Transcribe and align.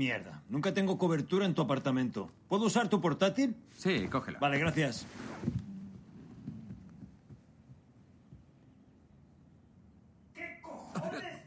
Mierda, 0.00 0.40
nunca 0.48 0.72
tengo 0.72 0.96
cobertura 0.96 1.44
en 1.44 1.52
tu 1.52 1.60
apartamento. 1.60 2.30
¿Puedo 2.48 2.64
usar 2.64 2.88
tu 2.88 3.02
portátil? 3.02 3.54
Sí, 3.76 4.08
cógela. 4.08 4.38
Vale, 4.38 4.58
gracias. 4.58 5.06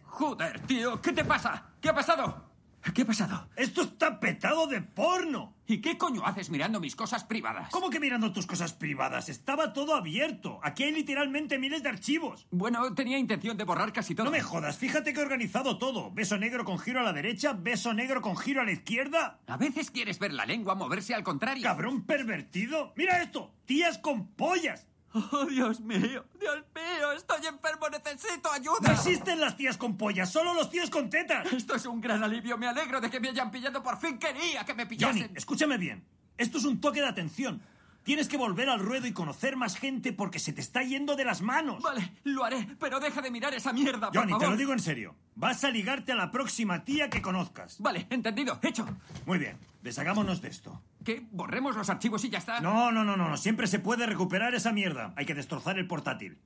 Joder, 0.03 0.59
tío, 0.67 1.01
¿qué 1.01 1.13
te 1.13 1.25
pasa? 1.25 1.71
¿Qué 1.81 1.89
ha 1.89 1.95
pasado? 1.95 2.52
¿Qué 2.91 3.01
ha 3.01 3.05
pasado? 3.05 3.49
¡Esto 3.55 3.81
está 3.81 4.19
petado 4.19 4.67
de 4.67 4.81
porno! 4.81 5.55
¿Y 5.65 5.79
qué 5.81 5.97
coño 5.97 6.25
haces 6.25 6.49
mirando 6.49 6.79
mis 6.79 6.95
cosas 6.95 7.23
privadas? 7.23 7.69
¿Cómo 7.71 7.89
que 7.89 7.99
mirando 7.99 8.33
tus 8.33 8.45
cosas 8.45 8.73
privadas? 8.73 9.29
Estaba 9.29 9.73
todo 9.73 9.95
abierto. 9.95 10.59
Aquí 10.61 10.83
hay 10.83 10.91
literalmente 10.91 11.57
miles 11.57 11.81
de 11.81 11.89
archivos. 11.89 12.45
Bueno, 12.51 12.93
tenía 12.93 13.17
intención 13.17 13.57
de 13.57 13.63
borrar 13.63 13.93
casi 13.93 14.13
todo. 14.13 14.25
No 14.25 14.31
me 14.31 14.41
jodas, 14.41 14.77
fíjate 14.77 15.13
que 15.13 15.21
he 15.21 15.23
organizado 15.23 15.77
todo. 15.77 16.11
Beso 16.11 16.37
negro 16.37 16.65
con 16.65 16.77
giro 16.77 16.99
a 16.99 17.03
la 17.03 17.13
derecha, 17.13 17.53
beso 17.53 17.93
negro 17.93 18.21
con 18.21 18.37
giro 18.37 18.61
a 18.61 18.65
la 18.65 18.73
izquierda. 18.73 19.39
A 19.47 19.57
veces 19.57 19.89
quieres 19.89 20.19
ver 20.19 20.33
la 20.33 20.45
lengua 20.45 20.75
moverse 20.75 21.15
al 21.15 21.23
contrario. 21.23 21.63
Cabrón 21.63 22.03
pervertido. 22.03 22.93
Mira 22.95 23.23
esto, 23.23 23.53
tías 23.65 23.97
con 23.97 24.27
pollas. 24.27 24.85
Oh, 25.13 25.45
Dios 25.45 25.79
mío, 25.79 26.25
Dios 26.39 26.63
mío, 26.73 27.11
estoy 27.15 27.45
enfermo, 27.45 27.87
necesito 27.89 28.51
ayuda. 28.51 28.79
No 28.81 28.91
existen 28.91 29.39
las 29.39 29.55
tías 29.55 29.77
con 29.77 29.95
pollas, 29.95 30.31
solo 30.31 30.53
los 30.53 30.69
tíos 30.71 30.89
con 30.89 31.09
tetas. 31.09 31.53
Esto 31.53 31.75
es 31.75 31.85
un 31.85 32.01
gran 32.01 32.23
alivio, 32.23 32.57
me 32.57 32.67
alegro 32.67 32.99
de 32.99 33.09
que 33.11 33.19
me 33.19 33.29
hayan 33.29 33.51
pillado, 33.51 33.83
por 33.83 33.99
fin 33.99 34.17
quería 34.17 34.65
que 34.65 34.73
me 34.73 34.87
pillasen. 34.87 35.21
Johnny, 35.23 35.33
escúchame 35.37 35.77
bien. 35.77 36.03
Esto 36.37 36.57
es 36.57 36.65
un 36.65 36.81
toque 36.81 36.99
de 36.99 37.07
atención. 37.07 37.61
Tienes 38.03 38.27
que 38.27 38.35
volver 38.37 38.69
al 38.69 38.79
ruedo 38.79 39.07
y 39.07 39.13
conocer 39.13 39.55
más 39.55 39.77
gente 39.77 40.11
porque 40.11 40.37
se 40.39 40.51
te 40.51 40.59
está 40.59 40.83
yendo 40.83 41.15
de 41.15 41.23
las 41.23 41.41
manos. 41.41 41.81
Vale, 41.81 42.11
lo 42.25 42.43
haré, 42.43 42.67
pero 42.79 42.99
deja 42.99 43.21
de 43.21 43.31
mirar 43.31 43.53
esa 43.53 43.71
mierda, 43.71 44.11
por 44.11 44.17
Johnny, 44.17 44.31
favor. 44.31 44.45
te 44.45 44.51
lo 44.51 44.57
digo 44.57 44.73
en 44.73 44.79
serio. 44.79 45.15
Vas 45.35 45.63
a 45.63 45.69
ligarte 45.69 46.11
a 46.11 46.15
la 46.15 46.29
próxima 46.29 46.83
tía 46.83 47.09
que 47.09 47.21
conozcas. 47.21 47.77
Vale, 47.79 48.05
entendido, 48.09 48.59
hecho. 48.61 48.85
Muy 49.25 49.37
bien, 49.39 49.57
deshagámonos 49.81 50.41
de 50.41 50.49
esto. 50.49 50.81
¿Qué? 51.05 51.25
¿Borremos 51.31 51.75
los 51.77 51.89
archivos 51.89 52.23
y 52.25 52.29
ya 52.29 52.39
está? 52.39 52.59
No, 52.59 52.91
no, 52.91 53.03
no, 53.05 53.15
no, 53.15 53.29
no. 53.29 53.37
Siempre 53.37 53.67
se 53.67 53.79
puede 53.79 54.05
recuperar 54.05 54.53
esa 54.53 54.71
mierda. 54.73 55.13
Hay 55.15 55.25
que 55.25 55.33
destrozar 55.33 55.79
el 55.79 55.87
portátil. 55.87 56.37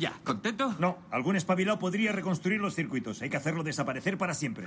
Ya, 0.00 0.14
¿contento? 0.24 0.74
No, 0.78 0.96
algún 1.10 1.36
espabilado 1.36 1.78
podría 1.78 2.10
reconstruir 2.10 2.58
los 2.58 2.74
circuitos. 2.74 3.20
Hay 3.20 3.28
que 3.28 3.36
hacerlo 3.36 3.62
desaparecer 3.62 4.16
para 4.16 4.32
siempre. 4.32 4.66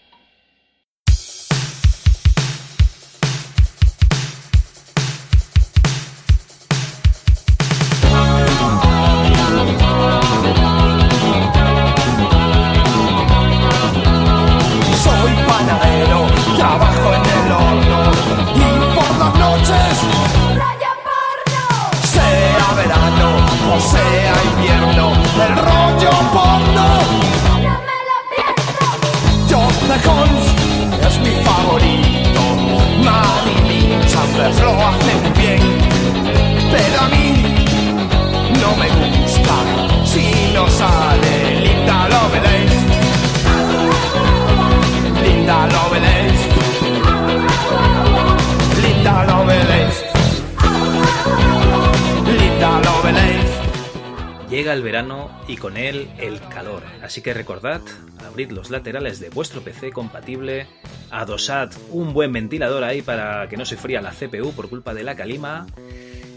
Así 57.11 57.21
que 57.21 57.33
recordad, 57.33 57.81
abrid 58.25 58.51
los 58.51 58.69
laterales 58.69 59.19
de 59.19 59.29
vuestro 59.29 59.59
PC 59.61 59.91
compatible, 59.91 60.67
adosad 61.09 61.69
un 61.89 62.13
buen 62.13 62.31
ventilador 62.31 62.85
ahí 62.85 63.01
para 63.01 63.49
que 63.49 63.57
no 63.57 63.65
se 63.65 63.75
fría 63.75 64.01
la 64.01 64.11
CPU 64.11 64.53
por 64.53 64.69
culpa 64.69 64.93
de 64.93 65.03
la 65.03 65.13
calima 65.13 65.67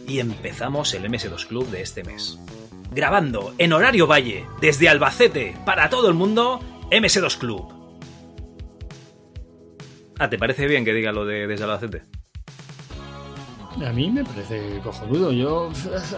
y 0.09 0.19
empezamos 0.19 0.93
el 0.95 1.05
MS2 1.05 1.47
Club 1.47 1.71
de 1.71 1.81
este 1.81 2.03
mes. 2.03 2.41
Grabando 2.91 3.55
en 3.59 3.73
horario 3.73 4.09
valle, 4.09 4.47
desde 4.61 4.89
Albacete, 4.89 5.57
para 5.65 5.89
todo 5.89 6.09
el 6.09 6.15
mundo, 6.15 6.59
MS2 6.91 7.39
Club. 7.39 7.73
Ah, 10.19 10.29
¿te 10.29 10.39
parece 10.39 10.67
bien 10.67 10.85
que 10.85 10.93
diga 10.93 11.12
lo 11.12 11.25
de 11.25 11.47
desde 11.47 11.62
Albacete? 11.62 12.03
A 13.81 13.93
mí 13.93 14.11
me 14.11 14.25
parece 14.25 14.81
cojonudo. 14.82 15.31
Yo, 15.31 15.70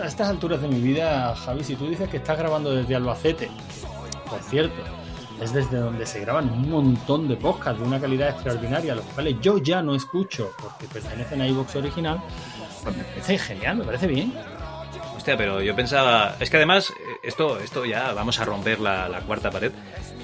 a 0.02 0.06
estas 0.06 0.28
alturas 0.28 0.62
de 0.62 0.68
mi 0.68 0.80
vida, 0.80 1.34
Javi, 1.36 1.62
si 1.62 1.76
tú 1.76 1.88
dices 1.88 2.08
que 2.08 2.18
estás 2.18 2.38
grabando 2.38 2.70
desde 2.70 2.94
Albacete, 2.94 3.50
por 4.26 4.42
cierto, 4.42 4.82
es 5.40 5.52
desde 5.52 5.78
donde 5.78 6.06
se 6.06 6.20
graban 6.20 6.50
un 6.50 6.70
montón 6.70 7.28
de 7.28 7.36
podcasts 7.36 7.80
de 7.80 7.86
una 7.86 8.00
calidad 8.00 8.30
extraordinaria, 8.30 8.94
los 8.94 9.04
cuales 9.06 9.36
yo 9.40 9.58
ya 9.58 9.82
no 9.82 9.94
escucho 9.94 10.52
porque 10.60 10.86
pertenecen 10.86 11.40
a 11.40 11.48
iVoox 11.48 11.76
original, 11.76 12.20
pues 12.82 12.96
me 12.96 13.04
parece 13.04 13.38
genial, 13.38 13.76
me 13.76 13.84
parece 13.84 14.06
bien. 14.06 14.32
Hostia, 15.16 15.36
pero 15.36 15.60
yo 15.60 15.74
pensaba. 15.74 16.36
Es 16.38 16.50
que 16.50 16.56
además, 16.56 16.90
eh, 16.90 17.18
esto, 17.24 17.58
esto 17.58 17.84
ya 17.84 18.12
vamos 18.12 18.38
a 18.38 18.44
romper 18.44 18.80
la 18.80 19.20
cuarta 19.26 19.50
pared. 19.50 19.72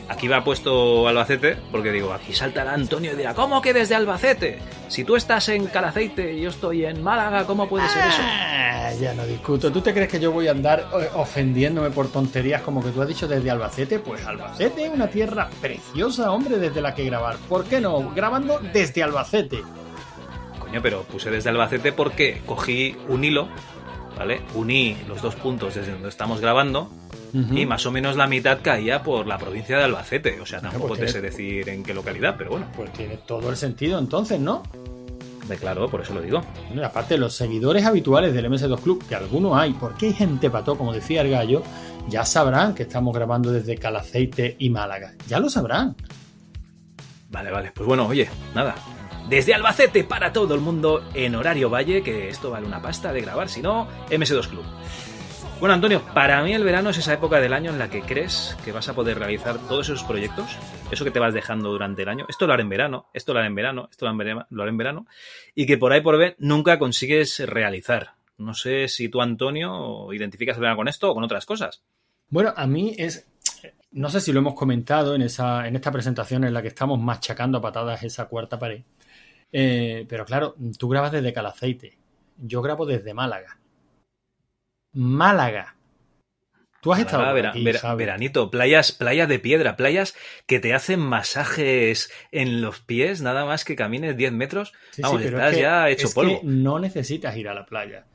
Aquí 0.08 0.28
va 0.28 0.44
puesto 0.44 1.08
Albacete, 1.08 1.56
porque 1.70 1.90
digo, 1.90 2.12
aquí 2.12 2.32
saltará 2.32 2.74
Antonio 2.74 3.12
y 3.12 3.16
dirá, 3.16 3.34
¿cómo 3.34 3.62
que 3.62 3.72
desde 3.72 3.94
Albacete? 3.94 4.58
Si 4.88 5.04
tú 5.04 5.16
estás 5.16 5.48
en 5.48 5.66
Calaceite 5.66 6.34
y 6.34 6.42
yo 6.42 6.50
estoy 6.50 6.84
en 6.84 7.02
Málaga, 7.02 7.46
¿cómo 7.46 7.68
puede 7.68 7.88
ser 7.88 8.06
eso? 8.06 8.20
Ah, 8.22 8.90
ya 9.00 9.14
no 9.14 9.24
discuto. 9.24 9.72
¿Tú 9.72 9.80
te 9.80 9.94
crees 9.94 10.10
que 10.10 10.20
yo 10.20 10.32
voy 10.32 10.48
a 10.48 10.50
andar 10.50 10.86
eh, 11.00 11.08
ofendiéndome 11.14 11.90
por 11.90 12.08
tonterías 12.08 12.62
como 12.62 12.82
que 12.82 12.90
tú 12.90 13.00
has 13.00 13.08
dicho 13.08 13.26
desde 13.26 13.50
Albacete? 13.50 14.00
Pues 14.00 14.26
Albacete 14.26 14.84
es 14.84 14.90
una 14.90 15.08
tierra 15.08 15.48
preciosa, 15.60 16.30
hombre, 16.30 16.58
desde 16.58 16.80
la 16.80 16.94
que 16.94 17.04
grabar. 17.04 17.36
¿Por 17.48 17.64
qué 17.64 17.80
no? 17.80 18.12
Grabando 18.14 18.60
desde 18.72 19.02
Albacete. 19.02 19.62
Coño, 20.58 20.82
pero 20.82 21.04
puse 21.04 21.30
desde 21.30 21.48
Albacete 21.48 21.92
porque 21.92 22.42
cogí 22.44 22.96
un 23.08 23.24
hilo, 23.24 23.48
¿vale? 24.18 24.42
Uní 24.54 24.96
los 25.08 25.22
dos 25.22 25.36
puntos 25.36 25.74
desde 25.74 25.92
donde 25.92 26.08
estamos 26.10 26.40
grabando 26.40 26.90
Y 27.34 27.64
más 27.66 27.86
o 27.86 27.90
menos 27.90 28.16
la 28.16 28.26
mitad 28.26 28.58
caía 28.62 29.02
por 29.02 29.26
la 29.26 29.38
provincia 29.38 29.78
de 29.78 29.84
Albacete. 29.84 30.40
O 30.40 30.46
sea, 30.46 30.58
Bueno, 30.58 30.72
tampoco 30.72 30.88
pues 30.96 31.00
te 31.00 31.08
sé 31.08 31.20
decir 31.20 31.68
en 31.68 31.82
qué 31.82 31.94
localidad, 31.94 32.34
pero 32.36 32.50
bueno, 32.50 32.66
Pues 32.76 32.92
tiene 32.92 33.16
todo 33.16 33.50
el 33.50 33.56
sentido 33.56 33.98
entonces, 33.98 34.38
¿no? 34.38 34.62
de 35.48 35.56
claro, 35.56 35.88
por 35.88 36.00
eso 36.00 36.14
lo 36.14 36.20
digo. 36.20 36.40
Bueno, 36.68 36.82
y 36.82 36.84
aparte, 36.84 37.18
los 37.18 37.34
seguidores 37.34 37.84
habituales 37.84 38.32
del 38.32 38.46
MS2 38.46 38.80
Club, 38.80 39.04
que 39.08 39.14
algunos 39.14 39.58
hay, 39.58 39.72
porque 39.72 40.06
hay 40.06 40.12
gente 40.12 40.50
pató, 40.50 40.78
como 40.78 40.92
decía 40.92 41.22
el 41.22 41.30
gallo, 41.30 41.62
ya 42.08 42.24
sabrán 42.24 42.74
que 42.74 42.84
estamos 42.84 43.14
grabando 43.14 43.50
desde 43.50 43.76
Calaceite 43.76 44.56
y 44.58 44.70
Málaga. 44.70 45.14
Ya 45.26 45.40
lo 45.40 45.48
sabrán. 45.50 45.96
Vale, 47.30 47.50
vale. 47.50 47.72
Pues 47.74 47.86
bueno, 47.86 48.06
oye, 48.06 48.28
nada. 48.54 48.74
Desde 49.28 49.54
Albacete 49.54 50.04
para 50.04 50.32
todo 50.32 50.54
el 50.54 50.60
mundo 50.60 51.04
en 51.14 51.34
horario 51.34 51.70
valle, 51.70 52.02
que 52.02 52.28
esto 52.28 52.50
vale 52.50 52.66
una 52.66 52.82
pasta 52.82 53.12
de 53.12 53.22
grabar, 53.22 53.48
si 53.48 53.62
no, 53.62 53.88
MS2 54.10 54.48
Club. 54.48 54.64
Bueno, 55.62 55.74
Antonio, 55.74 56.02
para 56.12 56.42
mí 56.42 56.52
el 56.54 56.64
verano 56.64 56.90
es 56.90 56.98
esa 56.98 57.12
época 57.12 57.38
del 57.38 57.52
año 57.52 57.70
en 57.70 57.78
la 57.78 57.88
que 57.88 58.02
crees 58.02 58.56
que 58.64 58.72
vas 58.72 58.88
a 58.88 58.96
poder 58.96 59.20
realizar 59.20 59.58
todos 59.68 59.88
esos 59.88 60.02
proyectos, 60.02 60.58
eso 60.90 61.04
que 61.04 61.12
te 61.12 61.20
vas 61.20 61.34
dejando 61.34 61.70
durante 61.70 62.02
el 62.02 62.08
año. 62.08 62.26
Esto 62.28 62.48
lo 62.48 62.52
haré 62.52 62.62
en 62.62 62.68
verano, 62.68 63.06
esto 63.14 63.32
lo 63.32 63.38
haré 63.38 63.46
en 63.46 63.54
verano, 63.54 63.88
esto 63.88 64.04
lo 64.04 64.60
haré 64.60 64.70
en 64.70 64.76
verano, 64.76 65.06
y 65.54 65.64
que 65.64 65.78
por 65.78 65.92
ahí 65.92 66.00
por 66.00 66.18
ver 66.18 66.34
nunca 66.40 66.80
consigues 66.80 67.38
realizar. 67.48 68.14
No 68.38 68.54
sé 68.54 68.88
si 68.88 69.08
tú, 69.08 69.22
Antonio, 69.22 70.12
identificas 70.12 70.56
el 70.56 70.62
verano 70.62 70.78
con 70.78 70.88
esto 70.88 71.12
o 71.12 71.14
con 71.14 71.22
otras 71.22 71.46
cosas. 71.46 71.84
Bueno, 72.28 72.52
a 72.56 72.66
mí 72.66 72.96
es. 72.98 73.28
No 73.92 74.10
sé 74.10 74.20
si 74.20 74.32
lo 74.32 74.40
hemos 74.40 74.54
comentado 74.54 75.14
en, 75.14 75.22
esa, 75.22 75.68
en 75.68 75.76
esta 75.76 75.92
presentación 75.92 76.42
en 76.42 76.54
la 76.54 76.62
que 76.62 76.68
estamos 76.68 76.98
machacando 76.98 77.58
a 77.58 77.62
patadas 77.62 78.02
esa 78.02 78.26
cuarta 78.26 78.58
pared. 78.58 78.82
Eh, 79.52 80.06
pero 80.08 80.24
claro, 80.24 80.56
tú 80.76 80.88
grabas 80.88 81.12
desde 81.12 81.32
Calaceite. 81.32 81.98
Yo 82.36 82.62
grabo 82.62 82.84
desde 82.84 83.14
Málaga. 83.14 83.61
Málaga. 84.92 85.76
Tú 86.80 86.92
has 86.92 86.98
estado 87.00 87.22
por 87.24 87.34
vera- 87.34 87.50
aquí, 87.50 87.62
vera- 87.64 87.94
veranito, 87.94 88.50
playas, 88.50 88.90
playas 88.90 89.28
de 89.28 89.38
piedra, 89.38 89.76
playas 89.76 90.16
que 90.46 90.58
te 90.58 90.74
hacen 90.74 90.98
masajes 90.98 92.10
en 92.32 92.60
los 92.60 92.80
pies 92.80 93.20
nada 93.22 93.44
más 93.44 93.64
que 93.64 93.76
camines 93.76 94.16
10 94.16 94.32
metros. 94.32 94.72
Sí, 94.90 95.02
Vamos, 95.02 95.22
estás 95.22 95.50
es 95.50 95.54
que- 95.56 95.62
ya 95.62 95.88
hecho 95.88 96.06
es 96.08 96.14
polvo. 96.14 96.40
que 96.40 96.46
no 96.46 96.80
necesitas 96.80 97.36
ir 97.36 97.48
a 97.48 97.54
la 97.54 97.64
playa. 97.66 98.06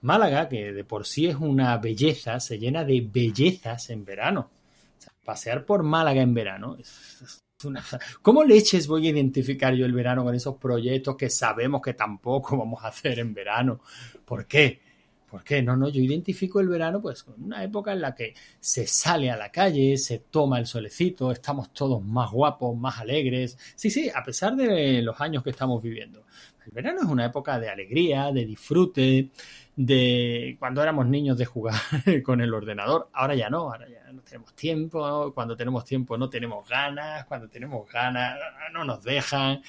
Málaga, 0.00 0.48
que 0.48 0.72
de 0.72 0.84
por 0.84 1.06
sí 1.06 1.26
es 1.28 1.36
una 1.36 1.76
belleza, 1.78 2.40
se 2.40 2.58
llena 2.58 2.84
de 2.84 3.06
bellezas 3.08 3.90
en 3.90 4.04
verano. 4.04 4.50
O 4.98 5.00
sea, 5.00 5.12
pasear 5.24 5.64
por 5.64 5.82
Málaga 5.84 6.20
en 6.20 6.34
verano 6.34 6.76
es 6.80 7.40
una... 7.64 7.84
¿Cómo 8.22 8.42
leches 8.42 8.88
voy 8.88 9.06
a 9.06 9.10
identificar 9.10 9.74
yo 9.74 9.86
el 9.86 9.92
verano 9.92 10.24
con 10.24 10.34
esos 10.34 10.56
proyectos 10.56 11.16
que 11.16 11.30
sabemos 11.30 11.80
que 11.82 11.94
tampoco 11.94 12.56
vamos 12.58 12.84
a 12.84 12.88
hacer 12.88 13.20
en 13.20 13.32
verano? 13.32 13.80
¿Por 14.24 14.46
qué? 14.46 14.87
¿Por 15.28 15.44
qué? 15.44 15.62
No, 15.62 15.76
no, 15.76 15.88
yo 15.88 16.00
identifico 16.00 16.60
el 16.60 16.68
verano 16.68 17.02
pues 17.02 17.22
con 17.22 17.42
una 17.42 17.62
época 17.62 17.92
en 17.92 18.00
la 18.00 18.14
que 18.14 18.34
se 18.60 18.86
sale 18.86 19.30
a 19.30 19.36
la 19.36 19.50
calle, 19.50 19.96
se 19.98 20.20
toma 20.20 20.58
el 20.58 20.66
solecito, 20.66 21.30
estamos 21.30 21.72
todos 21.72 22.02
más 22.02 22.30
guapos, 22.30 22.76
más 22.76 22.98
alegres. 22.98 23.58
Sí, 23.76 23.90
sí, 23.90 24.10
a 24.14 24.22
pesar 24.24 24.56
de 24.56 25.02
los 25.02 25.20
años 25.20 25.42
que 25.42 25.50
estamos 25.50 25.82
viviendo. 25.82 26.24
El 26.64 26.72
verano 26.72 27.00
es 27.00 27.06
una 27.06 27.26
época 27.26 27.58
de 27.58 27.68
alegría, 27.68 28.30
de 28.32 28.44
disfrute, 28.44 29.30
de 29.76 30.56
cuando 30.58 30.82
éramos 30.82 31.06
niños 31.06 31.38
de 31.38 31.44
jugar 31.44 31.80
con 32.24 32.40
el 32.40 32.52
ordenador. 32.52 33.08
Ahora 33.12 33.34
ya 33.34 33.48
no, 33.48 33.70
ahora 33.72 33.88
ya 33.88 34.12
no 34.12 34.22
tenemos 34.22 34.54
tiempo. 34.54 35.32
Cuando 35.34 35.56
tenemos 35.56 35.84
tiempo 35.84 36.18
no 36.18 36.28
tenemos 36.28 36.68
ganas. 36.68 37.24
Cuando 37.26 37.48
tenemos 37.48 37.90
ganas 37.90 38.38
no 38.72 38.84
nos 38.84 39.02
dejan. 39.02 39.62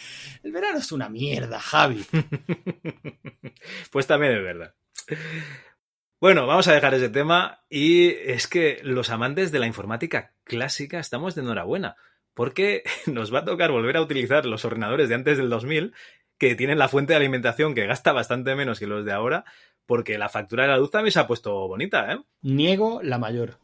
El 0.44 0.52
verano 0.52 0.80
es 0.80 0.92
una 0.92 1.10
mierda, 1.10 1.60
Javi. 1.60 2.06
Pues 3.92 4.08
también 4.08 4.34
es 4.34 4.44
verdad. 4.44 4.74
Bueno, 6.22 6.48
vamos 6.48 6.68
a 6.68 6.74
dejar 6.74 6.94
ese 6.94 7.10
tema 7.10 7.64
y 7.70 8.10
es 8.10 8.48
que 8.48 8.82
los 8.84 9.10
amantes 9.10 9.54
de 9.54 9.60
la 9.60 9.68
informática 9.68 10.34
clásica 10.44 11.00
estamos 11.00 11.34
de 11.34 11.42
enhorabuena 11.42 11.96
porque 12.34 12.84
nos 13.06 13.34
va 13.34 13.40
a 13.40 13.46
tocar 13.46 13.72
volver 13.72 13.96
a 13.98 14.02
utilizar 14.02 14.46
los 14.46 14.66
ordenadores 14.66 15.08
de 15.08 15.16
antes 15.16 15.38
del 15.38 15.50
2000 15.50 15.94
que 16.38 16.56
tienen 16.56 16.78
la 16.78 16.90
fuente 16.90 17.14
de 17.14 17.18
alimentación 17.18 17.74
que 17.74 17.86
gasta 17.86 18.12
bastante 18.12 18.56
menos 18.56 18.80
que 18.80 18.88
los 18.88 19.06
de 19.06 19.14
ahora 19.14 19.46
porque 19.86 20.18
la 20.18 20.30
factura 20.30 20.64
de 20.64 20.70
la 20.70 20.78
luz 20.78 20.92
también 20.92 21.12
se 21.12 21.20
ha 21.20 21.26
puesto 21.26 21.68
bonita, 21.68 22.12
¿eh? 22.12 22.20
Niego 22.42 23.02
la 23.02 23.18
mayor. 23.18 23.58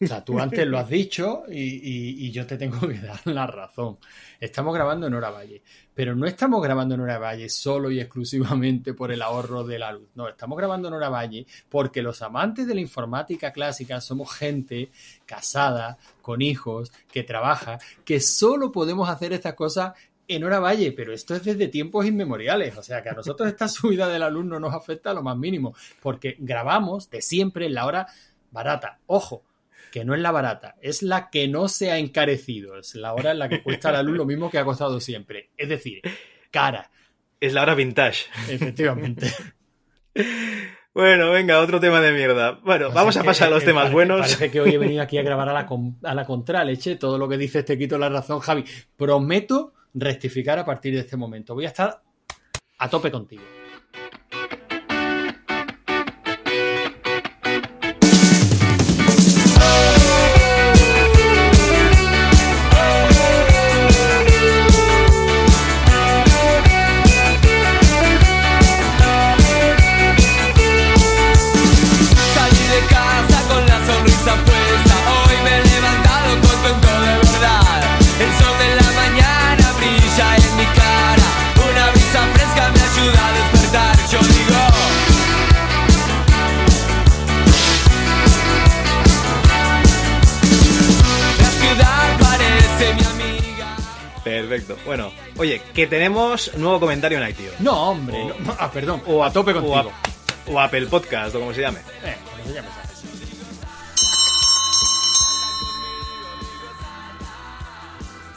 O 0.00 0.06
sea, 0.06 0.24
tú 0.24 0.40
antes 0.40 0.66
lo 0.66 0.78
has 0.78 0.88
dicho 0.88 1.44
y, 1.48 2.30
yo 2.32 2.46
te 2.46 2.56
tengo 2.56 2.88
que 2.88 2.98
dar 2.98 3.20
la 3.26 3.46
razón. 3.46 3.98
Estamos 4.40 4.74
grabando 4.74 5.06
en 5.06 5.14
Hora 5.14 5.30
Valle, 5.30 5.62
pero 5.94 6.16
no 6.16 6.26
estamos 6.26 6.62
grabando 6.62 6.94
en 6.94 7.02
Hora 7.02 7.18
Valle 7.18 7.48
solo 7.48 7.90
y 7.90 8.00
exclusivamente 8.00 8.94
por 8.94 9.12
el 9.12 9.22
ahorro 9.22 9.62
de 9.62 9.78
la 9.78 9.92
luz. 9.92 10.08
No, 10.14 10.28
estamos 10.28 10.58
grabando 10.58 10.88
en 10.88 10.94
Hora 10.94 11.08
Valle 11.08 11.46
porque 11.68 12.02
los 12.02 12.22
amantes 12.22 12.66
de 12.66 12.74
la 12.74 12.80
informática 12.80 13.52
clásica 13.52 14.00
somos 14.00 14.32
gente 14.34 14.90
casada, 15.26 15.98
con 16.20 16.42
hijos, 16.42 16.90
que 17.12 17.22
trabaja, 17.22 17.78
que 18.04 18.20
solo 18.20 18.72
podemos 18.72 19.08
hacer 19.08 19.32
estas 19.32 19.54
cosas 19.54 19.92
en 20.26 20.44
Hora 20.44 20.58
Valle, 20.58 20.92
pero 20.92 21.12
esto 21.12 21.34
es 21.34 21.44
desde 21.44 21.68
tiempos 21.68 22.06
inmemoriales. 22.06 22.76
O 22.76 22.82
sea 22.82 23.02
que 23.02 23.10
a 23.10 23.14
nosotros 23.14 23.48
esta 23.48 23.68
subida 23.68 24.08
de 24.08 24.18
la 24.18 24.30
luz 24.30 24.44
no 24.44 24.58
nos 24.58 24.74
afecta 24.74 25.10
a 25.10 25.14
lo 25.14 25.22
más 25.22 25.36
mínimo, 25.36 25.74
porque 26.00 26.36
grabamos 26.40 27.08
de 27.10 27.22
siempre 27.22 27.66
en 27.66 27.74
la 27.74 27.86
hora 27.86 28.06
barata. 28.50 28.98
Ojo, 29.06 29.44
que 29.92 30.04
no 30.04 30.14
es 30.16 30.20
la 30.20 30.32
barata, 30.32 30.74
es 30.82 31.02
la 31.04 31.30
que 31.30 31.46
no 31.46 31.68
se 31.68 31.92
ha 31.92 31.98
encarecido. 31.98 32.76
Es 32.78 32.96
la 32.96 33.14
hora 33.14 33.30
en 33.30 33.38
la 33.38 33.48
que 33.48 33.62
cuesta 33.62 33.92
la 33.92 34.02
luz 34.02 34.16
lo 34.16 34.24
mismo 34.24 34.50
que 34.50 34.58
ha 34.58 34.64
costado 34.64 34.98
siempre. 34.98 35.50
Es 35.56 35.68
decir, 35.68 36.00
cara, 36.50 36.90
Es 37.38 37.52
la 37.52 37.62
hora 37.62 37.76
vintage. 37.76 38.24
efectivamente. 38.48 39.30
Bueno, 40.94 41.30
venga, 41.30 41.58
otro 41.60 41.80
tema 41.80 42.02
de 42.02 42.12
mierda. 42.12 42.60
Bueno, 42.62 42.90
vamos 42.92 43.16
a 43.16 43.22
que, 43.22 43.26
pasar 43.26 43.48
a 43.48 43.52
los 43.52 43.62
eh, 43.62 43.66
temas 43.66 43.84
parece- 43.84 43.94
buenos. 43.94 44.20
Parece 44.20 44.50
que 44.50 44.60
hoy 44.60 44.74
he 44.74 44.78
venido 44.78 45.02
aquí 45.02 45.16
a 45.16 45.22
grabar 45.22 45.48
a 45.48 45.54
la, 45.54 45.66
a 46.02 46.14
la 46.14 46.26
contraleche. 46.26 46.96
Todo 46.96 47.16
lo 47.16 47.26
que 47.28 47.38
dices 47.38 47.64
te 47.64 47.78
quito 47.78 47.96
la 47.96 48.10
razón, 48.10 48.40
Javi. 48.40 48.62
Prometo 48.94 49.72
rectificar 49.94 50.58
a 50.58 50.66
partir 50.66 50.92
de 50.92 51.00
este 51.00 51.16
momento. 51.16 51.54
Voy 51.54 51.64
a 51.64 51.68
estar 51.68 52.02
a 52.76 52.90
tope 52.90 53.10
contigo. 53.10 53.42
Perfecto. 94.74 94.86
Bueno, 94.88 95.12
oye, 95.38 95.60
que 95.74 95.86
tenemos 95.86 96.54
nuevo 96.56 96.80
comentario 96.80 97.18
en 97.22 97.28
iTunes. 97.28 97.60
No, 97.60 97.90
hombre. 97.90 98.22
O- 98.22 98.28
no- 98.40 98.56
ah, 98.58 98.70
perdón. 98.70 99.02
O 99.06 99.24
a 99.24 99.32
tope 99.32 99.52
o 99.52 99.54
contigo. 99.54 99.76
a- 99.76 100.50
o 100.50 100.60
Apple 100.60 100.86
Podcast, 100.86 101.34
o 101.34 101.40
como 101.40 101.54
se 101.54 101.60
llame. 101.60 101.80
Eh, 102.04 102.16
como 102.32 102.48
se 102.48 102.54
llame. 102.54 102.68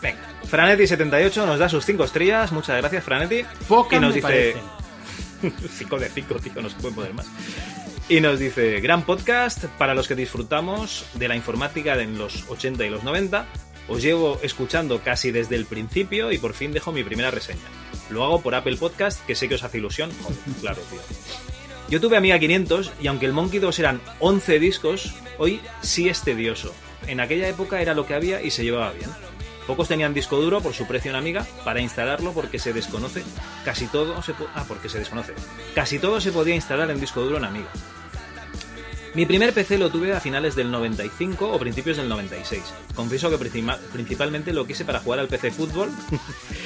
Venga. 0.02 0.20
Franetti78 0.50 1.46
nos 1.46 1.60
da 1.60 1.70
sus 1.70 1.86
5 1.86 2.04
estrellas. 2.04 2.52
Muchas 2.52 2.78
gracias, 2.78 3.04
Franetti. 3.04 3.44
Pocas 3.68 3.98
y 3.98 4.02
nos 4.02 4.10
me 4.10 4.16
dice. 4.16 4.56
parecen. 5.42 5.70
5 5.78 6.00
de 6.00 6.10
5, 6.10 6.36
tío, 6.36 6.62
no 6.62 6.70
se 6.70 6.76
puede 6.78 6.96
poner 6.96 7.14
más. 7.14 7.28
Y 8.08 8.22
nos 8.22 8.40
dice, 8.40 8.80
gran 8.82 9.02
podcast 9.04 9.66
para 9.80 9.96
los 9.96 10.08
que 10.08 10.16
disfrutamos 10.16 11.06
de 11.16 11.28
la 11.28 11.36
informática 11.36 11.96
en 12.00 12.18
los 12.18 12.46
80 12.50 12.86
y 12.86 12.90
los 12.90 13.04
90. 13.04 13.46
Os 13.88 14.02
llevo 14.02 14.40
escuchando 14.42 15.02
casi 15.02 15.32
desde 15.32 15.56
el 15.56 15.66
principio 15.66 16.32
y 16.32 16.38
por 16.38 16.54
fin 16.54 16.72
dejo 16.72 16.92
mi 16.92 17.04
primera 17.04 17.32
reseña. 17.32 17.62
Lo 18.10 18.24
hago 18.24 18.42
por 18.42 18.56
Apple 18.56 18.78
Podcast, 18.78 19.24
que 19.26 19.36
sé 19.36 19.48
que 19.48 19.56
os 19.56 19.64
hace 19.64 19.78
ilusión. 19.78 20.12
Joder, 20.22 20.40
claro, 20.62 20.82
tío. 20.90 21.00
Yo 21.90 22.02
tuve 22.02 22.18
Amiga 22.18 22.40
500 22.40 22.94
y 23.02 23.08
aunque 23.08 23.28
el 23.28 23.34
Monkey 23.34 23.60
2 23.60 23.80
eran 23.80 24.02
11 24.20 24.60
discos, 24.60 25.14
hoy 25.38 25.62
sí 25.82 26.10
es 26.10 26.22
tedioso. 26.22 26.74
En 27.06 27.20
aquella 27.20 27.48
época 27.48 27.82
era 27.82 27.94
lo 27.94 28.08
que 28.08 28.16
había 28.16 28.42
y 28.42 28.50
se 28.50 28.64
llevaba 28.64 28.92
bien. 28.92 29.10
Pocos 29.68 29.88
tenían 29.88 30.14
disco 30.14 30.38
duro 30.38 30.62
por 30.62 30.74
su 30.74 30.88
precio 30.88 31.12
en 31.12 31.18
Amiga 31.18 31.46
para 31.64 31.82
instalarlo 31.82 32.34
porque 32.34 32.60
se 32.60 32.74
desconoce. 32.74 33.24
Casi 33.64 33.88
todo 33.88 34.22
se 34.22 34.34
ah, 34.54 34.66
porque 34.68 34.90
se 34.90 35.00
desconoce. 35.00 35.34
Casi 35.74 36.00
todo 36.00 36.22
se 36.22 36.32
podía 36.32 36.56
instalar 36.56 36.90
en 36.90 37.00
disco 37.00 37.22
duro 37.22 37.38
en 37.38 37.46
Amiga. 37.46 37.70
Mi 39.16 39.26
primer 39.26 39.54
PC 39.54 39.78
lo 39.78 39.90
tuve 39.90 40.14
a 40.14 40.20
finales 40.20 40.56
del 40.56 40.70
95 40.72 41.50
o 41.50 41.58
principios 41.58 41.96
del 41.98 42.10
96. 42.10 42.62
Confieso 42.94 43.30
que 43.30 43.38
principal- 43.38 43.80
principalmente 43.94 44.52
lo 44.52 44.68
quise 44.68 44.84
para 44.84 45.00
jugar 45.00 45.20
al 45.20 45.28
PC 45.28 45.52
Fútbol. 45.52 45.90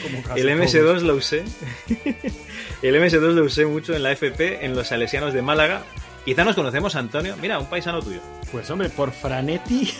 El 0.35 0.47
todos. 0.47 0.73
MS2 0.73 1.01
lo 1.01 1.15
usé. 1.15 1.43
El 2.81 2.95
MS2 2.95 3.33
lo 3.33 3.43
usé 3.45 3.65
mucho 3.65 3.93
en 3.95 4.01
la 4.03 4.11
FP, 4.13 4.65
en 4.65 4.75
los 4.75 4.87
Salesianos 4.87 5.33
de 5.33 5.41
Málaga. 5.43 5.83
Quizá 6.25 6.43
nos 6.43 6.55
conocemos, 6.55 6.95
Antonio. 6.95 7.35
Mira, 7.41 7.59
un 7.59 7.67
paisano 7.67 8.01
tuyo. 8.01 8.19
Pues 8.51 8.69
hombre, 8.71 8.89
por 8.89 9.11
Franetti 9.11 9.93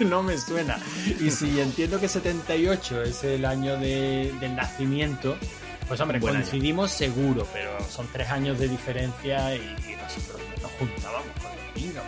no 0.00 0.22
me 0.22 0.36
suena. 0.38 0.78
Y 1.20 1.30
si 1.30 1.58
entiendo 1.60 1.98
que 1.98 2.08
78 2.08 3.02
es 3.02 3.24
el 3.24 3.44
año 3.46 3.78
de- 3.78 4.32
del 4.40 4.54
nacimiento, 4.54 5.36
pues 5.86 5.98
hombre, 6.00 6.18
Buen 6.18 6.36
año. 6.36 6.44
coincidimos 6.44 6.90
seguro, 6.90 7.46
pero 7.52 7.70
son 7.90 8.06
tres 8.12 8.28
años 8.28 8.58
de 8.58 8.68
diferencia 8.68 9.54
y, 9.56 9.58
y 9.58 9.96
nosotros 9.96 10.40
nos 10.62 10.70
juntábamos 10.72 11.28
con 11.42 11.57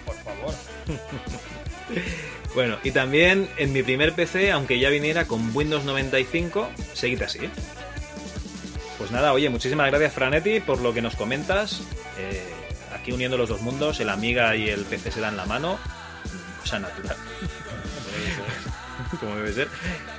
por 0.04 0.16
favor. 0.16 0.54
Bueno, 2.54 2.78
y 2.82 2.90
también 2.90 3.48
en 3.58 3.72
mi 3.72 3.82
primer 3.82 4.12
PC, 4.12 4.50
aunque 4.50 4.80
ya 4.80 4.90
viniera 4.90 5.26
con 5.26 5.54
Windows 5.54 5.84
95, 5.84 6.68
seguid 6.94 7.22
así. 7.22 7.48
Pues 8.98 9.10
nada, 9.12 9.32
oye, 9.32 9.48
muchísimas 9.48 9.86
gracias 9.88 10.12
Franetti 10.12 10.60
por 10.60 10.80
lo 10.80 10.92
que 10.92 11.00
nos 11.00 11.14
comentas. 11.14 11.80
Eh, 12.18 12.42
aquí 12.92 13.12
uniendo 13.12 13.38
los 13.38 13.48
dos 13.48 13.62
mundos, 13.62 14.00
el 14.00 14.08
Amiga 14.08 14.56
y 14.56 14.68
el 14.68 14.84
PC 14.84 15.12
se 15.12 15.20
dan 15.20 15.36
la 15.36 15.46
mano. 15.46 15.78
Cosa 16.60 16.80
natural. 16.80 17.16
Como 19.20 19.36
debe 19.36 19.52
ser. 19.52 19.68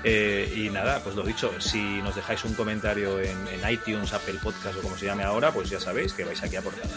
Eh, 0.04 0.54
y 0.56 0.70
nada, 0.70 1.02
pues 1.04 1.16
lo 1.16 1.24
dicho, 1.24 1.52
si 1.60 2.02
nos 2.02 2.16
dejáis 2.16 2.44
un 2.46 2.54
comentario 2.54 3.20
en, 3.20 3.48
en 3.50 3.70
iTunes, 3.70 4.14
Apple 4.14 4.40
Podcast 4.42 4.78
o 4.80 4.82
como 4.82 4.98
se 4.98 5.06
llame 5.06 5.24
ahora, 5.24 5.52
pues 5.52 5.70
ya 5.70 5.80
sabéis 5.80 6.14
que 6.14 6.24
vais 6.24 6.42
aquí 6.42 6.56
a 6.56 6.60
aportar. 6.60 6.88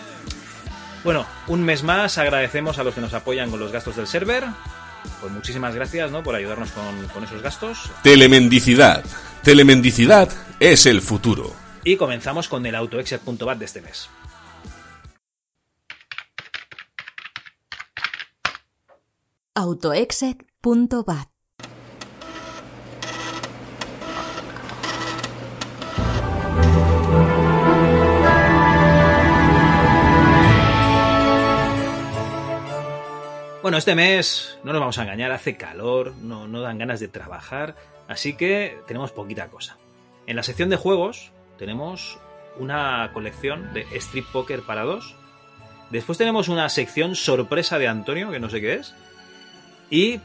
Bueno, 1.04 1.26
un 1.48 1.62
mes 1.62 1.82
más 1.82 2.16
agradecemos 2.16 2.78
a 2.78 2.84
los 2.84 2.94
que 2.94 3.02
nos 3.02 3.12
apoyan 3.12 3.50
con 3.50 3.60
los 3.60 3.70
gastos 3.70 3.96
del 3.96 4.06
server. 4.06 4.44
Pues 5.20 5.30
muchísimas 5.30 5.74
gracias 5.74 6.10
¿no? 6.10 6.22
por 6.22 6.34
ayudarnos 6.34 6.70
con, 6.70 7.06
con 7.08 7.24
esos 7.24 7.42
gastos. 7.42 7.90
Telemendicidad. 8.02 9.04
Telemendicidad 9.42 10.30
es 10.60 10.86
el 10.86 11.02
futuro. 11.02 11.52
Y 11.84 11.96
comenzamos 11.96 12.48
con 12.48 12.64
el 12.64 12.74
autoexec.bat 12.74 13.58
de 13.58 13.64
este 13.66 13.82
mes. 13.82 14.08
autoexec.bat 19.54 21.33
Bueno, 33.64 33.78
este 33.78 33.94
mes, 33.94 34.58
no 34.62 34.74
nos 34.74 34.80
vamos 34.80 34.98
a 34.98 35.04
engañar, 35.04 35.32
hace 35.32 35.56
calor, 35.56 36.12
no, 36.20 36.46
no 36.46 36.60
dan 36.60 36.76
ganas 36.76 37.00
de 37.00 37.08
trabajar, 37.08 37.76
así 38.08 38.34
que 38.34 38.76
tenemos 38.86 39.10
poquita 39.10 39.48
cosa. 39.48 39.78
En 40.26 40.36
la 40.36 40.42
sección 40.42 40.68
de 40.68 40.76
juegos 40.76 41.32
tenemos 41.56 42.18
una 42.58 43.10
colección 43.14 43.72
de 43.72 43.86
Street 43.92 44.26
Poker 44.30 44.60
para 44.64 44.82
dos. 44.82 45.16
Después 45.88 46.18
tenemos 46.18 46.50
una 46.50 46.68
sección 46.68 47.14
sorpresa 47.14 47.78
de 47.78 47.88
Antonio, 47.88 48.30
que 48.30 48.38
no 48.38 48.50
sé 48.50 48.60
qué 48.60 48.74
es. 48.74 48.94
Y 49.88 50.20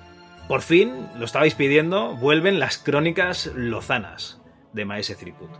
por 0.49 0.61
fin, 0.61 1.07
lo 1.17 1.23
estabais 1.23 1.55
pidiendo, 1.55 2.17
vuelven 2.17 2.59
las 2.59 2.77
crónicas 2.77 3.45
lozanas 3.55 4.41
de 4.73 4.83
Maese 4.83 5.15
Threepwood. 5.15 5.57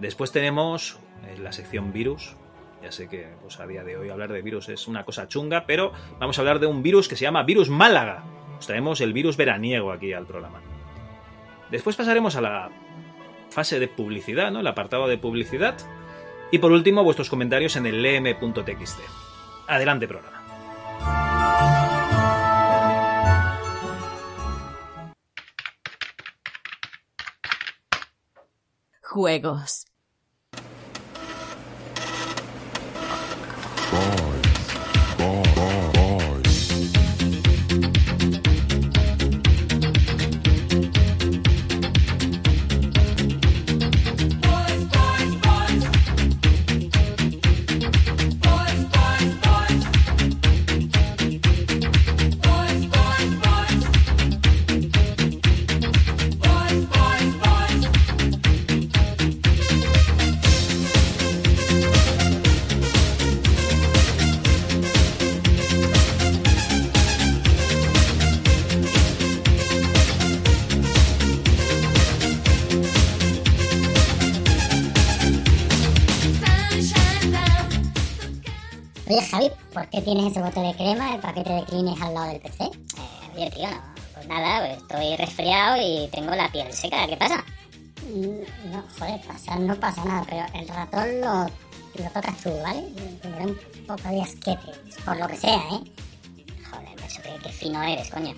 Después 0.00 0.32
tenemos 0.32 0.98
eh, 1.28 1.38
la 1.38 1.52
sección 1.52 1.92
virus. 1.92 2.34
Ya 2.84 2.92
sé 2.92 3.08
que 3.08 3.26
pues, 3.40 3.58
a 3.60 3.66
día 3.66 3.82
de 3.82 3.96
hoy 3.96 4.10
hablar 4.10 4.30
de 4.30 4.42
virus 4.42 4.68
es 4.68 4.86
una 4.88 5.06
cosa 5.06 5.26
chunga, 5.26 5.64
pero 5.64 5.92
vamos 6.20 6.36
a 6.36 6.42
hablar 6.42 6.58
de 6.58 6.66
un 6.66 6.82
virus 6.82 7.08
que 7.08 7.16
se 7.16 7.22
llama 7.22 7.42
Virus 7.42 7.70
Málaga. 7.70 8.22
Os 8.58 8.66
traemos 8.66 9.00
el 9.00 9.14
virus 9.14 9.38
veraniego 9.38 9.90
aquí 9.90 10.12
al 10.12 10.26
programa. 10.26 10.60
Después 11.70 11.96
pasaremos 11.96 12.36
a 12.36 12.42
la 12.42 12.70
fase 13.48 13.80
de 13.80 13.88
publicidad, 13.88 14.50
¿no? 14.50 14.60
El 14.60 14.66
apartado 14.66 15.08
de 15.08 15.16
publicidad. 15.16 15.78
Y 16.50 16.58
por 16.58 16.72
último, 16.72 17.02
vuestros 17.02 17.30
comentarios 17.30 17.74
en 17.76 17.86
el 17.86 18.02
lm.txt. 18.02 19.00
Adelante, 19.66 20.06
programa. 20.06 20.42
Juegos. 29.00 29.86
Tienes 80.04 80.30
ese 80.30 80.40
bote 80.42 80.60
de 80.60 80.74
crema, 80.74 81.14
el 81.14 81.20
paquete 81.20 81.52
de 81.52 81.64
Kleenex 81.64 82.00
al 82.02 82.14
lado 82.14 82.26
del 82.28 82.40
PC? 82.40 82.64
Eh, 82.64 82.70
oye, 83.36 83.50
tío, 83.50 83.68
no, 83.70 83.80
pues 84.14 84.26
nada, 84.28 84.60
pues 84.66 84.78
estoy 84.82 85.16
resfriado 85.16 85.76
y 85.80 86.08
tengo 86.08 86.34
la 86.34 86.48
piel 86.50 86.72
seca. 86.72 87.06
¿Qué 87.06 87.16
pasa? 87.16 87.44
Mm, 88.08 88.70
No, 88.72 88.84
joder, 88.98 89.20
pasa, 89.26 89.56
no 89.56 89.74
pasa 89.76 90.04
nada, 90.04 90.24
pero 90.28 90.44
el 90.60 90.68
ratón 90.68 91.20
lo, 91.20 92.02
lo 92.04 92.10
tocas 92.10 92.36
tú, 92.42 92.50
¿vale? 92.62 92.82
Tendré 93.22 93.46
un 93.46 93.58
poco 93.86 94.08
de 94.08 94.22
asquete, 94.22 94.72
por 95.04 95.16
lo 95.18 95.26
que 95.28 95.36
sea, 95.36 95.56
¿eh? 95.56 95.80
Joder, 96.70 97.04
eso 97.06 97.22
qué, 97.22 97.34
qué 97.42 97.48
fino 97.50 97.82
eres, 97.82 98.10
coño. 98.10 98.34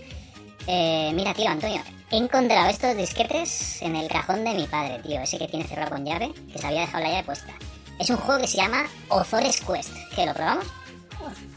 Eh, 0.69 1.13
mira, 1.15 1.33
tío, 1.35 1.49
Antonio, 1.49 1.81
he 2.11 2.17
encontrado 2.17 2.69
estos 2.71 2.97
disquetes 2.97 3.81
en 3.83 3.95
el 3.97 4.09
cajón 4.09 4.45
de 4.45 4.55
mi 4.55 4.67
padre, 4.67 4.99
tío, 5.01 5.21
ese 5.21 5.39
que 5.39 5.49
tiene 5.49 5.67
cerrado 5.67 5.91
con 5.91 6.05
llave, 6.05 6.33
que 6.53 6.59
se 6.59 6.67
había 6.67 6.81
dejado 6.81 7.05
la 7.05 7.11
llave 7.11 7.25
puesta. 7.25 7.53
Es 7.99 8.11
un 8.11 8.17
juego 8.19 8.41
que 8.41 8.49
se 8.49 8.57
llama 8.59 8.85
Ozores 9.09 9.61
Quest. 9.61 9.91
¿Qué, 10.15 10.27
lo 10.27 10.35
probamos? 10.35 10.67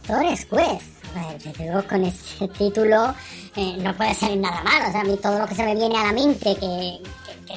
Quest. 0.07 0.51
Joder, 1.13 1.41
desde 1.41 1.65
luego 1.65 1.87
con 1.87 2.03
ese 2.03 2.47
título 2.49 3.13
eh, 3.55 3.77
no 3.79 3.95
puede 3.95 4.13
salir 4.13 4.37
nada 4.37 4.61
mal. 4.63 4.87
O 4.87 4.91
sea, 4.91 5.01
a 5.01 5.03
mí 5.03 5.17
todo 5.21 5.39
lo 5.39 5.47
que 5.47 5.55
se 5.55 5.63
me 5.63 5.75
viene 5.75 5.97
a 5.97 6.05
la 6.05 6.13
mente 6.13 6.55
que, 6.55 6.99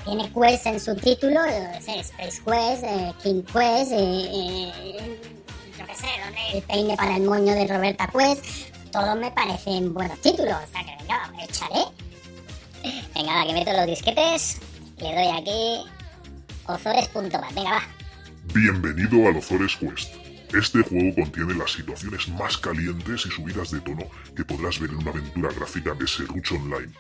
tiene 0.05 0.33
Quest 0.33 0.67
en 0.67 0.81
su 0.81 0.97
título, 0.97 1.41
Space 1.45 2.13
Quest, 2.19 2.85
eh, 2.85 3.13
King 3.23 3.43
Quest, 3.43 3.93
eh, 3.93 4.31
eh, 4.33 5.21
yo 5.79 5.87
qué 5.87 5.95
sé, 5.95 6.07
el 6.55 6.63
peine 6.63 6.97
para 6.97 7.17
el 7.17 7.23
moño 7.23 7.55
de 7.55 7.67
Roberta 7.67 8.09
Quest, 8.09 8.45
todos 8.91 9.17
me 9.17 9.31
parecen 9.31 9.93
buenos 9.93 10.19
títulos. 10.21 10.55
O 10.55 10.73
sea, 10.73 10.85
que 10.85 10.97
venga, 10.99 11.31
echaré. 11.45 11.85
Venga, 13.15 13.35
va, 13.35 13.47
que 13.47 13.53
meto 13.53 13.73
los 13.73 13.87
disquetes, 13.87 14.59
le 14.99 15.15
doy 15.15 15.29
aquí 15.29 15.91
ozores.bat. 16.67 17.55
Venga, 17.55 17.71
va. 17.71 17.83
Bienvenido 18.55 19.29
al 19.29 19.37
Ozores 19.37 19.77
Quest. 19.77 20.22
Este 20.53 20.83
juego 20.83 21.15
contiene 21.15 21.55
las 21.55 21.73
situaciones 21.73 22.29
más 22.29 22.59
calientes 22.59 23.25
y 23.25 23.31
subidas 23.31 23.71
de 23.71 23.81
tono 23.81 24.05
que 24.37 24.45
podrás 24.45 24.79
ver 24.79 24.91
en 24.91 24.99
una 24.99 25.11
aventura 25.11 25.51
gráfica 25.51 25.95
de 25.95 26.07
Serrucho 26.07 26.57
Online. 26.57 26.93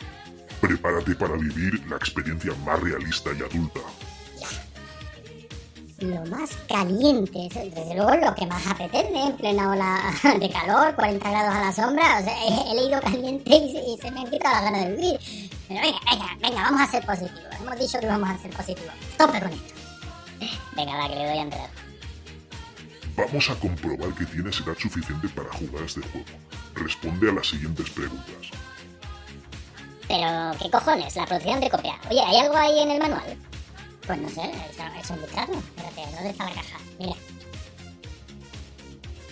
Prepárate 0.59 1.14
para 1.14 1.37
vivir 1.37 1.87
la 1.87 1.97
experiencia 1.97 2.54
más 2.64 2.80
realista 2.80 3.30
y 3.38 3.42
adulta. 3.42 3.80
lo 5.99 6.25
más 6.26 6.50
caliente, 6.66 7.49
desde 7.52 7.94
luego 7.94 8.16
lo 8.16 8.35
que 8.35 8.47
más 8.47 8.66
apetece 8.66 9.23
en 9.23 9.37
plena 9.37 9.71
ola 9.71 10.00
de 10.40 10.50
calor, 10.50 10.94
40 10.94 11.30
grados 11.30 11.54
a 11.54 11.61
la 11.61 11.73
sombra, 11.73 12.21
o 12.21 12.25
sea, 12.25 12.35
he, 12.73 12.75
leído 12.75 13.00
caliente 13.02 13.54
y 13.54 13.99
se 14.00 14.11
me 14.11 14.21
han 14.21 14.30
quitado 14.30 14.54
las 14.54 14.64
ganas 14.64 14.87
de 14.87 14.97
vivir. 14.97 15.21
Pero 15.68 15.80
venga, 15.80 15.99
venga, 16.11 16.37
venga, 16.40 16.62
vamos 16.62 16.80
a 16.80 16.90
ser 16.90 17.04
positivos, 17.04 17.54
hemos 17.61 17.78
dicho 17.78 18.00
que 18.00 18.06
vamos 18.06 18.30
a 18.30 18.38
ser 18.38 18.50
positivos. 18.50 18.94
Tope 19.18 19.40
con 19.40 19.52
esto. 19.52 19.75
Venga, 20.75 20.97
va, 20.97 21.09
que 21.09 21.16
le 21.16 21.26
doy 21.26 21.38
a 21.38 21.42
entrar. 21.42 21.81
Vamos 23.16 23.50
a 23.50 23.54
comprobar 23.57 24.14
que 24.14 24.25
tienes 24.25 24.59
edad 24.61 24.76
suficiente 24.78 25.28
para 25.28 25.52
jugar 25.52 25.83
a 25.83 25.87
este 25.87 26.00
juego. 26.00 26.26
Responde 26.75 27.31
a 27.31 27.35
las 27.35 27.47
siguientes 27.47 27.90
preguntas. 27.90 28.50
Pero, 30.09 30.59
¿qué 30.59 30.71
cojones? 30.71 31.14
La 31.16 31.26
producción 31.26 31.61
de 31.61 31.71
copia. 31.71 31.99
Oye, 32.11 32.21
¿hay 32.21 32.37
algo 32.37 32.57
ahí 32.57 32.81
en 32.81 32.90
el 32.90 32.99
manual? 32.99 33.37
Pues 34.07 34.19
no 34.19 34.28
sé, 34.28 34.50
es, 35.00 35.11
un 35.11 35.21
vistazo. 35.21 35.52
Espérate, 35.52 36.14
¿dónde 36.14 36.31
está 36.31 36.45
la 36.45 36.54
caja? 36.54 36.78
Mira. 36.99 37.14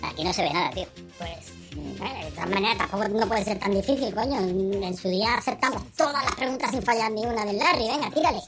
Aquí 0.03 0.25
no 0.25 0.33
se 0.33 0.43
ve 0.43 0.53
nada, 0.53 0.71
tío. 0.71 0.87
Pues 1.19 1.53
De 1.71 2.31
todas 2.31 2.51
maneras, 2.51 2.79
tampoco 2.79 3.09
no 3.09 3.27
puede 3.27 3.45
ser 3.45 3.59
tan 3.59 3.73
difícil, 3.73 4.15
coño. 4.15 4.41
En, 4.41 4.83
en 4.83 4.97
su 4.97 5.09
día 5.09 5.35
aceptamos 5.35 5.91
todas 5.93 6.25
las 6.25 6.35
preguntas 6.35 6.71
sin 6.71 6.83
fallar 6.83 7.11
ni 7.13 7.25
una 7.25 7.45
del 7.45 7.59
Larry. 7.59 7.89
Venga, 7.89 8.11
tírale. 8.11 8.41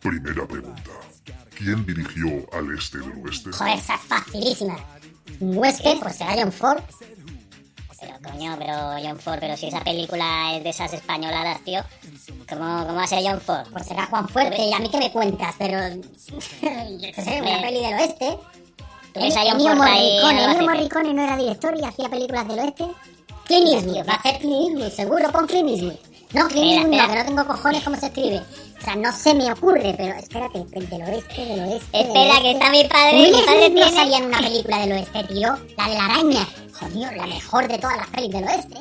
Primera 0.00 0.46
pregunta. 0.46 0.90
¿Quién 1.56 1.86
dirigió 1.86 2.46
Al 2.52 2.76
Este 2.76 2.98
del 2.98 3.12
Oeste? 3.24 3.52
Joder, 3.52 3.78
esa 3.78 3.94
es 3.94 4.00
facilísima. 4.02 4.76
Un 5.40 5.56
Wesker, 5.56 5.98
pues 6.00 6.16
será 6.16 6.34
John 6.34 6.52
Ford. 6.52 6.82
Pero 8.00 8.14
coño, 8.22 8.54
pero 8.58 8.74
John 9.02 9.18
Ford, 9.18 9.38
pero 9.40 9.56
si 9.56 9.68
esa 9.68 9.82
película 9.82 10.56
es 10.56 10.64
de 10.64 10.70
esas 10.70 10.92
españoladas, 10.92 11.62
tío, 11.64 11.80
¿cómo, 12.48 12.84
cómo 12.84 12.94
va 12.94 13.04
a 13.04 13.06
ser 13.06 13.20
John 13.24 13.40
Ford? 13.40 13.66
Pues 13.72 13.86
será 13.86 14.06
Juan 14.06 14.28
Fuerte. 14.28 14.62
¿Y 14.62 14.72
a 14.72 14.78
mí 14.78 14.90
qué 14.90 14.98
me 14.98 15.10
cuentas? 15.10 15.54
Pero. 15.58 15.78
Yo 15.88 17.12
qué 17.14 17.22
sé, 17.22 17.40
una 17.40 17.62
peli 17.62 17.80
del 17.80 17.94
oeste. 17.94 18.38
¿Tú 19.12 19.20
ves 19.20 19.36
a 19.36 19.40
John 19.40 19.60
Ennio 19.60 19.68
Ford 19.68 19.78
Morricone. 19.78 20.44
Ennio? 20.44 20.68
Morricone 20.68 21.14
no 21.14 21.22
era 21.22 21.36
director 21.36 21.74
y 21.78 21.84
hacía 21.84 22.08
películas 22.08 22.48
del 22.48 22.58
oeste. 22.58 22.86
Clint 23.46 23.68
Eastwood, 23.68 24.08
va 24.08 24.14
a 24.14 24.22
ser 24.22 24.38
Clint 24.40 24.70
Eastwood, 24.70 24.90
seguro, 24.90 25.30
pon 25.30 25.46
Clint 25.46 25.68
Eastwood. 25.68 25.96
No, 26.32 26.48
Clint 26.48 26.72
Eastwood 26.72 26.96
no, 26.96 27.08
que 27.08 27.16
no 27.16 27.24
tengo 27.24 27.46
cojones 27.46 27.84
cómo 27.84 27.96
se 27.96 28.06
escribe. 28.06 28.42
O 28.84 28.86
sea, 28.86 28.96
no 28.96 29.12
se 29.12 29.32
me 29.32 29.50
ocurre, 29.50 29.94
pero 29.96 30.14
espérate, 30.14 30.58
del 30.66 30.86
del 30.90 31.02
oeste, 31.04 31.42
del 31.46 31.60
oeste. 31.60 31.96
del 31.96 32.06
Espera, 32.06 32.34
que 32.34 32.48
oeste. 32.48 32.50
está 32.50 32.70
mi 32.70 32.84
padre, 32.84 33.14
Will 33.22 33.34
mi 33.34 33.42
padre 33.42 33.68
no 33.70 33.74
tiene- 33.76 33.90
salía 33.96 34.18
en 34.18 34.24
una 34.26 34.38
película 34.40 34.78
del 34.80 34.92
oeste, 34.92 35.24
tío. 35.24 35.56
La 35.78 35.88
de 35.88 35.94
la 35.94 36.04
araña. 36.04 36.46
Joder, 36.78 37.16
la 37.16 37.26
mejor 37.26 37.66
de 37.68 37.78
todas 37.78 37.96
las 37.96 38.06
pelis 38.08 38.30
del 38.30 38.44
oeste. 38.44 38.78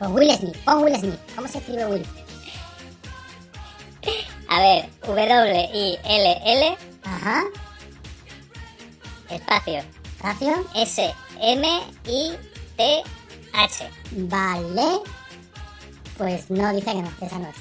Pues 0.00 0.10
Will 0.10 0.36
Smith, 0.36 0.56
pon 0.64 0.82
Will 0.82 0.96
Smith. 0.96 1.20
¿Cómo 1.36 1.46
se 1.46 1.58
escribe 1.58 1.86
Will? 1.86 2.06
A 4.48 4.58
ver, 4.60 4.88
W-I-L-L, 5.06 6.76
Ajá, 7.04 7.44
espacio, 9.30 9.82
espacio. 10.16 10.66
S-M-I-T-H. 10.74 11.14
Vale. 14.12 15.00
Pues 16.18 16.50
no, 16.50 16.72
dice 16.72 16.90
que 16.92 17.02
no, 17.02 17.10
esa 17.20 17.38
no 17.38 17.48
es. 17.48 17.56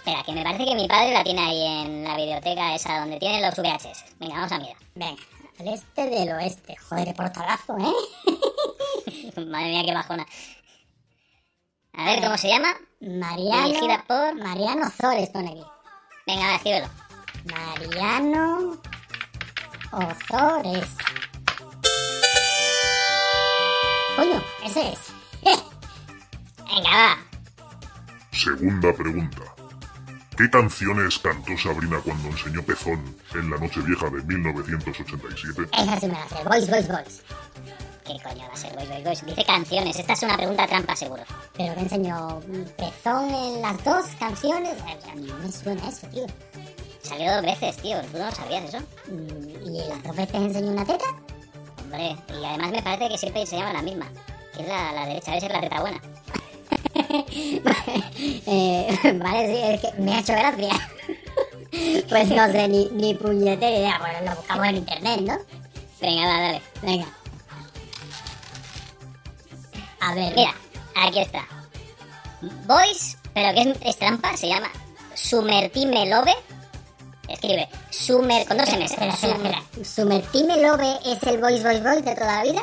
Espera, 0.00 0.22
que 0.22 0.32
me 0.32 0.42
parece 0.42 0.64
que 0.64 0.74
mi 0.74 0.88
padre 0.88 1.12
la 1.12 1.22
tiene 1.22 1.42
ahí 1.42 1.66
en 1.66 2.04
la 2.04 2.16
biblioteca 2.16 2.74
esa 2.74 3.00
donde 3.00 3.18
tiene 3.18 3.42
los 3.42 3.54
VHS. 3.54 4.16
Venga, 4.18 4.34
vamos 4.36 4.52
a 4.52 4.58
mirar. 4.58 4.76
Venga, 4.94 5.22
al 5.58 5.68
este 5.68 6.06
del 6.08 6.32
oeste. 6.32 6.74
Joder, 6.88 7.04
qué 7.04 7.12
portalazo, 7.12 7.76
¿eh? 7.76 9.42
Madre 9.46 9.68
mía, 9.68 9.82
qué 9.84 9.92
bajona. 9.92 10.26
A 11.92 12.04
ver, 12.06 12.22
¿cómo 12.22 12.38
se 12.38 12.48
llama? 12.48 12.74
Mariano. 13.00 13.66
Dirigida 13.66 14.02
por... 14.08 14.36
Mariano 14.36 14.88
Zores 14.90 15.28
pone 15.28 15.50
aquí. 15.50 15.64
Venga, 16.26 16.46
va, 16.46 16.54
escríbelo. 16.54 16.88
Mariano 17.52 18.80
Ozores. 19.92 20.96
Coño, 24.16 24.42
ese 24.64 24.92
es. 24.92 24.98
Venga, 26.74 26.90
va. 26.90 27.18
Segunda 28.32 28.94
pregunta. 28.94 29.49
¿Qué 30.36 30.48
canciones 30.48 31.18
cantó 31.18 31.56
Sabrina 31.58 32.00
cuando 32.04 32.28
enseñó 32.28 32.62
Pezón 32.62 33.16
en 33.34 33.50
la 33.50 33.58
Nochevieja 33.58 34.08
de 34.08 34.22
1987? 34.22 35.62
Esa 35.72 36.00
sí 36.00 36.06
me 36.06 36.12
la 36.14 36.28
sé. 36.28 36.44
Boys, 36.44 36.70
boys, 36.70 36.88
boys. 36.88 37.22
¿Qué 38.06 38.16
coño 38.22 38.46
va 38.48 38.54
a 38.54 38.56
ser, 38.56 38.74
boys, 38.74 38.88
boys, 38.88 39.04
boys? 39.04 39.26
Dice 39.26 39.44
canciones. 39.44 39.98
Esta 39.98 40.12
es 40.14 40.22
una 40.22 40.36
pregunta 40.36 40.66
trampa, 40.66 40.96
seguro. 40.96 41.22
Pero 41.56 41.74
que 41.74 41.80
enseñó 41.80 42.40
pezón 42.78 43.30
en 43.30 43.60
las 43.62 43.84
dos 43.84 44.06
canciones. 44.18 44.74
A 44.82 45.14
mí 45.14 45.26
no 45.26 45.36
me 45.38 45.52
suena 45.52 45.88
eso, 45.88 46.06
tío. 46.08 46.26
Salió 47.02 47.34
dos 47.34 47.42
veces, 47.42 47.76
tío. 47.78 48.00
¿Tú 48.12 48.18
no 48.18 48.30
sabías 48.30 48.64
eso? 48.74 48.78
Mm, 49.08 49.66
¿Y 49.74 49.88
las 49.88 50.02
dos 50.02 50.16
veces 50.16 50.34
enseñó 50.36 50.70
una 50.70 50.84
teta? 50.84 51.04
Hombre, 51.82 52.16
y 52.28 52.44
además 52.44 52.70
me 52.70 52.82
parece 52.82 53.08
que 53.08 53.18
siempre 53.18 53.46
se 53.46 53.56
llama 53.56 53.72
la 53.74 53.82
misma. 53.82 54.06
Que 54.54 54.62
es 54.62 54.68
la, 54.68 54.92
la 54.92 55.06
derecha, 55.06 55.32
debe 55.32 55.40
ser 55.40 55.52
la 55.52 55.60
teta 55.60 55.80
buena. 55.80 56.00
Eh, 58.46 58.88
vale, 59.22 59.46
sí, 59.46 59.60
es 59.62 59.80
que 59.80 60.02
me 60.02 60.14
ha 60.14 60.20
hecho 60.20 60.32
gracia. 60.32 60.90
pues 62.08 62.28
no 62.28 62.52
sé, 62.52 62.68
ni, 62.68 62.88
ni 62.92 63.14
puñetera 63.14 63.70
idea. 63.70 63.98
Bueno, 63.98 64.30
lo 64.30 64.36
buscamos 64.36 64.66
en 64.66 64.76
internet, 64.76 65.20
¿no? 65.20 65.38
Venga, 66.00 66.26
va, 66.26 66.40
dale. 66.40 66.62
Venga. 66.82 67.06
A 70.00 70.14
ver, 70.14 70.34
Mira, 70.34 70.54
aquí 70.96 71.20
está. 71.20 71.46
Boys, 72.66 73.16
pero 73.34 73.54
que 73.54 73.70
es, 73.70 73.78
es 73.82 73.96
trampa, 73.98 74.36
se 74.36 74.48
llama 74.48 74.70
Sumertime 75.14 76.06
Love. 76.06 76.34
Escribe, 77.28 77.68
Sumer, 77.90 78.46
con 78.46 78.58
dos 78.58 78.68
M's. 78.72 78.96
¿Sumertime 79.84 80.56
Love 80.56 80.98
es 81.04 81.22
el 81.22 81.38
boys, 81.38 81.62
boys, 81.62 81.82
boys 81.82 82.04
de 82.04 82.14
toda 82.14 82.36
la 82.36 82.42
vida? 82.42 82.62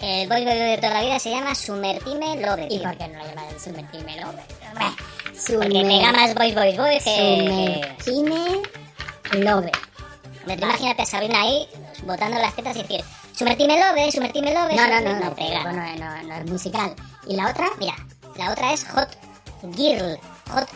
El 0.00 0.28
boy 0.28 0.44
boy 0.44 0.54
boy 0.54 0.70
de 0.70 0.76
toda 0.78 0.94
la 0.94 1.00
vida 1.02 1.18
se 1.18 1.30
llama 1.30 1.54
Sumertime 1.54 2.36
Love. 2.40 2.66
¿Y 2.70 2.78
por 2.78 2.96
qué 2.96 3.08
no 3.08 3.18
lo 3.18 3.26
llaman 3.26 3.60
Sumertime 3.62 4.20
Love? 4.20 4.36
Porque 5.46 5.68
pega 5.68 6.12
más 6.12 6.34
boys 6.34 6.54
boys 6.54 6.76
boys 6.76 7.04
que... 7.04 7.96
Sumertime 8.04 9.44
Love. 9.44 9.70
Hombre, 10.40 10.56
tú 10.56 10.64
imagínate 10.64 11.02
a 11.02 11.06
Sabrina 11.06 11.40
ahí 11.42 11.68
botando 12.04 12.38
las 12.38 12.54
tetas 12.54 12.76
y 12.76 12.82
decir 12.82 13.04
Sumertime 13.36 13.76
Love, 13.78 14.12
Sumertime 14.12 14.54
Love. 14.54 14.72
No, 14.72 14.86
no, 14.86 14.98
Sumertime-". 14.98 15.18
no, 15.20 15.24
no, 15.30 15.34
pega. 15.34 15.64
no, 15.64 15.72
no, 15.72 15.94
no, 15.96 16.22
no 16.22 16.34
es 16.36 16.46
musical. 16.50 16.94
¿Y 17.26 17.36
la 17.36 17.50
otra? 17.50 17.66
Mira, 17.78 17.94
la 18.36 18.52
otra 18.52 18.72
es 18.72 18.84
Hot 18.90 19.08
Girl. 19.74 20.18
Hot 20.50 20.68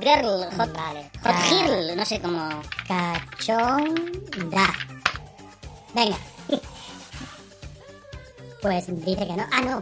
Girl. 0.00 0.44
Hot, 0.56 0.72
Vale. 0.74 1.10
hot. 1.22 1.34
Girl. 1.50 1.96
No 1.96 2.04
sé 2.04 2.18
cómo... 2.20 2.62
Cachonda. 2.88 4.74
Venga. 5.94 6.16
Pues 8.62 8.86
dice 9.04 9.26
que 9.26 9.32
no. 9.36 9.46
Ah, 9.52 9.60
no. 9.62 9.78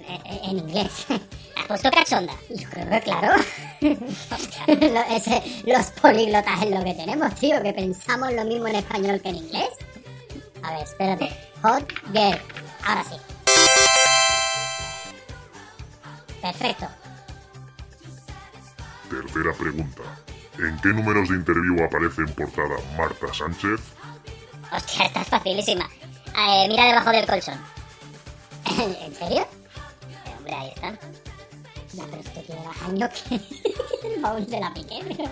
Eh, 0.00 0.20
eh, 0.24 0.40
En 0.44 0.58
inglés. 0.58 1.06
¿Has 1.56 1.66
puesto 1.66 1.90
cachonda? 1.90 2.32
Yo 2.50 2.68
creo 2.68 2.88
que 2.90 3.00
claro. 3.00 3.34
Los 5.66 5.86
políglotas 6.00 6.62
es 6.62 6.70
lo 6.70 6.84
que 6.84 6.94
tenemos, 6.94 7.34
tío, 7.36 7.62
que 7.62 7.72
pensamos 7.72 8.32
lo 8.32 8.44
mismo 8.44 8.68
en 8.68 8.76
español 8.76 9.20
que 9.22 9.30
en 9.30 9.36
inglés. 9.36 9.70
A 10.62 10.72
ver, 10.72 10.82
espérate. 10.82 11.30
Hot 11.62 11.92
girl. 12.12 12.38
Ahora 12.84 13.04
sí. 13.04 13.16
Perfecto. 16.42 16.86
Tercera 19.10 19.52
pregunta. 19.58 20.02
¿En 20.58 20.78
qué 20.80 20.88
números 20.88 21.28
de 21.28 21.36
interview 21.36 21.82
aparece 21.84 22.22
en 22.22 22.34
portada 22.34 22.76
Marta 22.96 23.32
Sánchez? 23.32 23.80
Hostia, 24.72 25.06
esta 25.06 25.22
es 25.22 25.28
facilísima. 25.28 25.88
Eh, 26.38 26.66
mira 26.68 26.84
debajo 26.86 27.10
del 27.10 27.26
colchón. 27.26 27.58
¿En 28.68 29.14
serio? 29.14 29.46
Hombre, 30.36 30.54
ahí 30.54 30.68
están. 30.74 30.98
Ya, 31.92 32.04
pero 32.10 32.20
esto 32.20 32.40
tiene 32.40 32.62
más 32.62 32.82
años 32.82 33.10
que 33.28 33.34
el 34.14 34.20
baúl 34.20 34.46
de 34.46 34.60
la 34.60 34.74
piqué, 34.74 35.00
pero... 35.08 35.30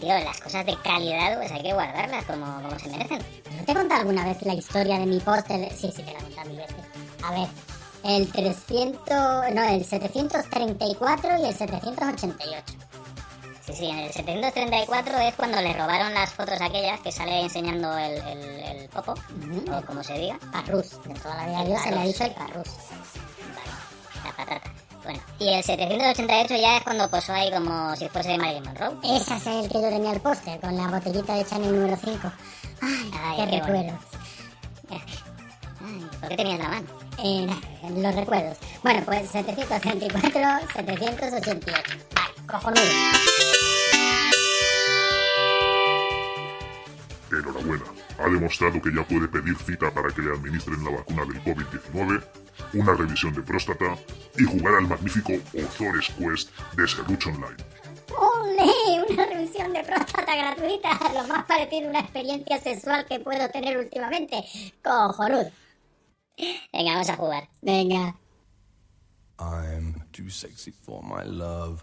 Tío, 0.00 0.18
las 0.18 0.40
cosas 0.40 0.64
de 0.64 0.74
calidad 0.82 1.36
pues 1.36 1.52
hay 1.52 1.62
que 1.62 1.74
guardarlas 1.74 2.24
como, 2.24 2.46
como 2.62 2.78
se 2.78 2.88
merecen. 2.88 3.18
¿No 3.56 3.64
te 3.64 3.72
he 3.72 3.74
contado 3.74 4.00
alguna 4.00 4.24
vez 4.24 4.40
la 4.42 4.54
historia 4.54 4.98
de 4.98 5.06
mi 5.06 5.20
póster? 5.20 5.70
Sí, 5.72 5.92
sí, 5.94 6.02
te 6.02 6.12
la 6.12 6.18
he 6.18 6.22
contado 6.22 6.48
mil 6.48 6.56
veces. 6.56 6.76
A 7.22 7.30
ver, 7.32 7.48
el 8.04 8.32
300... 8.32 9.54
No, 9.54 9.62
el 9.64 9.84
734 9.84 11.38
y 11.38 11.44
el 11.44 11.54
788. 11.54 12.74
Sí, 13.64 13.72
sí, 13.74 13.86
en 13.86 13.98
el 14.00 14.12
734 14.12 15.18
es 15.18 15.34
cuando 15.34 15.60
le 15.60 15.72
robaron 15.72 16.12
las 16.14 16.32
fotos 16.32 16.60
aquellas 16.60 17.00
que 17.00 17.12
sale 17.12 17.42
enseñando 17.42 17.96
el, 17.96 18.16
el, 18.26 18.42
el 18.42 18.88
popo, 18.88 19.14
o 19.70 19.86
como 19.86 20.02
se 20.02 20.14
diga. 20.14 20.38
Parrus. 20.50 21.00
De 21.04 21.14
toda 21.14 21.36
la 21.36 21.46
vida 21.46 21.64
Dios 21.64 21.80
se 21.82 21.90
le 21.92 22.00
ha 22.00 22.04
dicho 22.04 22.24
el 22.24 22.32
parrus. 22.32 22.68
Vale, 23.54 24.24
la 24.24 24.32
patata. 24.36 24.72
Bueno, 25.04 25.20
y 25.38 25.48
el 25.48 25.62
788 25.62 26.56
ya 26.56 26.76
es 26.76 26.82
cuando 26.82 27.08
posó 27.08 27.32
ahí 27.32 27.50
como 27.52 27.94
si 27.96 28.08
fuese 28.08 28.36
Marilyn 28.38 28.64
Monroe. 28.64 28.96
Ese 29.04 29.36
es 29.36 29.46
el 29.46 29.68
que 29.68 29.80
yo 29.80 29.88
tenía 29.90 30.12
el 30.12 30.20
póster, 30.20 30.60
con 30.60 30.76
la 30.76 30.88
botellita 30.88 31.34
de 31.34 31.44
Chanel 31.44 31.74
número 31.74 31.96
5. 32.02 32.32
Ay, 32.82 33.10
Ay, 33.14 33.36
qué, 33.36 33.50
qué 33.50 33.60
recuerdos. 33.60 34.00
Ay, 34.90 35.00
¿Por 36.20 36.28
qué 36.28 36.36
tenías 36.36 36.58
la 36.60 36.68
mano? 36.68 36.86
Eh, 37.18 37.46
los 37.96 38.14
recuerdos. 38.14 38.56
Bueno, 38.82 39.02
pues 39.04 39.28
734, 39.30 40.30
788. 40.74 41.82
Vale, 42.14 42.34
cojonudo. 42.52 42.82
Enhorabuena. 47.32 47.84
Ha 48.18 48.28
demostrado 48.28 48.80
que 48.80 48.94
ya 48.94 49.02
puede 49.04 49.26
pedir 49.26 49.56
cita 49.56 49.90
para 49.90 50.10
que 50.10 50.22
le 50.22 50.32
administren 50.32 50.84
la 50.84 50.90
vacuna 50.90 51.24
del 51.24 51.42
COVID-19, 51.42 52.22
una 52.74 52.94
revisión 52.94 53.34
de 53.34 53.42
próstata 53.42 53.96
y 54.38 54.44
jugar 54.44 54.74
al 54.74 54.86
magnífico 54.86 55.32
Ozores 55.54 56.10
Quest 56.18 56.50
de 56.76 56.86
Serruch 56.86 57.26
Online. 57.26 57.56
¡Ole! 58.16 59.02
Una 59.08 59.26
revisión 59.26 59.72
de 59.72 59.82
próstata 59.82 60.36
gratuita. 60.36 60.90
Lo 61.14 61.26
más 61.26 61.44
parecido 61.46 61.86
a 61.86 61.90
una 61.90 62.00
experiencia 62.00 62.60
sexual 62.60 63.06
que 63.06 63.18
puedo 63.18 63.48
tener 63.48 63.78
últimamente. 63.78 64.44
Cojonudo. 64.84 65.50
Venga, 66.72 66.92
vamos 66.92 67.08
a 67.08 67.16
jugar. 67.16 67.48
Venga. 67.62 68.14
I'm 69.38 69.94
too 70.12 70.28
sexy 70.28 70.70
for 70.70 71.02
my 71.02 71.24
love, 71.24 71.82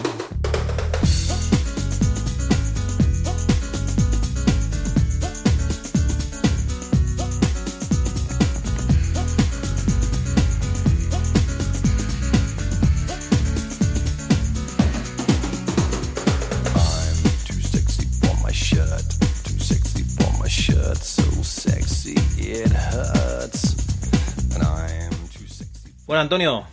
Bueno, 26.11 26.23
Antonio, 26.23 26.65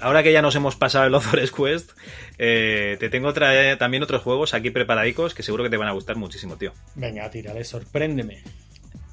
ahora 0.00 0.22
que 0.22 0.32
ya 0.32 0.40
nos 0.40 0.54
hemos 0.56 0.74
pasado 0.74 1.04
el 1.04 1.14
Ozores 1.14 1.52
Quest, 1.52 1.90
eh, 2.38 2.96
te 2.98 3.10
tengo 3.10 3.28
otra- 3.28 3.76
también 3.76 4.02
otros 4.02 4.22
juegos 4.22 4.54
aquí 4.54 4.70
preparadicos 4.70 5.34
que 5.34 5.42
seguro 5.42 5.64
que 5.64 5.68
te 5.68 5.76
van 5.76 5.88
a 5.88 5.92
gustar 5.92 6.16
muchísimo, 6.16 6.56
tío. 6.56 6.72
Venga, 6.94 7.28
tírale, 7.30 7.62
sorpréndeme. 7.62 8.42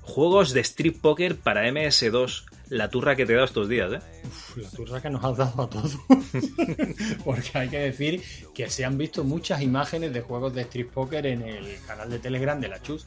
Juegos 0.03 0.53
de 0.53 0.61
Street 0.61 0.95
Poker 1.01 1.35
para 1.35 1.67
MS2. 1.67 2.45
La 2.69 2.89
turra 2.89 3.17
que 3.17 3.25
te 3.25 3.33
he 3.33 3.35
dado 3.35 3.45
estos 3.45 3.67
días, 3.67 3.91
¿eh? 3.91 3.99
Uf, 4.25 4.55
la 4.55 4.69
turra 4.69 5.01
que 5.01 5.09
nos 5.09 5.21
has 5.25 5.35
dado 5.35 5.63
a 5.63 5.69
todos. 5.69 5.97
Porque 7.25 7.49
hay 7.57 7.67
que 7.67 7.79
decir 7.79 8.23
que 8.55 8.69
se 8.69 8.85
han 8.85 8.97
visto 8.97 9.25
muchas 9.25 9.61
imágenes 9.61 10.13
de 10.13 10.21
juegos 10.21 10.55
de 10.55 10.61
Street 10.61 10.87
Poker 10.93 11.25
en 11.25 11.41
el 11.41 11.77
canal 11.85 12.09
de 12.09 12.19
Telegram 12.19 12.57
de 12.61 12.69
la 12.69 12.81
Chus. 12.81 13.05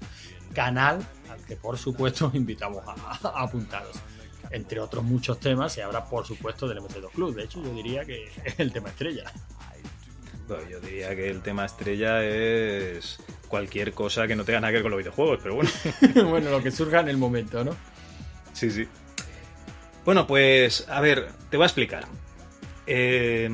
Canal 0.52 0.98
al 1.30 1.40
que 1.46 1.56
por 1.56 1.78
supuesto 1.78 2.26
os 2.26 2.34
invitamos 2.34 2.82
a, 2.86 3.28
a 3.28 3.42
apuntaros. 3.44 3.96
Entre 4.54 4.78
otros 4.78 5.02
muchos 5.02 5.40
temas, 5.40 5.76
y 5.78 5.80
habrá 5.80 6.04
por 6.04 6.24
supuesto 6.24 6.68
del 6.68 6.78
MS2 6.78 7.10
Club. 7.10 7.34
De 7.34 7.44
hecho, 7.44 7.62
yo 7.62 7.72
diría 7.74 8.04
que 8.04 8.30
es 8.44 8.58
el 8.60 8.72
tema 8.72 8.90
estrella. 8.90 9.24
Bueno, 10.46 10.68
yo 10.68 10.78
diría 10.80 11.16
que 11.16 11.28
el 11.28 11.42
tema 11.42 11.64
estrella 11.64 12.22
es 12.22 13.18
cualquier 13.48 13.92
cosa 13.92 14.26
que 14.26 14.36
no 14.36 14.44
tenga 14.44 14.60
nada 14.60 14.70
que 14.70 14.74
ver 14.74 14.82
con 14.82 14.92
los 14.92 14.98
videojuegos, 14.98 15.40
pero 15.42 15.56
bueno. 15.56 15.70
bueno, 16.30 16.50
lo 16.50 16.62
que 16.62 16.70
surja 16.70 17.00
en 17.00 17.08
el 17.08 17.16
momento, 17.16 17.64
¿no? 17.64 17.74
Sí, 18.52 18.70
sí. 18.70 18.86
Bueno, 20.04 20.26
pues 20.26 20.86
a 20.88 21.00
ver, 21.00 21.30
te 21.50 21.56
voy 21.56 21.64
a 21.64 21.66
explicar. 21.66 22.04
Eh, 22.86 23.48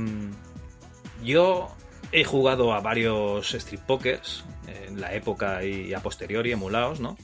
yo 1.23 1.75
he 2.13 2.25
jugado 2.25 2.75
a 2.75 2.81
varios 2.81 3.55
Street 3.55 3.81
Pokers 3.87 4.45
en 4.67 5.01
la 5.01 5.15
época 5.15 5.65
y 5.65 5.95
a 5.95 6.01
posteriori 6.01 6.53
emulados, 6.53 7.01
¿no? 7.01 7.17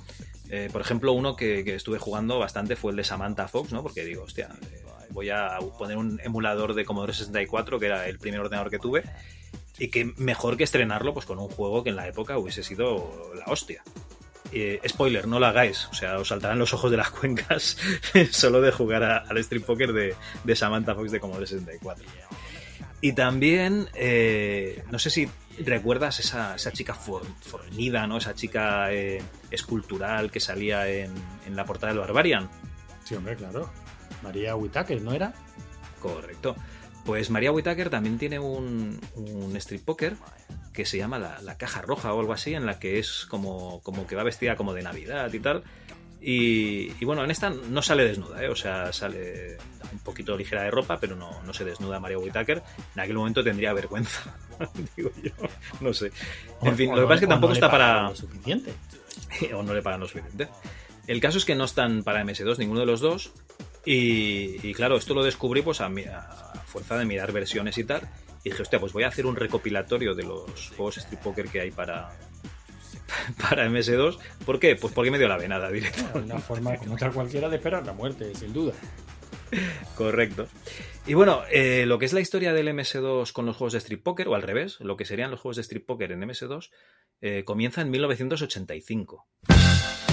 Eh, 0.50 0.68
por 0.72 0.80
ejemplo, 0.80 1.12
uno 1.12 1.36
que, 1.36 1.74
estuve 1.74 1.98
jugando 1.98 2.38
bastante 2.38 2.76
fue 2.76 2.92
el 2.92 2.96
de 2.96 3.04
Samantha 3.04 3.48
Fox, 3.48 3.72
¿no? 3.72 3.82
Porque 3.82 4.04
digo, 4.04 4.22
hostia, 4.22 4.48
eh, 4.62 4.82
voy 5.10 5.30
a 5.30 5.58
poner 5.78 5.96
un 5.96 6.20
emulador 6.22 6.74
de 6.74 6.84
Commodore 6.84 7.14
64, 7.14 7.78
que 7.78 7.86
era 7.86 8.08
el 8.08 8.18
primer 8.18 8.40
ordenador 8.40 8.70
que 8.70 8.78
tuve, 8.78 9.02
y 9.78 9.88
que 9.88 10.12
mejor 10.16 10.56
que 10.56 10.64
estrenarlo 10.64 11.12
pues 11.12 11.26
con 11.26 11.38
un 11.38 11.48
juego 11.48 11.82
que 11.82 11.90
en 11.90 11.96
la 11.96 12.08
época 12.08 12.38
hubiese 12.38 12.62
sido 12.62 13.32
la 13.34 13.44
hostia. 13.46 13.82
Eh, 14.52 14.80
spoiler, 14.86 15.26
no 15.26 15.40
lo 15.40 15.46
hagáis, 15.46 15.86
o 15.86 15.94
sea, 15.94 16.18
os 16.18 16.28
saltarán 16.28 16.60
los 16.60 16.72
ojos 16.72 16.90
de 16.90 16.96
las 16.96 17.10
cuencas 17.12 17.76
solo 18.30 18.60
de 18.60 18.70
jugar 18.70 19.02
al 19.02 19.38
Street 19.38 19.64
Poker 19.64 19.92
de, 19.92 20.14
de 20.44 20.56
Samantha 20.56 20.94
Fox 20.94 21.10
de 21.10 21.20
Commodore 21.20 21.46
64. 21.46 22.04
Y 23.00 23.12
también, 23.12 23.88
no 24.90 24.98
sé 24.98 25.10
si 25.10 25.28
recuerdas 25.64 26.20
esa, 26.20 26.54
esa 26.56 26.72
chica 26.72 26.94
for- 26.94 27.26
fornida, 27.40 28.06
¿no? 28.06 28.18
Esa 28.18 28.34
chica 28.34 28.92
eh, 28.92 29.22
escultural 29.50 30.30
que 30.30 30.40
salía 30.40 30.88
en, 30.88 31.12
en 31.46 31.56
la 31.56 31.64
portada 31.64 31.92
del 31.92 32.00
Barbarian. 32.00 32.48
Sí, 33.04 33.14
hombre, 33.14 33.36
claro. 33.36 33.70
María 34.22 34.56
Whitaker, 34.56 35.00
¿no 35.02 35.12
era? 35.12 35.32
Correcto. 36.00 36.56
Pues 37.04 37.30
María 37.30 37.52
Whitaker 37.52 37.88
también 37.88 38.18
tiene 38.18 38.38
un, 38.38 39.00
un 39.14 39.56
Street 39.56 39.82
Poker 39.84 40.16
que 40.72 40.84
se 40.84 40.98
llama 40.98 41.18
la, 41.18 41.40
la 41.40 41.56
Caja 41.56 41.80
Roja 41.80 42.12
o 42.12 42.20
algo 42.20 42.32
así, 42.32 42.54
en 42.54 42.66
la 42.66 42.78
que 42.78 42.98
es 42.98 43.26
como, 43.30 43.80
como 43.82 44.06
que 44.06 44.16
va 44.16 44.24
vestida 44.24 44.56
como 44.56 44.74
de 44.74 44.82
Navidad 44.82 45.32
y 45.32 45.38
tal. 45.40 45.62
Y, 46.20 46.92
y 47.00 47.04
bueno, 47.04 47.22
en 47.24 47.30
esta 47.30 47.50
no 47.50 47.82
sale 47.82 48.04
desnuda, 48.04 48.42
¿eh? 48.42 48.48
o 48.48 48.56
sea, 48.56 48.92
sale 48.92 49.58
un 49.92 49.98
poquito 50.00 50.36
ligera 50.36 50.62
de 50.62 50.70
ropa, 50.70 50.98
pero 50.98 51.14
no, 51.14 51.42
no 51.44 51.52
se 51.54 51.64
desnuda 51.64 52.00
María 52.00 52.18
Whitaker. 52.18 52.62
En 52.94 53.00
aquel 53.00 53.16
momento 53.16 53.44
tendría 53.44 53.72
vergüenza, 53.72 54.34
digo 54.96 55.10
yo, 55.22 55.30
no 55.80 55.92
sé. 55.94 56.10
En 56.62 56.76
fin, 56.76 56.90
O 56.90 56.96
lo 56.96 56.96
que 56.96 57.02
no- 57.02 57.08
pasa 57.08 57.14
es 57.14 57.20
que 57.20 57.26
tampoco 57.26 57.48
no 57.50 57.54
está 57.54 57.70
para... 57.70 58.08
lo 58.08 58.16
suficiente. 58.16 58.72
o 59.54 59.62
no 59.62 59.72
le 59.74 59.82
pagan 59.82 60.00
lo 60.00 60.08
suficiente. 60.08 60.48
El 61.06 61.20
caso 61.20 61.38
es 61.38 61.44
que 61.44 61.54
no 61.54 61.64
están 61.64 62.02
para 62.02 62.24
MS2 62.24 62.58
ninguno 62.58 62.80
de 62.80 62.86
los 62.86 63.00
dos. 63.00 63.30
Y, 63.84 64.58
y 64.68 64.74
claro, 64.74 64.96
esto 64.96 65.14
lo 65.14 65.22
descubrí 65.22 65.62
pues 65.62 65.80
a, 65.80 65.88
mi- 65.88 66.04
a 66.04 66.22
fuerza 66.66 66.98
de 66.98 67.04
mirar 67.04 67.30
versiones 67.30 67.78
y 67.78 67.84
tal. 67.84 68.08
Y 68.42 68.50
dije, 68.50 68.62
hostia, 68.62 68.80
pues 68.80 68.92
voy 68.92 69.04
a 69.04 69.08
hacer 69.08 69.26
un 69.26 69.36
recopilatorio 69.36 70.14
de 70.14 70.24
los 70.24 70.70
juegos 70.76 70.96
Street 70.98 71.20
Poker 71.22 71.48
que 71.48 71.60
hay 71.60 71.70
para, 71.70 72.10
para 73.40 73.68
MS2. 73.68 74.18
¿Por 74.44 74.58
qué? 74.58 74.76
Pues 74.76 74.92
porque 74.92 75.10
me 75.10 75.18
dio 75.18 75.28
la 75.28 75.36
venada 75.36 75.70
directo. 75.70 76.02
Una 76.14 76.38
forma 76.38 76.76
como 76.76 76.94
otra 76.94 77.10
cualquiera 77.10 77.48
de 77.48 77.56
esperar 77.56 77.84
la 77.86 77.92
muerte, 77.92 78.34
sin 78.34 78.52
duda. 78.52 78.72
Correcto. 79.94 80.48
Y 81.06 81.14
bueno, 81.14 81.42
eh, 81.52 81.84
lo 81.86 81.98
que 81.98 82.06
es 82.06 82.12
la 82.12 82.20
historia 82.20 82.52
del 82.52 82.68
MS2 82.68 83.32
con 83.32 83.46
los 83.46 83.56
juegos 83.56 83.72
de 83.72 83.78
Street 83.78 84.02
Poker, 84.02 84.28
o 84.28 84.34
al 84.34 84.42
revés, 84.42 84.80
lo 84.80 84.96
que 84.96 85.04
serían 85.04 85.30
los 85.30 85.40
juegos 85.40 85.56
de 85.56 85.62
Street 85.62 85.84
Poker 85.86 86.12
en 86.12 86.20
MS2, 86.22 86.70
eh, 87.20 87.44
comienza 87.44 87.80
en 87.80 87.90
1985. 87.90 89.26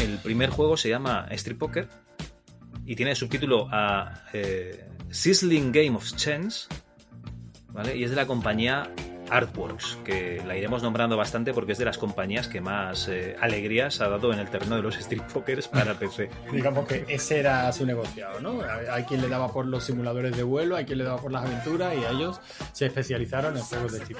El 0.01 0.17
primer 0.19 0.49
juego 0.49 0.77
se 0.77 0.89
llama 0.89 1.27
Street 1.31 1.57
Poker 1.57 1.89
y 2.85 2.95
tiene 2.95 3.15
subtítulo 3.15 3.67
a 3.71 4.25
eh, 4.33 4.87
Sizzling 5.09 5.71
Game 5.71 5.95
of 5.95 6.15
Chance, 6.15 6.67
¿vale? 7.69 7.95
Y 7.95 8.03
es 8.03 8.09
de 8.09 8.15
la 8.15 8.27
compañía 8.27 8.93
Artworks, 9.33 9.97
que 10.05 10.41
la 10.45 10.55
iremos 10.55 10.83
nombrando 10.83 11.17
bastante 11.17 11.53
porque 11.53 11.71
es 11.73 11.77
de 11.77 11.85
las 11.85 11.97
compañías 11.97 12.47
que 12.47 12.61
más 12.61 13.07
eh, 13.07 13.35
alegrías 13.41 13.99
ha 14.01 14.07
dado 14.09 14.31
en 14.31 14.39
el 14.39 14.49
terreno 14.49 14.75
de 14.75 14.81
los 14.83 14.95
Street 14.99 15.23
Pokers 15.33 15.67
para 15.67 15.95
PC. 15.95 16.29
Digamos 16.51 16.87
que 16.87 17.05
ese 17.07 17.39
era 17.39 17.71
su 17.71 17.85
negociado, 17.85 18.39
¿no? 18.39 18.61
Hay 18.91 19.03
quien 19.03 19.21
le 19.21 19.27
daba 19.29 19.51
por 19.51 19.65
los 19.65 19.83
simuladores 19.83 20.35
de 20.37 20.43
vuelo, 20.43 20.75
hay 20.75 20.85
quien 20.85 20.99
le 20.99 21.03
daba 21.03 21.17
por 21.21 21.31
las 21.31 21.45
aventuras 21.45 21.93
y 21.99 22.03
a 22.05 22.11
ellos 22.11 22.39
se 22.71 22.85
especializaron 22.85 23.57
en 23.57 23.63
juegos 23.63 23.91
de 23.93 23.99
tipo. 24.01 24.19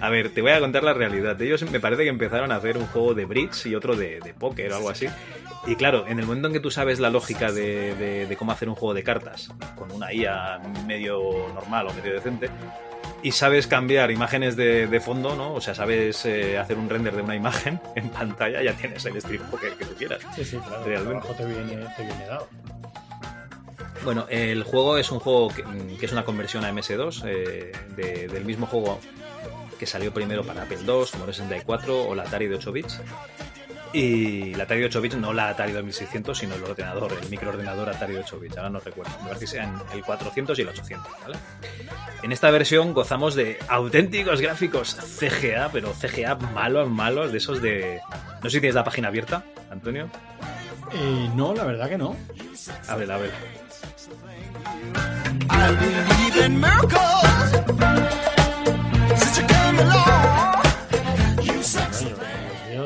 A 0.00 0.08
ver, 0.10 0.32
te 0.32 0.40
voy 0.42 0.52
a 0.52 0.60
contar 0.60 0.82
la 0.84 0.94
realidad. 0.94 1.40
Ellos 1.42 1.62
me 1.70 1.80
parece 1.80 2.04
que 2.04 2.08
empezaron 2.08 2.52
a 2.52 2.56
hacer 2.56 2.78
un 2.78 2.86
juego 2.86 3.14
de 3.14 3.24
bridge 3.24 3.66
y 3.66 3.74
otro 3.74 3.96
de, 3.96 4.20
de 4.20 4.32
póker 4.34 4.72
o 4.72 4.76
algo 4.76 4.90
así. 4.90 5.06
Y 5.66 5.74
claro, 5.76 6.06
en 6.06 6.18
el 6.18 6.24
momento 6.26 6.46
en 6.48 6.54
que 6.54 6.60
tú 6.60 6.70
sabes 6.70 7.00
la 7.00 7.10
lógica 7.10 7.50
de, 7.52 7.94
de- 7.96 8.26
de 8.26 8.36
cómo 8.36 8.52
hacer 8.52 8.68
un 8.68 8.74
juego 8.74 8.94
de 8.94 9.02
cartas, 9.02 9.50
con 9.76 9.90
una 9.92 10.12
IA 10.12 10.58
medio 10.86 11.20
normal 11.52 11.88
o 11.88 11.94
medio 11.94 12.12
decente, 12.14 12.48
y 13.22 13.32
sabes 13.32 13.66
cambiar 13.66 14.10
imágenes 14.10 14.54
de, 14.56 14.86
de 14.86 15.00
fondo, 15.00 15.34
¿no? 15.36 15.54
O 15.54 15.60
sea, 15.60 15.74
sabes 15.74 16.24
eh, 16.26 16.56
hacer 16.58 16.76
un 16.78 16.88
render 16.88 17.14
de 17.16 17.22
una 17.22 17.34
imagen 17.36 17.80
en 17.96 18.08
pantalla, 18.10 18.62
ya 18.62 18.72
tienes 18.74 19.04
el 19.06 19.14
Poker 19.50 19.72
que 19.74 19.84
tú 19.84 19.94
quieras. 19.96 20.20
Sí, 20.36 20.44
sí, 20.44 20.56
claro. 20.58 20.84
Realmente. 20.84 21.28
te 21.36 21.44
viene, 21.44 21.86
te 21.96 22.02
viene 22.04 22.26
dado. 22.26 22.48
Bueno, 24.04 24.26
el 24.30 24.62
juego 24.62 24.96
es 24.96 25.10
un 25.10 25.18
juego 25.18 25.48
que, 25.48 25.64
que 25.98 26.06
es 26.06 26.12
una 26.12 26.24
conversión 26.24 26.64
a 26.64 26.72
MS2 26.72 27.22
eh, 27.26 27.72
de- 27.96 28.28
del 28.28 28.44
mismo 28.44 28.66
juego 28.66 29.00
que 29.78 29.86
salió 29.86 30.12
primero 30.14 30.44
para 30.44 30.62
Apple 30.62 30.78
II, 30.80 31.04
Commodore 31.10 31.32
64 31.32 32.08
o 32.08 32.14
la 32.14 32.22
Atari 32.22 32.46
de 32.46 32.54
8 32.56 32.72
bits. 32.72 33.00
Y 33.92 34.54
la 34.54 34.64
Atari 34.64 34.80
de 34.80 34.86
8 34.86 35.00
bits, 35.00 35.16
no 35.16 35.32
la 35.32 35.48
Atari 35.48 35.72
2600, 35.72 36.36
sino 36.36 36.54
el 36.54 36.62
ordenador, 36.62 37.12
el 37.20 37.28
microordenador 37.28 37.88
Atari 37.88 38.14
de 38.14 38.20
8 38.20 38.40
bits. 38.40 38.56
Ahora 38.58 38.70
no 38.70 38.80
recuerdo, 38.80 39.12
me 39.20 39.28
parece 39.28 39.40
que 39.40 39.50
sean 39.50 39.82
el 39.92 40.02
400 40.02 40.58
y 40.58 40.62
el 40.62 40.68
800, 40.68 41.12
¿vale? 41.22 41.38
En 42.22 42.32
esta 42.32 42.50
versión 42.50 42.92
gozamos 42.92 43.34
de 43.34 43.58
auténticos 43.68 44.40
gráficos 44.40 44.94
CGA, 44.94 45.70
pero 45.72 45.94
CGA 45.94 46.34
malos, 46.34 46.88
malos, 46.88 47.32
de 47.32 47.38
esos 47.38 47.62
de... 47.62 48.00
No 48.42 48.50
sé 48.50 48.56
si 48.56 48.60
tienes 48.60 48.74
la 48.74 48.84
página 48.84 49.08
abierta, 49.08 49.44
Antonio. 49.70 50.10
Eh, 50.92 51.30
no, 51.34 51.54
la 51.54 51.64
verdad 51.64 51.88
que 51.88 51.98
no. 51.98 52.16
A 52.88 52.96
ver, 52.96 53.10
a 53.10 53.18
ver. 53.18 53.30
I 56.40 58.27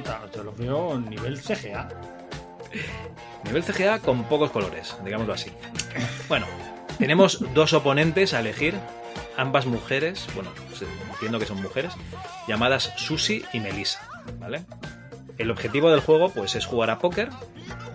veo, 0.00 0.31
yo 0.35 0.42
los 0.44 0.57
veo 0.57 0.98
nivel 0.98 1.40
CGA. 1.40 1.88
Nivel 3.44 3.62
CGA 3.64 3.98
con 3.98 4.24
pocos 4.24 4.50
colores, 4.50 4.96
digámoslo 5.05 5.35
así. 5.35 5.50
Bueno, 6.28 6.46
tenemos 6.98 7.38
dos 7.55 7.72
oponentes 7.72 8.33
a 8.35 8.40
elegir, 8.40 8.74
ambas 9.37 9.66
mujeres, 9.66 10.26
bueno, 10.35 10.50
se- 10.74 10.87
entiendo 11.12 11.38
que 11.38 11.46
son 11.46 11.61
mujeres, 11.61 11.92
llamadas 12.48 12.92
Susi 12.96 13.44
y 13.52 13.61
Melissa, 13.61 14.00
¿vale? 14.38 14.64
El 15.38 15.50
objetivo 15.50 15.90
del 15.90 16.00
juego, 16.00 16.31
pues, 16.31 16.55
es 16.55 16.66
jugar 16.66 16.90
a 16.90 16.98
póker, 16.98 17.31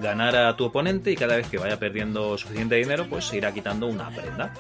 ganar 0.02 0.36
a 0.36 0.56
tu 0.58 0.66
oponente 0.66 1.12
y 1.12 1.16
cada 1.16 1.36
vez 1.38 1.48
que 1.48 1.58
vaya 1.58 1.78
perdiendo 1.80 2.38
suficiente 2.38 2.76
dinero, 2.76 3.08
pues 3.10 3.32
irá 3.34 3.54
quitando 3.54 3.88
una 3.88 4.10
prenda. 4.10 4.54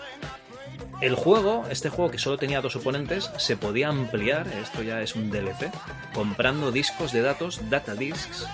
El 0.99 1.13
juego, 1.13 1.65
este 1.69 1.89
juego 1.89 2.09
que 2.09 2.17
solo 2.17 2.37
tenía 2.37 2.61
dos 2.61 2.75
oponentes, 2.75 3.29
se 3.37 3.55
podía 3.55 3.89
ampliar, 3.89 4.47
esto 4.47 4.81
ya 4.81 5.01
es 5.01 5.15
un 5.15 5.29
DLC, 5.29 5.71
comprando 6.13 6.71
discos 6.71 7.11
de 7.11 7.21
datos, 7.21 7.69
data 7.69 7.93
discs, 7.93 8.47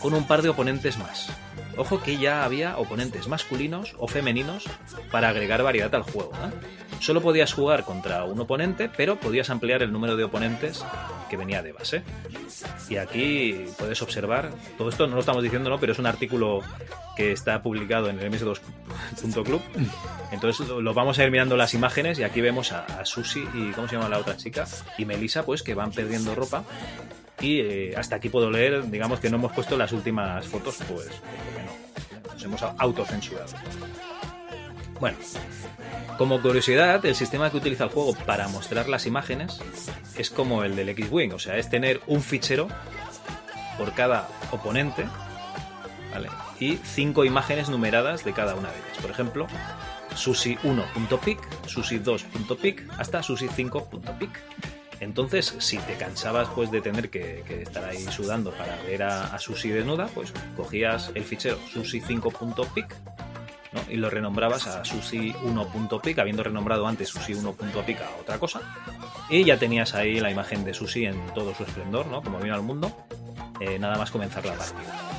con 0.00 0.14
un 0.14 0.24
par 0.26 0.42
de 0.42 0.50
oponentes 0.50 0.96
más. 0.96 1.28
Ojo 1.76 2.00
que 2.00 2.18
ya 2.18 2.44
había 2.44 2.78
oponentes 2.78 3.26
masculinos 3.26 3.96
o 3.98 4.06
femeninos 4.06 4.64
para 5.10 5.30
agregar 5.30 5.64
variedad 5.64 5.92
al 5.94 6.02
juego. 6.02 6.30
¿eh? 6.34 6.91
Solo 7.02 7.20
podías 7.20 7.52
jugar 7.52 7.82
contra 7.82 8.22
un 8.22 8.38
oponente, 8.38 8.88
pero 8.88 9.16
podías 9.18 9.50
ampliar 9.50 9.82
el 9.82 9.90
número 9.90 10.14
de 10.16 10.22
oponentes 10.22 10.84
que 11.28 11.36
venía 11.36 11.60
de 11.60 11.72
base. 11.72 12.04
Y 12.88 12.96
aquí 12.96 13.64
puedes 13.76 14.00
observar, 14.02 14.52
todo 14.78 14.88
esto 14.88 15.08
no 15.08 15.14
lo 15.14 15.20
estamos 15.20 15.42
diciendo, 15.42 15.68
¿no? 15.68 15.80
pero 15.80 15.94
es 15.94 15.98
un 15.98 16.06
artículo 16.06 16.60
que 17.16 17.32
está 17.32 17.60
publicado 17.60 18.08
en 18.08 18.20
el 18.20 18.30
ms2.club. 18.30 19.60
Entonces 20.30 20.68
lo, 20.68 20.94
vamos 20.94 21.18
a 21.18 21.24
ir 21.24 21.32
mirando 21.32 21.56
las 21.56 21.74
imágenes 21.74 22.20
y 22.20 22.22
aquí 22.22 22.40
vemos 22.40 22.70
a, 22.70 22.84
a 22.84 23.04
Susi 23.04 23.44
y 23.52 23.72
¿cómo 23.72 23.88
se 23.88 23.96
llama 23.96 24.08
la 24.08 24.18
otra 24.18 24.36
chica? 24.36 24.64
Y 24.96 25.04
Melissa, 25.04 25.44
pues 25.44 25.64
que 25.64 25.74
van 25.74 25.90
perdiendo 25.90 26.36
ropa 26.36 26.62
y 27.40 27.58
eh, 27.62 27.94
hasta 27.96 28.14
aquí 28.14 28.28
puedo 28.28 28.48
leer, 28.48 28.88
digamos 28.88 29.18
que 29.18 29.28
no 29.28 29.38
hemos 29.38 29.50
puesto 29.50 29.76
las 29.76 29.90
últimas 29.90 30.46
fotos, 30.46 30.78
pues 30.88 31.08
porque 31.08 32.22
no, 32.22 32.32
nos 32.32 32.44
hemos 32.44 32.62
autocensurado. 32.62 33.52
Bueno, 35.00 35.18
como 36.18 36.40
curiosidad, 36.40 37.04
el 37.04 37.14
sistema 37.14 37.50
que 37.50 37.56
utiliza 37.56 37.84
el 37.84 37.90
juego 37.90 38.14
para 38.14 38.48
mostrar 38.48 38.88
las 38.88 39.06
imágenes 39.06 39.60
es 40.16 40.30
como 40.30 40.64
el 40.64 40.76
del 40.76 40.88
X-Wing, 40.90 41.32
o 41.32 41.38
sea, 41.38 41.56
es 41.56 41.68
tener 41.68 42.00
un 42.06 42.22
fichero 42.22 42.68
por 43.78 43.92
cada 43.94 44.28
oponente. 44.50 45.06
Y 46.60 46.76
cinco 46.76 47.24
imágenes 47.24 47.68
numeradas 47.68 48.24
de 48.24 48.32
cada 48.32 48.54
una 48.54 48.70
de 48.70 48.76
ellas. 48.76 48.98
Por 49.00 49.10
ejemplo, 49.10 49.48
susi1.pic, 50.14 51.40
susi2.pic, 51.66 52.88
hasta 52.98 53.20
susi5.pic. 53.20 54.30
Entonces, 55.00 55.56
si 55.58 55.78
te 55.78 55.94
cansabas 55.94 56.48
pues 56.54 56.70
de 56.70 56.80
tener 56.80 57.10
que, 57.10 57.42
estar 57.62 57.84
ahí 57.84 58.04
sudando 58.04 58.52
para 58.52 58.76
ver 58.82 59.02
a, 59.02 59.34
a 59.34 59.38
desnuda, 59.38 60.06
pues 60.14 60.32
cogías 60.56 61.10
el 61.16 61.24
fichero 61.24 61.58
susi5.pic 61.74 62.94
¿no? 63.72 63.80
y 63.88 63.96
lo 63.96 64.10
renombrabas 64.10 64.66
a 64.66 64.82
susi1.pic, 64.82 66.18
habiendo 66.18 66.42
renombrado 66.42 66.86
antes 66.86 67.14
susi1.pic 67.14 68.00
a 68.00 68.20
otra 68.20 68.38
cosa, 68.38 68.60
y 69.28 69.44
ya 69.44 69.58
tenías 69.58 69.94
ahí 69.94 70.20
la 70.20 70.30
imagen 70.30 70.64
de 70.64 70.74
Susi 70.74 71.06
en 71.06 71.26
todo 71.34 71.54
su 71.54 71.62
esplendor, 71.64 72.06
¿no? 72.06 72.22
como 72.22 72.38
vino 72.38 72.54
al 72.54 72.62
mundo, 72.62 72.92
eh, 73.60 73.78
nada 73.78 73.96
más 73.96 74.10
comenzar 74.10 74.44
la 74.44 74.54
partida. 74.54 75.12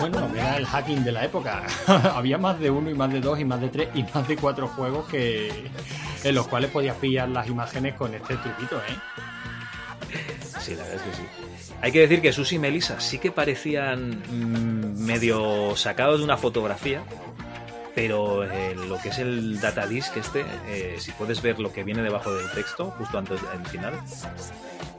Bueno, 0.00 0.28
era 0.34 0.56
el 0.56 0.66
hacking 0.66 1.04
de 1.04 1.12
la 1.12 1.24
época. 1.24 1.64
Había 2.14 2.38
más 2.38 2.58
de 2.60 2.70
uno 2.70 2.90
y 2.90 2.94
más 2.94 3.12
de 3.12 3.20
dos 3.20 3.40
y 3.40 3.44
más 3.44 3.60
de 3.60 3.68
tres 3.68 3.88
y 3.94 4.02
más 4.02 4.28
de 4.28 4.36
cuatro 4.36 4.68
juegos 4.68 5.06
que 5.08 5.70
en 6.22 6.34
los 6.34 6.46
cuales 6.48 6.70
podías 6.70 6.96
pillar 6.96 7.28
las 7.28 7.46
imágenes 7.48 7.94
con 7.94 8.14
este 8.14 8.36
truquito, 8.36 8.76
¿eh? 8.78 8.96
Sí, 10.60 10.74
la 10.74 10.82
verdad 10.82 10.96
es 10.96 11.02
que 11.02 11.16
sí. 11.16 11.22
Hay 11.82 11.92
que 11.92 12.00
decir 12.00 12.20
que 12.20 12.32
Susi 12.32 12.56
y 12.56 12.58
Melissa 12.58 13.00
sí 13.00 13.18
que 13.18 13.30
parecían 13.30 14.22
mm, 14.28 15.04
medio 15.04 15.76
sacados 15.76 16.18
de 16.18 16.24
una 16.24 16.36
fotografía, 16.36 17.02
pero 17.94 18.44
eh, 18.44 18.74
lo 18.74 18.98
que 18.98 19.10
es 19.10 19.18
el 19.18 19.60
data 19.60 19.86
disk 19.86 20.16
este, 20.16 20.44
eh, 20.68 20.96
si 20.98 21.12
puedes 21.12 21.40
ver 21.42 21.60
lo 21.60 21.72
que 21.72 21.84
viene 21.84 22.02
debajo 22.02 22.34
del 22.34 22.50
texto, 22.50 22.90
justo 22.98 23.18
antes 23.18 23.40
del 23.40 23.66
final, 23.66 23.94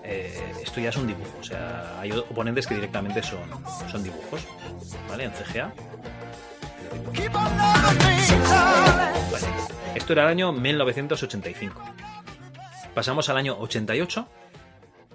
eh, 0.04 0.54
esto 0.64 0.80
ya 0.80 0.90
es 0.90 0.98
un 0.98 1.08
dibujo. 1.08 1.38
O 1.40 1.44
sea, 1.44 2.00
hay 2.00 2.12
oponentes 2.12 2.66
que 2.66 2.76
directamente 2.76 3.22
son, 3.22 3.50
son 3.92 4.04
dibujos, 4.04 4.42
¿vale? 5.10 5.26
En 5.26 5.32
CGA. 5.32 5.74
Vale. 9.32 9.48
Esto 9.94 10.14
era 10.14 10.24
el 10.24 10.30
año 10.30 10.52
1985. 10.54 11.82
Pasamos 12.94 13.30
al 13.30 13.38
año 13.38 13.58
88 13.60 14.28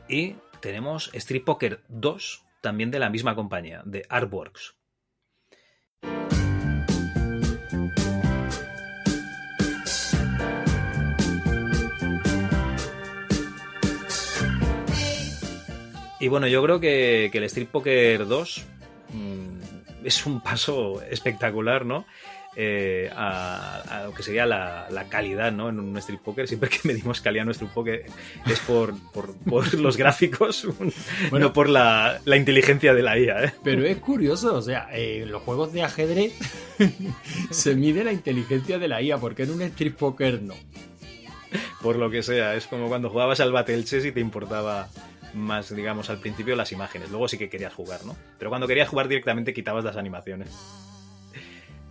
y 0.08 0.36
tenemos 0.62 1.10
Street 1.12 1.44
Poker 1.44 1.82
2, 1.88 2.44
también 2.62 2.90
de 2.90 3.00
la 3.00 3.10
misma 3.10 3.34
compañía, 3.34 3.82
de 3.84 4.06
Artworks. 4.08 4.76
Y 16.20 16.28
bueno, 16.28 16.46
yo 16.46 16.62
creo 16.62 16.78
que, 16.78 17.26
el 17.26 17.44
Street 17.44 17.68
Poker 17.68 18.26
2 18.28 18.64
mmm, 19.12 19.58
es 20.04 20.24
un 20.24 20.40
paso 20.40 21.02
espectacular, 21.02 21.84
¿no? 21.84 22.06
Eh, 22.54 23.10
a, 23.16 23.80
a, 23.80 24.04
lo 24.04 24.12
que 24.12 24.22
sería 24.22 24.44
la, 24.44 24.86
la, 24.90 25.04
calidad 25.04 25.50
¿no? 25.52 25.70
en 25.70 25.80
un 25.80 25.96
Street 25.96 26.20
Poker. 26.22 26.46
Siempre 26.46 26.68
que 26.68 26.80
medimos 26.84 27.22
calidad 27.22 27.42
en 27.42 27.46
nuestro 27.46 27.68
poker 27.68 28.04
es 28.46 28.60
por, 28.60 28.94
por, 29.12 29.34
por 29.38 29.72
los 29.78 29.96
gráficos, 29.96 30.66
bueno, 31.30 31.46
no 31.46 31.52
por 31.54 31.70
la, 31.70 32.20
la, 32.26 32.36
inteligencia 32.36 32.92
de 32.92 33.02
la 33.02 33.18
IA. 33.18 33.44
¿eh? 33.44 33.54
Pero 33.64 33.86
es 33.86 33.96
curioso, 33.98 34.54
o 34.54 34.60
sea, 34.60 34.88
eh, 34.92 35.22
en 35.22 35.32
los 35.32 35.42
juegos 35.42 35.72
de 35.72 35.82
ajedrez 35.82 36.34
se 37.50 37.74
mide 37.74 38.04
la 38.04 38.12
inteligencia 38.12 38.78
de 38.78 38.88
la 38.88 39.00
IA, 39.00 39.16
porque 39.16 39.44
en 39.44 39.52
un 39.52 39.62
Street 39.62 39.94
Poker 39.94 40.42
no. 40.42 40.54
Por 41.80 41.96
lo 41.96 42.10
que 42.10 42.22
sea, 42.22 42.54
es 42.54 42.66
como 42.66 42.88
cuando 42.88 43.08
jugabas 43.08 43.40
al 43.40 43.52
Battle 43.52 43.84
Chess 43.84 44.04
y 44.04 44.12
te 44.12 44.20
importaba 44.20 44.88
más, 45.32 45.74
digamos, 45.74 46.10
al 46.10 46.18
principio 46.18 46.54
las 46.54 46.72
imágenes. 46.72 47.10
Luego 47.10 47.28
sí 47.28 47.38
que 47.38 47.48
querías 47.48 47.72
jugar, 47.72 48.04
¿no? 48.04 48.14
Pero 48.38 48.50
cuando 48.50 48.66
querías 48.66 48.88
jugar 48.88 49.08
directamente 49.08 49.54
quitabas 49.54 49.84
las 49.84 49.96
animaciones. 49.96 50.48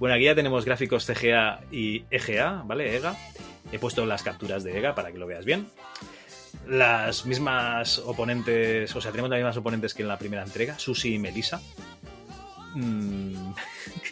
Bueno, 0.01 0.15
aquí 0.15 0.25
ya 0.25 0.33
tenemos 0.33 0.65
gráficos 0.65 1.05
CGA 1.05 1.61
y 1.71 2.05
EGA, 2.09 2.63
¿vale? 2.65 2.95
EGA. 2.95 3.15
He 3.71 3.77
puesto 3.77 4.03
las 4.07 4.23
capturas 4.23 4.63
de 4.63 4.75
EGA 4.75 4.95
para 4.95 5.11
que 5.11 5.19
lo 5.19 5.27
veas 5.27 5.45
bien. 5.45 5.67
Las 6.67 7.27
mismas 7.27 7.99
oponentes, 7.99 8.95
o 8.95 8.99
sea, 8.99 9.11
tenemos 9.11 9.29
las 9.29 9.37
mismas 9.37 9.57
oponentes 9.57 9.93
que 9.93 10.01
en 10.01 10.07
la 10.07 10.17
primera 10.17 10.41
entrega, 10.41 10.79
Susi 10.79 11.13
y 11.13 11.19
Melissa. 11.19 11.61
Mm, 12.73 13.51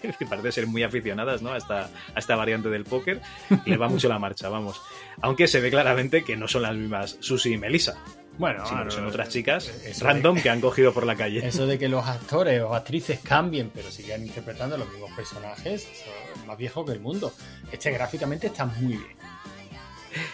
que 0.19 0.25
parece 0.27 0.51
ser 0.51 0.67
muy 0.67 0.83
aficionadas 0.83 1.41
¿no? 1.41 1.53
a, 1.53 1.57
esta, 1.57 2.35
variante 2.35 2.69
del 2.69 2.83
póker. 2.83 3.19
Le 3.65 3.77
va 3.77 3.89
mucho 3.89 4.07
la 4.07 4.19
marcha, 4.19 4.47
vamos. 4.47 4.79
Aunque 5.21 5.47
se 5.47 5.59
ve 5.59 5.71
claramente 5.71 6.23
que 6.23 6.37
no 6.37 6.47
son 6.47 6.61
las 6.61 6.75
mismas 6.75 7.17
Susi 7.19 7.53
y 7.53 7.57
Melissa. 7.57 7.97
Bueno, 8.39 8.65
sino 8.65 8.85
que 8.85 8.91
son 8.91 9.05
otras 9.05 9.27
chicas 9.27 9.69
random 9.99 10.37
de, 10.37 10.41
que 10.41 10.49
han 10.49 10.61
cogido 10.61 10.93
por 10.93 11.05
la 11.05 11.15
calle. 11.15 11.45
Eso 11.45 11.67
de 11.67 11.77
que 11.77 11.89
los 11.89 12.07
actores 12.07 12.61
o 12.61 12.73
actrices 12.73 13.19
cambien, 13.19 13.69
pero 13.69 13.91
sigan 13.91 14.25
interpretando 14.25 14.77
los 14.77 14.89
mismos 14.89 15.11
personajes, 15.11 15.83
eso 15.83 16.09
es 16.35 16.45
más 16.45 16.57
viejo 16.57 16.85
que 16.85 16.93
el 16.93 17.01
mundo. 17.01 17.33
Este 17.69 17.91
gráficamente 17.91 18.47
está 18.47 18.65
muy 18.65 18.95
bien. 18.95 19.17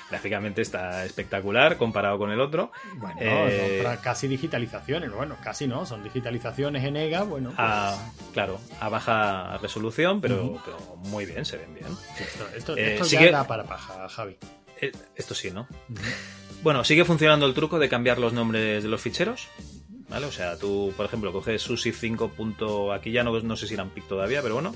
Gráficamente 0.10 0.62
está 0.62 1.04
espectacular 1.04 1.78
comparado 1.78 2.20
con 2.20 2.32
el 2.32 2.40
otro. 2.40 2.72
Bueno, 2.96 3.18
eh... 3.20 3.84
casi 4.04 4.28
digitalizaciones. 4.28 5.12
Bueno, 5.12 5.36
casi 5.44 5.68
no, 5.68 5.86
son 5.86 6.04
digitalizaciones 6.04 6.84
en 6.84 6.96
EGA. 6.96 7.24
Bueno, 7.24 7.50
pues... 7.50 7.60
a, 7.60 7.98
claro, 8.34 8.60
a 8.80 8.88
baja 8.88 9.58
resolución, 9.58 10.22
pero, 10.22 10.46
uh 10.46 10.56
-huh. 10.56 10.62
pero, 10.64 10.96
muy 10.98 11.26
bien, 11.26 11.44
se 11.44 11.58
ven 11.58 11.74
bien. 11.74 11.88
Esto, 12.20 12.48
esto, 12.56 12.76
eh, 12.78 13.00
ya 13.10 13.32
da 13.32 13.48
para 13.48 13.64
paja, 13.64 14.08
Javi. 14.08 14.38
Eh, 14.80 14.92
esto 15.16 15.34
sí, 15.34 15.52
¿no? 15.52 15.68
Uh 15.90 15.94
-huh. 15.94 16.45
Bueno, 16.64 16.84
sigue 16.84 17.06
funcionando 17.06 17.46
el 17.46 17.54
truco 17.54 17.80
de 17.80 17.90
cambiar 17.90 18.18
los 18.20 18.34
nombres 18.34 18.84
de 18.84 18.90
los 18.90 19.02
ficheros. 19.02 19.48
¿Vale? 20.10 20.28
O 20.28 20.32
sea, 20.32 20.58
tú, 20.58 20.94
por 20.96 21.06
ejemplo, 21.06 21.32
coges 21.34 21.62
Susi 21.62 21.92
5. 21.92 22.94
Aquí 22.94 23.12
ya 23.12 23.24
no, 23.24 23.40
no 23.40 23.56
sé 23.56 23.68
si 23.68 23.74
eran 23.74 23.90
pic 23.90 24.08
todavía, 24.08 24.42
pero 24.42 24.56
bueno. 24.56 24.74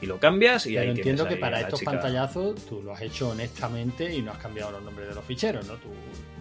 Y 0.00 0.06
lo 0.06 0.18
cambias 0.18 0.66
y 0.66 0.70
pero 0.70 0.82
ahí 0.82 0.96
entiendo 0.96 1.28
que 1.28 1.34
ahí 1.34 1.40
para 1.40 1.60
estos 1.60 1.78
chica. 1.78 1.92
pantallazos 1.92 2.66
tú 2.66 2.82
lo 2.82 2.92
has 2.92 3.00
hecho 3.02 3.30
honestamente 3.30 4.12
y 4.12 4.20
no 4.20 4.32
has 4.32 4.38
cambiado 4.38 4.72
los 4.72 4.82
nombres 4.82 5.08
de 5.08 5.14
los 5.14 5.24
ficheros, 5.24 5.64
¿no? 5.68 5.74
Tú 5.74 5.90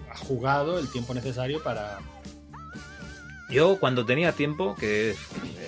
has 0.10 0.20
jugado 0.20 0.80
el 0.80 0.92
tiempo 0.92 1.14
necesario 1.14 1.62
para. 1.62 2.00
Yo 3.52 3.78
cuando 3.80 4.04
tenía 4.04 4.32
tiempo, 4.32 4.76
que 4.76 5.12
eh, 5.12 5.16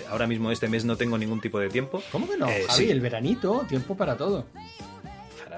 ahora 0.10 0.26
mismo 0.26 0.52
este 0.52 0.68
mes 0.68 0.86
no 0.86 0.96
tengo 0.96 1.20
ningún 1.20 1.40
tipo 1.40 1.60
de 1.60 1.70
tiempo. 1.70 2.02
¿Cómo 2.12 2.28
que 2.28 2.38
no? 2.38 2.50
Eh, 2.50 2.66
Javi, 2.68 2.86
sí. 2.86 2.90
el 2.90 3.00
veranito, 3.00 3.64
tiempo 3.70 3.96
para 3.96 4.18
todo. 4.18 4.48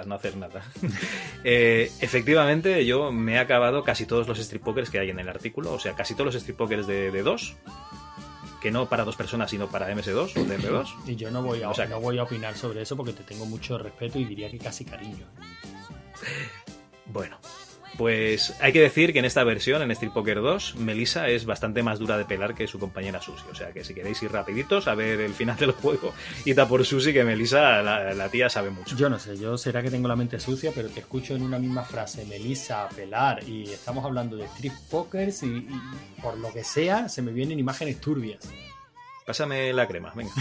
No 0.06 0.16
hacer 0.16 0.38
nada. 0.38 0.64
eh, 1.44 1.92
efectivamente, 2.02 2.86
yo 2.86 3.12
me 3.12 3.34
he 3.34 3.40
acabado 3.40 3.84
casi 3.84 4.06
todos 4.06 4.28
los 4.28 4.40
strip 4.40 4.64
pokers 4.64 4.90
que 4.90 5.00
hay 5.00 5.10
en 5.10 5.20
el 5.20 5.30
artículo, 5.30 5.74
o 5.74 5.80
sea, 5.80 5.94
casi 5.94 6.14
todos 6.14 6.28
los 6.28 6.36
strip 6.36 6.58
pokers 6.58 6.88
de, 6.88 7.12
de 7.12 7.24
dos, 7.24 7.56
que 8.62 8.72
no 8.72 8.90
para 8.90 9.04
dos 9.04 9.16
personas, 9.16 9.52
sino 9.52 9.68
para 9.68 9.94
MS2 9.94 10.38
o 10.38 10.46
DP2. 10.46 10.96
Y 11.06 11.16
yo 11.16 11.30
no 11.30 11.44
voy, 11.44 11.62
a, 11.62 11.70
O 11.70 11.74
sea, 11.74 11.86
no 11.86 12.00
voy 12.00 12.18
a 12.18 12.24
opinar 12.24 12.56
sobre 12.56 12.82
eso 12.82 12.98
porque 12.98 13.14
te 13.14 13.24
tengo 13.24 13.46
mucho 13.46 13.78
respeto 13.78 14.18
y 14.18 14.26
diría 14.26 14.50
que 14.50 14.58
casi 14.58 14.86
cariño. 14.86 15.26
Bueno, 17.06 17.38
pues 17.98 18.54
hay 18.60 18.74
que 18.74 18.82
decir 18.82 19.14
que 19.14 19.20
en 19.20 19.26
esta 19.26 19.44
versión, 19.44 19.82
en 19.82 19.92
Street 19.92 20.12
Poker 20.12 20.42
2, 20.42 20.76
Melissa 20.76 21.28
es 21.30 21.46
bastante 21.46 21.84
más 21.84 22.00
dura 22.00 22.18
de 22.18 22.26
pelar 22.26 22.54
que 22.54 22.68
su 22.68 22.80
compañera 22.80 23.22
Susi. 23.22 23.46
O 23.52 23.56
sea 23.56 23.72
que 23.72 23.84
si 23.84 23.94
queréis 23.94 24.22
ir 24.24 24.32
rapiditos 24.32 24.88
a 24.88 24.96
ver 24.96 25.22
el 25.22 25.34
final 25.34 25.58
del 25.58 25.72
juego, 25.72 26.14
id 26.46 26.60
a 26.60 26.68
por 26.68 26.86
Susi, 26.86 27.14
que 27.14 27.24
Melissa, 27.24 27.82
la, 27.82 28.14
la 28.14 28.30
tía, 28.30 28.50
sabe 28.50 28.70
mucho. 28.70 28.96
Yo 28.96 29.10
no 29.10 29.20
sé, 29.20 29.38
yo 29.38 29.58
será 29.58 29.82
que 29.82 29.92
tengo 29.92 30.08
la 30.08 30.16
mente 30.16 30.40
sucia, 30.40 30.72
pero 30.76 30.90
te 30.90 31.00
escucho 31.00 31.36
en 31.36 31.44
una 31.44 31.60
misma 31.60 31.84
frase, 31.84 32.26
Melissa, 32.26 32.88
pelar, 32.90 33.48
y 33.48 33.72
estamos 33.72 34.04
hablando 34.04 34.36
de 34.36 34.46
Street 34.46 34.74
Pokers 34.90 35.44
y, 35.44 35.48
y 35.48 35.82
por 36.22 36.38
lo 36.38 36.52
que 36.52 36.64
sea, 36.64 37.08
se 37.10 37.22
me 37.22 37.32
vienen 37.32 37.60
imágenes 37.60 38.00
turbias. 38.02 38.48
Pásame 39.26 39.74
la 39.74 39.88
crema, 39.88 40.12
venga. 40.16 40.34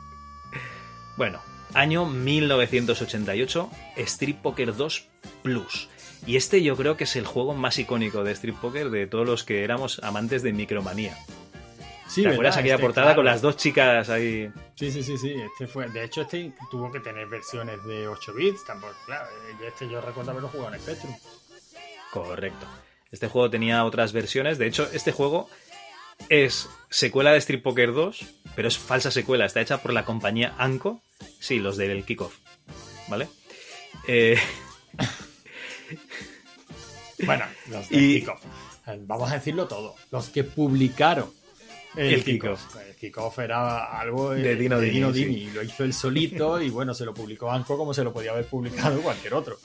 bueno, 1.16 1.40
año 1.72 2.04
1988, 2.04 3.70
Street 3.96 4.36
Poker 4.42 4.74
2 4.76 5.06
Plus. 5.42 5.88
Y 6.26 6.36
este 6.36 6.62
yo 6.62 6.76
creo 6.76 6.96
que 6.96 7.04
es 7.04 7.14
el 7.16 7.24
juego 7.24 7.54
más 7.54 7.78
icónico 7.78 8.24
de 8.24 8.32
Street 8.32 8.56
Poker 8.60 8.90
de 8.90 9.06
todos 9.06 9.26
los 9.26 9.44
que 9.44 9.62
éramos 9.62 10.00
amantes 10.02 10.42
de 10.42 10.52
Micromanía. 10.52 11.16
Sí, 12.08 12.22
¿Te 12.22 12.28
acuerdas 12.30 12.56
aquella 12.56 12.74
Este, 12.74 12.84
portada 12.84 13.06
claro. 13.08 13.16
con 13.18 13.24
las 13.26 13.40
dos 13.42 13.56
chicas 13.56 14.08
ahí? 14.10 14.50
Sí, 14.76 14.90
sí, 14.92 15.02
sí, 15.02 15.18
sí. 15.18 15.34
Este 15.34 15.66
fue, 15.66 15.88
de 15.88 16.04
hecho, 16.04 16.22
este 16.22 16.52
tuvo 16.70 16.90
que 16.92 17.00
tener 17.00 17.26
versiones 17.28 17.82
de 17.84 18.06
8 18.08 18.34
bits. 18.34 18.64
Tampoco, 18.64 18.94
claro, 19.06 19.26
este 19.66 19.88
yo 19.88 20.00
recuerdo 20.00 20.30
haberlo 20.30 20.48
jugado 20.48 20.74
en 20.74 20.80
Spectrum. 20.80 21.14
Correcto. 22.12 22.66
Este 23.10 23.28
juego 23.28 23.50
tenía 23.50 23.84
otras 23.84 24.12
versiones. 24.12 24.58
De 24.58 24.66
hecho, 24.66 24.88
este 24.92 25.12
juego 25.12 25.48
es 26.28 26.68
secuela 26.90 27.32
de 27.32 27.38
Street 27.38 27.62
Poker 27.62 27.92
2, 27.92 28.24
pero 28.54 28.68
es 28.68 28.78
falsa 28.78 29.10
secuela. 29.10 29.44
Está 29.44 29.60
hecha 29.60 29.78
por 29.78 29.92
la 29.92 30.04
compañía 30.04 30.54
Anco. 30.58 31.00
Sí, 31.40 31.58
los 31.58 31.76
del 31.76 32.04
Kickoff. 32.04 32.36
¿Vale? 33.08 33.28
Eh, 34.06 34.38
Bueno, 37.24 37.44
los 37.70 37.88
de 37.88 37.96
Y- 37.96 38.20
Kickoff. 38.20 38.42
Vamos 39.06 39.30
a 39.30 39.34
decirlo 39.34 39.66
todo. 39.66 39.96
Los 40.12 40.28
que 40.28 40.44
publicaron 40.44 41.28
El, 41.96 42.14
El 42.14 42.24
kickoff. 42.24 42.76
El 42.88 42.94
kickoff 42.94 43.38
era 43.40 43.98
algo 43.98 44.30
De 44.32 44.54
Dino 44.54 44.80
Dini, 44.80 45.12
sí. 45.12 45.24
Dini. 45.24 45.50
Lo 45.50 45.62
hizo 45.62 45.82
él 45.82 45.92
solito 45.92 46.60
y 46.62 46.70
bueno, 46.70 46.94
se 46.94 47.04
lo 47.04 47.12
publicó 47.14 47.50
Anco 47.50 47.76
como 47.76 47.92
se 47.94 48.04
lo 48.04 48.12
podía 48.12 48.30
haber 48.32 48.46
publicado 48.46 49.00
cualquier 49.00 49.34
otro. 49.34 49.58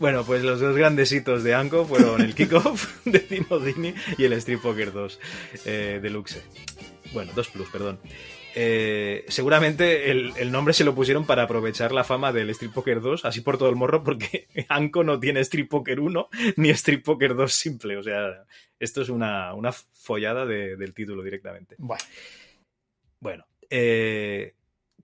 Bueno, 0.00 0.24
pues 0.24 0.42
los 0.42 0.60
dos 0.60 0.76
grandes 0.76 1.12
hitos 1.12 1.44
de 1.44 1.54
Anko 1.54 1.84
fueron 1.84 2.20
el 2.20 2.34
kickoff 2.34 2.88
de 3.04 3.18
Dino 3.20 3.58
Dini 3.60 3.94
y 4.16 4.24
el 4.24 4.32
Street 4.34 4.60
Poker 4.60 4.92
2 4.92 5.20
eh, 5.66 6.00
Deluxe. 6.02 6.42
Bueno, 7.12 7.32
2 7.34 7.48
Plus, 7.48 7.68
perdón. 7.68 7.98
Eh, 8.60 9.24
seguramente 9.28 10.10
el, 10.10 10.32
el 10.36 10.50
nombre 10.50 10.74
se 10.74 10.82
lo 10.82 10.92
pusieron 10.92 11.24
para 11.26 11.44
aprovechar 11.44 11.92
la 11.92 12.02
fama 12.02 12.32
del 12.32 12.50
Street 12.50 12.72
Poker 12.72 13.00
2, 13.00 13.24
así 13.24 13.40
por 13.40 13.56
todo 13.56 13.68
el 13.68 13.76
morro, 13.76 14.02
porque 14.02 14.48
Anko 14.68 15.04
no 15.04 15.20
tiene 15.20 15.38
Street 15.40 15.68
Poker 15.68 16.00
1 16.00 16.28
ni 16.56 16.70
Street 16.70 17.02
Poker 17.04 17.36
2 17.36 17.52
simple. 17.52 17.96
O 17.98 18.02
sea, 18.02 18.44
esto 18.80 19.02
es 19.02 19.10
una, 19.10 19.54
una 19.54 19.70
follada 19.70 20.44
de- 20.44 20.76
del 20.76 20.92
título 20.92 21.22
directamente. 21.22 21.76
Bueno, 21.78 22.02
Bueno, 23.20 23.46
eh, 23.70 24.54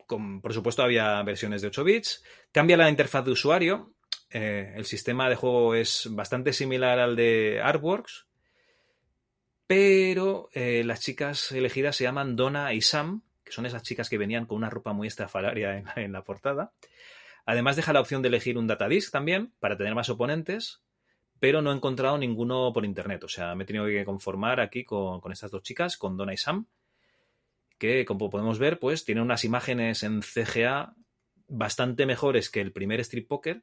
con- 0.06 0.40
por 0.40 0.52
supuesto 0.52 0.82
había 0.82 1.22
versiones 1.22 1.62
de 1.62 1.68
8 1.68 1.84
bits. 1.84 2.24
Cambia 2.50 2.76
la 2.76 2.90
interfaz 2.90 3.24
de 3.24 3.30
usuario. 3.30 3.92
Eh, 4.30 4.72
el 4.74 4.84
sistema 4.84 5.28
de 5.28 5.36
juego 5.36 5.76
es 5.76 6.08
bastante 6.10 6.52
similar 6.52 6.98
al 6.98 7.14
de 7.14 7.60
Artworks. 7.62 8.26
Pero 9.68 10.48
eh, 10.54 10.82
las 10.84 11.00
chicas 11.00 11.52
elegidas 11.52 11.94
se 11.96 12.04
llaman 12.04 12.34
Donna 12.36 12.74
y 12.74 12.80
Sam, 12.82 13.22
que 13.44 13.52
son 13.52 13.66
esas 13.66 13.82
chicas 13.82 14.08
que 14.08 14.18
venían 14.18 14.46
con 14.46 14.56
una 14.56 14.70
ropa 14.70 14.92
muy 14.92 15.08
estrafalaria 15.08 15.84
en, 15.96 16.12
la 16.12 16.24
portada. 16.24 16.72
Además 17.46 17.76
deja 17.76 17.92
la 17.92 18.00
opción 18.00 18.22
de 18.22 18.28
elegir 18.28 18.56
un 18.56 18.66
datadisk 18.66 19.12
también 19.12 19.52
para 19.60 19.76
tener 19.76 19.94
más 19.94 20.08
oponentes, 20.08 20.82
pero 21.40 21.60
no 21.60 21.72
he 21.72 21.76
encontrado 21.76 22.16
ninguno 22.16 22.72
por 22.72 22.84
internet. 22.84 23.22
O 23.24 23.28
sea, 23.28 23.54
me 23.54 23.64
he 23.64 23.66
tenido 23.66 23.86
que 23.86 24.04
conformar 24.04 24.60
aquí 24.60 24.84
con, 24.84 25.20
con 25.20 25.30
estas 25.30 25.50
dos 25.50 25.62
chicas, 25.62 25.96
con 25.96 26.16
Donna 26.16 26.32
y 26.32 26.38
Sam, 26.38 26.66
que 27.78 28.04
como 28.04 28.30
podemos 28.30 28.58
ver, 28.58 28.78
pues 28.78 29.04
tienen 29.04 29.24
unas 29.24 29.44
imágenes 29.44 30.02
en 30.02 30.22
CGA 30.22 30.94
bastante 31.48 32.06
mejores 32.06 32.50
que 32.50 32.60
el 32.60 32.72
primer 32.72 33.00
Street 33.00 33.26
Poker, 33.28 33.62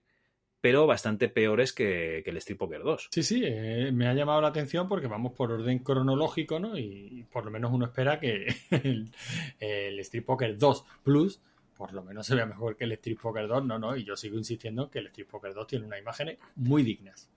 pero 0.62 0.88
bastante 0.88 1.28
peores 1.28 1.74
que, 1.74 2.22
que 2.24 2.30
el 2.30 2.38
Street 2.38 2.58
Poker 2.58 2.84
2. 2.84 3.10
sí, 3.12 3.24
sí, 3.24 3.42
eh, 3.44 3.92
me 3.92 4.08
ha 4.08 4.14
llamado 4.14 4.42
la 4.42 4.50
atención 4.50 4.88
porque 4.88 5.08
vamos 5.08 5.34
por 5.34 5.52
orden 5.52 5.80
cronológico, 5.80 6.60
¿no? 6.60 6.78
Y 6.78 7.26
por 7.32 7.44
lo 7.44 7.52
menos 7.52 7.72
uno 7.74 7.86
espera 7.86 8.20
que 8.20 8.46
el, 8.72 9.12
el 9.60 10.00
Street 10.00 10.26
Poker 10.26 10.58
2 10.58 10.86
Plus 11.04 11.42
por 11.82 11.94
lo 11.94 12.04
menos 12.04 12.28
se 12.28 12.36
vea 12.36 12.46
mejor 12.46 12.78
que 12.78 12.84
el 12.84 12.92
Street 12.92 13.18
Poker 13.20 13.48
2, 13.48 13.66
no, 13.66 13.80
no, 13.80 13.98
y 13.98 14.04
yo 14.04 14.16
sigo 14.16 14.38
insistiendo 14.38 14.92
que 14.92 15.00
el 15.00 15.08
Street 15.08 15.28
Poker 15.28 15.52
2 15.52 15.66
tiene 15.66 15.88
unas 15.88 16.00
imágenes 16.00 16.38
muy 16.54 16.84
dignas. 16.84 17.28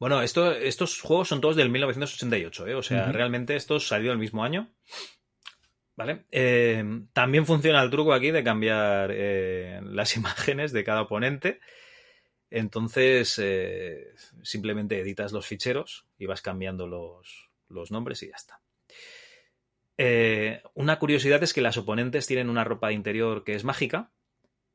Bueno, 0.00 0.20
esto, 0.20 0.52
estos 0.52 1.00
juegos 1.00 1.28
son 1.28 1.40
todos 1.40 1.54
del 1.54 1.70
1988, 1.70 2.66
¿eh? 2.66 2.74
o 2.74 2.82
sea, 2.82 3.12
realmente 3.12 3.54
estos 3.54 3.86
salió 3.86 4.10
el 4.10 4.18
mismo 4.18 4.42
año. 4.42 4.68
¿Vale? 5.96 6.24
Eh, 6.32 6.84
también 7.12 7.46
funciona 7.46 7.80
el 7.80 7.90
truco 7.90 8.12
aquí 8.12 8.32
de 8.32 8.42
cambiar 8.42 9.10
eh, 9.12 9.80
las 9.84 10.16
imágenes 10.16 10.72
de 10.72 10.82
cada 10.82 11.02
oponente. 11.02 11.60
Entonces, 12.50 13.38
eh, 13.42 14.14
simplemente 14.42 14.98
editas 15.00 15.32
los 15.32 15.46
ficheros 15.46 16.06
y 16.18 16.26
vas 16.26 16.40
cambiando 16.42 16.86
los, 16.86 17.50
los 17.68 17.90
nombres 17.90 18.22
y 18.22 18.28
ya 18.28 18.36
está. 18.36 18.60
Eh, 19.96 20.62
una 20.74 20.98
curiosidad 20.98 21.42
es 21.42 21.52
que 21.52 21.60
las 21.60 21.76
oponentes 21.76 22.26
tienen 22.26 22.48
una 22.50 22.64
ropa 22.64 22.92
interior 22.92 23.44
que 23.44 23.54
es 23.54 23.64
mágica, 23.64 24.12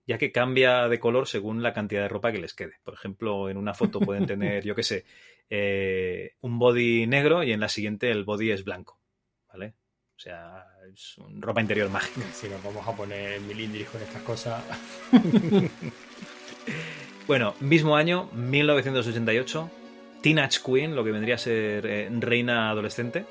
ya 0.06 0.18
que 0.18 0.32
cambia 0.34 0.90
de 0.90 1.00
color 1.00 1.28
según 1.28 1.64
la 1.64 1.74
cantidad 1.74 2.02
de 2.02 2.10
ropa 2.10 2.32
que 2.32 2.40
les 2.40 2.54
quede. 2.54 2.74
Por 2.84 2.94
ejemplo, 2.94 3.50
en 3.50 3.58
una 3.58 3.74
foto 3.74 4.00
pueden 4.02 4.26
tener, 4.26 4.64
yo 4.66 4.76
qué 4.76 4.84
sé, 4.84 5.06
eh, 5.50 6.36
un 6.42 6.60
body 6.60 7.08
negro 7.08 7.44
y 7.44 7.54
en 7.54 7.60
la 7.62 7.70
siguiente 7.70 8.12
el 8.12 8.24
body 8.26 8.52
es 8.52 8.64
blanco. 8.64 9.00
¿Vale? 9.48 9.76
O 10.16 10.20
sea, 10.20 10.66
es 10.94 11.18
un- 11.18 11.42
ropa 11.42 11.62
interior 11.62 11.90
mágica. 11.90 12.26
Si 12.34 12.48
nos 12.50 12.62
vamos 12.64 12.88
a 12.88 12.96
poner 12.96 13.40
milindris 13.42 13.88
con 13.90 14.02
estas 14.02 14.22
cosas, 14.24 14.64
Bueno, 17.26 17.54
mismo 17.62 17.96
año, 17.96 18.30
1988, 18.34 19.72
Teenage 20.22 20.60
Queen, 20.66 20.94
lo 20.94 21.06
que 21.06 21.12
vendría 21.12 21.36
a 21.36 21.38
ser 21.38 21.86
eh, 21.86 22.10
reina 22.20 22.70
adolescente. 22.70 23.26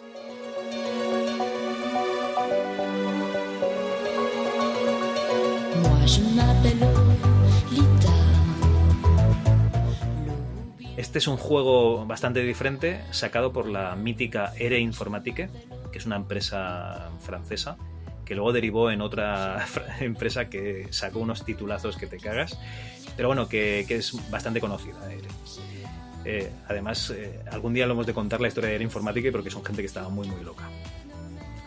Este 10.96 11.18
es 11.18 11.26
un 11.26 11.36
juego 11.36 12.06
bastante 12.06 12.42
diferente, 12.42 13.02
sacado 13.10 13.52
por 13.52 13.68
la 13.68 13.94
mítica 13.96 14.54
Ere 14.58 14.78
Informatique, 14.78 15.50
que 15.92 15.98
es 15.98 16.06
una 16.06 16.16
empresa 16.16 17.10
francesa, 17.20 17.76
que 18.24 18.34
luego 18.34 18.54
derivó 18.54 18.90
en 18.90 19.02
otra 19.02 19.66
empresa 20.00 20.48
que 20.48 20.86
sacó 20.90 21.18
unos 21.18 21.44
titulazos 21.44 21.98
que 21.98 22.06
te 22.06 22.16
cagas, 22.16 22.58
pero 23.16 23.28
bueno, 23.28 23.48
que, 23.48 23.84
que 23.86 23.96
es 23.96 24.12
bastante 24.30 24.60
conocida. 24.60 24.96
Ere. 25.10 25.28
Eh, 26.24 26.52
además, 26.68 27.10
eh, 27.10 27.40
algún 27.50 27.74
día 27.74 27.86
lo 27.86 27.94
hemos 27.94 28.06
de 28.06 28.14
contar 28.14 28.40
la 28.40 28.48
historia 28.48 28.70
de 28.70 28.76
Ere 28.76 28.84
Informatique 28.84 29.32
porque 29.32 29.50
son 29.50 29.64
gente 29.64 29.82
que 29.82 29.86
estaba 29.86 30.08
muy, 30.08 30.28
muy 30.28 30.42
loca. 30.44 30.68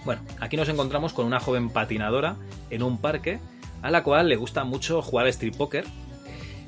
Bueno, 0.05 0.21
aquí 0.39 0.55
nos 0.55 0.69
encontramos 0.69 1.13
con 1.13 1.25
una 1.25 1.39
joven 1.39 1.69
patinadora 1.69 2.37
en 2.69 2.83
un 2.83 2.99
parque 2.99 3.39
a 3.81 3.91
la 3.91 4.03
cual 4.03 4.29
le 4.29 4.35
gusta 4.35 4.63
mucho 4.63 5.01
jugar 5.01 5.27
street 5.27 5.57
poker 5.57 5.85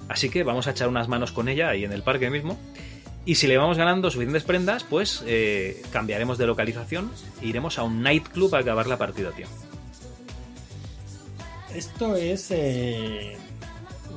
Así 0.10 0.30
que 0.30 0.44
vamos 0.44 0.68
a 0.68 0.72
echar 0.72 0.88
unas 0.88 1.08
manos 1.08 1.32
con 1.32 1.50
ella 1.50 1.70
ahí 1.70 1.84
en 1.84 1.92
el 1.92 2.02
parque 2.02 2.30
mismo. 2.30 2.58
Y 3.26 3.36
si 3.36 3.48
le 3.48 3.58
vamos 3.58 3.78
ganando 3.78 4.10
suficientes 4.10 4.44
prendas, 4.44 4.86
pues 4.86 5.22
eh, 5.26 5.82
cambiaremos 5.92 6.38
de 6.38 6.48
localización 6.48 7.12
e 7.42 7.48
iremos 7.48 7.78
a 7.78 7.84
un 7.84 8.02
nightclub 8.02 8.56
a 8.56 8.60
acabar 8.60 8.88
la 8.88 8.98
partida, 8.98 9.32
tío. 9.32 9.48
Esto 11.76 12.16
es 12.16 12.52
eh, 12.52 13.38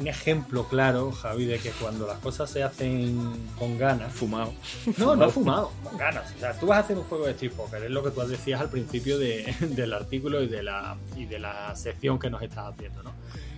un 0.01 0.09
ejemplo 0.09 0.67
claro, 0.69 1.13
Javi, 1.13 1.45
de 1.45 1.59
que 1.59 1.71
cuando 1.71 2.07
las 2.07 2.19
cosas 2.19 2.49
se 2.51 2.63
hacen 2.63 3.33
con 3.59 3.79
ganas. 3.79 4.13
Fumado. 4.13 4.53
No, 4.97 5.15
no 5.15 5.31
fumado, 5.31 5.73
con 5.85 5.97
ganas. 5.99 6.33
O 6.37 6.39
sea, 6.41 6.59
tú 6.59 6.67
vas 6.67 6.79
a 6.79 6.81
hacer 6.81 6.97
un 6.99 7.05
juego 7.05 7.27
de 7.27 7.33
Street 7.33 7.53
Poker, 7.53 7.85
es 7.85 7.91
lo 7.91 8.03
que 8.03 8.11
tú 8.11 8.21
decías 8.23 8.61
al 8.61 8.71
principio 8.71 9.19
de- 9.19 9.55
del 9.61 9.93
artículo 9.93 10.43
y 10.43 10.49
de, 10.49 10.63
la, 10.63 10.97
y 11.17 11.27
de 11.27 11.39
la 11.39 11.75
sección 11.77 12.19
que 12.19 12.31
nos 12.31 12.43
estás 12.43 12.73
haciendo, 12.75 13.03
¿no? 13.03 13.13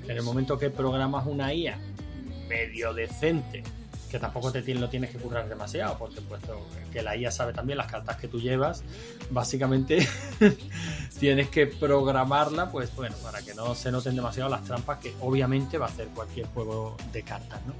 En 0.04 0.16
el 0.16 0.22
momento 0.22 0.58
que 0.58 0.68
programas 0.70 1.26
una 1.26 1.54
IA 1.54 1.78
medio 2.48 2.92
decente, 2.92 3.62
que 4.12 4.18
tampoco 4.18 4.52
te 4.52 4.62
lo 4.74 4.90
tienes 4.90 5.10
que 5.10 5.18
currar 5.18 5.48
demasiado, 5.48 5.96
porque 5.98 6.20
puesto 6.20 6.68
que 6.92 7.02
la 7.02 7.16
IA 7.16 7.30
sabe 7.30 7.54
también 7.54 7.78
las 7.78 7.90
cartas 7.90 8.16
que 8.18 8.28
tú 8.28 8.38
llevas, 8.38 8.84
básicamente 9.30 10.06
tienes 11.18 11.48
que 11.48 11.66
programarla, 11.66 12.70
pues 12.70 12.94
bueno, 12.94 13.16
para 13.22 13.40
que 13.40 13.54
no 13.54 13.74
se 13.74 13.90
noten 13.90 14.14
demasiado 14.14 14.50
las 14.50 14.64
trampas 14.64 14.98
que 14.98 15.14
obviamente 15.20 15.78
va 15.78 15.86
a 15.86 15.88
hacer 15.88 16.08
cualquier 16.08 16.46
juego 16.48 16.96
de 17.10 17.22
cartas, 17.22 17.60
¿no? 17.66 17.72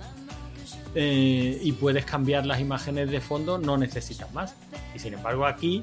Eh, 0.95 1.59
y 1.63 1.73
puedes 1.73 2.07
cambiar 2.07 2.47
las 2.47 2.61
imágenes 2.61 3.11
de 3.11 3.21
fondo, 3.21 3.59
no 3.59 3.77
necesitas 3.77 4.33
más. 4.33 4.55
Y 4.95 4.99
sin 4.99 5.15
embargo 5.15 5.47
aquí 5.47 5.83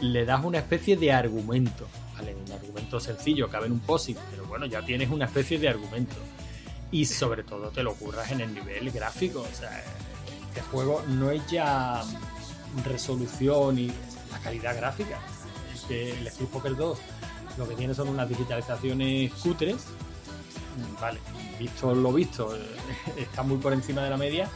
le 0.00 0.24
das 0.24 0.44
una 0.44 0.58
especie 0.58 0.96
de 0.96 1.12
argumento, 1.12 1.88
¿vale? 2.14 2.36
Un 2.36 2.52
argumento 2.52 3.00
sencillo, 3.00 3.48
cabe 3.48 3.66
en 3.66 3.72
un 3.72 3.80
POSIT, 3.80 4.16
pero 4.30 4.44
bueno, 4.46 4.66
ya 4.66 4.82
tienes 4.82 5.10
una 5.10 5.24
especie 5.24 5.58
de 5.58 5.68
argumento. 5.68 6.14
Y 6.92 7.04
sobre 7.04 7.44
todo 7.44 7.70
te 7.70 7.82
lo 7.82 7.94
curras 7.94 8.30
en 8.32 8.40
el 8.40 8.54
nivel 8.54 8.90
gráfico, 8.90 9.40
o 9.40 9.54
sea, 9.54 9.82
este 10.48 10.60
juego 10.62 11.02
no 11.06 11.30
es 11.30 11.46
ya 11.48 12.02
resolución 12.84 13.78
y 13.78 13.92
la 14.30 14.38
calidad 14.42 14.76
gráfica. 14.76 15.20
El 15.88 16.26
Street 16.28 16.48
Poker 16.50 16.76
2 16.76 16.98
lo 17.56 17.68
que 17.68 17.74
tiene 17.74 17.94
son 17.94 18.08
unas 18.08 18.28
digitalizaciones 18.28 19.32
cutres. 19.34 19.86
Vale, 21.00 21.20
visto 21.58 21.94
lo 21.94 22.12
visto, 22.12 22.56
está 23.16 23.42
muy 23.42 23.58
por 23.58 23.72
encima 23.72 24.02
de 24.02 24.10
la 24.10 24.16
media. 24.16 24.48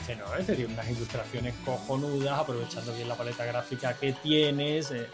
Este 0.00 0.16
no, 0.16 0.34
este 0.34 0.56
tiene 0.56 0.72
unas 0.72 0.88
ilustraciones 0.90 1.54
cojonudas, 1.64 2.38
aprovechando 2.38 2.94
bien 2.94 3.08
la 3.08 3.14
paleta 3.14 3.44
gráfica 3.44 3.94
que 3.94 4.12
tienes, 4.14 4.90
eh, 4.90 5.06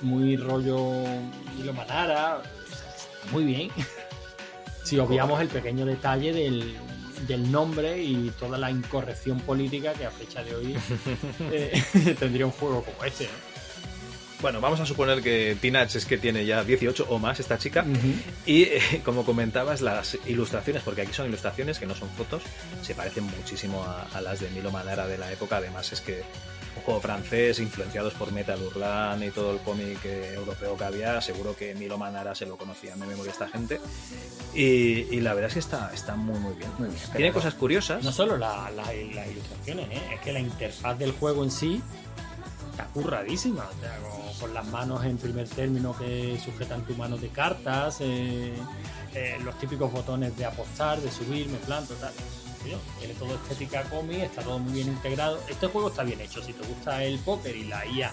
muy 0.00 0.36
rollo 0.36 1.04
Hilo 1.58 1.72
Manara, 1.74 2.42
muy 3.30 3.44
bien. 3.44 3.70
Si 4.88 4.98
obviamos 4.98 5.38
el 5.42 5.48
pequeño 5.48 5.84
detalle 5.84 6.32
del, 6.32 6.74
del 7.26 7.52
nombre 7.52 8.02
y 8.02 8.30
toda 8.40 8.56
la 8.56 8.70
incorrección 8.70 9.38
política 9.40 9.92
que 9.92 10.06
a 10.06 10.10
fecha 10.10 10.42
de 10.42 10.54
hoy 10.54 10.78
eh, 11.52 11.82
tendría 12.18 12.46
un 12.46 12.52
juego 12.52 12.82
como 12.82 13.04
este. 13.04 13.24
¿no? 13.24 13.30
Bueno, 14.40 14.62
vamos 14.62 14.80
a 14.80 14.86
suponer 14.86 15.20
que 15.20 15.58
Teenage 15.60 15.98
es 15.98 16.06
que 16.06 16.16
tiene 16.16 16.46
ya 16.46 16.64
18 16.64 17.04
o 17.06 17.18
más 17.18 17.38
esta 17.38 17.58
chica. 17.58 17.84
Y 18.46 18.62
eh, 18.62 19.02
como 19.04 19.26
comentabas, 19.26 19.82
las 19.82 20.16
ilustraciones, 20.26 20.82
porque 20.82 21.02
aquí 21.02 21.12
son 21.12 21.28
ilustraciones 21.28 21.78
que 21.78 21.84
no 21.84 21.94
son 21.94 22.08
fotos, 22.08 22.42
se 22.80 22.94
parecen 22.94 23.24
muchísimo 23.24 23.84
a, 23.84 24.04
a 24.04 24.22
las 24.22 24.40
de 24.40 24.48
Milo 24.48 24.70
Manara 24.70 25.06
de 25.06 25.18
la 25.18 25.30
época. 25.30 25.58
Además, 25.58 25.92
es 25.92 26.00
que 26.00 26.22
un 26.78 26.84
juego 26.84 27.00
francés, 27.00 27.58
influenciados 27.60 28.14
por 28.14 28.32
Metal 28.32 28.58
Hurlan 28.62 29.22
y 29.22 29.30
todo 29.30 29.52
el 29.52 29.58
cómic 29.60 29.98
eh, 30.04 30.32
europeo 30.34 30.76
que 30.76 30.84
había, 30.84 31.20
seguro 31.20 31.54
que 31.56 31.74
Milo 31.74 31.98
Manara 31.98 32.34
se 32.34 32.46
lo 32.46 32.56
conocía 32.56 32.94
de 32.96 33.06
memoria 33.06 33.30
esta 33.32 33.48
gente. 33.48 33.80
Y, 34.54 35.14
y 35.14 35.20
la 35.20 35.34
verdad 35.34 35.48
es 35.48 35.54
que 35.54 35.60
está, 35.60 35.90
está 35.92 36.16
muy, 36.16 36.38
muy 36.38 36.54
bien. 36.54 36.70
Tiene 36.78 36.94
Pero 37.12 37.32
cosas 37.34 37.54
curiosas. 37.54 38.02
No 38.02 38.12
solo 38.12 38.36
la- 38.36 38.70
la- 38.70 38.82
las 38.84 39.28
ilustraciones, 39.28 39.88
¿eh? 39.90 40.02
es 40.14 40.20
que 40.20 40.32
la 40.32 40.40
interfaz 40.40 40.98
del 40.98 41.12
juego 41.12 41.44
en 41.44 41.50
sí 41.50 41.82
está 42.70 42.84
curradísima, 42.94 43.66
o 43.68 43.80
sea, 43.80 43.96
con, 43.98 44.34
con 44.40 44.54
las 44.54 44.66
manos 44.68 45.04
en 45.04 45.18
primer 45.18 45.48
término 45.48 45.96
que 45.98 46.38
sujetan 46.44 46.82
tu 46.86 46.94
mano 46.94 47.16
de 47.16 47.28
cartas, 47.28 47.96
eh, 48.00 48.52
eh, 49.14 49.36
los 49.44 49.58
típicos 49.58 49.90
botones 49.92 50.36
de 50.36 50.44
apostar, 50.44 51.00
de 51.00 51.10
subir, 51.10 51.48
me 51.48 51.58
planto, 51.58 51.94
tal. 51.94 52.12
Tiene 52.98 53.14
todo 53.14 53.34
estética 53.34 53.82
cómic, 53.84 54.20
está 54.20 54.42
todo 54.42 54.58
muy 54.58 54.72
bien 54.72 54.88
integrado. 54.88 55.40
Este 55.48 55.66
juego 55.66 55.88
está 55.88 56.02
bien 56.02 56.20
hecho. 56.20 56.42
Si 56.42 56.52
te 56.52 56.66
gusta 56.66 57.02
el 57.04 57.18
póker 57.20 57.56
y 57.56 57.64
la 57.64 57.86
IA 57.86 58.12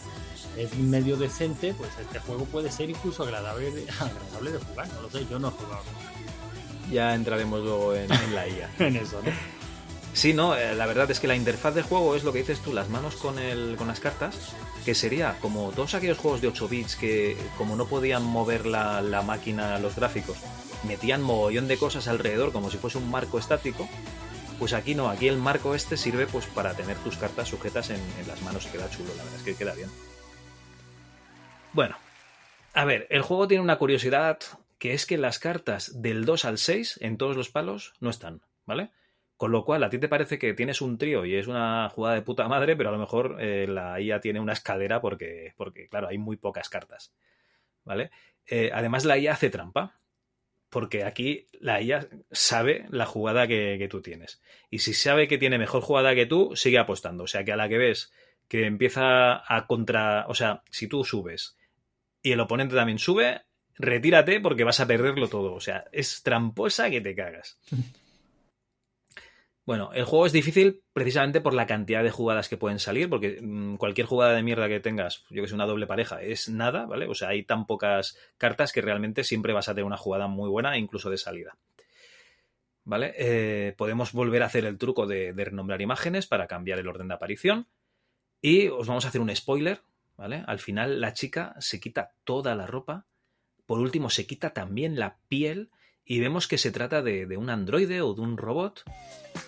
es 0.57 0.73
medio 0.75 1.17
decente, 1.17 1.73
pues 1.73 1.89
este 1.99 2.19
juego 2.19 2.45
puede 2.45 2.71
ser 2.71 2.89
incluso 2.89 3.23
agradable, 3.23 3.67
agradable 3.99 4.51
de 4.51 4.59
jugar. 4.59 4.87
No 4.93 5.01
lo 5.01 5.09
sé, 5.09 5.25
yo 5.29 5.39
no 5.39 5.49
he 5.49 5.51
jugado 5.51 5.83
Ya 6.91 7.13
entraremos 7.15 7.61
luego 7.61 7.95
en, 7.95 8.11
en 8.11 8.35
la 8.35 8.47
IA. 8.47 8.69
en 8.79 8.95
eso, 8.95 9.21
¿no? 9.23 9.31
Sí, 10.15 10.33
no, 10.33 10.55
eh, 10.55 10.73
la 10.75 10.85
verdad 10.85 11.11
es 11.11 11.19
que 11.19 11.27
la 11.27 11.35
interfaz 11.35 11.75
de 11.75 11.81
juego 11.81 12.15
es 12.15 12.23
lo 12.23 12.31
que 12.31 12.39
dices 12.39 12.61
tú, 12.61 12.71
las 12.71 12.87
manos 12.87 13.15
con, 13.17 13.37
el, 13.37 13.75
con 13.75 13.87
las 13.87 13.99
cartas, 13.99 14.37
que 14.85 14.95
sería 14.95 15.37
como 15.41 15.71
todos 15.71 15.93
aquellos 15.93 16.17
juegos 16.17 16.39
de 16.39 16.47
8 16.47 16.69
bits 16.69 16.95
que 16.95 17.35
como 17.57 17.75
no 17.75 17.85
podían 17.85 18.23
mover 18.23 18.65
la, 18.65 19.01
la 19.01 19.23
máquina, 19.23 19.77
los 19.77 19.97
gráficos, 19.97 20.37
metían 20.87 21.21
mogollón 21.21 21.67
de 21.67 21.75
cosas 21.75 22.07
alrededor 22.07 22.53
como 22.53 22.71
si 22.71 22.77
fuese 22.77 22.97
un 22.97 23.11
marco 23.11 23.37
estático, 23.37 23.89
pues 24.59 24.73
aquí 24.73 24.95
no, 24.95 25.09
aquí 25.09 25.27
el 25.27 25.37
marco 25.37 25.75
este 25.75 25.97
sirve 25.97 26.27
pues 26.27 26.45
para 26.47 26.73
tener 26.73 26.97
tus 26.97 27.17
cartas 27.17 27.49
sujetas 27.49 27.89
en, 27.89 28.01
las 28.27 28.41
manos 28.41 28.65
y 28.67 28.69
queda 28.69 28.89
chulo, 28.89 29.09
la 29.15 29.23
verdad 29.23 29.39
es 29.39 29.43
que 29.43 29.55
queda 29.55 29.73
bien. 29.73 29.89
Bueno, 31.73 31.97
a 32.73 32.85
ver, 32.85 33.07
el 33.09 33.21
juego 33.21 33.47
tiene 33.47 33.63
una 33.63 33.77
curiosidad 33.77 34.39
que 34.79 34.93
es 34.93 35.05
que 35.05 35.17
las 35.17 35.39
cartas 35.39 36.01
del 36.01 36.25
2 36.25 36.45
al 36.45 36.57
6 36.57 36.99
en 37.01 37.17
todos 37.17 37.35
los 37.35 37.49
palos 37.49 37.93
no 37.99 38.09
están, 38.09 38.41
¿vale? 38.65 38.91
Con 39.37 39.51
lo 39.51 39.65
cual, 39.65 39.83
a 39.83 39.89
ti 39.89 39.99
te 39.99 40.07
parece 40.07 40.39
que 40.39 40.53
tienes 40.53 40.81
un 40.81 40.97
trío 40.97 41.25
y 41.25 41.35
es 41.35 41.47
una 41.47 41.89
jugada 41.89 42.15
de 42.15 42.21
puta 42.21 42.47
madre, 42.47 42.77
pero 42.77 42.89
a 42.89 42.91
lo 42.93 42.99
mejor 42.99 43.37
eh, 43.39 43.67
la 43.67 43.99
IA 43.99 44.21
tiene 44.21 44.39
una 44.39 44.53
escalera 44.53 45.01
porque, 45.01 45.53
porque, 45.57 45.89
claro, 45.89 46.07
hay 46.07 46.17
muy 46.17 46.37
pocas 46.37 46.69
cartas. 46.69 47.13
¿Vale? 47.83 48.11
Eh, 48.47 48.71
además, 48.73 49.03
la 49.03 49.17
IA 49.17 49.33
hace 49.33 49.49
trampa. 49.49 49.99
Porque 50.75 51.05
aquí 51.05 51.47
la 51.61 51.81
IA 51.81 52.05
sabe 52.31 52.85
la 52.89 53.05
jugada 53.05 53.47
que, 53.47 53.77
que 53.79 53.87
tú 53.87 54.01
tienes. 54.01 54.41
Y 54.69 54.79
si 54.79 54.93
sabe 54.93 55.29
que 55.29 55.37
tiene 55.37 55.57
mejor 55.57 55.81
jugada 55.81 56.13
que 56.13 56.25
tú, 56.25 56.53
sigue 56.53 56.77
apostando. 56.79 57.23
O 57.23 57.27
sea 57.27 57.45
que 57.45 57.53
a 57.53 57.55
la 57.55 57.69
que 57.69 57.77
ves 57.77 58.11
que 58.49 58.65
empieza 58.65 59.41
a 59.47 59.67
contra. 59.67 60.25
O 60.27 60.35
sea, 60.35 60.63
si 60.69 60.89
tú 60.89 61.05
subes 61.05 61.55
y 62.21 62.33
el 62.33 62.41
oponente 62.41 62.75
también 62.75 62.99
sube, 62.99 63.43
retírate 63.75 64.41
porque 64.41 64.65
vas 64.65 64.81
a 64.81 64.85
perderlo 64.85 65.29
todo. 65.29 65.53
O 65.53 65.61
sea, 65.61 65.85
es 65.93 66.23
tramposa 66.23 66.89
que 66.89 66.99
te 66.99 67.15
cagas. 67.15 67.57
Bueno, 69.65 69.89
el 69.93 70.05
juego 70.05 70.27
es 70.27 70.31
difícil 70.31 70.83
precisamente 70.93 71.41
por 71.41 71.55
la 71.55 71.65
cantidad 71.65 72.03
de 72.03 72.11
jugadas 72.11 72.49
que 72.49 72.57
pueden 72.57 72.77
salir, 72.77 73.09
porque 73.09 73.39
mmm, 73.41 73.77
cualquier 73.77 74.05
jugada 74.05 74.33
de 74.33 74.43
mierda 74.43 74.67
que 74.67 74.79
tengas, 74.79 75.25
yo 75.31 75.41
que 75.41 75.47
sé, 75.47 75.55
una 75.55 75.65
doble 75.65 75.87
pareja, 75.87 76.21
es 76.21 76.49
nada, 76.49 76.85
¿vale? 76.85 77.07
O 77.07 77.15
sea, 77.15 77.29
hay 77.29 77.43
tan 77.43 77.65
pocas 77.65 78.15
cartas 78.37 78.71
que 78.71 78.81
realmente 78.81 79.23
siempre 79.23 79.53
vas 79.53 79.67
a 79.67 79.73
tener 79.73 79.85
una 79.85 79.97
jugada 79.97 80.27
muy 80.27 80.49
buena, 80.49 80.77
incluso 80.77 81.09
de 81.09 81.17
salida. 81.17 81.57
¿Vale? 82.83 83.15
Eh, 83.17 83.73
podemos 83.75 84.13
volver 84.13 84.43
a 84.43 84.45
hacer 84.45 84.65
el 84.65 84.77
truco 84.77 85.07
de, 85.07 85.33
de 85.33 85.45
renombrar 85.45 85.81
imágenes 85.81 86.27
para 86.27 86.45
cambiar 86.45 86.77
el 86.77 86.87
orden 86.87 87.07
de 87.07 87.15
aparición. 87.15 87.67
Y 88.41 88.67
os 88.67 88.85
vamos 88.85 89.05
a 89.05 89.07
hacer 89.07 89.21
un 89.21 89.35
spoiler, 89.35 89.81
¿vale? 90.15 90.43
Al 90.45 90.59
final 90.59 91.01
la 91.01 91.13
chica 91.13 91.55
se 91.57 91.79
quita 91.79 92.11
toda 92.23 92.53
la 92.53 92.67
ropa. 92.67 93.07
Por 93.65 93.79
último, 93.79 94.11
se 94.11 94.27
quita 94.27 94.51
también 94.51 94.99
la 94.99 95.17
piel 95.27 95.71
y 96.05 96.19
vemos 96.19 96.47
que 96.47 96.57
se 96.57 96.71
trata 96.71 97.01
de, 97.01 97.25
de, 97.25 97.37
un 97.37 97.49
androide 97.49 98.01
o 98.01 98.13
de 98.13 98.21
un 98.21 98.37
robot. 98.37 98.83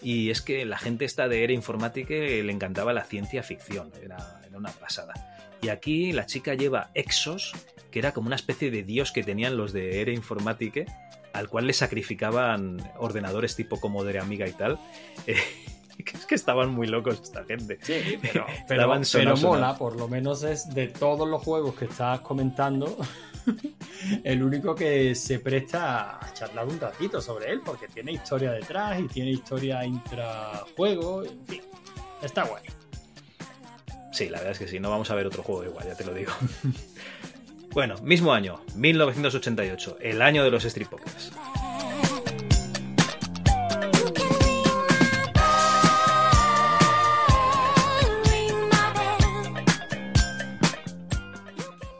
Y 0.02 0.32
es 0.32 0.42
que 0.42 0.66
la 0.66 0.78
gente 0.78 1.06
esta 1.06 1.28
de 1.28 1.44
Era 1.44 1.54
Informática 1.54 2.14
le 2.14 2.52
encantaba 2.52 2.94
la 2.94 3.04
ciencia 3.04 3.44
ficción, 3.44 3.92
era, 4.02 4.42
era, 4.48 4.58
una 4.58 4.72
pasada. 4.72 5.14
Y 5.62 5.70
aquí 5.70 6.12
la 6.12 6.26
chica 6.26 6.56
lleva 6.56 6.92
Exos, 6.94 7.54
que 7.92 8.00
era 8.00 8.14
como 8.14 8.28
una 8.28 8.36
especie 8.36 8.72
de 8.72 8.84
dios 8.84 9.12
que 9.12 9.24
tenían 9.24 9.56
los 9.56 9.72
de 9.72 10.02
Era 10.02 10.12
Informática, 10.12 10.82
al 11.34 11.48
cual 11.48 11.68
le 11.68 11.74
sacrificaban 11.74 12.78
ordenadores 12.98 13.56
tipo 13.56 13.80
como 13.80 14.04
de 14.04 14.20
Amiga 14.20 14.48
y 14.48 14.54
tal. 14.54 14.80
Eh, 15.26 16.06
es 16.14 16.26
que 16.28 16.36
estaban 16.36 16.70
muy 16.70 16.88
locos 16.88 17.20
esta 17.22 17.44
gente. 17.44 17.80
Sí, 17.82 18.20
pero, 18.22 18.46
pero, 18.68 19.02
pero 19.12 19.36
mola, 19.38 19.76
por 19.78 19.96
lo 19.96 20.08
menos 20.08 20.44
es 20.44 20.70
de 20.70 20.88
todos 20.88 21.28
los 21.28 21.42
juegos 21.42 21.76
que 21.76 21.86
estás 21.86 22.22
comentando, 22.22 22.98
el 24.24 24.44
único 24.44 24.76
que 24.76 25.16
se 25.16 25.40
presta 25.40 26.18
a 26.18 26.34
charlar 26.34 26.68
un 26.68 26.80
ratito 26.80 27.22
sobre 27.22 27.52
él, 27.52 27.62
porque 27.64 27.88
tiene 27.88 28.12
historia 28.12 28.52
detrás 28.52 29.00
y 29.00 29.08
tiene 29.08 29.32
historia 29.32 29.84
intrajuego, 29.86 31.24
en 31.24 31.46
fin, 31.46 31.62
está 32.22 32.44
guay. 32.44 32.64
Sí, 34.12 34.30
la 34.30 34.40
verdad 34.40 34.54
es 34.54 34.60
que 34.60 34.68
sí, 34.68 34.80
no 34.80 34.90
vamos 34.90 35.12
a 35.12 35.16
ver 35.16 35.28
otro 35.28 35.44
juego 35.44 35.64
igual, 35.64 35.86
ya 35.86 35.96
te 35.96 36.06
lo 36.06 36.14
digo. 36.14 36.32
bueno, 37.72 37.96
mismo 38.02 38.34
año, 38.34 38.62
1988, 38.76 39.98
el 40.02 40.22
año 40.22 40.44
de 40.44 40.52
los 40.52 40.66
Pokers. 40.66 41.32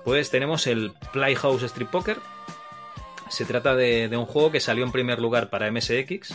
Pues 0.08 0.30
tenemos 0.30 0.68
el 0.68 0.94
Playhouse 1.12 1.64
Street 1.64 1.90
Poker. 1.90 2.16
Se 3.28 3.44
trata 3.44 3.76
de, 3.76 4.08
de, 4.08 4.16
un 4.16 4.26
juego 4.26 4.54
que 4.54 4.62
salió 4.62 4.86
en 4.86 4.94
primer 4.94 5.20
lugar 5.20 5.50
para 5.50 5.70
MSX. 5.70 6.34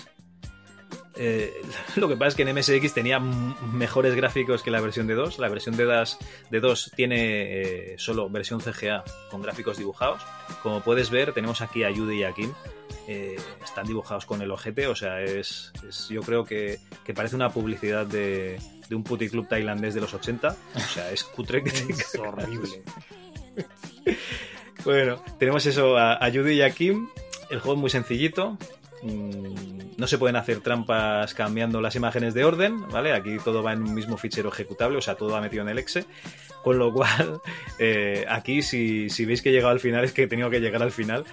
Eh, 1.17 1.51
lo 1.97 2.07
que 2.07 2.15
pasa 2.19 2.29
es 2.29 2.35
que 2.35 2.43
en 2.43 2.55
MSX 2.55 2.93
tenía 2.93 3.19
mejores 3.19 4.15
gráficos 4.15 4.63
que 4.63 4.71
la 4.71 4.83
versión 4.83 5.07
de 5.07 5.15
2. 5.15 5.39
La 5.39 5.49
versión 5.49 5.75
de 5.75 5.85
2, 5.85 6.19
de 6.51 6.61
2 6.61 6.93
tiene 6.95 7.15
eh, 7.63 7.95
solo 7.97 8.29
versión 8.29 8.61
CGA 8.61 9.05
con 9.31 9.41
gráficos 9.41 9.79
dibujados. 9.79 10.21
Como 10.63 10.83
puedes 10.83 11.09
ver, 11.09 11.33
tenemos 11.33 11.63
aquí 11.63 11.83
a 11.83 11.91
Yude 11.91 12.17
y 12.17 12.25
a 12.25 12.33
Kim. 12.33 12.53
Eh, 13.09 13.37
están 13.65 13.87
dibujados 13.87 14.27
con 14.27 14.43
el 14.43 14.51
ojete, 14.51 14.87
o 14.87 14.95
sea, 14.95 15.23
es, 15.23 15.73
es 15.89 16.11
yo 16.11 16.21
creo 16.21 16.45
que, 16.45 16.79
que, 17.05 17.15
parece 17.15 17.37
una 17.37 17.49
publicidad 17.49 18.05
de, 18.05 18.61
de 18.87 18.95
un 18.95 19.03
puticlub 19.03 19.49
tailandés 19.49 19.95
de 19.95 20.03
los 20.03 20.13
80. 20.13 20.57
O 20.75 20.79
sea, 20.79 21.11
es 21.11 21.25
cutre 21.25 21.65
que 21.65 21.71
es 21.71 22.15
horrible. 22.17 22.83
bueno, 24.85 25.23
tenemos 25.39 25.65
eso 25.67 25.97
a, 25.97 26.15
a 26.15 26.31
Judy 26.31 26.55
y 26.55 26.63
a 26.63 26.71
Kim. 26.71 27.09
El 27.51 27.61
juego 27.61 27.75
es 27.75 27.81
muy 27.81 27.91
sencillito. 27.91 28.57
Mm, 29.03 29.83
no 29.97 30.07
se 30.07 30.19
pueden 30.19 30.37
hacer 30.37 30.61
trampas 30.61 31.35
cambiando 31.35 31.81
las 31.81 31.97
imágenes 31.97 32.35
de 32.35 32.45
orden, 32.45 32.89
¿vale? 32.89 33.13
Aquí 33.13 33.37
todo 33.45 33.63
va 33.63 33.73
en 33.73 33.83
un 33.83 33.95
mismo 33.95 34.17
fichero 34.17 34.49
ejecutable, 34.49 34.99
o 34.99 35.01
sea, 35.01 35.17
todo 35.17 35.31
va 35.31 35.41
metido 35.41 35.63
en 35.63 35.69
el 35.69 35.79
exe. 35.79 36.07
Con 36.63 36.79
lo 36.79 36.93
cual, 36.93 37.41
eh, 37.79 38.25
aquí 38.29 38.63
si, 38.63 39.11
si, 39.11 39.25
veis 39.25 39.43
que 39.43 39.51
he 39.51 39.53
llegado 39.53 39.73
al 39.73 39.81
final 39.81 40.05
es 40.05 40.13
que 40.13 40.25
he 40.25 40.27
tenido 40.27 40.51
que 40.51 40.61
llegar 40.61 40.83
al 40.83 40.93
final. 40.93 41.25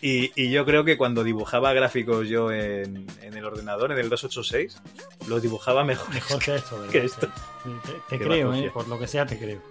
Y, 0.00 0.32
y 0.40 0.50
yo 0.50 0.66
creo 0.66 0.84
que 0.84 0.98
cuando 0.98 1.24
dibujaba 1.24 1.72
gráficos 1.72 2.28
yo 2.28 2.52
en, 2.52 3.06
en, 3.22 3.34
el 3.34 3.44
ordenador, 3.44 3.90
en 3.92 3.98
el 3.98 4.10
286, 4.10 4.80
los 5.28 5.40
dibujaba 5.40 5.82
mejor, 5.82 6.12
mejor 6.12 6.38
que 6.44 6.56
esto. 6.56 6.76
¿verdad? 6.76 6.92
Que 6.92 7.04
esto. 7.04 7.28
Te, 8.08 8.16
te 8.18 8.24
creo, 8.24 8.52
¿eh? 8.54 8.70
por 8.72 8.86
lo 8.86 8.98
que 8.98 9.06
sea 9.06 9.24
te 9.24 9.38
creo. 9.38 9.62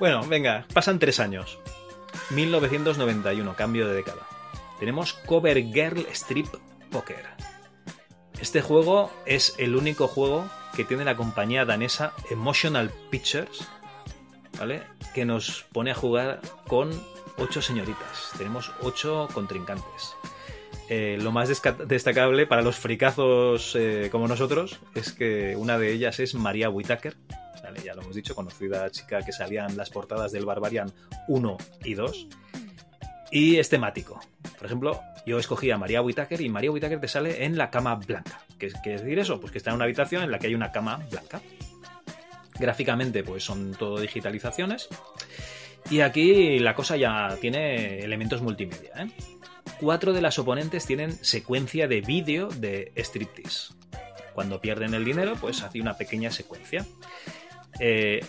Bueno, 0.00 0.24
venga, 0.26 0.64
pasan 0.72 0.98
tres 0.98 1.20
años. 1.20 1.58
1991, 2.30 3.54
cambio 3.54 3.86
de 3.86 3.92
década. 3.92 4.26
Tenemos 4.78 5.12
Cover 5.12 5.62
Girl 5.62 6.06
Strip 6.12 6.46
Poker. 6.90 7.26
Este 8.40 8.62
juego 8.62 9.12
es 9.26 9.54
el 9.58 9.76
único 9.76 10.08
juego 10.08 10.48
que 10.74 10.86
tiene 10.86 11.04
la 11.04 11.16
compañía 11.16 11.66
danesa 11.66 12.14
Emotional 12.30 12.90
Pictures, 13.10 13.68
¿vale? 14.58 14.84
Que 15.14 15.26
nos 15.26 15.66
pone 15.70 15.90
a 15.90 15.94
jugar 15.94 16.40
con 16.66 16.90
ocho 17.36 17.60
señoritas. 17.60 18.30
Tenemos 18.38 18.72
ocho 18.80 19.28
contrincantes. 19.34 20.16
Eh, 20.88 21.18
lo 21.20 21.30
más 21.30 21.50
destacable 21.50 22.46
para 22.46 22.62
los 22.62 22.76
fricazos 22.76 23.76
eh, 23.76 24.08
como 24.10 24.28
nosotros 24.28 24.80
es 24.94 25.12
que 25.12 25.56
una 25.56 25.76
de 25.76 25.92
ellas 25.92 26.20
es 26.20 26.34
María 26.34 26.70
Whitaker, 26.70 27.18
ya 27.76 27.94
lo 27.94 28.02
hemos 28.02 28.14
dicho, 28.14 28.34
conocida 28.34 28.90
chica 28.90 29.22
que 29.22 29.32
salía 29.32 29.66
en 29.66 29.76
las 29.76 29.90
portadas 29.90 30.32
del 30.32 30.44
Barbarian 30.44 30.92
1 31.28 31.56
y 31.84 31.94
2. 31.94 32.28
Y 33.32 33.56
es 33.56 33.68
temático. 33.68 34.20
Por 34.56 34.66
ejemplo, 34.66 35.00
yo 35.26 35.38
escogí 35.38 35.70
a 35.70 35.78
María 35.78 36.02
Whitaker 36.02 36.40
y 36.40 36.48
María 36.48 36.70
Whitaker 36.70 37.00
te 37.00 37.08
sale 37.08 37.44
en 37.44 37.56
la 37.56 37.70
cama 37.70 37.94
blanca. 37.94 38.40
¿Qué 38.58 38.68
quiere 38.82 39.00
decir 39.00 39.18
eso? 39.18 39.40
Pues 39.40 39.52
que 39.52 39.58
está 39.58 39.70
en 39.70 39.76
una 39.76 39.84
habitación 39.84 40.22
en 40.22 40.30
la 40.30 40.38
que 40.38 40.48
hay 40.48 40.54
una 40.54 40.72
cama 40.72 41.00
blanca. 41.10 41.40
Gráficamente, 42.58 43.22
pues 43.22 43.44
son 43.44 43.72
todo 43.72 44.00
digitalizaciones. 44.00 44.88
Y 45.90 46.00
aquí 46.00 46.58
la 46.58 46.74
cosa 46.74 46.96
ya 46.96 47.36
tiene 47.40 48.00
elementos 48.00 48.42
multimedia. 48.42 48.92
¿eh? 48.96 49.10
Cuatro 49.80 50.12
de 50.12 50.20
las 50.20 50.38
oponentes 50.38 50.84
tienen 50.84 51.12
secuencia 51.24 51.88
de 51.88 52.00
vídeo 52.02 52.48
de 52.48 52.92
striptease. 52.96 53.72
Cuando 54.34 54.60
pierden 54.60 54.94
el 54.94 55.04
dinero, 55.04 55.36
pues 55.40 55.62
hace 55.62 55.80
una 55.80 55.96
pequeña 55.96 56.30
secuencia. 56.30 56.86
Eh, 57.78 58.24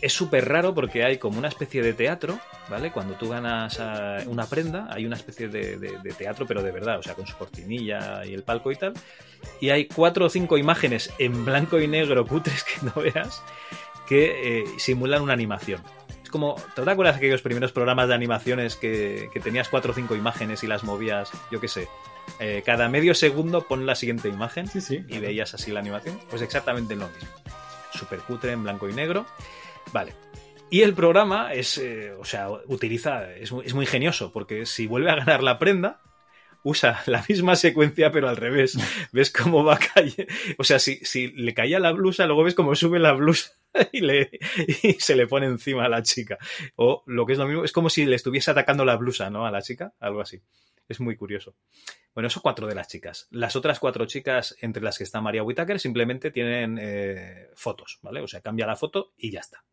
es 0.00 0.12
súper 0.12 0.48
raro 0.48 0.74
porque 0.74 1.04
hay 1.04 1.18
como 1.18 1.38
una 1.38 1.46
especie 1.48 1.80
de 1.80 1.92
teatro, 1.92 2.38
¿vale? 2.68 2.90
Cuando 2.90 3.14
tú 3.14 3.28
ganas 3.28 3.80
una 4.26 4.46
prenda, 4.46 4.88
hay 4.90 5.06
una 5.06 5.14
especie 5.14 5.46
de, 5.48 5.78
de, 5.78 5.98
de, 6.02 6.12
teatro, 6.12 6.44
pero 6.44 6.60
de 6.60 6.72
verdad, 6.72 6.98
o 6.98 7.02
sea, 7.02 7.14
con 7.14 7.26
su 7.26 7.36
cortinilla 7.36 8.24
y 8.26 8.34
el 8.34 8.42
palco 8.42 8.72
y 8.72 8.76
tal. 8.76 8.94
Y 9.60 9.70
hay 9.70 9.86
cuatro 9.86 10.26
o 10.26 10.28
cinco 10.28 10.58
imágenes 10.58 11.12
en 11.18 11.44
blanco 11.44 11.80
y 11.80 11.86
negro 11.86 12.26
cutres 12.26 12.64
que 12.64 12.84
no 12.84 13.00
veas, 13.00 13.42
que 14.08 14.60
eh, 14.60 14.64
simulan 14.78 15.22
una 15.22 15.34
animación. 15.34 15.80
Es 16.20 16.30
como, 16.30 16.56
¿te 16.74 16.80
acuerdas 16.82 17.14
de 17.14 17.18
aquellos 17.18 17.42
primeros 17.42 17.70
programas 17.70 18.08
de 18.08 18.14
animaciones 18.14 18.74
que, 18.74 19.28
que 19.32 19.38
tenías 19.38 19.68
cuatro 19.68 19.92
o 19.92 19.94
cinco 19.94 20.16
imágenes 20.16 20.64
y 20.64 20.66
las 20.66 20.82
movías, 20.82 21.30
yo 21.52 21.60
qué 21.60 21.68
sé? 21.68 21.88
eh, 22.38 22.62
cada 22.64 22.88
medio 22.88 23.14
segundo 23.14 23.66
pon 23.66 23.86
la 23.86 23.94
siguiente 23.94 24.28
imagen 24.28 24.66
Sí, 24.68 24.80
sí. 24.80 25.04
y 25.08 25.18
veías 25.18 25.54
así 25.54 25.70
la 25.70 25.80
animación. 25.80 26.18
Pues 26.30 26.42
exactamente 26.42 26.96
lo 26.96 27.08
mismo. 27.08 27.28
Super 27.92 28.20
cutre 28.20 28.52
en 28.52 28.62
blanco 28.62 28.88
y 28.88 28.92
negro. 28.94 29.26
Vale. 29.92 30.14
Y 30.70 30.80
el 30.82 30.94
programa 30.94 31.52
es, 31.52 31.76
eh, 31.78 32.12
o 32.18 32.24
sea, 32.24 32.48
utiliza, 32.50 33.30
es, 33.34 33.52
muy- 33.52 33.66
es 33.66 33.74
muy 33.74 33.84
ingenioso, 33.84 34.32
porque 34.32 34.64
si 34.64 34.86
vuelve 34.86 35.10
a 35.10 35.16
ganar 35.16 35.42
la 35.42 35.58
prenda, 35.58 36.00
usa 36.64 37.02
la 37.06 37.22
misma 37.28 37.56
secuencia, 37.56 38.10
pero 38.10 38.28
al 38.28 38.36
revés. 38.36 38.78
Ves 39.12 39.30
cómo 39.30 39.64
va 39.64 39.78
cayendo. 39.78 40.32
O 40.58 40.64
sea, 40.64 40.78
si, 40.78 40.96
si 41.04 41.28
le 41.32 41.52
caía 41.54 41.78
la 41.78 41.92
blusa, 41.92 42.24
luego 42.26 42.44
ves 42.44 42.54
cómo 42.54 42.74
sube 42.74 42.98
la 42.98 43.12
blusa 43.12 43.50
y, 43.92 44.00
le, 44.00 44.30
y 44.82 44.92
se 44.94 45.14
le 45.16 45.26
pone 45.26 45.46
encima 45.46 45.84
a 45.84 45.88
la 45.90 46.02
chica. 46.02 46.38
O 46.76 47.02
lo 47.06 47.26
que 47.26 47.34
es 47.34 47.38
lo 47.38 47.46
mismo, 47.46 47.64
es 47.64 47.72
como 47.72 47.90
si 47.90 48.06
le 48.06 48.16
estuviese 48.16 48.50
atacando 48.50 48.84
la 48.86 48.96
blusa, 48.96 49.28
¿no? 49.28 49.44
A 49.44 49.50
la 49.50 49.60
chica, 49.60 49.92
algo 50.00 50.20
así. 50.22 50.40
Es 50.88 51.00
muy 51.00 51.16
curioso. 51.16 51.56
Bueno, 52.14 52.26
eso 52.26 52.42
cuatro 52.42 52.66
de 52.66 52.74
las 52.74 52.88
chicas. 52.88 53.28
Las 53.30 53.56
otras 53.56 53.78
cuatro 53.78 54.06
chicas, 54.06 54.56
entre 54.60 54.82
las 54.82 54.98
que 54.98 55.04
está 55.04 55.20
María 55.20 55.42
Whittaker, 55.42 55.80
simplemente 55.80 56.30
tienen 56.30 56.78
eh, 56.80 57.48
fotos, 57.54 57.98
¿vale? 58.02 58.20
O 58.20 58.28
sea, 58.28 58.40
cambia 58.40 58.66
la 58.66 58.76
foto 58.76 59.12
y 59.16 59.30
ya 59.30 59.40
está. 59.40 59.64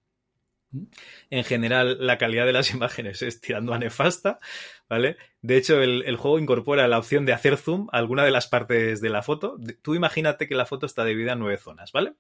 En 1.31 1.43
general, 1.43 1.97
la 1.99 2.17
calidad 2.17 2.45
de 2.45 2.53
las 2.53 2.71
imágenes 2.73 3.21
es 3.21 3.41
tirando 3.41 3.73
a 3.73 3.79
nefasta, 3.79 4.39
¿vale? 4.87 5.17
De 5.41 5.57
hecho, 5.57 5.81
el, 5.81 6.03
el 6.05 6.15
juego 6.15 6.39
incorpora 6.39 6.87
la 6.87 6.99
opción 6.99 7.25
de 7.25 7.33
hacer 7.33 7.57
zoom 7.57 7.87
a 7.91 7.97
alguna 7.97 8.23
de 8.23 8.31
las 8.31 8.47
partes 8.47 9.01
de 9.01 9.09
la 9.09 9.23
foto. 9.23 9.57
Tú 9.81 9.95
imagínate 9.95 10.47
que 10.47 10.55
la 10.55 10.65
foto 10.65 10.85
está 10.85 11.03
dividida 11.03 11.33
en 11.33 11.39
nueve 11.39 11.57
zonas, 11.57 11.91
¿vale? 11.91 12.13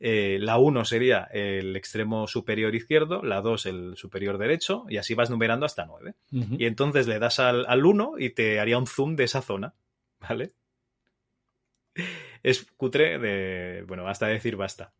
Eh, 0.00 0.38
la 0.40 0.58
1 0.58 0.84
sería 0.84 1.24
el 1.32 1.74
extremo 1.74 2.28
superior 2.28 2.74
izquierdo, 2.74 3.22
la 3.22 3.40
2 3.40 3.66
el 3.66 3.96
superior 3.96 4.38
derecho, 4.38 4.84
y 4.88 4.96
así 4.96 5.14
vas 5.14 5.30
numerando 5.30 5.66
hasta 5.66 5.86
9. 5.86 6.14
Ujú. 6.32 6.56
Y 6.58 6.66
entonces 6.66 7.08
le 7.08 7.18
das 7.18 7.40
al, 7.40 7.66
al 7.66 7.84
1 7.84 8.14
y 8.18 8.30
te 8.30 8.60
haría 8.60 8.78
un 8.78 8.86
zoom 8.86 9.16
de 9.16 9.24
esa 9.24 9.42
zona, 9.42 9.74
¿vale? 10.20 10.52
Es 12.42 12.64
cutre 12.76 13.18
de... 13.18 13.82
Bueno, 13.88 14.06
hasta 14.06 14.28
decir 14.28 14.54
basta. 14.54 14.92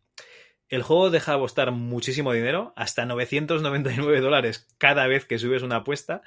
El 0.68 0.82
juego 0.82 1.10
deja 1.10 1.34
apostar 1.34 1.70
muchísimo 1.70 2.32
dinero, 2.32 2.72
hasta 2.76 3.06
999 3.06 4.20
dólares 4.20 4.68
cada 4.78 5.06
vez 5.06 5.24
que 5.24 5.38
subes 5.38 5.62
una 5.62 5.76
apuesta, 5.76 6.22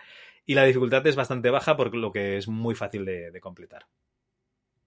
y 0.46 0.56
la 0.56 0.64
dificultad 0.64 1.06
es 1.06 1.16
bastante 1.16 1.50
baja 1.50 1.76
por 1.76 1.94
lo 1.94 2.12
que 2.12 2.38
es 2.38 2.48
muy 2.48 2.74
fácil 2.74 3.06
de, 3.06 3.32
de 3.32 3.42
completar. 3.42 3.86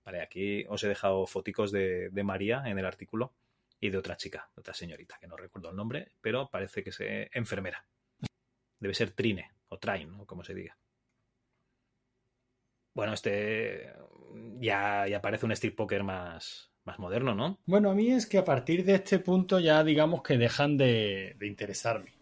Vale, 0.05 0.23
aquí 0.23 0.65
os 0.69 0.83
he 0.85 0.89
dejado 0.89 1.27
foticos 1.27 1.71
de, 1.71 2.09
de 2.11 2.25
María 2.25 2.63
en 2.67 2.79
el 2.79 2.87
artículo 2.87 3.33
y 3.81 3.91
de 3.91 3.99
otra 3.99 4.17
chica, 4.17 4.49
de 4.55 4.61
otra 4.61 4.75
señorita, 4.75 5.19
que 5.21 5.27
no 5.27 5.37
recuerdo 5.37 5.71
el 5.71 5.77
nombre, 5.77 6.13
pero 6.21 6.49
parece 6.51 6.83
que 6.83 6.91
es 6.91 6.99
enfermera. 7.33 7.85
Debe 8.81 8.95
ser 8.95 9.11
Trine 9.13 9.51
o 9.69 9.79
Train, 9.79 10.13
o 10.21 10.27
como 10.27 10.45
se 10.45 10.55
diga. 10.55 10.77
Bueno, 12.95 13.13
este 13.13 13.93
ya, 14.61 15.07
ya 15.09 15.21
parece 15.21 15.47
un 15.47 15.53
strip 15.53 15.77
poker 15.77 16.05
más, 16.05 16.71
más 16.85 16.99
moderno, 16.99 17.35
¿no? 17.35 17.59
Bueno, 17.67 17.91
a 17.91 17.95
mí 17.95 18.11
es 18.13 18.27
que 18.27 18.39
a 18.39 18.45
partir 18.45 18.85
de 18.85 18.95
este 18.95 19.19
punto 19.19 19.59
ya 19.59 19.83
digamos 19.83 20.23
que 20.23 20.39
dejan 20.39 20.77
de, 20.77 21.35
de 21.39 21.47
interesarme. 21.47 22.13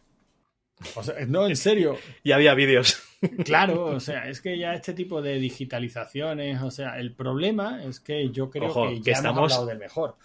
O 0.96 1.02
sea, 1.02 1.14
no, 1.26 1.46
en 1.46 1.56
serio. 1.56 1.96
Ya 2.24 2.36
había 2.36 2.54
vídeos. 2.54 3.02
Claro, 3.44 3.84
o 3.84 4.00
sea, 4.00 4.28
es 4.28 4.40
que 4.40 4.58
ya 4.58 4.74
este 4.74 4.94
tipo 4.94 5.22
de 5.22 5.34
digitalizaciones, 5.38 6.60
o 6.60 6.72
sea, 6.72 6.98
el 6.98 7.14
problema 7.14 7.84
es 7.84 8.00
que 8.00 8.30
yo 8.30 8.50
creo 8.50 8.68
Ojo, 8.70 8.88
que 8.88 8.94
que 8.96 9.00
ya 9.02 9.12
hemos 9.12 9.18
estamos- 9.18 9.52
hablado 9.52 9.66
del 9.66 9.78
mejor. 9.78 10.16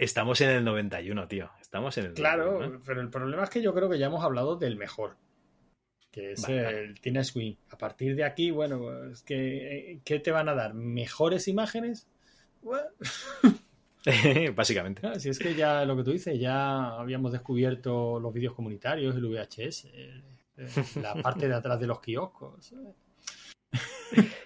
Estamos 0.00 0.40
en 0.40 0.48
el 0.48 0.64
91, 0.64 1.28
tío. 1.28 1.50
Estamos 1.60 1.98
en 1.98 2.06
el 2.06 2.14
Claro, 2.14 2.52
91, 2.52 2.76
¿eh? 2.76 2.80
pero 2.86 3.00
el 3.02 3.10
problema 3.10 3.44
es 3.44 3.50
que 3.50 3.60
yo 3.60 3.74
creo 3.74 3.90
que 3.90 3.98
ya 3.98 4.06
hemos 4.06 4.24
hablado 4.24 4.56
del 4.56 4.76
mejor. 4.76 5.16
Que 6.10 6.32
es 6.32 6.40
Vale, 6.42 6.62
vale. 6.62 6.80
el 6.84 7.00
Tina 7.00 7.22
Swing. 7.22 7.54
A 7.70 7.76
partir 7.76 8.16
de 8.16 8.24
aquí, 8.24 8.50
bueno, 8.50 9.04
es 9.10 9.22
que 9.22 9.92
eh, 9.92 10.00
¿qué 10.02 10.18
te 10.18 10.30
van 10.30 10.48
a 10.48 10.54
dar? 10.54 10.72
¿Mejores 10.72 11.48
imágenes? 11.48 12.08
Básicamente. 14.56 15.06
Ah, 15.06 15.18
Si 15.20 15.28
es 15.28 15.38
que 15.38 15.54
ya 15.54 15.84
lo 15.84 15.94
que 15.98 16.04
tú 16.04 16.12
dices, 16.12 16.40
ya 16.40 16.96
habíamos 16.98 17.32
descubierto 17.32 18.18
los 18.20 18.32
vídeos 18.32 18.54
comunitarios, 18.54 19.14
el 19.16 19.26
VHS, 19.26 19.84
el- 19.92 20.24
el- 20.56 21.02
la 21.02 21.14
parte 21.16 21.46
de 21.46 21.54
atrás 21.54 21.78
de 21.78 21.86
los 21.86 22.00
kioscos, 22.00 22.72
¿eh? 22.72 22.94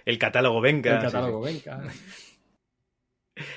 El 0.05 0.19
catálogo 0.19 0.61
Venga. 0.61 0.97
el 0.97 1.03
catálogo 1.03 1.47
sí. 1.47 1.63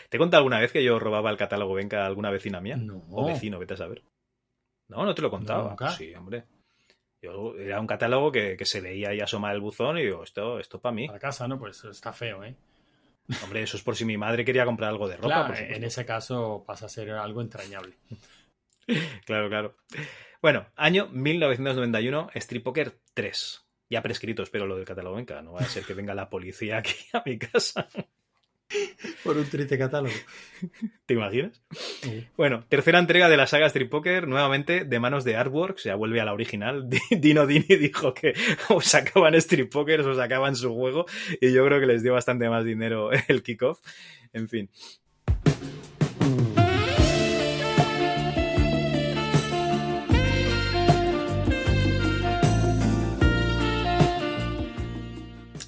¿Te 0.09 0.17
he 0.17 0.19
contado 0.19 0.39
alguna 0.39 0.59
vez 0.59 0.71
que 0.71 0.83
yo 0.83 0.99
robaba 0.99 1.29
el 1.29 1.37
catálogo 1.37 1.73
Venga 1.73 2.03
a 2.03 2.07
alguna 2.07 2.29
vecina 2.29 2.61
mía? 2.61 2.77
No. 2.77 3.05
O 3.11 3.25
vecino, 3.25 3.59
vete 3.59 3.75
a 3.75 3.77
saber. 3.77 4.03
No, 4.87 5.05
no 5.05 5.13
te 5.13 5.21
lo 5.21 5.29
contaba. 5.29 5.63
No, 5.63 5.69
nunca. 5.69 5.91
Sí, 5.91 6.13
hombre. 6.15 6.45
Yo, 7.21 7.55
era 7.57 7.79
un 7.79 7.87
catálogo 7.87 8.31
que, 8.31 8.55
que 8.55 8.65
se 8.65 8.79
veía 8.79 9.13
y 9.13 9.21
asoma 9.21 9.51
el 9.51 9.59
buzón 9.59 9.97
y 9.97 10.03
digo, 10.03 10.23
esto, 10.23 10.59
esto 10.59 10.79
para 10.79 10.93
mí. 10.93 11.07
Para 11.07 11.19
casa, 11.19 11.47
¿no? 11.47 11.59
Pues 11.59 11.83
está 11.85 12.13
feo, 12.13 12.43
¿eh? 12.43 12.55
Hombre, 13.43 13.63
eso 13.63 13.75
es 13.75 13.83
por 13.83 13.95
si 13.95 14.05
mi 14.05 14.17
madre 14.17 14.45
quería 14.45 14.65
comprar 14.65 14.89
algo 14.89 15.07
de 15.07 15.17
ropa. 15.17 15.27
Claro, 15.27 15.47
por 15.47 15.57
supuesto. 15.57 15.75
en 15.75 15.83
ese 15.83 16.05
caso 16.05 16.63
pasa 16.65 16.85
a 16.85 16.89
ser 16.89 17.11
algo 17.11 17.41
entrañable. 17.41 17.93
Claro, 19.25 19.49
claro. 19.49 19.75
Bueno, 20.41 20.67
año 20.77 21.09
1991, 21.11 22.29
Street 22.35 22.63
Poker 22.63 23.01
3. 23.13 23.65
Ya 23.89 24.01
prescrito, 24.01 24.43
espero 24.43 24.65
lo 24.65 24.77
del 24.77 24.85
catálogo 24.85 25.17
Venga. 25.17 25.41
No 25.41 25.51
va 25.51 25.59
a 25.59 25.65
ser 25.65 25.83
que 25.83 25.93
venga 25.93 26.15
la 26.15 26.29
policía 26.29 26.77
aquí 26.77 26.95
a 27.11 27.21
mi 27.25 27.37
casa. 27.37 27.89
Por 29.23 29.37
un 29.37 29.45
triste 29.45 29.77
catálogo. 29.77 30.13
¿Te 31.05 31.13
imaginas? 31.13 31.61
Bueno, 32.35 32.65
tercera 32.67 32.99
entrega 32.99 33.29
de 33.29 33.37
la 33.37 33.47
saga 33.47 33.67
Street 33.67 33.89
Poker, 33.89 34.27
nuevamente 34.27 34.83
de 34.83 34.99
manos 34.99 35.23
de 35.23 35.35
Artworks, 35.35 35.83
ya 35.85 35.95
vuelve 35.95 36.21
a 36.21 36.25
la 36.25 36.33
original. 36.33 36.89
Dino 37.11 37.45
Dini 37.47 37.75
dijo 37.77 38.13
que 38.13 38.33
o 38.69 38.81
sacaban 38.81 39.35
Street 39.35 39.69
Poker 39.69 40.01
o 40.01 40.15
sacaban 40.15 40.55
su 40.55 40.73
juego, 40.73 41.05
y 41.39 41.53
yo 41.53 41.65
creo 41.65 41.79
que 41.79 41.85
les 41.85 42.03
dio 42.03 42.13
bastante 42.13 42.49
más 42.49 42.65
dinero 42.65 43.09
el 43.27 43.43
kickoff. 43.43 43.79
En 44.33 44.49
fin. 44.49 44.69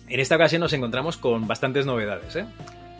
En 0.09 0.19
esta 0.19 0.35
ocasión 0.35 0.59
nos 0.61 0.73
encontramos 0.73 1.17
con 1.17 1.47
bastantes 1.47 1.85
novedades. 1.85 2.35
¿eh? 2.35 2.45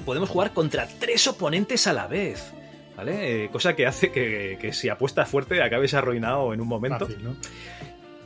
Podemos 0.05 0.29
jugar 0.29 0.53
contra 0.53 0.87
tres 0.99 1.27
oponentes 1.27 1.87
a 1.87 1.93
la 1.93 2.07
vez. 2.07 2.53
¿Vale? 2.97 3.45
Eh, 3.45 3.49
cosa 3.49 3.75
que 3.75 3.85
hace 3.85 4.11
que, 4.11 4.57
que 4.59 4.73
si 4.73 4.89
apuestas 4.89 5.29
fuerte 5.29 5.61
acabes 5.63 5.93
arruinado 5.93 6.53
en 6.53 6.59
un 6.61 6.67
momento. 6.67 7.05
Fácil, 7.05 7.23
¿no? 7.23 7.35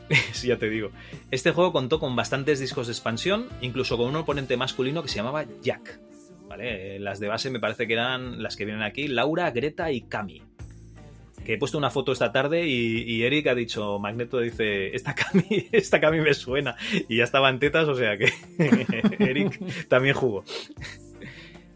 sí, 0.32 0.48
ya 0.48 0.58
te 0.58 0.68
digo. 0.68 0.90
Este 1.30 1.52
juego 1.52 1.72
contó 1.72 2.00
con 2.00 2.16
bastantes 2.16 2.58
discos 2.60 2.88
de 2.88 2.92
expansión, 2.92 3.48
incluso 3.60 3.96
con 3.96 4.08
un 4.08 4.16
oponente 4.16 4.56
masculino 4.56 5.02
que 5.02 5.08
se 5.08 5.16
llamaba 5.16 5.44
Jack. 5.62 6.00
¿Vale? 6.48 6.96
Eh, 6.96 6.98
Las 7.00 7.20
de 7.20 7.28
base 7.28 7.50
me 7.50 7.60
parece 7.60 7.86
que 7.86 7.92
eran 7.94 8.42
las 8.42 8.56
que 8.56 8.64
vienen 8.64 8.82
aquí, 8.82 9.08
Laura, 9.08 9.50
Greta 9.50 9.92
y 9.92 10.02
Cami. 10.02 10.42
Que 11.44 11.54
he 11.54 11.58
puesto 11.58 11.76
una 11.76 11.90
foto 11.90 12.10
esta 12.10 12.32
tarde 12.32 12.66
y, 12.66 13.02
y 13.02 13.22
Eric 13.22 13.48
ha 13.48 13.54
dicho, 13.54 13.98
Magneto 13.98 14.38
dice, 14.40 14.94
esta 14.96 15.14
Cami, 15.14 15.68
esta 15.72 16.00
Cami 16.00 16.20
me 16.20 16.34
suena. 16.34 16.74
Y 17.08 17.18
ya 17.18 17.24
estaba 17.24 17.48
en 17.50 17.58
tetas, 17.58 17.86
o 17.86 17.94
sea 17.94 18.16
que 18.16 18.32
Eric 19.20 19.86
también 19.88 20.14
jugó. 20.14 20.44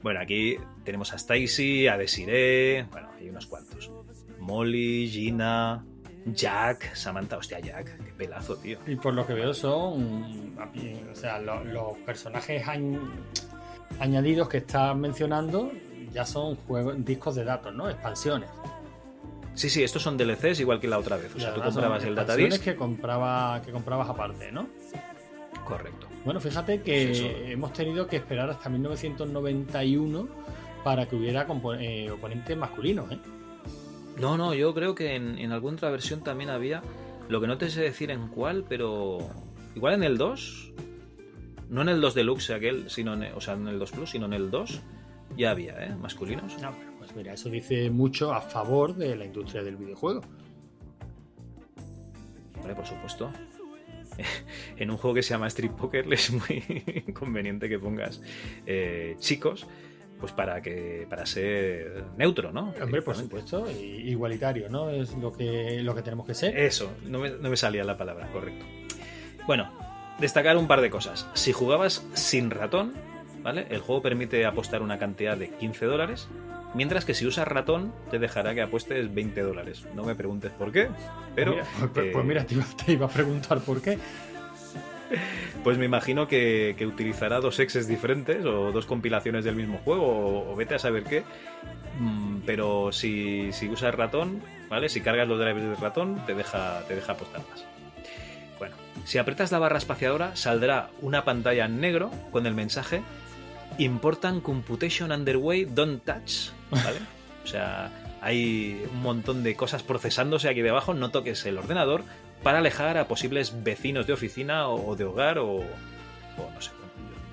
Bueno, 0.09 0.21
aquí 0.23 0.57
tenemos 0.85 1.13
a 1.13 1.17
Stacy, 1.17 1.87
a 1.87 1.99
Desiree, 1.99 2.87
bueno, 2.91 3.11
hay 3.19 3.29
unos 3.29 3.45
cuantos. 3.45 3.93
Molly, 4.39 5.07
Gina, 5.07 5.85
Jack, 6.25 6.95
Samantha, 6.95 7.37
hostia, 7.37 7.59
Jack, 7.61 7.95
qué 8.03 8.13
pelazo, 8.17 8.57
tío. 8.57 8.79
Y 8.87 8.97
por 8.97 9.13
lo 9.13 9.27
que 9.27 9.35
veo 9.35 9.53
son, 9.53 10.57
o 10.59 11.15
sea, 11.15 11.39
lo- 11.41 11.63
los 11.63 11.99
personajes 12.07 12.65
añ- 12.67 12.99
añadidos 14.01 14.49
que 14.49 14.57
estás 14.57 14.97
mencionando 14.97 15.71
ya 16.11 16.25
son 16.25 16.57
juegos, 16.57 17.05
discos 17.05 17.35
de 17.35 17.45
datos, 17.45 17.75
¿no? 17.75 17.91
Expansiones. 17.91 18.49
Sí, 19.53 19.69
sí, 19.69 19.85
estos 19.85 20.03
son 20.03 20.17
DLCs 20.17 20.61
igual 20.61 20.81
que 20.81 20.89
la 20.89 20.99
otra 20.99 21.19
vez. 21.19 21.35
O 21.35 21.39
sea, 21.39 21.53
tú 21.53 21.61
comprabas 21.61 22.03
el 22.05 22.15
datadisc. 22.15 22.63
que 22.65 22.75
compraba 22.77 23.61
que 23.61 23.73
comprabas 23.73 24.09
aparte, 24.09 24.51
¿no? 24.53 24.69
Correcto. 25.67 26.08
Bueno, 26.29 26.43
fíjate 26.43 26.83
que 26.83 27.53
hemos 27.53 27.73
tenido 27.73 28.07
que 28.07 28.17
esperar 28.17 28.51
hasta 28.51 28.69
1991 28.69 30.29
para 30.85 31.09
que 31.09 31.17
hubiera 31.17 31.47
eh, 31.81 32.11
oponentes 32.11 32.55
masculinos, 32.55 33.11
¿eh? 33.11 33.19
No, 34.21 34.37
no, 34.37 34.53
yo 34.53 34.75
creo 34.75 34.95
que 34.95 35.15
en, 35.15 35.39
en 35.39 35.53
alguna 35.53 35.77
otra 35.77 35.89
versión 35.89 36.23
también 36.23 36.51
había. 36.51 36.83
Lo 37.31 37.41
que 37.41 37.47
no 37.47 37.57
te 37.57 37.71
sé 37.71 37.81
decir 37.81 38.11
en 38.11 38.29
cuál, 38.29 38.67
pero. 38.69 39.21
Igual 39.75 39.95
en 39.95 40.03
el 40.03 40.19
2. 40.19 40.75
No 41.71 41.81
en 41.81 41.89
el 41.89 42.03
2 42.03 42.15
Deluxe 42.15 42.51
aquel, 42.51 42.91
sino 42.91 43.15
en, 43.15 43.33
o 43.33 43.41
sea, 43.41 43.55
en 43.55 43.67
el 43.67 43.79
2 43.79 43.91
Plus, 43.93 44.11
sino 44.11 44.27
en 44.27 44.35
el 44.35 44.51
2. 44.51 44.83
Ya 45.35 45.53
había, 45.53 45.83
¿eh? 45.83 45.97
Masculinos. 45.97 46.53
Bueno, 46.57 46.75
pues 46.99 47.17
mira, 47.17 47.33
eso 47.33 47.49
dice 47.49 47.89
mucho 47.89 48.35
a 48.35 48.43
favor 48.43 48.95
de 48.95 49.17
la 49.17 49.25
industria 49.25 49.63
del 49.63 49.77
videojuego. 49.77 50.21
Hombre, 52.55 52.75
por 52.75 52.85
supuesto. 52.85 53.33
En 54.77 54.91
un 54.91 54.97
juego 54.97 55.15
que 55.15 55.23
se 55.23 55.31
llama 55.31 55.47
Street 55.49 55.73
Poker 55.73 56.07
es 56.13 56.31
muy 56.31 57.05
conveniente 57.13 57.69
que 57.69 57.79
pongas 57.79 58.21
eh, 58.67 59.17
chicos, 59.19 59.67
pues 60.21 60.33
para 60.33 60.61
que 60.61 61.07
para 61.09 61.27
ser 61.27 62.05
neutro, 62.17 62.53
¿no? 62.53 62.75
Hombre, 62.83 63.03
por 63.03 63.17
supuesto, 63.17 63.71
igualitario, 63.71 64.69
¿no? 64.69 64.91
Es 64.91 65.15
lo 65.17 65.33
que, 65.33 65.83
lo 65.83 65.95
que 65.95 66.03
tenemos 66.03 66.27
que 66.27 66.35
ser. 66.35 66.59
Eso, 66.59 66.93
no 67.07 67.21
me, 67.21 67.31
no 67.31 67.51
me 67.51 67.57
salía 67.57 67.85
la 67.85 67.97
palabra, 67.97 68.29
correcto. 68.33 68.65
Bueno, 69.47 69.73
destacar 70.19 70.57
un 70.57 70.67
par 70.67 70.81
de 70.81 70.91
cosas. 70.91 71.29
Si 71.35 71.53
jugabas 71.53 72.07
sin 72.15 72.51
ratón, 72.51 72.95
¿vale? 73.43 73.67
El 73.71 73.81
juego 73.81 74.03
permite 74.03 74.45
apostar 74.45 74.83
una 74.83 74.99
cantidad 74.99 75.37
de 75.37 75.51
15 75.51 75.87
dólares, 75.87 76.29
mientras 76.75 77.05
que 77.05 77.15
si 77.15 77.27
usas 77.27 77.49
ratón 77.49 77.93
te 78.11 78.19
dejará 78.19 78.55
que 78.55 78.63
apuestes 78.63 79.13
20 79.13 79.41
dólares. 79.43 79.85
No 79.95 80.05
me 80.05 80.15
preguntes 80.15 80.53
por 80.53 80.73
qué, 80.73 80.89
pero... 81.35 81.53
Mira, 81.53 81.67
pues, 81.93 82.07
eh, 82.07 82.11
pues 82.13 82.25
mira, 82.25 82.45
te 82.45 82.55
iba, 82.55 82.65
te 82.85 82.93
iba 82.93 83.07
a 83.07 83.11
preguntar 83.11 83.61
por 83.61 83.81
qué. 83.81 83.99
Pues 85.65 85.79
me 85.79 85.87
imagino 85.87 86.29
que, 86.29 86.75
que 86.77 86.87
utilizará 86.87 87.41
dos 87.41 87.59
exes 87.61 87.89
diferentes 87.89 88.45
o 88.45 88.73
dos 88.73 88.85
compilaciones 88.87 89.45
del 89.45 89.57
mismo 89.57 89.79
juego 89.79 90.07
o, 90.07 90.53
o 90.53 90.57
vete 90.57 90.75
a 90.75 90.79
saber 90.79 91.05
qué. 91.05 91.25
Mm, 91.99 92.41
Pero 92.45 92.93
si, 92.93 93.53
si 93.53 93.69
usas 93.69 93.95
ratón, 93.95 94.43
¿vale? 94.69 94.89
Si 94.89 95.01
cargas 95.01 95.27
los 95.27 95.39
drivers 95.39 95.69
de 95.71 95.75
ratón, 95.77 96.23
te 96.27 96.35
deja, 96.35 96.83
te 96.87 96.95
deja 96.95 97.13
apostar 97.13 97.41
más. 97.51 97.65
Bueno, 98.59 98.77
si 99.05 99.19
aprietas 99.19 99.51
la 99.53 99.59
barra 99.59 99.79
espaciadora, 99.79 100.37
saldrá 100.37 100.91
una 101.01 101.25
pantalla 101.25 101.65
en 101.65 101.81
negro 101.81 102.11
con 102.31 102.47
el 102.47 102.55
mensaje 102.55 103.03
Important 103.79 104.43
Computation 104.43 105.13
Underway, 105.13 105.65
Don't 105.65 106.03
Touch, 106.05 106.51
¿vale? 106.71 106.99
O 107.45 107.47
sea, 107.47 107.91
hay 108.21 108.85
un 108.93 109.03
montón 109.03 109.43
de 109.43 109.55
cosas 109.55 109.83
procesándose 109.83 110.49
aquí 110.49 110.61
debajo, 110.61 110.95
no 110.95 111.11
toques 111.11 111.45
el 111.47 111.57
ordenador 111.59 112.03
para 112.43 112.59
alejar 112.59 112.99
a 112.99 113.07
posibles 113.09 113.63
vecinos 113.65 114.07
de 114.07 114.13
oficina 114.13 114.69
o, 114.69 114.97
de 114.97 115.05
hogar 115.05 115.39
o, 115.39 115.57
o 115.57 116.51
no 116.55 116.61
sé. 116.61 116.71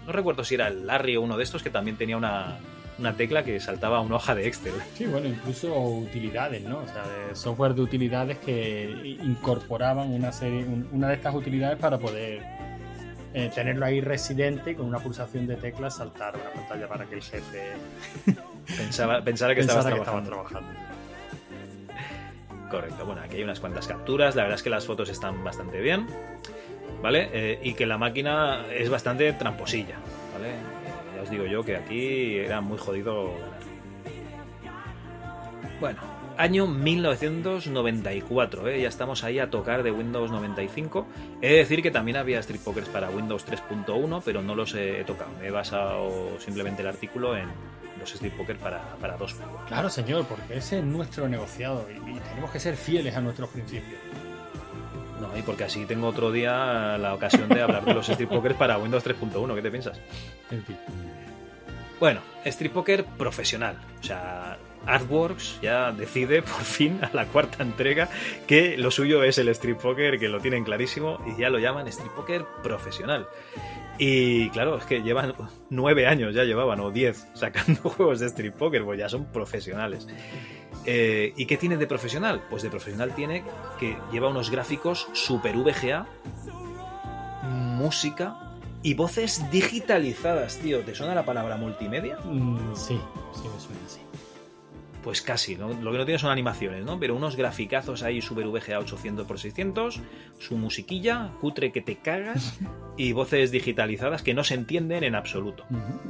No 0.06 0.12
recuerdo 0.12 0.44
si 0.44 0.56
era 0.56 0.68
el 0.68 0.86
Larry 0.88 1.16
o 1.18 1.22
uno 1.22 1.36
de 1.38 1.44
estos 1.44 1.64
que 1.64 1.70
también 1.72 1.98
tenía 1.98 2.16
una, 2.16 2.58
una 3.00 3.16
tecla 3.18 3.44
que 3.44 3.60
saltaba 3.60 3.98
a 3.98 4.02
una 4.02 4.16
hoja 4.18 4.36
de 4.36 4.48
Excel. 4.48 4.74
Sí, 4.96 5.06
bueno, 5.06 5.28
incluso 5.28 5.74
utilidades, 5.76 6.62
¿no? 6.64 6.78
O 6.80 6.88
sea, 6.88 7.04
de 7.08 7.36
software 7.36 7.74
de 7.74 7.82
utilidades 7.82 8.38
que 8.38 9.18
incorporaban 9.24 10.12
una 10.14 10.32
serie, 10.32 10.64
un- 10.64 10.88
una 10.92 11.10
de 11.10 11.16
estas 11.16 11.34
utilidades 11.34 11.78
para 11.80 11.98
poder 11.98 12.44
eh, 13.38 13.52
tenerlo 13.54 13.86
ahí 13.86 14.00
residente 14.00 14.72
y 14.72 14.76
con 14.76 14.86
una 14.86 15.00
pulsación 15.00 15.46
de 15.46 15.58
teclas 15.58 15.98
saltar 15.98 16.36
una 16.36 16.50
pantalla 16.52 16.88
para 16.88 17.06
que 17.06 17.16
el 17.16 17.22
jefe 17.22 17.74
Pensaba, 18.78 19.22
pensara 19.22 19.54
que 19.54 19.60
pensara 19.60 19.80
estabas 19.82 19.86
que 19.86 20.00
estaba 20.00 20.24
trabajando. 20.24 20.30
trabajando. 20.30 20.86
Correcto, 22.72 23.06
bueno, 23.06 23.22
aquí 23.22 23.36
hay 23.36 23.44
unas 23.44 23.60
cuantas 23.60 23.88
capturas, 23.88 24.36
la 24.36 24.44
verdad 24.44 24.56
es 24.56 24.64
que 24.64 24.70
las 24.70 24.86
fotos 24.86 25.10
están 25.10 25.44
bastante 25.44 25.82
bien, 25.82 26.08
¿vale? 27.02 27.30
Eh, 27.34 27.60
y 27.62 27.74
que 27.74 27.86
la 27.86 27.98
máquina 27.98 28.66
es 28.72 28.90
bastante 28.90 29.32
tramposilla, 29.34 29.98
¿vale? 30.34 30.50
Eh, 30.50 31.16
ya 31.18 31.22
os 31.22 31.30
digo 31.30 31.46
yo 31.46 31.64
que 31.64 31.76
aquí 31.76 32.38
era 32.38 32.62
muy 32.62 32.78
jodido. 32.78 33.34
Bueno, 35.80 36.00
año 36.38 36.68
1994, 36.68 38.68
¿eh? 38.70 38.82
ya 38.82 38.88
estamos 38.88 39.24
ahí 39.24 39.40
a 39.40 39.50
tocar 39.50 39.84
de 39.84 39.92
Windows 39.92 40.32
95. 40.32 41.08
He 41.42 41.50
de 41.50 41.56
decir 41.58 41.82
que 41.82 41.92
también 41.92 42.18
había 42.18 42.40
Street 42.40 42.62
Pokers 42.64 42.90
para 42.90 43.10
Windows 43.10 43.46
3.1, 43.48 44.22
pero 44.24 44.42
no 44.42 44.56
los 44.56 44.74
he 44.76 45.04
tocado. 45.06 45.32
Me 45.40 45.48
he 45.48 45.52
basado 45.52 46.40
simplemente 46.40 46.82
el 46.82 46.88
artículo 46.88 47.36
en 47.36 47.50
los 48.00 48.14
Street 48.14 48.34
Poker 48.34 48.58
para, 48.58 48.82
para 49.02 49.18
2. 49.18 49.36
Claro, 49.68 49.90
señor, 49.90 50.26
porque 50.26 50.58
ese 50.58 50.80
es 50.80 50.84
nuestro 50.84 51.28
negociado 51.28 51.88
y, 51.90 51.96
y 51.96 52.20
tenemos 52.20 52.52
que 52.52 52.60
ser 52.60 52.76
fieles 52.76 53.16
a 53.16 53.22
nuestros 53.22 53.50
principios. 53.50 54.00
No, 55.20 55.38
y 55.38 55.42
porque 55.44 55.64
así 55.64 55.86
tengo 55.86 56.08
otro 56.08 56.32
día 56.32 56.98
la 56.98 57.14
ocasión 57.14 57.48
de 57.48 57.62
hablar 57.62 57.86
de 57.86 57.94
los 57.94 58.08
Street 58.10 58.30
Poker 58.30 58.56
para 58.56 58.78
Windows 58.78 59.06
3.1. 59.06 59.56
¿Qué 59.56 59.62
te 59.62 59.72
piensas? 59.72 60.00
En 60.52 60.64
fin. 60.64 60.78
Bueno, 62.00 62.20
Street 62.44 62.72
Poker 62.72 63.06
profesional. 63.06 63.78
O 64.00 64.04
sea, 64.04 64.58
Artworks 64.86 65.60
ya 65.62 65.92
decide 65.92 66.42
por 66.42 66.64
fin 66.64 67.00
a 67.04 67.10
la 67.14 67.26
cuarta 67.26 67.64
entrega 67.64 68.10
que 68.48 68.78
lo 68.78 68.92
suyo 68.92 69.24
es 69.24 69.38
el 69.38 69.50
Street 69.50 69.78
Poker, 69.78 70.20
que 70.20 70.30
lo 70.30 70.40
tienen 70.40 70.64
clarísimo 70.64 71.20
y 71.26 71.40
ya 71.40 71.50
lo 71.50 71.60
llaman 71.60 71.88
Street 71.88 72.12
Poker 72.16 72.46
profesional. 72.64 73.28
Y 73.98 74.50
claro, 74.50 74.78
es 74.78 74.86
que 74.86 75.02
llevan 75.02 75.34
nueve 75.70 76.06
años, 76.06 76.36
ya 76.36 76.44
llevaban, 76.44 76.80
o 76.82 76.92
diez, 76.92 77.28
sacando 77.34 77.82
juegos 77.90 78.20
de 78.20 78.28
Street 78.28 78.54
Poker, 78.54 78.84
pues 78.84 79.00
ya 79.00 79.08
son 79.08 79.26
profesionales. 79.26 80.08
Eh, 80.86 81.34
¿Y 81.36 81.46
qué 81.46 81.58
tiene 81.58 81.78
de 81.78 81.88
profesional? 81.88 82.44
Pues 82.50 82.62
de 82.64 82.70
profesional 82.70 83.16
tiene 83.16 83.44
que 83.80 83.98
lleva 84.12 84.28
unos 84.28 84.52
gráficos 84.52 85.08
super 85.14 85.56
VGA, 85.56 86.06
música 87.44 88.46
y 88.84 88.94
voces 88.94 89.50
digitalizadas, 89.50 90.58
tío. 90.58 90.82
¿Te 90.82 90.94
suena 90.94 91.16
la 91.16 91.26
palabra 91.26 91.58
multimedia? 91.58 92.18
Mm, 92.24 92.76
sí, 92.76 93.00
sí 93.34 93.48
me 93.48 93.60
suena 93.60 93.80
así. 93.86 94.05
Pues 95.06 95.22
casi, 95.22 95.56
¿no? 95.56 95.70
Lo 95.72 95.92
que 95.92 96.00
no 96.00 96.06
tiene 96.06 96.18
son 96.20 96.32
animaciones, 96.32 96.84
¿no? 96.84 97.00
Pero 97.00 97.16
unos 97.16 97.36
graficazos 97.36 98.02
ahí 98.02 98.22
super 98.24 98.48
VGA 98.48 98.80
800x600, 98.82 100.02
su 100.40 100.58
musiquilla, 100.58 101.30
cutre 101.40 101.72
que 101.72 101.82
te 101.82 101.98
cagas 101.98 102.60
y 102.98 103.12
voces 103.14 103.52
digitalizadas 103.52 104.24
que 104.24 104.34
no 104.34 104.44
se 104.44 104.56
entienden 104.56 105.04
en 105.04 105.14
absoluto. 105.14 105.64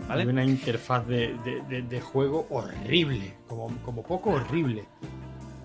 ¿Vale? 0.08 0.22
Hay 0.24 0.28
una 0.30 0.46
interfaz 0.46 1.06
de, 1.08 1.36
de- 1.44 1.62
de- 1.68 1.82
de 1.82 2.02
juego 2.02 2.48
horrible, 2.50 3.34
como, 3.48 3.68
como 3.84 4.02
poco 4.02 4.30
horrible. 4.32 4.86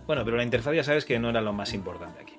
Bueno, 0.09 0.25
pero 0.25 0.37
la 0.37 0.43
interfaz 0.43 0.75
ya 0.75 0.83
sabes 0.85 1.05
que 1.05 1.19
no 1.21 1.31
era 1.31 1.41
lo 1.41 1.53
más 1.53 1.73
importante 1.73 2.21
aquí. 2.21 2.35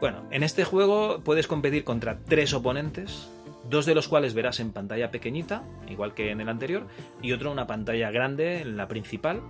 Bueno, 0.00 0.22
en 0.30 0.44
este 0.44 0.62
juego 0.64 1.20
puedes 1.24 1.48
competir 1.48 1.82
contra 1.82 2.18
tres 2.20 2.54
oponentes, 2.54 3.28
dos 3.68 3.86
de 3.86 3.94
los 3.96 4.06
cuales 4.06 4.34
verás 4.34 4.60
en 4.60 4.70
pantalla 4.70 5.10
pequeñita, 5.10 5.64
igual 5.90 6.14
que 6.14 6.30
en 6.30 6.40
el 6.40 6.48
anterior, 6.48 6.86
y 7.22 7.32
otro 7.32 7.48
en 7.48 7.54
una 7.54 7.66
pantalla 7.66 8.12
grande, 8.12 8.60
en 8.60 8.76
la 8.76 8.86
principal. 8.86 9.40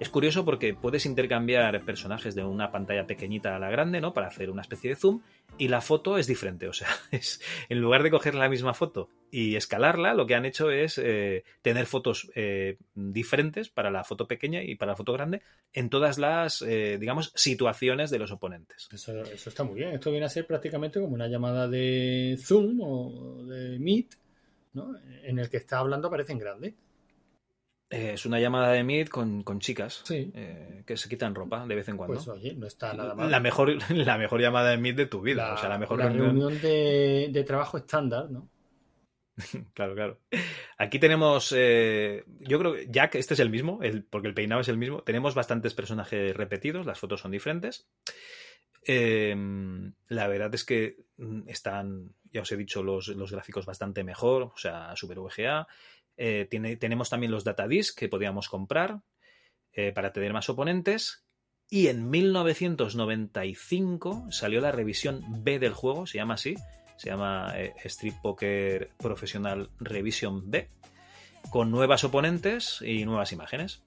Es 0.00 0.10
curioso 0.10 0.44
porque 0.44 0.74
puedes 0.74 1.06
intercambiar 1.06 1.84
personajes 1.84 2.36
de 2.36 2.44
una 2.44 2.70
pantalla 2.70 3.04
pequeñita 3.04 3.56
a 3.56 3.58
la 3.58 3.68
grande, 3.68 4.00
¿no? 4.00 4.14
Para 4.14 4.28
hacer 4.28 4.48
una 4.48 4.62
especie 4.62 4.90
de 4.90 4.96
zoom, 4.96 5.22
y 5.58 5.66
la 5.66 5.80
foto 5.80 6.18
es 6.18 6.28
diferente. 6.28 6.68
O 6.68 6.72
sea, 6.72 6.86
es, 7.10 7.40
en 7.68 7.80
lugar 7.80 8.04
de 8.04 8.10
coger 8.10 8.36
la 8.36 8.48
misma 8.48 8.74
foto 8.74 9.08
y 9.32 9.56
escalarla, 9.56 10.14
lo 10.14 10.26
que 10.26 10.36
han 10.36 10.46
hecho 10.46 10.70
es 10.70 10.98
eh, 10.98 11.42
tener 11.62 11.86
fotos 11.86 12.30
eh, 12.36 12.78
diferentes 12.94 13.70
para 13.70 13.90
la 13.90 14.04
foto 14.04 14.28
pequeña 14.28 14.62
y 14.62 14.76
para 14.76 14.92
la 14.92 14.96
foto 14.96 15.12
grande 15.12 15.42
en 15.72 15.90
todas 15.90 16.16
las, 16.16 16.62
eh, 16.62 16.96
digamos, 17.00 17.32
situaciones 17.34 18.10
de 18.10 18.20
los 18.20 18.30
oponentes. 18.30 18.88
Eso, 18.92 19.20
eso 19.22 19.50
está 19.50 19.64
muy 19.64 19.80
bien. 19.80 19.94
Esto 19.94 20.12
viene 20.12 20.26
a 20.26 20.30
ser 20.30 20.46
prácticamente 20.46 21.00
como 21.00 21.14
una 21.14 21.26
llamada 21.26 21.66
de 21.66 22.38
Zoom 22.40 22.78
o 22.80 23.42
de 23.46 23.80
Meet, 23.80 24.14
¿no? 24.74 24.94
En 25.24 25.40
el 25.40 25.50
que 25.50 25.56
está 25.56 25.78
hablando 25.78 26.06
aparece 26.06 26.32
en 26.32 26.38
grande. 26.38 26.74
Eh, 27.90 28.12
es 28.14 28.26
una 28.26 28.38
llamada 28.38 28.72
de 28.72 28.84
Meet 28.84 29.08
con, 29.08 29.42
con 29.42 29.60
chicas 29.60 30.02
Sí. 30.04 30.30
eh, 30.34 30.82
que 30.86 30.96
se 30.98 31.08
quitan 31.08 31.34
ropa 31.34 31.66
de 31.66 31.74
vez 31.74 31.88
en 31.88 31.96
cuando. 31.96 32.16
Pues 32.16 32.28
oye, 32.28 32.52
no 32.54 32.66
está 32.66 32.92
nada 32.92 33.14
mal. 33.14 33.30
la, 33.30 33.40
mejor, 33.40 33.70
la 33.92 34.18
mejor 34.18 34.40
llamada 34.42 34.70
de 34.70 34.76
Meet 34.76 34.96
de 34.96 35.06
tu 35.06 35.22
vida. 35.22 35.48
La, 35.48 35.54
o 35.54 35.56
sea, 35.56 35.68
la 35.70 35.78
mejor 35.78 35.98
la 35.98 36.04
reunión. 36.10 36.26
reunión 36.38 36.60
de, 36.60 37.28
de 37.32 37.44
trabajo 37.44 37.78
estándar, 37.78 38.30
¿no? 38.30 38.48
Claro, 39.72 39.94
claro. 39.94 40.18
Aquí 40.78 40.98
tenemos. 40.98 41.54
eh, 41.56 42.24
yo 42.40 42.58
creo 42.58 42.74
que 42.74 42.88
Jack, 42.90 43.14
este 43.14 43.34
es 43.34 43.40
el 43.40 43.50
mismo, 43.50 43.80
el, 43.82 44.02
porque 44.04 44.28
el 44.28 44.34
peinado 44.34 44.60
es 44.60 44.68
el 44.68 44.76
mismo. 44.78 45.02
Tenemos 45.02 45.34
bastantes 45.34 45.72
personajes 45.74 46.36
repetidos, 46.36 46.84
las 46.86 46.98
fotos 46.98 47.20
son 47.20 47.30
diferentes. 47.30 47.86
Eh, 48.86 49.34
la 50.08 50.28
verdad 50.28 50.54
es 50.54 50.64
que 50.64 50.96
mm, 51.18 51.48
están, 51.48 52.14
ya 52.32 52.42
os 52.42 52.52
he 52.52 52.56
dicho, 52.56 52.82
los, 52.82 53.08
los 53.08 53.30
gráficos 53.32 53.66
bastante 53.66 54.02
mejor, 54.04 54.42
o 54.42 54.56
sea, 54.56 54.94
Super 54.96 55.18
VGA. 55.20 55.66
Eh, 56.20 56.48
tiene, 56.50 56.76
tenemos 56.76 57.08
también 57.08 57.30
los 57.30 57.44
datadisc 57.44 57.96
que 57.96 58.08
podíamos 58.08 58.48
comprar 58.48 59.02
eh, 59.72 59.92
para 59.92 60.12
tener 60.12 60.32
más 60.32 60.48
oponentes. 60.48 61.24
Y 61.70 61.86
en 61.86 62.10
1995 62.10 64.26
salió 64.30 64.60
la 64.60 64.72
revisión 64.72 65.22
B 65.44 65.58
del 65.58 65.74
juego, 65.74 66.06
se 66.06 66.18
llama 66.18 66.34
así, 66.34 66.54
se 66.96 67.10
llama 67.10 67.52
eh, 67.56 67.74
Street 67.84 68.14
Poker 68.22 68.90
Professional 68.98 69.70
Revision 69.78 70.50
B, 70.50 70.70
con 71.50 71.70
nuevas 71.70 72.04
oponentes 72.04 72.82
y 72.82 73.04
nuevas 73.04 73.32
imágenes. 73.32 73.82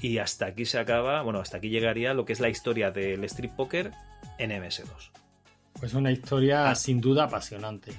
Y 0.00 0.18
hasta 0.18 0.46
aquí 0.46 0.64
se 0.64 0.78
acaba, 0.78 1.22
bueno, 1.22 1.40
hasta 1.40 1.58
aquí 1.58 1.68
llegaría 1.68 2.14
lo 2.14 2.24
que 2.24 2.32
es 2.32 2.40
la 2.40 2.48
historia 2.48 2.90
del 2.90 3.22
Street 3.24 3.52
Poker 3.56 3.92
en 4.38 4.50
MS2. 4.50 5.10
Pues 5.78 5.94
una 5.94 6.10
historia 6.12 6.70
Ah. 6.70 6.74
sin 6.74 7.00
duda 7.00 7.24
apasionante. 7.24 7.92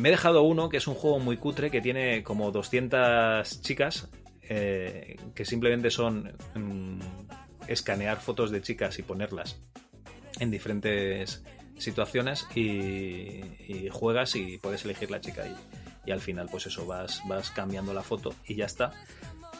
Me 0.00 0.08
he 0.08 0.12
dejado 0.12 0.42
uno 0.42 0.70
que 0.70 0.78
es 0.78 0.86
un 0.86 0.94
juego 0.94 1.18
muy 1.18 1.36
cutre 1.36 1.70
que 1.70 1.82
tiene 1.82 2.22
como 2.22 2.50
200 2.50 3.60
chicas 3.60 4.08
eh, 4.42 5.16
que 5.34 5.44
simplemente 5.44 5.90
son 5.90 6.32
mm, 6.54 7.00
escanear 7.68 8.18
fotos 8.18 8.50
de 8.50 8.62
chicas 8.62 8.98
y 8.98 9.02
ponerlas 9.02 9.60
en 10.38 10.50
diferentes 10.50 11.44
situaciones 11.76 12.46
y, 12.54 13.42
juegas 13.90 14.36
y 14.36 14.56
puedes 14.58 14.84
elegir 14.86 15.10
la 15.10 15.20
chica 15.20 15.46
y, 15.46 15.54
y 16.08 16.12
al 16.12 16.20
final 16.20 16.48
pues 16.50 16.66
eso 16.66 16.86
vas, 16.86 17.22
vas 17.28 17.50
cambiando 17.50 17.92
la 17.92 18.02
foto 18.02 18.34
y 18.46 18.54
ya 18.54 18.64
está 18.64 18.92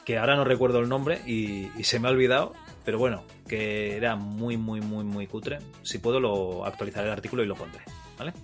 que 0.05 0.18
ahora 0.18 0.36
no 0.36 0.45
recuerdo 0.45 0.80
el 0.80 0.88
nombre 0.88 1.20
y, 1.26 1.70
y 1.78 1.84
se 1.84 2.01
me 2.01 2.09
ha 2.09 2.11
olvidado, 2.11 2.55
pero 2.84 2.99
bueno, 2.99 3.24
que 3.47 3.97
era 3.97 4.16
muy, 4.16 4.57
muy, 4.57 4.80
muy, 4.80 5.05
muy 5.05 5.26
cutre. 5.26 5.59
Si 5.82 5.99
puedo, 5.99 6.18
lo 6.18 6.64
actualizaré 6.64 7.07
el 7.07 7.12
artículo 7.12 7.43
y 7.43 7.47
lo 7.47 7.55
pondré, 7.55 7.82
¿vale? 8.21 8.35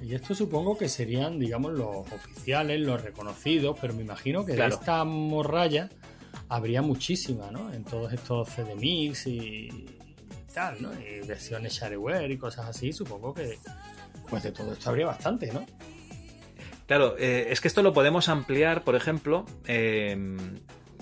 Y 0.00 0.14
esto 0.14 0.32
supongo 0.32 0.78
que 0.78 0.88
serían, 0.88 1.40
digamos, 1.40 1.72
los 1.72 1.96
oficiales, 2.12 2.80
los 2.80 3.02
reconocidos, 3.02 3.76
pero 3.80 3.92
me 3.94 4.02
imagino 4.02 4.44
que 4.46 4.54
Claro. 4.54 4.70
de 4.76 4.80
esta 4.80 5.02
morralla 5.02 5.90
habría 6.48 6.82
muchísima, 6.82 7.50
¿no? 7.50 7.72
En 7.72 7.82
todos 7.84 8.12
estos 8.12 8.48
CD 8.48 8.76
Mix 8.76 9.26
y 9.26 9.86
tal, 10.54 10.80
¿no? 10.80 10.90
Y 10.92 11.26
versiones 11.26 11.72
shareware 11.74 12.30
y 12.30 12.36
cosas 12.38 12.66
así, 12.66 12.92
supongo 12.92 13.34
que 13.34 13.58
pues 14.30 14.44
de 14.44 14.52
todo 14.52 14.72
esto 14.72 14.88
habría 14.90 15.06
bastante, 15.06 15.52
¿no? 15.52 15.66
Claro, 16.86 17.16
eh, 17.18 17.48
es 17.50 17.60
que 17.60 17.66
esto 17.68 17.82
lo 17.82 17.92
podemos 17.92 18.28
ampliar, 18.28 18.84
por 18.84 18.94
ejemplo. 18.94 19.46
eh, 19.66 20.16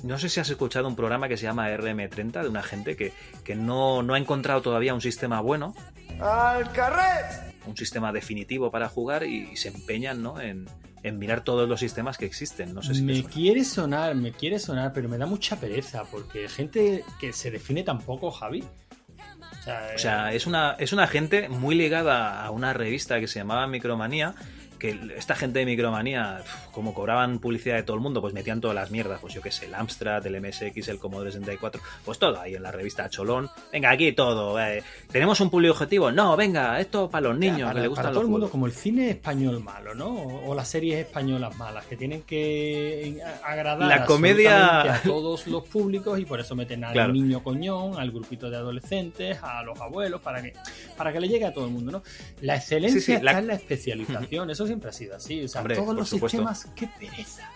no 0.02 0.18
sé 0.18 0.28
si 0.28 0.40
has 0.40 0.50
escuchado 0.50 0.88
un 0.88 0.96
programa 0.96 1.28
que 1.28 1.36
se 1.36 1.44
llama 1.44 1.68
RM30 1.70 2.42
de 2.42 2.48
una 2.48 2.62
gente 2.64 2.96
que, 2.96 3.12
que 3.44 3.54
no, 3.54 4.02
no 4.02 4.14
ha 4.14 4.18
encontrado 4.18 4.60
todavía 4.60 4.94
un 4.94 5.00
sistema 5.00 5.40
bueno, 5.40 5.76
¡Al 6.22 6.70
carret! 6.72 7.52
un 7.66 7.76
sistema 7.76 8.12
definitivo 8.12 8.70
para 8.70 8.88
jugar 8.88 9.24
y, 9.24 9.56
se 9.56 9.68
empeñan 9.68 10.22
¿no? 10.22 10.40
en, 10.40 10.66
en 11.02 11.18
mirar 11.18 11.44
todos 11.44 11.68
los 11.68 11.80
sistemas 11.80 12.18
que 12.18 12.26
existen. 12.26 12.74
No 12.74 12.82
sé 12.82 12.94
si 12.94 13.02
me 13.02 13.14
suena. 13.14 13.30
quiere 13.30 13.64
sonar, 13.64 14.14
me 14.14 14.32
quiere 14.32 14.58
sonar, 14.58 14.92
pero 14.92 15.08
me 15.08 15.18
da 15.18 15.26
mucha 15.26 15.56
pereza, 15.56 16.04
porque 16.10 16.48
gente 16.48 17.04
que 17.20 17.32
se 17.32 17.50
define 17.50 17.82
tan 17.82 18.00
poco, 18.00 18.30
Javi. 18.30 18.62
O 18.62 19.64
sea, 19.64 19.90
O 19.94 19.98
sea, 19.98 20.32
es 20.32 20.46
una, 20.46 20.72
es 20.78 20.92
una 20.92 21.06
gente 21.06 21.48
muy 21.48 21.74
ligada 21.74 22.44
a 22.44 22.50
una 22.50 22.72
revista 22.72 23.20
que 23.20 23.28
se 23.28 23.38
llamaba 23.38 23.66
Micromanía. 23.66 24.34
Que 24.82 24.98
esta 25.16 25.36
gente 25.36 25.60
de 25.60 25.64
Micromanía, 25.66 26.42
como 26.72 26.92
cobraban 26.92 27.38
publicidad 27.38 27.76
de 27.76 27.84
todo 27.84 27.94
el 27.96 28.02
mundo, 28.02 28.20
pues 28.20 28.34
metían 28.34 28.60
todas 28.60 28.74
las 28.74 28.90
mierdas. 28.90 29.20
Pues 29.20 29.32
yo 29.32 29.40
qué 29.40 29.52
sé, 29.52 29.66
el 29.66 29.74
Amstrad, 29.74 30.26
el 30.26 30.40
MSX, 30.40 30.88
el 30.88 30.98
Commodore 30.98 31.30
64, 31.30 31.80
pues 32.04 32.18
todo 32.18 32.40
ahí 32.40 32.56
en 32.56 32.62
la 32.64 32.72
revista 32.72 33.08
Cholón. 33.08 33.48
Venga, 33.72 33.90
aquí 33.90 34.10
todo. 34.10 34.60
eh, 34.60 34.82
¿Tenemos 35.12 35.40
un 35.40 35.50
público 35.50 35.74
objetivo? 35.74 36.10
No, 36.10 36.36
venga, 36.36 36.80
esto 36.80 37.08
para 37.08 37.28
los 37.28 37.38
niños 37.38 37.62
para, 37.68 37.74
que 37.74 37.80
les 37.82 37.88
gustan 37.90 38.02
para 38.02 38.08
los 38.10 38.14
todo 38.16 38.24
el 38.26 38.30
mundo, 38.32 38.50
como 38.50 38.66
el 38.66 38.72
cine 38.72 39.10
español 39.10 39.60
malo, 39.62 39.94
¿no? 39.94 40.08
O, 40.08 40.50
o 40.50 40.54
las 40.54 40.66
series 40.68 40.98
españolas 41.06 41.56
malas, 41.56 41.86
que 41.86 41.96
tienen 41.96 42.22
que 42.22 43.22
agradar 43.44 43.88
La 43.88 44.04
comedia- 44.04 44.80
absolutamente 44.80 44.98
a 45.08 45.12
todos 45.12 45.46
los 45.46 45.64
públicos 45.68 46.18
y 46.18 46.24
por 46.24 46.40
eso 46.40 46.56
meten 46.56 46.82
al 46.84 46.92
Claro. 46.92 47.12
niño 47.12 47.42
coñón, 47.42 47.98
al 48.00 48.10
grupito 48.10 48.50
de 48.50 48.56
adolescentes, 48.56 49.38
a 49.42 49.62
los 49.62 49.80
abuelos, 49.80 50.20
para 50.20 50.42
que, 50.42 50.52
para 50.96 51.12
que 51.12 51.20
le 51.20 51.28
llegue 51.28 51.44
a 51.46 51.52
todo 51.52 51.66
el 51.66 51.70
mundo, 51.70 51.92
¿no? 51.92 52.02
La 52.40 52.56
excelencia 52.56 52.98
Sí, 53.00 53.06
sí, 53.06 53.12
está 53.12 53.24
la- 53.32 53.38
en 53.38 53.46
la 53.46 53.54
especialización, 53.54 54.50
eso 54.50 54.66
siempre 54.72 54.90
ha 54.90 54.92
sido 54.92 55.16
así. 55.16 55.44
O 55.44 55.48
sea, 55.48 55.60
Hombre, 55.60 55.76
todos 55.76 55.94
los 55.94 56.08
supuesto. 56.08 56.38
sistemas, 56.38 56.66
qué 56.74 56.88
pereza. 56.98 57.48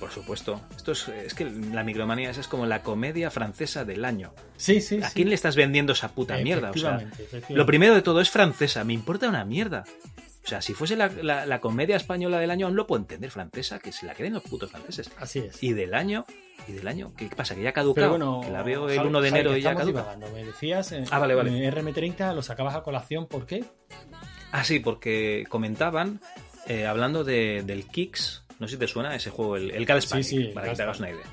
Por 0.00 0.10
supuesto. 0.10 0.60
Esto 0.76 0.92
es, 0.92 1.08
es 1.08 1.34
que 1.34 1.44
la 1.44 1.84
Micromanía 1.84 2.30
esa 2.30 2.40
es 2.40 2.48
como 2.48 2.66
la 2.66 2.82
comedia 2.82 3.30
francesa 3.30 3.84
del 3.84 4.04
año. 4.04 4.32
Sí, 4.56 4.80
sí, 4.80 5.00
¿A 5.02 5.08
sí. 5.08 5.14
quién 5.14 5.28
le 5.28 5.34
estás 5.36 5.54
vendiendo 5.54 5.92
esa 5.92 6.08
puta 6.12 6.36
mierda? 6.38 6.70
O 6.70 6.74
sea. 6.76 7.06
Lo 7.50 7.66
primero 7.66 7.94
de 7.94 8.02
todo 8.02 8.20
es 8.20 8.30
francesa, 8.30 8.82
me 8.84 8.94
importa 8.94 9.28
una 9.28 9.44
mierda. 9.44 9.84
O 10.42 10.48
sea, 10.48 10.62
si 10.62 10.72
fuese 10.74 10.96
la, 10.96 11.08
la- 11.08 11.44
la 11.46 11.60
comedia 11.60 11.96
española 11.96 12.38
del 12.40 12.50
año, 12.50 12.66
aún 12.66 12.74
lo 12.74 12.86
puedo 12.86 13.00
entender, 13.02 13.30
francesa, 13.30 13.78
que 13.78 13.92
se 13.92 14.06
la 14.06 14.14
creen 14.14 14.32
los 14.32 14.42
putos 14.42 14.70
franceses. 14.70 15.10
Así 15.18 15.38
es. 15.40 15.62
Y 15.62 15.74
del 15.74 15.92
año, 15.94 16.24
y 16.66 16.72
del 16.72 16.88
año, 16.88 17.12
¿qué 17.14 17.28
pasa? 17.28 17.54
¿Que 17.54 17.62
ya 17.62 17.72
caducado? 17.72 18.08
bueno, 18.10 18.40
la 18.50 18.62
veo 18.62 18.88
el 18.88 18.98
Javi- 18.98 19.06
1 19.06 19.20
de 19.20 19.28
enero 19.28 19.56
y 19.56 19.60
ya 19.60 19.74
caduca. 19.76 20.00
divagando. 20.00 20.30
Me 20.32 20.42
decías, 20.44 20.90
eh, 20.92 21.04
Ah, 21.10 21.18
vale, 21.18 21.34
vale. 21.34 21.50
eh, 21.64 21.70
RM30 21.70 22.34
lo 22.34 22.42
sacabas 22.42 22.74
a 22.74 22.82
colación, 22.82 23.26
¿por 23.26 23.46
qué? 23.46 23.64
Ah, 24.52 24.64
sí, 24.64 24.80
porque 24.80 25.44
comentaban, 25.48 26.20
eh, 26.66 26.86
hablando 26.86 27.24
de, 27.24 27.62
del 27.64 27.86
Kicks, 27.86 28.42
no 28.58 28.66
sé 28.68 28.74
si 28.74 28.78
te 28.78 28.86
suena 28.88 29.14
ese 29.14 29.30
juego, 29.30 29.56
el, 29.56 29.70
el 29.70 29.86
Cal 29.86 30.02
Spanic, 30.02 30.24
Sí, 30.24 30.36
sí, 30.36 30.42
el 30.48 30.52
para 30.52 30.68
que 30.70 30.76
te 30.76 30.82
hagas 30.82 30.98
una 30.98 31.10
idea. 31.10 31.24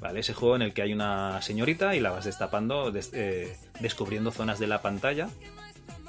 Vale, 0.00 0.20
ese 0.20 0.34
juego 0.34 0.56
en 0.56 0.62
el 0.62 0.72
que 0.74 0.82
hay 0.82 0.92
una 0.92 1.40
señorita 1.42 1.94
y 1.94 2.00
la 2.00 2.10
vas 2.10 2.24
destapando, 2.24 2.90
des- 2.90 3.10
eh, 3.14 3.56
descubriendo 3.80 4.32
zonas 4.32 4.58
de 4.58 4.66
la 4.66 4.82
pantalla, 4.82 5.28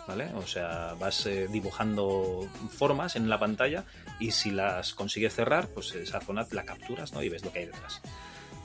¿vale? 0.08 0.30
O 0.36 0.48
sea, 0.48 0.96
vas 1.00 1.26
eh, 1.28 1.48
dibujando 1.52 2.50
formas 2.72 3.16
en 3.16 3.30
la 3.30 3.40
pantalla 3.40 3.84
y 4.20 4.32
si 4.32 4.50
las 4.50 4.96
consigues 4.96 5.36
cerrar, 5.36 5.68
pues 5.68 5.94
esa 5.94 6.20
zona 6.22 6.46
la 6.52 6.66
capturas, 6.66 7.14
¿no? 7.14 7.22
Y 7.22 7.30
ves 7.30 7.46
lo 7.46 7.52
que 7.54 7.60
hay 7.60 7.66
detrás. 7.68 8.02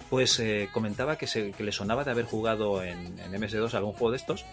Pues 0.09 0.41
eh, 0.41 0.71
comentaba 0.73 1.17
que, 1.19 1.27
se- 1.27 1.53
que 1.53 1.63
le 1.63 1.73
sonaba 1.73 2.03
de 2.05 2.11
haber 2.13 2.25
jugado 2.25 2.83
en, 2.83 3.19
en 3.19 3.33
MS2 3.35 3.75
algún 3.75 3.93
juego 3.93 4.13
de 4.13 4.17
estos 4.17 4.47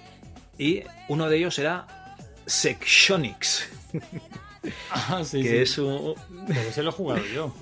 y 0.57 0.83
uno 1.07 1.29
de 1.29 1.37
ellos 1.37 1.57
era 1.57 2.04
Sectionix. 2.45 3.69
Ah, 4.91 5.23
sí, 5.23 5.41
que 5.41 5.49
sí. 5.49 5.57
es 5.57 5.77
un... 5.77 6.15
Pero 6.47 6.61
ese 6.61 6.83
lo 6.83 6.89
he 6.89 6.93
jugado 6.93 7.25
yo. 7.25 7.53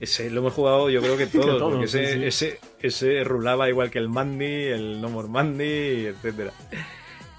Ese 0.00 0.30
lo 0.30 0.40
hemos 0.40 0.54
jugado 0.54 0.90
yo 0.90 1.00
creo 1.00 1.16
que 1.16 1.26
todos, 1.26 1.44
Que 1.52 1.58
todos, 1.58 1.70
porque 1.70 1.84
ese, 1.84 2.14
sí. 2.14 2.24
Ese, 2.24 2.60
ese 2.80 3.24
rulaba 3.24 3.68
igual 3.68 3.90
que 3.90 3.98
el 3.98 4.08
Mandy, 4.08 4.64
el 4.64 5.00
No 5.00 5.08
More 5.08 5.28
Mandy, 5.28 6.06
etcétera. 6.06 6.52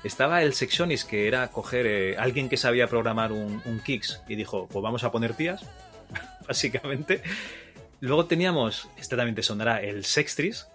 Estaba 0.04 0.44
el 0.44 0.54
Sectionis, 0.54 1.06
que 1.06 1.28
era 1.28 1.50
coger 1.50 1.86
eh, 1.86 2.18
alguien 2.18 2.50
que 2.50 2.58
sabía 2.58 2.88
programar 2.88 3.32
un, 3.32 3.62
un 3.66 3.80
Kicks 3.80 4.22
y 4.28 4.36
dijo, 4.36 4.68
pues 4.68 4.84
vamos 4.84 5.04
a 5.04 5.12
poner 5.12 5.34
tías, 5.34 5.66
básicamente. 6.48 7.22
Luego 8.02 8.26
teníamos, 8.26 8.90
este 8.98 9.16
también 9.16 9.36
te 9.36 9.44
sonará, 9.44 9.82
el 9.82 10.04
Sextris, 10.04 10.68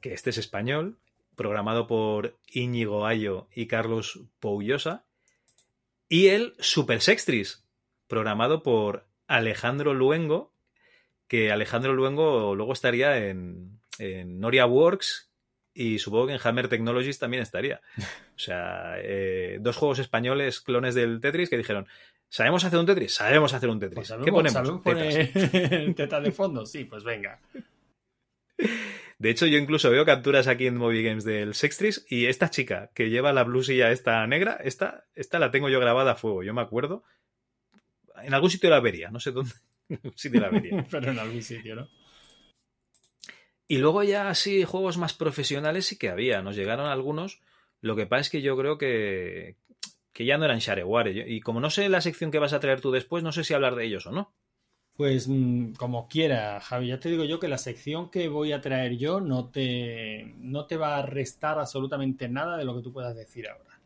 que 0.00 0.14
este 0.14 0.30
es 0.30 0.38
español, 0.38 0.98
programado 1.36 1.86
por 1.86 2.38
Íñigo 2.46 3.06
Ayo 3.06 3.48
y 3.54 3.66
Carlos 3.66 4.20
Poullosa. 4.40 5.04
Y 6.08 6.28
el 6.28 6.54
Super 6.58 7.00
Sextris, 7.00 7.64
programado 8.06 8.62
por 8.62 9.06
Alejandro 9.26 9.94
Luengo, 9.94 10.52
que 11.26 11.50
Alejandro 11.50 11.94
Luengo 11.94 12.54
luego 12.54 12.74
estaría 12.74 13.28
en, 13.28 13.80
en 13.98 14.38
Noria 14.38 14.66
Works 14.66 15.32
y 15.74 15.98
supongo 15.98 16.26
que 16.26 16.34
en 16.34 16.40
Hammer 16.42 16.68
Technologies 16.68 17.18
también 17.18 17.42
estaría. 17.42 17.80
O 18.36 18.38
sea, 18.38 18.96
eh, 18.98 19.58
dos 19.60 19.76
juegos 19.76 19.98
españoles 19.98 20.60
clones 20.60 20.94
del 20.94 21.20
Tetris 21.20 21.48
que 21.48 21.56
dijeron, 21.56 21.86
¿sabemos 22.28 22.64
hacer 22.64 22.78
un 22.78 22.86
Tetris? 22.86 23.14
Sabemos 23.14 23.54
hacer 23.54 23.70
un 23.70 23.80
Tetris. 23.80 24.08
Pues 24.08 24.24
¿Qué 24.24 24.30
ponemos? 24.30 24.52
sabemos 24.52 24.82
Tetas. 24.82 25.94
tetas 25.96 26.22
de 26.22 26.32
fondo, 26.32 26.66
sí, 26.66 26.84
pues 26.84 27.04
venga. 27.04 27.40
De 29.22 29.30
hecho, 29.30 29.46
yo 29.46 29.56
incluso 29.56 29.88
veo 29.88 30.04
capturas 30.04 30.48
aquí 30.48 30.66
en 30.66 30.76
Movie 30.76 31.04
Games 31.04 31.22
del 31.22 31.54
Sextris 31.54 32.04
y 32.08 32.26
esta 32.26 32.50
chica 32.50 32.90
que 32.92 33.08
lleva 33.08 33.32
la 33.32 33.44
blusilla 33.44 33.92
esta 33.92 34.26
negra, 34.26 34.58
esta, 34.64 35.04
esta 35.14 35.38
la 35.38 35.52
tengo 35.52 35.68
yo 35.68 35.78
grabada 35.78 36.10
a 36.10 36.14
fuego, 36.16 36.42
yo 36.42 36.52
me 36.52 36.60
acuerdo. 36.60 37.04
En 38.24 38.34
algún 38.34 38.50
sitio 38.50 38.68
la 38.68 38.80
vería, 38.80 39.12
no 39.12 39.20
sé 39.20 39.30
dónde. 39.30 39.52
En 39.88 39.98
algún 39.98 40.18
sitio 40.18 40.40
la 40.40 40.48
vería. 40.48 40.84
Pero 40.90 41.12
en 41.12 41.20
algún 41.20 41.40
sitio, 41.40 41.76
¿no? 41.76 41.88
Y 43.68 43.78
luego 43.78 44.02
ya 44.02 44.28
así 44.28 44.64
juegos 44.64 44.98
más 44.98 45.14
profesionales 45.14 45.86
sí 45.86 45.96
que 45.96 46.08
había, 46.08 46.42
nos 46.42 46.56
llegaron 46.56 46.86
algunos. 46.86 47.40
Lo 47.80 47.94
que 47.94 48.08
pasa 48.08 48.22
es 48.22 48.30
que 48.30 48.42
yo 48.42 48.56
creo 48.56 48.76
que, 48.76 49.54
que 50.12 50.24
ya 50.24 50.36
no 50.36 50.46
eran 50.46 50.58
shareware. 50.58 51.30
Y 51.30 51.40
como 51.42 51.60
no 51.60 51.70
sé 51.70 51.88
la 51.88 52.00
sección 52.00 52.32
que 52.32 52.40
vas 52.40 52.54
a 52.54 52.58
traer 52.58 52.80
tú 52.80 52.90
después, 52.90 53.22
no 53.22 53.30
sé 53.30 53.44
si 53.44 53.54
hablar 53.54 53.76
de 53.76 53.84
ellos 53.84 54.04
o 54.06 54.10
no. 54.10 54.34
Pues 54.94 55.26
mm, 55.26 55.72
como 55.72 56.06
quiera, 56.06 56.60
Javi, 56.60 56.88
ya 56.88 57.00
te 57.00 57.08
digo 57.08 57.24
yo 57.24 57.40
que 57.40 57.48
la 57.48 57.58
sección 57.58 58.10
que 58.10 58.28
voy 58.28 58.52
a 58.52 58.60
traer 58.60 58.96
yo 58.98 59.20
no 59.20 59.48
te, 59.48 60.34
no 60.38 60.66
te 60.66 60.76
va 60.76 60.98
a 60.98 61.02
restar 61.02 61.58
absolutamente 61.58 62.28
nada 62.28 62.56
de 62.56 62.64
lo 62.64 62.76
que 62.76 62.82
tú 62.82 62.92
puedas 62.92 63.16
decir 63.16 63.48
ahora. 63.48 63.80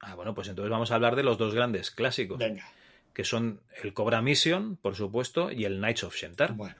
Ah, 0.00 0.14
bueno, 0.14 0.34
pues 0.34 0.48
entonces 0.48 0.70
vamos 0.70 0.90
a 0.90 0.94
hablar 0.94 1.16
de 1.16 1.24
los 1.24 1.36
dos 1.36 1.54
grandes 1.54 1.90
clásicos. 1.90 2.38
Venga. 2.38 2.64
Que 3.12 3.24
son 3.24 3.60
el 3.82 3.92
Cobra 3.92 4.22
Mission, 4.22 4.76
por 4.76 4.94
supuesto, 4.94 5.50
y 5.50 5.64
el 5.64 5.78
Knights 5.78 6.04
of 6.04 6.14
Shentar. 6.14 6.54
Bueno. 6.54 6.76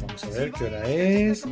Vamos 0.00 0.24
a 0.24 0.28
ver 0.30 0.52
qué 0.52 0.64
hora 0.64 0.90
es. 0.90 1.44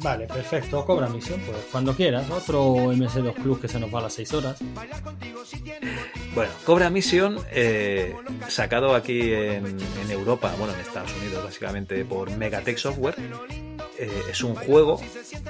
Vale, 0.00 0.26
perfecto. 0.26 0.84
Cobra 0.84 1.08
misión, 1.08 1.40
pues 1.46 1.58
cuando 1.70 1.94
quieras. 1.94 2.30
Otro 2.30 2.92
MS2 2.92 3.34
Plus 3.34 3.58
que 3.58 3.68
se 3.68 3.80
nos 3.80 3.92
va 3.94 4.00
a 4.00 4.02
las 4.02 4.14
6 4.14 4.34
horas. 4.34 4.58
Bueno, 6.34 6.52
Cobra 6.64 6.90
Mission, 6.90 7.38
eh, 7.50 8.14
sacado 8.48 8.94
aquí 8.94 9.32
en, 9.32 9.64
en 9.66 10.10
Europa, 10.10 10.54
bueno, 10.58 10.74
en 10.74 10.80
Estados 10.80 11.10
Unidos 11.16 11.44
básicamente 11.44 12.04
por 12.04 12.30
Megatech 12.36 12.76
Software, 12.76 13.14
eh, 13.98 14.22
es 14.30 14.42
un 14.44 14.54
juego 14.54 15.00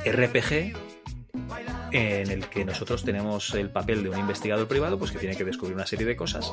RPG 0.05 0.75
en 1.93 2.31
el 2.31 2.47
que 2.49 2.65
nosotros 2.65 3.05
tenemos 3.05 3.55
el 3.55 3.71
papel 3.71 4.03
de 4.03 4.11
un 4.11 4.19
investigador 4.19 4.67
privado 4.67 4.99
pues 4.99 5.11
que 5.11 5.19
tiene 5.19 5.37
que 5.37 5.45
descubrir 5.45 5.75
una 5.75 5.87
serie 5.87 6.07
de 6.07 6.17
cosas, 6.17 6.53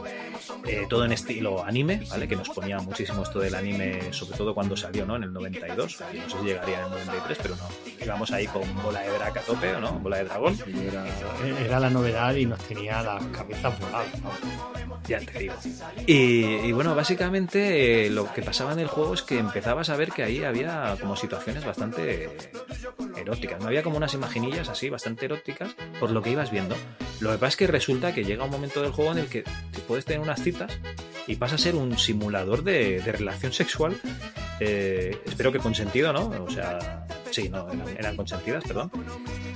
eh, 0.65 0.85
todo 0.89 1.05
en 1.05 1.11
estilo 1.11 1.63
anime, 1.63 2.03
¿vale? 2.09 2.27
Que 2.27 2.35
nos 2.35 2.49
ponía 2.49 2.77
muchísimo 2.79 3.23
esto 3.23 3.39
del 3.39 3.55
anime, 3.55 4.13
sobre 4.13 4.37
todo 4.37 4.53
cuando 4.53 4.77
salió, 4.77 5.05
¿no? 5.05 5.15
En 5.15 5.23
el 5.23 5.33
92, 5.33 6.03
y 6.13 6.17
no 6.17 6.29
sé 6.29 6.37
si 6.39 6.45
llegaría 6.45 6.79
en 6.79 6.85
el 6.85 6.91
93, 6.91 7.37
pero 7.41 7.55
no, 7.55 7.69
íbamos 8.03 8.31
ahí 8.31 8.47
con 8.47 8.63
bola 8.81 9.01
de 9.01 9.09
drag 9.11 9.37
a 9.37 9.41
tope, 9.41 9.75
¿o 9.75 9.79
¿no? 9.79 9.93
Bola 9.99 10.17
de 10.17 10.23
dragón. 10.25 10.57
Era, 10.87 11.05
era 11.59 11.79
la 11.79 11.89
novedad 11.89 12.35
y 12.35 12.45
nos 12.45 12.59
tenía 12.59 13.01
las 13.01 13.23
cabezas 13.27 13.79
voladas. 13.79 14.21
¿no? 14.21 14.31
Ya 15.07 15.19
te 15.19 15.39
digo. 15.39 15.55
Y, 16.07 16.43
y 16.43 16.71
bueno, 16.71 16.95
básicamente 16.95 18.05
eh, 18.05 18.09
lo 18.09 18.31
que 18.31 18.41
pasaba 18.41 18.73
en 18.73 18.79
el 18.79 18.87
juego 18.87 19.13
es 19.13 19.21
que 19.21 19.37
empezabas 19.37 19.89
a 19.89 19.97
ver 19.97 20.11
que 20.11 20.23
ahí 20.23 20.43
había 20.43 20.95
como 20.99 21.15
situaciones 21.15 21.65
bastante 21.65 22.29
eróticas. 23.17 23.59
No 23.59 23.67
había 23.67 23.83
como 23.83 23.97
unas 23.97 24.13
imaginillas 24.13 24.69
así 24.73 24.89
bastante 24.89 25.25
eróticas 25.25 25.75
por 25.99 26.11
lo 26.11 26.21
que 26.21 26.31
ibas 26.31 26.51
viendo. 26.51 26.75
Lo 27.21 27.31
que 27.31 27.37
pasa 27.37 27.47
es 27.49 27.55
que 27.55 27.67
resulta 27.67 28.13
que 28.13 28.25
llega 28.25 28.43
un 28.43 28.51
momento 28.51 28.81
del 28.81 28.91
juego 28.91 29.13
en 29.13 29.19
el 29.19 29.27
que 29.27 29.43
te 29.43 29.79
puedes 29.87 30.03
tener 30.03 30.19
unas 30.19 30.41
citas 30.43 30.77
y 31.25 31.37
pasa 31.37 31.55
a 31.55 31.57
ser 31.57 31.75
un 31.75 31.97
simulador 31.97 32.63
de, 32.63 32.99
de 32.99 33.11
relación 33.11 33.53
sexual. 33.53 33.95
eh, 34.59 35.17
espero 35.25 35.51
que 35.51 35.59
consentido, 35.59 36.11
¿no? 36.11 36.29
O 36.43 36.49
sea, 36.49 37.07
sí, 37.33 37.49
no, 37.49 37.67
eran, 37.69 37.87
eran 37.97 38.15
consentidas, 38.15 38.63
perdón. 38.63 38.91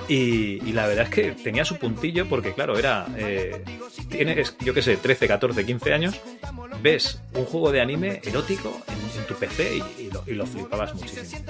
Y, 0.10 0.62
y 0.68 0.72
la 0.74 0.88
verdad 0.88 1.06
es 1.06 1.10
que 1.12 1.32
tenía 1.32 1.64
su 1.66 1.78
puntillo 1.78 2.28
porque, 2.28 2.54
claro, 2.54 2.78
era. 2.78 3.08
eh, 3.18 3.62
tienes, 4.10 4.56
yo 4.60 4.74
qué 4.74 4.82
sé, 4.82 4.98
13, 4.98 5.28
14, 5.28 5.66
15 5.66 5.94
años, 5.94 6.16
ves 6.82 7.20
un 7.34 7.46
juego 7.46 7.72
de 7.72 7.82
anime 7.82 8.22
erótico 8.24 8.82
en, 8.88 9.20
en 9.22 9.28
tu 9.28 9.34
PC 9.36 9.78
y, 9.78 10.02
y 10.04 10.12
lo, 10.12 10.24
y 10.28 10.32
lo 10.34 10.46
flipabas 10.46 10.94
muchísimo. 10.96 11.42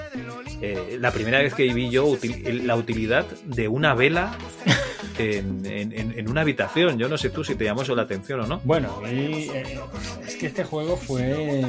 Eh, 0.60 0.98
la 1.00 1.12
primera 1.12 1.38
vez 1.38 1.54
que 1.54 1.72
vi 1.72 1.88
yo 1.88 2.06
util- 2.08 2.62
la 2.64 2.74
utilidad 2.74 3.24
de 3.44 3.68
una 3.68 3.94
vela 3.94 4.36
en, 5.18 5.64
en- 5.66 5.92
en- 5.92 6.28
una 6.28 6.40
habitación, 6.42 6.98
yo 6.98 7.08
no 7.08 7.16
sé 7.16 7.30
tú 7.30 7.42
si 7.44 7.54
te 7.54 7.64
llamó 7.64 7.82
eso 7.82 7.94
la 7.94 8.02
atención 8.02 8.40
o 8.40 8.46
no. 8.46 8.60
Bueno, 8.64 9.00
y, 9.08 9.48
eh, 9.50 9.78
es 10.26 10.34
que 10.36 10.46
este 10.46 10.64
juego 10.64 10.96
fue. 10.96 11.64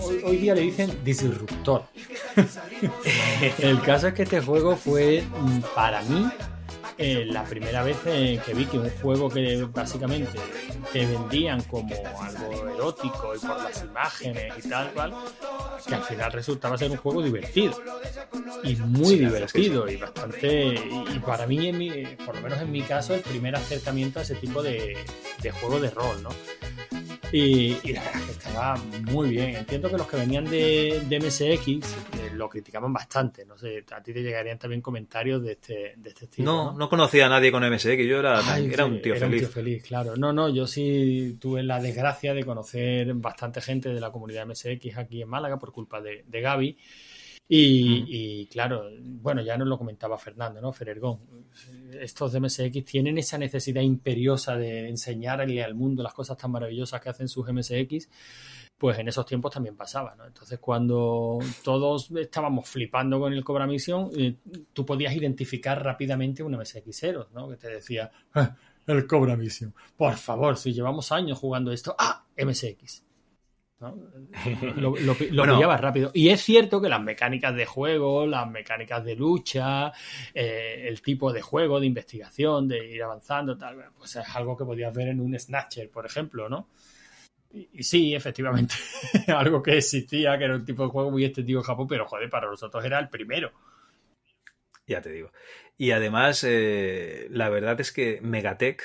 Hoy, 0.00 0.20
hoy 0.24 0.36
día 0.36 0.54
le 0.54 0.60
dicen 0.62 0.90
disruptor. 1.04 1.84
El 3.74 3.82
caso 3.82 4.06
es 4.06 4.14
que 4.14 4.22
este 4.22 4.40
juego 4.40 4.76
fue, 4.76 5.24
mm, 5.28 5.60
para 5.74 6.00
mí, 6.02 6.30
eh, 6.96 7.24
la 7.26 7.42
primera 7.42 7.82
vez 7.82 7.96
eh, 8.06 8.40
que 8.46 8.54
vi 8.54 8.66
que 8.66 8.78
un 8.78 8.88
juego 9.02 9.28
que 9.28 9.64
básicamente 9.64 10.30
te 10.92 11.04
vendían 11.04 11.60
como 11.62 11.92
algo 12.20 12.68
erótico 12.68 13.34
y 13.34 13.38
por 13.40 13.60
las 13.60 13.82
imágenes 13.82 14.64
y 14.64 14.68
tal 14.68 14.92
cual, 14.92 15.12
que 15.84 15.92
al 15.92 16.04
final 16.04 16.30
resultaba 16.30 16.78
ser 16.78 16.92
un 16.92 16.98
juego 16.98 17.20
divertido 17.20 17.74
y 18.62 18.76
muy 18.76 19.06
Sí, 19.08 19.18
divertido 19.18 19.88
y 19.90 19.96
bastante 19.96 20.66
y, 20.66 21.04
y 21.16 21.18
para 21.18 21.44
mí 21.48 21.66
en 21.66 21.76
mi, 21.78 21.90
por 22.24 22.36
lo 22.36 22.42
menos 22.42 22.60
en 22.60 22.70
mi 22.70 22.82
caso 22.82 23.12
el 23.14 23.22
primer 23.22 23.56
acercamiento 23.56 24.20
a 24.20 24.22
ese 24.22 24.36
tipo 24.36 24.62
de, 24.62 24.96
de 25.42 25.50
juego 25.50 25.80
de 25.80 25.90
rol 25.90 26.22
no 26.22 26.30
y, 27.36 27.76
y 27.82 27.92
la 27.92 28.02
verdad 28.04 28.20
es 28.20 28.26
que 28.26 28.32
estaba 28.32 28.76
muy 29.10 29.30
bien 29.30 29.56
entiendo 29.56 29.90
que 29.90 29.96
los 29.98 30.06
que 30.06 30.16
venían 30.16 30.44
de, 30.44 31.02
de 31.08 31.18
MSX 31.20 31.68
eh, 31.68 32.30
lo 32.34 32.48
criticaban 32.48 32.92
bastante 32.92 33.44
no 33.44 33.58
sé 33.58 33.84
a 33.90 34.02
ti 34.02 34.12
te 34.12 34.22
llegarían 34.22 34.58
también 34.58 34.80
comentarios 34.80 35.42
de 35.42 35.52
este, 35.52 35.94
de 35.96 36.08
este 36.10 36.26
estilo 36.26 36.44
No, 36.50 36.72
no 36.72 36.88
conocía 36.88 37.26
a 37.26 37.28
nadie 37.28 37.50
con 37.50 37.62
MSX, 37.68 38.06
yo 38.06 38.20
era, 38.20 38.40
Ay, 38.54 38.66
era 38.72 38.84
sí, 38.84 38.90
un 38.90 39.02
tío 39.02 39.14
era 39.14 39.26
feliz. 39.26 39.42
un 39.42 39.46
tío 39.48 39.54
feliz, 39.54 39.82
claro. 39.82 40.16
No, 40.16 40.32
no, 40.32 40.48
yo 40.48 40.66
sí 40.66 41.36
tuve 41.40 41.62
la 41.62 41.80
desgracia 41.80 42.34
de 42.34 42.44
conocer 42.44 43.12
bastante 43.14 43.60
gente 43.60 43.88
de 43.88 44.00
la 44.00 44.10
comunidad 44.10 44.46
MSX 44.46 44.96
aquí 44.96 45.22
en 45.22 45.28
Málaga 45.28 45.58
por 45.58 45.72
culpa 45.72 46.00
de, 46.00 46.24
de 46.26 46.40
Gaby. 46.40 46.76
Y, 47.48 48.00
Mm. 48.02 48.06
y, 48.08 48.46
claro, 48.46 48.84
bueno, 49.00 49.42
ya 49.42 49.56
nos 49.58 49.68
lo 49.68 49.76
comentaba 49.76 50.16
Fernando, 50.18 50.60
¿no? 50.60 50.72
Ferergón. 50.72 51.20
Estos 52.00 52.32
de 52.32 52.40
MSX 52.40 52.84
tienen 52.84 53.18
esa 53.18 53.36
necesidad 53.38 53.82
imperiosa 53.82 54.56
de 54.56 54.88
enseñarle 54.88 55.62
al 55.62 55.74
mundo 55.74 56.02
las 56.02 56.14
cosas 56.14 56.36
tan 56.38 56.50
maravillosas 56.50 57.00
que 57.00 57.10
hacen 57.10 57.28
sus 57.28 57.46
MSX. 57.48 58.08
Pues 58.76 58.98
en 58.98 59.06
esos 59.08 59.24
tiempos 59.26 59.52
también 59.52 59.76
pasaba, 59.76 60.16
¿no? 60.16 60.26
Entonces, 60.26 60.58
cuando 60.58 61.38
todos 61.62 62.10
estábamos 62.12 62.68
flipando 62.68 63.20
con 63.20 63.32
el 63.32 63.44
Cobra 63.44 63.66
Misión, 63.66 64.10
eh, 64.16 64.34
tú 64.72 64.84
podías 64.84 65.14
identificar 65.14 65.82
rápidamente 65.84 66.42
un 66.42 66.54
MSXero, 66.56 67.28
¿no? 67.34 67.48
Que 67.50 67.56
te 67.56 67.68
decía, 67.68 68.10
"Ah, 68.34 68.56
el 68.86 69.06
Cobra 69.06 69.36
Mission. 69.36 69.72
Por 69.96 70.14
favor, 70.16 70.56
si 70.56 70.72
llevamos 70.72 71.12
años 71.12 71.38
jugando 71.38 71.70
esto, 71.70 71.94
¡ah! 71.98 72.24
MSX. 72.36 73.03
¿No? 73.84 73.96
Lo, 74.76 74.96
lo, 74.98 75.16
lo 75.30 75.46
Bueno. 75.46 75.54
pillabas 75.54 75.80
rápido. 75.80 76.10
Y 76.14 76.28
es 76.30 76.40
cierto 76.42 76.80
que 76.80 76.88
las 76.88 77.02
mecánicas 77.02 77.54
de 77.54 77.66
juego, 77.66 78.26
las 78.26 78.48
mecánicas 78.50 79.04
de 79.04 79.14
lucha, 79.16 79.92
eh, 80.34 80.84
el 80.88 81.00
tipo 81.02 81.32
de 81.32 81.42
juego, 81.42 81.80
de 81.80 81.86
investigación, 81.86 82.68
de 82.68 82.86
ir 82.86 83.02
avanzando, 83.02 83.56
tal, 83.56 83.76
pues 83.96 84.16
es 84.16 84.36
algo 84.36 84.56
que 84.56 84.64
podías 84.64 84.92
ver 84.94 85.08
en 85.08 85.20
un 85.20 85.38
Snatcher, 85.38 85.90
por 85.90 86.06
ejemplo, 86.06 86.48
¿no? 86.48 86.68
Y, 87.52 87.68
y 87.72 87.82
sí, 87.84 88.14
efectivamente, 88.14 88.74
algo 89.28 89.62
que 89.62 89.78
existía, 89.78 90.38
que 90.38 90.44
era 90.44 90.56
un 90.56 90.64
tipo 90.64 90.84
de 90.84 90.90
juego 90.90 91.10
muy 91.10 91.24
estético 91.24 91.60
en 91.60 91.64
Japón, 91.64 91.86
pero 91.88 92.06
joder, 92.06 92.30
para 92.30 92.48
nosotros 92.48 92.84
era 92.84 92.98
el 93.00 93.08
primero. 93.10 93.52
Ya 94.86 95.00
te 95.00 95.10
digo. 95.10 95.32
Y 95.76 95.90
además, 95.92 96.44
eh, 96.46 97.26
la 97.30 97.48
verdad 97.48 97.80
es 97.80 97.90
que 97.92 98.20
Megatech, 98.22 98.82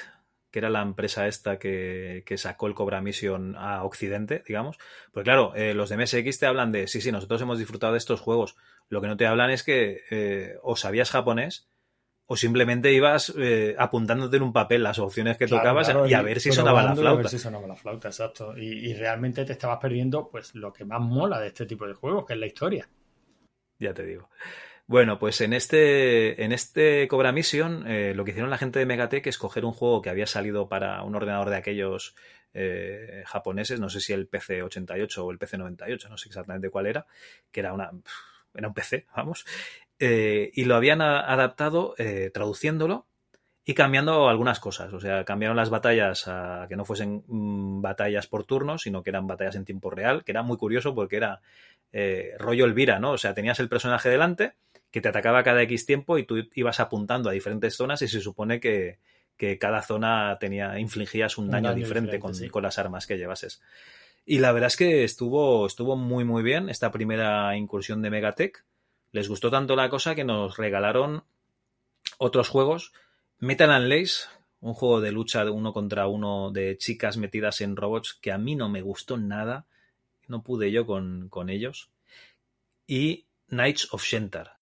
que 0.52 0.60
era 0.60 0.70
la 0.70 0.82
empresa 0.82 1.28
esta 1.28 1.60
que, 1.60 2.24
que 2.26 2.38
sacó 2.38 2.68
el 2.68 2.74
Cobra 2.74 3.02
Mission 3.02 3.56
a 3.58 3.84
Occidente, 3.84 4.44
digamos, 4.48 4.78
pues 5.12 5.24
claro, 5.24 5.54
eh, 5.56 5.74
los 5.74 5.90
de 5.90 5.98
MSX 5.98 6.40
te 6.40 6.46
hablan 6.48 6.72
de, 6.72 6.88
sí, 6.88 7.02
sí, 7.02 7.12
nosotros 7.12 7.42
hemos 7.42 7.60
disfrutado 7.60 7.94
de 7.94 8.00
estos 8.00 8.20
juegos. 8.22 8.56
Lo 8.90 9.02
que 9.02 9.08
no 9.08 9.18
te 9.18 9.28
hablan 9.28 9.52
es 9.52 9.64
que 9.64 10.02
eh, 10.10 10.56
o 10.64 10.76
sabías 10.76 11.12
japonés 11.12 11.70
o 12.32 12.36
simplemente 12.36 12.92
ibas 12.94 13.34
eh, 13.38 13.76
apuntándote 13.80 14.38
en 14.38 14.44
un 14.44 14.54
papel 14.54 14.84
las 14.84 15.00
opciones 15.00 15.38
que 15.38 15.46
Claro, 15.46 15.62
tocabas 15.64 15.88
claro, 15.90 16.08
y 16.08 16.14
a 16.14 16.22
ver 16.22 16.40
si 16.40 16.52
sonaba 16.52 16.84
la 16.84 16.92
a 16.92 16.94
ver 16.94 17.02
flauta. 17.02 17.30
si 17.30 17.40
sonaba 17.40 17.68
la 17.68 17.76
flauta, 17.76 18.08
exacto. 18.10 18.56
Y, 18.58 18.90
y 18.90 18.94
realmente 18.94 19.46
te 19.46 19.54
estabas 19.54 19.80
perdiendo 19.80 20.30
pues 20.30 20.54
lo 20.56 20.72
que 20.72 20.86
más 20.86 21.02
mola 21.02 21.40
de 21.40 21.48
este 21.48 21.66
tipo 21.66 21.88
de 21.88 21.94
juegos, 21.96 22.26
que 22.26 22.34
es 22.34 22.40
la 22.40 22.46
historia. 22.48 22.88
Ya 23.80 23.94
te 23.94 24.06
digo. 24.06 24.30
Bueno, 24.90 25.20
pues 25.20 25.40
en 25.42 25.54
este, 25.54 26.44
en 26.44 26.52
este 26.52 27.08
Cobra 27.08 27.32
Mission, 27.32 27.86
eh, 27.86 28.16
lo 28.16 28.26
que 28.26 28.32
hicieron 28.32 28.50
la 28.50 28.58
gente 28.58 28.80
de 28.80 28.88
Megatech 28.88 29.28
es 29.28 29.38
coger 29.38 29.64
un 29.64 29.72
juego 29.72 30.02
que 30.02 30.10
había 30.10 30.26
salido 30.26 30.68
para 30.68 31.04
un 31.04 31.14
ordenador 31.14 31.52
de 31.52 31.58
aquellos 31.58 32.16
eh, 32.56 33.22
japoneses, 33.28 33.80
no 33.80 33.90
sé 33.90 34.00
si 34.00 34.14
el 34.14 34.28
PC88 34.28 35.18
o 35.20 35.30
el 35.30 35.38
PC98, 35.38 36.10
no 36.10 36.18
sé 36.18 36.30
exactamente 36.30 36.72
cuál 36.72 36.88
era, 36.88 37.06
que 37.52 37.60
era 37.60 37.72
una 37.72 37.92
era 38.56 38.68
un 38.68 38.74
PC, 38.74 39.06
vamos, 39.16 39.46
eh, 40.00 40.50
y 40.56 40.66
lo 40.66 40.74
habían 40.76 41.04
adaptado 41.04 41.94
eh, 42.00 42.32
traduciéndolo 42.34 43.06
y 43.66 43.76
cambiando 43.76 44.28
algunas 44.28 44.60
cosas. 44.60 44.92
O 44.94 45.00
sea, 45.00 45.24
cambiaron 45.24 45.56
las 45.56 45.70
batallas 45.70 46.28
a 46.28 46.66
que 46.68 46.76
no 46.76 46.84
fuesen 46.84 47.24
mm, 47.28 47.80
batallas 47.84 48.26
por 48.26 48.44
turnos, 48.44 48.82
sino 48.82 49.04
que 49.04 49.12
eran 49.12 49.28
batallas 49.28 49.56
en 49.56 49.66
tiempo 49.66 49.92
real, 49.92 50.24
que 50.24 50.32
era 50.32 50.42
muy 50.42 50.58
curioso 50.58 50.96
porque 50.96 51.18
era 51.18 51.42
eh, 51.92 52.34
rollo 52.40 52.66
Elvira, 52.66 52.98
¿no? 52.98 53.12
O 53.12 53.18
sea, 53.20 53.36
tenías 53.36 53.60
el 53.60 53.70
personaje 53.70 54.10
delante 54.10 54.54
que 54.92 55.02
te 55.02 55.10
atacaba 55.10 55.44
cada 55.44 55.62
X 55.64 55.86
tiempo 55.86 56.18
y 56.18 56.26
tú 56.26 56.38
ibas 56.56 56.80
apuntando 56.80 57.30
a 57.30 57.34
diferentes 57.34 57.76
zonas 57.76 58.02
y 58.02 58.08
se 58.08 58.22
supone 58.22 58.60
que, 58.60 59.00
que 59.38 59.58
cada 59.58 59.82
zona 59.82 60.38
tenía, 60.40 60.80
infligías 60.80 61.38
un, 61.38 61.46
Un 61.46 61.52
daño, 61.52 61.70
daño 61.70 61.76
diferente, 61.78 62.18
diferente, 62.18 62.20
con, 62.20 62.36
sí. 62.36 62.50
con 62.50 62.64
las 62.64 62.78
armas 62.78 63.08
que 63.08 63.18
llevases. 63.18 63.62
Y 64.26 64.40
la 64.40 64.52
verdad 64.52 64.68
es 64.68 64.78
que 64.78 65.04
estuvo, 65.04 65.66
estuvo 65.66 65.96
muy, 65.96 66.24
muy 66.24 66.44
bien 66.44 66.70
esta 66.70 66.92
primera 66.92 67.56
incursión 67.56 68.02
de 68.02 68.10
Megatech. 68.10 68.66
Les 69.12 69.28
gustó 69.28 69.50
tanto 69.50 69.76
la 69.76 69.90
cosa 69.90 70.14
que 70.14 70.24
nos 70.24 70.58
regalaron 70.58 71.24
otros 72.18 72.50
juegos. 72.50 72.94
Metal 73.40 73.72
and 73.72 73.88
Lace, 73.88 74.26
un 74.60 74.74
juego 74.74 75.02
de 75.02 75.12
lucha 75.12 75.46
de 75.46 75.52
uno 75.52 75.74
contra 75.74 76.08
uno 76.08 76.52
de 76.52 76.78
chicas 76.78 77.18
metidas 77.18 77.62
en 77.62 77.76
robots 77.76 78.14
que 78.14 78.32
a 78.32 78.38
mí 78.38 78.56
no 78.56 78.70
me 78.70 78.82
gustó 78.82 79.18
nada. 79.18 79.66
No 80.28 80.44
pude 80.44 80.72
yo 80.72 80.86
con, 80.86 81.30
con 81.30 81.50
ellos. 81.50 81.90
Y 82.86 83.26
Knights 83.48 83.88
of 83.94 84.04
Shentar. 84.04 84.59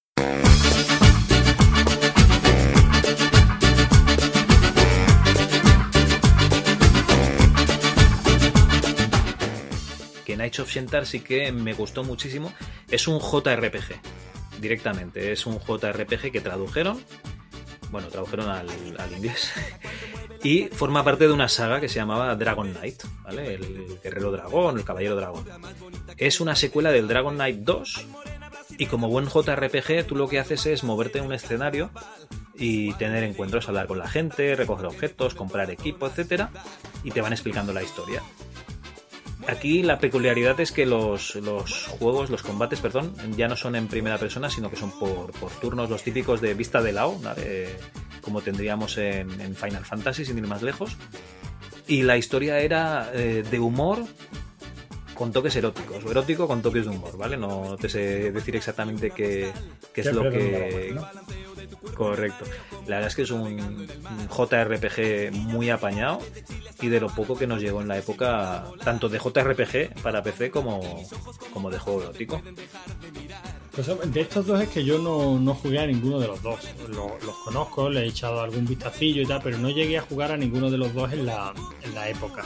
Que 10.27 10.35
Knights 10.35 10.59
of 10.59 10.69
Shentar 10.69 11.05
sí 11.05 11.21
que 11.21 11.53
me 11.53 11.73
gustó 11.73 12.03
muchísimo. 12.03 12.53
Es 12.91 13.07
un 13.07 13.19
JRPG, 13.19 13.95
directamente. 14.59 15.31
Es 15.31 15.45
un 15.45 15.57
JRPG 15.57 16.31
que 16.33 16.41
tradujeron, 16.41 17.01
bueno, 17.91 18.09
tradujeron 18.09 18.49
al, 18.49 18.67
al 18.97 19.13
inglés, 19.13 19.53
y 20.43 20.65
forma 20.65 21.03
parte 21.05 21.27
de 21.27 21.33
una 21.33 21.47
saga 21.47 21.79
que 21.79 21.87
se 21.87 21.95
llamaba 21.95 22.35
Dragon 22.35 22.73
Knight, 22.73 23.03
¿vale? 23.23 23.55
El 23.55 23.99
guerrero 24.03 24.31
dragón, 24.31 24.77
el 24.77 24.83
caballero 24.83 25.15
dragón. 25.15 25.45
Es 26.17 26.41
una 26.41 26.57
secuela 26.57 26.91
del 26.91 27.07
Dragon 27.07 27.35
Knight 27.35 27.59
2, 27.59 28.05
y 28.77 28.85
como 28.85 29.09
buen 29.09 29.27
JRPG, 29.27 30.05
tú 30.05 30.15
lo 30.15 30.27
que 30.27 30.39
haces 30.39 30.65
es 30.65 30.83
moverte 30.83 31.19
en 31.19 31.25
un 31.25 31.33
escenario 31.33 31.89
y 32.55 32.93
tener 32.93 33.23
encuentros, 33.23 33.67
hablar 33.67 33.87
con 33.87 33.97
la 33.97 34.07
gente, 34.07 34.55
recoger 34.55 34.85
objetos, 34.85 35.35
comprar 35.35 35.69
equipo, 35.71 36.07
etcétera, 36.07 36.49
y 37.03 37.11
te 37.11 37.21
van 37.21 37.33
explicando 37.33 37.73
la 37.73 37.83
historia. 37.83 38.21
Aquí 39.47 39.81
la 39.81 39.99
peculiaridad 39.99 40.59
es 40.59 40.71
que 40.71 40.85
los, 40.85 41.35
los 41.35 41.87
juegos, 41.87 42.29
los 42.29 42.43
combates, 42.43 42.81
perdón, 42.81 43.13
ya 43.37 43.47
no 43.47 43.55
son 43.55 43.75
en 43.75 43.87
primera 43.87 44.17
persona, 44.17 44.49
sino 44.49 44.69
que 44.69 44.75
son 44.75 44.91
por, 44.91 45.31
por 45.31 45.51
turnos, 45.51 45.89
los 45.89 46.03
típicos 46.03 46.41
de 46.41 46.53
vista 46.53 46.81
de 46.81 46.91
lado, 46.91 47.17
como 48.21 48.41
tendríamos 48.41 48.97
en, 48.97 49.39
en 49.39 49.55
Final 49.55 49.85
Fantasy, 49.85 50.25
sin 50.25 50.37
ir 50.37 50.47
más 50.47 50.63
lejos. 50.63 50.97
Y 51.87 52.03
la 52.03 52.17
historia 52.17 52.59
era 52.59 53.09
eh, 53.13 53.43
de 53.49 53.59
humor 53.59 54.03
con 55.17 55.31
toques 55.31 55.55
eróticos, 55.55 56.03
o 56.05 56.11
erótico 56.11 56.47
con 56.47 56.61
toques 56.61 56.85
de 56.85 56.91
humor, 56.91 57.17
¿vale? 57.17 57.37
No 57.37 57.75
te 57.79 57.89
sé 57.89 58.31
decir 58.31 58.55
exactamente 58.55 59.11
qué, 59.11 59.51
qué 59.93 60.01
es 60.01 60.13
lo 60.13 60.29
que... 60.29 60.91
¿no? 60.93 61.07
Correcto. 61.95 62.45
La 62.85 62.95
verdad 62.97 63.07
es 63.07 63.15
que 63.15 63.23
es 63.23 63.31
un, 63.31 63.87
JRPG 64.29 65.31
muy 65.33 65.69
apañado 65.69 66.19
y 66.81 66.87
de 66.89 66.99
lo 66.99 67.07
poco 67.07 67.35
que 67.37 67.47
nos 67.47 67.61
llegó 67.61 67.81
en 67.81 67.87
la 67.87 67.97
época, 67.97 68.65
tanto 68.83 69.09
de 69.09 69.17
JRPG 69.19 70.01
para 70.03 70.21
PC 70.21 70.51
como, 70.51 70.79
como 71.51 71.71
de 71.71 71.79
juego 71.79 72.03
erótico. 72.03 72.41
Pues, 73.71 73.87
de 74.13 74.21
estos 74.21 74.45
dos 74.45 74.61
es 74.61 74.69
que 74.69 74.83
yo 74.83 74.99
no, 74.99 75.39
no 75.39 75.53
jugué 75.55 75.79
a 75.79 75.87
ninguno 75.87 76.19
de 76.19 76.27
los 76.27 76.41
dos. 76.41 76.59
Lo- 76.89 77.17
los 77.25 77.35
conozco, 77.43 77.89
le 77.89 78.01
he 78.01 78.07
echado 78.07 78.41
algún 78.41 78.65
vistacillo 78.65 79.21
y 79.21 79.25
tal, 79.25 79.41
pero 79.43 79.57
no 79.57 79.69
llegué 79.69 79.97
a 79.97 80.01
jugar 80.01 80.31
a 80.31 80.37
ninguno 80.37 80.69
de 80.69 80.77
los 80.77 80.93
dos 80.93 81.11
en 81.13 81.25
la, 81.25 81.53
en 81.83 81.95
la 81.95 82.09
época. 82.09 82.43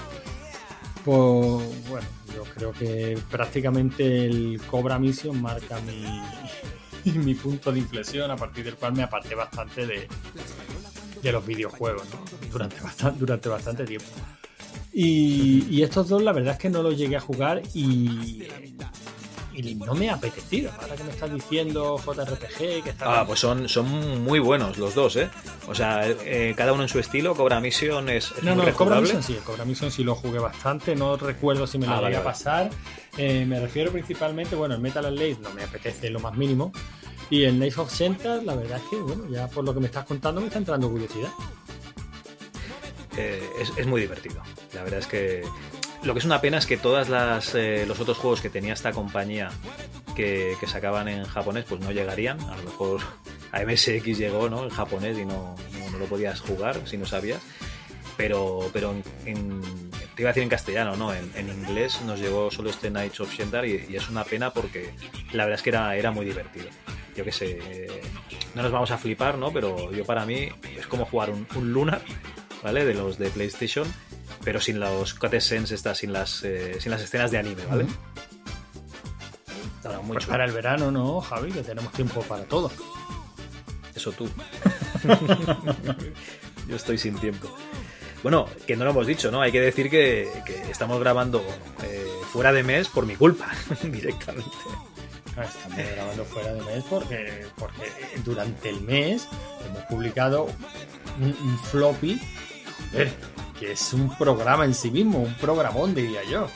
Pues 1.04 1.90
bueno, 1.90 2.08
yo 2.34 2.44
creo 2.56 2.72
que 2.72 3.18
prácticamente 3.30 4.26
el 4.26 4.62
Cobra 4.70 5.00
Mission 5.00 5.42
marca 5.42 5.80
mi, 5.82 7.12
mi 7.20 7.34
punto 7.34 7.72
de 7.72 7.80
inflexión, 7.80 8.30
a 8.30 8.36
partir 8.36 8.66
del 8.66 8.76
cual 8.76 8.94
me 8.94 9.04
aparté 9.04 9.36
bastante 9.36 9.88
de, 9.88 10.08
de 11.22 11.32
los 11.32 11.46
videojuegos, 11.46 12.04
¿no? 12.10 12.50
Durante 12.52 12.80
bastante, 12.82 13.20
durante 13.20 13.50
bastante 13.50 13.86
tiempo. 13.86 14.08
Y, 14.94 15.66
y 15.70 15.84
estos 15.84 16.10
dos, 16.10 16.22
la 16.22 16.34
verdad 16.34 16.54
es 16.54 16.60
que 16.60 16.70
no 16.70 16.84
los 16.84 16.98
llegué 16.98 17.16
a 17.16 17.22
jugar 17.22 17.62
y, 17.74 18.44
y 19.54 19.76
no 19.76 19.94
me 19.94 20.10
ha 20.10 20.16
apetecido. 20.16 20.72
Ahora 20.82 20.96
que 20.96 21.04
me 21.04 21.12
estás 21.12 21.34
diciendo 21.34 21.98
JRPG, 21.98 22.84
que 22.84 22.90
está. 22.90 23.22
Ah, 23.22 23.26
pues 23.26 23.40
son, 23.40 23.68
son 23.70 24.24
muy 24.24 24.40
buenos 24.40 24.78
los 24.78 24.96
dos, 24.96 25.16
¿eh? 25.16 25.30
O 25.68 25.76
sea, 25.76 26.08
eh, 26.08 26.54
cada 26.56 26.74
uno 26.74 26.84
en 26.84 26.90
su 26.90 27.00
estilo. 27.00 27.36
Cobra 27.36 27.60
Mission 27.60 28.10
es, 28.10 28.32
es 28.38 28.44
No, 28.44 28.56
muy 28.56 28.66
no, 28.66 28.74
Cobra. 28.74 29.02
Mission 29.02 29.24
sí, 29.24 29.38
Cobra 29.46 29.66
Mission 29.66 29.92
sí 29.92 30.04
lo 30.04 30.16
jugué 30.16 30.40
bastante, 30.40 30.96
no 30.96 31.18
recuerdo 31.18 31.68
si 31.68 31.78
me 31.78 31.88
lo 31.88 31.94
Ah, 31.94 32.02
vale, 32.02 32.18
a 32.18 32.24
pasar. 32.24 32.70
Eh, 33.18 33.46
me 33.46 33.60
refiero 33.60 33.92
principalmente, 33.92 34.56
bueno, 34.56 34.76
el 34.76 34.82
Metal 34.82 35.04
Slave 35.04 35.38
no 35.42 35.50
me 35.52 35.64
apetece 35.64 36.10
lo 36.10 36.20
más 36.20 36.36
mínimo. 36.36 36.72
Y 37.30 37.44
el 37.44 37.56
Knights 37.56 37.78
of 37.78 37.92
Center, 37.92 38.44
la 38.44 38.56
verdad 38.56 38.78
es 38.84 38.90
que, 38.90 38.98
bueno, 38.98 39.24
ya 39.30 39.48
por 39.48 39.64
lo 39.64 39.74
que 39.74 39.80
me 39.80 39.86
estás 39.86 40.06
contando 40.06 40.42
me 40.42 40.48
está 40.48 40.60
entrando 40.60 40.90
curiosidad. 40.90 41.30
Eh, 43.18 43.42
es, 43.60 43.72
es 43.78 43.88
muy 43.88 44.02
divertido. 44.02 44.42
La 44.74 44.84
verdad 44.84 45.00
es 45.00 45.08
que 45.08 45.44
lo 46.04 46.14
que 46.14 46.20
es 46.20 46.26
una 46.26 46.42
pena 46.42 46.58
es 46.58 46.66
que 46.66 46.78
todas 46.78 47.10
las 47.10 47.54
eh, 47.56 47.86
los 47.88 48.00
otros 48.00 48.18
juegos 48.18 48.42
que 48.42 48.50
tenía 48.50 48.74
esta 48.74 48.92
compañía 48.92 49.50
que, 50.16 50.56
que 50.60 50.68
sacaban 50.68 51.08
en 51.08 51.24
japonés 51.26 51.66
pues 51.68 51.82
no 51.82 51.92
llegarían. 51.92 52.40
A 52.42 52.58
lo 52.58 52.64
mejor 52.64 53.02
a 53.52 53.62
MSX 53.64 54.18
llegó, 54.18 54.50
¿no? 54.50 54.64
En 54.64 54.70
japonés 54.70 55.18
y 55.18 55.26
no, 55.26 55.56
no, 55.92 55.98
lo 55.98 56.06
podías 56.06 56.40
jugar 56.40 56.88
si 56.88 56.98
no 56.98 57.06
sabías. 57.06 57.42
Pero, 58.18 58.70
pero 58.74 58.94
en, 59.26 59.62
te 60.16 60.22
iba 60.22 60.30
a 60.30 60.34
decir 60.34 60.44
en 60.44 60.50
castellano, 60.50 60.96
¿no? 60.96 61.14
En, 61.14 61.32
en 61.36 61.50
inglés 61.50 62.02
nos 62.06 62.20
llegó 62.20 62.52
solo 62.52 62.70
este 62.70 62.90
Knights 62.90 63.20
of 63.20 63.34
Shentar 63.34 63.66
y, 63.66 63.86
y 63.90 63.96
es 63.96 64.10
una 64.10 64.24
pena 64.24 64.52
porque 64.52 64.94
la 65.32 65.46
verdad 65.46 65.60
es 65.60 65.64
que 65.64 65.70
era, 65.70 65.96
era 65.96 66.12
muy 66.12 66.26
divertido. 66.26 66.68
Yo 67.16 67.24
qué 67.24 67.32
sé, 67.32 67.60
eh, 67.62 68.02
no 68.54 68.62
nos 68.62 68.72
vamos 68.72 68.92
a 68.92 68.98
flipar, 68.98 69.38
¿no? 69.38 69.52
Pero 69.52 69.92
yo 69.92 70.06
para 70.06 70.26
mí 70.26 70.50
es 70.78 70.88
como 70.88 71.06
jugar 71.06 71.30
un, 71.30 71.48
un 71.56 71.74
Lunar, 71.74 72.02
¿vale? 72.64 72.86
De 72.86 72.94
los 72.94 73.18
de 73.18 73.30
PlayStation, 73.30 73.88
pero 74.44 74.60
sin 74.60 74.80
los 74.80 75.14
cutscenes 75.14 75.72
estas, 75.72 76.00
sin 76.00 76.14
las, 76.14 76.44
eh, 76.44 76.78
sin 76.80 76.92
las 76.92 77.02
escenas 77.02 77.32
de 77.32 77.38
anime, 77.38 77.66
¿vale? 77.66 77.86
Muy 80.04 80.14
Pues 80.14 80.26
para 80.26 80.46
el 80.46 80.52
verano, 80.52 80.92
¿no, 80.92 81.22
Javi? 81.22 81.52
Que 81.52 81.64
tenemos 81.64 81.92
tiempo 81.94 82.22
para 82.22 82.44
todo. 82.44 82.72
Eso 83.96 84.12
tú. 84.12 84.30
Yo 86.68 86.76
estoy 86.76 86.98
sin 86.98 87.18
tiempo. 87.20 87.56
Bueno, 88.24 88.48
que 88.68 88.76
no 88.76 88.86
lo 88.86 88.92
hemos 88.92 89.08
dicho, 89.08 89.32
¿no? 89.32 89.42
Hay 89.42 89.52
que 89.52 89.60
decir 89.60 89.90
que, 89.90 90.30
que 90.46 90.70
estamos 90.70 91.00
grabando 91.00 91.44
eh, 91.84 92.06
fuera 92.32 92.54
de 92.54 92.64
mes 92.64 92.88
por 92.88 93.06
mi 93.06 93.16
culpa, 93.16 93.50
directamente. 93.84 94.50
Estamos 95.30 95.78
grabando 95.96 96.26
fuera 96.26 96.54
de 96.54 96.62
mes 96.62 96.84
porque, 96.90 97.48
porque 97.58 97.92
durante 98.24 98.70
el 98.70 98.82
mes 98.82 99.28
hemos 99.66 99.84
publicado 99.84 100.48
un, 101.20 101.30
un 101.30 101.60
floppy, 101.60 102.22
que 103.62 103.74
es 103.74 103.94
un 103.94 104.10
programa 104.18 104.66
en 104.66 104.74
sí 104.74 104.90
mismo, 104.90 105.20
un 105.20 105.36
programón, 105.36 105.94
diría 105.94 106.24
yo. 106.24 106.48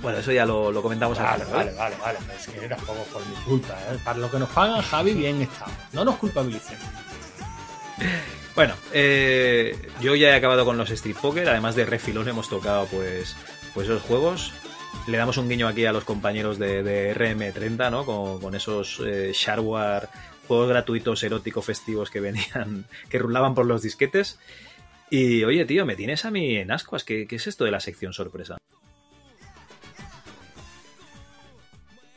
Bueno, 0.00 0.18
eso 0.18 0.30
ya 0.30 0.46
lo, 0.46 0.70
lo 0.70 0.80
comentamos 0.80 1.18
al 1.18 1.40
Vale, 1.40 1.44
vale, 1.50 1.72
vale, 1.72 1.96
vale. 2.00 2.18
Es 2.38 2.46
que 2.46 2.64
era 2.64 2.76
poco 2.76 3.02
por 3.12 3.26
mi 3.26 3.34
culpa. 3.44 3.76
¿eh? 3.90 3.98
Para 4.04 4.18
lo 4.18 4.30
que 4.30 4.38
nos 4.38 4.48
pagan, 4.50 4.82
Javi, 4.82 5.14
bien 5.14 5.42
está. 5.42 5.66
No 5.92 6.04
nos 6.04 6.14
culpabilicen. 6.14 6.78
Bueno, 8.54 8.74
eh, 8.92 9.76
yo 10.00 10.14
ya 10.14 10.28
he 10.28 10.34
acabado 10.34 10.64
con 10.64 10.78
los 10.78 10.90
Street 10.90 11.16
Poker, 11.20 11.48
además 11.48 11.74
de 11.74 11.86
refilón 11.86 12.28
hemos 12.28 12.48
tocado 12.48 12.86
pues, 12.86 13.34
pues 13.74 13.88
esos 13.88 14.02
juegos. 14.02 14.52
Le 15.08 15.18
damos 15.18 15.38
un 15.38 15.48
guiño 15.48 15.66
aquí 15.66 15.86
a 15.86 15.92
los 15.92 16.04
compañeros 16.04 16.56
de, 16.56 16.84
de 16.84 17.16
RM30, 17.16 17.90
¿no? 17.90 18.06
Con, 18.06 18.40
con 18.40 18.54
esos 18.54 19.02
eh, 19.04 19.32
shareware, 19.34 20.08
juegos 20.46 20.68
gratuitos 20.68 21.20
erótico 21.24 21.62
festivos 21.62 22.10
que 22.10 22.20
venían, 22.20 22.84
que 23.08 23.18
rulaban 23.18 23.56
por 23.56 23.66
los 23.66 23.82
disquetes. 23.82 24.38
Y 25.10 25.44
oye, 25.44 25.64
tío, 25.64 25.86
me 25.86 25.96
tienes 25.96 26.24
a 26.24 26.30
mí 26.30 26.56
en 26.56 26.70
ascuas. 26.70 27.04
¿Qué, 27.04 27.26
qué 27.26 27.36
es 27.36 27.46
esto 27.46 27.64
de 27.64 27.70
la 27.70 27.80
sección 27.80 28.12
sorpresa? 28.12 28.56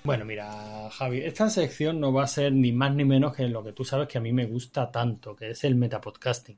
Bueno, 0.04 0.26
mira, 0.26 0.90
Javi, 0.92 1.20
esta 1.20 1.50
sección 1.50 2.00
no 2.00 2.12
va 2.12 2.24
a 2.24 2.28
ser 2.28 2.52
ni 2.54 2.72
más 2.72 2.96
ni 2.96 3.06
menos 3.06 3.36
que 3.36 3.48
lo 3.48 3.64
que 3.64 3.74
tú 3.74 3.84
sabes 3.84 4.08
que 4.08 4.18
a 4.18 4.22
mí 4.22 4.32
me 4.34 4.46
gusta 4.46 4.90
tanto, 4.92 5.36
que 5.36 5.52
es 5.52 5.64
el 5.66 5.76
metapodcasting. 5.76 6.58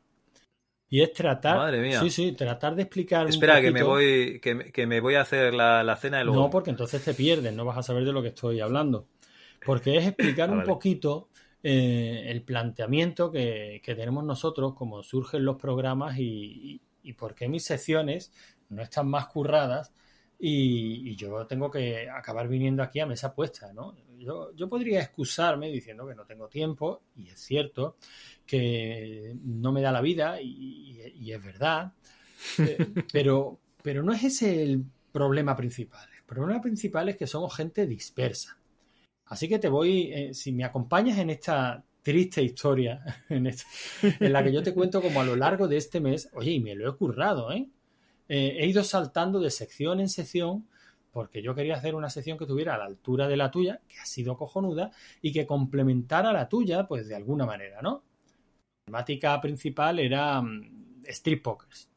Y 0.89 1.01
es 1.01 1.13
tratar. 1.13 1.57
Madre 1.57 1.81
mía. 1.81 1.99
Sí, 1.99 2.09
sí, 2.09 2.31
tratar 2.33 2.75
de 2.75 2.83
explicar. 2.83 3.25
un 3.25 3.31
Espera, 3.31 3.61
que 3.61 3.71
me 3.71 3.81
voy, 3.83 4.39
que, 4.41 4.55
me- 4.55 4.71
que 4.71 4.87
me 4.87 4.99
voy 4.99 5.15
a 5.15 5.21
hacer 5.21 5.53
la, 5.53 5.83
la 5.83 5.95
cena 5.95 6.21
y 6.21 6.25
luego. 6.25 6.43
No, 6.43 6.49
porque 6.49 6.69
entonces 6.69 7.03
te 7.03 7.13
pierdes, 7.13 7.53
no 7.53 7.65
vas 7.65 7.77
a 7.77 7.83
saber 7.83 8.05
de 8.05 8.11
lo 8.13 8.21
que 8.21 8.29
estoy 8.29 8.59
hablando. 8.59 9.07
Porque 9.65 9.97
es 9.97 10.05
explicar 10.07 10.49
Ah, 10.49 10.53
un 10.53 10.63
poquito 10.63 11.29
eh, 11.63 12.23
el 12.27 12.43
planteamiento 12.43 13.31
que, 13.31 13.81
que 13.83 13.95
tenemos 13.95 14.23
nosotros, 14.23 14.73
cómo 14.75 15.03
surgen 15.03 15.45
los 15.45 15.57
programas 15.57 16.17
y, 16.17 16.23
y- 16.23 16.81
y 17.03 17.13
por 17.13 17.33
qué 17.35 17.49
mis 17.49 17.65
secciones 17.65 18.31
no 18.69 18.81
están 18.83 19.07
más 19.09 19.25
curradas 19.27 19.91
y, 20.39 21.09
y 21.11 21.15
yo 21.15 21.45
tengo 21.47 21.69
que 21.71 22.09
acabar 22.09 22.47
viniendo 22.47 22.83
aquí 22.83 22.99
a 22.99 23.05
mesa 23.05 23.33
puesta, 23.33 23.73
¿no? 23.73 23.95
Yo, 24.17 24.53
yo 24.55 24.69
podría 24.69 25.01
excusarme 25.01 25.69
diciendo 25.71 26.07
que 26.07 26.13
no 26.15 26.25
tengo 26.25 26.47
tiempo, 26.47 27.01
y 27.15 27.29
es 27.29 27.39
cierto, 27.39 27.97
que 28.45 29.35
no 29.43 29.71
me 29.71 29.81
da 29.81 29.91
la 29.91 30.01
vida, 30.01 30.39
y, 30.41 30.47
y- 30.47 31.13
y 31.27 31.33
es 31.33 31.43
verdad, 31.43 31.93
eh, 32.63 32.83
pero, 33.11 33.59
pero 33.81 34.03
no 34.03 34.13
es 34.13 34.23
ese 34.23 34.63
el 34.63 34.85
problema 35.11 35.55
principal. 35.55 36.09
El 36.17 36.23
problema 36.25 36.61
principal 36.61 37.09
es 37.09 37.17
que 37.17 37.27
somos 37.27 37.55
gente 37.55 37.87
dispersa. 37.87 38.57
Así 39.31 39.47
que 39.47 39.59
te 39.59 39.69
voy, 39.69 40.11
eh, 40.13 40.33
si 40.33 40.51
me 40.51 40.65
acompañas 40.65 41.17
en 41.17 41.29
esta 41.29 41.81
triste 42.03 42.43
historia, 42.43 43.01
en, 43.29 43.47
esta- 43.47 43.63
en 44.19 44.33
la 44.33 44.43
que 44.43 44.51
yo 44.51 44.61
te 44.61 44.73
cuento 44.73 45.01
como 45.01 45.21
a 45.21 45.23
lo 45.23 45.35
largo 45.37 45.67
de 45.69 45.77
este 45.77 46.01
mes, 46.01 46.29
oye, 46.33 46.51
y 46.51 46.59
me 46.59 46.75
lo 46.75 46.89
he 46.89 46.95
currado, 46.97 47.51
¿eh? 47.53 47.69
Eh, 48.27 48.57
he 48.59 48.67
ido 48.67 48.83
saltando 48.83 49.39
de 49.39 49.49
sección 49.49 49.99
en 50.01 50.09
sección 50.09 50.67
porque 51.13 51.41
yo 51.41 51.55
quería 51.55 51.75
hacer 51.75 51.95
una 51.95 52.09
sección 52.09 52.37
que 52.37 52.45
tuviera 52.45 52.75
a 52.75 52.77
la 52.77 52.85
altura 52.85 53.27
de 53.29 53.35
la 53.37 53.51
tuya, 53.51 53.81
que 53.87 53.99
ha 53.99 54.05
sido 54.05 54.37
cojonuda, 54.37 54.91
y 55.21 55.31
que 55.33 55.45
complementara 55.45 56.31
la 56.33 56.47
tuya, 56.47 56.87
pues 56.87 57.07
de 57.07 57.15
alguna 57.15 57.45
manera, 57.45 57.81
¿no? 57.81 58.03
La 58.85 58.85
temática 58.85 59.41
principal 59.41 59.99
era 59.99 60.41
mm, 60.41 61.03
Street 61.05 61.41
Pokers. 61.41 61.89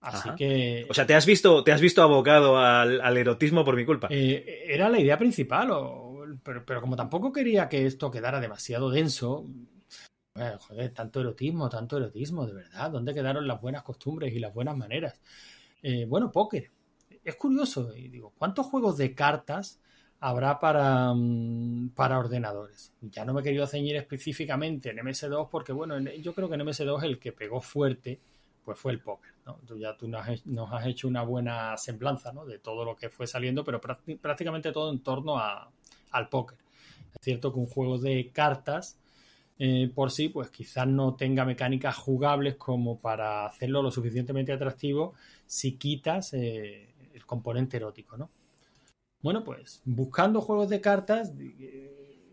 Así 0.00 0.28
Ajá. 0.28 0.36
que 0.36 0.86
O 0.90 0.94
sea, 0.94 1.06
¿te 1.06 1.14
has 1.14 1.26
visto, 1.26 1.62
te 1.64 1.72
has 1.72 1.80
visto 1.80 2.02
abocado 2.02 2.58
al, 2.58 3.00
al 3.00 3.16
erotismo 3.16 3.64
por 3.64 3.76
mi 3.76 3.84
culpa? 3.84 4.08
eh, 4.10 4.64
era 4.68 4.88
la 4.88 4.98
idea 5.00 5.16
principal, 5.18 5.70
o- 5.70 6.11
pero, 6.42 6.64
pero 6.64 6.80
como 6.80 6.96
tampoco 6.96 7.32
quería 7.32 7.68
que 7.68 7.86
esto 7.86 8.10
quedara 8.10 8.40
demasiado 8.40 8.90
denso, 8.90 9.46
bueno, 10.34 10.58
joder, 10.58 10.92
tanto 10.94 11.20
erotismo, 11.20 11.68
tanto 11.68 11.98
erotismo, 11.98 12.46
de 12.46 12.54
verdad, 12.54 12.90
¿dónde 12.90 13.14
quedaron 13.14 13.46
las 13.46 13.60
buenas 13.60 13.82
costumbres 13.82 14.32
y 14.34 14.38
las 14.38 14.54
buenas 14.54 14.76
maneras? 14.76 15.20
Eh, 15.82 16.06
bueno, 16.08 16.32
póker. 16.32 16.70
Es 17.24 17.36
curioso, 17.36 17.94
y 17.96 18.08
digo, 18.08 18.32
¿cuántos 18.38 18.66
juegos 18.66 18.96
de 18.96 19.14
cartas 19.14 19.80
habrá 20.20 20.58
para, 20.58 21.12
mm, 21.14 21.90
para 21.90 22.18
ordenadores? 22.18 22.92
Ya 23.02 23.24
no 23.24 23.34
me 23.34 23.40
he 23.40 23.44
querido 23.44 23.66
ceñir 23.66 23.96
específicamente 23.96 24.90
en 24.90 24.98
MS2 24.98 25.48
porque, 25.50 25.72
bueno, 25.72 25.96
en- 25.96 26.22
yo 26.22 26.34
creo 26.34 26.48
que 26.48 26.54
en 26.56 26.62
MS2 26.62 27.02
el 27.04 27.18
que 27.18 27.32
pegó 27.32 27.60
fuerte 27.60 28.20
pues 28.64 28.78
fue 28.78 28.92
el 28.92 29.00
póker. 29.00 29.32
¿no? 29.44 29.58
Tú 29.66 29.76
ya 29.76 29.96
tú 29.96 30.06
nos 30.08 30.24
has, 30.72 30.86
hecho 30.86 31.08
una 31.08 31.22
buena 31.22 31.76
semblanza 31.76 32.32
¿no? 32.32 32.44
de 32.46 32.58
todo 32.58 32.84
lo 32.84 32.94
que 32.96 33.08
fue 33.10 33.26
saliendo, 33.26 33.64
pero 33.64 33.80
prácti- 33.80 34.18
prácticamente 34.18 34.72
todo 34.72 34.90
en 34.92 35.00
torno 35.02 35.36
a, 35.38 35.70
al 36.12 36.28
póker. 36.28 36.58
Es 37.14 37.20
cierto 37.20 37.52
que 37.52 37.58
un 37.58 37.66
juego 37.66 37.98
de 37.98 38.30
cartas 38.32 38.98
eh, 39.58 39.90
por 39.94 40.10
sí, 40.10 40.28
pues 40.28 40.50
quizás 40.50 40.88
no 40.88 41.14
tenga 41.14 41.44
mecánicas 41.44 41.96
jugables 41.96 42.56
como 42.56 42.98
para 42.98 43.46
hacerlo 43.46 43.82
lo 43.82 43.92
suficientemente 43.92 44.52
atractivo 44.52 45.14
si 45.46 45.76
quitas 45.76 46.32
eh, 46.34 46.94
el 47.14 47.24
componente 47.26 47.76
erótico, 47.76 48.16
¿no? 48.16 48.30
Bueno, 49.20 49.44
pues 49.44 49.80
buscando 49.84 50.40
juegos 50.40 50.68
de 50.68 50.80
cartas, 50.80 51.32
eh, 51.38 52.32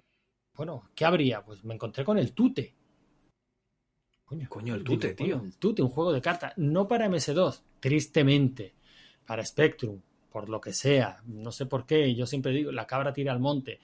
bueno, 0.56 0.90
¿qué 0.96 1.06
habría? 1.06 1.44
Pues 1.44 1.64
me 1.64 1.76
encontré 1.76 2.04
con 2.04 2.18
el 2.18 2.34
Tute. 2.34 2.74
Coño, 4.48 4.76
el 4.76 4.84
tute, 4.84 5.14
tío. 5.14 5.42
El 5.44 5.56
tute, 5.58 5.82
un 5.82 5.90
juego 5.90 6.12
de 6.12 6.22
cartas. 6.22 6.54
No 6.56 6.88
para 6.88 7.08
MS2, 7.08 7.62
tristemente. 7.80 8.76
Para 9.26 9.44
Spectrum, 9.44 10.02
por 10.32 10.50
lo 10.50 10.62
que 10.62 10.74
sea. 10.74 11.22
No 11.26 11.52
sé 11.52 11.66
por 11.66 11.86
qué. 11.86 12.14
Yo 12.16 12.26
siempre 12.26 12.52
digo, 12.52 12.72
la 12.72 12.88
cabra 12.88 13.14
tira 13.14 13.32
al 13.32 13.40
monte. 13.40 13.80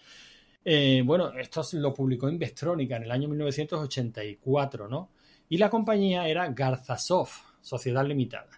Eh, 0.63 1.03
bueno, 1.05 1.31
esto 1.37 1.61
lo 1.73 1.93
publicó 1.93 2.29
Investronica 2.29 2.97
en 2.97 3.03
el 3.03 3.11
año 3.11 3.27
1984, 3.29 4.87
¿no? 4.87 5.09
Y 5.49 5.57
la 5.57 5.69
compañía 5.69 6.27
era 6.27 6.47
Garzasoft, 6.49 7.41
Sociedad 7.61 8.05
Limitada. 8.05 8.49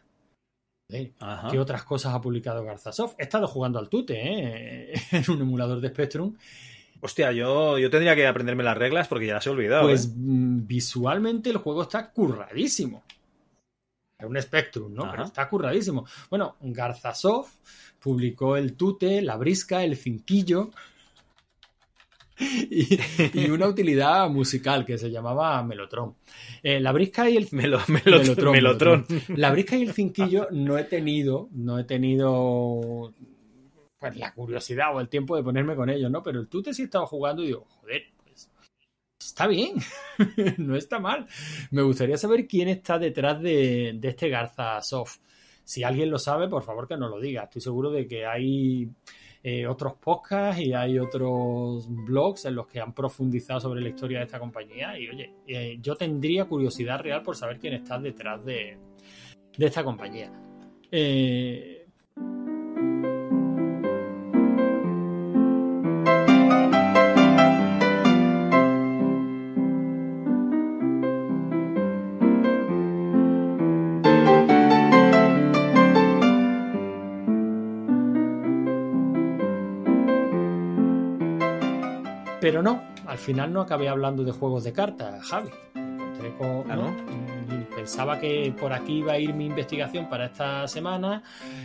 ¿Eh? 0.89 1.11
¿Qué 1.51 1.59
otras 1.59 1.83
cosas 1.83 2.13
ha 2.13 2.21
publicado 2.21 2.63
Garzasoft? 2.63 3.15
He 3.19 3.23
estado 3.23 3.47
jugando 3.47 3.77
al 3.77 3.89
tute, 3.89 4.15
¿eh? 4.15 4.93
En 5.11 5.29
un 5.29 5.41
emulador 5.41 5.81
de 5.81 5.89
Spectrum. 5.89 6.35
Hostia, 7.01 7.31
yo, 7.31 7.77
yo 7.77 7.89
tendría 7.89 8.15
que 8.15 8.25
aprenderme 8.25 8.63
las 8.63 8.77
reglas 8.77 9.07
porque 9.07 9.27
ya 9.27 9.35
las 9.35 9.45
he 9.45 9.49
olvidado. 9.49 9.83
Pues 9.83 10.05
¿eh? 10.05 10.13
mm, 10.15 10.65
visualmente 10.65 11.49
el 11.49 11.57
juego 11.57 11.83
está 11.83 12.11
curradísimo. 12.11 13.03
Es 14.19 14.25
un 14.25 14.41
Spectrum, 14.41 14.93
¿no? 14.93 15.03
Ajá. 15.03 15.11
Pero 15.11 15.23
está 15.25 15.47
curradísimo. 15.47 16.05
Bueno, 16.29 16.55
Garzasoft 16.61 17.51
publicó 17.99 18.57
el 18.57 18.73
Tute, 18.75 19.21
la 19.21 19.37
Brisca, 19.37 19.83
el 19.83 19.95
Cinquillo 19.95 20.71
y, 22.39 22.99
y 23.33 23.49
una 23.49 23.67
utilidad 23.67 24.29
musical 24.29 24.85
que 24.85 24.97
se 24.97 25.09
llamaba 25.11 25.61
Melotron. 25.63 26.15
Eh, 26.63 26.79
la 26.79 26.91
Brisca 26.91 27.29
y 27.29 27.37
el 27.37 27.47
Melo- 27.51 27.79
Melotron- 27.87 28.51
Melotron. 28.51 29.05
La 29.29 29.51
Brisca 29.51 29.75
y 29.75 29.83
el 29.83 29.93
Cinquillo 29.93 30.47
no 30.51 30.77
he 30.77 30.83
tenido, 30.83 31.49
no 31.51 31.77
he 31.79 31.83
tenido 31.83 33.13
pues 33.99 34.15
la 34.17 34.31
curiosidad 34.33 34.95
o 34.95 34.99
el 35.01 35.09
tiempo 35.09 35.35
de 35.35 35.43
ponerme 35.43 35.75
con 35.75 35.89
ellos, 35.89 36.09
¿no? 36.11 36.21
Pero 36.21 36.39
el 36.39 36.47
Tute 36.47 36.73
sí 36.73 36.83
estaba 36.83 37.07
jugando 37.07 37.43
y 37.43 37.47
digo, 37.47 37.65
joder, 37.81 38.03
está 39.37 39.45
bien, 39.45 39.75
no 40.57 40.75
está 40.75 40.97
mal. 40.97 41.27
Me 41.69 41.83
gustaría 41.83 42.17
saber 42.17 42.47
quién 42.47 42.69
está 42.69 42.97
detrás 42.97 43.39
de, 43.39 43.99
este 44.01 44.29
Garza 44.29 44.81
Soft. 44.81 45.19
Si 45.63 45.83
alguien 45.83 46.09
lo 46.09 46.17
sabe, 46.17 46.47
por 46.47 46.63
favor 46.63 46.87
que 46.87 46.97
nos 46.97 47.11
lo 47.11 47.19
diga. 47.19 47.43
Estoy 47.43 47.61
seguro 47.61 47.91
de 47.91 48.07
que 48.07 48.25
hay 48.25 48.89
eh, 49.43 49.67
otros 49.67 49.93
podcasts 49.93 50.59
y 50.59 50.73
hay 50.73 50.97
otros 50.97 51.85
blogs 51.87 52.45
en 52.45 52.55
los 52.55 52.65
que 52.65 52.79
han 52.79 52.95
profundizado 52.95 53.59
sobre 53.59 53.81
la 53.81 53.89
historia 53.89 54.17
de 54.17 54.25
esta 54.25 54.39
compañía. 54.39 54.97
Y 54.97 55.07
oye, 55.07 55.35
eh, 55.45 55.77
yo 55.81 55.95
tendría 55.95 56.45
curiosidad 56.45 56.99
real 56.99 57.21
por 57.21 57.35
saber 57.35 57.59
quién 57.59 57.75
está 57.75 57.99
detrás 57.99 58.43
de, 58.43 58.79
de 59.55 59.65
esta 59.67 59.83
compañía. 59.83 60.31
Eh, 60.91 61.76
Pero 82.57 82.71
no, 82.71 82.81
al 83.05 83.19
final 83.19 83.53
no 83.53 83.61
acabé 83.61 83.87
hablando 83.87 84.23
de 84.23 84.31
juegos 84.31 84.63
de 84.63 84.73
cartas, 84.73 85.23
Javi. 85.27 85.49
Me 85.75 85.81
encontré 85.93 86.33
con- 86.33 86.71
Ah, 86.71 86.91
Pensaba 87.75 88.19
que 88.19 88.51
por 88.59 88.73
aquí 88.73 88.93
iba 88.97 89.13
a 89.13 89.19
ir 89.19 89.31
mi 89.35 89.45
investigación 89.45 90.09
para 90.09 90.25
esta 90.25 90.67
semana. 90.67 91.21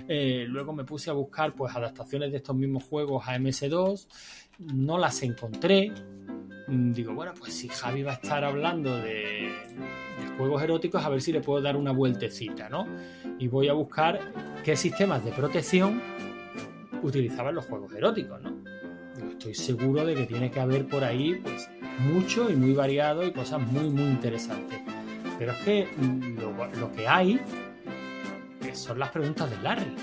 Eh, 0.06 0.44
luego 0.46 0.74
me 0.74 0.84
puse 0.84 1.08
a 1.08 1.14
buscar 1.14 1.54
pues 1.54 1.74
adaptaciones 1.74 2.30
de 2.30 2.36
estos 2.36 2.54
mismos 2.54 2.84
juegos 2.84 3.26
a 3.26 3.36
MS2. 3.38 4.06
No 4.74 4.98
las 4.98 5.22
encontré. 5.22 5.90
Mm, 6.68 6.92
Digo, 6.92 7.14
bueno, 7.14 7.32
pues 7.38 7.54
si 7.54 7.68
Javi 7.68 8.02
va 8.02 8.10
a 8.10 8.14
estar 8.16 8.44
hablando 8.44 8.94
de, 8.98 9.50
de 10.20 10.36
juegos 10.36 10.62
eróticos, 10.62 11.02
a 11.02 11.08
ver 11.08 11.22
si 11.22 11.32
le 11.32 11.40
puedo 11.40 11.62
dar 11.62 11.74
una 11.78 11.92
vueltecita, 11.92 12.68
¿no? 12.68 12.86
Y 13.38 13.48
voy 13.48 13.68
a 13.68 13.72
buscar 13.72 14.20
qué 14.62 14.76
sistemas 14.76 15.24
de 15.24 15.32
protección 15.32 16.02
utilizaban 17.02 17.54
los 17.54 17.64
juegos 17.64 17.94
eróticos, 17.94 18.42
¿no? 18.42 18.61
Estoy 19.42 19.54
seguro 19.56 20.06
de 20.06 20.14
que 20.14 20.24
tiene 20.24 20.52
que 20.52 20.60
haber 20.60 20.86
por 20.86 21.02
ahí 21.02 21.34
pues 21.42 21.68
mucho 21.98 22.48
y 22.48 22.54
muy 22.54 22.74
variado 22.74 23.26
y 23.26 23.32
cosas 23.32 23.60
muy 23.60 23.90
muy 23.90 24.04
interesantes. 24.04 24.78
Pero 25.36 25.50
es 25.50 25.58
que 25.64 25.88
mm, 25.96 26.78
lo, 26.78 26.92
que 26.92 27.08
hay 27.08 27.40
eh, 28.64 28.72
son 28.72 29.00
las 29.00 29.10
preguntas 29.10 29.50
de 29.50 29.60
Larry. 29.60 29.96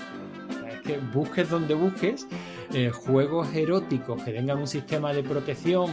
Es 0.70 0.80
que 0.82 0.98
busques 1.14 1.48
donde 1.48 1.72
busques 1.72 2.28
eh, 2.74 2.90
juegos 2.90 3.48
eróticos 3.54 4.22
que 4.22 4.32
tengan 4.32 4.58
un 4.58 4.66
sistema 4.66 5.14
de 5.14 5.22
protección 5.22 5.88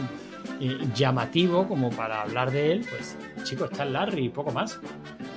eh, 0.60 0.76
llamativo 0.94 1.66
como 1.66 1.88
para 1.88 2.20
hablar 2.20 2.50
de 2.50 2.72
él, 2.72 2.86
pues 2.90 3.16
chico, 3.44 3.64
está 3.64 3.86
Larry 3.86 4.26
y 4.26 4.28
poco 4.28 4.50
más. 4.50 4.78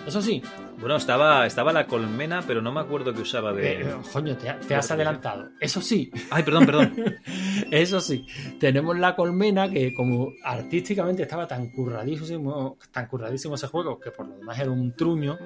Eso 0.06 0.22
sí, 0.22 0.44
Bueno, 0.82 0.96
estaba, 0.96 1.46
estaba 1.46 1.72
la 1.72 1.86
colmena, 1.86 2.42
pero 2.46 2.60
no 2.62 2.72
me 2.72 2.80
acuerdo 2.80 3.14
que 3.14 3.22
usaba 3.22 3.54
de. 3.54 3.82
eh, 3.82 3.96
coño, 4.12 4.36
te, 4.36 4.52
te 4.68 4.74
has 4.76 4.90
adelantado. 4.90 5.50
Eso 5.60 5.80
sí, 5.80 6.12
Ay, 6.32 6.42
perdón, 6.44 6.66
perdón. 6.66 6.94
Eso 7.72 8.02
sí, 8.02 8.26
tenemos 8.60 8.98
la 8.98 9.16
colmena 9.16 9.70
que 9.70 9.94
como 9.94 10.34
artísticamente 10.44 11.22
estaba 11.22 11.48
tan 11.48 11.70
curradísimo, 11.70 12.78
tan 12.92 13.08
curradísimo 13.08 13.56
ese 13.56 13.68
juego, 13.68 14.00
que 14.00 14.10
por 14.12 14.28
lo 14.28 14.36
demás 14.38 14.58
era 14.60 14.72
un 14.72 14.96
truño, 14.96 15.38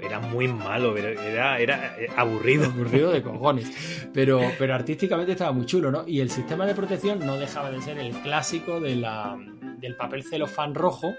Era 0.00 0.18
muy 0.20 0.48
malo, 0.48 0.96
era, 0.96 1.58
era, 1.58 2.00
eh, 2.00 2.08
aburrido. 2.16 2.66
aburrido 2.66 3.10
de 3.12 3.22
cojones, 3.22 4.08
pero, 4.14 4.40
pero 4.58 4.74
artísticamente 4.74 5.32
estaba 5.32 5.52
muy 5.52 5.66
chulo, 5.66 5.90
¿no? 5.90 6.04
Y 6.06 6.20
el 6.20 6.30
sistema 6.30 6.64
de 6.66 6.74
protección 6.74 7.18
no 7.18 7.36
dejaba 7.36 7.70
de 7.70 7.82
ser 7.82 7.98
el 7.98 8.12
clásico 8.22 8.80
de 8.80 8.96
la, 8.96 9.36
del 9.78 9.94
papel 9.96 10.22
celofán 10.24 10.74
rojo 10.74 11.14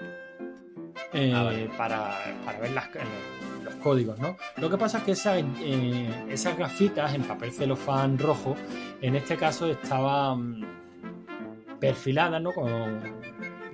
eh, 1.13 1.33
Ah, 1.35 1.43
vale. 1.43 1.69
para, 1.77 2.17
para 2.45 2.59
ver 2.59 2.71
las, 2.71 2.87
eh, 2.95 2.99
los 3.63 3.75
códigos, 3.75 4.17
¿no? 4.19 4.35
Lo 4.57 4.69
que 4.69 4.77
pasa 4.77 4.99
es 4.99 5.03
que 5.03 5.11
esas, 5.11 5.43
eh, 5.61 6.09
esas 6.29 6.57
gafitas 6.57 7.13
en 7.13 7.23
papel 7.23 7.51
celofán 7.51 8.17
rojo, 8.17 8.55
en 9.01 9.15
este 9.15 9.35
caso 9.37 9.67
estaban 9.67 10.65
perfiladas, 11.79 12.41
¿no? 12.41 12.51
Con 12.51 12.69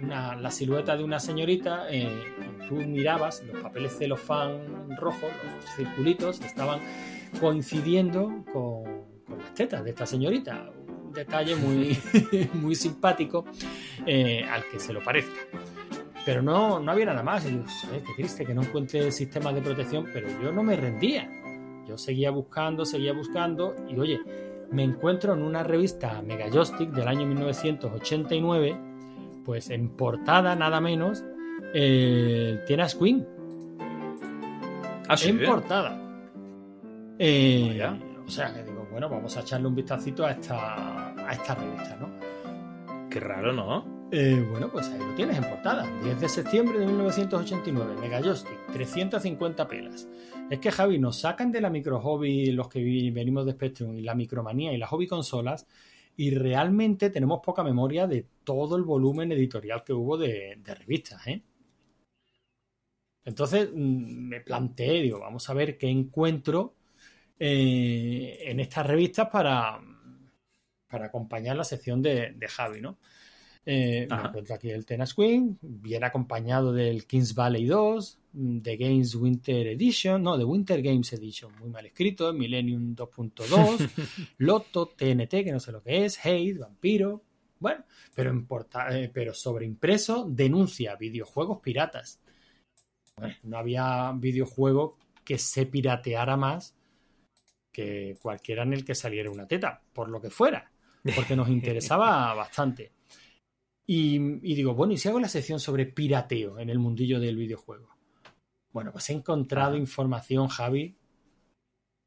una- 0.02 0.36
la 0.36 0.52
silueta 0.52 0.96
de 0.96 1.04
una 1.04 1.20
señorita, 1.20 1.86
eh, 1.90 2.08
tú 2.68 2.76
mirabas 2.76 3.44
los 3.52 3.62
papeles 3.62 3.98
celofán 3.98 4.96
rojos, 4.98 5.30
los 5.44 5.76
circulitos, 5.76 6.42
estaban 6.42 6.80
coincidiendo 7.40 8.44
con, 8.52 8.84
con 9.26 9.40
las 9.40 9.54
tetas 9.54 9.84
de 9.84 9.90
esta 9.92 10.06
señorita. 10.06 10.70
Un 11.06 11.14
detalle 11.14 11.56
muy, 11.56 11.98
muy 12.54 12.76
simpático 12.76 13.46
eh, 14.06 14.44
al 14.50 14.64
que 14.70 14.80
se 14.80 14.94
lo 14.94 15.04
parezca. 15.04 15.40
Pero 16.26 16.42
no, 16.42 16.80
no 16.80 16.92
había 16.92 17.06
nada 17.06 17.24
más. 17.24 17.46
Y 17.46 17.54
yo, 17.54 17.64
"Joder, 17.88 18.04
qué 18.04 18.14
triste 18.16 18.46
que 18.46 18.54
no 18.54 18.64
encuentre 18.64 19.12
sistemas 19.12 19.54
de 19.54 19.62
protección, 19.62 20.08
pero 20.12 20.28
yo 20.42 20.52
no 20.52 20.64
me 20.64 20.76
rendía. 20.76 21.30
Yo 21.88 21.98
seguía 21.98 22.32
buscando, 22.32 22.84
seguía 22.84 23.14
buscando 23.14 23.76
y 23.88 24.00
oye, 24.00 24.20
me 24.72 24.84
encuentro 24.84 25.34
en 25.34 25.44
una 25.44 25.64
revista 25.64 26.22
Mega 26.22 26.50
Joystick 26.52 26.90
del 26.90 27.08
año 27.08 27.26
1989, 27.28 28.76
pues 29.46 29.70
en 29.70 29.90
portada 29.90 30.56
nada 30.56 30.82
menos, 30.82 31.24
eh, 31.74 32.64
Tienes 32.66 32.96
Queen. 32.96 33.28
Ah, 35.08 35.16
sí. 35.16 35.30
En 35.30 35.44
¿eh? 35.44 35.46
portada. 35.46 36.02
Eh, 37.20 37.80
o 38.26 38.30
sea, 38.30 38.54
que 38.54 38.64
digo, 38.64 38.88
bueno, 38.92 39.08
vamos 39.08 39.38
a 39.38 39.42
echarle 39.42 39.68
un 39.68 39.76
vistacito 39.76 40.26
a 40.26 40.32
esta, 40.32 41.14
a 41.16 41.32
esta 41.32 41.56
revista, 41.56 41.98
¿no? 42.00 43.10
Qué 43.10 43.20
raro, 43.20 43.54
¿no? 43.54 43.95
Eh, 44.18 44.42
bueno, 44.50 44.72
pues 44.72 44.88
ahí 44.88 44.98
lo 44.98 45.14
tienes 45.14 45.38
en 45.38 45.44
portada. 45.44 45.86
10 46.02 46.22
de 46.22 46.30
septiembre 46.30 46.80
de 46.80 46.86
1989, 46.86 47.96
Mega 48.00 48.22
Joystick, 48.22 48.66
350 48.72 49.68
pelas. 49.68 50.08
Es 50.50 50.60
que 50.60 50.72
Javi, 50.72 51.00
nos 51.00 51.20
sacan 51.20 51.52
de 51.52 51.60
la 51.60 51.70
micro 51.70 52.00
hobby 52.00 52.50
los 52.52 52.70
que 52.70 52.80
venimos 53.14 53.46
de 53.46 53.52
Spectrum 53.52 53.94
y 53.94 54.04
la 54.04 54.16
micromanía 54.16 54.72
y 54.72 54.78
las 54.78 54.90
hobby 54.90 55.06
consolas 55.06 55.68
y 56.16 56.34
realmente 56.34 57.10
tenemos 57.10 57.42
poca 57.44 57.62
memoria 57.62 58.08
de 58.08 58.26
todo 58.46 58.78
el 58.78 58.84
volumen 58.84 59.34
editorial 59.34 59.84
que 59.84 59.92
hubo 59.92 60.18
de, 60.18 60.62
revistas, 60.64 61.28
¿eh? 61.28 61.42
Entonces 63.26 63.70
mm, 63.74 64.30
me 64.30 64.40
planteé, 64.40 65.02
digo, 65.02 65.20
vamos 65.20 65.50
a 65.50 65.54
ver 65.54 65.78
qué 65.78 65.90
encuentro 65.90 66.76
eh, 67.38 68.38
en 68.46 68.62
estas 68.62 68.88
revistas 68.88 69.28
para, 69.28 69.78
para 70.88 71.08
acompañar 71.08 71.58
la 71.58 71.66
sección 71.66 72.02
de 72.02 72.48
Javi, 72.48 72.80
¿no? 72.80 72.98
Eh, 73.68 74.06
me 74.08 74.16
Ajá. 74.16 74.28
encuentro 74.28 74.56
aquí 74.56 74.70
el 74.70 74.86
Tennis 74.86 75.16
Queen, 75.16 75.58
viene 75.60 76.06
acompañado 76.06 76.72
del 76.72 77.08
Kings 77.08 77.34
Valley 77.34 77.66
2, 77.66 78.20
mm, 78.34 78.58
de 78.60 78.78
Games 78.78 79.16
Winter 79.16 79.68
Edition, 79.68 80.22
no, 80.22 80.38
de 80.38 80.44
Winter 80.44 80.84
Games 80.84 81.12
Edition, 81.14 81.52
muy 81.60 81.70
mal 81.70 81.86
escrito, 81.88 82.32
Millennium 82.32 82.96
2.2, 82.96 83.90
Lotto, 84.38 84.90
TNT, 84.90 85.44
que 85.44 85.52
no 85.52 85.60
sé 85.60 85.72
lo 85.72 85.82
que 85.82 86.06
es, 86.06 86.24
Hate, 86.24 86.60
Vampiro, 86.60 87.24
bueno, 87.60 87.84
pero, 88.14 88.30
en 88.30 88.48
eh, 88.92 89.10
pero 89.12 89.34
sobreimpreso 89.34 90.28
denuncia 90.30 90.96
videojuegos 90.96 91.60
piratas. 91.62 92.20
Bueno, 93.18 93.36
no 93.44 93.58
había 93.58 94.12
videojuego 94.12 94.98
que 95.24 95.40
se 95.40 95.66
pirateara 95.66 96.38
más 96.38 96.76
que 97.72 98.18
cualquiera 98.22 98.64
en 98.64 98.74
el 98.74 98.86
que 98.86 98.94
saliera 98.94 99.32
una 99.32 99.48
teta, 99.48 99.82
por 99.92 100.10
lo 100.10 100.22
que 100.22 100.30
fuera, 100.30 100.72
porque 101.16 101.36
nos 101.36 101.50
interesaba 101.50 102.34
bastante. 102.34 102.92
Y, 103.88 104.16
y 104.16 104.56
digo, 104.56 104.74
bueno, 104.74 104.94
¿y 104.94 104.98
si 104.98 105.10
hago 105.10 105.20
la 105.20 105.30
sección 105.30 105.60
sobre 105.60 105.86
pirateo 105.86 106.60
en 106.60 106.70
el 106.70 106.80
mundillo 106.80 107.20
del 107.20 107.36
videojuego? 107.36 107.96
Bueno, 108.72 108.92
pues 108.92 109.10
he 109.10 109.14
encontrado 109.14 109.78
información, 109.78 110.48
Javi, 110.48 110.96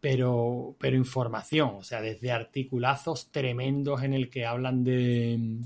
pero, 0.01 0.77
pero 0.79 0.97
información, 0.97 1.71
o 1.77 1.83
sea, 1.83 2.01
desde 2.01 2.31
articulazos 2.31 3.31
tremendos 3.31 4.03
en 4.03 4.15
el 4.15 4.31
que 4.31 4.47
hablan 4.47 4.85
de, 4.85 5.61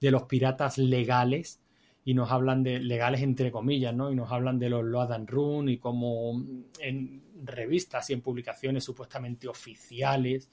de 0.00 0.10
los 0.10 0.24
piratas 0.24 0.78
legales 0.78 1.60
y 2.04 2.14
nos 2.14 2.30
hablan 2.30 2.62
de 2.62 2.80
legales 2.80 3.22
entre 3.22 3.50
comillas, 3.50 3.94
¿no? 3.94 4.10
Y 4.10 4.16
nos 4.16 4.30
hablan 4.30 4.58
de 4.58 4.68
los 4.68 4.84
Load 4.84 5.12
and 5.12 5.30
Run 5.30 5.68
y 5.68 5.78
cómo 5.78 6.42
en 6.80 7.22
revistas 7.44 8.10
y 8.10 8.12
en 8.12 8.20
publicaciones 8.20 8.84
supuestamente 8.84 9.48
oficiales 9.48 10.48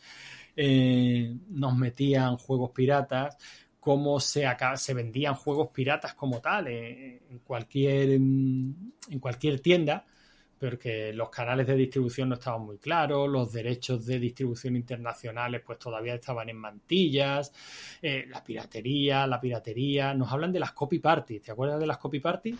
eh, 0.55 1.35
nos 1.49 1.75
metían 1.75 2.37
juegos 2.37 2.71
piratas, 2.71 3.37
cómo 3.79 4.19
se, 4.19 4.45
acá, 4.45 4.75
se 4.77 4.93
vendían 4.93 5.35
juegos 5.35 5.69
piratas 5.69 6.13
como 6.13 6.41
tal 6.41 6.67
eh, 6.67 7.21
en, 7.29 7.39
cualquier, 7.39 8.11
en 8.11 9.19
cualquier 9.19 9.59
tienda 9.59 10.05
porque 10.59 11.13
los 11.13 11.29
canales 11.29 11.65
de 11.65 11.75
distribución 11.75 12.29
no 12.29 12.35
estaban 12.35 12.61
muy 12.61 12.77
claros, 12.77 13.29
los 13.29 13.51
derechos 13.51 14.05
de 14.05 14.19
distribución 14.19 14.75
internacionales 14.75 15.61
pues 15.65 15.79
todavía 15.79 16.15
estaban 16.15 16.49
en 16.49 16.57
mantillas, 16.57 17.53
eh, 18.01 18.25
la 18.27 18.43
piratería, 18.43 19.25
la 19.25 19.39
piratería, 19.39 20.13
nos 20.13 20.31
hablan 20.31 20.51
de 20.51 20.59
las 20.59 20.73
copy 20.73 20.99
parties, 20.99 21.41
¿te 21.41 21.51
acuerdas 21.51 21.79
de 21.79 21.87
las 21.87 21.97
copy 21.97 22.19
parties? 22.19 22.57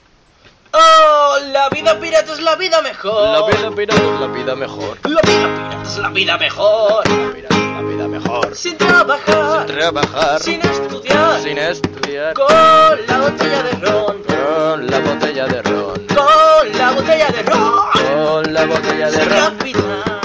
La 1.20 1.70
vida 1.70 2.00
pirata 2.00 2.34
es 2.34 2.42
la 2.42 2.56
vida 2.56 2.82
mejor. 2.82 3.30
La 3.30 3.46
vida 3.46 3.72
pirata 3.72 4.02
es 4.02 4.20
la 4.20 4.28
vida 4.28 4.56
mejor. 4.56 4.98
La 5.04 5.22
vida 5.22 5.56
pirata 5.56 5.82
es 5.84 5.98
la 5.98 6.10
vida 6.10 6.38
mejor. 6.38 7.08
La 7.08 7.30
vida, 7.30 7.50
la 7.50 7.82
vida 7.82 8.08
mejor. 8.08 8.56
Sin 8.56 8.78
trabajar. 8.78 9.68
Sin 9.68 9.76
trabajar. 9.76 10.42
Sin 10.42 10.62
estudiar. 10.62 11.42
Sin 11.42 11.58
estudiar. 11.58 12.34
Con 12.34 12.48
la 12.48 13.20
botella 13.20 13.64
de 13.64 13.72
ron. 13.72 14.24
Con 14.24 14.88
la 14.88 15.00
botella 15.00 15.48
de 15.48 15.62
ron. 15.62 16.08
Con 16.08 16.78
la 16.78 16.92
botella 16.92 17.28
de 17.28 17.44
ron. 17.44 17.82
Con 17.94 18.54
la 18.54 18.66
botella 18.66 19.12
de 19.12 19.26
ron. 19.26 20.19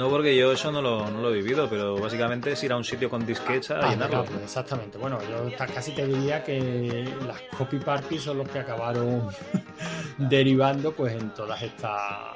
No 0.00 0.08
porque 0.08 0.34
yo 0.34 0.50
eso 0.50 0.72
no 0.72 0.80
lo, 0.80 1.10
no 1.10 1.20
lo 1.20 1.30
he 1.30 1.34
vivido, 1.34 1.68
pero 1.68 1.94
básicamente 2.00 2.52
es 2.52 2.64
ir 2.64 2.72
a 2.72 2.76
un 2.78 2.84
sitio 2.84 3.10
con 3.10 3.26
disquets 3.26 3.70
a 3.70 3.80
Ah, 3.80 3.90
llenarlo. 3.90 4.24
claro, 4.24 4.42
exactamente. 4.42 4.96
Bueno, 4.96 5.18
yo 5.22 5.54
casi 5.74 5.92
te 5.92 6.06
diría 6.06 6.42
que 6.42 7.04
las 7.26 7.38
copy 7.58 7.78
parties 7.78 8.22
son 8.22 8.38
los 8.38 8.48
que 8.48 8.60
acabaron 8.60 9.28
derivando 10.18 10.92
pues 10.92 11.12
en 11.20 11.28
todas 11.34 11.60
estas 11.62 12.34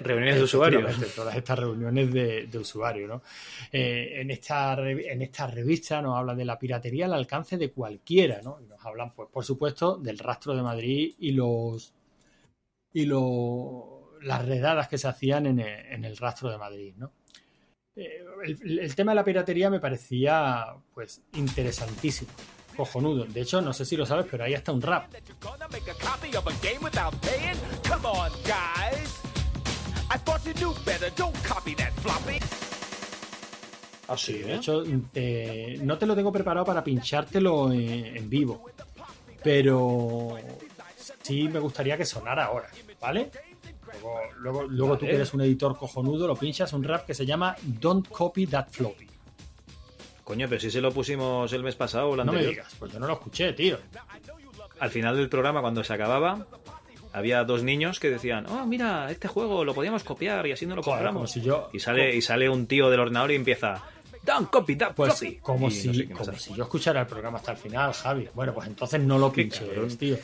Reuniones 0.00 0.36
de 0.36 0.42
usuarios. 0.44 1.14
Todas 1.14 1.36
estas 1.36 1.58
reuniones 1.58 2.10
de, 2.12 2.46
de 2.46 2.58
usuarios, 2.58 3.08
¿no? 3.08 3.22
Eh, 3.72 4.20
en, 4.20 4.30
esta, 4.30 4.72
en 4.88 5.20
esta 5.22 5.46
revista 5.48 6.00
nos 6.00 6.16
hablan 6.16 6.38
de 6.38 6.44
la 6.46 6.58
piratería 6.58 7.04
al 7.06 7.12
alcance 7.14 7.58
de 7.58 7.70
cualquiera, 7.70 8.40
¿no? 8.42 8.58
Y 8.62 8.66
nos 8.66 8.82
hablan, 8.86 9.12
pues, 9.14 9.28
por 9.30 9.44
supuesto, 9.44 9.96
del 9.96 10.18
rastro 10.18 10.54
de 10.56 10.62
Madrid 10.62 11.14
y 11.18 11.32
los 11.32 11.92
y 12.94 13.04
lo- 13.06 13.97
las 14.22 14.44
redadas 14.44 14.88
que 14.88 14.98
se 14.98 15.08
hacían 15.08 15.46
en 15.46 15.60
el, 15.60 15.68
en 15.92 16.04
el 16.04 16.16
rastro 16.16 16.50
de 16.50 16.58
Madrid, 16.58 16.94
¿no? 16.96 17.12
Eh, 17.96 18.24
el, 18.44 18.78
el 18.78 18.94
tema 18.94 19.12
de 19.12 19.16
la 19.16 19.24
piratería 19.24 19.70
me 19.70 19.80
parecía, 19.80 20.66
pues, 20.94 21.20
interesantísimo, 21.34 22.30
cojonudo. 22.76 23.24
De 23.24 23.40
hecho, 23.40 23.60
no 23.60 23.72
sé 23.72 23.84
si 23.84 23.96
lo 23.96 24.06
sabes, 24.06 24.26
pero 24.30 24.44
ahí 24.44 24.54
está 24.54 24.72
un 24.72 24.80
rap. 24.82 25.12
Gonna 25.40 25.66
make 25.68 25.90
a 25.90 25.94
copy 25.94 26.36
of 26.36 26.46
a 26.46 26.52
game 26.62 26.78
without 26.84 27.14
paying? 27.20 27.56
Come 27.88 28.06
on, 28.06 28.30
guys. 28.44 29.20
I 30.10 30.18
thought 30.18 30.42
you 30.44 30.52
knew 30.54 30.72
better. 30.86 31.10
Don't 31.16 31.36
copy 31.46 31.74
that 31.74 31.92
floppy. 32.00 32.38
Ah, 34.10 34.16
sí, 34.16 34.38
de 34.38 34.54
hecho, 34.54 34.82
te- 35.12 35.76
no 35.82 35.98
te 35.98 36.06
lo 36.06 36.14
tengo 36.16 36.32
preparado 36.32 36.64
para 36.64 36.82
pinchártelo 36.82 37.70
en, 37.72 38.16
en 38.16 38.30
vivo. 38.30 38.64
Pero 39.42 40.36
sí 41.22 41.48
me 41.48 41.58
gustaría 41.58 41.96
que 41.98 42.04
sonara 42.06 42.46
ahora, 42.46 42.68
¿vale? 43.00 43.30
Luego, 43.92 44.20
luego, 44.38 44.62
luego 44.64 44.98
tú 44.98 45.06
que 45.06 45.14
eres 45.14 45.32
un 45.34 45.40
editor 45.40 45.76
cojonudo, 45.76 46.26
lo 46.26 46.36
pinchas 46.36 46.72
un 46.72 46.84
rap 46.84 47.06
que 47.06 47.14
se 47.14 47.24
llama 47.26 47.56
Don't 47.62 48.08
Copy 48.08 48.46
That 48.46 48.68
Floppy. 48.70 49.06
Coño, 50.24 50.46
pero 50.48 50.60
si 50.60 50.70
se 50.70 50.80
lo 50.80 50.92
pusimos 50.92 51.50
el 51.52 51.62
mes 51.62 51.74
pasado 51.74 52.08
o 52.10 52.14
el 52.14 52.24
No 52.26 52.32
me 52.32 52.44
digas, 52.44 52.74
pues 52.78 52.92
yo 52.92 52.98
no 53.00 53.06
lo 53.06 53.14
escuché, 53.14 53.52
tío. 53.54 53.78
Al 54.78 54.90
final 54.90 55.16
del 55.16 55.28
programa, 55.28 55.60
cuando 55.62 55.82
se 55.82 55.92
acababa, 55.92 56.46
había 57.12 57.42
dos 57.44 57.62
niños 57.62 57.98
que 57.98 58.10
decían, 58.10 58.46
oh, 58.46 58.66
mira, 58.66 59.10
este 59.10 59.26
juego 59.26 59.64
lo 59.64 59.74
podíamos 59.74 60.04
copiar 60.04 60.46
y 60.46 60.52
así 60.52 60.66
no 60.66 60.76
lo 60.76 60.82
Joder, 60.82 60.98
compramos. 60.98 61.18
como 61.20 61.26
si 61.26 61.40
yo- 61.40 61.70
y, 61.72 61.80
sale, 61.80 62.14
y 62.14 62.20
sale 62.20 62.48
un 62.48 62.66
tío 62.66 62.90
del 62.90 63.00
ordenador 63.00 63.32
y 63.32 63.36
empieza, 63.36 63.82
don't 64.22 64.50
copy 64.50 64.76
that 64.76 64.92
Pues 64.94 65.14
floppy". 65.18 65.36
como, 65.38 65.68
Y 65.68 65.70
si, 65.70 65.88
no 65.88 65.94
sé 65.94 66.08
como 66.10 66.38
si 66.38 66.54
yo 66.54 66.62
escuchara 66.64 67.00
el 67.00 67.06
programa 67.06 67.38
hasta 67.38 67.52
el 67.52 67.56
final, 67.58 67.92
Javi. 67.94 68.28
Bueno, 68.34 68.52
pues 68.54 68.68
entonces 68.68 69.00
no 69.00 69.18
lo 69.18 69.32
cabrón. 69.32 69.96
tío. 69.96 70.18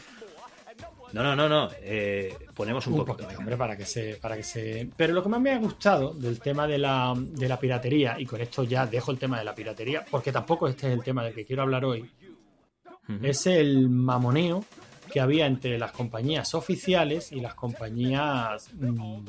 No, 1.14 1.22
no, 1.22 1.36
no, 1.36 1.48
no. 1.48 1.68
eh, 1.80 2.36
ponemos 2.54 2.84
un, 2.88 2.94
un 2.94 2.98
poquito. 3.04 3.18
poquito, 3.18 3.38
hombre, 3.38 3.56
para 3.56 3.76
que 3.76 3.86
se, 3.86 4.16
para 4.16 4.36
que 4.36 4.42
se. 4.42 4.90
Pero 4.96 5.12
lo 5.12 5.22
que 5.22 5.28
más 5.28 5.40
me 5.40 5.52
ha 5.52 5.58
gustado 5.58 6.12
del 6.12 6.40
tema 6.40 6.66
de 6.66 6.76
la, 6.78 7.14
de 7.16 7.48
la 7.48 7.58
piratería, 7.58 8.16
y 8.18 8.26
con 8.26 8.40
esto 8.40 8.64
ya 8.64 8.84
dejo 8.84 9.12
el 9.12 9.18
tema 9.18 9.38
de 9.38 9.44
la 9.44 9.54
piratería, 9.54 10.04
porque 10.10 10.32
tampoco 10.32 10.66
este 10.66 10.88
es 10.88 10.94
el 10.94 11.04
tema 11.04 11.22
del 11.22 11.32
que 11.32 11.44
quiero 11.44 11.62
hablar 11.62 11.84
hoy, 11.84 12.10
es 13.22 13.46
el 13.46 13.88
mamoneo 13.88 14.64
que 15.12 15.20
había 15.20 15.46
entre 15.46 15.78
las 15.78 15.92
compañías 15.92 16.52
oficiales 16.54 17.30
y 17.30 17.40
las 17.40 17.54
compañías 17.54 18.70
mm, 18.74 19.24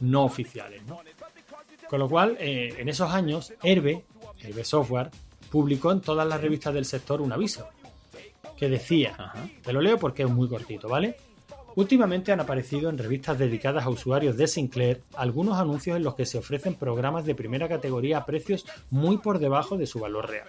no 0.00 0.24
oficiales, 0.24 0.84
¿no? 0.84 1.00
Con 1.88 2.00
lo 2.00 2.08
cual, 2.08 2.36
eh, 2.38 2.74
en 2.76 2.88
esos 2.88 3.10
años, 3.10 3.54
Herbe, 3.62 4.04
Herbe 4.42 4.64
Software, 4.64 5.10
publicó 5.50 5.90
en 5.92 6.00
todas 6.00 6.26
las 6.28 6.40
revistas 6.40 6.74
del 6.74 6.84
sector 6.84 7.22
un 7.22 7.32
aviso 7.32 7.66
que 8.56 8.68
decía, 8.68 9.14
Ajá. 9.18 9.48
te 9.62 9.72
lo 9.72 9.80
leo 9.80 9.98
porque 9.98 10.22
es 10.22 10.30
muy 10.30 10.48
cortito, 10.48 10.88
¿vale? 10.88 11.16
Últimamente 11.76 12.30
han 12.30 12.40
aparecido 12.40 12.88
en 12.88 12.98
revistas 12.98 13.36
dedicadas 13.38 13.84
a 13.84 13.90
usuarios 13.90 14.36
de 14.36 14.46
Sinclair 14.46 15.02
algunos 15.14 15.58
anuncios 15.58 15.96
en 15.96 16.04
los 16.04 16.14
que 16.14 16.24
se 16.24 16.38
ofrecen 16.38 16.74
programas 16.76 17.24
de 17.24 17.34
primera 17.34 17.68
categoría 17.68 18.18
a 18.18 18.26
precios 18.26 18.64
muy 18.90 19.18
por 19.18 19.40
debajo 19.40 19.76
de 19.76 19.86
su 19.86 19.98
valor 19.98 20.30
real. 20.30 20.48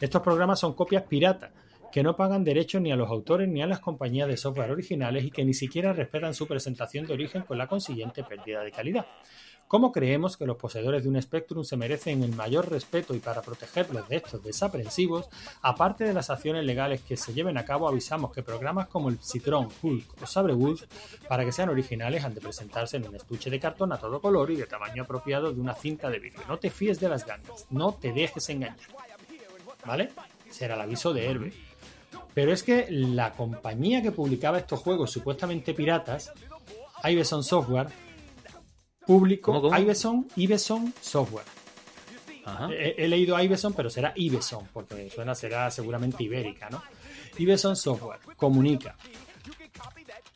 Estos 0.00 0.22
programas 0.22 0.60
son 0.60 0.72
copias 0.72 1.02
piratas 1.02 1.52
que 1.92 2.02
no 2.02 2.16
pagan 2.16 2.44
derechos 2.44 2.80
ni 2.80 2.90
a 2.90 2.96
los 2.96 3.10
autores 3.10 3.48
ni 3.48 3.62
a 3.62 3.66
las 3.66 3.80
compañías 3.80 4.28
de 4.28 4.36
software 4.36 4.70
originales 4.70 5.24
y 5.24 5.30
que 5.30 5.44
ni 5.44 5.54
siquiera 5.54 5.92
respetan 5.92 6.34
su 6.34 6.46
presentación 6.46 7.06
de 7.06 7.14
origen 7.14 7.42
con 7.42 7.58
la 7.58 7.66
consiguiente 7.66 8.22
pérdida 8.22 8.62
de 8.62 8.70
calidad. 8.70 9.06
¿Cómo 9.68 9.90
creemos 9.90 10.36
que 10.36 10.46
los 10.46 10.56
poseedores 10.56 11.02
de 11.02 11.08
un 11.08 11.20
Spectrum 11.20 11.64
se 11.64 11.76
merecen 11.76 12.22
el 12.22 12.32
mayor 12.36 12.70
respeto 12.70 13.14
y 13.14 13.18
para 13.18 13.42
protegerlos 13.42 14.08
de 14.08 14.16
estos 14.16 14.44
desaprensivos, 14.44 15.28
aparte 15.60 16.04
de 16.04 16.14
las 16.14 16.30
acciones 16.30 16.64
legales 16.64 17.00
que 17.00 17.16
se 17.16 17.34
lleven 17.34 17.58
a 17.58 17.64
cabo, 17.64 17.88
avisamos 17.88 18.32
que 18.32 18.44
programas 18.44 18.86
como 18.86 19.08
el 19.08 19.18
Citron, 19.18 19.68
Hulk 19.82 20.22
o 20.22 20.26
Sabre 20.26 20.54
Wolf, 20.54 20.84
para 21.28 21.44
que 21.44 21.50
sean 21.50 21.68
originales, 21.68 22.24
han 22.24 22.34
de 22.34 22.40
presentarse 22.40 22.96
en 22.98 23.08
un 23.08 23.16
estuche 23.16 23.50
de 23.50 23.58
cartón 23.58 23.92
a 23.92 23.98
todo 23.98 24.20
color 24.20 24.52
y 24.52 24.56
de 24.56 24.66
tamaño 24.66 25.02
apropiado 25.02 25.52
de 25.52 25.60
una 25.60 25.74
cinta 25.74 26.10
de 26.10 26.20
vídeo. 26.20 26.40
No 26.46 26.58
te 26.58 26.70
fíes 26.70 27.00
de 27.00 27.08
las 27.08 27.26
ganas, 27.26 27.66
no 27.70 27.92
te 27.92 28.12
dejes 28.12 28.48
engañar. 28.48 28.76
¿Vale? 29.84 30.10
Será 30.48 30.76
el 30.76 30.80
aviso 30.80 31.12
de 31.12 31.28
Herbe. 31.28 31.52
Pero 32.34 32.52
es 32.52 32.62
que 32.62 32.86
la 32.88 33.32
compañía 33.32 34.00
que 34.00 34.12
publicaba 34.12 34.58
estos 34.58 34.78
juegos 34.78 35.10
supuestamente 35.10 35.74
piratas, 35.74 36.32
Iveson 37.02 37.42
Software, 37.42 37.88
publicó 39.06 39.52
¿Cómo, 39.52 39.62
cómo? 39.62 39.78
Iveson, 39.78 40.26
Iveson 40.36 40.92
Software. 41.00 41.46
Ajá. 42.44 42.68
He, 42.72 42.94
he 43.04 43.08
leído 43.08 43.40
Iveson, 43.40 43.72
pero 43.72 43.90
será 43.90 44.12
Iveson, 44.16 44.68
porque 44.72 45.10
suena 45.10 45.34
será 45.34 45.70
seguramente 45.70 46.22
ibérica, 46.22 46.70
¿no? 46.70 46.82
Iveson 47.38 47.76
Software 47.76 48.20
comunica. 48.36 48.96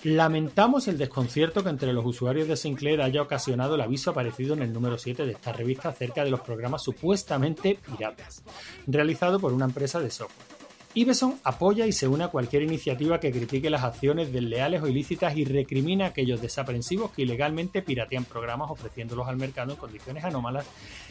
Lamentamos 0.03 0.89
el 0.89 0.97
desconcierto 0.97 1.63
que 1.63 1.69
entre 1.69 1.93
los 1.93 2.07
usuarios 2.07 2.49
de 2.49 2.57
Sinclair 2.57 3.03
haya 3.03 3.21
ocasionado 3.21 3.75
el 3.75 3.83
aviso 3.83 4.11
aparecido 4.11 4.55
en 4.55 4.63
el 4.63 4.73
número 4.73 4.97
7 4.97 5.27
de 5.27 5.33
esta 5.33 5.53
revista 5.53 5.91
acerca 5.91 6.25
de 6.25 6.31
los 6.31 6.41
programas 6.41 6.83
supuestamente 6.83 7.79
piratas, 7.87 8.43
realizado 8.87 9.39
por 9.39 9.53
una 9.53 9.67
empresa 9.67 10.01
de 10.01 10.11
software. 10.11 10.50
Iveson 10.93 11.39
apoya 11.45 11.87
y 11.87 11.93
se 11.93 12.09
une 12.09 12.25
a 12.25 12.29
cualquier 12.29 12.63
iniciativa 12.63 13.21
que 13.21 13.31
critique 13.31 13.71
las 13.71 13.85
acciones 13.85 14.33
desleales 14.33 14.83
o 14.83 14.89
ilícitas 14.89 15.37
y 15.37 15.45
recrimina 15.45 16.07
a 16.07 16.09
aquellos 16.09 16.41
desaprensivos 16.41 17.13
que 17.13 17.23
ilegalmente 17.23 17.81
piratean 17.81 18.25
programas 18.25 18.73
ofreciéndolos 18.73 19.29
al 19.29 19.37
mercado 19.37 19.73
en 19.73 19.79
condiciones 19.79 20.25
anómalas 20.25 20.67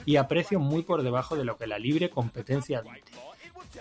y 0.06 0.18
a 0.18 0.28
precios 0.28 0.62
muy 0.62 0.84
por 0.84 1.02
debajo 1.02 1.38
de 1.38 1.46
lo 1.46 1.56
que 1.56 1.66
la 1.66 1.80
libre 1.80 2.10
competencia 2.10 2.80
admite. 2.80 3.14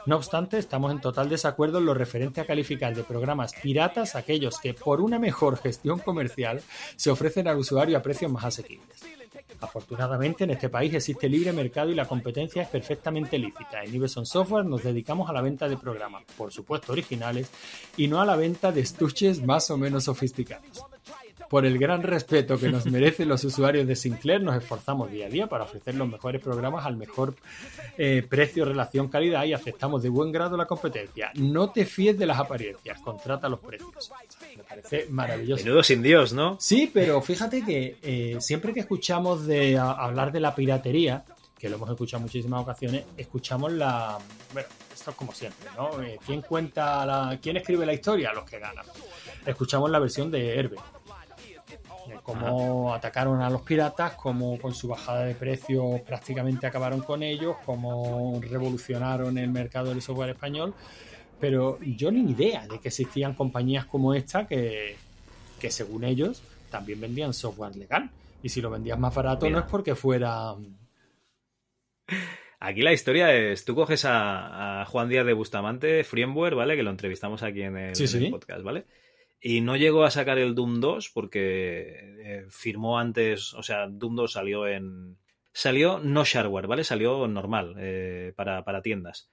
No 0.07 0.15
obstante, 0.15 0.59
estamos 0.59 0.93
en 0.93 1.01
total 1.01 1.29
desacuerdo 1.29 1.79
en 1.79 1.87
lo 1.87 1.95
referente 1.95 2.41
a 2.41 2.47
calificar 2.47 2.95
de 2.95 3.03
programas 3.03 3.53
piratas 3.55 4.15
aquellos 4.15 4.61
que, 4.61 4.75
por 4.75 5.01
una 5.01 5.19
mejor 5.19 5.57
gestión 5.57 5.99
comercial, 5.99 6.63
se 6.95 7.11
ofrecen 7.11 7.49
al 7.49 7.59
usuario 7.59 7.99
a 7.99 8.03
precios 8.03 8.31
más 8.31 8.45
asequibles. 8.45 9.18
Afortunadamente, 9.61 10.45
en 10.45 10.51
este 10.51 10.69
país 10.69 10.95
existe 10.95 11.29
libre 11.29 11.53
mercado 11.53 11.91
y 11.91 11.95
la 11.95 12.07
competencia 12.07 12.63
es 12.63 12.69
perfectamente 12.69 13.39
lícita. 13.39 13.83
En 13.83 13.95
Iveson 13.95 14.27
Software 14.27 14.65
nos 14.65 14.83
dedicamos 14.83 15.29
a 15.29 15.33
la 15.33 15.43
venta 15.43 15.69
de 15.69 15.77
programas, 15.77 16.25
por 16.37 16.53
supuesto 16.53 16.93
originales, 16.93 17.51
y 17.97 18.09
no 18.09 18.21
a 18.21 18.27
la 18.27 18.37
venta 18.37 18.71
de 18.73 18.81
estuches 18.81 19.43
más 19.43 19.71
o 19.71 19.77
menos 19.77 20.05
sofisticados. 20.05 20.85
Por 21.49 21.65
el 21.65 21.79
gran 21.79 22.03
respeto 22.03 22.59
que 22.59 22.69
nos 22.69 22.85
merecen 22.87 23.29
los 23.29 23.43
usuarios 23.43 23.87
de 23.87 23.97
Sinclair, 23.97 24.43
nos 24.43 24.55
esforzamos 24.57 25.11
día 25.11 25.27
a 25.27 25.29
día 25.31 25.47
para 25.47 25.65
ofrecer 25.65 25.95
los 25.95 26.07
mejores 26.07 26.43
programas 26.43 26.85
al 26.85 26.97
mejor 26.97 27.35
eh, 27.97 28.23
precio, 28.29 28.67
relación, 28.67 29.09
calidad 29.09 29.45
y 29.45 29.55
aceptamos 29.55 30.03
de 30.03 30.11
buen 30.11 30.31
grado 30.31 30.57
la 30.59 30.67
competencia. 30.67 31.31
No 31.37 31.71
te 31.71 31.87
fíes 31.87 32.19
de 32.19 32.27
las 32.27 32.39
apariencias, 32.39 33.01
contrata 33.01 33.49
los 33.49 33.61
precios. 33.61 34.13
Me 34.57 34.63
parece 34.63 35.07
maravilloso. 35.09 35.65
Menudo 35.65 35.83
sin 35.83 36.03
Dios, 36.03 36.35
¿no? 36.35 36.59
Sí, 36.61 36.91
pero 36.93 37.23
fíjate 37.23 37.65
que 37.65 37.97
eh, 38.03 38.37
siempre 38.41 38.75
que 38.75 38.81
escuchamos 38.81 39.47
de 39.47 39.79
a- 39.79 39.93
hablar 39.93 40.31
de 40.33 40.41
la 40.41 40.55
piratería, 40.55 41.25
que 41.59 41.69
lo 41.71 41.77
hemos 41.77 41.91
escuchado 41.91 42.19
en 42.19 42.23
muchísimas 42.25 42.61
ocasiones, 42.63 43.05
escuchamos 43.17 43.73
la. 43.73 44.19
Bueno, 44.53 44.69
esto 44.95 45.11
es 45.11 45.17
como 45.17 45.33
siempre, 45.33 45.69
¿no? 45.77 46.01
Eh, 46.03 46.19
¿Quién 46.25 46.43
cuenta 46.43 47.05
la. 47.07 47.39
¿Quién 47.43 47.57
escribe 47.57 47.85
la 47.87 47.95
historia? 47.95 48.33
Los 48.33 48.45
que 48.45 48.59
ganan. 48.59 48.85
Escuchamos 49.47 49.91
la 49.91 49.99
versión 49.99 50.31
de 50.31 50.57
Herbe. 50.59 50.77
Cómo 52.35 52.93
atacaron 52.93 53.41
a 53.41 53.49
los 53.49 53.63
piratas, 53.63 54.13
cómo 54.13 54.59
con 54.59 54.75
su 54.75 54.87
bajada 54.89 55.25
de 55.25 55.35
precios 55.35 56.03
prácticamente 56.03 56.67
acabaron 56.67 57.01
con 57.01 57.23
ellos, 57.23 57.57
cómo 57.65 58.39
revolucionaron 58.43 59.39
el 59.39 59.51
mercado 59.51 59.89
del 59.89 60.03
software 60.03 60.31
español. 60.31 60.75
Pero 61.41 61.79
yo 61.81 62.11
ni 62.11 62.31
idea 62.33 62.67
de 62.67 62.79
que 62.81 62.89
existían 62.89 63.33
compañías 63.33 63.87
como 63.87 64.13
esta 64.13 64.47
que, 64.47 64.97
que 65.59 65.71
según 65.71 66.05
ellos 66.05 66.43
también 66.71 67.01
vendían 67.01 67.33
software 67.33 67.75
legal. 67.77 68.11
Y 68.43 68.51
si 68.51 68.61
lo 68.61 68.69
vendías 68.71 68.99
más 68.99 69.15
barato 69.15 69.47
Mira. 69.47 69.61
no 69.61 69.65
es 69.65 69.71
porque 69.71 69.95
fuera... 69.95 70.55
Aquí 72.61 72.83
la 72.83 72.93
historia 72.93 73.33
es, 73.33 73.65
tú 73.65 73.75
coges 73.75 74.05
a, 74.05 74.81
a 74.83 74.85
Juan 74.85 75.09
Díaz 75.09 75.25
de 75.25 75.33
Bustamante, 75.33 76.03
Friemware, 76.03 76.57
¿vale? 76.57 76.77
Que 76.77 76.83
lo 76.83 76.91
entrevistamos 76.91 77.43
aquí 77.43 77.63
en 77.63 77.77
el, 77.77 77.95
Sí, 77.95 78.05
en 78.05 78.17
el 78.23 78.25
sí. 78.27 78.31
podcast, 78.31 78.63
¿vale? 78.63 78.85
Y 79.41 79.61
no 79.61 79.77
llegó 79.77 80.05
a 80.05 80.11
sacar 80.11 80.39
el 80.39 80.55
Doom 80.55 80.81
2 80.81 81.11
porque 81.15 82.15
eh, 82.25 82.47
firmó 82.51 82.99
antes, 82.99 83.55
o 83.55 83.63
sea, 83.63 83.87
Doom 83.89 84.17
2 84.17 84.33
salió 84.33 84.67
en... 84.67 85.17
Salió 85.53 85.99
no 85.99 86.25
shareware, 86.25 86.67
¿vale? 86.67 86.85
Salió 86.85 87.27
normal, 87.27 87.75
eh, 87.79 88.33
para, 88.37 88.65
para 88.65 88.83
tiendas. 88.83 89.31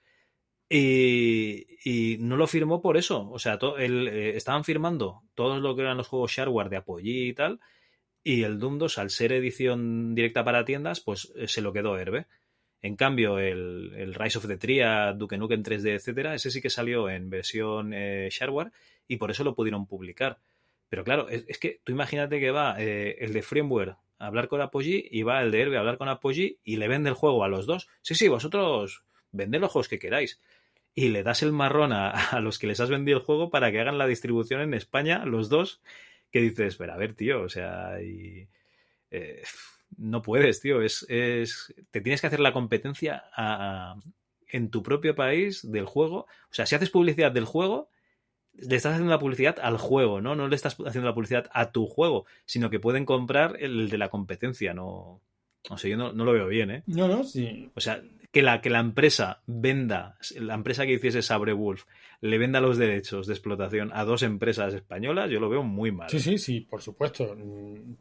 Y, 0.68 1.66
y 1.84 2.18
no 2.18 2.36
lo 2.36 2.46
firmó 2.46 2.82
por 2.82 2.96
eso. 2.96 3.28
O 3.30 3.38
sea, 3.38 3.58
to- 3.58 3.78
el, 3.78 4.08
eh, 4.08 4.36
estaban 4.36 4.64
firmando 4.64 5.22
todos 5.34 5.60
lo 5.62 5.76
que 5.76 5.82
eran 5.82 5.96
los 5.96 6.08
juegos 6.08 6.32
shareware 6.32 6.68
de 6.68 6.76
Apogee 6.78 7.26
y 7.28 7.32
tal. 7.34 7.60
Y 8.24 8.42
el 8.42 8.58
Doom 8.58 8.78
2, 8.78 8.98
al 8.98 9.10
ser 9.10 9.32
edición 9.32 10.14
directa 10.14 10.44
para 10.44 10.64
tiendas, 10.64 11.00
pues 11.00 11.32
se 11.46 11.60
lo 11.62 11.72
quedó 11.72 11.96
Herbe. 11.98 12.26
En 12.82 12.96
cambio, 12.96 13.38
el, 13.38 14.14
Rise 14.14 14.38
of 14.38 14.48
the 14.48 14.56
Triad, 14.56 15.14
Duke 15.14 15.38
Nukem 15.38 15.62
3D, 15.62 15.94
etcétera, 15.94 16.34
ese 16.34 16.50
sí 16.50 16.60
que 16.60 16.70
salió 16.70 17.08
en 17.08 17.30
versión 17.30 17.90
shareware 17.92 18.72
y 19.08 19.16
por 19.16 19.30
eso 19.30 19.44
lo 19.44 19.54
pudieron 19.54 19.86
publicar. 19.86 20.38
Pero 20.88 21.04
claro, 21.04 21.28
es, 21.28 21.44
es 21.48 21.58
que 21.58 21.80
tú 21.84 21.92
imagínate 21.92 22.38
que 22.40 22.50
va 22.50 22.76
eh, 22.78 23.16
el 23.20 23.32
de 23.32 23.42
Firmware 23.42 23.96
a 24.18 24.26
hablar 24.26 24.48
con 24.48 24.60
Apogee 24.60 25.06
y 25.10 25.22
va 25.22 25.42
el 25.42 25.50
de 25.50 25.60
Herbe 25.62 25.76
a 25.76 25.80
hablar 25.80 25.98
con 25.98 26.08
Apogee 26.08 26.58
y 26.64 26.76
le 26.76 26.88
vende 26.88 27.10
el 27.10 27.14
juego 27.16 27.44
a 27.44 27.48
los 27.48 27.66
dos. 27.66 27.88
Sí, 28.02 28.14
sí, 28.14 28.28
vosotros 28.28 29.04
vended 29.32 29.60
los 29.60 29.72
juegos 29.72 29.88
que 29.88 29.98
queráis. 29.98 30.40
Y 30.94 31.08
le 31.10 31.22
das 31.22 31.42
el 31.42 31.52
marrón 31.52 31.92
a, 31.92 32.10
a 32.10 32.40
los 32.40 32.58
que 32.58 32.66
les 32.66 32.80
has 32.80 32.88
vendido 32.90 33.18
el 33.18 33.24
juego 33.24 33.50
para 33.50 33.70
que 33.70 33.80
hagan 33.80 33.98
la 33.98 34.06
distribución 34.06 34.60
en 34.62 34.72
España, 34.74 35.26
los 35.26 35.48
dos, 35.50 35.82
que 36.30 36.40
dices, 36.40 36.76
pero 36.76 36.94
a 36.94 36.96
ver, 36.96 37.14
tío, 37.14 37.42
o 37.42 37.48
sea, 37.48 37.98
eh, 38.00 38.48
no 39.96 40.22
puedes, 40.22 40.60
tío, 40.60 40.82
es, 40.82 41.06
es, 41.08 41.74
te 41.90 42.00
tienes 42.00 42.20
que 42.20 42.26
hacer 42.26 42.40
la 42.40 42.52
competencia 42.52 43.24
a- 43.36 43.96
en 44.48 44.70
tu 44.70 44.82
propio 44.82 45.14
país 45.14 45.70
del 45.70 45.86
juego. 45.86 46.20
O 46.50 46.54
sea, 46.54 46.66
si 46.66 46.74
haces 46.74 46.90
publicidad 46.90 47.32
del 47.32 47.44
juego, 47.44 47.90
le 48.58 48.76
estás 48.76 48.92
haciendo 48.92 49.10
la 49.10 49.18
publicidad 49.18 49.58
al 49.60 49.78
juego, 49.78 50.20
¿no? 50.20 50.34
No 50.34 50.48
le 50.48 50.56
estás 50.56 50.76
haciendo 50.86 51.08
la 51.08 51.14
publicidad 51.14 51.48
a 51.52 51.72
tu 51.72 51.86
juego, 51.86 52.26
sino 52.44 52.70
que 52.70 52.80
pueden 52.80 53.04
comprar 53.04 53.56
el 53.60 53.88
de 53.88 53.98
la 53.98 54.08
competencia, 54.08 54.74
no... 54.74 55.20
O 55.68 55.78
sea, 55.78 55.90
yo 55.90 55.96
no, 55.96 56.12
no 56.12 56.24
lo 56.24 56.32
veo 56.32 56.46
bien, 56.46 56.70
¿eh? 56.70 56.82
No, 56.86 57.08
no, 57.08 57.24
sí. 57.24 57.70
O 57.74 57.80
sea, 57.80 58.00
que 58.32 58.42
la, 58.42 58.60
que 58.60 58.70
la 58.70 58.80
empresa 58.80 59.40
venda, 59.46 60.16
la 60.38 60.54
empresa 60.54 60.84
que 60.86 60.92
hiciese 60.94 61.22
Sabre 61.22 61.52
Wolf, 61.52 61.84
le 62.20 62.38
venda 62.38 62.60
los 62.60 62.78
derechos 62.78 63.26
de 63.26 63.34
explotación 63.34 63.90
a 63.92 64.04
dos 64.04 64.22
empresas 64.22 64.72
españolas, 64.74 65.30
yo 65.30 65.38
lo 65.40 65.48
veo 65.48 65.62
muy 65.62 65.92
mal. 65.92 66.08
Sí, 66.10 66.18
sí, 66.18 66.38
sí, 66.38 66.60
por 66.60 66.80
supuesto. 66.82 67.36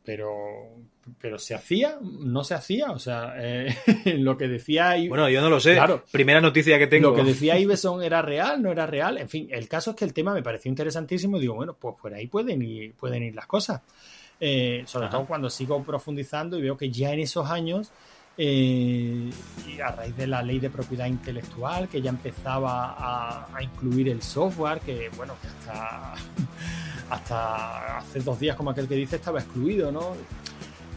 Pero, 0.04 0.30
pero 1.20 1.38
¿se 1.38 1.54
hacía? 1.56 1.98
¿No 2.02 2.44
se 2.44 2.54
hacía? 2.54 2.92
O 2.92 3.00
sea, 3.00 3.34
eh, 3.38 3.76
lo 4.18 4.38
que 4.38 4.48
decía... 4.48 4.98
I- 4.98 5.10
Bueno, 5.10 5.30
yo 5.30 5.42
no 5.42 5.50
lo 5.50 5.60
sé. 5.60 5.74
Claro. 5.74 6.04
Primera 6.12 6.42
noticia 6.42 6.78
que 6.80 6.88
tengo. 6.88 7.10
Lo 7.10 7.16
que 7.16 7.24
decía 7.24 7.60
Iveson 7.60 8.04
era 8.04 8.22
real, 8.22 8.62
no 8.62 8.72
era 8.72 8.86
real. 8.88 9.18
En 9.18 9.30
fin, 9.30 9.48
el 9.52 9.68
caso 9.68 9.92
es 9.92 9.96
que 9.98 10.06
el 10.06 10.14
tema 10.14 10.34
me 10.34 10.44
pareció 10.44 10.70
interesantísimo 10.70 11.38
y 11.38 11.42
digo, 11.42 11.56
bueno, 11.56 11.76
pues 11.80 11.96
por 12.02 12.14
ahí 12.14 12.28
pueden 12.28 12.62
ir, 12.62 12.94
pueden 12.96 13.24
ir 13.24 13.36
las 13.36 13.48
cosas. 13.48 13.82
Eh, 14.40 14.84
sobre 14.86 15.08
Ajá. 15.08 15.18
todo 15.18 15.26
cuando 15.28 15.50
sigo 15.50 15.82
profundizando 15.84 16.58
y 16.58 16.62
veo 16.62 16.76
que 16.78 16.90
ya 16.90 17.14
en 17.14 17.20
esos 17.22 17.50
años, 17.50 17.92
eh, 18.38 19.30
y 19.68 19.80
a 19.80 19.88
raíz 19.90 20.16
de 20.16 20.28
la 20.28 20.42
ley 20.44 20.60
de 20.60 20.70
propiedad 20.70 21.06
intelectual, 21.06 21.88
que 21.88 22.02
ya 22.02 22.10
empezaba 22.10 22.96
a, 22.98 23.62
incluir 23.62 24.10
el 24.10 24.22
software, 24.22 24.80
que 24.80 25.10
bueno, 25.16 25.34
que 25.42 25.48
hasta, 25.48 26.14
hasta 27.10 27.98
hace 27.98 28.20
dos 28.20 28.40
días, 28.40 28.56
como 28.56 28.72
aquel 28.72 28.88
que 28.88 28.96
dice, 28.96 29.18
estaba 29.18 29.40
excluido, 29.40 29.92
¿no? 29.92 30.14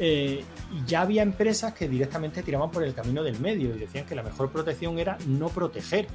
Eh, 0.00 0.44
ya 0.86 1.00
había 1.02 1.22
empresas 1.22 1.72
que 1.74 1.88
directamente 1.88 2.42
tiraban 2.42 2.70
por 2.70 2.84
el 2.84 2.94
camino 2.94 3.22
del 3.22 3.40
medio 3.40 3.74
y 3.74 3.78
decían 3.78 4.04
que 4.04 4.14
la 4.14 4.22
mejor 4.22 4.50
protección 4.50 4.98
era 4.98 5.18
no 5.26 5.48
proteger. 5.48 6.06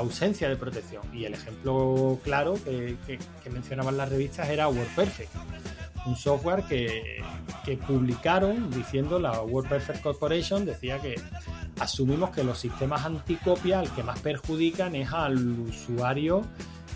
Ausencia 0.00 0.48
de 0.48 0.56
protección. 0.56 1.02
Y 1.14 1.24
el 1.24 1.34
ejemplo 1.34 2.18
claro 2.22 2.54
que, 2.64 2.96
mencionaban 3.50 3.96
las 3.96 4.08
revistas 4.08 4.48
era 4.48 4.68
WordPerfect, 4.68 5.30
un 6.06 6.16
software 6.16 6.64
que, 6.64 7.22
que 7.64 7.76
publicaron 7.76 8.70
diciendo 8.70 9.18
la 9.18 9.40
WordPerfect 9.42 10.02
Corporation, 10.02 10.64
decía 10.64 10.98
que 10.98 11.14
asumimos 11.78 12.30
que 12.30 12.44
los 12.44 12.58
sistemas 12.58 13.04
anticopia 13.04 13.80
al 13.80 13.94
que 13.94 14.02
más 14.02 14.18
perjudican 14.20 14.94
es 14.94 15.12
al 15.12 15.60
usuario, 15.60 16.42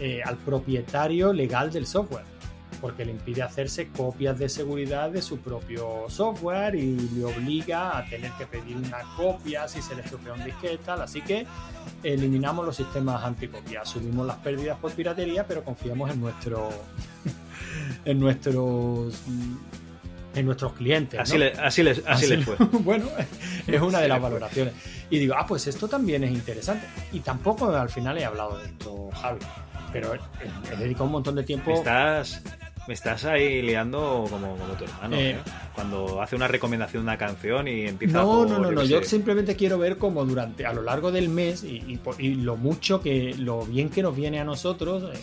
eh, 0.00 0.22
al 0.24 0.36
propietario 0.38 1.32
legal 1.32 1.70
del 1.70 1.86
software 1.86 2.33
porque 2.80 3.04
le 3.04 3.12
impide 3.12 3.42
hacerse 3.42 3.88
copias 3.88 4.38
de 4.38 4.48
seguridad 4.48 5.10
de 5.10 5.22
su 5.22 5.38
propio 5.38 6.04
software 6.08 6.74
y 6.74 6.96
le 7.14 7.24
obliga 7.24 7.96
a 7.98 8.04
tener 8.06 8.32
que 8.32 8.46
pedir 8.46 8.76
una 8.76 9.00
copia 9.16 9.66
si 9.68 9.80
se 9.82 9.94
le 9.94 10.02
estropea 10.02 10.34
un 10.34 10.44
disquete, 10.44 10.78
tal. 10.78 11.02
Así 11.02 11.22
que 11.22 11.46
eliminamos 12.02 12.64
los 12.64 12.76
sistemas 12.76 13.24
anticopia, 13.24 13.82
asumimos 13.82 14.26
las 14.26 14.36
pérdidas 14.36 14.78
por 14.78 14.92
piratería, 14.92 15.46
pero 15.46 15.64
confiamos 15.64 16.10
en 16.10 16.20
nuestro 16.20 16.70
en 18.04 18.20
nuestros 18.20 19.22
en 20.34 20.46
nuestros 20.46 20.72
clientes. 20.72 21.18
Así, 21.20 21.34
¿no? 21.34 21.38
le- 21.40 21.52
así 21.52 21.82
les, 21.82 22.02
así 22.06 22.26
les 22.26 22.44
fue. 22.44 22.56
bueno, 22.80 23.06
es 23.66 23.80
una 23.80 24.00
de 24.00 24.08
las 24.08 24.20
valoraciones. 24.20 24.74
Y 25.10 25.18
digo, 25.18 25.34
ah, 25.38 25.46
pues 25.46 25.66
esto 25.66 25.88
también 25.88 26.24
es 26.24 26.32
interesante. 26.32 26.86
Y 27.12 27.20
tampoco 27.20 27.70
al 27.70 27.88
final 27.88 28.18
he 28.18 28.24
hablado 28.24 28.58
de 28.58 28.66
esto, 28.66 29.10
Javi. 29.12 29.40
Pero 29.92 30.12
he, 30.14 30.76
dedicado 30.76 31.04
un 31.04 31.12
montón 31.12 31.36
de 31.36 31.44
tiempo. 31.44 31.72
Estás, 31.72 32.42
me 32.86 32.94
estás 32.94 33.24
ahí 33.24 33.62
liando 33.62 34.26
como, 34.28 34.56
como 34.56 34.74
tu 34.74 34.84
hermano. 34.84 35.16
Eh, 35.16 35.30
¿eh? 35.30 35.36
Cuando 35.74 36.20
hace 36.20 36.36
una 36.36 36.48
recomendación 36.48 37.02
de 37.02 37.08
una 37.08 37.18
canción 37.18 37.66
y 37.68 37.86
empieza 37.86 38.18
No, 38.18 38.26
por, 38.26 38.50
no, 38.50 38.58
no, 38.58 38.68
yo 38.70 38.74
no. 38.74 38.84
Yo 38.84 39.02
simplemente 39.02 39.56
quiero 39.56 39.78
ver 39.78 39.98
cómo 39.98 40.24
durante, 40.24 40.66
a 40.66 40.72
lo 40.72 40.82
largo 40.82 41.10
del 41.10 41.28
mes 41.28 41.64
y, 41.64 41.76
y 41.76 42.00
y 42.18 42.34
lo 42.34 42.56
mucho 42.56 43.00
que, 43.00 43.34
lo 43.34 43.64
bien 43.64 43.88
que 43.88 44.02
nos 44.02 44.14
viene 44.14 44.38
a 44.38 44.44
nosotros, 44.44 45.04
eh, 45.14 45.18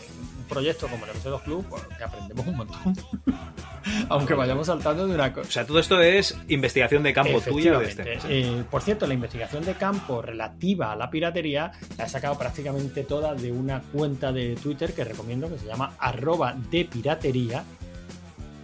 proyecto 0.51 0.87
como 0.87 1.05
el 1.05 1.11
MC2 1.13 1.41
Club, 1.43 1.65
pues, 1.69 1.81
que 1.97 2.03
aprendemos 2.03 2.45
un 2.45 2.57
montón. 2.57 2.93
Aunque 4.09 4.33
vayamos 4.35 4.67
saltando 4.67 5.07
de 5.07 5.15
una 5.15 5.33
cosa. 5.33 5.47
O 5.47 5.51
sea, 5.51 5.65
todo 5.65 5.79
esto 5.79 5.99
es 6.01 6.37
investigación 6.49 7.01
de 7.03 7.13
campo 7.13 7.41
tuya 7.41 7.79
de 7.79 7.85
este. 7.89 8.19
Eh, 8.29 8.63
por 8.69 8.81
cierto, 8.83 9.07
la 9.07 9.13
investigación 9.15 9.65
de 9.65 9.73
campo 9.73 10.21
relativa 10.21 10.91
a 10.91 10.95
la 10.95 11.09
piratería 11.09 11.71
la 11.97 12.05
he 12.05 12.09
sacado 12.09 12.37
prácticamente 12.37 13.03
toda 13.03 13.33
de 13.33 13.51
una 13.51 13.81
cuenta 13.81 14.31
de 14.31 14.55
Twitter 14.55 14.93
que 14.93 15.03
recomiendo 15.03 15.49
que 15.49 15.57
se 15.57 15.65
llama 15.65 15.93
arroba 15.97 16.55
de 16.69 16.85
piratería. 16.85 17.63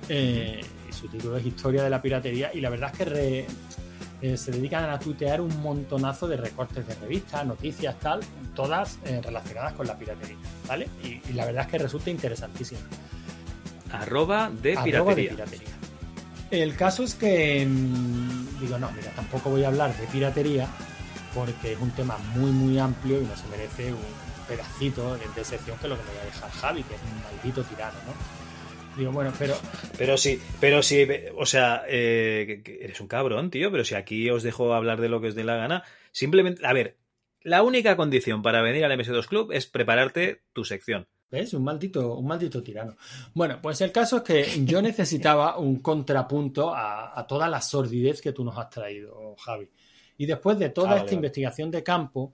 Eh, 0.10 0.62
su 0.92 1.08
título 1.08 1.38
es 1.38 1.46
Historia 1.46 1.84
de 1.84 1.90
la 1.90 2.02
piratería. 2.02 2.52
Y 2.54 2.62
la 2.62 2.70
verdad 2.70 2.92
es 2.92 2.98
que 2.98 3.06
re- 3.06 3.46
eh, 4.22 4.38
se 4.38 4.52
dedican 4.52 4.89
a 4.89 4.99
tuitear 4.99 5.41
un 5.41 5.61
montonazo 5.61 6.27
de 6.27 6.38
recortes 6.38 6.88
de 6.88 6.95
revistas, 6.95 7.45
noticias, 7.45 7.99
tal, 7.99 8.22
todas 8.56 8.99
eh, 9.06 9.22
relacionadas 9.23 9.73
con 9.73 9.88
la 9.88 9.98
piratería. 9.98 10.38
¿Vale? 10.68 10.88
Y, 11.03 11.22
y 11.30 11.34
la 11.34 11.45
verdad 11.45 11.65
es 11.65 11.72
que 11.72 11.77
resulta 11.77 12.10
interesantísimo. 12.10 12.81
Arroba 13.91 14.49
de 14.49 14.77
Arroba 14.77 14.84
piratería. 14.84 15.30
de 15.30 15.35
piratería. 15.35 15.68
El 16.49 16.76
caso 16.76 17.03
es 17.03 17.15
que 17.15 17.65
mm, 17.65 18.60
digo, 18.61 18.80
no, 18.80 18.91
mira, 18.91 19.11
tampoco 19.11 19.49
voy 19.49 19.64
a 19.64 19.68
hablar 19.68 19.95
de 19.98 20.07
piratería 20.07 20.68
porque 21.35 21.73
es 21.73 21.80
un 21.80 21.91
tema 21.91 22.18
muy 22.35 22.52
muy 22.52 22.80
amplio 22.80 23.22
y 23.22 23.26
no 23.26 23.35
se 23.35 23.48
merece 23.48 23.94
un 23.94 23.99
pedacito 24.48 25.18
de 25.18 25.45
sección 25.45 25.77
que 25.77 25.88
lo 25.88 25.98
que 25.98 26.03
me 26.03 26.10
voy 26.10 26.19
a 26.22 26.26
dejar 26.26 26.49
Javi, 26.52 26.84
que 26.84 26.95
es 26.95 27.02
un 27.02 27.22
maldito 27.22 27.64
tirano, 27.64 27.98
¿no? 28.07 28.47
Digo, 28.98 29.11
bueno, 29.11 29.32
pero 29.38 29.56
Pero 29.98 30.18
sí, 30.18 30.40
pero 30.60 30.82
sí, 30.82 31.07
o 31.38 31.45
sea, 31.45 31.84
eh, 31.88 32.64
eres 32.82 32.99
un 32.99 33.07
cabrón, 33.07 33.49
tío, 33.52 33.72
pero 33.72 33.84
si 33.86 33.95
aquí 33.95 34.30
os 34.30 34.44
dejo 34.44 34.74
hablar 34.74 34.99
de 34.99 35.10
lo 35.10 35.22
que 35.22 35.28
os 35.28 35.36
dé 35.36 35.44
la 35.44 35.56
gana, 35.56 35.84
simplemente, 36.11 36.65
a 36.65 36.74
ver, 36.74 36.98
la 37.41 37.64
única 37.64 37.95
condición 37.95 38.41
para 38.41 38.61
venir 38.61 38.84
al 38.86 38.91
MS2 38.91 39.28
Club 39.28 39.52
es 39.52 39.68
prepararte 39.68 40.41
tu 40.53 40.64
sección. 40.65 41.07
¿Ves? 41.30 41.53
Un 41.53 41.64
maldito, 41.64 42.15
un 42.15 42.26
maldito 42.26 42.64
tirano. 42.64 42.95
Bueno, 43.34 43.60
pues 43.61 43.82
el 43.82 43.91
caso 43.91 44.18
es 44.18 44.24
que 44.24 44.65
yo 44.65 44.82
necesitaba 44.82 45.57
un 45.57 45.80
contrapunto 45.82 46.74
a, 46.74 47.19
a 47.19 47.28
toda 47.28 47.49
la 47.49 47.61
sordidez 47.61 48.22
que 48.22 48.32
tú 48.32 48.44
nos 48.45 48.57
has 48.57 48.69
traído, 48.69 49.36
Javi. 49.36 49.69
Y 50.18 50.26
después 50.26 50.57
de 50.57 50.69
toda 50.69 50.91
Ah, 50.91 50.95
esta 50.95 51.06
vale. 51.07 51.15
investigación 51.15 51.69
de 51.69 51.84
campo, 51.84 52.34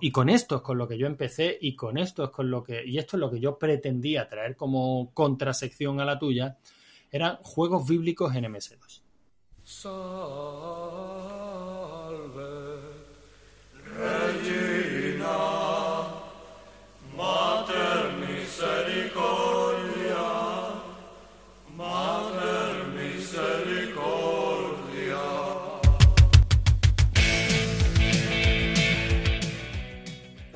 y, 0.00 0.10
con 0.10 0.30
esto 0.30 0.56
es 0.56 0.62
con 0.62 0.78
lo 0.78 0.88
que 0.88 0.96
yo 0.96 1.06
empecé, 1.06 1.58
y 1.60 1.76
con 1.76 1.98
esto 1.98 2.24
es 2.24 2.30
con 2.30 2.50
lo 2.50 2.62
que, 2.62 2.84
y 2.86 2.98
esto 2.98 3.16
es 3.16 3.20
lo 3.20 3.30
que 3.30 3.40
yo 3.40 3.58
pretendía 3.58 4.28
traer 4.28 4.56
como 4.56 5.10
contrasección 5.12 6.00
a 6.00 6.04
la 6.04 6.18
tuya, 6.18 6.56
eran 7.10 7.36
juegos 7.42 7.86
bíblicos 7.86 8.34
en 8.34 8.44
MS2. 8.44 9.02
Regina, 9.64 10.71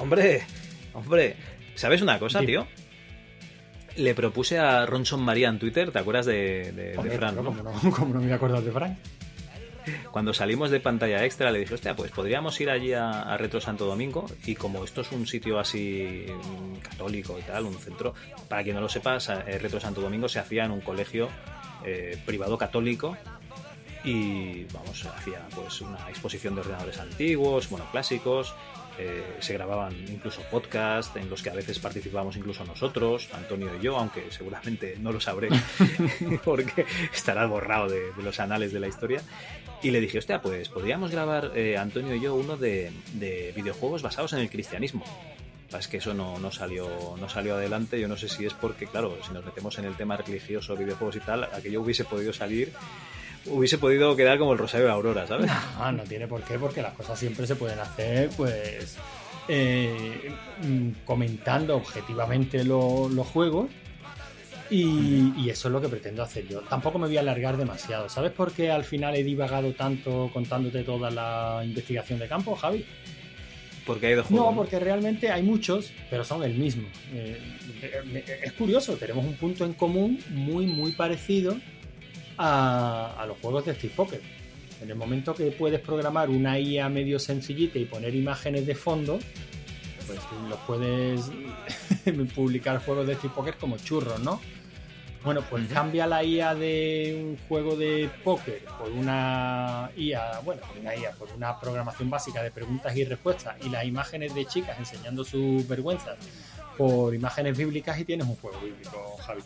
Hombre, 0.07 0.43
hombre, 0.95 1.35
¿sabes 1.75 2.01
una 2.01 2.19
cosa, 2.21 2.39
Dime. 2.41 2.53
tío? 2.53 2.67
Le 3.97 4.15
propuse 4.15 4.59
a 4.59 4.87
Ronson 4.87 5.21
María 5.21 5.49
en 5.49 5.59
Twitter, 5.59 5.91
¿te 5.91 5.99
acuerdas 5.99 6.27
de, 6.27 6.71
de- 6.73 6.93
de 6.93 6.97
Hombre, 6.99 7.17
Fran? 7.17 7.35
claro, 7.35 7.51
no? 7.53 7.63
¿cómo 7.63 7.81
no, 7.83 7.91
cómo 7.97 8.15
no 8.15 8.21
me 8.21 8.27
voy 8.27 8.33
a 8.33 8.37
acordar 8.37 8.63
de 8.63 8.71
Frank? 8.71 8.97
Cuando 10.11 10.33
salimos 10.35 10.71
de 10.71 10.81
pantalla 10.81 11.25
extra 11.25 11.51
le 11.53 11.61
dije, 11.61 11.75
hostia, 11.75 11.95
pues 11.97 12.11
podríamos 12.11 12.61
ir 12.61 12.71
allí 12.71 12.93
a, 12.93 13.23
a 13.23 13.37
Retro 13.37 13.61
Santo 13.61 13.85
Domingo 13.87 14.27
y 14.45 14.55
como 14.57 14.85
esto 14.85 15.01
es 15.03 15.13
un 15.13 15.27
sitio 15.29 15.59
así 15.61 16.27
mm, 16.29 16.79
católico 16.79 17.37
y 17.39 17.43
tal, 17.43 17.65
un 17.67 17.75
centro, 17.79 18.13
para 18.49 18.63
quien 18.65 18.75
no 18.77 18.83
lo 18.83 18.89
sepa, 18.89 19.17
eh, 19.47 19.59
Retro 19.59 19.79
Santo 19.81 20.01
Domingo 20.01 20.29
se 20.29 20.39
hacía 20.41 20.65
en 20.65 20.73
un 20.73 20.81
colegio 20.81 21.29
eh, 21.85 22.17
privado 22.27 22.59
católico 22.59 23.17
y 24.05 24.65
vamos, 24.73 25.05
hacía 25.07 25.47
pues 25.55 25.81
una 25.81 25.99
exposición 26.09 26.55
de 26.57 26.61
ordenadores 26.63 26.99
antiguos, 26.99 27.69
bueno, 27.71 27.87
clásicos, 27.93 28.55
eh, 28.99 29.37
se 29.41 29.53
grababan 29.55 29.95
incluso 30.09 30.43
podcasts 30.51 31.17
en 31.17 31.29
los 31.29 31.43
que 31.43 31.51
a 31.51 31.55
veces 31.55 31.79
participábamos 31.79 32.37
incluso 32.37 32.65
nosotros, 32.65 33.29
Antonio 33.33 33.71
y 33.79 33.83
yo, 33.83 33.97
aunque 33.97 34.31
seguramente 34.31 34.97
no 35.01 35.13
lo 35.13 35.21
sabré 35.21 35.49
porque 36.45 36.87
estará 37.13 37.47
borrado 37.47 37.89
de, 37.89 38.13
de 38.13 38.23
los 38.23 38.41
anales 38.41 38.73
de 38.73 38.81
la 38.81 38.89
historia. 38.89 39.21
Y 39.83 39.91
le 39.91 40.01
dije, 40.01 40.19
hostia, 40.19 40.41
pues 40.41 40.69
podríamos 40.69 41.11
grabar 41.11 41.53
eh, 41.55 41.77
Antonio 41.77 42.15
y 42.15 42.21
yo 42.21 42.35
uno 42.35 42.57
de, 42.57 42.91
de 43.13 43.53
videojuegos 43.55 44.03
basados 44.03 44.33
en 44.33 44.41
el 44.41 44.51
cristianismo. 44.51 45.05
Es 45.79 45.89
que 45.89 45.99
eso 45.99 46.15
no, 46.15 46.39
no 46.39 46.51
salió 46.51 47.17
no 47.21 47.29
salió 47.29 47.55
adelante. 47.55 48.01
Yo 48.01 48.09
no 48.09 48.17
sé 48.17 48.29
si 48.29 48.47
es 48.47 48.55
porque, 48.55 48.87
claro, 48.87 49.19
si 49.27 49.33
nos 49.33 49.45
metemos 49.45 49.79
en 49.79 49.85
el 49.85 49.97
tema 49.97 50.17
religioso, 50.17 50.77
videojuegos 50.77 51.17
y 51.17 51.21
tal, 51.21 51.45
aquello 51.45 51.83
hubiese 51.83 52.05
podido 52.05 52.33
salir, 52.33 52.73
hubiese 53.49 53.79
podido 53.79 54.15
quedar 54.17 54.39
como 54.39 54.53
el 54.53 54.59
Rosario 54.59 54.87
de 54.87 54.93
Aurora, 54.93 55.27
¿sabes? 55.27 55.51
No, 55.79 55.93
no 55.93 56.03
tiene 56.05 56.27
por 56.27 56.43
qué, 56.43 56.59
porque 56.59 56.83
las 56.83 56.95
cosas 56.95 57.19
siempre 57.19 57.47
se 57.47 57.57
pueden 57.57 57.79
hacer, 57.79 58.31
pues, 58.37 58.97
eh, 59.49 60.31
mm, 60.63 60.89
comentando 61.05 61.77
objetivamente 61.77 62.65
lo- 62.65 63.09
los 63.09 63.27
juegos. 63.27 63.71
Y, 64.69 65.33
y 65.37 65.49
eso 65.49 65.69
es 65.69 65.73
lo 65.73 65.81
que 65.81 65.89
pretendo 65.89 66.25
hacer 66.25 66.49
yo. 66.49 66.61
Tampoco 66.63 66.99
me 66.99 67.07
voy 67.07 67.17
a 67.17 67.21
alargar 67.21 67.57
demasiado. 67.57 68.09
¿Sabes 68.09 68.33
por 68.33 68.51
qué 68.51 68.69
al 68.73 68.83
final 68.83 69.15
he 69.15 69.23
divagado 69.23 69.73
tanto 69.75 70.29
contándote 70.33 70.83
toda 70.83 71.09
la 71.11 71.63
investigación 71.65 72.19
de 72.19 72.27
campo, 72.27 72.57
Javi? 72.57 72.85
Porque 73.87 74.09
hay 74.09 74.15
dos 74.15 74.27
juegos. 74.27 74.51
No, 74.51 74.57
porque 74.57 74.81
realmente 74.81 75.31
hay 75.31 75.45
muchos, 75.45 75.93
pero 76.11 76.25
son 76.25 76.43
el 76.43 76.55
mismo. 76.55 76.89
Eh, 77.13 77.39
es 78.43 78.53
curioso, 78.55 78.95
tenemos 78.97 79.25
un 79.25 79.35
punto 79.35 79.65
en 79.65 79.75
común 79.75 80.19
muy, 80.31 80.67
muy 80.67 80.91
parecido 80.91 81.57
a, 82.39 83.15
a 83.19 83.27
los 83.27 83.39
juegos 83.39 83.65
de 83.65 83.75
Steve 83.75 83.93
Poker. 83.97 84.21
En 84.83 84.91
el 84.91 84.97
momento 84.97 85.35
que 85.35 85.51
puedes 85.53 85.81
programar 85.81 86.29
una 86.29 86.59
IA 86.59 86.89
medio 86.89 87.19
sencillita 87.19 87.79
y 87.79 87.87
poner 87.87 88.15
imágenes 88.15 88.67
de 88.67 88.75
fondo, 88.75 89.19
pues 90.07 90.21
los 90.49 90.59
puedes 90.61 91.31
publicar 92.35 92.85
juegos 92.85 93.07
de 93.07 93.15
Steve 93.15 93.33
Poker 93.35 93.57
como 93.57 93.79
churros, 93.79 94.21
¿no? 94.21 94.41
Bueno, 95.25 95.43
pues 95.51 95.67
cambia 95.67 96.07
la 96.07 96.23
IA 96.23 96.55
de 96.55 97.19
un 97.21 97.37
juego 97.49 97.75
de 97.75 98.09
póker 98.23 98.63
por 98.79 98.93
una 98.93 99.91
IA, 99.97 100.39
bueno, 100.45 100.63
por 100.63 100.79
una 100.79 100.95
IA, 100.95 101.11
por 101.13 101.29
una 101.33 101.59
programación 101.59 102.09
básica 102.09 102.45
de 102.45 102.53
preguntas 102.53 102.97
y 102.97 103.05
respuestas 103.05 103.57
y 103.65 103.69
las 103.69 103.85
imágenes 103.85 104.37
de 104.37 104.45
chicas 104.47 104.79
enseñando 104.79 105.25
sus 105.25 105.67
vergüenzas 105.67 106.17
por 106.79 107.13
imágenes 107.13 107.59
bíblicas 107.59 107.99
y 107.99 108.05
tienes 108.05 108.29
un 108.29 108.37
juego 108.37 108.61
bíblico, 108.61 109.17
Javi. 109.27 109.41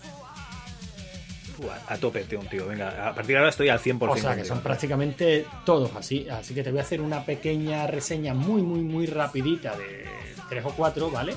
A 1.89 1.97
tope, 1.97 2.25
tío, 2.25 2.41
tío. 2.51 2.67
Venga, 2.67 3.09
a 3.09 3.15
partir 3.15 3.33
de 3.35 3.39
ahora 3.39 3.51
estoy 3.51 3.69
al 3.69 3.79
100%. 3.81 4.11
O 4.11 4.17
sea 4.17 4.37
que 4.37 4.45
son 4.45 4.61
prácticamente 4.61 5.47
todos 5.65 5.95
así. 5.97 6.29
Así 6.29 6.55
que 6.55 6.63
te 6.63 6.71
voy 6.71 6.81
a 6.81 6.83
hacer 6.83 7.01
una 7.01 7.25
pequeña 7.25 7.87
reseña 7.87 8.35
muy, 8.35 8.63
muy, 8.63 8.81
muy 8.81 9.07
rapidita 9.07 9.77
de 9.77 10.07
tres 10.49 10.65
o 10.65 10.71
cuatro, 10.71 11.11
¿vale? 11.11 11.35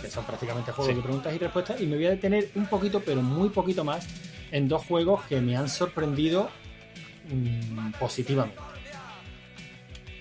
Que 0.00 0.08
son 0.10 0.24
prácticamente 0.24 0.72
juegos 0.72 0.92
Sí. 0.92 0.96
de 0.96 1.02
preguntas 1.02 1.34
y 1.34 1.38
respuestas. 1.38 1.80
Y 1.80 1.86
me 1.86 1.96
voy 1.96 2.06
a 2.06 2.10
detener 2.10 2.50
un 2.54 2.66
poquito, 2.66 3.00
pero 3.04 3.22
muy 3.22 3.48
poquito 3.50 3.84
más, 3.84 4.06
en 4.52 4.68
dos 4.68 4.84
juegos 4.86 5.22
que 5.24 5.40
me 5.40 5.56
han 5.56 5.68
sorprendido 5.68 6.50
mm, 7.30 7.92
positivamente. 7.98 8.58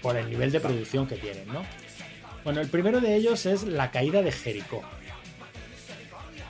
Por 0.01 0.17
el 0.17 0.29
nivel 0.29 0.51
de 0.51 0.59
producción 0.59 1.07
que 1.07 1.15
tienen, 1.15 1.47
¿no? 1.47 1.63
Bueno, 2.43 2.61
el 2.61 2.67
primero 2.69 3.01
de 3.01 3.15
ellos 3.15 3.45
es 3.47 3.63
La 3.63 3.89
caída 3.91 4.21
de 4.21 4.31
Jericó. 4.31 4.83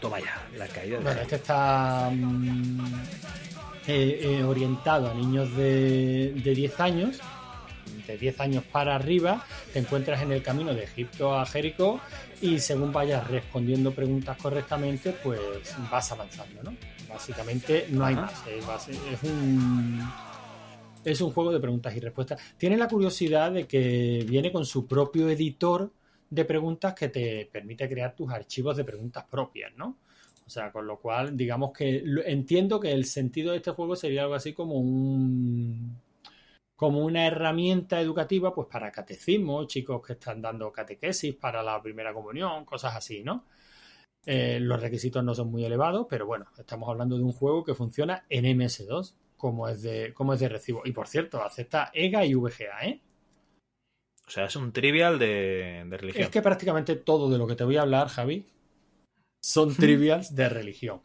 Toma 0.06 0.20
ya, 0.20 0.48
la 0.56 0.68
caída 0.68 0.98
de 0.98 1.04
Bueno, 1.04 1.22
este 1.22 1.38
está 1.38 2.12
mm, 2.14 2.86
eh, 3.88 4.20
eh, 4.22 4.44
orientado 4.44 5.10
a 5.10 5.16
niños 5.16 5.56
de, 5.58 6.32
de 6.44 6.54
10 6.54 6.80
años. 6.80 7.20
De 8.06 8.16
10 8.16 8.40
años 8.40 8.64
para 8.72 8.94
arriba, 8.94 9.44
te 9.74 9.80
encuentras 9.80 10.22
en 10.22 10.32
el 10.32 10.44
camino 10.44 10.76
de 10.76 10.84
Egipto 10.84 11.36
a 11.36 11.44
Jericó 11.48 12.00
y 12.40 12.60
según 12.60 12.94
vayas 12.94 13.28
respondiendo 13.28 13.92
preguntas 13.94 14.38
correctamente, 14.38 15.12
pues 15.12 15.40
vas 15.90 16.12
avanzando, 16.12 16.62
¿no? 16.62 16.76
Básicamente 17.10 17.88
no 17.90 18.06
hay 18.06 18.14
más. 18.14 18.44
Es 18.46 19.24
un, 19.24 20.08
es 21.04 21.20
un 21.20 21.32
juego 21.32 21.52
de 21.52 21.60
preguntas 21.60 21.96
y 21.96 22.00
respuestas. 22.00 22.40
Tiene 22.60 22.78
la 22.78 22.88
curiosidad 22.88 23.52
de 23.52 23.66
que 23.66 24.24
viene 24.30 24.52
con 24.52 24.68
su 24.68 24.86
propio 24.86 25.32
editor 25.32 25.90
de 26.36 26.46
preguntas 26.46 26.94
que 26.94 27.10
te 27.10 27.50
permite 27.52 27.90
crear 27.90 28.16
tus 28.16 28.32
archivos 28.32 28.78
de 28.78 28.84
preguntas 28.84 29.26
propias, 29.30 29.74
¿no? 29.76 29.98
O 30.46 30.50
sea, 30.50 30.72
con 30.72 30.86
lo 30.86 31.00
cual, 31.00 31.36
digamos 31.36 31.72
que 31.72 32.04
entiendo 32.26 32.80
que 32.80 32.92
el 32.92 33.06
sentido 33.06 33.52
de 33.52 33.58
este 33.58 33.72
juego 33.72 33.96
sería 33.96 34.24
algo 34.24 34.36
así 34.36 34.54
como 34.54 34.76
un 34.76 36.00
como 36.76 37.06
una 37.06 37.26
herramienta 37.26 38.02
educativa 38.02 38.54
pues 38.54 38.68
para 38.68 38.92
catecismo, 38.92 39.66
chicos 39.66 40.06
que 40.06 40.14
están 40.14 40.42
dando 40.42 40.72
catequesis 40.74 41.34
para 41.36 41.64
la 41.64 41.82
primera 41.82 42.14
comunión, 42.14 42.66
cosas 42.66 42.96
así, 42.96 43.24
¿no? 43.24 43.46
Eh, 44.26 44.60
los 44.60 44.82
requisitos 44.82 45.24
no 45.24 45.34
son 45.36 45.52
muy 45.52 45.64
elevados, 45.64 46.08
pero 46.10 46.26
bueno, 46.26 46.48
estamos 46.58 46.90
hablando 46.90 47.18
de 47.18 47.24
un 47.24 47.32
juego 47.32 47.64
que 47.64 47.76
funciona 47.76 48.26
en 48.30 48.46
MS2, 48.46 49.14
como 49.38 49.70
es 49.70 49.84
de, 49.84 50.14
como 50.14 50.34
es 50.34 50.40
de 50.40 50.50
recibo. 50.50 50.82
Y 50.86 50.92
por 50.92 51.08
cierto, 51.08 51.42
acepta 51.44 51.92
EGA 51.94 52.26
y 52.26 52.34
VGA, 52.34 52.86
¿eh? 52.86 53.02
O 54.28 54.32
sea, 54.32 54.46
es 54.46 54.56
un 54.56 54.72
trivial 54.72 55.20
de, 55.20 55.84
de 55.88 55.98
religión. 55.98 56.24
Es 56.24 56.30
que 56.30 56.42
prácticamente 56.42 56.96
todo 56.96 57.30
de 57.30 57.38
lo 57.38 57.46
que 57.48 57.56
te 57.56 57.64
voy 57.64 57.78
a 57.78 57.82
hablar, 57.82 58.08
Javi, 58.08 58.46
son 59.40 59.76
trivials 59.76 60.34
de 60.36 60.50
religión. 60.50 61.02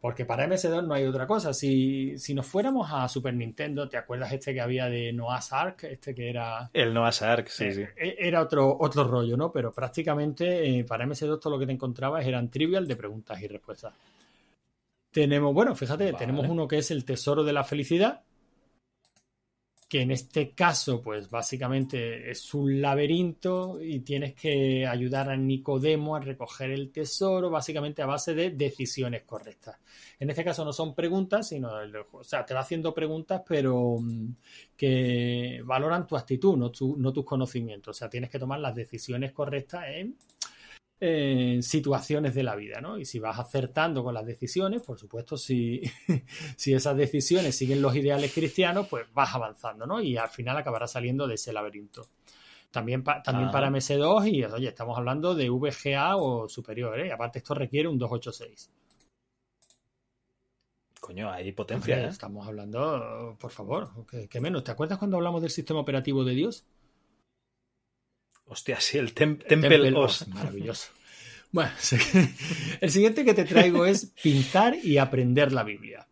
Porque 0.00 0.26
para 0.26 0.46
MS2 0.46 0.86
no 0.86 0.92
hay 0.92 1.04
otra 1.04 1.26
cosa. 1.26 1.54
Si, 1.54 2.18
si 2.18 2.34
nos 2.34 2.44
fuéramos 2.46 2.90
a 2.92 3.08
Super 3.08 3.32
Nintendo, 3.32 3.88
¿te 3.88 3.96
acuerdas 3.96 4.32
este 4.32 4.52
que 4.52 4.60
había 4.60 4.86
de 4.90 5.14
Noah's 5.14 5.50
Ark? 5.50 5.84
Este 5.84 6.14
que 6.14 6.28
era. 6.28 6.68
El 6.74 6.92
Noah's 6.92 7.22
Ark, 7.22 7.48
sí, 7.48 7.72
sí. 7.72 7.84
Eh, 7.96 8.16
Era 8.18 8.42
otro, 8.42 8.76
otro 8.78 9.04
rollo, 9.04 9.34
¿no? 9.38 9.50
Pero 9.50 9.72
prácticamente 9.72 10.78
eh, 10.80 10.84
para 10.84 11.06
MS2 11.06 11.40
todo 11.40 11.54
lo 11.54 11.58
que 11.58 11.64
te 11.64 11.72
encontrabas 11.72 12.26
eran 12.26 12.50
trivial 12.50 12.86
de 12.86 12.96
preguntas 12.96 13.40
y 13.40 13.48
respuestas. 13.48 13.94
Tenemos, 15.10 15.54
bueno, 15.54 15.74
fíjate, 15.74 16.06
Vale. 16.06 16.18
tenemos 16.18 16.46
uno 16.50 16.68
que 16.68 16.78
es 16.78 16.90
el 16.90 17.06
tesoro 17.06 17.42
de 17.42 17.52
la 17.54 17.64
felicidad, 17.64 18.24
que 19.94 20.00
en 20.02 20.10
este 20.10 20.50
caso, 20.50 21.00
pues 21.00 21.30
básicamente 21.30 22.28
es 22.28 22.52
un 22.52 22.82
laberinto 22.82 23.80
y 23.80 24.00
tienes 24.00 24.34
que 24.34 24.84
ayudar 24.84 25.30
a 25.30 25.36
Nicodemo 25.36 26.16
a 26.16 26.20
recoger 26.20 26.72
el 26.72 26.90
tesoro, 26.90 27.48
básicamente 27.48 28.02
a 28.02 28.06
base 28.06 28.34
de 28.34 28.50
decisiones 28.50 29.22
correctas. 29.22 29.76
En 30.18 30.30
este 30.30 30.42
caso 30.42 30.64
no 30.64 30.72
son 30.72 30.96
preguntas, 30.96 31.46
sino, 31.48 31.70
o 32.10 32.24
sea, 32.24 32.44
te 32.44 32.54
va 32.54 32.60
haciendo 32.62 32.92
preguntas, 32.92 33.42
pero 33.46 33.98
mm, 34.00 34.30
que 34.76 35.60
valoran 35.64 36.08
tu 36.08 36.16
actitud, 36.16 36.56
no, 36.56 36.72
tu- 36.72 36.96
no 36.96 37.12
tus 37.12 37.24
conocimientos. 37.24 37.96
O 37.96 37.98
sea, 38.00 38.10
tienes 38.10 38.30
que 38.30 38.40
tomar 38.40 38.58
las 38.58 38.74
decisiones 38.74 39.30
correctas 39.30 39.84
en 39.90 40.16
eh, 41.00 41.58
situaciones 41.62 42.34
de 42.34 42.42
la 42.42 42.56
vida, 42.56 42.80
¿no? 42.80 42.98
Y 42.98 43.04
si 43.04 43.18
vas 43.18 43.38
acertando 43.38 44.02
con 44.04 44.14
las 44.14 44.24
decisiones, 44.26 44.82
por 44.82 44.98
supuesto, 44.98 45.36
si, 45.36 45.82
si 46.56 46.72
esas 46.74 46.96
decisiones 46.96 47.56
siguen 47.56 47.82
los 47.82 47.94
ideales 47.96 48.32
cristianos, 48.32 48.86
pues 48.88 49.06
vas 49.12 49.34
avanzando, 49.34 49.86
¿no? 49.86 50.00
Y 50.00 50.16
al 50.16 50.28
final 50.30 50.56
acabarás 50.56 50.92
saliendo 50.92 51.26
de 51.26 51.34
ese 51.34 51.52
laberinto. 51.52 52.06
También, 52.70 53.04
pa- 53.04 53.22
también 53.22 53.50
para 53.50 53.68
MS2 53.68 54.26
y, 54.26 54.44
oye, 54.44 54.68
estamos 54.68 54.98
hablando 54.98 55.34
de 55.34 55.50
VGA 55.50 56.16
o 56.16 56.48
superior, 56.48 57.00
¿eh? 57.00 57.08
Y 57.08 57.10
aparte 57.10 57.38
esto 57.40 57.54
requiere 57.54 57.88
un 57.88 57.98
286. 57.98 58.70
Coño, 61.00 61.30
hay 61.30 61.52
potencia, 61.52 61.94
Hombre, 61.94 62.06
¿eh? 62.06 62.08
Estamos 62.08 62.46
hablando, 62.48 63.36
por 63.38 63.50
favor, 63.52 63.90
¿qué, 64.10 64.28
qué 64.28 64.40
menos? 64.40 64.64
¿Te 64.64 64.72
acuerdas 64.72 64.98
cuando 64.98 65.16
hablamos 65.18 65.40
del 65.42 65.50
sistema 65.50 65.78
operativo 65.80 66.24
de 66.24 66.34
Dios? 66.34 66.66
Hostia, 68.46 68.80
sí, 68.80 68.98
el 68.98 69.14
Tem- 69.14 69.42
Temple, 69.46 69.92
OS. 69.94 70.28
Maravilloso. 70.28 70.88
Bueno, 71.50 71.70
el 72.80 72.90
siguiente 72.90 73.24
que 73.24 73.34
te 73.34 73.44
traigo 73.44 73.86
es 73.86 74.06
pintar 74.22 74.76
y 74.82 74.98
aprender 74.98 75.52
la 75.52 75.62
Biblia. 75.62 76.06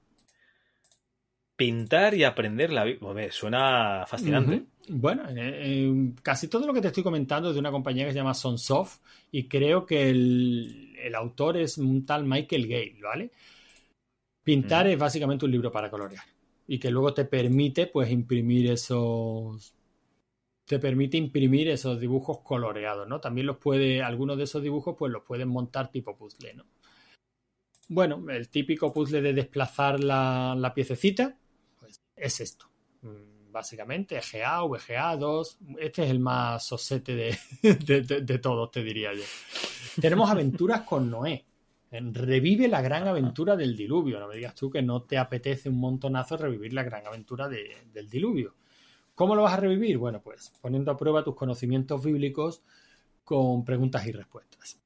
Pintar 1.56 2.14
y 2.14 2.24
aprender 2.24 2.72
la 2.72 2.84
Biblia. 2.84 3.08
Hombre, 3.08 3.30
Suena 3.32 4.04
fascinante. 4.06 4.62
Bueno, 4.88 5.28
eh, 5.28 5.34
eh, 5.36 6.12
casi 6.22 6.48
todo 6.48 6.66
lo 6.66 6.72
que 6.72 6.80
te 6.80 6.88
estoy 6.88 7.02
comentando 7.02 7.48
es 7.48 7.54
de 7.54 7.60
una 7.60 7.70
compañía 7.70 8.04
que 8.04 8.12
se 8.12 8.18
llama 8.18 8.34
Sonsoft 8.34 8.98
y 9.30 9.44
creo 9.46 9.86
que 9.86 10.10
el, 10.10 10.96
el 11.00 11.14
autor 11.14 11.56
es 11.56 11.78
un 11.78 12.04
tal 12.04 12.24
Michael 12.24 12.66
Gale, 12.66 12.96
¿vale? 13.02 13.30
Pintar 14.42 14.88
es 14.88 14.98
básicamente 14.98 15.44
un 15.44 15.52
libro 15.52 15.70
para 15.70 15.88
colorear 15.90 16.24
y 16.66 16.78
que 16.78 16.90
luego 16.90 17.14
te 17.14 17.24
permite 17.26 17.86
pues 17.86 18.10
imprimir 18.10 18.70
esos 18.72 19.72
te 20.72 20.78
permite 20.78 21.18
imprimir 21.18 21.68
esos 21.68 22.00
dibujos 22.00 22.38
coloreados, 22.40 23.06
¿no? 23.06 23.20
También 23.20 23.46
los 23.46 23.58
puede 23.58 24.02
algunos 24.02 24.38
de 24.38 24.44
esos 24.44 24.62
dibujos 24.62 24.96
pues 24.98 25.12
los 25.12 25.22
puedes 25.22 25.46
montar 25.46 25.90
tipo 25.90 26.16
puzzle, 26.16 26.54
¿no? 26.54 26.64
Bueno, 27.88 28.24
el 28.30 28.48
típico 28.48 28.92
puzzle 28.92 29.20
de 29.20 29.34
desplazar 29.34 30.00
la, 30.02 30.54
la 30.56 30.72
piececita, 30.72 31.36
pues 31.78 32.00
es 32.16 32.40
esto. 32.40 32.66
Mm, 33.02 33.52
Básicamente, 33.52 34.16
EGA, 34.16 34.62
VGA 34.64 35.14
2. 35.18 35.58
Este 35.78 36.04
es 36.04 36.10
el 36.10 36.20
más 36.20 36.64
sosete 36.66 37.14
de, 37.14 37.38
de, 37.86 38.00
de- 38.00 38.20
de 38.22 38.38
todos, 38.38 38.70
te 38.70 38.82
diría 38.82 39.12
yo. 39.12 39.24
Tenemos 40.00 40.30
aventuras 40.30 40.82
con 40.82 41.10
Noé. 41.10 41.44
Revive 41.90 42.68
la 42.68 42.80
gran 42.80 43.06
aventura 43.06 43.54
del 43.54 43.76
diluvio. 43.76 44.18
No 44.18 44.26
me 44.28 44.36
digas 44.36 44.54
tú 44.54 44.70
que 44.70 44.80
no 44.80 45.02
te 45.02 45.18
apetece 45.18 45.68
un 45.68 45.78
montonazo 45.78 46.38
revivir 46.38 46.72
la 46.72 46.82
gran 46.82 47.06
aventura 47.06 47.46
de- 47.46 47.76
del 47.92 48.08
diluvio. 48.08 48.54
¿Cómo 49.14 49.34
lo 49.34 49.42
vas 49.42 49.54
a 49.54 49.58
revivir? 49.58 49.98
Bueno, 49.98 50.20
pues 50.22 50.52
poniendo 50.60 50.90
a 50.90 50.96
prueba 50.96 51.24
tus 51.24 51.34
conocimientos 51.36 52.02
bíblicos 52.04 52.62
con 53.24 53.64
preguntas 53.64 54.06
y 54.06 54.12
respuestas. 54.12 54.80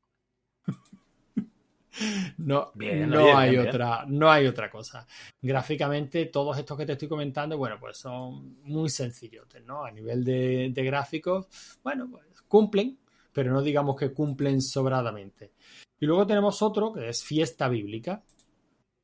No, 2.38 2.72
Bien, 2.74 3.10
no 3.10 3.36
hay 3.36 3.56
bien. 3.56 3.68
otra, 3.68 4.04
no 4.06 4.30
hay 4.30 4.46
otra 4.46 4.70
cosa. 4.70 5.06
Gráficamente, 5.40 6.26
todos 6.26 6.58
estos 6.58 6.76
que 6.76 6.84
te 6.86 6.92
estoy 6.92 7.08
comentando, 7.08 7.56
bueno, 7.56 7.76
pues 7.80 7.96
son 7.96 8.60
muy 8.64 8.90
sencillotes, 8.90 9.64
¿no? 9.64 9.84
A 9.84 9.90
nivel 9.90 10.22
de, 10.24 10.70
de 10.72 10.84
gráficos, 10.84 11.46
bueno, 11.82 12.08
pues 12.10 12.42
cumplen, 12.48 12.98
pero 13.32 13.52
no 13.52 13.62
digamos 13.62 13.96
que 13.96 14.12
cumplen 14.12 14.60
sobradamente. 14.60 15.52
Y 15.98 16.04
luego 16.06 16.26
tenemos 16.26 16.60
otro 16.62 16.92
que 16.92 17.08
es 17.08 17.24
Fiesta 17.24 17.68
Bíblica, 17.68 18.22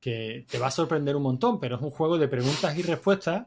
que 0.00 0.46
te 0.50 0.58
va 0.58 0.68
a 0.68 0.70
sorprender 0.70 1.16
un 1.16 1.22
montón, 1.22 1.60
pero 1.60 1.76
es 1.76 1.82
un 1.82 1.90
juego 1.90 2.18
de 2.18 2.28
preguntas 2.28 2.76
y 2.76 2.82
respuestas. 2.82 3.46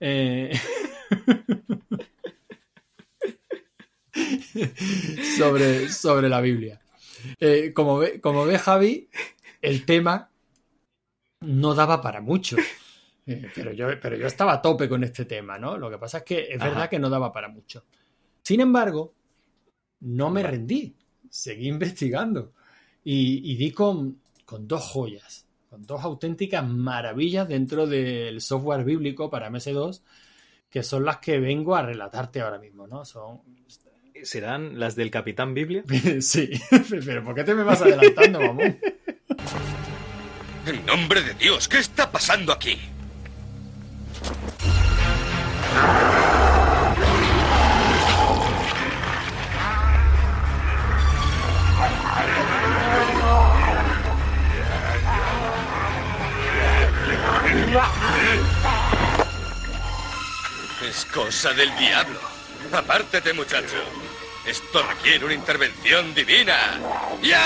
eh, 0.00 0.52
sobre, 5.38 5.88
sobre 5.88 6.28
la 6.28 6.40
Biblia. 6.40 6.80
Eh, 7.40 7.72
como, 7.74 7.98
ve, 7.98 8.20
como 8.20 8.44
ve 8.44 8.58
Javi, 8.58 9.08
el 9.60 9.84
tema 9.84 10.30
no 11.40 11.74
daba 11.74 12.00
para 12.00 12.20
mucho. 12.20 12.56
Eh, 13.26 13.50
pero, 13.54 13.72
yo, 13.72 13.88
pero 14.00 14.16
yo 14.16 14.26
estaba 14.26 14.54
a 14.54 14.62
tope 14.62 14.88
con 14.88 15.04
este 15.04 15.24
tema, 15.24 15.58
¿no? 15.58 15.76
Lo 15.76 15.90
que 15.90 15.98
pasa 15.98 16.18
es 16.18 16.24
que 16.24 16.40
es 16.52 16.60
Ajá. 16.60 16.70
verdad 16.70 16.90
que 16.90 16.98
no 16.98 17.10
daba 17.10 17.32
para 17.32 17.48
mucho. 17.48 17.84
Sin 18.42 18.60
embargo, 18.60 19.14
no 20.00 20.30
me 20.30 20.42
rendí. 20.42 20.94
Seguí 21.28 21.68
investigando. 21.68 22.52
Y, 23.04 23.52
y 23.52 23.56
di 23.56 23.72
con, 23.72 24.20
con 24.44 24.66
dos 24.66 24.84
joyas, 24.84 25.46
con 25.68 25.84
dos 25.84 26.02
auténticas 26.04 26.66
maravillas 26.68 27.48
dentro 27.48 27.86
del 27.86 28.40
software 28.40 28.84
bíblico 28.84 29.30
para 29.30 29.48
MS2, 29.48 30.02
que 30.76 30.82
son 30.82 31.06
las 31.06 31.20
que 31.20 31.40
vengo 31.40 31.74
a 31.74 31.80
relatarte 31.80 32.42
ahora 32.42 32.58
mismo, 32.58 32.86
¿no? 32.86 33.02
Son, 33.06 33.40
¿Serán 34.22 34.78
las 34.78 34.94
del 34.94 35.10
Capitán 35.10 35.54
Biblia? 35.54 35.82
sí, 36.20 36.50
pero 37.06 37.24
¿por 37.24 37.34
qué 37.34 37.44
te 37.44 37.54
me 37.54 37.62
vas 37.62 37.80
adelantando, 37.80 38.40
mamón? 38.40 38.78
En 40.66 40.84
nombre 40.84 41.22
de 41.22 41.32
Dios, 41.32 41.66
¿qué 41.66 41.78
está 41.78 42.12
pasando 42.12 42.52
aquí? 42.52 42.78
Es 60.88 61.04
cosa 61.06 61.52
del 61.52 61.74
diablo. 61.76 62.20
Apártate, 62.72 63.32
muchacho. 63.32 63.76
Esto 64.46 64.82
requiere 64.88 65.24
una 65.24 65.34
intervención 65.34 66.14
divina. 66.14 66.78
¡Ya! 67.22 67.42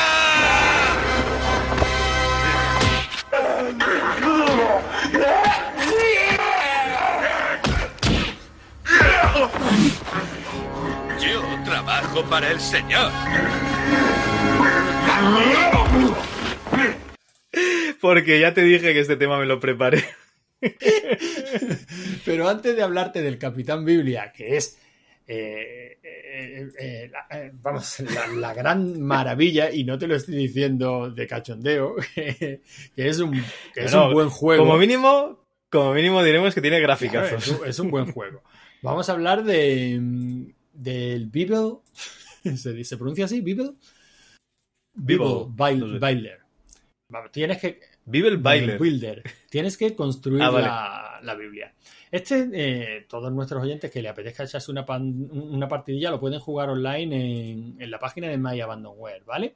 Yo 11.18 11.64
trabajo 11.64 12.22
para 12.24 12.50
el 12.50 12.60
Señor. 12.60 13.10
Porque 18.02 18.38
ya 18.38 18.52
te 18.52 18.62
dije 18.62 18.92
que 18.92 19.00
este 19.00 19.16
tema 19.16 19.38
me 19.38 19.46
lo 19.46 19.60
preparé. 19.60 20.19
Pero 22.24 22.48
antes 22.48 22.76
de 22.76 22.82
hablarte 22.82 23.22
del 23.22 23.38
Capitán 23.38 23.84
Biblia, 23.84 24.32
que 24.32 24.56
es 24.56 24.78
eh, 25.26 25.98
eh, 26.02 26.68
eh, 26.78 27.10
la, 27.12 27.50
vamos, 27.54 28.00
la, 28.00 28.26
la 28.28 28.54
gran 28.54 29.00
maravilla, 29.00 29.70
y 29.72 29.84
no 29.84 29.98
te 29.98 30.06
lo 30.06 30.16
estoy 30.16 30.36
diciendo 30.36 31.10
de 31.10 31.26
cachondeo, 31.26 31.96
que, 32.14 32.60
que 32.94 33.08
es, 33.08 33.18
un, 33.20 33.32
que 33.74 33.84
es 33.84 33.94
un 33.94 34.12
buen 34.12 34.28
juego. 34.28 34.64
Como 34.64 34.76
mínimo, 34.78 35.44
como 35.70 35.94
mínimo 35.94 36.22
diremos 36.22 36.54
que 36.54 36.60
tiene 36.60 36.78
Claro, 36.78 36.88
gráficas. 36.88 37.32
es, 37.32 37.48
un, 37.48 37.66
es 37.66 37.78
un 37.78 37.90
buen 37.90 38.12
juego. 38.12 38.42
Vamos 38.82 39.08
a 39.08 39.12
hablar 39.12 39.44
de 39.44 40.52
del 40.72 41.26
Bibel. 41.26 41.74
¿Se, 42.56 42.72
dice- 42.72 42.84
¿se 42.84 42.96
pronuncia 42.96 43.26
así? 43.26 43.40
¿Bibel? 43.40 43.74
Bibel 44.94 45.44
Bibel. 45.48 45.98
Bailer. 45.98 46.38
Vamos, 47.08 47.30
Tienes 47.32 47.58
que. 47.58 47.80
Bibel 48.10 48.36
Bailer. 48.38 48.78
Builder. 48.78 49.22
Tienes 49.48 49.76
que 49.76 49.94
construir 49.94 50.42
Ah, 50.42 50.50
vale. 50.50 50.66
la, 50.66 51.20
la 51.22 51.34
Biblia. 51.34 51.74
Este, 52.10 52.48
eh, 52.52 53.06
todos 53.08 53.32
nuestros 53.32 53.62
oyentes 53.62 53.90
que 53.90 54.02
le 54.02 54.08
apetezca 54.08 54.44
echarse 54.44 54.70
una, 54.70 54.84
pan- 54.84 55.28
una 55.32 55.68
partidilla 55.68 56.10
lo 56.10 56.18
pueden 56.20 56.40
jugar 56.40 56.68
online 56.70 57.50
en, 57.50 57.76
en 57.80 57.90
la 57.90 57.98
página 57.98 58.28
de 58.28 58.36
My 58.38 58.60
Abandonware, 58.60 59.22
¿vale? 59.24 59.54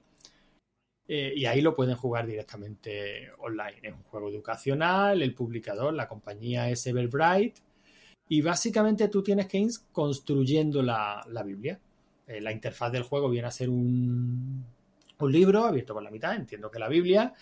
Eh, 1.06 1.34
y 1.36 1.44
ahí 1.46 1.60
lo 1.60 1.74
pueden 1.74 1.96
jugar 1.96 2.26
directamente 2.26 3.30
online. 3.38 3.78
Es 3.82 3.92
un 3.92 4.02
juego 4.04 4.30
educacional, 4.30 5.20
el 5.20 5.34
publicador, 5.34 5.92
la 5.92 6.08
compañía 6.08 6.70
es 6.70 6.86
Everbright. 6.86 7.56
Y 8.28 8.40
básicamente 8.40 9.08
tú 9.08 9.22
tienes 9.22 9.46
que 9.46 9.58
ir 9.58 9.70
construyendo 9.92 10.82
la, 10.82 11.22
la 11.28 11.42
Biblia. 11.42 11.78
Eh, 12.26 12.40
la 12.40 12.52
interfaz 12.52 12.90
del 12.90 13.02
juego 13.02 13.28
viene 13.28 13.48
a 13.48 13.50
ser 13.50 13.68
un, 13.68 14.64
un 15.18 15.32
libro 15.32 15.64
abierto 15.64 15.92
por 15.92 16.02
la 16.02 16.10
mitad, 16.10 16.34
entiendo 16.34 16.70
que 16.70 16.78
la 16.78 16.88
Biblia, 16.88 17.34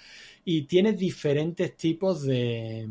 y 0.44 0.62
tiene 0.62 0.92
diferentes 0.92 1.76
tipos 1.76 2.22
de 2.22 2.88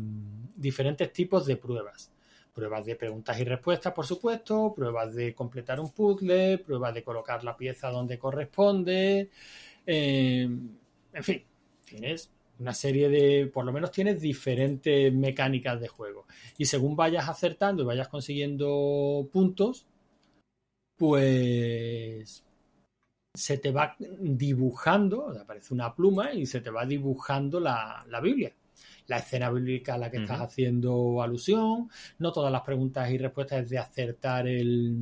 diferentes 0.56 1.12
tipos 1.12 1.46
de 1.46 1.56
pruebas. 1.56 2.10
Pruebas 2.54 2.84
de 2.84 2.96
preguntas 2.96 3.40
y 3.40 3.44
respuestas, 3.44 3.92
por 3.94 4.06
supuesto, 4.06 4.74
pruebas 4.74 5.14
de 5.14 5.34
completar 5.34 5.80
un 5.80 5.90
puzzle, 5.90 6.58
pruebas 6.58 6.94
de 6.94 7.02
colocar 7.02 7.42
la 7.44 7.56
pieza 7.56 7.88
donde 7.90 8.18
corresponde, 8.18 9.30
eh, 9.86 10.48
en 11.12 11.24
fin, 11.24 11.42
tienes 11.84 12.30
una 12.58 12.74
serie 12.74 13.08
de, 13.08 13.46
por 13.46 13.64
lo 13.64 13.72
menos 13.72 13.90
tienes 13.90 14.20
diferentes 14.20 15.12
mecánicas 15.12 15.80
de 15.80 15.88
juego. 15.88 16.26
Y 16.58 16.66
según 16.66 16.94
vayas 16.94 17.28
acertando 17.28 17.82
y 17.82 17.86
vayas 17.86 18.08
consiguiendo 18.08 19.28
puntos, 19.32 19.86
pues 20.96 22.44
se 23.34 23.58
te 23.58 23.70
va 23.70 23.96
dibujando, 23.98 25.30
aparece 25.30 25.72
una 25.72 25.94
pluma 25.94 26.32
y 26.32 26.46
se 26.46 26.60
te 26.60 26.70
va 26.70 26.84
dibujando 26.84 27.60
la, 27.60 28.04
la 28.08 28.20
Biblia. 28.20 28.52
La 29.06 29.18
escena 29.18 29.50
bíblica 29.50 29.94
a 29.94 29.98
la 29.98 30.10
que 30.10 30.18
estás 30.18 30.40
haciendo 30.40 31.22
alusión, 31.22 31.90
no 32.18 32.32
todas 32.32 32.52
las 32.52 32.62
preguntas 32.62 33.10
y 33.10 33.18
respuestas 33.18 33.64
es 33.64 33.70
de 33.70 33.78
acertar 33.78 34.46
el, 34.46 34.96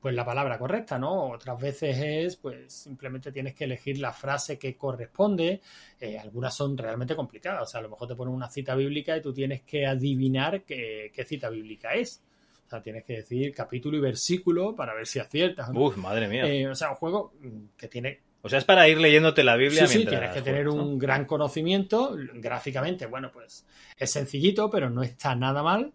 pues 0.00 0.14
la 0.14 0.24
palabra 0.24 0.58
correcta, 0.58 0.98
¿no? 0.98 1.30
Otras 1.30 1.60
veces 1.60 1.96
es, 1.98 2.36
pues 2.36 2.72
simplemente 2.72 3.32
tienes 3.32 3.54
que 3.54 3.64
elegir 3.64 3.98
la 3.98 4.12
frase 4.12 4.58
que 4.58 4.76
corresponde. 4.76 5.60
Eh, 6.00 6.18
algunas 6.18 6.54
son 6.54 6.76
realmente 6.76 7.14
complicadas. 7.14 7.62
O 7.62 7.66
sea, 7.66 7.80
a 7.80 7.82
lo 7.82 7.90
mejor 7.90 8.08
te 8.08 8.16
ponen 8.16 8.34
una 8.34 8.48
cita 8.48 8.74
bíblica 8.74 9.16
y 9.16 9.22
tú 9.22 9.32
tienes 9.32 9.62
que 9.62 9.86
adivinar 9.86 10.64
qué, 10.64 11.12
qué 11.14 11.24
cita 11.24 11.50
bíblica 11.50 11.92
es. 11.94 12.22
O 12.70 12.72
sea, 12.72 12.82
tienes 12.84 13.02
que 13.02 13.14
decir 13.14 13.52
capítulo 13.52 13.96
y 13.96 14.00
versículo 14.00 14.76
para 14.76 14.94
ver 14.94 15.04
si 15.04 15.18
aciertas. 15.18 15.72
no. 15.72 15.86
Uf, 15.86 15.96
madre 15.96 16.28
mía. 16.28 16.46
Eh, 16.46 16.68
o 16.68 16.74
sea, 16.76 16.90
un 16.90 16.94
juego 16.94 17.32
mm, 17.40 17.76
que 17.76 17.88
tiene 17.88 18.20
O 18.42 18.48
sea, 18.48 18.60
es 18.60 18.64
para 18.64 18.88
ir 18.88 18.98
leyéndote 18.98 19.42
la 19.42 19.56
Biblia 19.56 19.88
Sí, 19.88 19.98
sí, 19.98 20.06
tienes 20.06 20.30
que 20.30 20.40
tener 20.40 20.68
un 20.68 20.96
gran 20.96 21.24
conocimiento. 21.24 22.16
Gráficamente, 22.34 23.06
bueno, 23.06 23.32
pues 23.32 23.66
es 23.96 24.12
sencillito, 24.12 24.70
pero 24.70 24.88
no 24.88 25.02
está 25.02 25.34
nada 25.34 25.64
mal. 25.64 25.92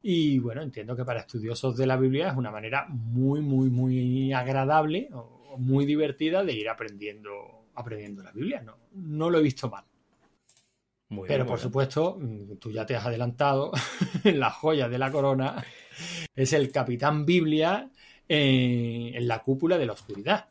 Y 0.00 0.38
bueno, 0.38 0.62
entiendo 0.62 0.94
que 0.94 1.04
para 1.04 1.18
estudiosos 1.18 1.76
de 1.76 1.88
la 1.88 1.96
Biblia 1.96 2.28
es 2.28 2.36
una 2.36 2.52
manera 2.52 2.86
muy, 2.88 3.40
muy, 3.40 3.68
muy 3.68 4.32
agradable 4.32 5.08
o 5.12 5.56
muy 5.58 5.86
divertida 5.86 6.44
de 6.44 6.52
ir 6.52 6.68
aprendiendo, 6.68 7.64
aprendiendo 7.74 8.22
la 8.22 8.30
Biblia. 8.30 8.62
No, 8.62 8.78
no 8.92 9.28
lo 9.28 9.38
he 9.40 9.42
visto 9.42 9.68
mal. 9.68 9.82
Muy 11.08 11.26
Pero 11.26 11.46
por 11.46 11.56
bien. 11.56 11.62
supuesto, 11.64 12.16
mm, 12.20 12.58
tú 12.58 12.70
ya 12.70 12.86
te 12.86 12.94
has 12.94 13.06
adelantado, 13.06 13.72
la 14.22 14.50
joya 14.50 14.88
de 14.88 14.98
la 14.98 15.10
corona 15.10 15.64
es 16.34 16.52
el 16.52 16.70
Capitán 16.70 17.24
Biblia 17.26 17.88
eh, 18.28 19.12
en 19.14 19.28
la 19.28 19.42
cúpula 19.42 19.78
de 19.78 19.86
la 19.86 19.92
oscuridad. 19.92 20.46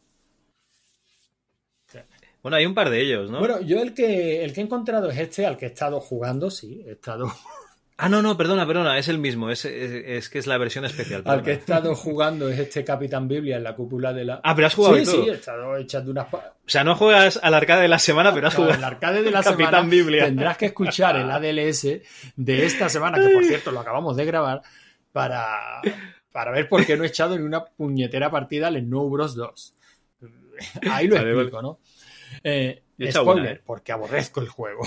Bueno, 2.41 2.57
hay 2.57 2.65
un 2.65 2.75
par 2.75 2.89
de 2.91 3.01
ellos, 3.01 3.31
¿no? 3.31 3.39
Bueno, 3.39 3.59
yo 3.61 3.81
el 3.81 3.93
que, 3.93 4.43
el 4.43 4.53
que 4.53 4.61
he 4.61 4.63
encontrado 4.63 5.09
es 5.09 5.17
este 5.17 5.45
al 5.47 5.57
que 5.57 5.65
he 5.65 5.69
estado 5.69 5.99
jugando, 5.99 6.51
sí, 6.51 6.83
he 6.87 6.91
estado, 6.91 7.31
Ah, 7.97 8.09
no, 8.09 8.21
no, 8.21 8.35
perdona, 8.35 8.67
perdona, 8.67 8.99
es 8.99 9.07
el 9.07 9.19
mismo, 9.19 9.49
es, 9.49 9.63
es, 9.63 9.89
es 10.05 10.29
que 10.29 10.37
es 10.39 10.47
la 10.47 10.57
versión 10.57 10.83
especial. 10.83 11.23
al 11.25 11.41
que 11.41 11.51
he 11.51 11.53
estado 11.53 11.95
jugando 11.95 12.49
es 12.49 12.59
este 12.59 12.83
Capitán 12.83 13.25
Biblia 13.29 13.55
en 13.55 13.63
la 13.63 13.73
cúpula 13.73 14.11
de 14.11 14.25
la... 14.25 14.41
Ah, 14.43 14.53
pero 14.53 14.67
has 14.67 14.75
jugado 14.75 14.97
Sí, 14.97 15.01
y 15.01 15.05
todo. 15.05 15.23
sí, 15.23 15.29
he 15.29 15.33
estado 15.33 15.77
echando 15.77 16.11
unas... 16.11 16.27
O 16.33 16.41
sea, 16.65 16.83
no 16.83 16.95
juegas 16.97 17.39
al 17.41 17.53
arcade 17.53 17.83
de 17.83 17.87
la 17.87 17.97
semana, 17.97 18.33
pero 18.33 18.47
has 18.49 18.55
jugado 18.55 18.73
el 18.73 18.83
arcade 18.83 19.23
de 19.23 19.31
la 19.31 19.41
Capitán 19.41 19.69
semana 19.71 19.89
Biblia. 19.89 20.25
tendrás 20.25 20.57
que 20.57 20.65
escuchar 20.65 21.15
el 21.15 21.31
ADLS 21.31 21.83
de 22.35 22.65
esta 22.65 22.89
semana, 22.89 23.17
que 23.17 23.33
por 23.33 23.45
cierto 23.45 23.71
lo 23.71 23.79
acabamos 23.79 24.17
de 24.17 24.25
grabar, 24.25 24.61
para, 25.15 25.79
para 26.33 26.51
ver 26.51 26.67
por 26.67 26.85
qué 26.85 26.97
no 26.97 27.05
he 27.05 27.07
echado 27.07 27.37
ni 27.37 27.43
una 27.45 27.63
puñetera 27.63 28.29
partida 28.29 28.67
al 28.67 28.77
Snow 28.81 29.09
Bros 29.09 29.33
2. 29.33 29.75
Ahí 30.91 31.07
lo 31.07 31.15
explico, 31.15 31.61
¿no? 31.61 31.79
Eh, 32.43 32.83
spoiler, 33.21 33.55
¿eh? 33.55 33.61
porque 33.65 33.93
aborrezco 33.93 34.41
el 34.41 34.49
juego. 34.49 34.81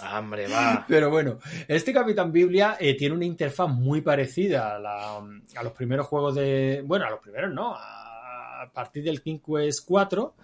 Ah, 0.00 0.18
Hombre, 0.18 0.48
va. 0.48 0.84
Pero 0.88 1.10
bueno, 1.10 1.38
este 1.68 1.92
Capitán 1.92 2.32
Biblia 2.32 2.76
eh, 2.80 2.96
tiene 2.96 3.14
una 3.14 3.26
interfaz 3.26 3.68
muy 3.68 4.00
parecida 4.00 4.74
a, 4.74 4.78
la- 4.80 5.18
a 5.18 5.62
los 5.62 5.72
primeros 5.72 6.06
juegos 6.08 6.34
de. 6.34 6.82
Bueno, 6.84 7.04
a 7.06 7.10
los 7.10 7.20
primeros 7.20 7.52
no, 7.54 7.74
a, 7.76 8.62
a 8.62 8.72
partir 8.72 9.04
del 9.04 9.22
King 9.22 9.38
Quest 9.38 9.84
4. 9.86 10.34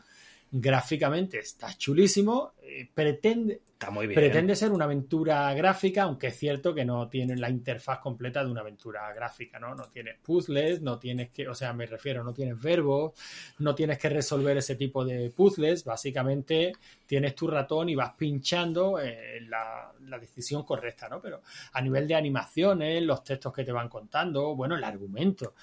Gráficamente 0.50 1.38
está 1.38 1.76
chulísimo. 1.76 2.52
eh, 2.62 2.88
pretende, 2.92 3.60
Está 3.72 3.90
muy 3.90 4.06
bien. 4.06 4.18
pretende 4.18 4.56
ser 4.56 4.72
una 4.72 4.84
aventura 4.86 5.52
gráfica, 5.54 6.02
aunque 6.02 6.28
es 6.28 6.36
cierto 6.38 6.74
que 6.74 6.84
no 6.84 7.08
tiene 7.08 7.36
la 7.36 7.48
interfaz 7.50 7.98
completa 8.00 8.42
de 8.44 8.50
una 8.50 8.62
aventura 8.62 9.12
gráfica, 9.12 9.58
¿no? 9.58 9.74
No 9.74 9.84
tienes 9.88 10.16
puzzles, 10.22 10.80
no 10.82 10.98
tienes 10.98 11.30
que, 11.30 11.46
o 11.48 11.54
sea, 11.54 11.72
me 11.72 11.86
refiero, 11.86 12.24
no 12.24 12.32
tienes 12.32 12.60
verbos, 12.60 13.12
no 13.58 13.74
tienes 13.74 13.98
que 13.98 14.08
resolver 14.08 14.56
ese 14.56 14.74
tipo 14.76 15.04
de 15.04 15.30
puzzles, 15.30 15.84
básicamente 15.84 16.72
tienes 17.06 17.34
tu 17.34 17.46
ratón 17.46 17.88
y 17.88 17.94
vas 17.94 18.14
pinchando 18.14 18.98
eh, 19.00 19.40
la, 19.48 19.92
la 20.06 20.18
decisión 20.18 20.64
correcta, 20.64 21.08
¿no? 21.08 21.20
Pero 21.20 21.42
a 21.72 21.80
nivel 21.80 22.08
de 22.08 22.14
animaciones, 22.14 23.02
los 23.02 23.22
textos 23.22 23.52
que 23.52 23.64
te 23.64 23.72
van 23.72 23.88
contando, 23.88 24.54
bueno, 24.56 24.76
el 24.76 24.84
argumento. 24.84 25.54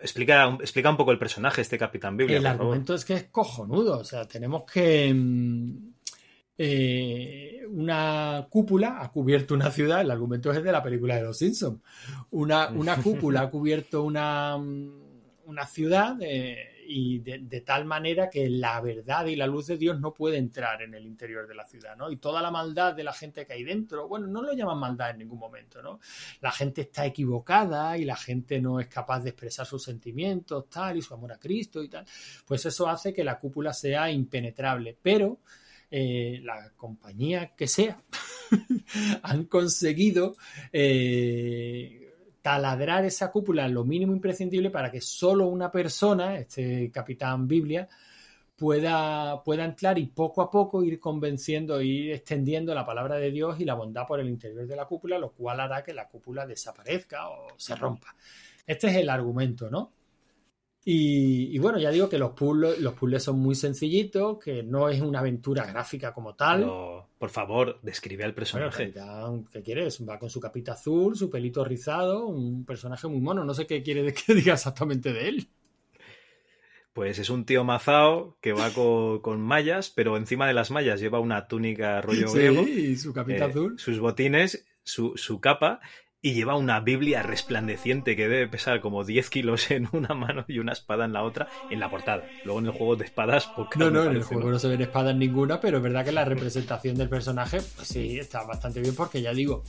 Explica, 0.00 0.56
explica 0.60 0.90
un 0.90 0.96
poco 0.96 1.12
el 1.12 1.18
personaje, 1.18 1.60
este 1.60 1.78
Capitán 1.78 2.16
Biblia, 2.16 2.38
El 2.38 2.42
por 2.42 2.50
favor. 2.52 2.62
argumento 2.62 2.94
es 2.94 3.04
que 3.04 3.14
es 3.14 3.24
cojonudo. 3.24 3.98
O 3.98 4.04
sea, 4.04 4.26
tenemos 4.26 4.64
que. 4.70 5.12
mm, 5.14 5.92
eh, 6.58 7.60
una 7.70 8.46
cúpula 8.50 8.98
ha 9.00 9.10
cubierto 9.10 9.54
una 9.54 9.70
ciudad. 9.70 10.00
El 10.00 10.10
argumento 10.10 10.52
es 10.52 10.62
de 10.62 10.72
la 10.72 10.82
película 10.82 11.16
de 11.16 11.22
Los 11.22 11.38
Simpsons. 11.38 11.80
Una, 12.30 12.68
una 12.70 12.96
cúpula 13.02 13.42
ha 13.42 13.50
cubierto 13.50 14.02
una, 14.02 14.56
mm, 14.58 14.90
una 15.46 15.66
ciudad 15.66 16.16
eh, 16.20 16.71
y 16.84 17.20
de, 17.20 17.60
tal 17.60 17.84
manera 17.84 18.28
que 18.28 18.48
la 18.48 18.80
verdad 18.80 19.26
y 19.26 19.36
la 19.36 19.46
luz 19.46 19.66
de 19.66 19.76
Dios 19.76 20.00
no 20.00 20.12
puede 20.12 20.36
entrar 20.36 20.82
en 20.82 20.94
el 20.94 21.06
interior 21.06 21.46
de 21.46 21.54
la 21.54 21.66
ciudad, 21.66 21.96
¿no? 21.96 22.10
Y 22.10 22.16
toda 22.16 22.42
la 22.42 22.50
maldad 22.50 22.94
de 22.94 23.04
la 23.04 23.12
gente 23.12 23.46
que 23.46 23.52
hay 23.54 23.64
dentro, 23.64 24.08
bueno, 24.08 24.26
no 24.26 24.42
lo 24.42 24.52
llaman 24.52 24.78
maldad 24.78 25.10
en 25.10 25.18
ningún 25.18 25.38
momento, 25.38 25.82
¿no? 25.82 26.00
La 26.40 26.50
gente 26.50 26.82
está 26.82 27.06
equivocada 27.06 27.96
y 27.96 28.04
la 28.04 28.16
gente 28.16 28.60
no 28.60 28.80
es 28.80 28.88
capaz 28.88 29.20
de 29.20 29.30
expresar 29.30 29.66
sus 29.66 29.82
sentimientos, 29.82 30.68
tal, 30.68 30.96
y 30.96 31.02
su 31.02 31.14
amor 31.14 31.32
a 31.32 31.38
Cristo 31.38 31.82
y 31.82 31.88
tal. 31.88 32.04
Pues 32.46 32.66
eso 32.66 32.88
hace 32.88 33.12
que 33.12 33.24
la 33.24 33.38
cúpula 33.38 33.72
sea 33.72 34.10
impenetrable, 34.10 34.96
pero 35.00 35.40
eh, 35.90 36.40
la 36.42 36.72
compañía 36.76 37.54
que 37.54 37.68
sea 37.68 38.02
han 39.22 39.44
conseguido 39.44 40.36
eh, 40.72 42.01
taladrar 42.42 43.04
esa 43.04 43.30
cúpula 43.30 43.68
lo 43.68 43.84
mínimo 43.84 44.12
imprescindible 44.12 44.70
para 44.70 44.90
que 44.90 45.00
solo 45.00 45.46
una 45.46 45.70
persona, 45.70 46.36
este 46.36 46.90
capitán 46.90 47.46
Biblia, 47.46 47.88
pueda, 48.56 49.42
pueda 49.42 49.64
entrar 49.64 49.98
y 49.98 50.06
poco 50.06 50.42
a 50.42 50.50
poco 50.50 50.82
ir 50.82 51.00
convenciendo, 51.00 51.80
ir 51.80 52.12
extendiendo 52.12 52.74
la 52.74 52.84
palabra 52.84 53.16
de 53.16 53.30
Dios 53.30 53.60
y 53.60 53.64
la 53.64 53.74
bondad 53.74 54.06
por 54.06 54.20
el 54.20 54.28
interior 54.28 54.66
de 54.66 54.76
la 54.76 54.86
cúpula, 54.86 55.18
lo 55.18 55.32
cual 55.32 55.60
hará 55.60 55.82
que 55.82 55.94
la 55.94 56.08
cúpula 56.08 56.46
desaparezca 56.46 57.28
o 57.28 57.48
se 57.56 57.76
rompa. 57.76 58.14
Este 58.66 58.88
es 58.88 58.96
el 58.96 59.08
argumento, 59.08 59.70
¿no? 59.70 59.92
Y, 60.84 61.54
y 61.54 61.58
bueno, 61.58 61.78
ya 61.78 61.90
digo 61.90 62.08
que 62.08 62.18
los 62.18 62.32
puzzles, 62.32 62.78
los 62.80 62.94
puzzles 62.94 63.22
son 63.24 63.38
muy 63.40 63.54
sencillitos, 63.56 64.38
que 64.38 64.62
no 64.62 64.88
es 64.88 65.00
una 65.00 65.20
aventura 65.20 65.64
gráfica 65.66 66.12
como 66.14 66.34
tal. 66.36 66.76
Pero, 66.76 67.08
por 67.18 67.30
favor, 67.30 67.80
describe 67.82 68.22
al 68.24 68.32
Bueno, 68.50 68.70
personaje. 68.70 68.70
capitán, 68.70 69.46
¿qué 69.46 69.62
quieres? 69.62 70.06
Va 70.08 70.18
con 70.18 70.28
su 70.30 70.38
capita 70.40 70.72
azul, 70.74 71.16
su 71.16 71.28
pelito 71.30 71.64
rizado, 71.64 72.26
un 72.26 72.64
personaje 72.64 73.08
muy 73.08 73.20
mono. 73.20 73.44
No 73.44 73.54
sé 73.54 73.66
qué 73.66 73.82
quiere 73.82 74.12
que 74.14 74.34
diga 74.34 74.52
exactamente 74.54 75.12
de 75.12 75.28
él. 75.28 75.48
Pues 76.92 77.18
es 77.18 77.30
un 77.30 77.46
tío 77.46 77.64
mazao 77.64 78.36
que 78.40 78.52
va 78.52 78.72
co- 78.74 79.20
con, 79.22 79.40
mallas, 79.40 79.90
pero 79.90 80.16
encima 80.16 80.46
de 80.46 80.52
las 80.54 80.70
mallas 80.70 81.00
lleva 81.00 81.20
una 81.20 81.48
túnica 81.48 82.00
rollo 82.02 82.32
Sí, 82.32 82.38
griego, 82.42 82.70
y 82.92 82.96
su 82.96 83.12
capita 83.12 83.44
eh, 83.44 83.46
azul. 83.46 83.76
sus 83.76 83.98
botines, 84.00 84.66
su, 84.82 85.16
su 85.16 85.40
capa 85.40 85.80
y 86.24 86.34
lleva 86.34 86.56
una 86.56 86.78
Biblia 86.78 87.22
resplandeciente 87.24 88.14
que 88.14 88.28
debe 88.28 88.46
pesar 88.46 88.80
como 88.80 89.04
10 89.04 89.28
kilos 89.28 89.70
en 89.72 89.88
una 89.92 90.14
mano 90.14 90.44
y 90.46 90.60
una 90.60 90.72
espada 90.72 91.04
en 91.04 91.12
la 91.12 91.24
otra 91.24 91.48
en 91.68 91.80
la 91.80 91.90
portada. 91.90 92.22
Luego 92.44 92.60
en 92.60 92.66
el 92.66 92.72
juego 92.72 92.96
de 92.96 93.04
espadas, 93.04 93.48
pocas 93.48 93.78
No, 93.80 93.90
no, 93.90 94.04
en 94.04 94.12
el 94.12 94.22
juego 94.22 94.44
¿no? 94.44 94.52
no 94.52 94.58
se 94.60 94.68
ven 94.68 94.80
espadas 94.80 95.16
ninguna, 95.16 95.60
pero 95.60 95.78
es 95.78 95.82
verdad 95.82 96.04
que 96.04 96.12
la 96.12 96.24
representación 96.24 96.96
del 96.96 97.08
personaje, 97.08 97.60
pues 97.76 97.88
sí, 97.88 98.18
está 98.18 98.44
bastante 98.44 98.80
bien 98.80 98.94
porque 98.94 99.20
ya 99.20 99.34
digo 99.34 99.64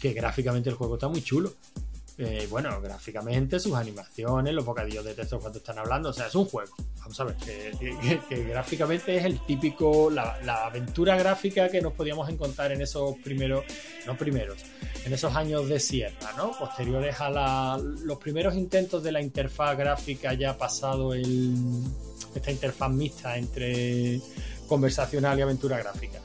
que 0.00 0.14
gráficamente 0.14 0.70
el 0.70 0.76
juego 0.76 0.94
está 0.94 1.08
muy 1.08 1.22
chulo. 1.22 1.52
Eh, 2.22 2.46
bueno, 2.50 2.78
gráficamente, 2.82 3.58
sus 3.58 3.74
animaciones, 3.74 4.52
los 4.52 4.62
bocadillos 4.66 5.02
de 5.06 5.14
texto 5.14 5.40
cuando 5.40 5.58
están 5.58 5.78
hablando, 5.78 6.10
o 6.10 6.12
sea, 6.12 6.26
es 6.26 6.34
un 6.34 6.44
juego. 6.44 6.74
Vamos 6.98 7.18
a 7.18 7.24
ver, 7.24 7.34
que, 7.36 8.44
gráficamente 8.44 9.16
es 9.16 9.24
el 9.24 9.40
típico, 9.46 10.10
la, 10.10 10.38
la 10.44 10.66
aventura 10.66 11.16
gráfica 11.16 11.70
que 11.70 11.80
nos 11.80 11.94
podíamos 11.94 12.28
encontrar 12.28 12.72
en 12.72 12.82
esos 12.82 13.16
primeros, 13.24 13.64
no 14.06 14.18
primeros, 14.18 14.58
en 15.06 15.14
esos 15.14 15.34
años 15.34 15.66
de 15.70 15.80
sierra, 15.80 16.32
¿no? 16.36 16.52
Posteriores 16.58 17.18
a 17.22 17.30
la- 17.30 17.80
los 18.04 18.18
primeros 18.18 18.54
intentos 18.54 19.02
de 19.02 19.12
la 19.12 19.22
interfaz 19.22 19.78
gráfica 19.78 20.34
ya 20.34 20.58
pasado 20.58 21.14
el, 21.14 21.54
esta 22.34 22.50
interfaz 22.50 22.90
mixta 22.90 23.38
entre 23.38 24.20
conversacional 24.68 25.38
y 25.38 25.42
aventura 25.42 25.78
gráfica. 25.78 26.20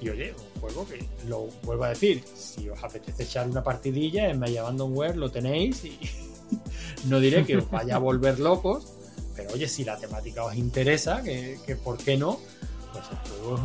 Y 0.00 0.08
oye, 0.10 0.32
un 0.54 0.60
juego 0.60 0.86
que 0.86 1.04
lo 1.26 1.48
vuelvo 1.62 1.84
a 1.84 1.88
decir, 1.88 2.22
si 2.34 2.68
os 2.68 2.82
apetece 2.82 3.24
echar 3.24 3.48
una 3.48 3.62
partidilla 3.62 4.30
en 4.30 4.38
My 4.38 4.56
Abandonware 4.56 5.16
lo 5.16 5.30
tenéis 5.30 5.84
y 5.84 5.98
no 7.06 7.18
diré 7.18 7.44
que 7.44 7.56
os 7.56 7.68
vaya 7.70 7.96
a 7.96 7.98
volver 7.98 8.38
locos, 8.38 8.92
pero 9.34 9.52
oye, 9.52 9.66
si 9.66 9.84
la 9.84 9.96
temática 9.98 10.44
os 10.44 10.54
interesa, 10.54 11.22
que, 11.22 11.58
que 11.66 11.74
por 11.74 11.98
qué 11.98 12.16
no, 12.16 12.38
pues 12.92 13.04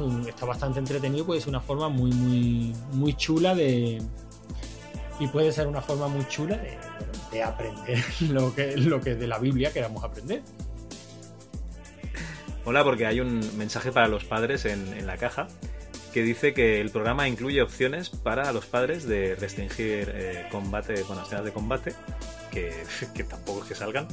el 0.05 0.21
es 0.21 0.27
está 0.29 0.45
bastante 0.45 0.79
entretenido, 0.79 1.25
puede 1.25 1.39
ser 1.39 1.49
una 1.49 1.61
forma 1.61 1.89
muy, 1.89 2.11
muy, 2.11 2.75
muy 2.93 3.13
chula 3.15 3.55
de... 3.55 4.01
Y 5.19 5.27
puede 5.27 5.51
ser 5.51 5.67
una 5.67 5.81
forma 5.81 6.07
muy 6.07 6.27
chula 6.27 6.57
de, 6.57 6.75
de 7.31 7.43
aprender 7.43 8.03
lo 8.29 8.53
que, 8.55 8.75
lo 8.75 8.99
que 8.99 9.13
de 9.13 9.27
la 9.27 9.37
Biblia 9.37 9.71
queramos 9.71 10.03
aprender. 10.03 10.41
Mola 12.65 12.83
porque 12.83 13.05
hay 13.05 13.19
un 13.19 13.39
mensaje 13.57 13.91
para 13.91 14.07
los 14.07 14.23
padres 14.23 14.65
en 14.65 15.05
la 15.05 15.17
caja 15.17 15.47
que 16.13 16.21
dice 16.23 16.53
que 16.53 16.79
el 16.79 16.89
programa 16.91 17.27
incluye 17.27 17.61
opciones 17.61 18.09
para 18.09 18.51
los 18.53 18.65
padres 18.65 19.07
de 19.07 19.35
restringir 19.35 20.11
eh, 20.13 20.45
combate, 20.51 21.01
bueno, 21.03 21.23
escenas 21.23 21.43
de 21.45 21.51
combate, 21.51 21.93
que, 22.51 22.71
que 23.13 23.23
tampoco 23.23 23.63
es 23.63 23.69
que 23.69 23.75
salgan. 23.75 24.07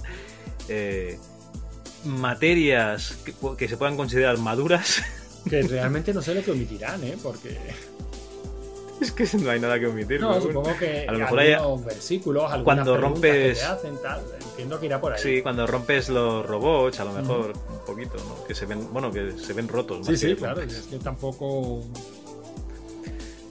eh, 0.68 1.18
materias 2.05 3.18
que, 3.59 3.68
se 3.68 3.77
puedan 3.77 3.97
considerar 3.97 4.39
maduras. 4.39 5.02
Que 5.48 5.62
realmente 5.62 6.12
no 6.12 6.20
sé 6.20 6.35
lo 6.35 6.43
que 6.44 6.51
omitirán, 6.51 7.02
¿eh? 7.02 7.16
Porque 7.22 7.56
Es 9.01 9.10
que 9.10 9.27
no 9.39 9.51
hay 9.51 9.59
nada 9.59 9.81
que 9.81 9.86
omitir. 9.86 10.20
No, 10.20 10.39
supongo 10.39 10.77
que 10.78 11.06
a 11.09 11.12
lo 11.12 11.18
mejor 11.18 11.39
hay, 11.40 11.52
algunos 11.55 11.86
versículos, 11.86 12.43
algunas 12.52 12.62
cuando 12.85 12.93
preguntas 12.98 13.22
que 13.22 13.52
rompes- 13.52 13.59
te 13.59 13.64
hacen, 13.64 14.02
tal. 14.02 14.22
Entiendo 14.61 14.78
que 14.78 14.87
irá 14.87 15.01
por 15.01 15.12
ahí. 15.15 15.20
Sí, 15.23 15.41
cuando 15.43 15.66
rompes 15.66 16.09
los 16.11 16.45
robots, 16.45 17.01
a 17.01 17.05
lo 17.05 17.12
mejor 17.12 17.53
un 17.70 17.78
poquito, 17.87 18.16
¿no? 18.19 18.45
Que 18.45 18.55
se 18.55 18.66
ven, 18.66 18.93
bueno, 18.93 19.11
que 19.11 19.32
se 19.39 19.53
ven 19.55 19.69
rotos. 19.69 20.07
Sí, 20.07 20.16
sí, 20.16 20.35
claro. 20.37 20.61
Es 20.61 20.82
que 20.91 20.99
tampoco. 20.99 21.82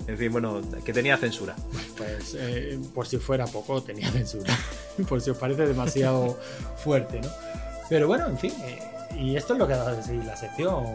En 0.07 0.17
fin, 0.17 0.31
bueno, 0.31 0.61
que 0.85 0.93
tenía 0.93 1.17
censura. 1.17 1.55
Pues 1.97 2.35
eh, 2.37 2.79
por 2.93 3.07
si 3.07 3.17
fuera 3.17 3.45
poco, 3.47 3.81
tenía 3.81 4.11
censura. 4.11 4.55
por 5.07 5.19
si 5.21 5.31
os 5.31 5.37
parece 5.37 5.65
demasiado 5.65 6.37
fuerte, 6.83 7.19
¿no? 7.21 7.29
Pero 7.89 8.07
bueno, 8.07 8.27
en 8.27 8.37
fin. 8.37 8.53
eh, 8.63 8.79
y 9.17 9.35
esto 9.35 9.53
es 9.53 9.59
lo 9.59 9.67
que 9.67 9.73
da 9.73 9.91
de 9.95 10.03
sí 10.03 10.13
la 10.23 10.37
sección, 10.37 10.85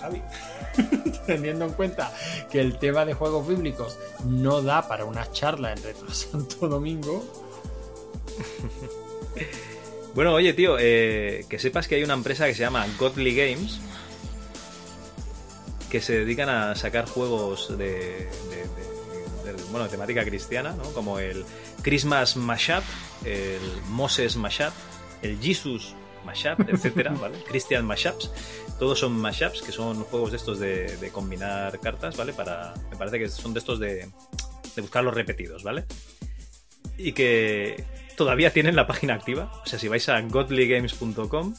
Javi. 0.00 0.22
Teniendo 1.26 1.64
en 1.64 1.72
cuenta 1.72 2.12
que 2.50 2.60
el 2.60 2.78
tema 2.78 3.04
de 3.04 3.14
juegos 3.14 3.46
bíblicos 3.48 3.98
no 4.24 4.62
da 4.62 4.86
para 4.86 5.04
una 5.04 5.30
charla 5.32 5.72
en 5.72 5.82
Retro 5.82 6.08
Santo 6.12 6.68
Domingo. 6.68 7.24
Bueno, 10.14 10.32
oye, 10.34 10.52
tío, 10.52 10.76
eh, 10.80 11.44
que 11.48 11.58
sepas 11.60 11.86
que 11.86 11.94
hay 11.94 12.02
una 12.02 12.14
empresa 12.14 12.46
que 12.46 12.54
se 12.54 12.60
llama 12.60 12.86
Godly 12.98 13.36
Games 13.36 13.78
que 15.90 16.00
se 16.00 16.18
dedican 16.18 16.48
a 16.48 16.74
sacar 16.74 17.06
juegos 17.06 17.68
de, 17.78 17.86
de- 17.86 19.46
de- 19.46 19.52
de- 19.52 19.62
bueno, 19.70 19.86
temática 19.88 20.24
cristiana, 20.24 20.72
¿no? 20.72 20.82
Como 20.92 21.18
el 21.18 21.44
Christmas 21.82 22.36
Mashup, 22.36 22.82
el 23.24 23.60
Moses 23.88 24.36
Mashup, 24.36 24.72
el 25.22 25.38
Jesus 25.40 25.94
Mashup, 26.24 26.60
etcétera, 26.68 27.12
¿vale? 27.12 27.38
Christian 27.48 27.84
Mashups. 27.86 28.30
Todos 28.78 28.98
son 28.98 29.12
mashups, 29.12 29.62
que 29.62 29.72
son 29.72 30.02
juegos 30.04 30.30
de 30.32 30.36
estos 30.36 30.58
de, 30.58 30.96
de 30.98 31.10
combinar 31.10 31.78
cartas, 31.80 32.16
¿vale? 32.16 32.32
Para, 32.32 32.74
me 32.90 32.96
parece 32.96 33.18
que 33.18 33.28
son 33.28 33.52
de 33.54 33.60
estos 33.60 33.78
de, 33.78 34.08
de 34.74 34.82
buscar 34.82 35.04
los 35.04 35.14
repetidos, 35.14 35.62
¿vale? 35.62 35.84
Y 36.96 37.12
que 37.12 37.84
todavía 38.18 38.52
tienen 38.52 38.76
la 38.76 38.86
página 38.86 39.14
activa. 39.14 39.50
O 39.64 39.66
sea, 39.66 39.78
si 39.78 39.88
vais 39.88 40.06
a 40.10 40.20
godlygames.com, 40.20 41.54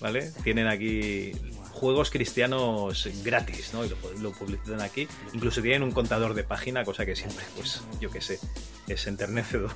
¿vale? 0.00 0.32
Tienen 0.42 0.66
aquí 0.66 1.32
juegos 1.70 2.10
cristianos 2.10 3.08
gratis, 3.22 3.72
¿no? 3.72 3.84
Y 3.84 3.90
lo, 3.90 3.96
lo 4.20 4.32
publicitan 4.32 4.80
aquí. 4.80 5.06
Incluso 5.34 5.62
tienen 5.62 5.84
un 5.84 5.92
contador 5.92 6.34
de 6.34 6.42
página, 6.42 6.84
cosa 6.84 7.06
que 7.06 7.14
siempre, 7.14 7.44
pues, 7.54 7.82
yo 8.00 8.10
qué 8.10 8.20
sé, 8.20 8.40
es 8.88 9.06
enternecedor. 9.06 9.70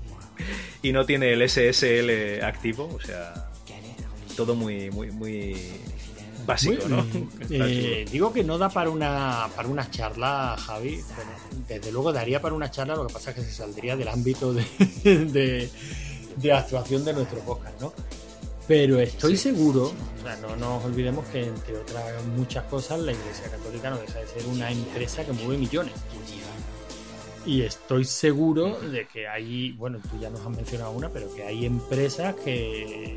y 0.82 0.92
no 0.92 1.06
tiene 1.06 1.32
el 1.32 1.48
SSL 1.48 2.44
activo, 2.44 2.90
o 2.92 3.00
sea, 3.00 3.50
todo 4.36 4.54
muy, 4.54 4.90
muy, 4.90 5.10
muy 5.12 5.56
básico, 6.46 6.88
¿no? 6.88 7.04
eh, 7.50 8.04
digo 8.10 8.32
que 8.32 8.44
no 8.44 8.58
da 8.58 8.68
para 8.68 8.90
una, 8.90 9.48
para 9.54 9.68
una 9.68 9.90
charla, 9.90 10.56
Javi. 10.58 11.00
Bueno, 11.14 11.30
desde 11.68 11.92
luego 11.92 12.12
daría 12.12 12.40
para 12.40 12.54
una 12.54 12.70
charla, 12.70 12.94
lo 12.96 13.06
que 13.06 13.12
pasa 13.12 13.30
es 13.30 13.36
que 13.36 13.42
se 13.42 13.52
saldría 13.52 13.96
del 13.96 14.08
ámbito 14.08 14.52
de, 14.52 14.64
de, 15.04 15.70
de 16.36 16.52
actuación 16.52 17.04
de 17.04 17.12
nuestro 17.12 17.38
podcast, 17.40 17.80
¿no? 17.80 17.92
Pero 18.68 19.00
estoy 19.00 19.36
seguro, 19.36 19.92
o 20.18 20.22
sea, 20.22 20.36
no 20.36 20.54
nos 20.56 20.84
olvidemos 20.84 21.26
que 21.26 21.44
entre 21.44 21.76
otras 21.76 22.24
muchas 22.36 22.64
cosas 22.64 23.00
la 23.00 23.12
Iglesia 23.12 23.50
Católica 23.50 23.90
no 23.90 23.98
deja 23.98 24.20
de 24.20 24.26
ser 24.28 24.46
una 24.46 24.70
empresa 24.70 25.24
que 25.24 25.32
mueve 25.32 25.58
millones. 25.58 25.94
Y 27.44 27.62
estoy 27.62 28.04
seguro 28.04 28.78
de 28.78 29.06
que 29.06 29.26
hay, 29.26 29.72
bueno, 29.72 29.98
tú 30.08 30.18
ya 30.20 30.30
nos 30.30 30.40
has 30.42 30.50
mencionado 30.50 30.92
una, 30.92 31.08
pero 31.08 31.34
que 31.34 31.42
hay 31.42 31.66
empresas 31.66 32.36
que, 32.36 33.16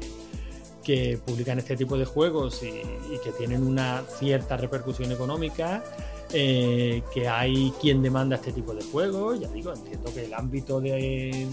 que 0.86 1.20
publican 1.26 1.58
este 1.58 1.76
tipo 1.76 1.98
de 1.98 2.06
juegos 2.06 2.62
y, 2.64 3.18
que 3.24 3.32
tienen 3.32 3.66
una 3.66 4.04
cierta 4.20 4.56
repercusión 4.56 5.12
económica, 5.12 5.84
eh, 6.32 7.02
que 7.14 7.28
hay 7.28 7.74
quien 7.82 8.04
demanda 8.04 8.36
este 8.36 8.52
tipo 8.52 8.74
de 8.74 8.84
juegos. 8.84 9.40
Ya 9.40 9.48
digo, 9.50 9.74
entiendo 9.74 10.14
que 10.14 10.26
el 10.26 10.34
ámbito 10.34 10.80
de, 10.80 11.48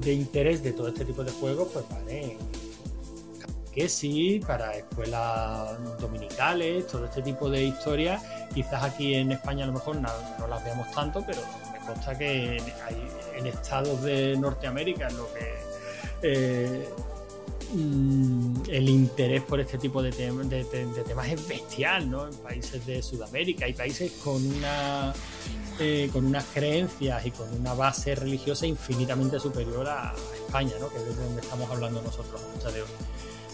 de 0.00 0.12
interés 0.12 0.62
de 0.62 0.72
todo 0.72 0.88
este 0.88 1.04
tipo 1.04 1.24
de 1.24 1.32
juegos, 1.32 1.68
pues 1.72 1.84
vale. 1.90 2.36
Que 3.72 3.88
sí, 3.88 4.40
para 4.46 4.76
escuelas 4.76 6.00
dominicales, 6.00 6.86
todo 6.86 7.06
este 7.06 7.22
tipo 7.22 7.50
de 7.50 7.64
historias. 7.64 8.22
Quizás 8.54 8.82
aquí 8.82 9.14
en 9.14 9.32
España 9.32 9.64
a 9.64 9.66
lo 9.66 9.72
mejor 9.74 9.96
no, 9.96 10.08
las 10.48 10.64
veamos 10.64 10.90
tanto, 10.92 11.24
pero 11.26 11.40
me 11.72 11.84
consta 11.86 12.16
que 12.16 12.58
en, 12.58 12.64
en 13.38 13.46
estados 13.46 14.02
de 14.02 14.36
Norteamérica 14.36 15.08
en 15.08 15.16
lo 15.16 15.32
que 15.32 15.70
eh, 16.22 16.88
el 17.72 18.88
interés 18.88 19.42
por 19.42 19.60
este 19.60 19.78
tipo 19.78 20.02
de, 20.02 20.12
tem- 20.12 20.48
de- 20.48 20.64
temas 21.04 21.28
es 21.28 21.46
bestial, 21.46 22.10
¿no? 22.10 22.26
En 22.26 22.34
países 22.34 22.84
de 22.86 23.02
Sudamérica 23.02 23.64
hay 23.66 23.72
países 23.74 24.12
con 24.24 24.44
una 24.44 25.12
eh, 25.78 26.10
con 26.12 26.26
unas 26.26 26.44
creencias 26.52 27.24
y 27.26 27.30
con 27.30 27.48
una 27.58 27.72
base 27.74 28.14
religiosa 28.14 28.66
infinitamente 28.66 29.38
superior 29.40 29.88
a 29.88 30.14
España, 30.46 30.72
¿no? 30.80 30.88
Que 30.90 30.96
es 30.98 31.16
de 31.16 31.24
donde 31.24 31.40
estamos 31.40 31.70
hablando 31.70 32.02
nosotros 32.02 32.40
fecha 32.54 32.70
de 32.70 32.82
hoy. 32.82 32.88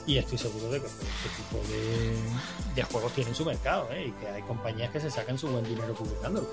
Y 0.06 0.18
estoy 0.18 0.38
seguro 0.38 0.70
de 0.70 0.80
que 0.80 0.86
todo 0.88 1.02
este 1.02 1.28
tipo 1.36 2.74
de, 2.74 2.82
juegos 2.84 3.12
tienen 3.12 3.34
su 3.34 3.44
mercado, 3.44 3.88
¿eh? 3.92 4.06
Y 4.08 4.12
que 4.12 4.28
hay 4.28 4.42
compañías 4.42 4.90
que 4.92 5.00
se 5.00 5.10
sacan 5.10 5.36
su 5.38 5.48
buen 5.48 5.64
dinero 5.64 5.94
publicándolo. 5.94 6.48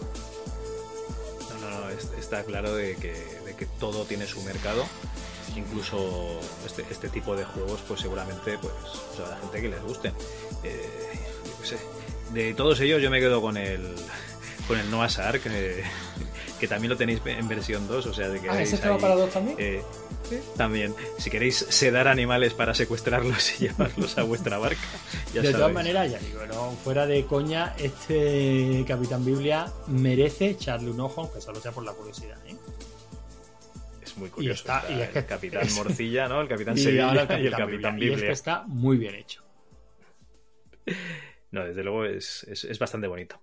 No, 1.61 1.69
no, 1.69 1.79
no, 1.81 1.89
es- 1.89 2.09
está 2.19 2.43
claro 2.43 2.75
de 2.75 2.95
que, 2.95 3.11
de 3.45 3.55
que 3.55 3.65
todo 3.79 4.05
tiene 4.05 4.25
su 4.27 4.41
mercado. 4.41 4.83
Incluso 5.55 6.39
este, 6.65 6.83
este 6.89 7.09
tipo 7.09 7.35
de 7.35 7.43
juegos, 7.45 7.81
pues 7.87 8.01
seguramente, 8.01 8.57
pues, 8.57 8.73
o 9.13 9.15
sea, 9.17 9.27
la 9.29 9.37
gente 9.37 9.61
que 9.61 9.69
les 9.69 9.81
guste. 9.83 10.11
Eh, 10.63 10.89
yo 11.45 11.51
qué 11.61 11.67
sé. 11.67 11.77
De 12.33 12.53
todos 12.53 12.79
ellos, 12.79 13.01
yo 13.01 13.09
me 13.11 13.19
quedo 13.19 13.41
con 13.41 13.57
el 13.57 13.95
con 14.67 14.79
el 14.79 14.89
Noah's 14.89 15.19
Ark, 15.19 15.41
eh, 15.47 15.83
que 16.59 16.67
también 16.67 16.89
lo 16.89 16.97
tenéis 16.97 17.19
en 17.25 17.47
versión 17.47 17.87
2, 17.87 18.05
o 18.05 18.13
sea, 18.13 18.29
de 18.29 18.39
que 18.39 18.49
Ah, 18.49 18.61
¿ese 18.61 18.75
estaba 18.75 18.97
para 18.97 19.27
también? 19.27 19.57
eh, 19.59 19.83
También, 20.55 20.95
si 21.19 21.29
queréis 21.29 21.57
sedar 21.69 22.07
animales 22.07 22.53
para 22.53 22.73
secuestrarlos 22.73 23.59
y 23.59 23.63
llevarlos 23.67 24.17
a 24.17 24.23
vuestra 24.23 24.57
barca, 24.57 24.79
ya 25.33 25.41
de 25.41 25.51
todas 25.51 25.73
maneras, 25.73 26.09
ya 26.09 26.17
digo, 26.19 26.45
no, 26.47 26.71
fuera 26.83 27.05
de 27.05 27.25
coña, 27.25 27.75
este 27.77 28.85
Capitán 28.87 29.25
Biblia 29.25 29.71
merece 29.87 30.51
echarle 30.51 30.89
un 30.91 31.01
ojo, 31.01 31.21
aunque 31.21 31.41
solo 31.41 31.59
sea 31.61 31.73
por 31.73 31.83
la 31.83 31.91
curiosidad. 31.91 32.37
¿eh? 32.47 32.55
Es 34.13 34.17
muy 34.17 34.27
Y 34.27 34.31
curioso. 34.31 34.61
está- 34.61 34.79
está 34.81 34.91
y 34.93 35.01
es 35.01 35.09
que- 35.09 35.19
el 35.19 35.25
Capitán 35.25 35.67
Morcilla, 35.75 36.27
¿no? 36.27 36.41
El 36.41 36.47
Capitán 36.47 36.77
Sevilla 36.77 37.09
ahora 37.09 37.39
y 37.39 37.47
el 37.47 37.55
Capitán 37.55 37.95
Y 37.99 38.03
es 38.05 38.09
Biblia. 38.11 38.27
que 38.27 38.31
está 38.33 38.63
muy 38.67 38.97
bien 38.97 39.15
hecho. 39.15 39.43
No, 41.51 41.63
desde 41.65 41.83
luego 41.83 42.05
es, 42.05 42.43
es, 42.49 42.63
es 42.63 42.79
bastante 42.79 43.07
bonito. 43.07 43.39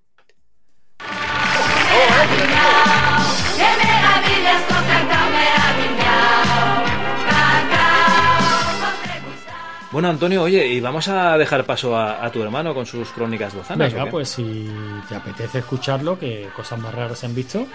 Bueno, 9.93 10.09
Antonio, 10.09 10.45
oye, 10.45 10.69
y 10.69 10.81
vamos 10.81 11.09
a 11.09 11.37
dejar 11.37 11.65
paso 11.67 11.97
a, 11.97 12.25
a 12.25 12.31
tu 12.31 12.41
hermano 12.45 12.73
con 12.73 12.87
sus 12.87 13.09
crónicas 13.11 13.55
lozanas. 13.55 13.93
¿o 13.93 13.97
Venga, 13.97 14.09
pues 14.11 14.29
si 14.29 14.71
te 15.09 15.17
apetece 15.17 15.59
escucharlo, 15.59 16.17
que 16.17 16.49
cosas 16.55 16.79
más 16.79 16.95
raras 16.95 17.19
se 17.19 17.27
han 17.27 17.35
visto. 17.35 17.67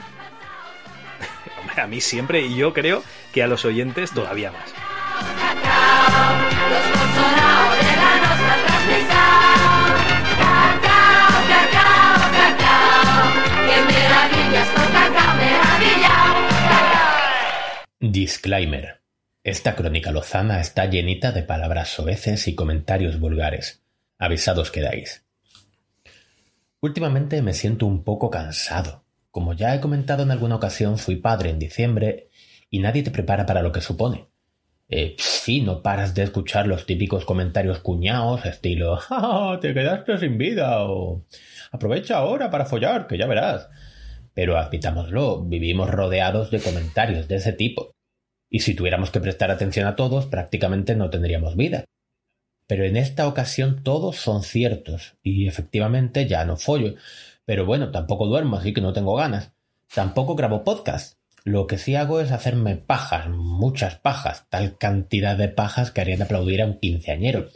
A 1.82 1.88
mí 1.88 2.02
siempre, 2.02 2.42
y 2.42 2.56
yo 2.56 2.74
creo 2.74 3.04
que 3.34 3.44
a 3.44 3.48
los 3.48 3.66
oyentes 3.66 4.12
todavía 4.12 4.52
más. 4.52 4.74
Disclaimer. 18.00 19.02
Esta 19.44 19.76
crónica 19.76 20.12
lozana 20.12 20.60
está 20.62 20.86
llenita 20.86 21.32
de 21.32 21.44
palabras 21.44 21.90
soeces 21.90 22.48
y 22.48 22.56
comentarios 22.56 23.20
vulgares. 23.20 23.84
Avisados 24.18 24.72
quedáis. 24.72 25.24
Últimamente 26.80 27.42
me 27.42 27.54
siento 27.54 27.86
un 27.86 28.04
poco 28.04 28.30
cansado. 28.30 29.05
Como 29.36 29.52
ya 29.52 29.76
he 29.76 29.82
comentado 29.82 30.24
en 30.24 30.32
alguna 30.32 30.56
ocasión, 30.56 30.98
fui 30.98 31.18
padre 31.18 31.50
en 31.50 31.60
diciembre 31.60 32.30
y 32.70 32.80
nadie 32.80 33.04
te 33.04 33.12
prepara 33.12 33.46
para 33.46 33.62
lo 33.62 33.74
que 33.74 33.82
supone. 33.82 34.30
Eh, 34.88 35.18
sí, 35.20 35.60
no 35.60 35.82
paras 35.82 36.16
de 36.16 36.24
escuchar 36.24 36.68
los 36.68 36.86
típicos 36.86 37.26
comentarios 37.26 37.80
cuñados, 37.80 38.46
estilo 38.46 38.96
"Ja, 39.10 39.20
ja, 39.20 39.60
te 39.60 39.74
quedaste 39.74 40.18
sin 40.20 40.38
vida 40.38 40.86
o 40.86 41.26
aprovecha 41.70 42.16
ahora 42.16 42.50
para 42.50 42.64
follar, 42.66 43.08
que 43.08 43.18
ya 43.18 43.28
verás. 43.28 43.68
Pero 44.34 44.58
admitámoslo, 44.58 45.44
vivimos 45.44 45.90
rodeados 45.90 46.50
de 46.50 46.62
comentarios 46.62 47.28
de 47.28 47.36
ese 47.36 47.52
tipo. 47.52 47.92
Y 48.50 48.62
si 48.62 48.74
tuviéramos 48.74 49.12
que 49.12 49.20
prestar 49.20 49.52
atención 49.52 49.86
a 49.86 49.98
todos, 49.98 50.28
prácticamente 50.28 50.96
no 50.96 51.10
tendríamos 51.10 51.58
vida. 51.58 51.84
Pero 52.68 52.86
en 52.86 52.96
esta 52.96 53.28
ocasión 53.28 53.84
todos 53.84 54.16
son 54.16 54.44
ciertos, 54.44 55.18
y 55.22 55.46
efectivamente 55.50 56.26
ya 56.26 56.46
no 56.46 56.56
follo. 56.56 56.96
Pero 57.46 57.66
bueno, 57.66 57.92
tampoco 57.92 58.26
duermo, 58.26 58.58
así 58.58 58.74
que 58.74 58.82
no 58.82 58.94
tengo 58.94 59.16
ganas. 59.16 59.54
Tampoco 59.94 60.36
grabo 60.36 60.64
podcast. 60.64 61.18
Lo 61.44 61.68
que 61.68 61.78
sí 61.78 61.96
hago 61.96 62.22
es 62.22 62.32
hacerme 62.32 62.76
pajas, 62.76 63.30
muchas 63.30 63.96
pajas, 64.00 64.48
tal 64.50 64.80
cantidad 64.80 65.38
de 65.38 65.48
pajas 65.48 65.92
que 65.92 66.02
harían 66.02 66.24
aplaudir 66.24 66.64
a 66.64 66.66
un 66.66 66.80
quinceañero. 66.80 67.50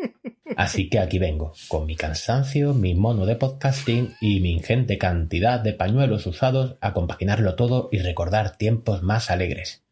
Así 0.56 0.90
que 0.90 1.00
aquí 1.00 1.18
vengo, 1.18 1.54
con 1.68 1.88
mi 1.88 1.96
cansancio, 1.96 2.74
mi 2.74 2.94
mono 2.94 3.26
de 3.26 3.36
podcasting 3.36 4.14
y 4.22 4.42
mi 4.42 4.52
ingente 4.52 5.00
cantidad 5.00 5.60
de 5.60 5.74
pañuelos 5.74 6.28
usados 6.28 6.76
a 6.82 6.94
compaginarlo 6.94 7.56
todo 7.56 7.90
y 7.92 7.98
recordar 8.00 8.58
tiempos 8.58 9.02
más 9.02 9.32
alegres. 9.32 9.84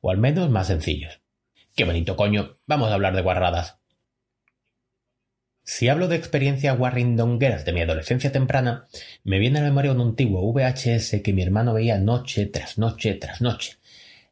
O 0.00 0.10
al 0.10 0.16
menos 0.16 0.48
más 0.48 0.68
sencillos. 0.68 1.20
Qué 1.74 1.84
bonito 1.84 2.16
coño, 2.16 2.56
vamos 2.66 2.90
a 2.90 2.94
hablar 2.94 3.14
de 3.14 3.22
guarradas. 3.22 3.78
Si 5.68 5.88
hablo 5.88 6.06
de 6.06 6.14
experiencias 6.14 6.78
warringdongueras 6.78 7.64
de 7.64 7.72
mi 7.72 7.80
adolescencia 7.80 8.30
temprana, 8.30 8.86
me 9.24 9.40
viene 9.40 9.58
a 9.58 9.62
la 9.62 9.68
memoria 9.68 9.90
un 9.90 10.00
antiguo 10.00 10.40
VHS 10.52 11.20
que 11.24 11.32
mi 11.32 11.42
hermano 11.42 11.74
veía 11.74 11.98
noche 11.98 12.46
tras 12.46 12.78
noche 12.78 13.14
tras 13.14 13.40
noche. 13.40 13.76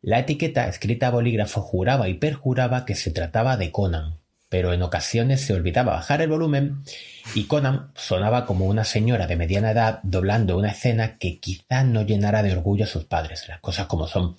La 0.01 0.21
etiqueta 0.21 0.69
escrita 0.69 1.09
a 1.09 1.11
bolígrafo 1.11 1.61
juraba 1.61 2.09
y 2.09 2.15
perjuraba 2.15 2.87
que 2.87 2.95
se 2.95 3.11
trataba 3.11 3.57
de 3.57 3.73
Conan, 3.73 4.21
pero 4.49 4.73
en 4.73 4.83
ocasiones 4.83 5.41
se 5.41 5.55
olvidaba 5.55 5.95
bajar 5.95 6.23
el 6.23 6.31
volumen 6.31 6.85
y 7.35 7.45
Conan 7.45 7.91
sonaba 7.97 8.47
como 8.47 8.67
una 8.67 8.85
señora 8.85 9.27
de 9.27 9.35
mediana 9.35 9.73
edad 9.73 9.99
doblando 10.05 10.57
una 10.57 10.71
escena 10.71 11.19
que 11.19 11.41
quizá 11.41 11.83
no 11.83 12.03
llenara 12.03 12.45
de 12.45 12.53
orgullo 12.53 12.85
a 12.85 12.89
sus 12.89 13.07
padres, 13.07 13.49
las 13.49 13.59
cosas 13.59 13.89
como 13.89 14.07
son. 14.07 14.37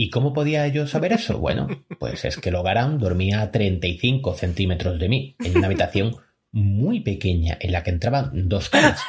¿Y 0.00 0.10
cómo 0.10 0.32
podía 0.32 0.68
yo 0.68 0.86
saber 0.86 1.12
eso? 1.12 1.40
Bueno, 1.40 1.66
pues 1.98 2.24
es 2.24 2.36
que 2.36 2.52
Logarán 2.52 3.00
dormía 3.00 3.42
a 3.42 3.50
35 3.50 4.32
centímetros 4.34 4.96
de 5.00 5.08
mí, 5.08 5.36
en 5.40 5.56
una 5.56 5.66
habitación 5.66 6.14
muy 6.52 7.00
pequeña 7.00 7.58
en 7.60 7.72
la 7.72 7.82
que 7.82 7.90
entraban 7.90 8.48
dos 8.48 8.68
camas, 8.68 9.02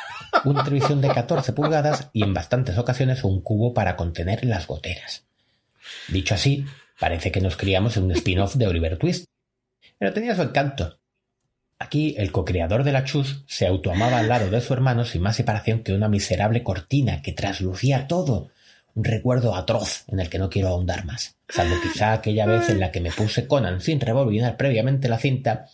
una 0.45 0.63
televisión 0.63 0.99
de 0.99 1.09
14 1.09 1.53
pulgadas 1.53 2.09
y 2.11 2.23
en 2.23 2.33
bastantes 2.33 2.75
ocasiones 2.79 3.23
un 3.23 3.41
cubo 3.41 3.71
para 3.75 3.95
contener 3.95 4.43
las 4.43 4.65
goteras. 4.65 5.27
Dicho 6.07 6.33
así, 6.33 6.65
parece 6.99 7.31
que 7.31 7.39
nos 7.39 7.55
criamos 7.55 7.95
en 7.95 8.05
un 8.05 8.11
spin-off 8.13 8.55
de 8.55 8.65
Oliver 8.65 8.97
Twist, 8.97 9.25
pero 9.99 10.11
tenía 10.11 10.35
su 10.35 10.41
encanto. 10.41 10.99
Aquí 11.77 12.15
el 12.17 12.31
co-creador 12.31 12.83
de 12.83 12.93
la 12.93 13.03
Chus 13.03 13.43
se 13.45 13.67
autoamaba 13.67 14.17
al 14.17 14.27
lado 14.27 14.49
de 14.49 14.59
su 14.59 14.73
hermano 14.73 15.05
sin 15.05 15.21
más 15.21 15.35
separación 15.35 15.83
que 15.83 15.93
una 15.93 16.09
miserable 16.09 16.63
cortina 16.63 17.21
que 17.21 17.31
traslucía 17.31 18.07
todo, 18.07 18.49
un 18.99 19.05
recuerdo 19.05 19.55
atroz 19.55 20.03
en 20.09 20.19
el 20.19 20.29
que 20.29 20.39
no 20.39 20.49
quiero 20.49 20.67
ahondar 20.67 21.05
más, 21.05 21.37
salvo 21.47 21.75
quizá 21.81 22.11
aquella 22.11 22.45
vez 22.45 22.67
en 22.69 22.81
la 22.81 22.91
que 22.91 22.99
me 22.99 23.11
puse 23.11 23.47
Conan 23.47 23.79
sin 23.79 24.01
rebobinar 24.01 24.57
previamente 24.57 25.07
la 25.07 25.17
cinta 25.17 25.67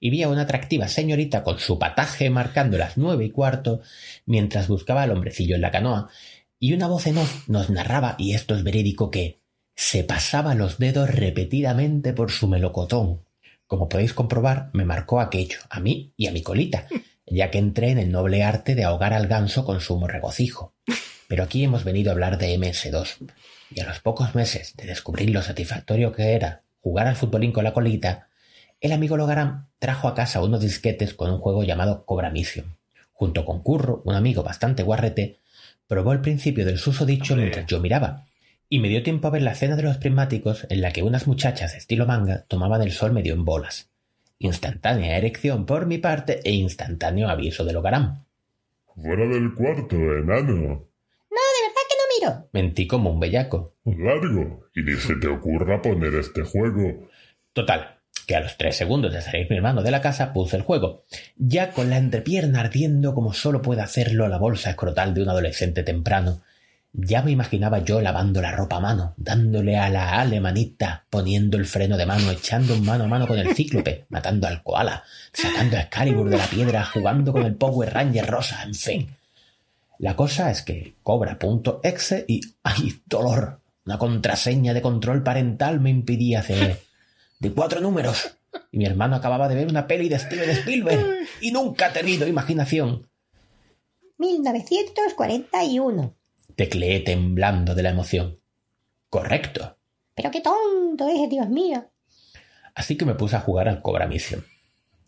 y 0.00 0.08
vi 0.08 0.22
a 0.22 0.30
una 0.30 0.42
atractiva 0.42 0.88
señorita 0.88 1.42
con 1.42 1.58
su 1.58 1.78
pataje 1.78 2.30
marcando 2.30 2.78
las 2.78 2.96
nueve 2.96 3.26
y 3.26 3.30
cuarto 3.32 3.82
mientras 4.24 4.66
buscaba 4.66 5.02
al 5.02 5.10
hombrecillo 5.10 5.56
en 5.56 5.60
la 5.60 5.70
canoa, 5.70 6.08
y 6.58 6.72
una 6.72 6.86
voz 6.86 7.06
en 7.06 7.18
off 7.18 7.48
nos 7.50 7.68
narraba, 7.68 8.16
y 8.18 8.32
esto 8.32 8.54
es 8.54 8.62
verídico, 8.62 9.10
que 9.10 9.40
se 9.76 10.02
pasaba 10.02 10.54
los 10.54 10.78
dedos 10.78 11.10
repetidamente 11.10 12.14
por 12.14 12.30
su 12.30 12.48
melocotón. 12.48 13.26
Como 13.66 13.90
podéis 13.90 14.14
comprobar, 14.14 14.70
me 14.72 14.86
marcó 14.86 15.20
aquello, 15.20 15.58
a 15.68 15.80
mí 15.80 16.14
y 16.16 16.28
a 16.28 16.32
mi 16.32 16.42
colita, 16.42 16.86
ya 17.26 17.50
que 17.50 17.58
entré 17.58 17.90
en 17.90 17.98
el 17.98 18.10
noble 18.10 18.42
arte 18.42 18.74
de 18.74 18.84
ahogar 18.84 19.12
al 19.12 19.26
ganso 19.26 19.66
con 19.66 19.80
sumo 19.80 20.06
regocijo. 20.06 20.74
Pero 21.30 21.44
aquí 21.44 21.62
hemos 21.62 21.84
venido 21.84 22.10
a 22.10 22.14
hablar 22.14 22.38
de 22.38 22.58
MS2, 22.58 23.30
y 23.72 23.80
a 23.80 23.86
los 23.86 24.00
pocos 24.00 24.34
meses 24.34 24.74
de 24.74 24.84
descubrir 24.84 25.30
lo 25.30 25.42
satisfactorio 25.42 26.10
que 26.10 26.32
era 26.32 26.62
jugar 26.80 27.06
al 27.06 27.14
futbolín 27.14 27.52
con 27.52 27.62
la 27.62 27.72
colita, 27.72 28.26
el 28.80 28.90
amigo 28.90 29.16
Logaram 29.16 29.68
trajo 29.78 30.08
a 30.08 30.14
casa 30.16 30.42
unos 30.42 30.60
disquetes 30.60 31.14
con 31.14 31.30
un 31.30 31.38
juego 31.38 31.62
llamado 31.62 32.04
Cobra 32.04 32.30
Mission. 32.30 32.74
Junto 33.12 33.44
con 33.44 33.62
Curro, 33.62 34.02
un 34.04 34.16
amigo 34.16 34.42
bastante 34.42 34.82
guarrete, 34.82 35.38
probó 35.86 36.12
el 36.12 36.20
principio 36.20 36.66
del 36.66 36.78
susodicho 36.78 37.36
mientras 37.36 37.64
yo 37.66 37.78
miraba, 37.78 38.26
y 38.68 38.80
me 38.80 38.88
dio 38.88 39.04
tiempo 39.04 39.28
a 39.28 39.30
ver 39.30 39.42
la 39.42 39.52
escena 39.52 39.76
de 39.76 39.84
los 39.84 39.98
prismáticos 39.98 40.66
en 40.68 40.80
la 40.80 40.90
que 40.90 41.04
unas 41.04 41.28
muchachas 41.28 41.76
estilo 41.76 42.06
manga 42.06 42.44
tomaban 42.48 42.82
el 42.82 42.90
sol 42.90 43.12
medio 43.12 43.34
en 43.34 43.44
bolas. 43.44 43.88
Instantánea 44.40 45.16
erección 45.16 45.64
por 45.64 45.86
mi 45.86 45.98
parte 45.98 46.40
e 46.42 46.50
instantáneo 46.50 47.28
aviso 47.28 47.64
de 47.64 47.72
Logaram. 47.72 48.24
Fuera 48.96 49.28
del 49.28 49.54
cuarto, 49.54 49.94
enano. 49.94 50.89
Mentí 52.52 52.86
como 52.86 53.10
un 53.10 53.20
bellaco. 53.20 53.74
Largo. 53.84 54.68
Y 54.74 54.82
ni 54.82 54.92
se 54.94 55.16
te 55.16 55.28
ocurra 55.28 55.82
poner 55.82 56.14
este 56.14 56.42
juego. 56.42 57.08
Total, 57.52 58.00
que 58.26 58.36
a 58.36 58.40
los 58.40 58.56
tres 58.56 58.76
segundos 58.76 59.12
de 59.12 59.22
salir 59.22 59.48
mi 59.50 59.56
hermano 59.56 59.82
de 59.82 59.90
la 59.90 60.00
casa 60.00 60.32
puse 60.32 60.56
el 60.56 60.62
juego, 60.62 61.04
ya 61.36 61.72
con 61.72 61.90
la 61.90 61.98
entrepierna 61.98 62.60
ardiendo 62.60 63.14
como 63.14 63.32
solo 63.32 63.60
puede 63.60 63.82
hacerlo 63.82 64.28
la 64.28 64.38
bolsa 64.38 64.70
escrotal 64.70 65.14
de 65.14 65.22
un 65.22 65.28
adolescente 65.30 65.82
temprano. 65.82 66.42
Ya 66.92 67.22
me 67.22 67.30
imaginaba 67.30 67.78
yo 67.80 68.00
lavando 68.00 68.42
la 68.42 68.50
ropa 68.50 68.76
a 68.76 68.80
mano, 68.80 69.14
dándole 69.16 69.76
a 69.76 69.88
la 69.90 70.20
alemanita, 70.20 71.06
poniendo 71.08 71.56
el 71.56 71.66
freno 71.66 71.96
de 71.96 72.06
mano, 72.06 72.30
echando 72.30 72.74
un 72.74 72.84
mano 72.84 73.04
a 73.04 73.08
mano 73.08 73.28
con 73.28 73.38
el 73.38 73.54
cíclope, 73.54 74.06
matando 74.08 74.48
al 74.48 74.62
koala, 74.62 75.04
sacando 75.32 75.76
a 75.76 75.82
Excalibur 75.82 76.28
de 76.28 76.38
la 76.38 76.46
piedra, 76.46 76.84
jugando 76.84 77.32
con 77.32 77.44
el 77.44 77.54
Power 77.54 77.92
Ranger 77.92 78.26
rosa, 78.26 78.62
en 78.64 78.74
fin. 78.74 79.16
La 80.00 80.16
cosa 80.16 80.50
es 80.50 80.62
que 80.62 80.94
cobra.exe 81.02 82.24
y 82.26 82.40
¡ay, 82.62 83.02
dolor! 83.04 83.60
Una 83.84 83.98
contraseña 83.98 84.72
de 84.72 84.80
control 84.80 85.22
parental 85.22 85.78
me 85.78 85.90
impidía 85.90 86.40
hacer 86.40 86.80
de 87.38 87.52
cuatro 87.52 87.82
números. 87.82 88.38
Y 88.72 88.78
mi 88.78 88.86
hermano 88.86 89.16
acababa 89.16 89.46
de 89.46 89.56
ver 89.56 89.68
una 89.68 89.86
peli 89.86 90.08
de 90.08 90.18
Steven 90.18 90.48
Spielberg 90.48 91.28
y 91.42 91.50
nunca 91.52 91.88
ha 91.88 91.92
tenido 91.92 92.26
imaginación. 92.26 93.10
1941. 94.16 96.14
Tecleé 96.56 97.00
temblando 97.00 97.74
de 97.74 97.82
la 97.82 97.90
emoción. 97.90 98.40
Correcto. 99.10 99.76
Pero 100.14 100.30
qué 100.30 100.40
tonto 100.40 101.10
es, 101.10 101.28
Dios 101.28 101.50
mío. 101.50 101.90
Así 102.74 102.96
que 102.96 103.04
me 103.04 103.16
puse 103.16 103.36
a 103.36 103.40
jugar 103.40 103.68
al 103.68 103.82
Cobra 103.82 104.06
Mission. 104.06 104.46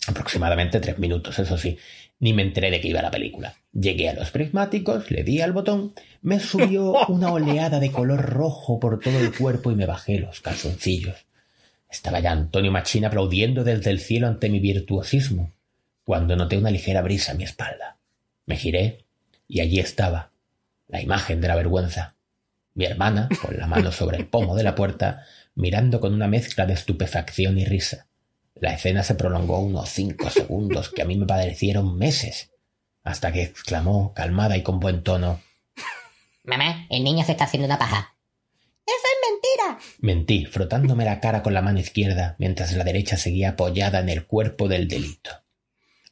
Aproximadamente 0.06 0.80
tres 0.80 0.98
minutos, 0.98 1.38
eso 1.38 1.56
sí. 1.56 1.78
Ni 2.22 2.32
me 2.32 2.42
enteré 2.42 2.70
de 2.70 2.80
que 2.80 2.86
iba 2.86 3.02
la 3.02 3.10
película. 3.10 3.56
Llegué 3.72 4.08
a 4.08 4.14
los 4.14 4.30
prismáticos, 4.30 5.10
le 5.10 5.24
di 5.24 5.40
al 5.40 5.52
botón, 5.52 5.92
me 6.20 6.38
subió 6.38 6.92
una 7.08 7.32
oleada 7.32 7.80
de 7.80 7.90
color 7.90 8.20
rojo 8.20 8.78
por 8.78 9.00
todo 9.00 9.18
el 9.18 9.36
cuerpo 9.36 9.72
y 9.72 9.74
me 9.74 9.86
bajé 9.86 10.20
los 10.20 10.40
calzoncillos. 10.40 11.16
Estaba 11.90 12.20
ya 12.20 12.30
Antonio 12.30 12.70
Machín 12.70 13.04
aplaudiendo 13.04 13.64
desde 13.64 13.90
el 13.90 13.98
cielo 13.98 14.28
ante 14.28 14.50
mi 14.50 14.60
virtuosismo, 14.60 15.50
cuando 16.04 16.36
noté 16.36 16.56
una 16.56 16.70
ligera 16.70 17.02
brisa 17.02 17.32
a 17.32 17.34
mi 17.34 17.42
espalda. 17.42 17.96
Me 18.46 18.56
giré 18.56 19.04
y 19.48 19.58
allí 19.58 19.80
estaba, 19.80 20.30
la 20.86 21.02
imagen 21.02 21.40
de 21.40 21.48
la 21.48 21.56
vergüenza. 21.56 22.14
Mi 22.74 22.84
hermana, 22.84 23.30
con 23.42 23.58
la 23.58 23.66
mano 23.66 23.90
sobre 23.90 24.18
el 24.18 24.26
pomo 24.26 24.54
de 24.54 24.62
la 24.62 24.76
puerta, 24.76 25.26
mirando 25.56 25.98
con 25.98 26.14
una 26.14 26.28
mezcla 26.28 26.66
de 26.66 26.74
estupefacción 26.74 27.58
y 27.58 27.64
risa. 27.64 28.06
La 28.62 28.74
escena 28.74 29.02
se 29.02 29.16
prolongó 29.16 29.58
unos 29.58 29.88
cinco 29.88 30.30
segundos 30.30 30.88
que 30.88 31.02
a 31.02 31.04
mí 31.04 31.16
me 31.16 31.26
parecieron 31.26 31.98
meses, 31.98 32.52
hasta 33.02 33.32
que 33.32 33.42
exclamó, 33.42 34.14
calmada 34.14 34.56
y 34.56 34.62
con 34.62 34.78
buen 34.78 35.02
tono 35.02 35.40
Mamá, 36.44 36.86
el 36.88 37.02
niño 37.02 37.24
se 37.24 37.32
está 37.32 37.42
haciendo 37.42 37.66
una 37.66 37.76
paja. 37.76 38.14
¡Eso 38.86 38.94
es 38.94 39.30
mentira! 39.32 39.84
Mentí, 39.98 40.46
frotándome 40.46 41.04
la 41.04 41.18
cara 41.18 41.42
con 41.42 41.54
la 41.54 41.60
mano 41.60 41.80
izquierda, 41.80 42.36
mientras 42.38 42.72
la 42.74 42.84
derecha 42.84 43.16
seguía 43.16 43.50
apoyada 43.50 43.98
en 43.98 44.10
el 44.10 44.26
cuerpo 44.28 44.68
del 44.68 44.86
delito. 44.86 45.32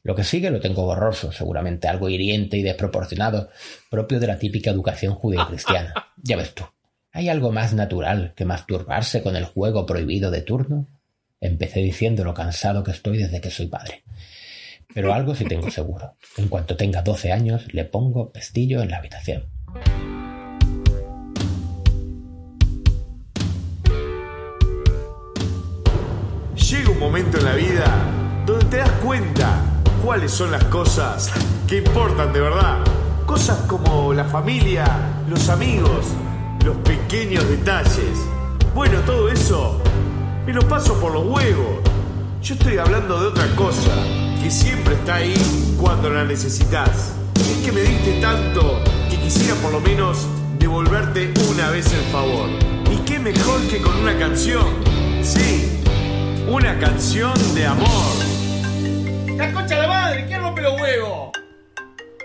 Lo 0.03 0.13
que 0.13 0.25
sigue 0.25 0.51
lo 0.51 0.59
tengo 0.59 0.83
borroso, 0.83 1.31
seguramente 1.31 1.87
algo 1.87 2.09
hiriente 2.09 2.57
y 2.57 2.63
desproporcionado, 2.63 3.49
propio 3.89 4.19
de 4.19 4.27
la 4.27 4.37
típica 4.37 4.71
educación 4.71 5.15
judeocristiana. 5.15 5.93
Ya 6.21 6.35
ves 6.35 6.53
tú, 6.53 6.65
¿hay 7.13 7.29
algo 7.29 7.53
más 7.53 7.73
natural 7.73 8.33
que 8.35 8.43
masturbarse 8.43 9.23
con 9.23 9.37
el 9.37 9.45
juego 9.45 9.85
prohibido 9.85 10.31
de 10.31 10.41
turno? 10.41 10.87
Empecé 11.43 11.79
diciendo 11.79 12.23
lo 12.23 12.35
cansado 12.35 12.83
que 12.83 12.91
estoy 12.91 13.17
desde 13.17 13.41
que 13.41 13.49
soy 13.49 13.65
padre. 13.65 14.03
Pero 14.93 15.11
algo 15.11 15.33
sí 15.33 15.43
tengo 15.45 15.71
seguro. 15.71 16.13
En 16.37 16.49
cuanto 16.49 16.77
tenga 16.77 17.01
12 17.01 17.31
años, 17.31 17.73
le 17.73 17.83
pongo 17.83 18.31
pestillo 18.31 18.79
en 18.83 18.91
la 18.91 18.97
habitación. 18.97 19.45
Llega 26.55 26.89
un 26.91 26.99
momento 26.99 27.39
en 27.39 27.45
la 27.45 27.55
vida 27.55 27.85
donde 28.45 28.65
te 28.65 28.77
das 28.77 28.91
cuenta 29.03 29.63
cuáles 30.05 30.31
son 30.31 30.51
las 30.51 30.63
cosas 30.65 31.31
que 31.67 31.77
importan 31.77 32.31
de 32.33 32.39
verdad. 32.39 32.83
Cosas 33.25 33.57
como 33.61 34.13
la 34.13 34.25
familia, 34.25 34.85
los 35.27 35.49
amigos, 35.49 36.05
los 36.63 36.77
pequeños 36.77 37.49
detalles. 37.49 38.27
Bueno, 38.75 38.99
todo 38.99 39.27
eso 39.29 39.81
me 40.45 40.53
lo 40.53 40.61
paso 40.67 40.99
por 40.99 41.13
los 41.13 41.25
huevos. 41.25 41.79
Yo 42.41 42.55
estoy 42.55 42.77
hablando 42.77 43.19
de 43.19 43.27
otra 43.27 43.47
cosa, 43.55 43.91
que 44.41 44.49
siempre 44.49 44.95
está 44.95 45.15
ahí 45.15 45.35
cuando 45.79 46.09
la 46.09 46.23
necesitas. 46.23 47.13
Es 47.35 47.57
que 47.65 47.71
me 47.71 47.81
diste 47.81 48.19
tanto 48.19 48.83
que 49.09 49.17
quisiera 49.17 49.55
por 49.55 49.71
lo 49.71 49.79
menos 49.81 50.27
devolverte 50.57 51.31
una 51.49 51.69
vez 51.69 51.93
el 51.93 52.03
favor. 52.11 52.49
Y 52.89 52.97
qué 53.05 53.19
mejor 53.19 53.61
que 53.69 53.81
con 53.81 53.95
una 53.97 54.17
canción. 54.17 54.65
Sí, 55.21 55.83
una 56.47 56.79
canción 56.79 57.33
de 57.53 57.67
amor. 57.67 58.15
¡La 59.37 59.53
concha 59.53 59.75
de 59.75 59.81
la 59.81 59.87
madre! 59.87 60.25
¿Quién 60.27 60.41
rompe 60.41 60.61
los 60.61 60.79
huevos? 60.81 61.31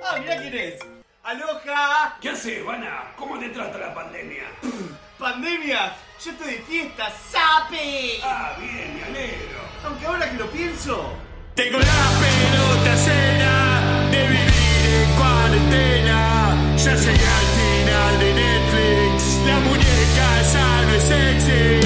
Ah, 0.04 0.16
mira 0.18 0.40
quién 0.40 0.54
es. 0.54 0.74
¡Aloja! 1.22 2.16
¿Qué 2.20 2.30
haces, 2.30 2.60
Ivana? 2.60 3.12
¿Cómo 3.16 3.38
te 3.38 3.50
trata 3.50 3.78
la 3.78 3.94
pandemia? 3.94 4.44
¡Pandemia! 5.18 5.96
Yo 6.22 6.30
estoy 6.30 6.52
de 6.54 6.58
fiesta, 6.60 7.10
¡sape! 7.30 8.20
Ah, 8.22 8.54
bien, 8.58 8.96
me 8.96 9.04
alegro. 9.04 9.60
Aunque 9.84 10.06
ahora 10.06 10.30
que 10.30 10.36
lo 10.36 10.50
pienso, 10.50 11.12
Tengo 11.54 11.78
la 11.78 11.84
pelota 12.20 12.94
llena 13.06 14.10
de 14.10 14.28
vivir 14.28 14.94
en 15.02 15.12
cuarentena. 15.16 16.54
Ya 16.76 16.94
llegué 16.94 17.26
al 17.40 17.46
final 17.56 18.18
de 18.20 18.34
Netflix. 18.34 19.40
La 19.46 19.58
muñeca 19.60 20.42
ya 20.52 20.82
no 20.82 20.94
es 20.94 21.02
sexy. 21.04 21.85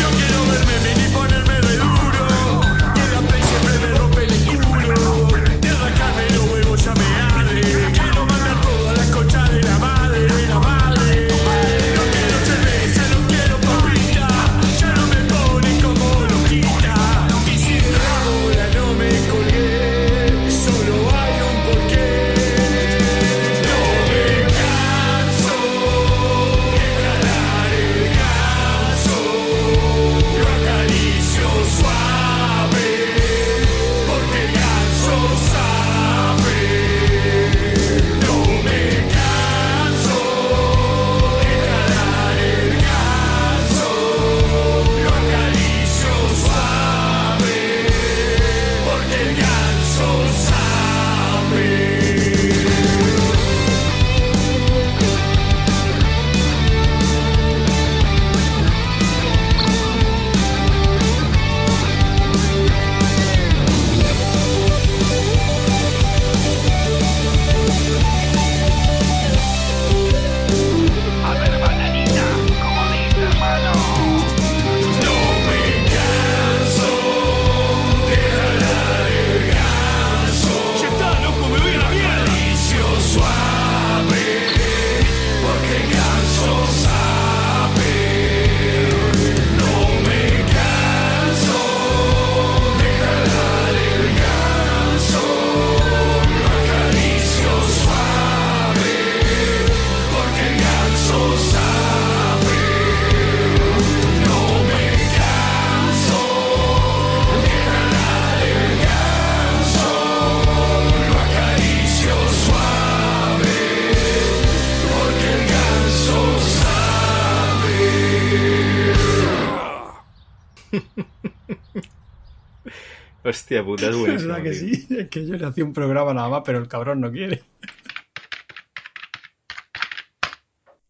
Hostia 123.51 123.65
puta, 123.65 123.91
es 123.91 123.97
Es 124.15 124.27
verdad 124.27 124.43
que 124.45 124.51
tío. 124.51 124.61
sí. 124.61 124.87
Es 124.91 125.09
que 125.09 125.27
yo 125.27 125.35
le 125.35 125.45
hacía 125.45 125.65
un 125.65 125.73
programa 125.73 126.15
nada 126.15 126.29
más, 126.29 126.43
pero 126.45 126.59
el 126.59 126.69
cabrón 126.69 127.01
no 127.01 127.11
quiere. 127.11 127.43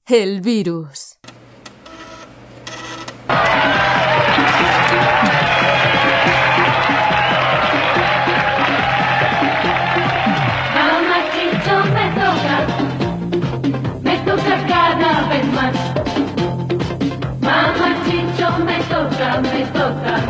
El 0.07 0.43
virus. 0.43 1.17
Me 18.61 18.79
toca, 18.83 19.41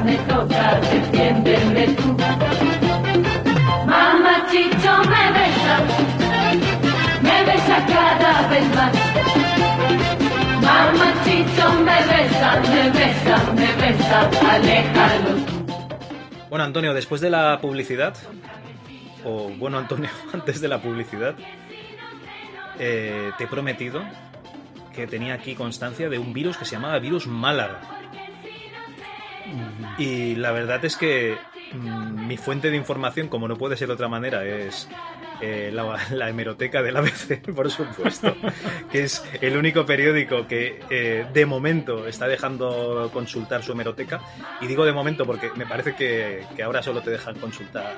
me 0.04 0.16
toca 0.28 0.50
cada 0.50 0.80
vez 1.72 2.19
Chicho 11.24 11.72
me 11.84 11.98
besa, 12.06 12.60
me 12.60 12.90
besa, 12.90 13.52
me 13.52 13.72
besa, 13.76 14.30
aléjalo. 14.50 15.60
Bueno, 16.48 16.64
Antonio, 16.64 16.94
después 16.94 17.20
de 17.20 17.30
la 17.30 17.60
publicidad, 17.60 18.14
o 19.24 19.50
bueno, 19.50 19.78
Antonio, 19.78 20.10
antes 20.32 20.60
de 20.60 20.68
la 20.68 20.82
publicidad, 20.82 21.36
eh, 22.78 23.30
te 23.38 23.44
he 23.44 23.46
prometido 23.46 24.02
que 24.94 25.06
tenía 25.06 25.34
aquí 25.34 25.54
constancia 25.54 26.08
de 26.08 26.18
un 26.18 26.32
virus 26.32 26.56
que 26.56 26.64
se 26.64 26.72
llamaba 26.72 26.98
virus 26.98 27.26
Málaga. 27.26 27.80
Y 29.98 30.36
la 30.36 30.52
verdad 30.52 30.84
es 30.84 30.96
que 30.96 31.36
mm, 31.72 32.26
mi 32.26 32.36
fuente 32.36 32.70
de 32.70 32.76
información, 32.76 33.28
como 33.28 33.48
no 33.48 33.56
puede 33.56 33.76
ser 33.76 33.88
de 33.88 33.94
otra 33.94 34.08
manera, 34.08 34.44
es 34.44 34.88
eh, 35.42 35.70
la, 35.72 35.96
la 36.12 36.28
hemeroteca 36.28 36.82
del 36.82 36.96
ABC, 36.96 37.40
por 37.54 37.70
supuesto, 37.70 38.36
que 38.92 39.04
es 39.04 39.24
el 39.40 39.56
único 39.56 39.86
periódico 39.86 40.46
que 40.46 40.80
eh, 40.90 41.26
de 41.32 41.46
momento 41.46 42.06
está 42.06 42.26
dejando 42.28 43.10
consultar 43.12 43.62
su 43.62 43.72
hemeroteca. 43.72 44.20
Y 44.60 44.66
digo 44.66 44.84
de 44.84 44.92
momento 44.92 45.24
porque 45.24 45.50
me 45.56 45.66
parece 45.66 45.94
que, 45.94 46.44
que 46.54 46.62
ahora 46.62 46.82
solo 46.82 47.00
te 47.00 47.10
dejan 47.10 47.36
consultar 47.38 47.96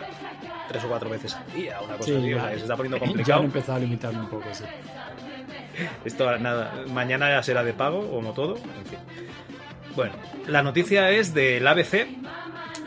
tres 0.68 0.84
o 0.84 0.88
cuatro 0.88 1.10
veces 1.10 1.34
al 1.34 1.52
día, 1.52 1.80
una 1.80 1.96
cosa 1.96 2.10
Sí, 2.12 2.16
así, 2.16 2.32
o 2.32 2.36
ya- 2.36 2.42
sea, 2.44 2.50
se 2.50 2.56
está 2.62 2.76
poniendo 2.76 2.96
Ya 2.98 3.02
han 3.04 3.08
complicado. 3.08 3.42
empezado 3.44 3.76
a 3.76 3.80
limitarme 3.80 4.20
un 4.20 4.28
poco, 4.28 4.44
sí. 4.54 4.64
Esto 6.04 6.38
nada, 6.38 6.84
mañana 6.90 7.30
ya 7.30 7.42
será 7.42 7.64
de 7.64 7.72
pago 7.72 7.98
o 7.98 8.22
no 8.22 8.32
todo, 8.32 8.56
en 8.56 8.86
fin. 8.86 8.98
Bueno, 9.96 10.12
la 10.46 10.62
noticia 10.62 11.10
es 11.10 11.34
del 11.34 11.66
ABC 11.66 12.06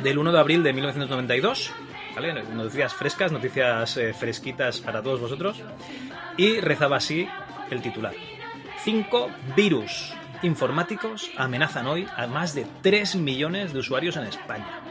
del 0.02 0.18
1 0.18 0.32
de 0.32 0.40
abril 0.40 0.64
de 0.64 0.74
1992, 0.74 1.72
¿vale? 2.16 2.44
Noticias 2.44 2.94
frescas, 2.94 3.32
noticias 3.32 3.98
eh, 3.98 4.14
fresquitas 4.14 4.80
para 4.80 5.02
todos 5.02 5.20
vosotros. 5.20 5.62
Y 6.38 6.60
rezaba 6.60 6.98
así 6.98 7.28
el 7.70 7.82
titular. 7.82 8.14
Cinco 8.84 9.30
virus 9.56 10.14
informáticos 10.44 11.32
amenazan 11.38 11.88
hoy 11.88 12.08
a 12.16 12.28
más 12.28 12.54
de 12.54 12.68
3 12.82 13.16
millones 13.16 13.74
de 13.74 13.80
usuarios 13.80 14.18
en 14.18 14.26
España. 14.26 14.82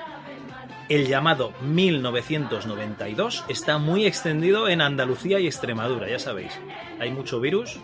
El 0.89 1.06
llamado 1.06 1.52
1992 1.62 3.44
está 3.48 3.78
muy 3.78 4.05
extendido 4.06 4.68
en 4.68 4.82
Andalucía 4.82 5.40
y 5.40 5.47
Extremadura, 5.47 6.09
ya 6.09 6.18
sabéis. 6.18 6.52
Hay 7.01 7.10
mucho 7.10 7.40
virus 7.40 7.78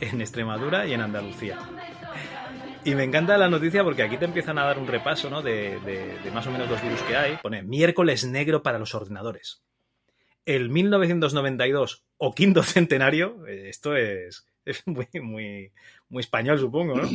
en 0.00 0.20
Extremadura 0.20 0.86
y 0.86 0.94
en 0.94 1.02
Andalucía. 1.02 1.58
Y 2.86 2.94
me 2.94 3.02
encanta 3.02 3.36
la 3.36 3.48
noticia 3.48 3.82
porque 3.82 4.04
aquí 4.04 4.16
te 4.16 4.26
empiezan 4.26 4.58
a 4.58 4.64
dar 4.64 4.78
un 4.78 4.86
repaso 4.86 5.28
¿no? 5.28 5.42
de, 5.42 5.80
de- 5.80 6.18
de 6.20 6.30
más 6.30 6.46
o 6.46 6.52
menos 6.52 6.70
los 6.70 6.80
virus 6.80 7.02
que 7.02 7.16
hay. 7.16 7.36
Pone 7.38 7.64
miércoles 7.64 8.24
negro 8.24 8.62
para 8.62 8.78
los 8.78 8.94
ordenadores. 8.94 9.64
El 10.44 10.70
1992 10.70 12.04
o 12.16 12.32
quinto 12.32 12.62
centenario, 12.62 13.44
eh, 13.48 13.68
esto 13.68 13.96
es, 13.96 14.46
es 14.64 14.86
muy, 14.86 15.08
muy, 15.20 15.72
muy 16.08 16.20
español 16.20 16.60
supongo, 16.60 16.94
¿no? 16.94 17.08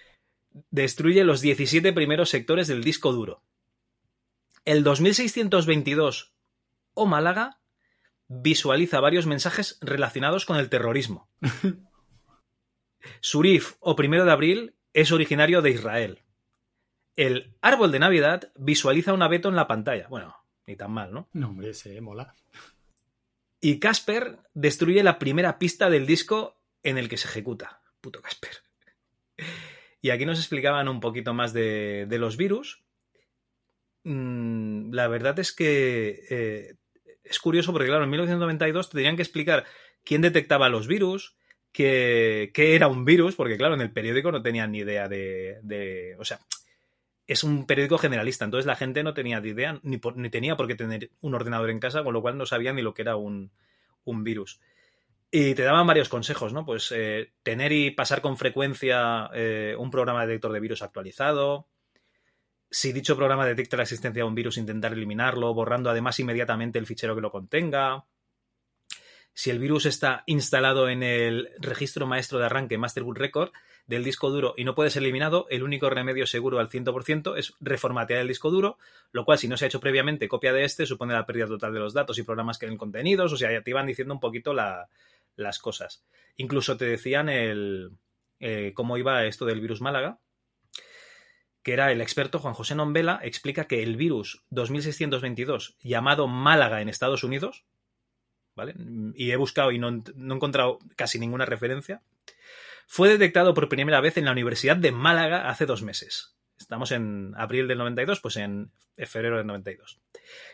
Destruye 0.70 1.22
los 1.22 1.40
17 1.40 1.92
primeros 1.92 2.28
sectores 2.30 2.66
del 2.66 2.82
disco 2.82 3.12
duro. 3.12 3.42
El 4.64 4.82
2622 4.82 6.32
o 6.94 7.06
Málaga 7.06 7.60
visualiza 8.26 8.98
varios 8.98 9.26
mensajes 9.26 9.78
relacionados 9.80 10.44
con 10.44 10.56
el 10.56 10.68
terrorismo. 10.68 11.28
Surif 13.20 13.74
o 13.78 13.94
primero 13.94 14.24
de 14.24 14.32
abril 14.32 14.74
es 14.94 15.12
originario 15.12 15.60
de 15.60 15.70
Israel. 15.70 16.22
El 17.16 17.54
árbol 17.60 17.92
de 17.92 17.98
Navidad 17.98 18.52
visualiza 18.56 19.12
un 19.12 19.22
abeto 19.22 19.48
en 19.48 19.56
la 19.56 19.66
pantalla. 19.66 20.08
Bueno, 20.08 20.34
ni 20.66 20.76
tan 20.76 20.92
mal, 20.92 21.12
¿no? 21.12 21.28
No, 21.32 21.48
hombre, 21.48 21.74
se 21.74 22.00
mola. 22.00 22.34
Y 23.60 23.78
Casper 23.78 24.38
destruye 24.54 25.02
la 25.02 25.18
primera 25.18 25.58
pista 25.58 25.90
del 25.90 26.06
disco 26.06 26.56
en 26.82 26.98
el 26.98 27.08
que 27.08 27.16
se 27.16 27.28
ejecuta. 27.28 27.82
Puto 28.00 28.22
Casper. 28.22 28.50
Y 30.00 30.10
aquí 30.10 30.26
nos 30.26 30.38
explicaban 30.38 30.88
un 30.88 31.00
poquito 31.00 31.34
más 31.34 31.52
de, 31.52 32.06
de 32.08 32.18
los 32.18 32.36
virus. 32.36 32.84
mm, 34.04 34.92
la 34.92 35.08
verdad 35.08 35.38
es 35.38 35.52
que 35.52 36.26
eh, 36.28 36.76
es 37.24 37.38
curioso 37.38 37.72
porque, 37.72 37.88
claro, 37.88 38.04
en 38.04 38.10
1992 38.10 38.90
te 38.90 38.98
tenían 38.98 39.16
que 39.16 39.22
explicar 39.22 39.64
quién 40.04 40.20
detectaba 40.20 40.68
los 40.68 40.86
virus, 40.86 41.36
qué 41.74 42.50
era 42.56 42.86
un 42.88 43.04
virus, 43.04 43.34
porque, 43.34 43.56
claro, 43.56 43.74
en 43.74 43.80
el 43.80 43.90
periódico 43.90 44.30
no 44.32 44.40
tenían 44.40 44.72
ni 44.72 44.78
idea 44.78 45.08
de, 45.08 46.16
O 46.18 46.24
sea, 46.24 46.38
es 47.26 47.42
un 47.42 47.66
periódico 47.66 47.98
generalista, 47.98 48.44
entonces 48.44 48.66
la 48.66 48.76
gente 48.76 49.02
no 49.02 49.12
tenía 49.12 49.40
ni 49.40 49.48
idea, 49.50 49.80
ni, 49.82 50.00
ni 50.14 50.30
tenía 50.30 50.56
por 50.56 50.68
qué 50.68 50.76
tener 50.76 51.10
un 51.20 51.34
ordenador 51.34 51.70
en 51.70 51.80
casa, 51.80 52.04
con 52.04 52.14
lo 52.14 52.22
cual 52.22 52.38
no 52.38 52.46
sabían 52.46 52.76
ni 52.76 52.82
lo 52.82 52.94
que 52.94 53.02
era 53.02 53.16
un, 53.16 53.50
un 54.04 54.24
virus. 54.24 54.60
Y 55.30 55.54
te 55.54 55.64
daban 55.64 55.86
varios 55.86 56.08
consejos, 56.08 56.52
¿no? 56.52 56.64
Pues 56.64 56.92
eh, 56.94 57.32
tener 57.42 57.72
y 57.72 57.90
pasar 57.90 58.20
con 58.20 58.36
frecuencia 58.36 59.30
eh, 59.34 59.74
un 59.76 59.90
programa 59.90 60.20
de 60.20 60.28
detector 60.28 60.52
de 60.52 60.60
virus 60.60 60.82
actualizado. 60.82 61.66
Si 62.70 62.92
dicho 62.92 63.16
programa 63.16 63.44
detecta 63.44 63.76
la 63.76 63.82
existencia 63.82 64.22
de 64.22 64.28
un 64.28 64.36
virus, 64.36 64.58
intentar 64.58 64.92
eliminarlo, 64.92 65.52
borrando 65.52 65.90
además 65.90 66.20
inmediatamente 66.20 66.78
el 66.78 66.86
fichero 66.86 67.16
que 67.16 67.20
lo 67.20 67.32
contenga. 67.32 68.04
Si 69.34 69.50
el 69.50 69.58
virus 69.58 69.84
está 69.86 70.22
instalado 70.26 70.88
en 70.88 71.02
el 71.02 71.50
registro 71.58 72.06
maestro 72.06 72.38
de 72.38 72.46
arranque 72.46 72.78
Master 72.78 73.02
Boot 73.02 73.18
Record 73.18 73.50
del 73.86 74.04
disco 74.04 74.30
duro 74.30 74.54
y 74.56 74.64
no 74.64 74.74
puede 74.76 74.90
ser 74.90 75.02
eliminado, 75.02 75.46
el 75.50 75.62
único 75.64 75.90
remedio 75.90 76.26
seguro 76.26 76.60
al 76.60 76.70
100% 76.70 77.36
es 77.36 77.52
reformatear 77.60 78.20
el 78.20 78.28
disco 78.28 78.50
duro, 78.50 78.78
lo 79.12 79.24
cual 79.24 79.38
si 79.38 79.48
no 79.48 79.56
se 79.56 79.64
ha 79.64 79.68
hecho 79.68 79.80
previamente 79.80 80.28
copia 80.28 80.52
de 80.52 80.64
este 80.64 80.86
supone 80.86 81.12
la 81.14 81.26
pérdida 81.26 81.46
total 81.48 81.74
de 81.74 81.80
los 81.80 81.92
datos 81.92 82.16
y 82.18 82.22
programas 82.22 82.58
que 82.58 82.66
en 82.66 82.76
contenidos, 82.78 83.32
o 83.32 83.36
sea, 83.36 83.52
ya 83.52 83.60
te 83.62 83.70
iban 83.70 83.86
diciendo 83.86 84.14
un 84.14 84.20
poquito 84.20 84.54
la- 84.54 84.88
las 85.36 85.58
cosas. 85.58 86.04
Incluso 86.36 86.76
te 86.76 86.84
decían 86.84 87.28
el, 87.28 87.90
eh, 88.38 88.72
cómo 88.74 88.96
iba 88.98 89.24
esto 89.26 89.44
del 89.46 89.60
virus 89.60 89.80
Málaga, 89.80 90.18
que 91.64 91.72
era 91.72 91.90
el 91.90 92.00
experto 92.00 92.38
Juan 92.38 92.54
José 92.54 92.74
Nombela, 92.74 93.20
explica 93.22 93.64
que 93.66 93.82
el 93.82 93.96
virus 93.96 94.44
2622, 94.50 95.76
llamado 95.82 96.28
Málaga 96.28 96.80
en 96.82 96.88
Estados 96.88 97.24
Unidos, 97.24 97.64
Y 99.14 99.30
he 99.30 99.36
buscado 99.36 99.72
y 99.72 99.78
no, 99.78 99.88
he 99.88 100.34
encontrado 100.34 100.78
casi 100.96 101.18
ninguna 101.18 101.46
referencia, 101.46 102.02
fue 102.86 103.08
detectado 103.08 103.54
por 103.54 103.68
primera 103.68 104.00
vez 104.00 104.16
en 104.16 104.26
la 104.26 104.32
Universidad 104.32 104.76
de 104.76 104.92
Málaga 104.92 105.48
hace 105.48 105.66
dos 105.66 105.82
meses. 105.82 106.36
Estamos 106.58 106.92
en 106.92 107.32
abril 107.36 107.66
del 107.66 107.78
92, 107.78 108.20
pues 108.20 108.36
en 108.36 108.70
febrero 108.96 109.38
del 109.38 109.46
92. 109.46 110.00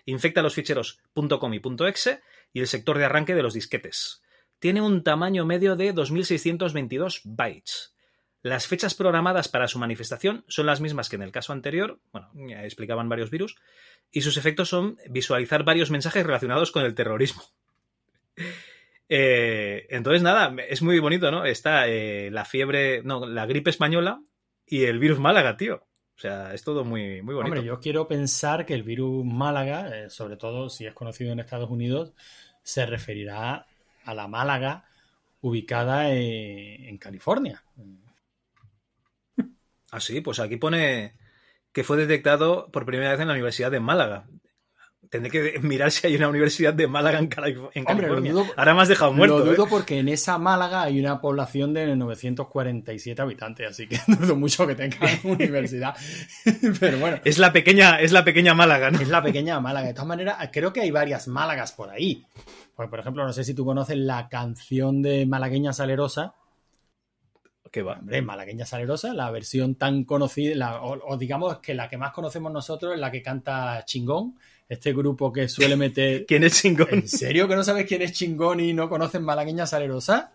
Infecta 0.06 0.42
los 0.42 0.54
ficheros 0.54 1.00
.com 1.12 1.54
y 1.54 1.60
.exe 1.86 2.20
y 2.52 2.60
el 2.60 2.68
sector 2.68 2.98
de 2.98 3.04
arranque 3.04 3.34
de 3.34 3.42
los 3.42 3.54
disquetes. 3.54 4.22
Tiene 4.58 4.80
un 4.80 5.02
tamaño 5.02 5.44
medio 5.44 5.76
de 5.76 5.92
2622 5.92 7.22
bytes. 7.24 7.94
Las 8.42 8.66
fechas 8.66 8.94
programadas 8.94 9.48
para 9.48 9.68
su 9.68 9.78
manifestación 9.78 10.44
son 10.48 10.66
las 10.66 10.80
mismas 10.80 11.10
que 11.10 11.16
en 11.16 11.22
el 11.22 11.32
caso 11.32 11.52
anterior, 11.52 12.00
bueno, 12.12 12.30
explicaban 12.62 13.08
varios 13.08 13.30
virus, 13.30 13.56
y 14.10 14.22
sus 14.22 14.38
efectos 14.38 14.68
son 14.68 14.96
visualizar 15.08 15.62
varios 15.62 15.90
mensajes 15.90 16.24
relacionados 16.24 16.70
con 16.70 16.84
el 16.84 16.94
terrorismo. 16.94 17.42
Eh, 19.08 19.86
entonces, 19.90 20.22
nada, 20.22 20.54
es 20.68 20.82
muy 20.82 20.98
bonito, 21.00 21.30
¿no? 21.30 21.44
Está 21.44 21.88
eh, 21.88 22.30
la 22.30 22.44
fiebre, 22.44 23.02
no, 23.02 23.26
la 23.26 23.44
gripe 23.46 23.70
española 23.70 24.22
y 24.66 24.84
el 24.84 25.00
virus 25.00 25.18
Málaga, 25.18 25.56
tío. 25.56 25.86
O 26.16 26.20
sea, 26.20 26.54
es 26.54 26.62
todo 26.62 26.84
muy, 26.84 27.20
muy 27.22 27.34
bonito. 27.34 27.54
Hombre, 27.54 27.64
yo 27.64 27.80
quiero 27.80 28.06
pensar 28.06 28.64
que 28.64 28.74
el 28.74 28.84
virus 28.84 29.24
Málaga, 29.24 30.04
eh, 30.04 30.10
sobre 30.10 30.36
todo 30.36 30.68
si 30.70 30.86
es 30.86 30.94
conocido 30.94 31.32
en 31.32 31.40
Estados 31.40 31.70
Unidos, 31.70 32.12
se 32.62 32.86
referirá 32.86 33.66
a 34.04 34.14
la 34.14 34.28
Málaga 34.28 34.84
ubicada 35.40 36.12
en 36.12 36.98
California. 36.98 37.64
Ah, 39.90 40.00
sí, 40.00 40.20
pues 40.20 40.38
aquí 40.38 40.56
pone 40.56 41.14
que 41.72 41.84
fue 41.84 41.96
detectado 41.96 42.70
por 42.70 42.86
primera 42.86 43.10
vez 43.12 43.20
en 43.20 43.28
la 43.28 43.34
Universidad 43.34 43.70
de 43.70 43.80
Málaga. 43.80 44.28
Tendré 45.10 45.30
que 45.30 45.58
mirar 45.62 45.90
si 45.90 46.06
hay 46.06 46.14
una 46.16 46.28
universidad 46.28 46.72
de 46.72 46.86
Málaga 46.86 47.18
en, 47.18 47.24
Hombre, 47.24 47.56
lo 47.74 47.84
California. 47.84 48.32
dudo, 48.32 48.46
Ahora 48.56 48.74
me 48.74 48.82
has 48.82 48.88
dejado 48.88 49.12
muerto. 49.12 49.38
Lo 49.40 49.44
dudo 49.44 49.64
¿eh? 49.64 49.68
porque 49.68 49.98
en 49.98 50.08
esa 50.08 50.38
Málaga 50.38 50.82
hay 50.82 51.00
una 51.00 51.20
población 51.20 51.74
de 51.74 51.94
947 51.96 53.20
habitantes, 53.20 53.68
así 53.70 53.88
que 53.88 53.98
dudo 54.06 54.36
mucho 54.36 54.66
que 54.66 54.76
tenga 54.76 54.96
universidad. 55.24 55.94
Pero 56.78 56.98
bueno. 56.98 57.18
Es 57.24 57.38
la 57.38 57.52
pequeña, 57.52 58.00
es 58.00 58.12
la 58.12 58.24
pequeña 58.24 58.54
Málaga, 58.54 58.90
¿no? 58.92 59.00
Es 59.00 59.08
la 59.08 59.22
pequeña 59.22 59.58
Málaga. 59.60 59.88
De 59.88 59.94
todas 59.94 60.06
maneras, 60.08 60.36
creo 60.52 60.72
que 60.72 60.80
hay 60.80 60.90
varias 60.92 61.26
Málagas 61.28 61.72
por 61.72 61.90
ahí. 61.90 62.24
Porque, 62.76 62.88
por 62.88 63.00
ejemplo, 63.00 63.24
no 63.26 63.32
sé 63.32 63.42
si 63.44 63.52
tú 63.52 63.64
conoces 63.64 63.96
la 63.98 64.28
canción 64.28 65.02
de 65.02 65.26
Malagueña 65.26 65.72
Salerosa. 65.72 66.34
¿Qué 67.72 67.82
va? 67.82 67.98
Hombre, 67.98 68.20
Malagueña 68.22 68.64
Salerosa, 68.66 69.12
la 69.14 69.30
versión 69.30 69.76
tan 69.76 70.04
conocida, 70.04 70.54
la- 70.56 70.82
o, 70.82 70.98
o 71.12 71.16
digamos 71.16 71.58
que 71.58 71.74
la 71.74 71.88
que 71.88 71.96
más 71.98 72.12
conocemos 72.12 72.52
nosotros 72.52 72.94
es 72.94 73.00
la 73.00 73.10
que 73.12 73.22
canta 73.22 73.84
Chingón, 73.84 74.36
este 74.70 74.92
grupo 74.92 75.32
que 75.32 75.48
suele 75.48 75.76
meter... 75.76 76.24
¿Quién 76.28 76.44
es 76.44 76.62
Chingón? 76.62 76.88
¿En 76.92 77.08
serio 77.08 77.48
que 77.48 77.56
no 77.56 77.64
sabes 77.64 77.86
quién 77.86 78.02
es 78.02 78.12
Chingón 78.12 78.60
y 78.60 78.72
no 78.72 78.88
conoces 78.88 79.20
Malagueña 79.20 79.66
Salerosa? 79.66 80.32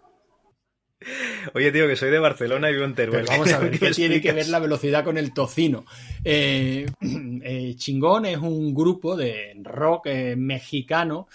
Oye, 1.54 1.72
tío, 1.72 1.88
que 1.88 1.96
soy 1.96 2.12
de 2.12 2.20
Barcelona 2.20 2.70
y 2.70 2.74
vivo 2.74 2.84
en 2.84 2.96
Teruel. 2.96 3.26
Pero 3.26 3.32
vamos 3.32 3.54
a 3.54 3.60
ver, 3.62 3.72
¿Qué 3.72 3.80
¿qué 3.80 3.86
me 3.86 3.92
tiene 3.92 4.22
que 4.22 4.34
ver 4.34 4.50
la 4.50 4.60
velocidad 4.60 5.06
con 5.06 5.18
el 5.18 5.34
tocino? 5.34 5.86
Eh, 6.24 6.86
eh, 7.44 7.76
Chingón 7.78 8.26
es 8.26 8.38
un 8.38 8.74
grupo 8.74 9.16
de 9.16 9.54
rock 9.64 10.08
eh, 10.08 10.36
mexicano, 10.36 11.28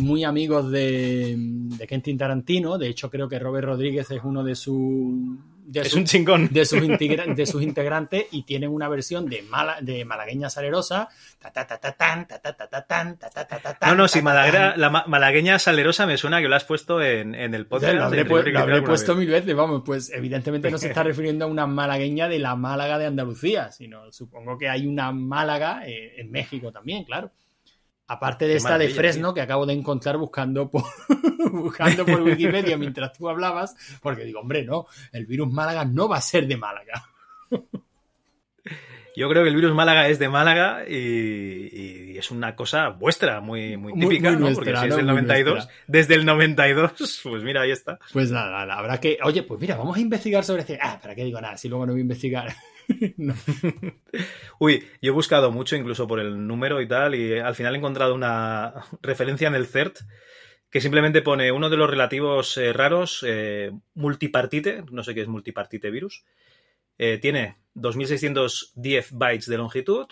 muy 0.00 0.24
amigos 0.24 0.70
de, 0.70 1.34
de 1.36 1.86
Quentin 1.86 2.18
Tarantino. 2.18 2.76
De 2.76 2.88
hecho, 2.88 3.10
creo 3.10 3.28
que 3.28 3.38
Robert 3.38 3.66
Rodríguez 3.66 4.10
es 4.10 4.20
uno 4.22 4.44
de 4.44 4.54
sus. 4.54 5.38
De 5.70 5.80
Es 5.80 5.92
un 5.94 6.04
chingón. 6.04 6.48
De 6.50 6.64
sus, 6.64 6.80
integra- 6.80 7.26
de 7.34 7.46
sus 7.46 7.62
integrantes 7.62 8.24
y 8.32 8.42
tienen 8.44 8.70
una 8.70 8.88
versión 8.88 9.26
de, 9.26 9.42
mala, 9.42 9.78
de 9.82 10.04
Malagueña 10.04 10.48
Salerosa. 10.48 11.08
No, 13.86 13.94
no, 13.94 14.08
si 14.08 14.18
tan. 14.18 14.80
la 14.80 14.90
ma- 14.90 15.04
malagueña 15.06 15.58
salerosa 15.58 16.06
me 16.06 16.16
suena 16.16 16.40
que 16.40 16.48
lo 16.48 16.56
has 16.56 16.64
puesto 16.64 17.02
en, 17.02 17.34
en 17.34 17.54
el 17.54 17.66
podcast. 17.66 17.92
lo 17.98 18.04
habré, 18.04 18.22
pu- 18.26 18.52
lo 18.52 18.58
puesto 18.84 19.14
mil 19.14 19.28
veces, 19.28 19.54
vamos, 19.54 19.82
pues 19.84 20.10
evidentemente 20.10 20.70
no 20.70 20.78
se 20.78 20.88
está 20.88 21.02
refiriendo 21.04 21.44
a 21.44 21.48
una 21.48 21.66
malagueña 21.66 22.28
de 22.28 22.38
la 22.38 22.56
Málaga 22.56 22.98
de 22.98 23.06
Andalucía, 23.06 23.70
sino 23.70 24.10
supongo 24.10 24.56
que 24.58 24.68
hay 24.68 24.86
una 24.86 25.12
Málaga 25.12 25.82
eh, 25.86 26.14
en 26.20 26.30
México 26.30 26.72
también, 26.72 27.04
claro. 27.04 27.30
Aparte 28.10 28.46
de 28.46 28.52
Qué 28.52 28.56
esta 28.56 28.78
de 28.78 28.88
Fresno 28.88 29.34
que 29.34 29.42
acabo 29.42 29.66
de 29.66 29.74
encontrar 29.74 30.16
buscando 30.16 30.70
por, 30.70 30.82
buscando 31.52 32.06
por 32.06 32.22
Wikipedia 32.22 32.78
mientras 32.78 33.12
tú 33.12 33.28
hablabas, 33.28 33.76
porque 34.00 34.24
digo, 34.24 34.40
hombre, 34.40 34.64
no, 34.64 34.86
el 35.12 35.26
virus 35.26 35.52
Málaga 35.52 35.84
no 35.84 36.08
va 36.08 36.16
a 36.16 36.22
ser 36.22 36.46
de 36.46 36.56
Málaga. 36.56 37.04
Yo 39.16 39.28
creo 39.28 39.42
que 39.42 39.48
el 39.48 39.56
virus 39.56 39.74
Málaga 39.74 40.08
es 40.08 40.20
de 40.20 40.28
Málaga 40.28 40.84
y, 40.88 42.12
y 42.12 42.18
es 42.18 42.30
una 42.30 42.54
cosa 42.54 42.90
vuestra, 42.90 43.40
muy, 43.40 43.76
muy 43.76 43.92
típica, 43.92 44.30
muy 44.30 44.38
¿no? 44.38 44.44
nuestra, 44.46 44.64
Porque 44.64 44.80
si 44.80 44.86
es 44.86 44.96
del 44.96 45.06
Muy 45.06 45.14
92, 45.14 45.54
nuestra. 45.54 45.74
desde 45.88 46.14
el 46.14 46.24
92, 46.24 47.20
pues 47.24 47.42
mira, 47.42 47.62
ahí 47.62 47.72
está. 47.72 47.98
Pues 48.12 48.30
nada, 48.30 48.64
nada, 48.64 48.78
habrá 48.78 49.00
que. 49.00 49.18
Oye, 49.24 49.42
pues 49.42 49.60
mira, 49.60 49.76
vamos 49.76 49.96
a 49.96 50.00
investigar 50.00 50.44
sobre 50.44 50.60
este. 50.60 50.78
Ah, 50.80 50.98
¿para 51.02 51.14
qué 51.14 51.24
digo 51.24 51.40
nada? 51.40 51.56
Si 51.56 51.68
luego 51.68 51.84
no 51.84 51.92
voy 51.92 52.00
a 52.00 52.02
investigar. 52.02 52.54
No. 53.16 53.34
Uy, 54.58 54.86
yo 55.02 55.12
he 55.12 55.14
buscado 55.14 55.50
mucho, 55.52 55.76
incluso 55.76 56.08
por 56.08 56.20
el 56.20 56.46
número 56.46 56.80
y 56.80 56.88
tal, 56.88 57.14
y 57.14 57.38
al 57.38 57.54
final 57.54 57.74
he 57.74 57.78
encontrado 57.78 58.14
una 58.14 58.74
referencia 59.02 59.48
en 59.48 59.54
el 59.54 59.66
CERT 59.66 60.00
que 60.70 60.80
simplemente 60.80 61.22
pone 61.22 61.52
uno 61.52 61.70
de 61.70 61.76
los 61.76 61.88
relativos 61.88 62.56
eh, 62.56 62.72
raros, 62.72 63.24
eh, 63.26 63.72
multipartite, 63.94 64.84
no 64.90 65.02
sé 65.02 65.14
qué 65.14 65.22
es 65.22 65.28
multipartite 65.28 65.90
virus, 65.90 66.24
eh, 66.98 67.18
tiene 67.18 67.56
2610 67.74 69.12
bytes 69.12 69.46
de 69.46 69.56
longitud, 69.56 70.06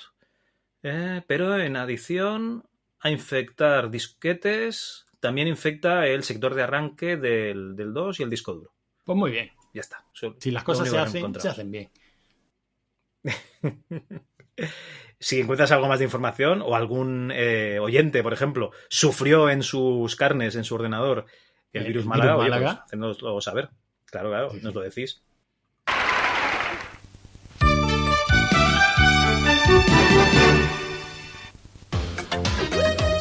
eh, 0.82 1.23
pero 1.27 1.59
en 1.59 1.77
adición 1.77 2.65
a 3.01 3.11
infectar 3.11 3.90
disquetes, 3.90 5.07
también 5.20 5.48
infecta 5.48 6.07
el 6.07 6.23
sector 6.23 6.55
de 6.55 6.62
arranque 6.62 7.16
del, 7.16 7.74
del 7.77 7.93
2 7.93 8.20
y 8.20 8.23
el 8.23 8.31
disco 8.31 8.55
duro. 8.55 8.73
Pues 9.05 9.19
muy 9.19 9.32
bien. 9.32 9.51
Ya 9.74 9.81
está. 9.81 10.07
Si 10.39 10.51
las 10.51 10.65
cosas 10.65 10.93
hacen, 10.94 11.39
se 11.39 11.48
hacen 11.48 11.70
bien. 11.70 11.90
si 15.19 15.40
encuentras 15.40 15.73
algo 15.73 15.89
más 15.89 15.98
de 15.98 16.05
información 16.05 16.62
o 16.62 16.74
algún 16.74 17.32
eh, 17.35 17.78
oyente, 17.81 18.23
por 18.23 18.32
ejemplo, 18.32 18.70
sufrió 18.89 19.51
en 19.51 19.62
sus 19.62 20.16
carnes, 20.16 20.57
en 20.57 20.65
su 20.65 20.74
ordenador, 20.74 21.27
el 21.73 21.82
El 21.82 21.89
virus 21.89 22.05
virus 22.05 22.07
Málaga, 22.07 22.36
oye, 22.36 22.51
Málaga. 22.51 22.73
pues, 22.73 22.85
hacednoslo 22.85 23.40
saber. 23.40 23.70
Claro, 24.07 24.31
claro, 24.31 24.51
nos 24.62 24.74
lo 24.74 24.81
decís. 24.81 25.23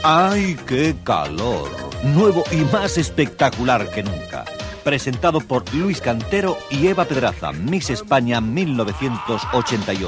¡Ay, 0.03 0.55
qué 0.67 0.95
calor! 1.03 1.69
Nuevo 2.03 2.43
y 2.51 2.57
más 2.71 2.97
espectacular 2.99 3.89
que 3.89 4.03
nunca. 4.03 4.45
Presentado 4.85 5.41
por 5.41 5.73
Luis 5.73 5.99
Cantero 5.99 6.59
y 6.69 6.85
Eva 6.85 7.05
Pedraza, 7.05 7.51
Miss 7.51 7.89
España 7.89 8.39
1988. 8.39 10.07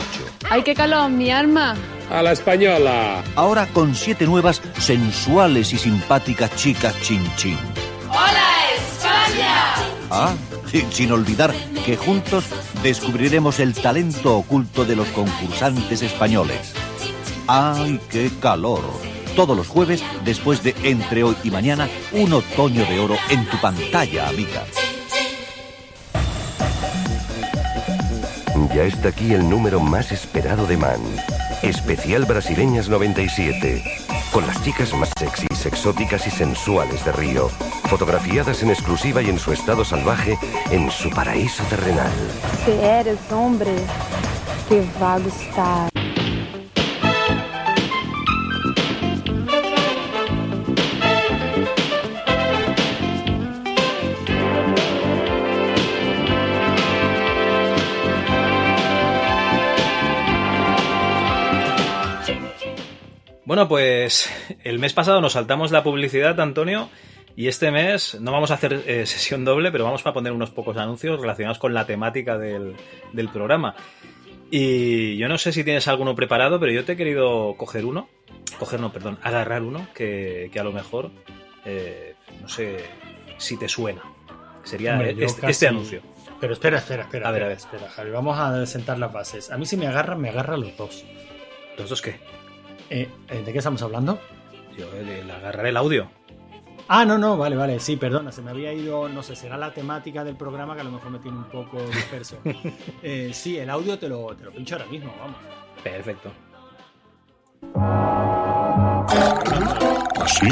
¡Ay, 0.52 0.62
qué 0.62 0.76
calor, 0.76 1.10
mi 1.10 1.32
arma! 1.32 1.74
A 2.12 2.22
la 2.22 2.32
española. 2.32 3.24
Ahora 3.36 3.66
con 3.74 3.95
siete 3.95 4.28
nuevas, 4.28 4.62
sensuales 4.78 5.74
y 5.74 5.80
simpáticas 5.80 6.56
chicas 6.58 6.95
chin 7.02 7.24
chin. 7.38 7.58
¡Hola, 8.12 8.45
España! 8.76 9.74
Ah, 10.12 10.36
y 10.72 10.82
sin 10.94 11.12
olvidar 11.12 11.56
que 11.84 11.98
juntos 11.98 12.45
descubriremos 12.84 13.60
el 13.60 13.74
talento 13.74 14.38
oculto 14.38 14.86
de 14.86 14.95
los 14.95 15.08
concursantes 15.08 16.04
españoles. 16.04 16.76
¡Ay, 17.48 17.99
qué 18.12 18.30
calor! 18.40 18.84
Todos 19.38 19.55
los 19.55 19.68
jueves, 19.68 20.03
después 20.26 20.64
de 20.64 20.73
Entre 20.81 21.23
hoy 21.23 21.35
y 21.43 21.51
mañana, 21.51 21.88
un 22.11 22.34
otoño 22.34 22.84
de 22.85 22.99
oro 22.99 23.15
en 23.30 23.45
tu 23.45 23.55
pantalla, 23.61 24.30
amiga. 24.30 24.65
Ya 28.73 28.84
está 28.85 29.09
aquí 29.09 29.35
el 29.35 29.47
número 29.47 29.80
más 29.80 30.11
esperado 30.11 30.65
de 30.65 30.77
Man. 30.77 30.99
Especial 31.61 32.26
Brasileñas 32.26 32.89
97. 32.89 33.84
Con 34.34 34.47
las 34.47 34.59
chicas 34.64 34.91
más 34.95 35.11
sexys, 35.19 35.68
exóticas 35.68 36.26
y 36.26 36.31
sensuales 36.31 37.05
de 37.05 37.11
Río. 37.11 37.49
Fotografiadas 37.89 38.64
en 38.64 38.72
exclusiva 38.72 39.22
y 39.22 39.30
en 39.30 39.38
su 39.38 39.53
estado 39.53 39.85
salvaje 39.85 40.35
en 40.72 40.89
su 40.89 41.11
paraíso 41.11 41.64
terrenal. 41.65 42.11
Se 42.65 42.84
eres 42.84 43.19
hombre, 43.31 43.76
te 44.68 44.84
va 44.99 45.14
a 45.14 45.19
gustar. 45.19 45.97
Bueno, 63.48 63.69
pues 63.69 64.30
el 64.65 64.78
mes 64.78 64.91
pasado 64.94 65.22
nos 65.22 65.32
saltamos 65.32 65.72
la 65.72 65.82
publicidad, 65.82 66.38
Antonio, 66.41 66.90
y 67.38 67.48
este 67.48 67.72
mes 67.72 68.18
no 68.19 68.34
vamos 68.34 68.52
a 68.52 68.56
hacer 68.56 68.84
eh, 68.86 69.06
sesión 69.06 69.45
doble, 69.45 69.72
pero 69.72 69.86
vamos 69.86 70.06
a 70.06 70.11
poner 70.11 70.34
unos 70.34 70.52
pocos 70.52 70.76
anuncios 70.76 71.22
relacionados 71.22 71.57
con 71.57 71.74
la 71.74 71.86
temática 71.86 72.38
del, 72.38 72.76
del 73.14 73.30
programa. 73.30 73.74
Y 74.52 75.15
yo 75.15 75.30
no 75.30 75.38
sé 75.38 75.53
si 75.53 75.64
tienes 75.64 75.88
alguno 75.88 76.14
preparado, 76.14 76.60
pero 76.60 76.74
yo 76.74 76.84
te 76.84 76.91
he 76.91 76.98
querido 76.98 77.56
coger 77.56 77.86
uno, 77.86 78.10
coger 78.60 78.82
no, 78.82 78.91
perdón, 78.91 79.18
agarrar 79.24 79.61
uno 79.61 79.88
que, 79.95 80.49
que 80.52 80.60
a 80.60 80.65
lo 80.65 80.74
mejor, 80.74 81.11
eh, 81.64 82.15
no 82.41 82.49
sé 82.49 82.84
si 83.38 83.56
te 83.57 83.69
suena. 83.69 84.02
Sería 84.65 84.91
Hombre, 84.95 85.11
este, 85.11 85.40
casi- 85.40 85.52
este 85.52 85.68
anuncio. 85.69 86.02
Pero 86.41 86.52
espera, 86.52 86.80
espera, 86.80 87.03
espera. 87.03 87.30
A 87.30 87.32
ver, 87.32 87.44
a 87.44 87.52
espera, 87.53 87.78
espera, 87.78 87.94
Javi. 87.94 88.11
Vamos 88.11 88.38
a 88.38 88.65
sentar 88.65 88.99
las 88.99 89.14
bases. 89.14 89.52
A 89.52 89.57
mí 89.57 89.65
si 89.65 89.78
me 89.78 89.88
agarran, 89.88 90.19
me 90.19 90.28
agarran 90.28 90.60
los 90.60 90.76
dos. 90.76 91.06
¿Los 91.78 91.90
dos 91.90 92.02
qué? 92.02 92.19
Eh, 92.89 93.09
eh, 93.30 93.43
¿De 93.43 93.51
qué 93.51 93.57
estamos 93.57 93.81
hablando? 93.81 94.19
Yo 94.77 94.91
le, 94.93 95.23
le 95.23 95.34
agarraré 95.34 95.69
el 95.69 95.77
audio. 95.77 96.09
Ah, 96.89 97.03
no, 97.03 97.18
no, 97.18 97.38
vale, 97.38 97.55
vale. 97.57 97.80
Sí, 97.80 97.97
perdona, 97.97 98.31
se 98.31 98.41
me 98.41 98.51
había 98.51 98.72
ido, 98.72 99.09
no 99.09 99.22
sé, 99.22 99.35
será 99.35 99.57
la 99.57 99.73
temática 99.73 100.23
del 100.23 100.38
programa 100.38 100.73
que 100.76 100.81
a 100.81 100.84
lo 100.85 100.91
mejor 100.91 101.11
me 101.11 101.19
tiene 101.19 101.38
un 101.38 101.45
poco 101.45 101.81
disperso. 101.81 102.38
Eh, 103.03 103.31
sí, 103.34 103.57
el 103.57 103.69
audio 103.69 103.97
te 103.99 104.07
lo, 104.09 104.35
te 104.35 104.43
lo 104.45 104.51
pincho 104.51 104.76
ahora 104.76 104.88
mismo, 104.88 105.14
vamos. 105.19 105.38
Perfecto. 105.84 106.31
¿Así? 110.22 110.47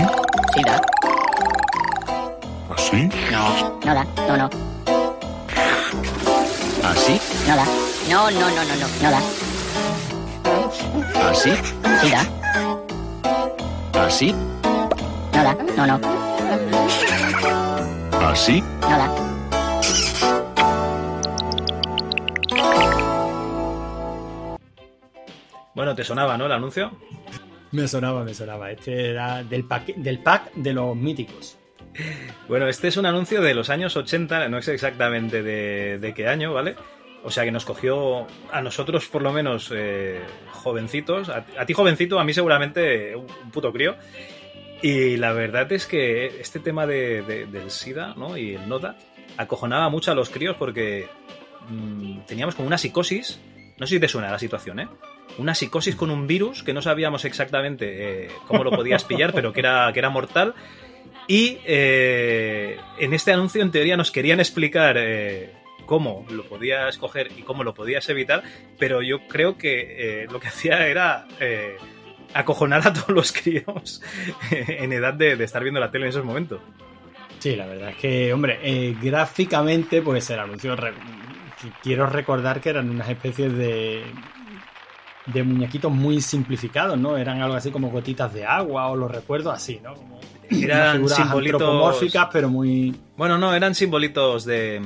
Sí, 0.53 0.61
da. 0.63 0.81
¿Así? 2.69 3.09
No, 3.31 3.79
no 3.83 3.93
da. 3.93 4.03
No, 4.27 4.37
no. 4.37 4.49
¿Así? 6.83 7.19
No 7.47 7.55
da. 7.55 7.65
No, 8.09 8.31
no, 8.31 8.39
no, 8.39 8.63
no, 8.63 8.75
no. 8.75 8.87
No 9.01 9.11
da. 9.11 9.21
¿Así? 11.29 11.51
Sí 12.01 12.11
da. 12.11 12.23
¿Así? 14.05 14.31
No 14.31 15.43
da. 15.43 15.57
No, 15.75 15.87
no. 15.87 15.99
¿Así? 18.27 18.61
No 18.81 18.89
da. 18.89 19.25
Bueno, 25.73 25.95
te 25.95 26.03
sonaba, 26.03 26.37
¿no? 26.37 26.45
El 26.45 26.51
anuncio. 26.53 26.91
Me 27.71 27.87
sonaba, 27.87 28.23
me 28.23 28.33
sonaba. 28.33 28.71
Este 28.71 29.09
era 29.09 29.43
del 29.43 29.65
pack, 29.65 29.95
del 29.95 30.19
pack 30.19 30.53
de 30.53 30.73
los 30.73 30.95
míticos. 30.95 31.57
Bueno, 32.47 32.67
este 32.67 32.87
es 32.89 32.97
un 32.97 33.05
anuncio 33.05 33.41
de 33.41 33.53
los 33.53 33.69
años 33.69 33.95
80, 33.95 34.49
no 34.49 34.61
sé 34.61 34.73
exactamente 34.73 35.43
de, 35.43 35.97
de 35.99 36.13
qué 36.13 36.27
año, 36.27 36.53
¿vale? 36.53 36.75
O 37.25 37.31
sea 37.31 37.43
que 37.43 37.51
nos 37.51 37.65
cogió 37.65 38.27
a 38.51 38.61
nosotros, 38.61 39.07
por 39.07 39.21
lo 39.23 39.33
menos, 39.33 39.71
eh, 39.75 40.21
jovencitos. 40.51 41.27
A, 41.29 41.43
ti, 41.65 41.73
jovencito, 41.73 42.19
a 42.19 42.23
mí 42.23 42.33
seguramente 42.33 43.15
un 43.15 43.25
puto 43.51 43.73
crío. 43.73 43.95
Y 44.81 45.17
la 45.17 45.33
verdad 45.33 45.71
es 45.71 45.87
que 45.87 46.27
este 46.39 46.59
tema 46.59 46.85
de- 46.85 47.23
de- 47.23 47.45
del 47.47 47.71
SIDA 47.71 48.13
¿no? 48.15 48.37
y 48.37 48.53
el 48.55 48.69
NODA 48.69 48.95
acojonaba 49.37 49.89
mucho 49.89 50.11
a 50.11 50.15
los 50.15 50.29
críos 50.29 50.55
porque 50.57 51.07
mm, 51.69 52.19
teníamos 52.27 52.53
como 52.53 52.67
una 52.67 52.77
psicosis. 52.77 53.39
No 53.79 53.87
sé 53.87 53.95
si 53.95 53.99
te 53.99 54.07
suena 54.07 54.29
la 54.31 54.37
situación, 54.39 54.79
¿eh? 54.79 54.87
Una 55.39 55.55
psicosis 55.55 55.95
con 55.95 56.11
un 56.11 56.27
virus 56.27 56.61
que 56.63 56.73
no 56.73 56.81
sabíamos 56.83 57.25
exactamente 57.25 58.25
eh, 58.25 58.29
cómo 58.47 58.63
lo 58.63 58.69
podías 58.71 59.03
pillar, 59.03 59.33
pero 59.33 59.51
que 59.51 59.61
era, 59.61 59.91
que 59.91 59.99
era 59.99 60.09
mortal. 60.09 60.53
Y 61.27 61.57
eh, 61.65 62.77
en 62.99 63.13
este 63.15 63.31
anuncio, 63.33 63.61
en 63.63 63.71
teoría, 63.71 63.97
nos 63.97 64.11
querían 64.11 64.39
explicar 64.39 64.95
eh, 64.99 65.51
cómo 65.85 66.25
lo 66.29 66.43
podías 66.45 66.97
coger 66.97 67.29
y 67.37 67.41
cómo 67.43 67.63
lo 67.63 67.73
podías 67.73 68.07
evitar, 68.09 68.43
pero 68.79 69.01
yo 69.01 69.27
creo 69.27 69.57
que 69.57 70.23
eh, 70.23 70.27
lo 70.31 70.39
que 70.39 70.47
hacía 70.47 70.87
era 70.87 71.27
eh, 71.39 71.75
acojonar 72.33 72.87
a 72.87 72.93
todos 72.93 73.09
los 73.09 73.31
críos 73.41 74.01
en 74.51 74.91
edad 74.93 75.13
de, 75.13 75.35
de 75.35 75.43
estar 75.43 75.61
viendo 75.63 75.79
la 75.79 75.91
tele 75.91 76.05
en 76.05 76.09
esos 76.09 76.25
momentos. 76.25 76.59
Sí, 77.39 77.55
la 77.55 77.65
verdad 77.67 77.89
es 77.89 77.95
que, 77.97 78.33
hombre, 78.33 78.59
eh, 78.63 78.95
gráficamente, 79.01 80.01
pues 80.01 80.29
el 80.31 80.39
anuncio. 80.39 80.75
re- 80.75 80.93
quiero 81.83 82.07
recordar 82.07 82.59
que 82.61 82.69
eran 82.69 82.89
unas 82.89 83.07
especies 83.09 83.55
de. 83.55 84.03
de 85.27 85.43
muñequitos 85.43 85.91
muy 85.91 86.21
simplificados, 86.21 86.97
¿no? 86.97 87.17
Eran 87.17 87.41
algo 87.41 87.55
así 87.55 87.69
como 87.71 87.89
gotitas 87.89 88.33
de 88.33 88.45
agua, 88.45 88.87
o 88.87 88.95
lo 88.95 89.07
recuerdo 89.07 89.51
así, 89.51 89.79
¿no? 89.83 89.93
Como 89.93 90.19
Eran 90.49 90.95
figuras 90.95 91.17
simbolitos. 91.17 91.61
antropomórficas, 91.61 92.27
pero 92.31 92.49
muy. 92.49 92.95
Bueno, 93.17 93.37
no, 93.37 93.53
eran 93.53 93.75
simbolitos 93.75 94.45
de. 94.45 94.81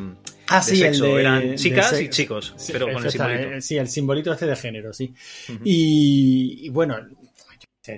Ah, 0.49 0.61
sí, 0.61 0.77
sexo. 0.77 1.05
el 1.05 1.11
de, 1.11 1.21
eran 1.21 1.55
chicas 1.55 2.01
y 2.01 2.09
chicos, 2.09 2.53
Sí, 2.57 2.71
pero 2.71 2.91
con 2.91 3.05
el 3.05 3.11
simbolito. 3.11 3.61
Sí, 3.61 3.77
el 3.77 3.87
simbolito 3.87 4.33
este 4.33 4.47
de 4.47 4.55
género, 4.55 4.93
sí. 4.93 5.13
y, 5.63 6.65
y 6.65 6.69
bueno, 6.69 6.97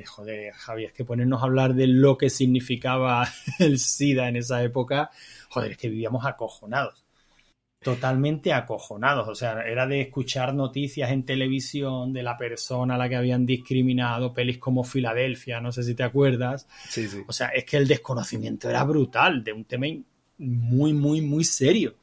joder, 0.05 0.53
Javi, 0.53 0.85
es 0.85 0.93
que 0.93 1.05
ponernos 1.05 1.41
a 1.41 1.45
hablar 1.45 1.73
de 1.73 1.87
lo 1.87 2.17
que 2.17 2.29
significaba 2.29 3.27
el 3.59 3.79
SIDA 3.79 4.29
en 4.29 4.37
esa 4.37 4.63
época, 4.63 5.09
joder, 5.49 5.71
es 5.71 5.77
que 5.77 5.89
vivíamos 5.89 6.25
acojonados. 6.25 7.03
Totalmente 7.81 8.53
acojonados. 8.53 9.27
O 9.27 9.33
sea, 9.33 9.63
era 9.63 9.87
de 9.87 10.01
escuchar 10.01 10.53
noticias 10.53 11.09
en 11.09 11.25
televisión 11.25 12.13
de 12.13 12.21
la 12.21 12.37
persona 12.37 12.93
a 12.93 12.97
la 12.97 13.09
que 13.09 13.15
habían 13.15 13.45
discriminado, 13.45 14.33
pelis 14.33 14.59
como 14.59 14.83
Filadelfia, 14.83 15.59
no 15.61 15.71
sé 15.71 15.81
si 15.83 15.95
te 15.95 16.03
acuerdas. 16.03 16.67
Sí, 16.87 17.07
sí. 17.07 17.23
O 17.27 17.33
sea, 17.33 17.47
es 17.47 17.65
que 17.65 17.77
el 17.77 17.87
desconocimiento 17.87 18.69
era 18.69 18.83
brutal, 18.83 19.43
de 19.43 19.53
un 19.53 19.65
tema 19.65 19.87
muy, 20.37 20.93
muy, 20.93 21.21
muy 21.21 21.43
serio. 21.43 21.95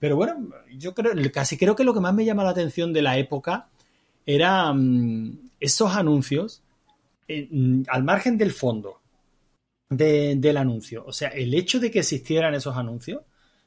Pero 0.00 0.16
bueno, 0.16 0.48
yo 0.76 0.94
creo, 0.94 1.12
casi 1.32 1.56
creo 1.56 1.76
que 1.76 1.84
lo 1.84 1.94
que 1.94 2.00
más 2.00 2.14
me 2.14 2.24
llama 2.24 2.42
la 2.42 2.50
atención 2.50 2.92
de 2.92 3.02
la 3.02 3.18
época 3.18 3.68
era 4.26 4.72
mm, 4.72 5.50
esos 5.60 5.94
anuncios 5.94 6.62
eh, 7.28 7.46
mm, 7.50 7.82
al 7.88 8.02
margen 8.02 8.36
del 8.38 8.52
fondo 8.52 9.00
de- 9.88 10.34
del 10.36 10.56
anuncio. 10.56 11.04
O 11.06 11.12
sea, 11.12 11.28
el 11.30 11.52
hecho 11.54 11.80
de 11.80 11.90
que 11.90 12.00
existieran 12.00 12.54
esos 12.54 12.76
anuncios 12.76 13.22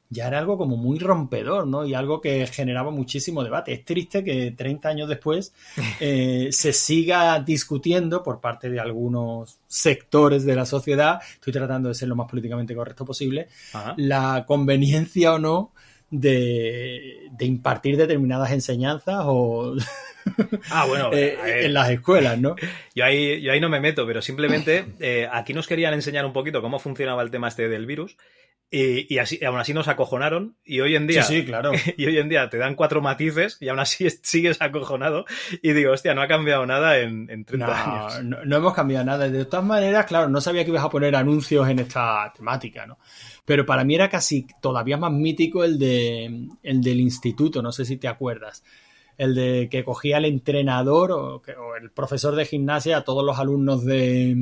ya 0.10 0.28
era 0.28 0.38
algo 0.38 0.58
como 0.60 0.78
muy 0.78 1.00
rompedor, 1.00 1.66
¿no? 1.66 1.86
Y 1.86 1.96
algo 1.96 2.22
que 2.22 2.46
generaba 2.46 2.92
muchísimo 2.92 3.44
debate. 3.44 3.74
Es 3.74 3.84
triste 3.84 4.24
que 4.24 4.52
30 4.52 4.90
años 4.90 5.10
después 5.10 5.54
eh, 6.00 6.50
se 6.52 6.72
siga 6.72 7.40
discutiendo 7.40 8.22
por 8.22 8.40
parte 8.40 8.70
de 8.70 8.80
algunos 8.80 9.58
sectores 9.68 10.46
de 10.46 10.56
la 10.56 10.66
sociedad, 10.66 11.20
estoy 11.34 11.54
tratando 11.54 11.90
de 11.90 11.96
ser 11.96 12.10
lo 12.10 12.16
más 12.16 12.30
políticamente 12.30 12.76
correcto 12.76 13.06
posible, 13.06 13.48
Ajá. 13.74 13.96
la 13.98 14.46
conveniencia 14.48 15.34
o 15.34 15.40
no 15.40 15.72
de, 16.20 17.28
de 17.32 17.46
impartir 17.46 17.98
determinadas 17.98 18.52
enseñanzas 18.52 19.22
o 19.26 19.76
Ah, 20.70 20.86
bueno, 20.86 21.10
eh, 21.14 21.38
a 21.42 21.44
ver. 21.46 21.66
en 21.66 21.74
las 21.74 21.90
escuelas, 21.90 22.40
¿no? 22.40 22.56
Yo 22.96 23.04
ahí, 23.04 23.42
yo 23.42 23.52
ahí 23.52 23.60
no 23.60 23.68
me 23.70 23.80
meto, 23.82 24.06
pero 24.06 24.22
simplemente 24.22 24.86
eh, 25.00 25.28
aquí 25.32 25.54
nos 25.54 25.68
querían 25.68 25.94
enseñar 25.94 26.26
un 26.26 26.34
poquito 26.34 26.62
cómo 26.62 26.80
funcionaba 26.80 27.22
el 27.24 27.32
tema 27.32 27.48
este 27.50 27.68
del 27.68 27.86
virus. 27.86 28.16
Y, 28.76 29.14
y 29.14 29.20
así, 29.20 29.44
aún 29.46 29.60
así 29.60 29.72
nos 29.74 29.88
acojonaron. 29.88 30.56
Y 30.64 30.80
hoy 30.82 30.96
en 30.96 31.06
día. 31.06 31.22
Sí, 31.24 31.42
sí, 31.42 31.46
claro. 31.46 31.72
Y 31.98 32.06
hoy 32.08 32.18
en 32.18 32.30
día 32.30 32.50
te 32.50 32.58
dan 32.58 32.74
cuatro 32.76 33.02
matices 33.02 33.58
y 33.60 33.70
aún 33.70 33.80
así 33.80 34.06
es- 34.08 34.20
sigues 34.24 34.62
acojonado. 34.62 35.26
Y 35.62 35.74
digo, 35.74 35.92
hostia, 35.92 36.14
no 36.16 36.22
ha 36.22 36.28
cambiado 36.28 36.66
nada 36.66 36.98
en, 37.00 37.30
en 37.30 37.46
30 37.46 37.68
No, 37.68 37.74
años. 37.74 38.24
no, 38.24 38.46
no 38.46 38.56
hemos 38.58 38.74
cambiado 38.74 39.06
nada. 39.06 39.30
De 39.30 39.46
todas 39.46 39.66
maneras, 39.66 40.06
claro, 40.06 40.30
no 40.30 40.42
sabía 40.42 40.64
que 40.64 40.70
ibas 40.72 40.84
a 40.84 40.90
poner 40.90 41.16
anuncios 41.16 41.68
en 41.70 41.80
esta 41.80 42.32
temática, 42.36 42.88
¿no? 42.88 42.98
Pero 43.46 43.66
para 43.66 43.84
mí 43.84 43.96
era 43.96 44.10
casi 44.10 44.48
todavía 44.62 44.98
más 44.98 45.12
mítico 45.12 45.64
el 45.64 45.78
de 45.78 46.48
el 46.64 46.82
del 46.82 47.00
instituto, 47.02 47.62
no 47.62 47.72
sé 47.72 47.86
si 47.86 47.98
te 47.98 48.08
acuerdas. 48.08 48.64
El 49.18 49.36
de 49.36 49.68
que 49.70 49.84
cogía 49.84 50.18
el 50.18 50.26
entrenador 50.26 51.12
o, 51.12 51.42
el 51.82 51.92
profesor 51.92 52.36
de 52.36 52.46
gimnasia 52.46 52.98
a 52.98 53.04
todos 53.04 53.24
los 53.26 53.38
alumnos 53.40 53.84
de 53.86 54.36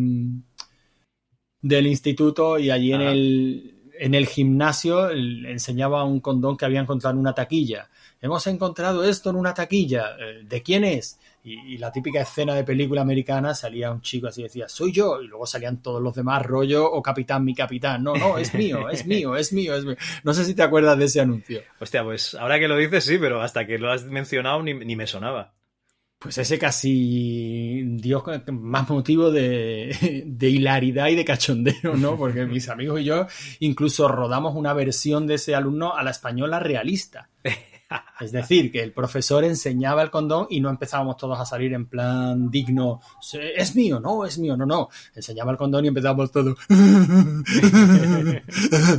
del 1.61 1.87
instituto 1.87 2.57
y 2.59 2.69
allí 2.71 2.93
en 2.93 3.01
el 3.01 3.75
en 3.99 4.15
el 4.15 4.25
gimnasio 4.25 5.09
el- 5.09 5.45
enseñaba 5.45 6.03
un 6.03 6.21
condón 6.21 6.57
que 6.57 6.65
había 6.65 6.79
encontrado 6.81 7.13
en 7.13 7.19
una 7.19 7.33
taquilla. 7.35 7.87
Hemos 8.19 8.47
encontrado 8.47 9.03
esto 9.03 9.29
en 9.29 9.35
una 9.35 9.53
taquilla. 9.53 10.15
eh, 10.19 10.43
¿De 10.43 10.63
quién 10.63 10.83
es? 10.83 11.19
Y, 11.43 11.73
y 11.73 11.77
la 11.77 11.91
típica 11.91 12.21
escena 12.21 12.53
de 12.53 12.63
película 12.63 13.01
americana 13.01 13.53
salía 13.55 13.91
un 13.91 14.01
chico 14.01 14.27
así 14.27 14.43
decía, 14.43 14.69
soy 14.69 14.91
yo. 14.91 15.21
Y 15.21 15.27
luego 15.27 15.45
salían 15.45 15.81
todos 15.81 16.01
los 16.01 16.15
demás, 16.15 16.45
rollo, 16.45 16.89
o 16.91 17.01
capitán, 17.01 17.43
mi 17.43 17.55
capitán. 17.55 18.03
No, 18.03 18.15
no, 18.15 18.37
es 18.37 18.53
mío, 18.53 18.89
es 18.89 19.05
mío, 19.07 19.35
es 19.35 19.53
mío, 19.53 19.75
es 19.75 19.85
mío. 19.85 19.95
No 20.23 20.33
sé 20.33 20.45
si 20.45 20.53
te 20.53 20.63
acuerdas 20.63 20.97
de 20.97 21.05
ese 21.05 21.21
anuncio. 21.21 21.61
Hostia, 21.79 22.03
pues 22.03 22.35
ahora 22.35 22.59
que 22.59 22.67
lo 22.67 22.77
dices 22.77 23.03
sí, 23.05 23.17
pero 23.17 23.41
hasta 23.41 23.65
que 23.65 23.77
lo 23.77 23.91
has 23.91 24.05
mencionado 24.05 24.61
ni, 24.61 24.73
ni 24.73 24.95
me 24.95 25.07
sonaba. 25.07 25.53
Pues 26.21 26.37
ese 26.37 26.59
casi 26.59 27.81
dio 27.95 28.23
más 28.51 28.87
motivo 28.87 29.31
de, 29.31 30.23
de 30.27 30.49
hilaridad 30.49 31.07
y 31.07 31.15
de 31.15 31.25
cachondeo, 31.25 31.95
¿no? 31.97 32.15
Porque 32.15 32.45
mis 32.45 32.69
amigos 32.69 33.01
y 33.01 33.05
yo 33.05 33.25
incluso 33.59 34.07
rodamos 34.07 34.55
una 34.55 34.73
versión 34.73 35.25
de 35.25 35.35
ese 35.35 35.55
alumno 35.55 35.95
a 35.95 36.03
la 36.03 36.11
española 36.11 36.59
realista. 36.59 37.29
Es 38.19 38.31
decir, 38.31 38.71
que 38.71 38.81
el 38.81 38.91
profesor 38.93 39.43
enseñaba 39.43 40.01
el 40.03 40.11
condón 40.11 40.47
y 40.49 40.61
no 40.61 40.69
empezábamos 40.69 41.17
todos 41.17 41.39
a 41.39 41.45
salir 41.45 41.73
en 41.73 41.87
plan 41.87 42.49
digno. 42.51 43.01
Es 43.55 43.75
mío, 43.75 43.99
no, 43.99 44.25
es 44.25 44.37
mío, 44.37 44.55
no, 44.55 44.65
no. 44.65 44.89
Enseñaba 45.15 45.51
el 45.51 45.57
condón 45.57 45.85
y 45.85 45.87
empezábamos 45.89 46.31
todos. 46.31 46.55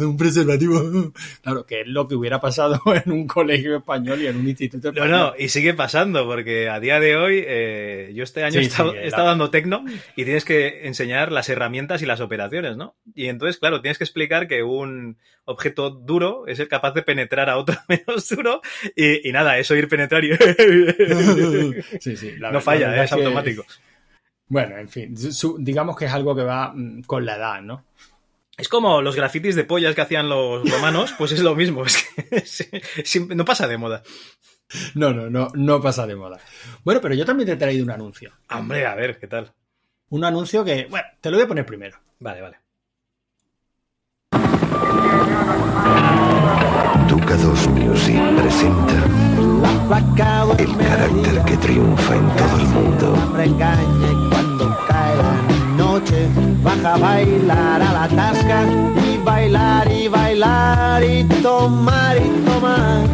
un 0.00 0.16
preservativo. 0.16 1.12
Claro, 1.42 1.64
que 1.66 1.82
es 1.82 1.86
lo 1.86 2.06
que 2.08 2.14
hubiera 2.14 2.40
pasado 2.40 2.80
en 3.04 3.12
un 3.12 3.26
colegio 3.26 3.76
español 3.76 4.20
y 4.22 4.26
en 4.26 4.36
un 4.36 4.48
instituto 4.48 4.92
No, 4.92 4.98
español. 5.04 5.10
no, 5.18 5.32
y 5.38 5.48
sigue 5.48 5.74
pasando, 5.74 6.26
porque 6.26 6.68
a 6.68 6.80
día 6.80 7.00
de 7.00 7.16
hoy, 7.16 7.44
eh, 7.46 8.12
yo 8.14 8.24
este 8.24 8.44
año 8.44 8.54
Sí, 8.54 8.58
he 8.58 8.62
estado, 8.68 8.90
sí, 8.92 8.96
he 8.98 9.00
la- 9.02 9.06
estado 9.06 9.26
dando 9.28 9.50
tecno 9.50 9.84
y 10.16 10.24
tienes 10.24 10.44
que 10.44 10.86
enseñar 10.86 11.32
las 11.32 11.48
herramientas 11.48 12.02
y 12.02 12.06
las 12.06 12.20
operaciones, 12.20 12.76
¿no? 12.76 12.96
Y 13.14 13.26
entonces, 13.28 13.58
claro, 13.58 13.80
tienes 13.80 13.98
que 13.98 14.04
explicar 14.04 14.48
que 14.48 14.62
un 14.62 15.16
objeto 15.44 15.90
duro 15.90 16.46
es 16.46 16.60
el 16.60 16.68
capaz 16.68 16.92
de 16.92 17.02
penetrar 17.02 17.50
a 17.50 17.56
otro 17.58 17.76
menos 17.88 18.28
duro 18.28 18.60
y, 18.96 19.28
y 19.28 19.32
nada, 19.32 19.58
eso 19.58 19.74
ir 19.74 19.88
penetrar 19.88 20.24
y... 20.24 20.30
Sí, 22.00 22.16
sí, 22.16 22.32
la 22.38 22.48
no 22.48 22.54
verdad- 22.54 22.60
falla, 22.60 22.80
la 22.86 22.88
verdad 22.90 23.04
es 23.04 23.12
automático. 23.12 23.64
Bueno, 24.48 24.76
en 24.78 24.88
fin, 24.88 25.16
su- 25.16 25.56
digamos 25.58 25.96
que 25.96 26.04
es 26.06 26.12
algo 26.12 26.34
que 26.36 26.42
va 26.42 26.72
mm, 26.74 27.02
con 27.02 27.24
la 27.24 27.36
edad, 27.36 27.62
¿no? 27.62 27.84
Es 28.56 28.68
como 28.68 29.00
los 29.00 29.16
grafitis 29.16 29.54
de 29.56 29.64
pollas 29.64 29.94
que 29.94 30.02
hacían 30.02 30.28
los 30.28 30.68
romanos, 30.70 31.14
pues 31.16 31.32
es 31.32 31.40
lo 31.42 31.54
mismo, 31.54 31.84
es 32.30 32.68
que 33.12 33.34
no 33.34 33.44
pasa 33.46 33.66
de 33.66 33.78
moda. 33.78 34.02
No, 34.94 35.12
no, 35.12 35.28
no, 35.30 35.48
no 35.54 35.80
pasa 35.80 36.06
de 36.06 36.16
moda. 36.16 36.38
Bueno, 36.84 37.00
pero 37.00 37.14
yo 37.14 37.24
también 37.24 37.46
te 37.46 37.52
he 37.54 37.56
traído 37.56 37.84
un 37.84 37.90
anuncio. 37.90 38.32
Hombre, 38.50 38.86
a 38.86 38.94
ver, 38.94 39.18
¿qué 39.18 39.26
tal? 39.26 39.52
Un 40.10 40.24
anuncio 40.24 40.64
que, 40.64 40.86
bueno, 40.90 41.06
te 41.20 41.30
lo 41.30 41.36
voy 41.38 41.44
a 41.44 41.48
poner 41.48 41.64
primero. 41.66 41.98
Vale, 42.20 42.40
vale. 42.42 42.56
Ducados 47.32 47.66
Music 47.68 48.20
presenta 48.36 48.92
el 50.58 50.76
carácter 50.76 51.42
que 51.46 51.56
triunfa 51.56 52.14
en 52.14 52.28
todo 52.36 52.56
el 52.60 52.66
mundo. 52.68 53.14
noche, 55.78 56.28
baja 56.62 56.94
a 56.94 56.98
bailar 56.98 57.80
a 57.80 57.92
la 57.92 58.08
tasca 58.08 58.64
y 59.02 59.16
bailar 59.24 59.90
y 59.90 60.08
bailar 60.08 61.02
y 61.02 61.24
tomar 61.42 62.18
y 62.18 62.28
tomar. 62.44 63.06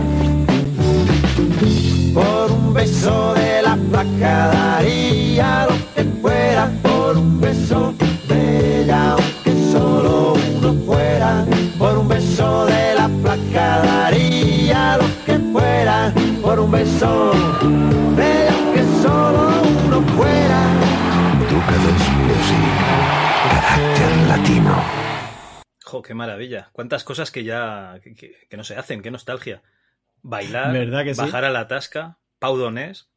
Por 2.13 2.51
un 2.51 2.75
beso 2.75 3.35
de 3.35 3.63
la 3.63 3.77
placa 3.77 4.49
daría 4.49 5.69
lo 5.69 5.77
fuera, 6.21 6.73
por 6.83 7.17
un 7.17 7.41
beso 7.41 7.95
de 8.27 8.83
ella, 8.83 9.13
aunque 9.13 9.53
solo 9.71 10.35
uno 10.57 10.75
fuera. 10.85 11.45
Por 11.79 11.99
un 11.99 12.09
beso 12.09 12.67
de 12.67 12.95
la 12.97 13.09
placa 13.23 13.79
daría 13.79 13.98
lo 14.97 15.05
que 15.27 15.39
fuera, 15.53 16.13
por 16.43 16.59
un 16.61 16.71
beso 16.71 17.33
de 18.17 18.49
aunque 18.49 18.83
solo 19.03 19.63
uno 19.87 20.03
fuera. 20.17 20.61
Ducados 21.51 22.09
Music, 22.17 22.79
carácter 23.43 24.29
latino. 24.29 24.83
Jo, 25.85 26.03
qué 26.03 26.15
maravilla. 26.15 26.69
Cuántas 26.73 27.05
cosas 27.05 27.31
que 27.31 27.45
ya 27.45 27.99
que, 28.03 28.15
que- 28.15 28.35
que 28.49 28.57
no 28.57 28.65
se 28.65 28.77
hacen, 28.77 29.03
qué 29.03 29.11
nostalgia. 29.11 29.63
Bailar, 30.23 30.73
¿Verdad 30.73 31.05
que 31.05 31.15
sí? 31.15 31.21
bajar 31.21 31.45
a 31.45 31.51
la 31.51 31.69
tasca, 31.69 32.19
Pau 32.39 32.57
Donés, 32.57 33.09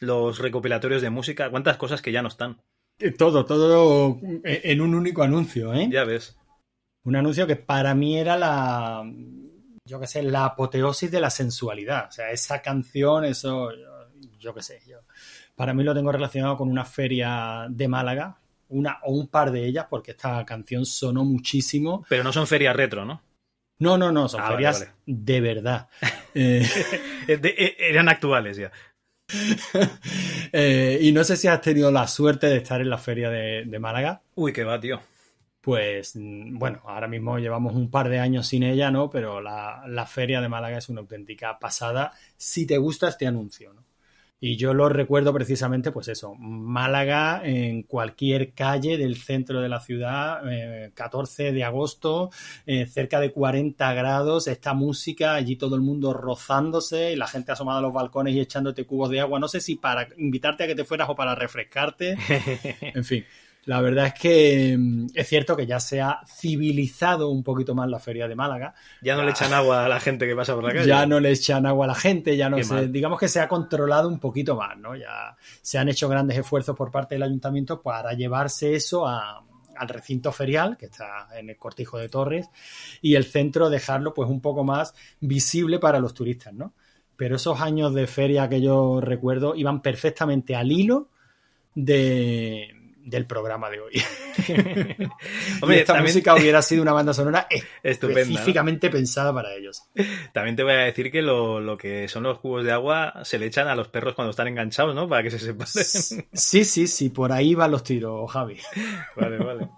los 0.00 0.38
recopilatorios 0.38 1.00
de 1.02 1.10
música, 1.10 1.48
cuántas 1.50 1.76
cosas 1.76 2.02
que 2.02 2.12
ya 2.12 2.22
no 2.22 2.28
están. 2.28 2.60
Eh, 2.98 3.12
Todo, 3.12 3.44
todo 3.46 4.18
eh, 4.44 4.60
en 4.64 4.80
un 4.80 4.94
único 4.94 5.22
anuncio, 5.22 5.72
¿eh? 5.72 5.88
Ya 5.90 6.04
ves. 6.04 6.36
Un 7.04 7.16
anuncio 7.16 7.46
que 7.46 7.56
para 7.56 7.94
mí 7.94 8.18
era 8.18 8.36
la, 8.36 9.02
yo 9.90 9.98
qué 10.00 10.06
sé, 10.06 10.22
la 10.22 10.44
apoteosis 10.44 11.10
de 11.10 11.20
la 11.20 11.30
sensualidad. 11.30 12.06
O 12.08 12.12
sea, 12.12 12.30
esa 12.30 12.62
canción, 12.62 13.24
eso, 13.24 13.72
yo, 13.72 14.06
yo 14.38 14.54
qué 14.54 14.62
sé, 14.62 14.80
yo. 14.86 14.98
Para 15.56 15.74
mí 15.74 15.82
lo 15.82 15.92
tengo 15.92 16.12
relacionado 16.12 16.56
con 16.56 16.70
una 16.70 16.84
feria 16.84 17.66
de 17.68 17.88
Málaga, 17.88 18.38
una 18.68 18.98
o 19.02 19.12
un 19.12 19.26
par 19.26 19.50
de 19.50 19.66
ellas, 19.66 19.86
porque 19.90 20.12
esta 20.12 20.44
canción 20.46 20.86
sonó 20.86 21.24
muchísimo. 21.24 22.04
Pero 22.08 22.22
no 22.22 22.32
son 22.32 22.46
ferias 22.46 22.74
retro, 22.76 23.04
¿no? 23.04 23.20
No, 23.80 23.98
no, 23.98 24.12
no, 24.12 24.28
son 24.28 24.42
Ah, 24.42 24.48
ferias 24.48 24.78
vale. 24.80 24.92
de 25.06 25.40
verdad. 25.40 25.88
Eh, 26.34 26.64
Eh, 27.26 27.36
de- 27.38 27.54
eh, 27.58 27.76
eran 27.80 28.08
actuales 28.08 28.56
ya. 28.56 28.70
eh, 30.52 30.98
y 31.02 31.10
no 31.12 31.24
sé 31.24 31.36
si 31.36 31.48
has 31.48 31.60
tenido 31.60 31.90
la 31.90 32.06
suerte 32.06 32.46
de 32.46 32.58
estar 32.58 32.80
en 32.80 32.88
la 32.90 32.98
feria 32.98 33.30
de, 33.30 33.64
de 33.66 33.78
Málaga. 33.80 34.22
Uy, 34.36 34.52
qué 34.52 34.62
va, 34.64 34.78
tío. 34.80 35.00
Pues 35.60 36.16
mm, 36.16 36.58
bueno, 36.58 36.80
ahora 36.84 37.08
mismo 37.08 37.38
llevamos 37.38 37.74
un 37.74 37.90
par 37.90 38.08
de 38.08 38.18
años 38.18 38.48
sin 38.48 38.62
ella, 38.62 38.90
¿no? 38.90 39.10
Pero 39.10 39.40
la, 39.40 39.84
la 39.86 40.06
feria 40.06 40.40
de 40.40 40.48
Málaga 40.48 40.78
es 40.78 40.88
una 40.88 41.00
auténtica 41.00 41.58
pasada 41.58 42.12
si 42.36 42.66
te 42.66 42.78
gusta 42.78 43.08
este 43.08 43.26
anuncio, 43.26 43.72
¿no? 43.74 43.84
Y 44.42 44.56
yo 44.56 44.72
lo 44.72 44.88
recuerdo 44.88 45.34
precisamente, 45.34 45.92
pues 45.92 46.08
eso, 46.08 46.34
Málaga 46.34 47.42
en 47.44 47.82
cualquier 47.82 48.54
calle 48.54 48.96
del 48.96 49.16
centro 49.16 49.60
de 49.60 49.68
la 49.68 49.80
ciudad, 49.80 50.40
eh, 50.50 50.92
14 50.94 51.52
de 51.52 51.62
agosto, 51.62 52.30
eh, 52.64 52.86
cerca 52.86 53.20
de 53.20 53.32
40 53.32 53.92
grados, 53.92 54.46
esta 54.48 54.72
música, 54.72 55.34
allí 55.34 55.56
todo 55.56 55.74
el 55.76 55.82
mundo 55.82 56.14
rozándose 56.14 57.12
y 57.12 57.16
la 57.16 57.26
gente 57.26 57.52
asomada 57.52 57.80
a 57.80 57.82
los 57.82 57.92
balcones 57.92 58.34
y 58.34 58.40
echándote 58.40 58.86
cubos 58.86 59.10
de 59.10 59.20
agua, 59.20 59.38
no 59.38 59.46
sé 59.46 59.60
si 59.60 59.76
para 59.76 60.08
invitarte 60.16 60.64
a 60.64 60.66
que 60.66 60.74
te 60.74 60.84
fueras 60.84 61.10
o 61.10 61.14
para 61.14 61.34
refrescarte, 61.34 62.16
en 62.80 63.04
fin. 63.04 63.26
La 63.66 63.80
verdad 63.80 64.06
es 64.06 64.14
que 64.14 64.76
mm, 64.78 65.06
es 65.14 65.28
cierto 65.28 65.56
que 65.56 65.66
ya 65.66 65.78
se 65.80 66.00
ha 66.00 66.20
civilizado 66.26 67.28
un 67.28 67.42
poquito 67.42 67.74
más 67.74 67.88
la 67.88 67.98
feria 67.98 68.26
de 68.26 68.34
Málaga. 68.34 68.74
Ya 69.02 69.16
no 69.16 69.22
le 69.22 69.30
echan 69.30 69.52
agua 69.52 69.84
a 69.84 69.88
la 69.88 70.00
gente 70.00 70.26
que 70.26 70.34
pasa 70.34 70.54
por 70.54 70.64
la 70.64 70.72
calle. 70.72 70.86
Ya 70.88 71.06
no 71.06 71.20
le 71.20 71.30
echan 71.30 71.66
agua 71.66 71.84
a 71.84 71.88
la 71.88 71.94
gente, 71.94 72.36
ya 72.36 72.48
no 72.48 72.56
se, 72.64 72.88
digamos 72.88 73.18
que 73.20 73.28
se 73.28 73.40
ha 73.40 73.48
controlado 73.48 74.08
un 74.08 74.18
poquito 74.18 74.56
más, 74.56 74.76
¿no? 74.78 74.96
Ya 74.96 75.36
se 75.62 75.78
han 75.78 75.88
hecho 75.88 76.08
grandes 76.08 76.38
esfuerzos 76.38 76.74
por 76.76 76.90
parte 76.90 77.14
del 77.16 77.22
ayuntamiento 77.22 77.82
para 77.82 78.12
llevarse 78.14 78.74
eso 78.74 79.06
a- 79.06 79.44
al 79.76 79.88
recinto 79.88 80.30
ferial, 80.32 80.76
que 80.76 80.86
está 80.86 81.28
en 81.38 81.48
el 81.50 81.56
Cortijo 81.56 81.96
de 81.98 82.08
Torres, 82.08 82.48
y 83.00 83.14
el 83.14 83.24
centro 83.24 83.70
dejarlo 83.70 84.12
pues 84.12 84.28
un 84.28 84.40
poco 84.40 84.62
más 84.64 84.94
visible 85.20 85.78
para 85.78 85.98
los 86.00 86.12
turistas, 86.12 86.52
¿no? 86.52 86.74
Pero 87.16 87.36
esos 87.36 87.60
años 87.60 87.94
de 87.94 88.06
feria 88.06 88.48
que 88.48 88.60
yo 88.60 89.00
recuerdo 89.00 89.54
iban 89.54 89.80
perfectamente 89.80 90.54
al 90.56 90.70
hilo 90.72 91.08
de, 91.74 92.74
del 93.10 93.26
programa 93.26 93.68
de 93.68 93.80
hoy. 93.80 94.02
Hombre, 95.60 95.76
y 95.76 95.80
esta 95.80 95.92
también- 95.94 96.02
música 96.14 96.34
hubiera 96.34 96.62
sido 96.62 96.82
una 96.82 96.92
banda 96.92 97.12
sonora 97.12 97.46
Estupenda, 97.82 98.20
¿no? 98.24 98.30
específicamente 98.30 98.88
pensada 98.90 99.34
para 99.34 99.52
ellos. 99.54 99.82
También 100.32 100.56
te 100.56 100.62
voy 100.62 100.72
a 100.72 100.76
decir 100.78 101.10
que 101.10 101.20
lo, 101.22 101.60
lo 101.60 101.76
que 101.76 102.08
son 102.08 102.22
los 102.22 102.38
cubos 102.38 102.64
de 102.64 102.72
agua 102.72 103.12
se 103.24 103.38
le 103.38 103.46
echan 103.46 103.68
a 103.68 103.74
los 103.74 103.88
perros 103.88 104.14
cuando 104.14 104.30
están 104.30 104.48
enganchados, 104.48 104.94
¿no? 104.94 105.08
Para 105.08 105.22
que 105.22 105.30
se 105.30 105.38
separen. 105.38 105.70
Sí, 106.32 106.64
sí, 106.64 106.86
sí, 106.86 107.08
por 107.10 107.32
ahí 107.32 107.54
van 107.54 107.70
los 107.72 107.82
tiros, 107.84 108.30
Javi. 108.30 108.58
Vale, 109.16 109.38
vale. 109.38 109.68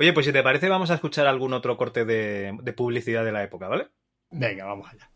Oye, 0.00 0.12
pues 0.12 0.26
si 0.26 0.32
te 0.32 0.42
parece, 0.42 0.68
vamos 0.68 0.90
a 0.90 0.94
escuchar 0.94 1.26
algún 1.26 1.52
otro 1.52 1.76
corte 1.76 2.04
de, 2.04 2.56
de 2.62 2.72
publicidad 2.72 3.24
de 3.24 3.32
la 3.32 3.42
época, 3.42 3.68
¿vale? 3.68 3.88
Venga, 4.30 4.64
vamos 4.64 4.88
allá. 4.90 5.10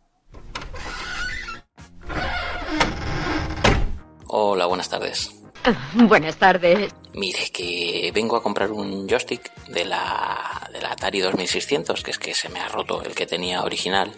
Hola, 4.26 4.66
buenas 4.66 4.88
tardes. 4.88 5.41
Buenas 5.94 6.36
tardes. 6.36 6.93
Mire, 7.14 7.51
que 7.52 8.10
vengo 8.14 8.36
a 8.36 8.43
comprar 8.43 8.70
un 8.72 9.09
joystick 9.09 9.55
de 9.66 9.84
la, 9.84 10.68
de 10.72 10.80
la 10.80 10.93
Atari 10.93 11.20
2600, 11.20 12.02
que 12.02 12.10
es 12.10 12.18
que 12.18 12.34
se 12.34 12.48
me 12.48 12.60
ha 12.60 12.68
roto 12.68 13.02
el 13.02 13.14
que 13.14 13.26
tenía 13.26 13.62
original. 13.62 14.12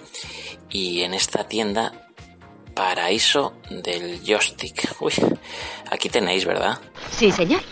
Y 0.71 1.03
en 1.03 1.15
esta 1.15 1.47
tienda, 1.47 1.93
paraíso 2.75 3.55
del 3.71 4.21
joystick. 4.25 4.97
Uy, 5.01 5.13
aquí 5.91 6.09
tenéis, 6.09 6.45
¿verdad? 6.45 6.79
Sí, 7.11 7.31
señor. 7.31 7.63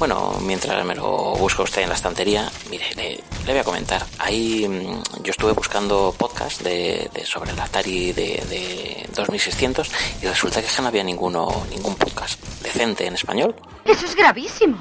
Bueno, 0.00 0.32
mientras 0.40 0.82
me 0.84 0.94
lo 0.94 1.34
busca 1.36 1.62
usted 1.62 1.82
en 1.82 1.90
la 1.90 1.94
estantería, 1.94 2.50
mire, 2.70 2.86
le, 2.96 3.22
le 3.44 3.52
voy 3.52 3.58
a 3.58 3.64
comentar. 3.64 4.02
Ahí 4.18 4.66
mm, 4.66 5.22
yo 5.22 5.30
estuve 5.30 5.52
buscando 5.52 6.14
podcast 6.16 6.62
de, 6.62 7.10
de- 7.12 7.26
sobre 7.26 7.50
el 7.52 7.60
Atari 7.60 8.12
de, 8.12 8.42
de 8.48 9.06
2600 9.14 9.90
y 10.22 10.26
resulta 10.26 10.62
que 10.62 10.68
no 10.80 10.88
había 10.88 11.04
ninguno, 11.04 11.66
ningún 11.68 11.96
podcast 11.96 12.42
decente 12.62 13.06
en 13.06 13.14
español. 13.14 13.54
Eso 13.84 14.06
es 14.06 14.16
gravísimo. 14.16 14.78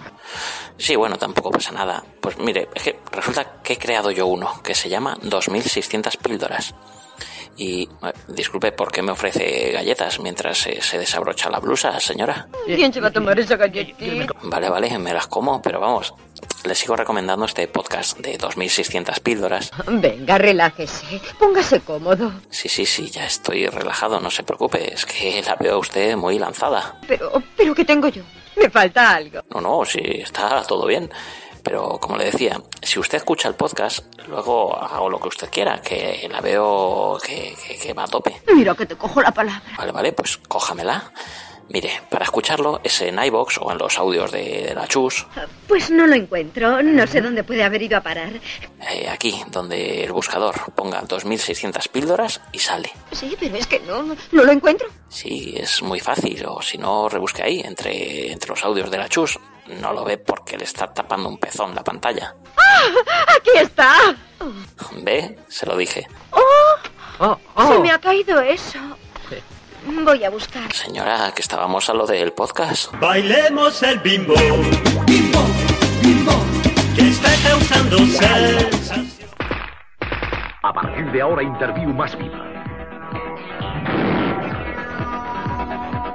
Sí, 0.78 0.96
bueno, 0.96 1.18
tampoco 1.18 1.52
pasa 1.52 1.72
nada. 1.74 2.02
Pues 2.22 2.38
mire, 2.38 2.70
es 2.74 2.82
que 2.84 3.00
resulta 3.12 3.62
que 3.62 3.74
he 3.74 3.78
creado 3.78 4.12
yo 4.12 4.26
uno 4.26 4.62
que 4.64 4.74
se 4.74 4.88
llama 4.88 5.18
2600 5.22 6.16
píldoras. 6.16 6.74
Y 7.60 7.84
eh, 7.84 8.14
disculpe, 8.30 8.72
¿por 8.72 8.90
qué 8.90 9.02
me 9.02 9.12
ofrece 9.12 9.72
galletas 9.74 10.18
mientras 10.22 10.66
eh, 10.68 10.80
se 10.82 10.98
desabrocha 10.98 11.50
la 11.50 11.60
blusa, 11.60 12.00
señora? 12.00 12.48
¿Quién 12.66 12.94
se 12.94 13.02
va 13.02 13.10
a 13.10 13.12
tomar 13.12 13.38
esa 13.38 13.58
galletita? 13.58 14.34
Vale, 14.44 14.70
vale, 14.70 14.98
me 14.98 15.14
las 15.14 15.28
como, 15.28 15.62
pero 15.62 15.82
vamos, 15.82 16.14
le 16.64 16.74
sigo 16.74 16.96
recomendando 16.96 17.46
este 17.46 17.68
podcast 17.68 18.18
de 18.20 18.38
2600 18.38 19.20
píldoras. 19.20 19.72
Venga, 19.88 20.38
relájese. 20.38 21.22
Póngase 21.38 21.82
cómodo. 21.82 22.32
Sí, 22.50 22.70
sí, 22.70 22.86
sí, 22.86 23.10
ya 23.10 23.26
estoy 23.26 23.68
relajado, 23.68 24.22
no 24.22 24.32
se 24.32 24.44
preocupe, 24.44 24.94
es 24.94 25.06
que 25.06 25.44
la 25.46 25.56
veo 25.56 25.76
a 25.76 25.80
usted 25.80 26.16
muy 26.16 26.40
lanzada. 26.40 26.98
Pero, 27.10 27.44
pero 27.58 27.76
¿qué 27.76 27.84
tengo 27.84 28.08
yo? 28.08 28.24
Me 28.56 28.70
falta 28.70 29.16
algo. 29.16 29.42
No, 29.54 29.60
no, 29.60 29.84
sí, 29.84 30.00
está 30.02 30.64
todo 30.64 30.86
bien. 30.88 31.10
Pero 31.64 32.00
como 32.00 32.18
le 32.18 32.26
decía, 32.26 32.62
si 32.82 33.00
usted 33.00 33.18
escucha 33.18 33.48
el 33.48 33.56
podcast, 33.56 34.00
luego 34.28 34.76
hago 34.76 35.10
lo 35.10 35.20
que 35.20 35.28
usted 35.28 35.50
quiera, 35.50 35.82
que 35.82 36.28
la 36.32 36.42
veo 36.42 37.18
que, 37.24 37.56
que- 37.68 37.78
que 37.78 37.94
va 37.94 38.04
a 38.04 38.08
tope. 38.08 38.42
Mira 38.56 38.76
que 38.76 38.86
te 38.86 38.96
cojo 38.96 39.22
la 39.22 39.32
palabra. 39.32 39.62
Vale, 39.78 39.92
vale, 39.92 40.12
pues 40.14 40.38
cójamela. 40.38 41.12
Mire, 41.72 42.02
para 42.10 42.26
escucharlo 42.26 42.82
es 42.84 43.00
en 43.02 43.24
iBox 43.24 43.60
o 43.60 43.72
en 43.72 43.78
los 43.78 44.00
audios 44.00 44.32
de, 44.32 44.64
de 44.70 44.74
la 44.74 44.88
Chus, 44.88 45.28
Pues 45.68 45.92
no 45.92 46.08
lo 46.08 46.16
encuentro. 46.16 46.82
No 46.82 47.06
sé 47.06 47.22
dónde 47.22 47.44
puede 47.44 47.64
haber 47.64 47.84
ido 47.84 47.96
a 47.96 48.02
parar. 48.02 48.32
eh, 48.90 49.08
aquí, 49.08 49.40
donde 49.52 50.04
el 50.04 50.12
buscador 50.12 50.56
ponga 50.74 51.02
2600 51.04 51.88
píldoras 51.90 52.42
y 52.52 52.58
sale. 52.58 52.92
Sí, 53.12 53.38
pero 53.40 53.56
es 53.56 53.68
que 53.68 53.80
no, 53.82 54.02
no, 54.02 54.16
no 54.32 54.44
lo 54.44 54.52
encuentro. 54.52 54.88
Sí, 55.10 55.54
es 55.58 55.84
muy 55.84 56.00
fácil, 56.00 56.44
o 56.48 56.60
si 56.64 56.80
no, 56.80 57.08
rebusque 57.08 57.44
ahí, 57.44 57.60
entre, 57.60 58.32
entre 58.32 58.50
los 58.50 58.64
audios 58.66 58.90
de 58.90 58.98
la 58.98 59.08
Chus. 59.08 59.38
No 59.70 59.94
lo 59.94 60.04
ve 60.04 60.18
porque 60.18 60.58
le 60.58 60.64
está 60.64 60.92
tapando 60.92 61.30
un 61.30 61.38
pezón 61.38 61.76
la 61.76 61.84
pantalla. 61.84 62.36
¡Ah! 62.58 63.36
¡Aquí 63.38 63.52
está! 63.56 64.16
¿Ve? 65.04 65.38
Se 65.48 65.66
lo 65.66 65.78
dije. 65.78 66.08
¡Oh! 66.32 67.38
Se 67.68 67.80
me 67.80 67.92
ha 67.92 68.00
caído 68.00 68.40
eso. 68.42 68.80
Voy 69.86 70.24
a 70.24 70.30
buscar. 70.30 70.72
Señora, 70.74 71.32
que 71.36 71.42
estábamos 71.42 71.90
a 71.90 71.94
lo 71.94 72.06
del 72.06 72.34
podcast. 72.34 72.92
Bailemos 73.00 73.82
el 73.84 74.00
bimbo. 74.00 74.34
Bimbo, 75.06 75.40
bimbo. 76.02 76.32
Que 76.96 77.10
está 77.10 77.30
causando 77.48 77.98
sensación. 77.98 79.30
A 80.62 80.74
partir 80.74 81.12
de 81.12 81.22
ahora, 81.22 81.44
Interview 81.44 81.94
más 81.94 82.18
viva. 82.18 82.46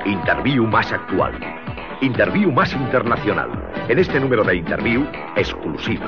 Interview 0.05 0.67
más 0.67 0.93
actual. 0.93 1.64
Interview 2.01 2.51
más 2.51 2.73
internacional. 2.73 3.51
En 3.89 3.99
este 3.99 4.19
número 4.19 4.43
de 4.45 4.57
Interview, 4.57 5.07
exclusiva. 5.37 6.07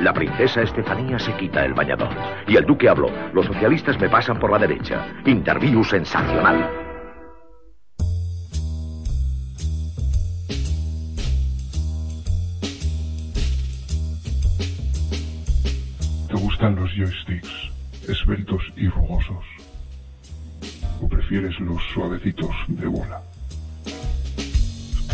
La 0.00 0.12
princesa 0.12 0.62
Estefanía 0.62 1.18
se 1.18 1.32
quita 1.34 1.64
el 1.64 1.74
bañador. 1.74 2.08
Y 2.46 2.56
el 2.56 2.64
duque 2.64 2.88
habló. 2.88 3.10
Los 3.32 3.46
socialistas 3.46 3.98
me 4.00 4.08
pasan 4.08 4.38
por 4.38 4.50
la 4.50 4.58
derecha. 4.58 5.06
Interview 5.26 5.84
sensacional. 5.84 6.68
¿Te 16.28 16.34
gustan 16.34 16.76
los 16.76 16.90
joysticks 16.92 17.70
esbeltos 18.08 18.62
y 18.76 18.88
rugosos? 18.88 19.44
¿O 21.00 21.08
prefieres 21.08 21.58
los 21.60 21.82
suavecitos 21.94 22.54
de 22.68 22.86
bola? 22.86 23.22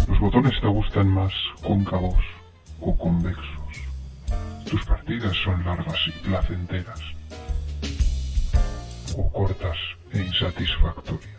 ¿Los 0.08 0.20
botones 0.20 0.52
te 0.60 0.66
gustan 0.68 1.08
más 1.08 1.32
cóncavos 1.62 2.22
o 2.80 2.96
convexos? 2.96 3.44
¿Tus 4.68 4.84
partidas 4.84 5.36
son 5.44 5.64
largas 5.64 5.98
y 6.06 6.10
placenteras? 6.26 7.00
¿O 9.16 9.32
cortas 9.32 9.76
e 10.12 10.18
insatisfactorias? 10.18 11.30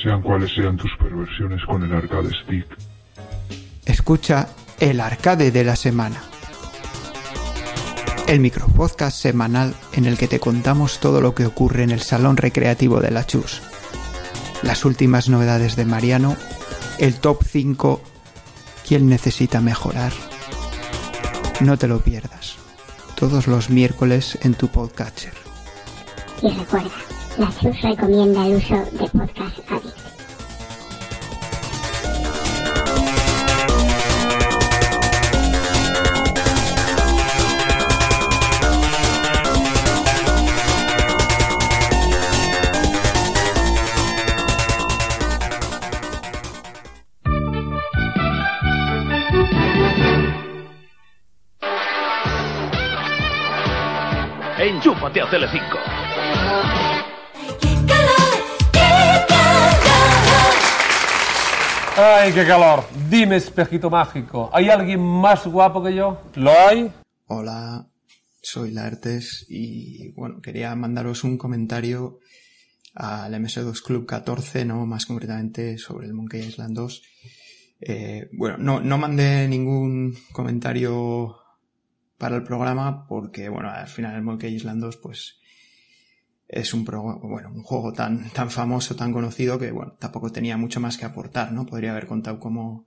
Sean 0.00 0.22
cuales 0.22 0.52
sean 0.54 0.76
tus 0.76 0.90
perversiones 0.96 1.64
con 1.64 1.82
el 1.82 1.92
arcade 1.92 2.30
stick, 2.44 2.66
Escucha 3.86 4.48
el 4.80 5.00
arcade 5.00 5.50
de 5.50 5.64
la 5.64 5.76
semana. 5.76 6.22
El 8.26 8.40
micropodcast 8.40 9.18
semanal 9.18 9.74
en 9.92 10.06
el 10.06 10.16
que 10.16 10.26
te 10.26 10.40
contamos 10.40 10.98
todo 11.00 11.20
lo 11.20 11.34
que 11.34 11.44
ocurre 11.44 11.82
en 11.82 11.90
el 11.90 12.00
salón 12.00 12.38
recreativo 12.38 13.00
de 13.00 13.10
la 13.10 13.26
Chus. 13.26 13.62
Las 14.62 14.86
últimas 14.86 15.28
novedades 15.28 15.76
de 15.76 15.84
Mariano, 15.84 16.36
el 16.98 17.14
top 17.14 17.42
5, 17.44 18.00
quién 18.86 19.08
necesita 19.08 19.60
mejorar. 19.60 20.12
No 21.60 21.76
te 21.76 21.88
lo 21.88 22.00
pierdas. 22.00 22.56
Todos 23.16 23.46
los 23.46 23.70
miércoles 23.70 24.38
en 24.42 24.54
tu 24.54 24.68
podcatcher. 24.68 25.34
Y 26.42 26.48
recuerda, 26.48 26.90
la 27.38 27.50
Chus 27.60 27.80
recomienda 27.80 28.46
el 28.46 28.56
uso 28.56 28.74
de 28.92 29.08
Podcast 29.08 29.58
Addict. 29.70 30.03
Enchúfate 55.14 55.20
a 55.20 55.30
Telecinco. 55.30 55.78
Ay, 61.96 62.32
qué 62.32 62.46
calor. 62.46 62.84
Dime, 63.08 63.36
espejito 63.36 63.88
mágico, 63.90 64.50
¿hay 64.52 64.68
alguien 64.68 65.00
más 65.00 65.46
guapo 65.46 65.82
que 65.82 65.94
yo? 65.94 66.20
¿Lo 66.34 66.50
hay? 66.50 66.92
Hola, 67.26 67.86
soy 68.42 68.72
Laertes 68.72 69.46
y 69.48 70.12
bueno, 70.12 70.40
quería 70.40 70.74
mandaros 70.74 71.22
un 71.22 71.38
comentario 71.38 72.18
al 72.94 73.32
MS2 73.34 73.82
Club 73.82 74.06
14, 74.06 74.64
¿no? 74.64 74.84
Más 74.86 75.06
concretamente 75.06 75.78
sobre 75.78 76.06
el 76.06 76.14
Monkey 76.14 76.40
Island 76.40 76.74
2. 76.74 77.02
Eh, 77.80 78.28
bueno, 78.32 78.56
no, 78.58 78.80
no 78.80 78.98
mandé 78.98 79.46
ningún 79.46 80.16
comentario 80.32 81.43
para 82.18 82.36
el 82.36 82.42
programa 82.44 83.06
porque, 83.06 83.48
bueno, 83.48 83.70
al 83.70 83.88
final 83.88 84.14
el 84.14 84.22
Monkey 84.22 84.54
Island 84.54 84.80
2, 84.80 84.96
pues, 84.98 85.40
es 86.48 86.74
un 86.74 86.84
pro- 86.84 87.18
bueno, 87.22 87.50
un 87.54 87.62
juego 87.62 87.92
tan, 87.92 88.30
tan 88.30 88.50
famoso, 88.50 88.94
tan 88.96 89.12
conocido 89.12 89.58
que, 89.58 89.70
bueno, 89.72 89.92
tampoco 89.98 90.30
tenía 90.30 90.56
mucho 90.56 90.80
más 90.80 90.96
que 90.98 91.04
aportar, 91.04 91.52
¿no? 91.52 91.66
Podría 91.66 91.92
haber 91.92 92.06
contado 92.06 92.38
cómo, 92.38 92.86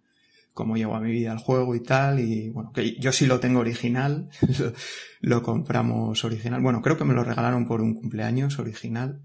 cómo 0.54 0.78
llegó 0.78 0.95
a 0.95 1.02
mi 1.02 1.12
vida 1.12 1.34
el 1.34 1.40
juego 1.40 1.76
y 1.76 1.82
tal, 1.84 2.20
y 2.20 2.49
bueno, 2.49 2.72
que 2.72 2.95
yo 2.99 3.12
sí 3.12 3.26
lo 3.26 3.40
tengo 3.40 3.60
original, 3.60 4.30
lo, 5.22 5.44
compramos 5.44 6.24
original. 6.24 6.62
Bueno, 6.62 6.82
creo 6.82 6.98
que 6.98 7.04
me 7.06 7.14
lo 7.14 7.24
regalaron 7.24 7.68
por 7.68 7.82
un 7.82 7.95
cumpleaños 7.95 8.60
original, 8.60 9.22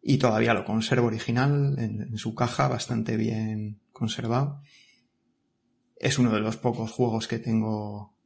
y 0.00 0.18
todavía 0.18 0.54
lo 0.54 0.64
conservo 0.64 1.08
original 1.08 1.74
en 1.78 2.16
su 2.16 2.34
caja, 2.34 2.68
bastante 2.68 3.16
bien 3.16 3.80
conservado. 3.92 4.62
Es 5.96 6.18
uno 6.18 6.32
de 6.32 6.40
los 6.40 6.56
pocos 6.56 6.92
juegos 6.92 7.26
que 7.26 7.40
tengo 7.40 8.16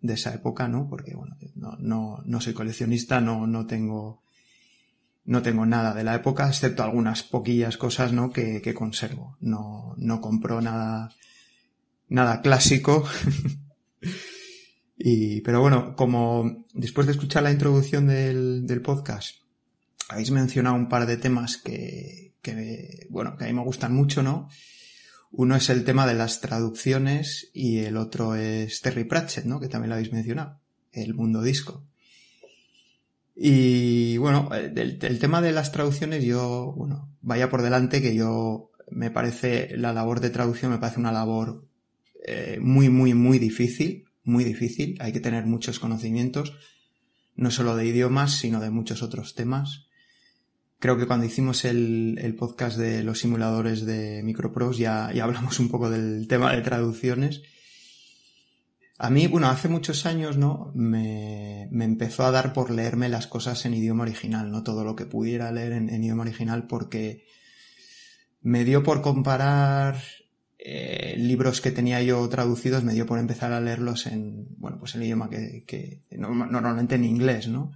de 0.00 0.14
esa 0.14 0.34
época, 0.34 0.68
¿no? 0.68 0.88
Porque, 0.88 1.14
bueno, 1.14 1.36
no, 1.54 1.76
no, 1.78 2.22
no 2.24 2.40
soy 2.40 2.54
coleccionista, 2.54 3.20
no, 3.20 3.46
no 3.46 3.66
tengo, 3.66 4.22
no 5.24 5.42
tengo 5.42 5.66
nada 5.66 5.94
de 5.94 6.04
la 6.04 6.14
época, 6.14 6.48
excepto 6.48 6.82
algunas 6.82 7.22
poquillas 7.22 7.76
cosas, 7.76 8.12
¿no? 8.12 8.30
Que, 8.30 8.62
que 8.62 8.74
conservo. 8.74 9.36
No, 9.40 9.94
no 9.96 10.20
compro 10.20 10.60
nada, 10.60 11.10
nada 12.08 12.40
clásico. 12.40 13.04
y, 14.96 15.40
pero 15.42 15.60
bueno, 15.60 15.96
como 15.96 16.64
después 16.74 17.06
de 17.06 17.12
escuchar 17.12 17.42
la 17.42 17.52
introducción 17.52 18.06
del, 18.06 18.66
del 18.66 18.82
podcast, 18.82 19.36
habéis 20.08 20.30
mencionado 20.30 20.76
un 20.76 20.88
par 20.88 21.06
de 21.06 21.16
temas 21.16 21.56
que, 21.56 22.34
que, 22.40 23.06
bueno, 23.10 23.36
que 23.36 23.44
a 23.44 23.46
mí 23.48 23.52
me 23.52 23.64
gustan 23.64 23.94
mucho, 23.94 24.22
¿no? 24.22 24.48
Uno 25.30 25.56
es 25.56 25.68
el 25.70 25.84
tema 25.84 26.06
de 26.06 26.14
las 26.14 26.40
traducciones 26.40 27.50
y 27.52 27.78
el 27.78 27.96
otro 27.96 28.34
es 28.34 28.80
Terry 28.80 29.04
Pratchett, 29.04 29.44
¿no? 29.44 29.60
Que 29.60 29.68
también 29.68 29.90
lo 29.90 29.94
habéis 29.96 30.12
mencionado. 30.12 30.60
El 30.92 31.14
mundo 31.14 31.42
disco. 31.42 31.84
Y 33.36 34.16
bueno, 34.16 34.48
del 34.72 35.18
tema 35.20 35.40
de 35.40 35.52
las 35.52 35.70
traducciones 35.70 36.24
yo, 36.24 36.72
bueno, 36.76 37.14
vaya 37.20 37.48
por 37.50 37.62
delante 37.62 38.02
que 38.02 38.14
yo 38.14 38.72
me 38.90 39.10
parece 39.10 39.76
la 39.76 39.92
labor 39.92 40.20
de 40.20 40.30
traducción 40.30 40.72
me 40.72 40.78
parece 40.78 41.00
una 41.00 41.12
labor 41.12 41.64
eh, 42.26 42.58
muy, 42.60 42.88
muy, 42.88 43.14
muy 43.14 43.38
difícil, 43.38 44.06
muy 44.24 44.44
difícil. 44.44 44.96
Hay 45.00 45.12
que 45.12 45.20
tener 45.20 45.46
muchos 45.46 45.78
conocimientos, 45.78 46.54
no 47.36 47.50
solo 47.50 47.76
de 47.76 47.86
idiomas, 47.86 48.32
sino 48.32 48.60
de 48.60 48.70
muchos 48.70 49.02
otros 49.02 49.34
temas. 49.34 49.87
Creo 50.80 50.96
que 50.96 51.06
cuando 51.06 51.26
hicimos 51.26 51.64
el, 51.64 52.18
el 52.22 52.36
podcast 52.36 52.78
de 52.78 53.02
los 53.02 53.18
simuladores 53.18 53.84
de 53.84 54.22
Microprose 54.22 54.80
ya, 54.80 55.10
ya 55.12 55.24
hablamos 55.24 55.58
un 55.58 55.68
poco 55.70 55.90
del 55.90 56.28
tema 56.28 56.54
de 56.54 56.62
traducciones. 56.62 57.42
A 59.00 59.10
mí, 59.10 59.26
bueno, 59.28 59.48
hace 59.48 59.68
muchos 59.68 60.06
años, 60.06 60.36
¿no? 60.36 60.72
Me, 60.74 61.68
me 61.70 61.84
empezó 61.84 62.24
a 62.24 62.30
dar 62.30 62.52
por 62.52 62.70
leerme 62.70 63.08
las 63.08 63.26
cosas 63.26 63.64
en 63.64 63.74
idioma 63.74 64.02
original, 64.02 64.50
no 64.50 64.62
todo 64.62 64.84
lo 64.84 64.94
que 64.96 65.06
pudiera 65.06 65.50
leer 65.52 65.72
en, 65.72 66.02
idioma 66.02 66.22
original, 66.22 66.66
porque 66.66 67.24
me 68.40 68.64
dio 68.64 68.82
por 68.82 69.00
comparar 69.02 70.00
eh, 70.58 71.14
libros 71.18 71.60
que 71.60 71.70
tenía 71.70 72.02
yo 72.02 72.28
traducidos, 72.28 72.82
me 72.82 72.92
dio 72.92 73.06
por 73.06 73.18
empezar 73.20 73.52
a 73.52 73.60
leerlos 73.60 74.06
en, 74.06 74.46
bueno, 74.58 74.78
pues 74.78 74.94
el 74.96 75.02
idioma 75.04 75.28
que, 75.30 75.64
que 75.66 76.02
no- 76.16 76.34
normalmente 76.34 76.96
en 76.96 77.04
inglés, 77.04 77.46
¿no? 77.48 77.72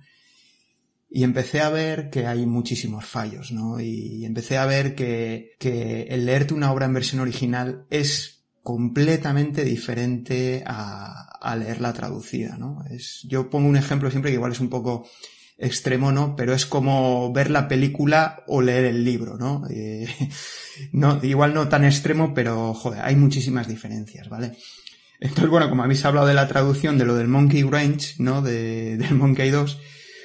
Y 1.14 1.24
empecé 1.24 1.60
a 1.60 1.68
ver 1.68 2.08
que 2.08 2.26
hay 2.26 2.46
muchísimos 2.46 3.04
fallos, 3.04 3.52
¿no? 3.52 3.78
Y 3.80 4.24
empecé 4.24 4.56
a 4.56 4.64
ver 4.64 4.94
que, 4.94 5.52
que 5.58 6.04
el 6.04 6.24
leerte 6.24 6.54
una 6.54 6.72
obra 6.72 6.86
en 6.86 6.94
versión 6.94 7.20
original 7.20 7.84
es 7.90 8.44
completamente 8.62 9.64
diferente 9.64 10.62
a, 10.66 11.38
a 11.38 11.56
leerla 11.56 11.92
traducida, 11.92 12.56
¿no? 12.56 12.82
Es, 12.90 13.26
yo 13.28 13.50
pongo 13.50 13.68
un 13.68 13.76
ejemplo 13.76 14.10
siempre 14.10 14.30
que 14.30 14.36
igual 14.36 14.52
es 14.52 14.60
un 14.60 14.70
poco 14.70 15.06
extremo, 15.58 16.12
¿no? 16.12 16.34
Pero 16.36 16.54
es 16.54 16.66
como 16.66 17.32
ver 17.32 17.50
la 17.50 17.68
película 17.68 18.42
o 18.46 18.62
leer 18.62 18.86
el 18.86 19.04
libro, 19.04 19.36
¿no? 19.36 19.64
Eh, 19.70 20.08
no, 20.92 21.20
igual 21.22 21.54
no 21.54 21.68
tan 21.68 21.84
extremo, 21.84 22.32
pero 22.34 22.74
joder, 22.74 23.00
hay 23.02 23.16
muchísimas 23.16 23.68
diferencias, 23.68 24.28
¿vale? 24.28 24.52
Entonces, 25.20 25.50
bueno, 25.50 25.68
como 25.68 25.84
habéis 25.84 26.04
hablado 26.04 26.26
de 26.26 26.34
la 26.34 26.48
traducción 26.48 26.98
de 26.98 27.04
lo 27.04 27.14
del 27.14 27.28
Monkey 27.28 27.62
Range, 27.62 28.14
¿no? 28.18 28.42
De, 28.42 28.96
del 28.98 29.14
Monkey 29.14 29.50
2, 29.50 29.78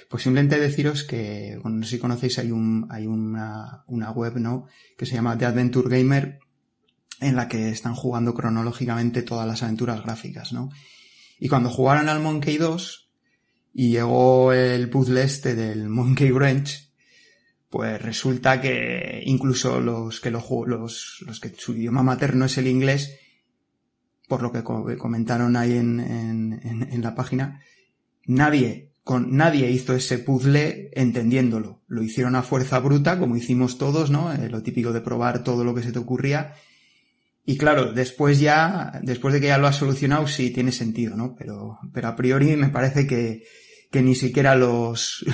pues 0.10 0.24
simplemente 0.24 0.60
deciros 0.60 1.04
que, 1.04 1.60
no 1.64 1.84
sé 1.84 1.92
si 1.92 2.00
conocéis, 2.00 2.40
hay 2.40 2.52
un, 2.52 2.88
hay 2.90 3.08
una, 3.08 3.84
una 3.88 4.12
web, 4.12 4.38
¿no? 4.38 4.68
Que 4.98 5.06
se 5.06 5.16
llama 5.16 5.38
The 5.38 5.46
Adventure 5.46 5.90
Gamer, 5.90 6.40
en 7.20 7.36
la 7.36 7.48
que 7.48 7.70
están 7.70 7.96
jugando 7.96 8.34
cronológicamente 8.34 9.22
todas 9.24 9.48
las 9.48 9.64
aventuras 9.64 10.04
gráficas, 10.04 10.54
¿no? 10.54 10.70
Y 11.40 11.50
cuando 11.50 11.70
jugaron 11.70 12.10
al 12.10 12.22
Monkey 12.22 12.58
2 12.58 13.12
y 13.74 13.90
llegó 13.92 14.54
el 14.54 14.90
puzzle 14.90 15.24
este 15.24 15.56
del 15.56 15.90
Monkey 15.90 16.32
Ranch, 16.32 16.92
pues 17.70 18.02
resulta 18.02 18.62
que 18.62 19.22
incluso 19.26 19.82
los 19.82 20.22
que 20.22 20.32
lo 20.32 20.42
los, 20.66 21.24
los 21.28 21.40
que 21.40 21.54
su 21.58 21.74
idioma 21.74 22.02
materno 22.02 22.46
es 22.46 22.58
el 22.58 22.68
inglés, 22.68 23.20
por 24.28 24.42
lo 24.42 24.52
que 24.52 24.64
co- 24.64 24.86
comentaron 24.98 25.56
ahí 25.58 25.74
en, 25.76 26.00
en- 26.00 26.88
en 26.92 27.02
la 27.02 27.14
página, 27.14 27.62
nadie, 28.26 28.87
con, 29.08 29.38
nadie 29.38 29.72
hizo 29.72 29.96
ese 29.96 30.20
puzzle 30.20 30.92
entendiéndolo. 30.94 31.82
Lo 31.88 32.04
hicieron 32.04 32.36
a 32.36 32.44
fuerza 32.44 32.78
bruta, 32.80 33.18
como 33.18 33.38
hicimos 33.38 33.78
todos, 33.78 34.12
¿no? 34.12 34.34
Eh, 34.34 34.50
lo 34.50 34.62
típico 34.62 34.92
de 34.92 35.00
probar 35.00 35.46
todo 35.46 35.64
lo 35.64 35.74
que 35.74 35.82
se 35.82 35.94
te 35.94 36.00
ocurría. 36.00 36.54
Y 37.46 37.58
claro, 37.58 37.94
después 37.94 38.42
ya, 38.42 39.00
después 39.02 39.34
de 39.34 39.40
que 39.40 39.48
ya 39.48 39.58
lo 39.58 39.68
has 39.68 39.78
solucionado, 39.78 40.28
sí 40.28 40.52
tiene 40.52 40.74
sentido, 40.74 41.16
¿no? 41.16 41.36
Pero, 41.38 41.80
pero 41.94 42.10
a 42.10 42.16
priori 42.18 42.58
me 42.58 42.68
parece 42.68 43.08
que, 43.08 43.44
que 43.90 44.02
ni 44.02 44.14
siquiera 44.14 44.56
los, 44.56 45.26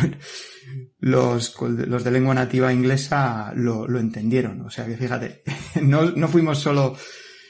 los, 1.00 1.56
los 1.60 2.04
de 2.04 2.12
lengua 2.12 2.36
nativa 2.36 2.72
inglesa 2.72 3.54
lo, 3.56 3.88
lo 3.88 4.00
entendieron. 4.00 4.62
O 4.62 4.70
sea 4.70 4.86
que 4.86 4.98
fíjate, 4.98 5.42
no, 5.82 6.12
no 6.12 6.28
fuimos 6.28 6.60
solo 6.60 6.96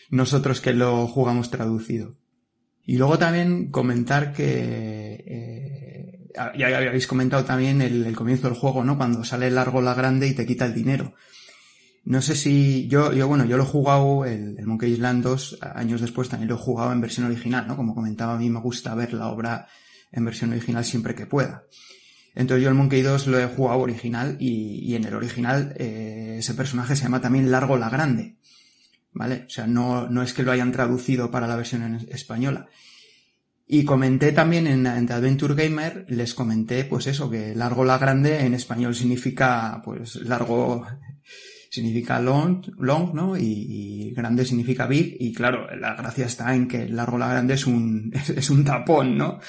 nosotros 0.09 0.61
que 0.61 0.73
lo 0.73 1.05
jugamos 1.05 1.51
traducido. 1.51 2.15
Y 2.85 2.97
luego 2.97 3.17
también 3.17 3.71
comentar 3.71 4.33
que, 4.33 5.23
eh, 5.25 6.12
ya 6.57 6.77
habéis 6.77 7.07
comentado 7.07 7.43
también 7.45 7.81
el, 7.81 8.15
comienzo 8.15 8.47
del 8.47 8.57
juego, 8.57 8.83
¿no? 8.83 8.97
Cuando 8.97 9.23
sale 9.23 9.49
largo 9.51 9.81
la 9.81 9.93
grande 9.93 10.27
y 10.27 10.33
te 10.33 10.45
quita 10.45 10.65
el 10.65 10.73
dinero. 10.73 11.13
No 12.05 12.21
sé 12.21 12.35
si 12.35 12.87
yo, 12.87 13.13
yo 13.13 13.27
bueno, 13.27 13.45
yo 13.45 13.55
lo 13.55 13.63
he 13.63 13.67
jugado 13.67 14.25
el, 14.25 14.57
el 14.59 14.65
Monkey 14.65 14.91
Island 14.91 15.23
2 15.23 15.59
años 15.61 16.01
después 16.01 16.27
también 16.27 16.49
lo 16.49 16.55
he 16.55 16.59
jugado 16.59 16.91
en 16.91 16.99
versión 16.99 17.25
original, 17.25 17.65
¿no? 17.67 17.77
Como 17.77 17.95
comentaba, 17.95 18.33
a 18.33 18.37
mí 18.37 18.49
me 18.49 18.59
gusta 18.59 18.93
ver 18.93 19.13
la 19.13 19.27
obra 19.27 19.67
en 20.11 20.25
versión 20.25 20.51
original 20.51 20.83
siempre 20.83 21.15
que 21.15 21.25
pueda. 21.25 21.63
Entonces 22.35 22.63
yo 22.63 22.69
el 22.69 22.75
Monkey 22.75 23.01
2 23.01 23.27
lo 23.27 23.39
he 23.39 23.45
jugado 23.45 23.79
original 23.79 24.37
y, 24.39 24.79
y 24.83 24.95
en 24.95 25.05
el 25.05 25.13
original 25.13 25.73
eh, 25.77 26.37
ese 26.39 26.53
personaje 26.55 26.95
se 26.95 27.03
llama 27.03 27.21
también 27.21 27.51
Largo 27.51 27.77
la 27.77 27.89
Grande, 27.89 28.37
¿vale? 29.11 29.45
O 29.47 29.49
sea, 29.49 29.67
no, 29.67 30.09
no 30.09 30.23
es 30.23 30.33
que 30.33 30.43
lo 30.43 30.51
hayan 30.51 30.71
traducido 30.71 31.29
para 31.29 31.47
la 31.47 31.55
versión 31.55 31.83
en 31.83 31.95
española. 32.09 32.69
Y 33.65 33.85
comenté 33.85 34.33
también 34.33 34.67
en, 34.67 35.07
The 35.07 35.13
Adventure 35.13 35.55
Gamer, 35.55 36.05
les 36.09 36.33
comenté 36.33 36.83
pues 36.83 37.07
eso, 37.07 37.29
que 37.29 37.55
Largo 37.55 37.85
la 37.85 37.97
Grande 37.97 38.41
en 38.45 38.53
español 38.53 38.93
significa 38.93 39.81
pues 39.83 40.15
largo 40.17 40.85
significa 41.73 42.19
long, 42.19 42.63
long, 42.77 43.15
¿no? 43.15 43.35
Y, 43.35 44.13
grande 44.15 44.45
significa 44.45 44.85
big, 44.85 45.17
y 45.19 45.33
claro, 45.33 45.75
la 45.75 45.95
gracia 45.95 46.27
está 46.27 46.53
en 46.53 46.67
que 46.67 46.87
largo 46.87 47.17
la 47.17 47.29
grande 47.29 47.55
es 47.55 47.65
un, 47.65 48.13
es, 48.35 48.49
un 48.51 48.63
tapón, 48.63 49.17
¿no? 49.17 49.39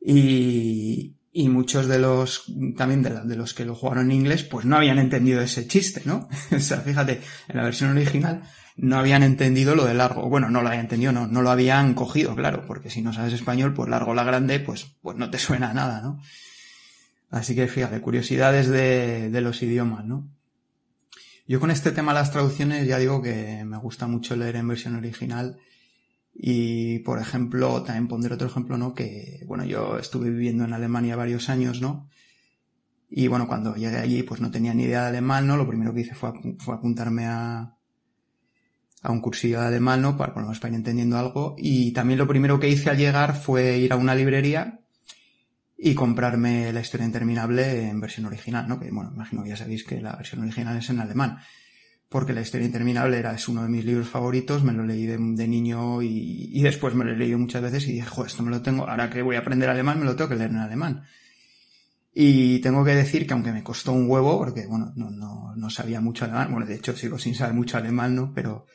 Y, 0.00 1.14
y 1.30 1.48
muchos 1.48 1.86
de 1.86 2.00
los, 2.00 2.52
también 2.76 3.04
de, 3.04 3.20
de 3.24 3.36
los 3.36 3.54
que 3.54 3.64
lo 3.64 3.76
jugaron 3.76 4.10
en 4.10 4.16
inglés, 4.16 4.42
pues 4.42 4.66
no 4.66 4.76
habían 4.76 4.98
entendido 4.98 5.40
ese 5.40 5.68
chiste, 5.68 6.02
¿no? 6.04 6.28
o 6.50 6.58
sea, 6.58 6.78
fíjate, 6.78 7.20
en 7.48 7.56
la 7.56 7.62
versión 7.62 7.90
original 7.90 8.42
no 8.76 8.98
habían 8.98 9.22
entendido 9.22 9.74
lo 9.74 9.84
de 9.84 9.94
largo. 9.94 10.28
Bueno, 10.28 10.50
no 10.50 10.60
lo 10.62 10.68
habían 10.68 10.84
entendido, 10.84 11.12
no, 11.12 11.26
no 11.26 11.42
lo 11.42 11.50
habían 11.50 11.94
cogido, 11.94 12.34
claro, 12.34 12.64
porque 12.66 12.90
si 12.90 13.02
no 13.02 13.12
sabes 13.12 13.32
español, 13.32 13.72
pues 13.74 13.88
largo 13.88 14.14
la 14.14 14.24
grande, 14.24 14.60
pues, 14.60 14.86
pues 15.00 15.16
no 15.16 15.30
te 15.30 15.38
suena 15.38 15.70
a 15.70 15.74
nada, 15.74 16.00
¿no? 16.02 16.20
Así 17.30 17.54
que 17.54 17.66
fíjate, 17.66 18.00
curiosidades 18.00 18.68
de, 18.68 19.30
de 19.30 19.40
los 19.40 19.62
idiomas, 19.62 20.04
¿no? 20.04 20.28
Yo 21.46 21.60
con 21.60 21.70
este 21.70 21.92
tema 21.92 22.14
las 22.14 22.32
traducciones 22.32 22.86
ya 22.86 22.98
digo 22.98 23.20
que 23.20 23.64
me 23.64 23.76
gusta 23.76 24.06
mucho 24.06 24.34
leer 24.34 24.56
en 24.56 24.68
versión 24.68 24.96
original 24.96 25.58
y, 26.34 27.00
por 27.00 27.20
ejemplo, 27.20 27.82
también 27.82 28.08
pondré 28.08 28.34
otro 28.34 28.48
ejemplo, 28.48 28.78
¿no? 28.78 28.94
Que, 28.94 29.44
bueno, 29.46 29.64
yo 29.64 29.98
estuve 29.98 30.30
viviendo 30.30 30.64
en 30.64 30.72
Alemania 30.72 31.16
varios 31.16 31.48
años, 31.48 31.80
¿no? 31.80 32.08
Y 33.10 33.28
bueno, 33.28 33.46
cuando 33.46 33.76
llegué 33.76 33.98
allí, 33.98 34.22
pues 34.22 34.40
no 34.40 34.50
tenía 34.50 34.74
ni 34.74 34.84
idea 34.84 35.02
de 35.02 35.08
alemán, 35.08 35.46
¿no? 35.46 35.56
Lo 35.56 35.68
primero 35.68 35.94
que 35.94 36.00
hice 36.00 36.14
fue, 36.14 36.32
fue 36.58 36.74
apuntarme 36.74 37.26
a, 37.26 37.73
a 39.04 39.12
un 39.12 39.20
cursillo 39.20 39.60
de 39.60 39.66
alemán, 39.66 40.00
¿no? 40.00 40.16
Para, 40.16 40.34
menos 40.34 40.58
para 40.58 40.74
entendiendo 40.74 41.18
algo. 41.18 41.54
Y 41.58 41.92
también 41.92 42.18
lo 42.18 42.26
primero 42.26 42.58
que 42.58 42.70
hice 42.70 42.88
al 42.90 42.96
llegar 42.96 43.36
fue 43.36 43.78
ir 43.78 43.92
a 43.92 43.96
una 43.96 44.14
librería 44.14 44.80
y 45.76 45.94
comprarme 45.94 46.72
La 46.72 46.80
historia 46.80 47.04
interminable 47.04 47.90
en 47.90 48.00
versión 48.00 48.24
original, 48.24 48.66
¿no? 48.66 48.80
Que, 48.80 48.90
bueno, 48.90 49.12
imagino 49.14 49.42
que 49.42 49.50
ya 49.50 49.56
sabéis 49.56 49.84
que 49.84 50.00
la 50.00 50.16
versión 50.16 50.40
original 50.40 50.78
es 50.78 50.88
en 50.88 51.00
alemán. 51.00 51.36
Porque 52.08 52.32
La 52.32 52.40
historia 52.40 52.64
interminable 52.64 53.18
era, 53.18 53.34
es 53.34 53.46
uno 53.46 53.62
de 53.62 53.68
mis 53.68 53.84
libros 53.84 54.08
favoritos, 54.08 54.64
me 54.64 54.72
lo 54.72 54.84
leí 54.86 55.04
de, 55.04 55.18
niño 55.18 56.00
y, 56.00 56.48
y 56.50 56.62
después 56.62 56.94
me 56.94 57.04
lo 57.04 57.12
he 57.12 57.16
leído 57.16 57.38
muchas 57.38 57.60
veces 57.60 57.86
y 57.86 57.92
dije, 57.92 58.06
jo, 58.06 58.24
esto 58.24 58.42
me 58.42 58.50
lo 58.50 58.62
tengo, 58.62 58.88
ahora 58.88 59.10
que 59.10 59.20
voy 59.20 59.36
a 59.36 59.40
aprender 59.40 59.68
alemán, 59.68 59.98
me 59.98 60.06
lo 60.06 60.16
tengo 60.16 60.30
que 60.30 60.36
leer 60.36 60.50
en 60.50 60.58
alemán. 60.58 61.04
Y 62.14 62.60
tengo 62.60 62.84
que 62.84 62.94
decir 62.94 63.26
que 63.26 63.34
aunque 63.34 63.52
me 63.52 63.64
costó 63.64 63.92
un 63.92 64.08
huevo, 64.08 64.38
porque 64.38 64.66
bueno, 64.66 64.92
no, 64.96 65.10
no, 65.10 65.52
no 65.56 65.68
sabía 65.68 66.00
mucho 66.00 66.24
alemán, 66.24 66.52
bueno, 66.52 66.64
de 66.64 66.76
hecho 66.76 66.96
sigo 66.96 67.18
sin 67.18 67.34
saber 67.34 67.54
mucho 67.54 67.76
alemán, 67.76 68.14
¿no? 68.14 68.32
Pero, 68.32 68.66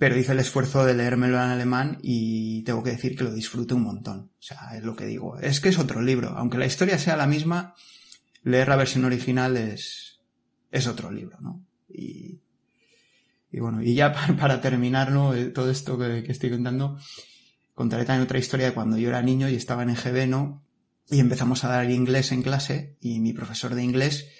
pero 0.00 0.16
hice 0.16 0.32
el 0.32 0.38
esfuerzo 0.38 0.86
de 0.86 0.94
leérmelo 0.94 1.36
en 1.36 1.50
alemán 1.50 1.98
y 2.00 2.62
tengo 2.62 2.82
que 2.82 2.92
decir 2.92 3.14
que 3.14 3.24
lo 3.24 3.34
disfruté 3.34 3.74
un 3.74 3.82
montón. 3.82 4.30
O 4.38 4.42
sea, 4.42 4.70
es 4.74 4.82
lo 4.82 4.96
que 4.96 5.04
digo. 5.04 5.38
Es 5.38 5.60
que 5.60 5.68
es 5.68 5.78
otro 5.78 6.00
libro. 6.00 6.30
Aunque 6.30 6.56
la 6.56 6.64
historia 6.64 6.98
sea 6.98 7.18
la 7.18 7.26
misma, 7.26 7.74
leer 8.42 8.68
la 8.68 8.76
versión 8.76 9.04
original 9.04 9.58
es, 9.58 10.18
es 10.70 10.86
otro 10.86 11.10
libro, 11.10 11.38
¿no? 11.42 11.62
Y, 11.86 12.40
y 13.52 13.60
bueno, 13.60 13.82
y 13.82 13.94
ya 13.94 14.14
para, 14.40 14.62
terminar, 14.62 15.12
¿no? 15.12 15.34
Eh, 15.34 15.50
Todo 15.50 15.70
esto 15.70 15.98
que, 15.98 16.24
estoy 16.28 16.48
contando, 16.48 16.98
contaré 17.74 18.06
también 18.06 18.24
otra 18.24 18.38
historia 18.38 18.68
de 18.68 18.72
cuando 18.72 18.96
yo 18.96 19.10
era 19.10 19.20
niño 19.20 19.50
y 19.50 19.54
estaba 19.54 19.82
en 19.82 19.90
EGB, 19.90 20.26
¿no? 20.26 20.64
Y 21.10 21.20
empezamos 21.20 21.62
a 21.64 21.68
dar 21.68 21.90
inglés 21.90 22.32
en 22.32 22.40
clase 22.40 22.96
y 23.02 23.20
mi 23.20 23.34
profesor 23.34 23.74
de 23.74 23.84
inglés 23.84 24.30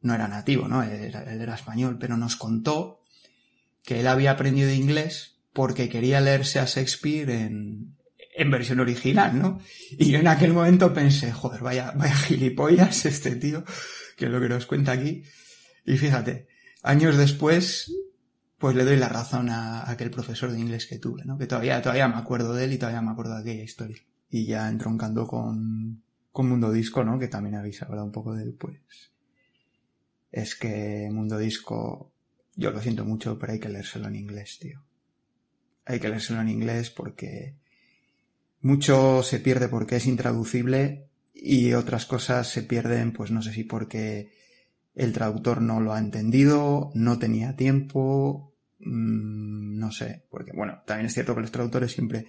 no 0.00 0.12
era 0.12 0.26
nativo, 0.26 0.66
¿no? 0.66 0.82
Él 0.82 1.14
era 1.14 1.54
español, 1.54 1.98
pero 2.00 2.16
nos 2.16 2.34
contó 2.34 2.97
que 3.88 4.00
él 4.00 4.06
había 4.06 4.32
aprendido 4.32 4.70
inglés 4.70 5.38
porque 5.54 5.88
quería 5.88 6.20
leerse 6.20 6.58
a 6.58 6.66
Shakespeare 6.66 7.30
en, 7.30 7.96
en 8.36 8.50
versión 8.50 8.80
original, 8.80 9.40
¿no? 9.40 9.60
Y 9.92 10.10
yo 10.10 10.18
en 10.18 10.28
aquel 10.28 10.52
momento 10.52 10.92
pensé, 10.92 11.32
joder, 11.32 11.62
vaya, 11.62 11.92
vaya 11.96 12.14
gilipollas 12.14 13.06
este 13.06 13.36
tío, 13.36 13.64
que 14.18 14.26
es 14.26 14.30
lo 14.30 14.42
que 14.42 14.50
nos 14.50 14.66
cuenta 14.66 14.92
aquí. 14.92 15.22
Y 15.86 15.96
fíjate, 15.96 16.48
años 16.82 17.16
después, 17.16 17.90
pues 18.58 18.76
le 18.76 18.84
doy 18.84 18.98
la 18.98 19.08
razón 19.08 19.48
a, 19.48 19.90
aquel 19.90 20.10
profesor 20.10 20.52
de 20.52 20.60
inglés 20.60 20.86
que 20.86 20.98
tuve, 20.98 21.24
¿no? 21.24 21.38
Que 21.38 21.46
todavía, 21.46 21.80
todavía 21.80 22.08
me 22.08 22.16
acuerdo 22.16 22.52
de 22.52 22.64
él 22.64 22.74
y 22.74 22.78
todavía 22.78 23.00
me 23.00 23.12
acuerdo 23.12 23.36
de 23.36 23.40
aquella 23.40 23.64
historia. 23.64 24.02
Y 24.28 24.44
ya 24.44 24.68
entroncando 24.68 25.26
con, 25.26 26.02
con 26.30 26.46
Mundo 26.46 26.70
Disco, 26.72 27.04
¿no? 27.04 27.18
Que 27.18 27.28
también 27.28 27.54
habéis 27.54 27.80
hablado 27.80 28.04
un 28.04 28.12
poco 28.12 28.34
de 28.34 28.42
él, 28.42 28.52
pues. 28.52 29.14
Es 30.30 30.54
que 30.56 31.08
Mundo 31.10 31.38
Disco, 31.38 32.12
yo 32.58 32.72
lo 32.72 32.82
siento 32.82 33.04
mucho, 33.04 33.38
pero 33.38 33.52
hay 33.52 33.60
que 33.60 33.68
leérselo 33.68 34.08
en 34.08 34.16
inglés, 34.16 34.58
tío. 34.58 34.82
Hay 35.84 36.00
que 36.00 36.08
leérselo 36.08 36.40
en 36.40 36.48
inglés 36.48 36.90
porque 36.90 37.54
mucho 38.60 39.22
se 39.22 39.38
pierde 39.38 39.68
porque 39.68 39.96
es 39.96 40.06
intraducible 40.06 41.06
y 41.32 41.74
otras 41.74 42.04
cosas 42.04 42.48
se 42.48 42.64
pierden, 42.64 43.12
pues 43.12 43.30
no 43.30 43.42
sé 43.42 43.52
si 43.52 43.62
porque 43.62 44.32
el 44.96 45.12
traductor 45.12 45.62
no 45.62 45.80
lo 45.80 45.92
ha 45.92 46.00
entendido, 46.00 46.90
no 46.94 47.20
tenía 47.20 47.54
tiempo, 47.54 48.52
mmm, 48.80 49.78
no 49.78 49.92
sé, 49.92 50.24
porque 50.28 50.50
bueno, 50.52 50.82
también 50.84 51.06
es 51.06 51.14
cierto 51.14 51.36
que 51.36 51.42
los 51.42 51.52
traductores 51.52 51.92
siempre 51.92 52.26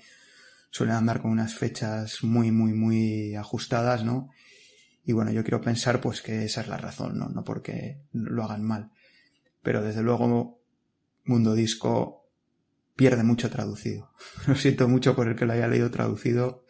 suelen 0.69 0.95
andar 0.95 1.23
con 1.23 1.31
unas 1.31 1.56
fechas 1.56 2.23
muy, 2.23 2.51
muy, 2.51 2.73
muy 2.73 3.34
ajustadas, 3.34 4.06
¿no? 4.06 4.30
Y 5.03 5.11
bueno, 5.11 5.31
yo 5.31 5.41
quiero 5.41 5.60
pensar 5.60 5.99
pues 5.99 6.22
que 6.22 6.45
esa 6.45 6.61
es 6.61 6.68
la 6.68 6.77
razón, 6.77 7.18
¿no? 7.18 7.30
No 7.30 7.43
porque 7.43 8.03
lo 8.14 8.43
hagan 8.43 8.64
mal. 8.64 8.91
Pero 9.61 9.81
desde 9.84 10.02
luego, 10.02 10.61
Mundo 11.26 11.53
Disco 11.53 12.19
pierde 12.95 13.23
mucho 13.23 13.49
traducido. 13.49 14.11
Lo 14.48 14.56
siento 14.56 14.88
mucho 14.88 15.15
por 15.15 15.27
el 15.27 15.36
que 15.36 15.45
lo 15.45 15.53
haya 15.53 15.68
leído 15.68 15.90
traducido, 15.90 16.65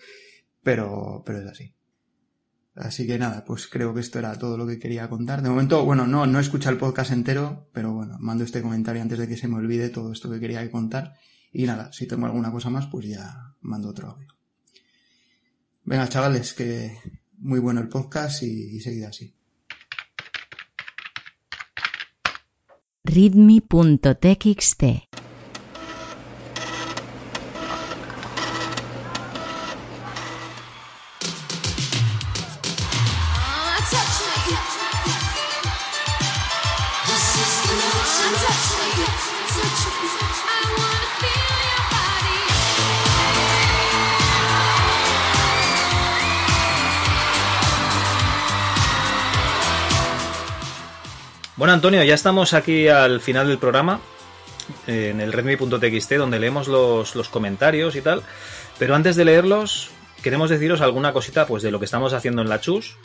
pero, 0.61 1.23
pero 1.25 1.39
es 1.39 1.47
así. 1.47 1.75
Así 2.75 3.07
que 3.07 3.17
nada, 3.17 3.43
pues 3.43 3.67
creo 3.67 3.93
que 3.93 3.99
esto 3.99 4.19
era 4.19 4.37
todo 4.37 4.57
lo 4.57 4.65
que 4.65 4.79
quería 4.79 5.09
contar. 5.09 5.41
De 5.41 5.49
momento, 5.49 5.83
bueno, 5.83 6.07
no, 6.07 6.27
no 6.27 6.39
escucha 6.39 6.69
el 6.69 6.77
podcast 6.77 7.11
entero, 7.11 7.67
pero 7.73 7.93
bueno, 7.93 8.17
mando 8.19 8.43
este 8.43 8.61
comentario 8.61 9.01
antes 9.01 9.19
de 9.19 9.27
que 9.27 9.35
se 9.35 9.47
me 9.47 9.55
olvide 9.55 9.89
todo 9.89 10.13
esto 10.13 10.29
que 10.29 10.39
quería 10.39 10.69
contar. 10.71 11.15
Y 11.51 11.65
nada, 11.65 11.91
si 11.91 12.07
tengo 12.07 12.25
alguna 12.25 12.51
cosa 12.51 12.69
más, 12.69 12.85
pues 12.87 13.07
ya 13.07 13.55
mando 13.61 13.89
otro 13.89 14.11
audio. 14.11 14.33
Venga, 15.83 16.07
chavales, 16.07 16.53
que 16.53 16.95
muy 17.39 17.59
bueno 17.59 17.81
el 17.81 17.89
podcast 17.89 18.43
y, 18.43 18.77
y 18.77 18.79
seguid 18.79 19.03
así. 19.03 19.38
readme.txt 23.15 24.83
Antonio, 51.79 52.03
ya 52.03 52.13
estamos 52.13 52.53
aquí 52.53 52.89
al 52.89 53.21
final 53.21 53.47
del 53.47 53.57
programa, 53.57 54.01
en 54.85 55.21
el 55.21 55.31
redmi.txt, 55.31 56.11
donde 56.15 56.37
leemos 56.37 56.67
los, 56.67 57.15
los 57.15 57.29
comentarios 57.29 57.95
y 57.95 58.01
tal. 58.01 58.21
Pero 58.77 58.95
antes 58.95 59.15
de 59.15 59.23
leerlos, 59.23 59.89
queremos 60.21 60.49
deciros 60.49 60.81
alguna 60.81 61.13
cosita 61.13 61.47
pues, 61.47 61.63
de 61.63 61.71
lo 61.71 61.79
que 61.79 61.85
estamos 61.85 62.11
haciendo 62.11 62.41
en 62.41 62.49
la 62.49 62.59
Chus. 62.59 62.97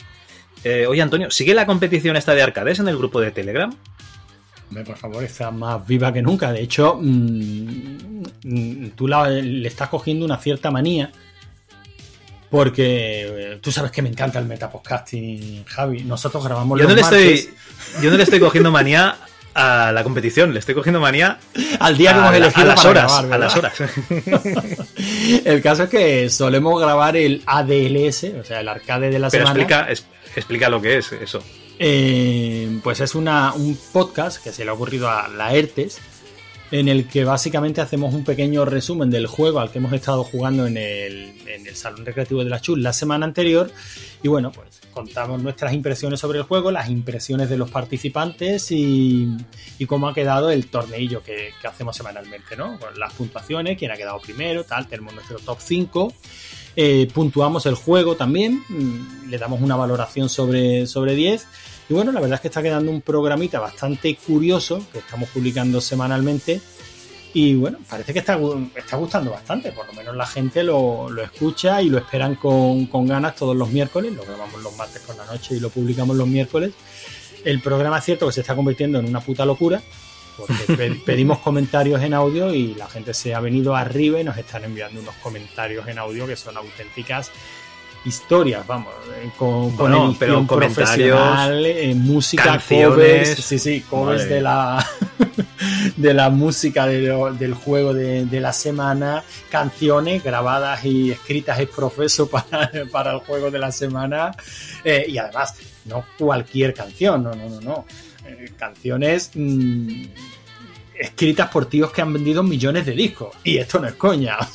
Eh, 0.65 0.87
oye, 0.87 1.01
Antonio, 1.01 1.31
¿sigue 1.31 1.53
la 1.53 1.65
competición 1.65 2.17
esta 2.17 2.33
de 2.35 2.41
arcades 2.41 2.79
en 2.79 2.89
el 2.89 2.97
grupo 2.97 3.21
de 3.21 3.31
Telegram? 3.31 3.73
Hombre, 4.67 4.83
por 4.83 4.97
favor, 4.97 5.23
está 5.23 5.51
más 5.51 5.87
viva 5.87 6.11
que 6.11 6.21
nunca. 6.21 6.51
De 6.51 6.61
hecho, 6.61 6.97
mmm, 7.01 8.23
mm, 8.43 8.89
tú 8.89 9.07
la- 9.07 9.29
le 9.29 9.67
estás 9.69 9.87
cogiendo 9.87 10.25
una 10.25 10.37
cierta 10.37 10.69
manía. 10.69 11.11
Porque 12.55 13.53
eh, 13.53 13.59
tú 13.61 13.69
sabes 13.71 13.91
que 13.91 14.01
me 14.01 14.07
encanta 14.07 14.39
el 14.39 14.45
metapodcasting, 14.45 15.65
Javi. 15.65 16.03
Nosotros 16.05 16.43
grabamos 16.45 16.79
Yo 16.79 16.83
los 16.85 16.89
no, 16.91 16.95
le 16.95 17.01
martes. 17.01 17.39
estoy, 17.39 17.55
yo 18.01 18.11
no 18.11 18.15
le 18.17 18.23
estoy 18.23 18.39
cogiendo 18.39 18.71
manía 18.71 19.17
a 19.53 19.91
la 19.93 20.03
competición, 20.03 20.53
le 20.53 20.59
estoy 20.59 20.73
cogiendo 20.75 20.99
manía 20.99 21.37
Al 21.79 21.97
día 21.97 22.13
que 22.13 22.19
hemos 22.19 22.33
elegido 22.33 22.61
a 22.63 22.75
las 22.75 22.85
horas, 22.85 23.11
grabar, 23.23 23.33
a 23.33 23.37
las 23.37 23.55
horas. 23.57 23.73
El 25.45 25.61
caso 25.61 25.83
es 25.83 25.89
que 25.89 26.29
solemos 26.29 26.79
grabar 26.79 27.15
el 27.17 27.41
ADLS, 27.45 28.25
o 28.39 28.43
sea, 28.43 28.61
el 28.61 28.67
arcade 28.69 29.09
de 29.09 29.19
la 29.19 29.29
Pero 29.29 29.45
semana. 29.47 29.61
explica, 29.61 29.91
es- 29.91 30.05
explica 30.35 30.69
lo 30.69 30.81
que 30.81 30.97
es 30.97 31.11
eso. 31.11 31.43
Eh, 31.79 32.79
pues 32.83 32.99
es 33.01 33.15
una, 33.15 33.53
un 33.53 33.77
podcast 33.91 34.41
que 34.43 34.51
se 34.51 34.63
le 34.63 34.71
ha 34.71 34.73
ocurrido 34.73 35.09
a 35.09 35.27
la 35.27 35.53
ERTES, 35.53 35.99
en 36.79 36.89
el 36.89 37.07
que 37.07 37.23
básicamente 37.23 37.79
hacemos 37.79 38.13
un 38.13 38.25
pequeño 38.25 38.65
resumen 38.65 39.09
del 39.09 39.27
juego 39.27 39.61
al 39.61 39.71
que 39.71 39.77
hemos 39.77 39.93
estado 39.93 40.25
jugando 40.25 40.67
en 40.67 40.75
el, 40.75 41.33
en 41.47 41.65
el 41.65 41.75
Salón 41.75 42.05
Recreativo 42.05 42.43
de 42.43 42.49
la 42.49 42.59
Chus 42.59 42.77
la 42.77 42.91
semana 42.91 43.25
anterior. 43.25 43.71
Y 44.21 44.27
bueno, 44.27 44.51
pues 44.51 44.81
contamos 44.91 45.41
nuestras 45.41 45.71
impresiones 45.71 46.19
sobre 46.19 46.39
el 46.39 46.43
juego, 46.43 46.71
las 46.71 46.89
impresiones 46.89 47.49
de 47.49 47.55
los 47.55 47.71
participantes 47.71 48.71
y, 48.71 49.37
cómo 49.87 50.09
ha 50.09 50.13
quedado 50.13 50.51
el 50.51 50.67
torneillo 50.67 51.23
que, 51.23 51.53
que 51.61 51.67
hacemos 51.67 51.95
semanalmente, 51.95 52.57
¿no? 52.57 52.77
Con 52.77 52.99
las 52.99 53.13
puntuaciones, 53.13 53.77
quién 53.77 53.91
ha 53.91 53.95
quedado 53.95 54.19
primero, 54.19 54.65
tal, 54.65 54.87
tenemos 54.87 55.13
nuestro 55.13 55.39
top 55.39 55.59
5. 55.61 56.13
Eh, 56.75 57.07
puntuamos 57.13 57.65
el 57.67 57.75
juego 57.75 58.15
también, 58.15 58.61
mm, 58.67 59.29
le 59.29 59.37
damos 59.37 59.61
una 59.61 59.77
valoración 59.77 60.27
sobre, 60.27 60.87
sobre 60.87 61.15
10. 61.15 61.47
Y 61.89 61.93
bueno, 61.93 62.11
la 62.11 62.19
verdad 62.19 62.35
es 62.35 62.41
que 62.41 62.47
está 62.47 62.63
quedando 62.63 62.91
un 62.91 63.01
programita 63.01 63.59
bastante 63.59 64.15
curioso 64.15 64.83
que 64.91 64.99
estamos 64.99 65.29
publicando 65.29 65.79
semanalmente. 65.81 66.59
Y 67.33 67.53
bueno, 67.55 67.79
parece 67.89 68.13
que 68.13 68.19
está, 68.19 68.39
está 68.75 68.95
gustando 68.95 69.31
bastante, 69.31 69.71
por 69.73 69.85
lo 69.85 69.93
menos 69.93 70.15
la 70.15 70.25
gente 70.25 70.63
lo, 70.63 71.09
lo 71.09 71.21
escucha 71.21 71.81
y 71.81 71.89
lo 71.89 71.97
esperan 71.97 72.35
con, 72.35 72.85
con 72.85 73.05
ganas 73.07 73.35
todos 73.35 73.55
los 73.55 73.69
miércoles. 73.69 74.13
Lo 74.13 74.23
grabamos 74.23 74.63
los 74.63 74.75
martes 74.77 75.01
por 75.01 75.17
la 75.17 75.25
noche 75.25 75.55
y 75.55 75.59
lo 75.59 75.69
publicamos 75.69 76.15
los 76.15 76.27
miércoles. 76.27 76.71
El 77.43 77.61
programa 77.61 77.97
es 77.99 78.05
cierto 78.05 78.25
que 78.27 78.31
se 78.33 78.41
está 78.41 78.55
convirtiendo 78.55 78.99
en 78.99 79.05
una 79.05 79.19
puta 79.19 79.45
locura, 79.45 79.81
porque 80.37 80.53
pe- 80.77 80.95
pedimos 81.05 81.39
comentarios 81.39 82.01
en 82.01 82.13
audio 82.13 82.53
y 82.53 82.73
la 82.73 82.87
gente 82.87 83.13
se 83.13 83.35
ha 83.35 83.41
venido 83.41 83.75
arriba 83.75 84.19
y 84.19 84.23
nos 84.23 84.37
están 84.37 84.63
enviando 84.63 85.01
unos 85.01 85.15
comentarios 85.15 85.87
en 85.89 85.99
audio 85.99 86.25
que 86.25 86.37
son 86.37 86.55
auténticas 86.57 87.31
historias, 88.05 88.65
vamos, 88.67 88.93
eh, 89.15 89.29
con, 89.37 89.69
con 89.71 89.77
Bueno, 89.77 90.09
edición 90.09 90.17
pero 90.47 90.47
profesional, 90.47 91.65
eh, 91.65 91.95
música, 91.95 92.43
canciones. 92.43 92.87
covers, 93.29 93.29
sí, 93.45 93.59
sí, 93.59 93.81
covers 93.81 94.21
Madre 94.23 94.35
de 94.35 94.41
la 94.41 94.87
de 95.97 96.13
la 96.13 96.29
música 96.29 96.85
de 96.87 97.01
lo- 97.01 97.33
del 97.33 97.53
juego 97.53 97.93
de, 97.93 98.25
de 98.25 98.39
la 98.39 98.53
semana, 98.53 99.23
canciones 99.49 100.23
grabadas 100.23 100.83
y 100.85 101.11
escritas 101.11 101.59
ex 101.59 101.71
profeso 101.75 102.27
para, 102.29 102.69
para 102.91 103.13
el 103.13 103.19
juego 103.19 103.49
de 103.51 103.59
la 103.59 103.71
semana 103.71 104.31
eh, 104.83 105.05
y 105.07 105.17
además 105.17 105.55
no 105.85 106.05
cualquier 106.17 106.73
canción, 106.73 107.23
no, 107.23 107.33
no, 107.35 107.49
no, 107.49 107.61
no, 107.61 107.85
Eh, 108.27 108.51
canciones 108.57 109.31
mm, 109.35 110.03
escritas 110.99 111.49
por 111.49 111.65
tíos 111.67 111.91
que 111.91 112.01
han 112.01 112.11
vendido 112.13 112.41
millones 112.43 112.85
de 112.85 112.93
discos 112.93 113.35
y 113.43 113.57
esto 113.57 113.79
no 113.79 113.87
es 113.87 113.95
coña. 113.95 114.37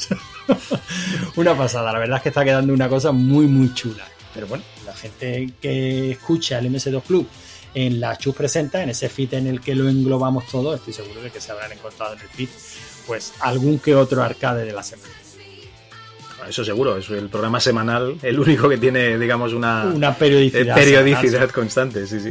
una 1.37 1.57
pasada, 1.57 1.93
la 1.93 1.99
verdad 1.99 2.19
es 2.19 2.23
que 2.23 2.29
está 2.31 2.45
quedando 2.45 2.73
una 2.73 2.89
cosa 2.89 3.13
muy 3.13 3.47
muy 3.47 3.73
chula. 3.75 4.05
Pero 4.33 4.47
bueno, 4.47 4.65
la 4.87 4.95
gente 4.95 5.51
que 5.61 6.13
escucha 6.13 6.59
el 6.59 6.71
MS2 6.71 7.03
Club 7.03 7.27
en 7.75 8.01
la 8.01 8.17
Chus 8.17 8.35
Presenta, 8.35 8.83
en 8.83 8.91
ese 8.91 9.09
feed 9.09 9.35
en 9.35 9.47
el 9.47 9.61
que 9.61 9.75
lo 9.75 9.89
englobamos 9.89 10.47
todo, 10.49 10.75
estoy 10.75 10.93
seguro 10.93 11.21
de 11.23 11.31
que 11.31 11.41
se 11.41 11.53
habrán 11.53 11.73
encontrado 11.73 12.15
en 12.15 12.21
el 12.21 12.29
feed 12.29 12.49
pues 13.07 13.33
algún 13.41 13.79
que 13.79 13.95
otro 13.95 14.23
arcade 14.23 14.65
de 14.65 14.73
la 14.73 14.83
semana. 14.83 15.13
Eso 16.49 16.65
seguro, 16.65 16.97
es 16.97 17.09
el 17.11 17.29
programa 17.29 17.61
semanal, 17.61 18.17
el 18.23 18.41
único 18.41 18.69
que 18.69 18.79
tiene, 18.79 19.19
digamos, 19.19 19.53
una, 19.53 19.85
Una 19.85 20.15
periodicidad 20.15 20.79
eh, 20.79 20.81
periodicidad 20.81 21.23
semanal, 21.23 21.49
sí. 21.49 21.55
constante. 21.55 22.07
Sí, 22.07 22.21
sí. 22.21 22.31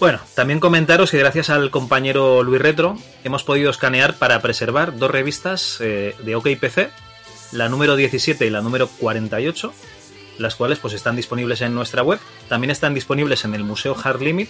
Bueno, 0.00 0.18
también 0.34 0.60
comentaros 0.60 1.10
que 1.10 1.18
gracias 1.18 1.50
al 1.50 1.70
compañero 1.70 2.42
Luis 2.42 2.62
Retro 2.62 2.96
hemos 3.22 3.44
podido 3.44 3.68
escanear 3.68 4.14
para 4.14 4.40
preservar 4.40 4.96
dos 4.96 5.10
revistas 5.10 5.76
eh, 5.80 6.16
de 6.24 6.36
OKPC, 6.36 6.88
la 7.52 7.68
número 7.68 7.96
17 7.96 8.46
y 8.46 8.48
la 8.48 8.62
número 8.62 8.88
48, 8.88 9.74
las 10.38 10.54
cuales 10.54 10.78
pues 10.78 10.94
están 10.94 11.16
disponibles 11.16 11.60
en 11.60 11.74
nuestra 11.74 12.02
web. 12.02 12.18
También 12.48 12.70
están 12.70 12.94
disponibles 12.94 13.44
en 13.44 13.54
el 13.54 13.62
Museo 13.62 13.94
Hard 14.02 14.22
Limit. 14.22 14.48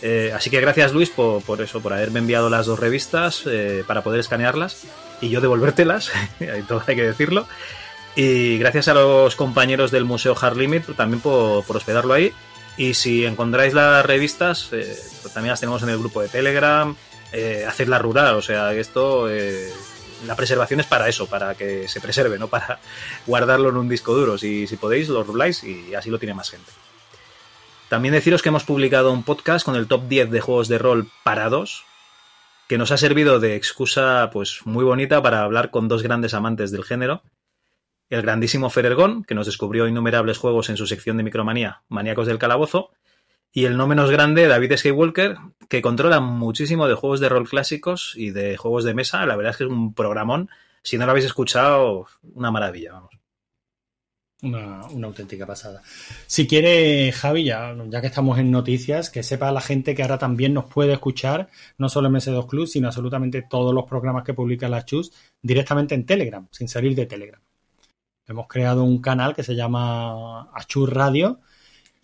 Eh, 0.00 0.32
así 0.34 0.48
que 0.48 0.62
gracias 0.62 0.94
Luis 0.94 1.10
por, 1.10 1.60
eso, 1.60 1.82
por 1.82 1.92
haberme 1.92 2.20
enviado 2.20 2.48
las 2.48 2.64
dos 2.64 2.78
revistas 2.78 3.42
eh, 3.44 3.84
para 3.86 4.02
poder 4.02 4.20
escanearlas 4.20 4.84
y 5.20 5.28
yo 5.28 5.42
devolvértelas, 5.42 6.10
todo 6.66 6.82
hay 6.86 6.96
que 6.96 7.04
decirlo. 7.04 7.46
Y 8.16 8.56
gracias 8.56 8.88
a 8.88 8.94
los 8.94 9.36
compañeros 9.36 9.90
del 9.90 10.06
Museo 10.06 10.34
Hard 10.40 10.56
Limit 10.56 10.96
también 10.96 11.20
por 11.20 11.76
hospedarlo 11.76 12.14
ahí. 12.14 12.32
Y 12.76 12.94
si 12.94 13.24
encontráis 13.24 13.74
las 13.74 14.04
revistas, 14.04 14.68
eh, 14.72 14.98
pues 15.22 15.34
también 15.34 15.50
las 15.50 15.60
tenemos 15.60 15.82
en 15.82 15.90
el 15.90 15.98
grupo 15.98 16.22
de 16.22 16.28
Telegram, 16.28 16.94
eh, 17.32 17.64
hacedlas 17.68 18.00
rural, 18.00 18.34
o 18.34 18.42
sea, 18.42 18.72
esto, 18.72 19.28
eh, 19.30 19.70
la 20.26 20.36
preservación 20.36 20.80
es 20.80 20.86
para 20.86 21.08
eso, 21.08 21.26
para 21.26 21.54
que 21.54 21.86
se 21.88 22.00
preserve, 22.00 22.38
no 22.38 22.48
para 22.48 22.80
guardarlo 23.26 23.68
en 23.68 23.76
un 23.76 23.88
disco 23.88 24.14
duro. 24.14 24.38
Si, 24.38 24.66
si 24.66 24.76
podéis, 24.76 25.08
lo 25.08 25.22
ruláis 25.22 25.62
y 25.64 25.94
así 25.94 26.10
lo 26.10 26.18
tiene 26.18 26.34
más 26.34 26.50
gente. 26.50 26.70
También 27.92 28.14
deciros 28.14 28.40
que 28.40 28.48
hemos 28.48 28.64
publicado 28.64 29.12
un 29.12 29.22
podcast 29.22 29.66
con 29.66 29.76
el 29.76 29.86
top 29.86 30.08
10 30.08 30.30
de 30.30 30.40
juegos 30.40 30.68
de 30.68 30.78
rol 30.78 31.10
parados, 31.24 31.84
que 32.66 32.78
nos 32.78 32.90
ha 32.90 32.96
servido 32.96 33.38
de 33.38 33.54
excusa 33.54 34.30
pues 34.32 34.60
muy 34.64 34.82
bonita 34.82 35.22
para 35.22 35.42
hablar 35.42 35.70
con 35.70 35.88
dos 35.88 36.02
grandes 36.02 36.32
amantes 36.32 36.70
del 36.70 36.84
género. 36.84 37.22
El 38.12 38.20
grandísimo 38.20 38.68
Ferergón, 38.68 39.24
que 39.24 39.34
nos 39.34 39.46
descubrió 39.46 39.88
innumerables 39.88 40.36
juegos 40.36 40.68
en 40.68 40.76
su 40.76 40.86
sección 40.86 41.16
de 41.16 41.22
Micromanía, 41.22 41.80
Maníacos 41.88 42.26
del 42.26 42.36
Calabozo, 42.36 42.90
y 43.50 43.64
el 43.64 43.78
no 43.78 43.86
menos 43.86 44.10
grande 44.10 44.48
David 44.48 44.76
Skywalker, 44.76 45.38
que 45.70 45.80
controla 45.80 46.20
muchísimo 46.20 46.86
de 46.88 46.94
juegos 46.94 47.20
de 47.20 47.30
rol 47.30 47.48
clásicos 47.48 48.12
y 48.14 48.30
de 48.30 48.58
juegos 48.58 48.84
de 48.84 48.92
mesa. 48.92 49.24
La 49.24 49.34
verdad 49.34 49.52
es 49.52 49.56
que 49.56 49.64
es 49.64 49.70
un 49.70 49.94
programón. 49.94 50.50
Si 50.82 50.98
no 50.98 51.06
lo 51.06 51.12
habéis 51.12 51.24
escuchado, 51.24 52.06
una 52.34 52.50
maravilla, 52.50 52.92
vamos. 52.92 53.12
Una, 54.42 55.06
auténtica 55.06 55.46
pasada. 55.46 55.80
Si 56.26 56.46
quiere, 56.46 57.12
Javi, 57.12 57.44
ya, 57.44 57.74
ya 57.88 58.02
que 58.02 58.08
estamos 58.08 58.38
en 58.38 58.50
noticias, 58.50 59.08
que 59.08 59.22
sepa 59.22 59.50
la 59.52 59.62
gente 59.62 59.94
que 59.94 60.02
ahora 60.02 60.18
también 60.18 60.52
nos 60.52 60.66
puede 60.66 60.92
escuchar, 60.92 61.48
no 61.78 61.88
solo 61.88 62.08
en 62.08 62.14
MS2 62.16 62.46
Club, 62.46 62.66
sino 62.66 62.88
absolutamente 62.88 63.40
todos 63.40 63.72
los 63.72 63.84
programas 63.84 64.22
que 64.22 64.34
publica 64.34 64.68
la 64.68 64.84
Chus 64.84 65.12
directamente 65.40 65.94
en 65.94 66.04
Telegram, 66.04 66.46
sin 66.50 66.68
salir 66.68 66.94
de 66.94 67.06
Telegram. 67.06 67.40
Hemos 68.32 68.48
creado 68.48 68.82
un 68.82 69.00
canal 69.00 69.34
que 69.34 69.42
se 69.42 69.54
llama 69.54 70.50
Achur 70.52 70.94
Radio 70.94 71.40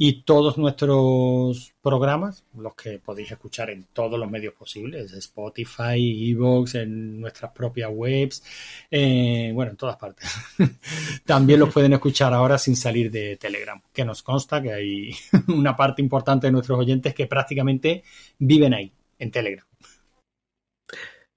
y 0.00 0.22
todos 0.22 0.56
nuestros 0.58 1.74
programas, 1.82 2.44
los 2.56 2.76
que 2.76 3.00
podéis 3.00 3.32
escuchar 3.32 3.70
en 3.70 3.88
todos 3.92 4.16
los 4.16 4.30
medios 4.30 4.54
posibles, 4.54 5.12
Spotify, 5.12 6.30
Evox, 6.30 6.76
en 6.76 7.20
nuestras 7.20 7.50
propias 7.50 7.90
webs, 7.92 8.44
bueno, 8.90 9.72
en 9.72 9.76
todas 9.76 9.96
partes. 9.96 10.30
También 11.26 11.58
los 11.58 11.72
pueden 11.72 11.94
escuchar 11.94 12.32
ahora 12.32 12.58
sin 12.58 12.76
salir 12.76 13.10
de 13.10 13.36
Telegram, 13.36 13.82
que 13.92 14.04
nos 14.04 14.22
consta 14.22 14.62
que 14.62 14.72
hay 14.72 15.10
una 15.48 15.74
parte 15.74 16.00
importante 16.00 16.46
de 16.46 16.52
nuestros 16.52 16.78
oyentes 16.78 17.12
que 17.12 17.26
prácticamente 17.26 18.04
viven 18.38 18.74
ahí, 18.74 18.92
en 19.18 19.32
Telegram. 19.32 19.66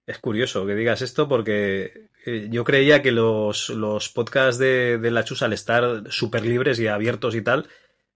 Es 0.05 0.19
curioso 0.19 0.67
que 0.67 0.75
digas 0.75 1.01
esto 1.01 1.27
porque 1.27 2.10
eh, 2.25 2.47
yo 2.51 2.63
creía 2.63 3.01
que 3.01 3.11
los, 3.11 3.69
los 3.69 4.09
podcasts 4.09 4.59
de, 4.59 4.97
de 4.97 5.11
la 5.11 5.23
Chus 5.23 5.41
al 5.41 5.53
estar 5.53 6.03
súper 6.11 6.45
libres 6.45 6.79
y 6.79 6.87
abiertos 6.87 7.35
y 7.35 7.41
tal, 7.41 7.67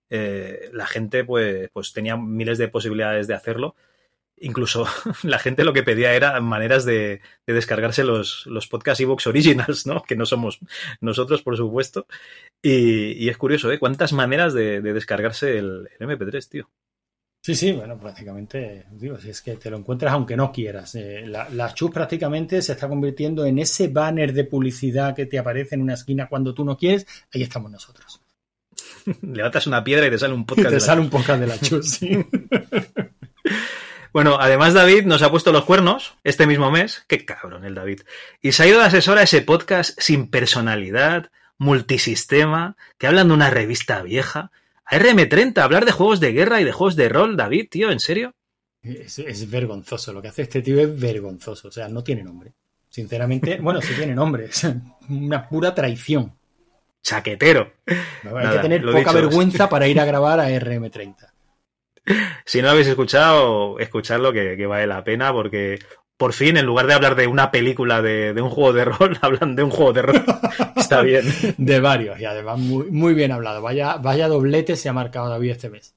eh, 0.10 0.70
la 0.74 0.86
gente 0.88 1.24
pues, 1.24 1.70
pues 1.74 1.94
tenía 1.94 2.16
miles 2.18 2.58
de 2.58 2.68
posibilidades 2.68 3.28
de 3.28 3.34
hacerlo. 3.34 3.76
Incluso 4.38 4.86
la 5.24 5.40
gente 5.40 5.64
lo 5.64 5.74
que 5.74 5.84
pedía 5.84 6.14
era 6.14 6.40
maneras 6.42 6.86
de, 6.86 7.22
de 7.48 7.54
descargarse 7.54 8.04
los, 8.04 8.46
los 8.48 8.68
podcasts 8.68 9.02
Evox 9.02 9.28
Originals, 9.28 9.88
¿no? 9.88 10.04
Que 10.04 10.16
no 10.16 10.26
somos 10.26 10.60
nosotros, 11.02 11.42
por 11.42 11.58
supuesto. 11.58 12.08
Y, 12.62 13.14
y 13.14 13.30
es 13.30 13.38
curioso, 13.38 13.72
¿eh? 13.72 13.80
Cuántas 13.80 14.14
maneras 14.14 14.54
de, 14.54 14.82
de 14.82 14.94
descargarse 14.94 15.58
el, 15.58 15.90
el, 16.00 16.08
MP3, 16.08 16.50
tío. 16.50 16.70
Sí, 17.46 17.54
sí, 17.54 17.74
bueno, 17.74 17.96
prácticamente, 18.00 18.88
digo, 18.90 19.20
si 19.20 19.30
es 19.30 19.40
que 19.40 19.56
te 19.58 19.70
lo 19.70 19.78
encuentras 19.78 20.12
aunque 20.14 20.36
no 20.36 20.52
quieras. 20.52 20.96
Eh, 20.96 21.28
la, 21.28 21.48
la 21.48 21.76
Chus 21.76 21.92
prácticamente 21.92 22.60
se 22.64 22.72
está 22.72 22.88
convirtiendo 22.88 23.46
en 23.46 23.60
ese 23.60 23.88
banner 23.88 24.34
de 24.34 24.46
publicidad 24.46 25.16
que 25.16 25.28
te 25.28 25.38
aparece 25.38 25.76
en 25.76 25.84
una 25.84 25.94
esquina 25.94 26.28
cuando 26.28 26.56
tú 26.56 26.66
no 26.66 26.76
quieres, 26.76 27.06
ahí 27.32 27.44
estamos 27.44 27.70
nosotros. 27.70 28.20
Levantas 29.22 29.68
una 29.68 29.84
piedra 29.84 30.08
y 30.08 30.10
te 30.10 30.18
sale 30.18 30.34
un 30.34 30.44
podcast. 30.44 30.70
Y 30.70 30.74
te 30.74 30.80
sale 30.80 31.02
un 31.02 31.12
podcast 31.12 31.40
de 31.40 31.46
la 31.46 31.60
Chus, 31.60 31.88
sí. 31.88 32.18
Bueno, 34.12 34.38
además 34.40 34.74
David 34.74 35.06
nos 35.06 35.22
ha 35.22 35.30
puesto 35.30 35.52
los 35.52 35.66
cuernos 35.66 36.16
este 36.24 36.48
mismo 36.48 36.72
mes. 36.72 37.06
Qué 37.08 37.26
cabrón 37.26 37.64
el 37.64 37.76
David. 37.76 38.02
Y 38.42 38.54
se 38.54 38.64
ha 38.64 38.68
ido 38.68 38.80
de 38.80 38.86
asesor 38.86 39.20
a 39.20 39.24
ese 39.24 39.44
podcast 39.44 40.00
sin 40.02 40.32
personalidad, 40.32 41.30
multisistema, 41.60 42.76
que 42.98 43.06
hablan 43.06 43.28
de 43.28 43.36
una 43.36 43.52
revista 43.52 44.02
vieja. 44.02 44.52
A 44.86 45.00
RM30, 45.00 45.58
hablar 45.58 45.86
de 45.86 45.92
juegos 45.92 46.20
de 46.20 46.32
guerra 46.32 46.62
y 46.62 46.64
de 46.64 46.72
juegos 46.72 46.96
de 46.96 47.10
rol, 47.10 47.36
David, 47.36 47.68
tío, 47.70 47.92
¿en 47.92 48.00
serio? 48.00 48.34
Es, 48.82 49.18
es 49.20 49.50
vergonzoso. 49.50 50.14
Lo 50.14 50.22
que 50.22 50.28
hace 50.28 50.44
este 50.44 50.62
tío 50.62 50.80
es 50.80 51.00
vergonzoso. 51.00 51.70
O 51.70 51.72
sea, 51.72 51.88
no 51.90 52.04
tiene 52.04 52.24
nombre. 52.24 52.54
Sinceramente, 52.90 53.58
bueno, 53.62 53.82
sí 53.82 53.94
tiene 53.96 54.14
nombre. 54.14 54.46
Es 54.46 54.68
una 55.10 55.50
pura 55.50 55.74
traición. 55.74 56.34
Chaquetero. 57.02 57.74
No, 58.24 58.38
hay 58.38 58.56
que 58.56 58.62
tener 58.62 58.82
poca 58.84 59.00
dicho. 59.00 59.14
vergüenza 59.14 59.70
para 59.70 59.88
ir 59.88 60.00
a 60.00 60.06
grabar 60.06 60.40
a 60.40 60.50
RM30. 60.50 61.32
Si 62.46 62.62
no 62.62 62.70
habéis 62.70 62.88
escuchado, 62.88 63.80
escuchadlo 63.80 64.32
que, 64.32 64.56
que, 64.56 64.66
vale 64.68 64.86
la 64.86 65.04
pena 65.04 65.34
porque 65.34 65.80
por 66.18 66.34
fin, 66.34 66.58
en 66.58 66.66
lugar 66.66 66.88
de 66.88 66.94
hablar 66.94 67.16
de 67.16 67.28
una 67.28 67.52
película 67.52 68.02
de, 68.02 68.34
de, 68.34 68.42
un 68.42 68.50
juego 68.50 68.74
de 68.74 68.86
rol, 68.86 69.18
hablan 69.22 69.56
de 69.56 69.64
un 69.64 69.72
juego 69.72 69.94
de 69.94 70.02
rol. 70.02 70.24
Está 70.76 71.02
bien. 71.02 71.26
De 71.58 71.80
varios, 71.80 72.20
y 72.20 72.26
además 72.26 72.60
muy, 72.60 72.92
muy 72.92 73.14
bien 73.14 73.32
hablado. 73.32 73.62
Vaya, 73.62 73.98
vaya 73.98 74.28
doblete 74.28 74.76
se 74.76 74.88
ha 74.90 74.94
marcado 74.94 75.30
David 75.30 75.52
este 75.52 75.70
mes. 75.70 75.96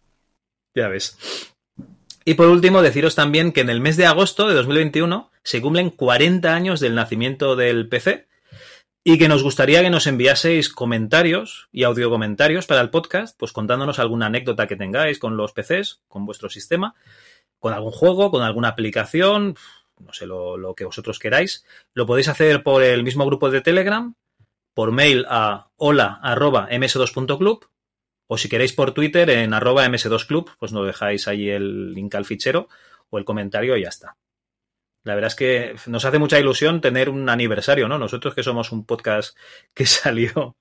Ya 0.75 0.89
ves. 0.89 1.19
Y 2.25 2.35
por 2.35 2.49
último, 2.49 2.83
deciros 2.83 3.15
también 3.15 3.53
que 3.53 3.61
en 3.61 3.71
el 3.71 3.81
mes 3.81 3.97
de 3.97 4.07
agosto 4.07 4.49
de 4.49 4.55
2021 4.55 5.31
se 5.43 5.63
cumplen 5.63 5.91
40 5.91 6.55
años 6.55 6.81
del 6.81 6.95
nacimiento 6.95 7.57
del 7.57 7.89
PC 7.89 8.29
y 9.03 9.17
que 9.17 9.29
nos 9.29 9.43
gustaría 9.43 9.81
que 9.81 9.89
nos 9.89 10.07
enviaseis 10.07 10.69
comentarios 10.69 11.69
y 11.73 11.85
audio 11.85 12.11
comentarios 12.11 12.67
para 12.67 12.83
el 12.83 12.91
podcast, 12.91 13.35
pues 13.39 13.53
contándonos 13.53 13.99
alguna 13.99 14.27
anécdota 14.27 14.67
que 14.67 14.77
tengáis 14.77 15.19
con 15.19 15.39
los 15.39 15.53
PCs, 15.53 16.03
con 16.09 16.27
vuestro 16.27 16.51
sistema, 16.51 16.95
con 17.59 17.73
algún 17.73 17.93
juego, 17.93 18.31
con 18.31 18.43
alguna 18.43 18.69
aplicación, 18.69 19.57
no 20.01 20.13
sé, 20.13 20.27
lo, 20.27 20.57
lo, 20.57 20.75
que 20.75 20.85
vosotros 20.85 21.19
queráis. 21.19 21.65
Lo 21.95 22.07
podéis 22.07 22.29
hacer 22.29 22.63
por 22.63 22.83
el 22.83 23.03
mismo 23.03 23.27
grupo 23.27 23.51
de 23.51 23.61
Telegram, 23.61 24.15
por 24.75 24.93
mail 24.93 25.27
a 25.29 25.71
hola.ms2.club 25.77 27.67
o 28.29 28.37
si 28.37 28.49
queréis 28.49 28.73
por 28.73 28.93
Twitter 28.93 29.29
en 29.31 29.55
arroba 29.55 29.87
ms2club, 29.87 30.51
pues 30.59 30.73
nos 30.73 30.87
dejáis 30.87 31.27
ahí 31.27 31.49
el 31.49 31.95
link 31.95 32.15
al 32.15 32.27
fichero 32.27 32.69
o 33.11 33.19
el 33.19 33.25
comentario 33.25 33.77
y 33.77 33.83
ya 33.83 33.89
está. 33.89 34.17
La 35.05 35.15
verdad 35.15 35.29
es 35.29 35.35
que 35.37 35.75
nos 35.87 36.05
hace 36.05 36.19
mucha 36.19 36.39
ilusión 36.39 36.83
tener 36.83 37.09
un 37.09 37.31
aniversario, 37.31 37.89
¿no? 37.89 37.99
Nosotros 37.99 38.35
que 38.35 38.43
somos 38.43 38.71
un 38.71 38.85
podcast 38.85 39.37
que 39.73 39.87
salió, 39.87 40.57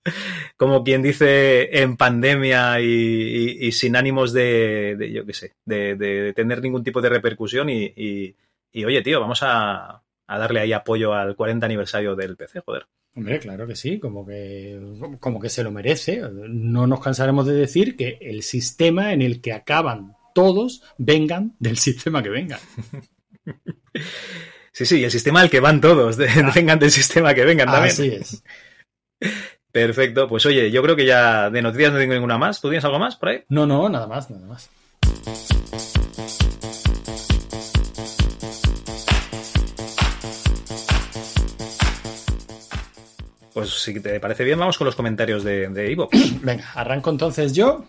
como 0.55 0.83
quien 0.85 1.01
dice, 1.01 1.81
en 1.81 1.97
pandemia 1.97 2.79
y, 2.79 3.71
sin 3.73 3.97
ánimos 3.97 4.31
de, 4.31 4.95
de 4.97 5.11
yo 5.11 5.25
qué 5.25 5.33
sé, 5.33 5.55
de, 5.65 5.95
de, 5.95 6.31
tener 6.33 6.61
ningún 6.61 6.83
tipo 6.83 7.01
de 7.01 7.09
repercusión 7.09 7.69
y 7.69 8.35
oye, 8.73 9.01
tío, 9.01 9.19
vamos 9.19 9.43
a, 9.43 10.03
a, 10.27 10.37
darle 10.37 10.59
ahí 10.59 10.73
apoyo 10.73 11.13
al 11.13 11.35
40 11.35 11.65
aniversario 11.65 12.15
del 12.15 12.35
PC, 12.35 12.61
joder. 12.61 12.87
Hombre, 13.15 13.39
claro 13.39 13.65
que 13.65 13.75
sí, 13.75 13.99
como 13.99 14.25
que, 14.25 14.79
como 15.19 15.39
que 15.39 15.49
se 15.49 15.63
lo 15.63 15.71
merece. 15.71 16.21
No 16.31 16.85
nos 16.85 16.99
cansaremos 16.99 17.47
de 17.47 17.55
decir 17.55 17.95
que 17.95 18.19
el 18.21 18.43
sistema 18.43 19.11
en 19.11 19.23
el 19.23 19.41
que 19.41 19.53
acaban 19.53 20.15
todos 20.35 20.83
vengan 20.99 21.55
del 21.57 21.77
sistema 21.77 22.21
que 22.21 22.29
vengan. 22.29 22.59
Sí, 24.77 24.85
sí, 24.85 25.03
el 25.03 25.09
sistema 25.09 25.41
al 25.41 25.49
que 25.49 25.59
van 25.59 25.81
todos, 25.81 26.17
de, 26.17 26.29
ah. 26.29 26.51
vengan 26.53 26.77
del 26.77 26.91
sistema 26.91 27.33
que 27.33 27.43
vengan 27.43 27.65
también. 27.65 27.91
Así 27.91 28.09
es. 28.09 28.43
Perfecto, 29.71 30.27
pues 30.27 30.45
oye, 30.45 30.69
yo 30.69 30.83
creo 30.83 30.95
que 30.95 31.07
ya 31.07 31.49
de 31.49 31.63
noticias 31.63 31.91
no 31.91 31.97
tengo 31.97 32.13
ninguna 32.13 32.37
más. 32.37 32.61
¿Tú 32.61 32.69
tienes 32.69 32.85
algo 32.85 32.99
más 32.99 33.15
por 33.15 33.29
ahí? 33.29 33.43
No, 33.49 33.65
no, 33.65 33.89
nada 33.89 34.05
más, 34.05 34.29
nada 34.29 34.45
más. 34.45 34.69
Pues 43.57 43.71
si 43.71 43.99
te 43.99 44.19
parece 44.19 44.43
bien, 44.43 44.59
vamos 44.59 44.77
con 44.77 44.85
los 44.85 44.95
comentarios 44.95 45.43
de, 45.43 45.69
de 45.69 45.91
Ivo. 45.91 46.09
Venga, 46.43 46.63
arranco 46.75 47.09
entonces 47.09 47.53
yo. 47.53 47.85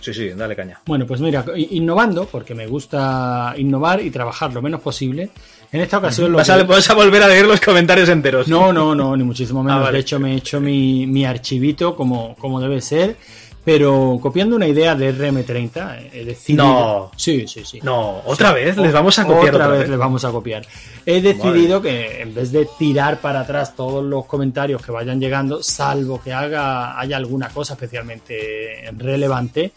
Sí, 0.00 0.14
sí, 0.14 0.28
dale 0.28 0.54
caña. 0.54 0.78
Bueno, 0.86 1.04
pues 1.04 1.20
mira, 1.20 1.44
innovando, 1.56 2.26
porque 2.26 2.54
me 2.54 2.68
gusta 2.68 3.54
innovar 3.56 4.00
y 4.00 4.12
trabajar 4.12 4.52
lo 4.52 4.62
menos 4.62 4.80
posible. 4.80 5.30
En 5.72 5.80
esta 5.80 5.98
ocasión... 5.98 6.32
¿Vas, 6.34 6.48
a, 6.48 6.62
¿Vas, 6.62 6.88
a, 6.88 6.94
volver 6.94 7.24
a 7.24 7.26
leer 7.26 7.44
los 7.44 7.60
comentarios 7.60 8.08
enteros? 8.08 8.46
No, 8.46 8.72
no, 8.72 8.94
no, 8.94 9.16
ni 9.16 9.24
muchísimo 9.24 9.64
menos. 9.64 9.80
Ah, 9.80 9.82
vale. 9.86 9.94
De 9.94 10.02
hecho, 10.02 10.20
me 10.20 10.34
he 10.34 10.36
hecho 10.36 10.60
mi, 10.60 11.08
mi 11.08 11.24
archivito 11.24 11.96
como, 11.96 12.36
como 12.36 12.60
debe 12.60 12.80
ser. 12.80 13.16
Pero 13.64 14.18
copiando 14.20 14.56
una 14.56 14.66
idea 14.66 14.94
de 14.94 15.14
RM30, 15.14 16.10
he 16.12 16.24
decidido... 16.24 16.64
No. 16.64 17.10
Sí, 17.16 17.48
sí, 17.48 17.64
sí. 17.64 17.80
No, 17.82 18.20
otra 18.26 18.50
sí. 18.50 18.54
vez 18.56 18.76
les 18.76 18.92
vamos 18.92 19.18
a 19.18 19.24
copiar. 19.24 19.54
Otra, 19.54 19.64
otra 19.64 19.68
vez, 19.68 19.80
vez, 19.80 19.88
les 19.88 19.98
vamos 19.98 20.24
a 20.24 20.30
copiar. 20.30 20.66
He 21.06 21.22
decidido 21.22 21.80
que 21.80 22.20
en 22.20 22.34
vez 22.34 22.52
de 22.52 22.68
tirar 22.78 23.20
para 23.20 23.40
atrás 23.40 23.74
todos 23.74 24.04
los 24.04 24.26
comentarios 24.26 24.82
que 24.82 24.92
vayan 24.92 25.18
llegando, 25.18 25.62
salvo 25.62 26.20
que 26.22 26.34
haga 26.34 27.00
haya 27.00 27.16
alguna 27.16 27.48
cosa 27.48 27.72
especialmente 27.72 28.84
relevante, 28.98 29.72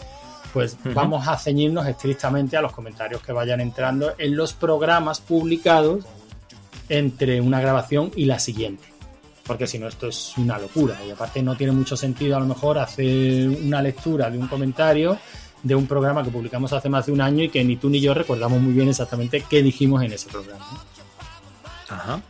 pues 0.52 0.74
uh 0.74 0.90
-huh. 0.90 0.94
vamos 0.94 1.26
a 1.26 1.38
ceñirnos 1.38 1.88
estrictamente 1.88 2.58
a 2.58 2.62
los 2.62 2.74
comentarios 2.74 3.22
que 3.22 3.32
vayan 3.32 3.62
entrando 3.62 4.16
en 4.18 4.36
los 4.36 4.52
programas 4.52 5.22
publicados 5.22 6.04
entre 6.90 7.40
una 7.40 7.62
grabación 7.62 8.12
y 8.16 8.26
la 8.26 8.40
siguiente 8.40 8.97
porque 9.48 9.66
si 9.66 9.80
no 9.80 9.88
esto 9.88 10.08
es 10.10 10.34
una 10.38 10.60
locura 10.60 11.00
y 11.08 11.12
aparte 11.12 11.42
no 11.42 11.56
tiene 11.56 11.72
mucho 11.72 11.96
sentido 11.96 12.36
a 12.36 12.40
lo 12.40 12.46
mejor 12.46 12.78
hacer 12.78 13.48
una 13.48 13.82
lectura 13.82 14.30
de 14.30 14.38
un 14.38 14.48
comentario 14.48 15.18
de 15.64 15.76
un 15.76 15.88
programa 15.88 16.24
que 16.24 16.30
publicamos 16.30 16.72
hace 16.74 16.90
más 16.90 17.06
de 17.06 17.12
un 17.12 17.22
año 17.22 17.44
y 17.44 17.50
que 17.50 17.64
ni 17.64 17.78
tú 17.78 17.90
ni 17.90 18.00
yo 18.00 18.14
recordamos 18.14 18.62
muy 18.62 18.74
bien 18.74 18.90
exactamente 18.90 19.44
qué 19.50 19.64
dijimos 19.64 20.04
en 20.04 20.14
ese 20.14 20.30
programa. 20.30 20.66
Ajá. 21.90 22.22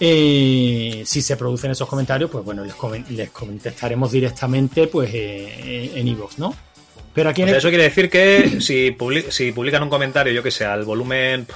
Eh, 0.00 1.02
si 1.04 1.22
se 1.22 1.36
producen 1.36 1.72
esos 1.72 1.88
comentarios, 1.88 2.30
pues 2.30 2.44
bueno, 2.44 2.64
les, 2.64 2.74
les 3.10 3.30
contestaremos 3.30 4.12
directamente 4.12 4.86
pues 4.86 5.10
eh, 5.12 5.92
en 5.94 6.06
iVoox, 6.08 6.38
¿no? 6.38 6.54
Pero 7.14 7.30
aquí 7.30 7.42
el... 7.42 7.48
Eso 7.48 7.68
quiere 7.68 7.84
decir 7.84 8.08
que 8.08 8.60
si, 8.60 8.92
public 8.92 9.30
si 9.30 9.50
publican 9.50 9.82
un 9.82 9.88
comentario, 9.88 10.32
yo 10.32 10.42
que 10.42 10.52
sé, 10.52 10.64
al 10.64 10.84
volumen 10.84 11.46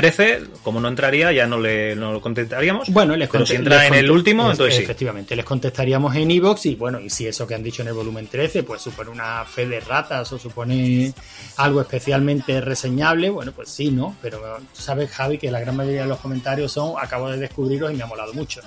13, 0.00 0.44
como 0.62 0.80
no 0.80 0.88
entraría, 0.88 1.30
ya 1.30 1.46
no, 1.46 1.60
le, 1.60 1.94
no 1.94 2.10
lo 2.14 2.22
contestaríamos. 2.22 2.88
Bueno, 2.88 3.14
les 3.16 3.28
Pero 3.28 3.44
si 3.44 3.56
entra 3.56 3.86
en 3.86 3.92
el 3.92 4.10
último, 4.10 4.44
les, 4.44 4.52
entonces 4.52 4.76
sí. 4.76 4.82
Efectivamente, 4.84 5.36
les 5.36 5.44
contestaríamos 5.44 6.16
en 6.16 6.30
iVoox 6.30 6.64
y 6.66 6.74
bueno, 6.74 6.98
y 6.98 7.10
si 7.10 7.26
eso 7.26 7.46
que 7.46 7.54
han 7.54 7.62
dicho 7.62 7.82
en 7.82 7.88
el 7.88 7.94
volumen 7.94 8.26
13, 8.26 8.62
pues 8.62 8.80
supone 8.80 9.10
una 9.10 9.44
fe 9.44 9.66
de 9.66 9.78
ratas 9.80 10.32
o 10.32 10.38
supone 10.38 11.12
algo 11.58 11.82
especialmente 11.82 12.62
reseñable, 12.62 13.28
bueno, 13.28 13.52
pues 13.52 13.68
sí, 13.68 13.90
¿no? 13.90 14.16
Pero 14.22 14.40
tú 14.74 14.80
sabes, 14.80 15.10
Javi, 15.10 15.36
que 15.36 15.50
la 15.50 15.60
gran 15.60 15.76
mayoría 15.76 16.02
de 16.02 16.08
los 16.08 16.20
comentarios 16.20 16.72
son 16.72 16.94
acabo 16.98 17.30
de 17.30 17.36
descubriros 17.36 17.92
y 17.92 17.96
me 17.96 18.04
ha 18.04 18.06
molado 18.06 18.32
mucho. 18.32 18.62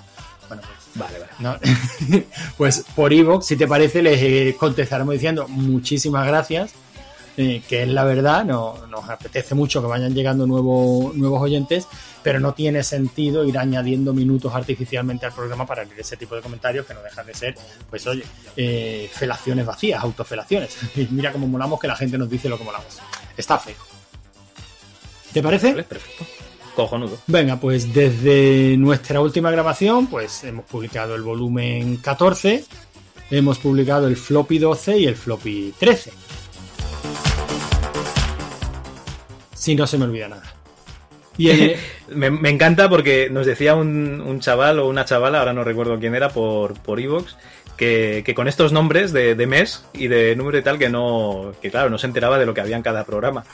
Bueno, 0.47 0.61
pues, 0.61 0.77
vale, 0.93 1.17
vale. 1.17 1.31
¿no? 1.39 2.23
pues 2.57 2.85
por 2.95 3.11
iVoox, 3.11 3.43
si 3.43 3.55
te 3.55 3.67
parece, 3.67 4.03
les 4.03 4.55
contestaremos 4.55 5.13
diciendo 5.13 5.47
muchísimas 5.47 6.27
gracias 6.27 6.75
eh, 7.35 7.63
que 7.67 7.83
es 7.83 7.87
la 7.89 8.03
verdad, 8.03 8.45
no, 8.45 8.85
nos 8.87 9.09
apetece 9.09 9.55
mucho 9.55 9.81
que 9.81 9.87
vayan 9.87 10.13
llegando 10.13 10.45
nuevos, 10.45 11.15
nuevos 11.15 11.41
oyentes, 11.41 11.87
pero 12.21 12.39
no 12.39 12.53
tiene 12.53 12.83
sentido 12.83 13.43
ir 13.43 13.57
añadiendo 13.57 14.13
minutos 14.13 14.53
artificialmente 14.53 15.25
al 15.25 15.33
programa 15.33 15.65
para 15.65 15.83
leer 15.83 15.99
ese 15.99 16.15
tipo 16.15 16.35
de 16.35 16.41
comentarios 16.41 16.85
que 16.85 16.93
no 16.93 17.01
dejan 17.01 17.25
de 17.25 17.33
ser, 17.33 17.55
pues 17.89 18.05
oye, 18.05 18.23
eh, 18.55 19.09
felaciones 19.11 19.65
vacías, 19.65 20.03
autofelaciones. 20.03 20.77
Y 20.95 21.07
mira 21.09 21.31
cómo 21.31 21.47
molamos 21.47 21.79
que 21.79 21.87
la 21.87 21.95
gente 21.95 22.17
nos 22.17 22.29
dice 22.29 22.47
lo 22.47 22.57
que 22.57 22.63
molamos. 22.63 22.99
Está 23.35 23.57
feo. 23.57 23.75
¿Te 25.33 25.41
parece? 25.41 25.73
perfecto. 25.73 26.25
Cojonudo. 26.75 27.17
Venga, 27.27 27.59
pues 27.59 27.93
desde 27.93 28.77
nuestra 28.77 29.21
última 29.21 29.51
grabación, 29.51 30.07
pues 30.07 30.43
hemos 30.43 30.65
publicado 30.65 31.15
el 31.15 31.21
volumen 31.21 31.97
14, 31.97 32.63
hemos 33.31 33.59
publicado 33.59 34.07
el 34.07 34.17
floppy 34.17 34.59
12 34.59 34.97
y 34.99 35.05
el 35.05 35.15
floppy 35.15 35.73
13. 35.79 36.11
Si 39.63 39.75
no 39.75 39.87
se 39.87 39.97
me 39.97 40.03
olvida 40.03 40.27
nada. 40.27 40.43
Y 41.37 41.71
me 42.09 42.49
encanta 42.49 42.89
porque 42.89 43.29
nos 43.31 43.45
decía 43.45 43.75
un, 43.75 44.19
un 44.19 44.41
chaval 44.41 44.79
o 44.79 44.89
una 44.89 45.05
chavala, 45.05 45.39
ahora 45.39 45.53
no 45.53 45.63
recuerdo 45.63 45.97
quién 45.99 46.15
era, 46.15 46.27
por 46.27 46.73
por 46.81 46.99
Evox, 46.99 47.37
que, 47.77 48.23
que 48.25 48.35
con 48.35 48.49
estos 48.49 48.73
nombres 48.73 49.13
de, 49.13 49.35
de 49.35 49.47
mes 49.47 49.85
y 49.93 50.09
de 50.09 50.35
número 50.35 50.57
y 50.57 50.63
tal, 50.63 50.77
que 50.77 50.89
no, 50.89 51.53
que 51.61 51.71
claro, 51.71 51.89
no 51.89 51.97
se 51.97 52.07
enteraba 52.07 52.37
de 52.37 52.45
lo 52.45 52.53
que 52.53 52.59
había 52.59 52.75
en 52.75 52.83
cada 52.83 53.05
programa. 53.05 53.45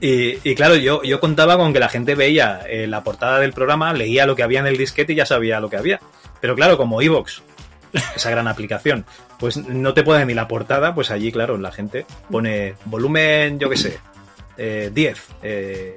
Y, 0.00 0.38
y 0.42 0.56
claro, 0.56 0.74
yo, 0.74 1.00
yo 1.04 1.20
contaba 1.20 1.56
con 1.56 1.72
que 1.72 1.78
la 1.78 1.88
gente 1.88 2.16
veía 2.16 2.62
eh, 2.68 2.88
la 2.88 3.04
portada 3.04 3.38
del 3.38 3.52
programa, 3.52 3.92
leía 3.92 4.26
lo 4.26 4.34
que 4.34 4.42
había 4.42 4.58
en 4.58 4.66
el 4.66 4.76
disquete 4.76 5.12
y 5.12 5.16
ya 5.16 5.26
sabía 5.26 5.60
lo 5.60 5.70
que 5.70 5.76
había. 5.76 6.00
Pero 6.40 6.56
claro, 6.56 6.76
como 6.76 7.00
Evox, 7.00 7.40
esa 8.16 8.30
gran 8.30 8.48
aplicación, 8.48 9.04
pues 9.38 9.58
no 9.58 9.94
te 9.94 10.02
pone 10.02 10.26
ni 10.26 10.34
la 10.34 10.48
portada, 10.48 10.92
pues 10.92 11.12
allí, 11.12 11.30
claro, 11.30 11.56
la 11.56 11.70
gente 11.70 12.04
pone 12.28 12.74
volumen, 12.86 13.60
yo 13.60 13.70
qué 13.70 13.76
sé, 13.76 13.98
eh, 14.56 14.90
10, 14.92 15.18
eh, 15.42 15.96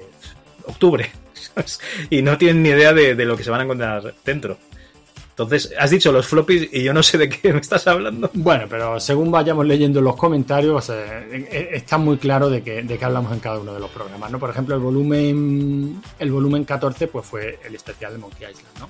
octubre, 0.66 1.10
¿sabes? 1.34 1.80
y 2.10 2.22
no 2.22 2.36
tienen 2.38 2.62
ni 2.62 2.70
idea 2.70 2.92
de, 2.92 3.14
de 3.14 3.24
lo 3.24 3.36
que 3.36 3.44
se 3.44 3.50
van 3.50 3.60
a 3.60 3.64
encontrar 3.64 4.14
dentro. 4.24 4.58
Entonces, 5.38 5.70
has 5.78 5.90
dicho 5.90 6.10
los 6.12 6.26
floppies 6.26 6.66
y 6.72 6.82
yo 6.82 6.94
no 6.94 7.02
sé 7.02 7.18
de 7.18 7.28
qué 7.28 7.52
me 7.52 7.60
estás 7.60 7.86
hablando. 7.86 8.30
Bueno, 8.32 8.64
pero 8.70 8.98
según 8.98 9.30
vayamos 9.30 9.66
leyendo 9.66 10.00
los 10.00 10.16
comentarios, 10.16 10.88
eh, 10.88 10.94
eh, 11.30 11.68
está 11.72 11.98
muy 11.98 12.16
claro 12.16 12.48
de 12.48 12.62
que, 12.62 12.82
de 12.82 12.96
qué 12.96 13.04
hablamos 13.04 13.30
en 13.32 13.40
cada 13.40 13.58
uno 13.58 13.74
de 13.74 13.80
los 13.80 13.90
programas, 13.90 14.30
¿no? 14.30 14.38
Por 14.38 14.48
ejemplo, 14.48 14.74
el 14.74 14.80
volumen, 14.80 16.00
el 16.18 16.32
volumen 16.32 16.64
14 16.64 17.08
pues 17.08 17.26
fue 17.26 17.58
el 17.66 17.74
especial 17.74 18.12
de 18.12 18.18
Monkey 18.18 18.50
Island, 18.50 18.78
¿no? 18.80 18.88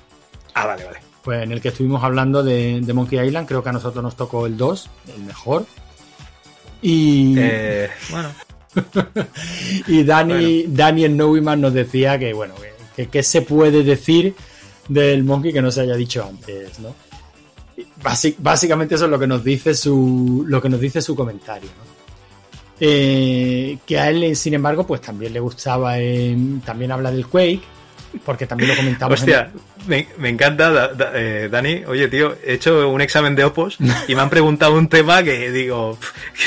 Ah, 0.53 0.65
vale, 0.67 0.85
vale. 0.85 0.99
Pues 1.21 1.43
en 1.43 1.51
el 1.51 1.59
que 1.59 1.67
estuvimos 1.67 2.01
hablando 2.01 2.41
de, 2.41 2.79
de 2.79 2.93
Monkey 2.93 3.19
Island, 3.19 3.45
creo 3.45 3.61
que 3.61 3.67
a 3.67 3.73
nosotros 3.73 4.01
nos 4.01 4.15
tocó 4.15 4.45
el 4.45 4.55
2, 4.55 4.89
el 5.17 5.23
mejor. 5.23 5.65
Y, 6.81 7.35
Eh, 7.37 7.89
bueno, 8.09 8.29
y 9.87 10.03
Dani, 10.03 10.65
Daniel 10.67 11.15
Neumann 11.15 11.61
nos 11.61 11.73
decía 11.73 12.17
que, 12.17 12.33
bueno, 12.33 12.53
que, 12.95 13.23
se 13.23 13.41
puede 13.41 13.83
decir 13.83 14.35
del 14.87 15.23
Monkey 15.23 15.53
que 15.53 15.61
no 15.61 15.71
se 15.71 15.81
haya 15.81 15.95
dicho 15.95 16.25
antes, 16.27 16.79
¿no? 16.79 16.95
Básicamente 18.39 18.95
eso 18.95 19.05
es 19.05 19.11
lo 19.11 19.19
que 19.19 19.27
nos 19.27 19.43
dice 19.43 19.75
su, 19.75 20.45
lo 20.47 20.61
que 20.61 20.69
nos 20.69 20.79
dice 20.79 21.01
su 21.01 21.15
comentario, 21.15 21.69
¿no? 21.69 21.97
Eh, 22.79 23.79
que 23.85 23.99
a 23.99 24.09
él, 24.09 24.35
sin 24.35 24.53
embargo, 24.53 24.85
pues 24.85 25.01
también 25.01 25.33
le 25.33 25.39
gustaba, 25.39 25.99
eh, 25.99 26.37
también 26.63 26.91
habla 26.91 27.11
del 27.11 27.25
Quake, 27.25 27.61
porque 28.25 28.47
también 28.47 28.69
lo 28.71 28.75
comentamos. 28.75 29.19
en- 29.21 29.29
hostia, 29.29 29.51
me, 29.87 30.07
me 30.17 30.29
encanta, 30.29 30.69
Da- 30.69 30.87
Da- 30.89 31.11
eh, 31.15 31.47
Dani. 31.51 31.83
Oye, 31.87 32.07
tío, 32.07 32.35
he 32.45 32.53
hecho 32.53 32.89
un 32.89 32.99
examen 33.01 33.35
de 33.35 33.45
Opos 33.45 33.77
y 34.07 34.15
me 34.15 34.21
han 34.21 34.29
preguntado 34.29 34.73
un 34.73 34.89
tema 34.89 35.23
que 35.23 35.51
digo, 35.51 35.97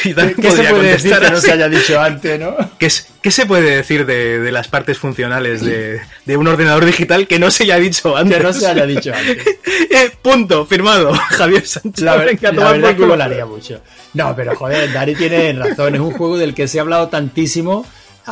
¿qué, 0.02 0.14
¿Qué, 0.14 0.34
qué 0.34 0.50
se 0.50 0.64
puede 0.64 0.88
decir 0.92 1.16
que 1.18 1.30
no 1.30 1.40
se 1.40 1.52
haya 1.52 1.68
dicho 1.68 2.00
antes, 2.00 2.38
no? 2.40 2.56
¿Qué, 2.78 2.88
qué 3.22 3.30
se 3.30 3.46
puede 3.46 3.76
decir 3.76 4.04
de, 4.06 4.40
de 4.40 4.52
las 4.52 4.68
partes 4.68 4.98
funcionales 4.98 5.62
de, 5.64 6.00
de 6.26 6.36
un 6.36 6.46
ordenador 6.48 6.84
digital 6.84 7.26
que 7.26 7.38
no 7.38 7.50
se 7.50 7.64
haya 7.64 7.76
dicho 7.78 8.16
antes? 8.16 8.38
Que 8.38 8.42
no 8.42 8.52
se 8.52 8.66
haya 8.66 8.86
dicho 8.86 9.12
antes. 9.14 9.38
Eh, 9.92 10.10
punto, 10.22 10.66
firmado, 10.66 11.12
Javier 11.30 11.66
Sánchez. 11.66 12.04
La, 12.04 12.14
ver- 12.16 12.38
la 12.40 12.50
verdad 12.52 12.76
es 12.76 12.88
que 12.90 12.94
culo. 12.96 13.08
molaría 13.08 13.44
mucho. 13.44 13.80
No, 14.14 14.34
pero 14.36 14.54
joder, 14.54 14.92
Dari 14.92 15.14
tiene 15.16 15.52
razón. 15.52 15.94
Es 15.96 16.00
un 16.00 16.12
juego 16.12 16.38
del 16.38 16.54
que 16.54 16.68
se 16.68 16.78
ha 16.78 16.82
hablado 16.82 17.08
tantísimo. 17.08 17.84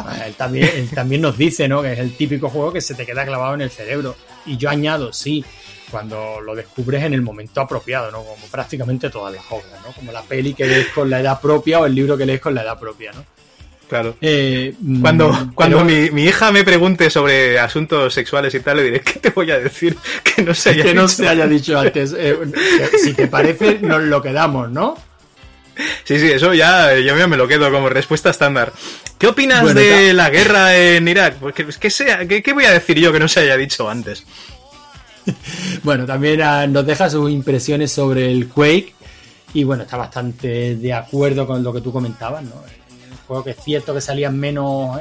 Además, 0.06 0.26
Él 0.26 0.34
también, 0.34 0.70
él 0.74 0.88
también 0.90 1.22
nos 1.22 1.36
dice, 1.38 1.68
¿no? 1.68 1.82
Que 1.82 1.92
es 1.92 1.98
el 1.98 2.16
típico 2.16 2.48
juego 2.48 2.72
que 2.72 2.80
se 2.80 2.94
te 2.94 3.04
queda 3.06 3.24
clavado 3.24 3.54
en 3.54 3.62
el 3.62 3.70
cerebro. 3.70 4.16
Y 4.46 4.56
yo 4.56 4.70
añado, 4.70 5.12
sí, 5.12 5.44
cuando 5.90 6.40
lo 6.40 6.54
descubres 6.54 7.02
en 7.02 7.14
el 7.14 7.22
momento 7.22 7.60
apropiado, 7.60 8.10
¿no? 8.10 8.22
Como 8.24 8.46
prácticamente 8.50 9.10
todas 9.10 9.34
las 9.34 9.44
obras, 9.50 9.72
¿no? 9.86 9.92
Como 9.92 10.12
la 10.12 10.22
peli 10.22 10.54
que 10.54 10.66
lees 10.66 10.88
con 10.88 11.08
la 11.10 11.20
edad 11.20 11.40
propia 11.40 11.80
o 11.80 11.86
el 11.86 11.94
libro 11.94 12.16
que 12.16 12.26
lees 12.26 12.40
con 12.40 12.54
la 12.54 12.62
edad 12.62 12.78
propia, 12.78 13.12
¿no? 13.12 13.24
Claro. 13.88 14.16
Eh, 14.20 14.74
Cuando, 15.00 15.32
mm, 15.32 15.54
cuando 15.54 15.78
pero- 15.78 15.86
mi, 15.88 16.10
mi 16.10 16.24
hija 16.24 16.52
me 16.52 16.62
pregunte 16.62 17.08
sobre 17.08 17.58
asuntos 17.58 18.12
sexuales 18.12 18.54
y 18.54 18.60
tal, 18.60 18.76
le 18.76 18.82
diré, 18.82 19.00
¿qué 19.00 19.18
te 19.18 19.30
voy 19.30 19.50
a 19.50 19.58
decir? 19.58 19.96
Que 20.36 20.42
no 20.42 20.52
se 20.54 20.70
haya 20.70 20.82
que 20.84 20.94
no 20.94 21.02
dicho 21.02 21.14
se 21.14 21.28
haya 21.28 21.46
dicho 21.46 21.78
antes. 21.78 22.14
Eh, 22.16 22.36
si 23.02 23.14
te 23.14 23.28
parece, 23.28 23.78
nos 23.80 24.02
lo 24.02 24.20
quedamos, 24.20 24.70
¿no? 24.70 24.96
Sí, 26.04 26.18
sí, 26.18 26.30
eso 26.30 26.54
ya, 26.54 26.98
yo 26.98 27.28
me 27.28 27.36
lo 27.36 27.46
quedo 27.46 27.70
como 27.70 27.88
respuesta 27.88 28.30
estándar. 28.30 28.72
¿Qué 29.18 29.26
opinas 29.26 29.62
Bueno, 29.62 29.80
de 29.80 30.12
la 30.12 30.30
guerra 30.30 30.76
en 30.76 31.06
Irak? 31.06 31.36
Pues 31.36 31.54
que, 31.54 31.66
que 31.66 31.90
sea, 31.90 32.26
¿qué, 32.26 32.42
qué 32.42 32.52
voy 32.52 32.64
a 32.64 32.72
decir 32.72 32.98
yo 32.98 33.12
que 33.12 33.20
no 33.20 33.28
se 33.28 33.40
haya 33.40 33.56
dicho 33.56 33.88
antes? 33.88 34.24
Bueno, 35.82 36.06
también 36.06 36.40
ah, 36.40 36.66
nos 36.66 36.86
deja 36.86 37.10
sus 37.10 37.30
impresiones 37.30 37.92
sobre 37.92 38.30
el 38.30 38.48
Quake 38.48 38.94
y 39.52 39.64
bueno, 39.64 39.82
está 39.82 39.96
bastante 39.96 40.76
de 40.76 40.92
acuerdo 40.92 41.46
con 41.46 41.62
lo 41.62 41.72
que 41.72 41.80
tú 41.80 41.92
comentabas, 41.92 42.42
¿no? 42.42 42.54
Un 42.54 43.16
juego 43.26 43.44
que 43.44 43.50
es 43.50 43.56
cierto 43.62 43.94
que 43.94 44.00
salían 44.00 44.38
menos, 44.38 45.00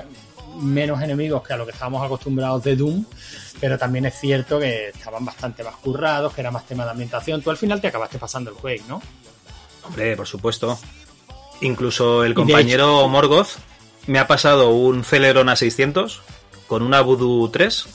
menos 0.60 1.02
enemigos 1.02 1.46
que 1.46 1.54
a 1.54 1.58
lo 1.58 1.66
que 1.66 1.72
estábamos 1.72 2.06
acostumbrados 2.06 2.64
de 2.64 2.76
Doom, 2.76 3.06
pero 3.60 3.78
también 3.78 4.06
es 4.06 4.20
cierto 4.20 4.60
que 4.60 4.90
estaban 4.90 5.26
bastante 5.26 5.64
más 5.64 5.76
currados, 5.76 6.34
que 6.34 6.42
era 6.42 6.52
más 6.52 6.66
tema 6.66 6.86
de 6.86 6.92
ambientación. 6.92 7.42
Tú 7.42 7.50
al 7.50 7.58
final 7.58 7.82
te 7.82 7.88
acabaste 7.88 8.18
pasando 8.18 8.52
el 8.52 8.58
Quake, 8.58 8.84
¿no? 8.88 9.02
Hombre, 9.88 10.16
por 10.16 10.28
supuesto. 10.28 10.78
Incluso 11.62 12.24
el 12.24 12.34
compañero 12.34 13.08
Morgoth 13.08 13.48
me 14.06 14.20
ha 14.20 14.28
pasado 14.28 14.70
un 14.72 15.04
Celeron 15.04 15.48
A600 15.48 16.20
con 16.68 16.84
una 16.84 17.02
Voodoo 17.02 17.50
3 17.50 17.86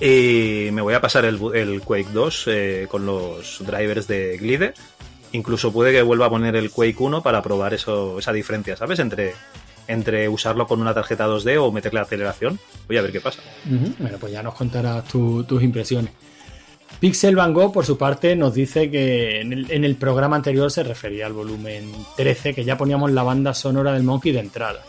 y 0.00 0.68
me 0.72 0.82
voy 0.82 0.94
a 0.94 1.00
pasar 1.00 1.24
el, 1.24 1.38
el 1.54 1.80
Quake 1.82 2.10
2 2.12 2.44
eh, 2.46 2.86
con 2.90 3.06
los 3.06 3.58
drivers 3.64 4.06
de 4.06 4.36
Glide. 4.38 4.74
Incluso 5.32 5.72
puede 5.72 5.92
que 5.92 6.02
vuelva 6.02 6.26
a 6.26 6.30
poner 6.30 6.56
el 6.56 6.70
Quake 6.70 6.96
1 6.98 7.22
para 7.22 7.42
probar 7.42 7.72
eso, 7.74 8.18
esa 8.18 8.32
diferencia, 8.32 8.76
¿sabes? 8.76 8.98
Entre, 8.98 9.34
entre 9.86 10.28
usarlo 10.28 10.66
con 10.66 10.80
una 10.80 10.92
tarjeta 10.94 11.28
2D 11.28 11.58
o 11.60 11.70
meterle 11.70 12.00
aceleración. 12.00 12.58
Voy 12.88 12.96
a 12.96 13.02
ver 13.02 13.12
qué 13.12 13.20
pasa. 13.20 13.40
Bueno, 13.98 14.18
pues 14.18 14.32
ya 14.32 14.42
nos 14.42 14.54
contarás 14.54 15.04
tu- 15.04 15.44
tus 15.44 15.62
impresiones. 15.62 16.12
Pixel 17.00 17.34
Van 17.34 17.54
Gogh, 17.54 17.72
por 17.72 17.86
su 17.86 17.96
parte, 17.96 18.36
nos 18.36 18.52
dice 18.52 18.90
que 18.90 19.40
en 19.40 19.54
el, 19.54 19.70
en 19.70 19.86
el 19.86 19.96
programa 19.96 20.36
anterior 20.36 20.70
se 20.70 20.82
refería 20.82 21.24
al 21.24 21.32
volumen 21.32 21.90
13, 22.16 22.52
que 22.52 22.62
ya 22.62 22.76
poníamos 22.76 23.10
la 23.10 23.22
banda 23.22 23.54
sonora 23.54 23.94
del 23.94 24.02
Monkey 24.02 24.32
de 24.32 24.40
entrada. 24.40 24.82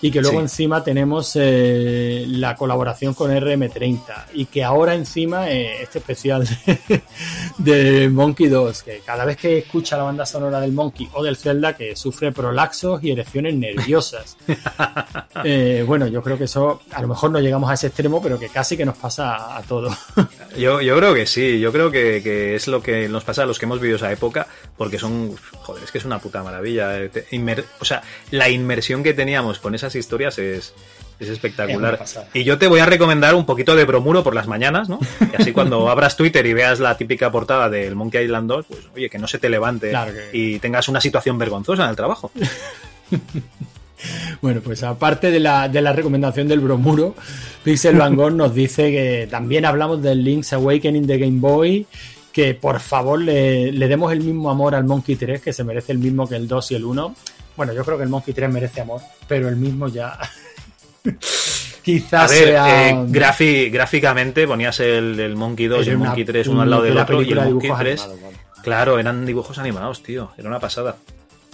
Y 0.00 0.10
que 0.12 0.20
luego 0.20 0.36
Sí. 0.38 0.42
encima 0.42 0.84
tenemos 0.84 1.32
eh, 1.34 2.24
la 2.28 2.54
colaboración 2.54 3.14
con 3.14 3.32
RM30. 3.32 4.00
Y 4.34 4.46
que 4.46 4.62
ahora 4.62 4.94
encima 4.94 5.50
eh, 5.50 5.82
este 5.82 5.98
especial 5.98 6.46
de, 7.58 8.08
Monkey 8.08 8.46
2, 8.48 8.82
que 8.82 9.00
cada 9.04 9.24
vez 9.24 9.36
que 9.36 9.58
escucha 9.58 9.96
la 9.96 10.04
banda 10.04 10.24
sonora 10.26 10.60
del 10.60 10.72
Monkey 10.72 11.08
o 11.14 11.22
del 11.24 11.36
Zelda, 11.36 11.76
que 11.76 11.96
sufre 11.96 12.32
prolaxos 12.32 13.02
y 13.02 13.10
erecciones 13.10 13.54
nerviosas. 13.54 14.36
Eh, 15.44 15.84
bueno, 15.86 16.08
yo 16.08 16.20
creo 16.22 16.36
que 16.36 16.44
eso 16.44 16.82
a 16.90 17.00
lo 17.00 17.06
mejor 17.08 17.30
no 17.30 17.38
llegamos 17.38 17.70
a 17.70 17.74
ese 17.74 17.86
extremo, 17.88 18.20
pero 18.20 18.38
que 18.40 18.48
casi 18.48 18.76
que 18.76 18.84
nos 18.84 18.96
pasa 18.96 19.56
a 19.56 19.62
todos. 19.62 19.96
Yo, 20.58 20.80
yo 20.80 20.96
creo 20.96 21.14
que 21.14 21.26
sí, 21.26 21.60
yo 21.60 21.70
creo 21.70 21.90
que, 21.90 22.20
que 22.22 22.56
es 22.56 22.66
lo 22.66 22.82
que 22.82 23.08
nos 23.08 23.22
pasa 23.22 23.42
a 23.44 23.46
los 23.46 23.58
que 23.58 23.66
hemos 23.66 23.78
vivido 23.78 23.96
esa 23.96 24.10
época, 24.10 24.48
porque 24.76 24.98
son, 24.98 25.36
joder, 25.60 25.84
es 25.84 25.92
que 25.92 25.98
es 25.98 26.04
una 26.04 26.18
puta 26.18 26.42
maravilla. 26.42 26.98
inmer- 27.30 27.64
o 27.78 27.84
sea, 27.84 28.02
la 28.32 28.48
inmersión 28.48 29.02
que 29.04 29.14
teníamos 29.14 29.58
con 29.60 29.74
esas 29.88 29.96
historias 30.00 30.38
es, 30.38 30.66
es 30.68 30.74
Es 31.20 31.28
espectacular. 31.30 31.98
y 32.32 32.44
yo 32.44 32.58
te 32.58 32.68
voy 32.68 32.78
a 32.80 32.86
recomendar 32.86 33.34
un 33.34 33.44
poquito 33.44 33.74
de 33.74 33.84
bromuro 33.84 34.22
por 34.22 34.34
las 34.34 34.46
mañanas, 34.46 34.88
¿no? 34.88 35.00
Y 35.32 35.40
así 35.42 35.52
cuando 35.52 35.88
abras 35.90 36.16
Twitter 36.16 36.46
y 36.46 36.52
veas 36.54 36.78
la 36.80 36.96
típica 36.96 37.32
portada 37.32 37.68
del 37.68 37.96
Monkey 37.96 38.24
Island 38.24 38.48
2, 38.48 38.66
pues 38.68 38.80
oye, 38.94 39.10
que 39.10 39.18
no 39.18 39.26
se 39.26 39.38
te 39.38 39.48
levante 39.48 39.90
Claro 39.90 40.12
que- 40.12 40.30
y 40.38 40.58
tengas 40.60 40.88
una 40.88 41.00
situación 41.00 41.36
vergonzosa 41.38 41.84
en 41.84 41.90
el 41.90 41.96
trabajo. 41.96 42.30
Bueno, 44.40 44.60
pues 44.60 44.84
aparte 44.84 45.32
de 45.32 45.40
la, 45.40 45.68
de 45.68 45.82
la 45.82 45.92
recomendación 45.92 46.46
del 46.46 46.60
bromuro, 46.60 47.16
Pixel 47.64 47.96
Van 47.96 48.14
Gogh 48.14 48.30
nos 48.32 48.54
dice 48.54 48.92
que 48.92 49.26
también 49.28 49.64
hablamos 49.64 50.00
del 50.00 50.22
Link's 50.22 50.52
Awakening 50.52 51.04
de 51.04 51.18
Game 51.18 51.40
Boy, 51.40 51.84
que 52.30 52.54
por 52.54 52.78
favor 52.78 53.20
le, 53.20 53.72
le 53.72 53.88
demos 53.88 54.12
el 54.12 54.20
mismo 54.20 54.50
amor 54.52 54.76
al 54.76 54.84
Monkey 54.84 55.16
3, 55.16 55.40
que 55.42 55.52
se 55.52 55.64
merece 55.64 55.90
el 55.90 55.98
mismo 55.98 56.28
que 56.28 56.36
el 56.36 56.46
2 56.46 56.70
y 56.70 56.74
el 56.76 56.84
1. 56.84 57.14
Bueno, 57.58 57.74
yo 57.74 57.84
creo 57.84 57.98
que 57.98 58.04
el 58.04 58.08
Monkey 58.08 58.32
3 58.32 58.48
merece 58.50 58.80
amor, 58.80 59.02
pero 59.26 59.48
el 59.48 59.56
mismo 59.56 59.88
ya... 59.88 60.16
A 61.08 61.10
Quizás 61.82 62.30
ver, 62.30 62.44
sea... 62.48 62.90
eh, 62.90 63.70
gráficamente 63.70 64.46
ponías 64.46 64.78
el, 64.80 65.18
el 65.18 65.36
Monkey 65.36 65.66
2 65.66 65.86
y 65.86 65.90
el 65.90 65.96
una- 65.96 66.06
Monkey 66.06 66.24
3 66.24 66.46
uno 66.48 66.62
al 66.62 66.70
lado 66.70 66.82
del 66.82 66.96
otro 66.98 67.22
y 67.22 67.30
el 67.30 67.34
Monkey 67.36 67.52
dibujos 67.54 67.78
3. 67.80 68.00
animados, 68.02 68.22
vale. 68.22 68.36
Claro, 68.62 68.98
eran 68.98 69.24
dibujos 69.26 69.58
animados, 69.58 70.02
tío. 70.02 70.30
Era 70.36 70.48
una 70.48 70.60
pasada. 70.60 70.96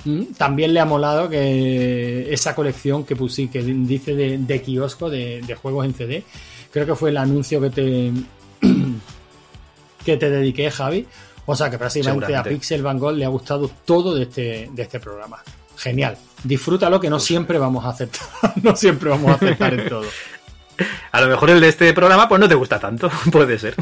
Mm, 0.04 0.24
También 0.36 0.74
le 0.74 0.80
ha 0.80 0.84
molado 0.84 1.28
que 1.30 2.32
esa 2.32 2.54
colección 2.54 3.04
que 3.04 3.14
pusí, 3.16 3.46
que 3.48 3.62
dice 3.62 4.14
de, 4.14 4.38
de 4.38 4.60
kiosco 4.62 5.08
de, 5.08 5.40
de 5.46 5.54
juegos 5.54 5.86
en 5.86 5.94
CD, 5.94 6.24
creo 6.72 6.84
que 6.84 6.94
fue 6.96 7.10
el 7.10 7.16
anuncio 7.16 7.60
que 7.60 7.70
te 7.70 8.12
que 10.04 10.16
te 10.16 10.30
dediqué, 10.30 10.70
Javi. 10.70 11.06
O 11.46 11.54
sea 11.54 11.70
que 11.70 11.78
prácticamente 11.78 12.34
a. 12.34 12.42
Pixel 12.42 12.82
Van 12.82 12.98
Gogh 12.98 13.14
le 13.14 13.24
ha 13.24 13.28
gustado 13.28 13.70
todo 13.84 14.14
de 14.14 14.22
este, 14.24 14.68
de 14.72 14.82
este 14.82 14.98
programa. 14.98 15.42
Genial. 15.84 16.16
Disfrútalo 16.42 16.98
que 16.98 17.10
no 17.10 17.20
siempre 17.20 17.58
vamos 17.58 17.84
a 17.84 17.90
aceptar, 17.90 18.26
no 18.62 18.74
siempre 18.74 19.10
vamos 19.10 19.30
a 19.32 19.34
aceptar 19.34 19.78
en 19.78 19.86
todo. 19.86 20.06
A 21.12 21.20
lo 21.20 21.28
mejor 21.28 21.50
el 21.50 21.60
de 21.60 21.68
este 21.68 21.92
programa 21.92 22.26
pues 22.26 22.40
no 22.40 22.48
te 22.48 22.54
gusta 22.54 22.80
tanto, 22.80 23.10
puede 23.30 23.58
ser. 23.58 23.74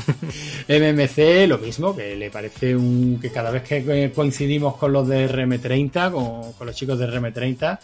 MMC 0.68 1.48
lo 1.48 1.58
mismo, 1.58 1.94
que 1.94 2.16
le 2.16 2.28
parece 2.28 2.74
un 2.74 3.20
que 3.22 3.30
cada 3.30 3.52
vez 3.52 3.62
que 3.62 4.10
coincidimos 4.12 4.76
con 4.76 4.92
los 4.92 5.06
de 5.06 5.30
RM30, 5.30 6.10
con, 6.10 6.52
con 6.54 6.66
los 6.66 6.74
chicos 6.74 6.98
de 6.98 7.06
RM30, 7.06 7.78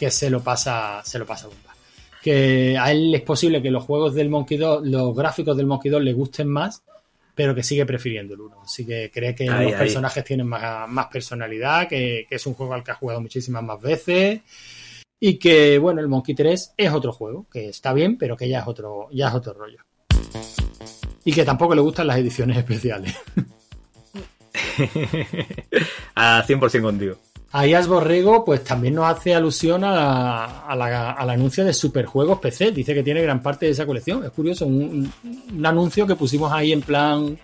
que 0.00 0.10
se 0.10 0.30
lo 0.30 0.40
pasa, 0.40 1.02
se 1.04 1.18
lo 1.18 1.26
pasa 1.26 1.48
bomba. 1.48 1.74
Que 2.22 2.76
a 2.78 2.90
él 2.90 3.14
es 3.14 3.22
posible 3.22 3.60
que 3.60 3.70
los 3.70 3.84
juegos 3.84 4.14
del 4.14 4.30
Monkey 4.30 4.56
2, 4.56 4.86
los 4.86 5.14
gráficos 5.14 5.56
del 5.58 5.66
Monkey 5.66 5.90
2 5.90 6.02
le 6.02 6.14
gusten 6.14 6.48
más, 6.48 6.82
pero 7.38 7.54
que 7.54 7.62
sigue 7.62 7.86
prefiriendo 7.86 8.34
el 8.34 8.40
1. 8.40 8.62
Así 8.64 8.84
que 8.84 9.12
cree 9.14 9.32
que 9.32 9.44
Ahí, 9.48 9.66
los 9.66 9.74
ahí. 9.74 9.78
personajes 9.78 10.24
tienen 10.24 10.48
más, 10.48 10.88
más 10.88 11.06
personalidad, 11.06 11.86
que, 11.86 12.26
que 12.28 12.34
es 12.34 12.44
un 12.48 12.54
juego 12.54 12.74
al 12.74 12.82
que 12.82 12.90
ha 12.90 12.94
jugado 12.96 13.20
muchísimas 13.20 13.62
más 13.62 13.80
veces. 13.80 14.40
Y 15.20 15.38
que, 15.38 15.78
bueno, 15.78 16.00
el 16.00 16.08
Monkey 16.08 16.34
3 16.34 16.74
es 16.76 16.92
otro 16.92 17.12
juego, 17.12 17.46
que 17.48 17.68
está 17.68 17.92
bien, 17.92 18.18
pero 18.18 18.36
que 18.36 18.48
ya 18.48 18.58
es 18.58 18.66
otro, 18.66 19.06
ya 19.12 19.28
es 19.28 19.34
otro 19.34 19.52
rollo. 19.52 19.78
Y 21.24 21.32
que 21.32 21.44
tampoco 21.44 21.76
le 21.76 21.80
gustan 21.80 22.08
las 22.08 22.18
ediciones 22.18 22.56
especiales. 22.56 23.14
A 26.16 26.44
100% 26.44 26.82
contigo. 26.82 27.18
Ayas 27.50 27.88
Borrego, 27.88 28.44
pues 28.44 28.62
también 28.62 28.94
nos 28.94 29.06
hace 29.06 29.34
alusión 29.34 29.82
a 29.82 29.90
la- 29.92 30.44
a 30.68 30.76
la- 30.76 31.12
al 31.12 31.30
anuncio 31.30 31.64
de 31.64 31.72
Superjuegos 31.72 32.38
PC. 32.40 32.72
Dice 32.72 32.92
que 32.92 33.02
tiene 33.02 33.22
gran 33.22 33.42
parte 33.42 33.64
de 33.66 33.72
esa 33.72 33.86
colección. 33.86 34.22
Es 34.22 34.30
curioso, 34.32 34.66
un, 34.66 35.10
un 35.56 35.66
anuncio 35.66 36.06
que 36.06 36.14
pusimos 36.14 36.52
ahí 36.52 36.72
en 36.72 36.82
plan 36.82 37.38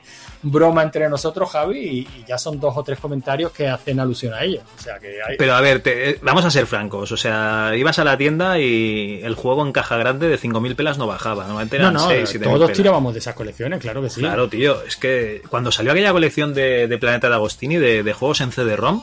broma 0.46 0.82
entre 0.82 1.08
nosotros, 1.08 1.48
Javi, 1.50 1.78
y, 1.78 1.98
y 2.00 2.24
ya 2.28 2.36
son 2.36 2.60
dos 2.60 2.76
o 2.76 2.82
tres 2.82 2.98
comentarios 2.98 3.50
que 3.50 3.66
hacen 3.66 3.98
alusión 3.98 4.34
a 4.34 4.44
ello. 4.44 4.60
O 4.78 4.82
sea 4.82 4.98
que 4.98 5.16
hay- 5.26 5.38
Pero 5.38 5.54
a 5.54 5.62
ver, 5.62 5.80
te- 5.80 6.10
eh, 6.10 6.18
vamos 6.20 6.44
a 6.44 6.50
ser 6.50 6.66
francos. 6.66 7.10
O 7.10 7.16
sea, 7.16 7.72
ibas 7.74 7.98
a 7.98 8.04
la 8.04 8.18
tienda 8.18 8.58
y 8.58 9.20
el 9.24 9.34
juego 9.36 9.64
en 9.64 9.72
caja 9.72 9.96
grande 9.96 10.28
de 10.28 10.36
5.000 10.36 10.76
pelas 10.76 10.98
no 10.98 11.06
bajaba. 11.06 11.44
Normalmente 11.44 11.78
no, 11.78 11.84
eran 11.84 11.94
no, 11.94 12.08
6, 12.08 12.28
7.000 12.28 12.42
todos 12.58 12.72
tirábamos 12.76 13.14
de 13.14 13.20
esas 13.20 13.34
colecciones, 13.34 13.80
claro 13.80 14.02
que 14.02 14.10
sí. 14.10 14.20
Claro, 14.20 14.50
tío. 14.50 14.82
Es 14.82 14.96
que 14.96 15.40
cuando 15.48 15.72
salió 15.72 15.92
aquella 15.92 16.12
colección 16.12 16.52
de, 16.52 16.88
de 16.88 16.98
Planeta 16.98 17.30
de 17.30 17.36
Agostini 17.36 17.76
de, 17.76 18.02
de 18.02 18.12
juegos 18.12 18.42
en 18.42 18.52
CD-ROM, 18.52 19.02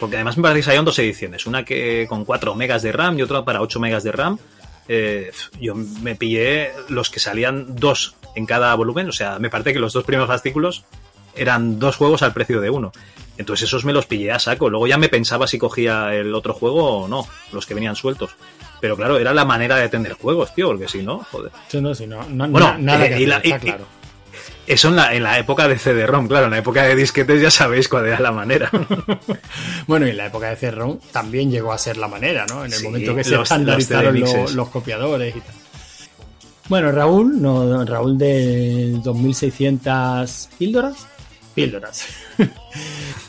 porque 0.00 0.16
además 0.16 0.36
me 0.36 0.42
parece 0.42 0.60
que 0.60 0.64
salieron 0.64 0.84
dos 0.84 0.98
ediciones, 0.98 1.46
una 1.46 1.64
que 1.64 2.06
con 2.08 2.24
4 2.24 2.54
megas 2.54 2.82
de 2.82 2.92
RAM 2.92 3.18
y 3.18 3.22
otra 3.22 3.44
para 3.44 3.60
8 3.62 3.80
megas 3.80 4.02
de 4.04 4.12
RAM. 4.12 4.38
eh, 4.88 5.30
yo 5.60 5.74
me 5.74 6.14
pillé 6.14 6.70
los 6.90 7.08
que 7.10 7.18
salían 7.20 7.74
dos 7.76 8.16
en 8.34 8.44
cada 8.46 8.74
volumen, 8.74 9.08
o 9.08 9.12
sea, 9.12 9.38
me 9.38 9.48
parece 9.48 9.72
que 9.72 9.78
los 9.78 9.92
dos 9.94 10.04
primeros 10.04 10.28
fascículos 10.28 10.84
eran 11.34 11.78
dos 11.78 11.96
juegos 11.96 12.22
al 12.22 12.32
precio 12.34 12.60
de 12.60 12.68
uno. 12.70 12.92
Entonces 13.38 13.66
esos 13.68 13.84
me 13.84 13.92
los 13.92 14.06
pillé 14.06 14.30
a 14.30 14.38
saco. 14.38 14.70
Luego 14.70 14.86
ya 14.86 14.96
me 14.96 15.08
pensaba 15.08 15.48
si 15.48 15.58
cogía 15.58 16.14
el 16.14 16.32
otro 16.34 16.52
juego 16.54 16.98
o 17.00 17.08
no, 17.08 17.26
los 17.52 17.66
que 17.66 17.74
venían 17.74 17.96
sueltos. 17.96 18.30
Pero 18.80 18.96
claro, 18.96 19.18
era 19.18 19.34
la 19.34 19.44
manera 19.44 19.74
de 19.76 19.88
tener 19.88 20.12
juegos, 20.12 20.54
tío, 20.54 20.68
porque 20.68 20.86
si 20.86 21.02
no, 21.02 21.26
joder. 21.32 21.50
Sí, 21.68 21.80
no, 21.80 21.94
sí, 21.94 22.06
no, 22.06 22.22
no- 22.28 22.48
Bueno, 22.48 22.72
na- 22.74 22.78
nada 22.78 23.06
eh, 23.06 23.08
que 23.08 23.14
y 23.14 23.24
hacer, 23.24 23.28
la- 23.28 23.36
está 23.38 23.56
y- 23.56 23.60
claro. 23.60 23.86
Eso 24.66 24.88
en 24.88 24.96
la, 24.96 25.14
en 25.14 25.22
la 25.22 25.38
época 25.38 25.68
de 25.68 25.78
CD-ROM, 25.78 26.26
claro, 26.26 26.46
en 26.46 26.52
la 26.52 26.58
época 26.58 26.84
de 26.84 26.96
disquetes 26.96 27.40
ya 27.42 27.50
sabéis 27.50 27.88
cuál 27.88 28.06
era 28.06 28.18
la 28.20 28.32
manera. 28.32 28.70
Bueno, 29.86 30.06
y 30.06 30.10
en 30.10 30.16
la 30.16 30.26
época 30.26 30.48
de 30.48 30.56
CD-ROM 30.56 30.98
también 31.12 31.50
llegó 31.50 31.72
a 31.72 31.76
ser 31.78 31.98
la 31.98 32.08
manera, 32.08 32.46
¿no? 32.48 32.64
En 32.64 32.72
el 32.72 32.78
Sí, 32.78 32.84
momento 32.84 33.14
que 33.14 33.22
se 33.24 33.32
los- 33.32 33.42
estandarizaron 33.42 34.12
los 34.14 34.20
los, 34.20 34.30
CD-mixes. 34.30 34.56
los 34.56 34.68
copiadores 34.70 35.36
y 35.36 35.40
tal. 35.40 35.54
Bueno, 36.70 36.90
Raúl, 36.92 37.42
no, 37.42 37.84
Raúl 37.84 38.16
de 38.16 38.92
2600 39.04 40.48
píldoras. 40.58 41.06
Píldoras. 41.54 42.06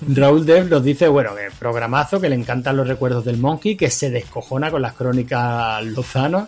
Raúl 0.07 0.45
Dev 0.45 0.69
nos 0.69 0.83
dice, 0.83 1.07
bueno, 1.09 1.35
que 1.35 1.49
programazo, 1.59 2.19
que 2.21 2.29
le 2.29 2.35
encantan 2.35 2.77
los 2.77 2.87
recuerdos 2.87 3.25
del 3.25 3.37
Monkey, 3.37 3.75
que 3.75 3.89
se 3.89 4.09
descojona 4.09 4.71
con 4.71 4.81
las 4.81 4.93
crónicas 4.93 5.83
Lozano. 5.85 6.47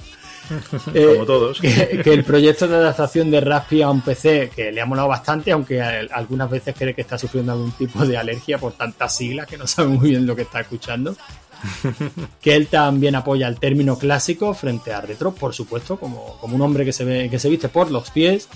Eh, 0.93 1.13
Como 1.13 1.25
todos. 1.25 1.59
Que, 1.59 2.01
que 2.03 2.13
el 2.13 2.23
proyecto 2.23 2.67
de 2.67 2.75
adaptación 2.75 3.29
de 3.31 3.41
Raspi 3.41 3.81
a 3.81 3.89
un 3.89 4.01
PC, 4.01 4.51
que 4.55 4.71
le 4.71 4.81
ha 4.81 4.85
molado 4.85 5.07
bastante, 5.07 5.51
aunque 5.51 5.81
algunas 5.81 6.49
veces 6.49 6.75
cree 6.77 6.93
que 6.93 7.01
está 7.01 7.17
sufriendo 7.17 7.51
algún 7.51 7.71
tipo 7.71 8.05
de 8.05 8.17
alergia 8.17 8.57
por 8.57 8.73
tantas 8.73 9.15
siglas 9.15 9.47
que 9.47 9.57
no 9.57 9.67
sabe 9.67 9.89
muy 9.89 10.09
bien 10.11 10.25
lo 10.25 10.35
que 10.35 10.43
está 10.43 10.61
escuchando. 10.61 11.15
Que 12.41 12.55
él 12.55 12.67
también 12.67 13.15
apoya 13.15 13.47
el 13.47 13.59
término 13.59 13.97
clásico 13.97 14.53
frente 14.53 14.93
a 14.93 15.01
retro, 15.01 15.33
por 15.33 15.53
supuesto, 15.55 15.97
como, 15.97 16.37
como 16.39 16.55
un 16.55 16.61
hombre 16.61 16.85
que 16.85 16.93
se, 16.93 17.03
ve, 17.03 17.29
que 17.29 17.39
se 17.39 17.49
viste 17.49 17.67
por 17.67 17.89
los 17.91 18.11
pies. 18.11 18.47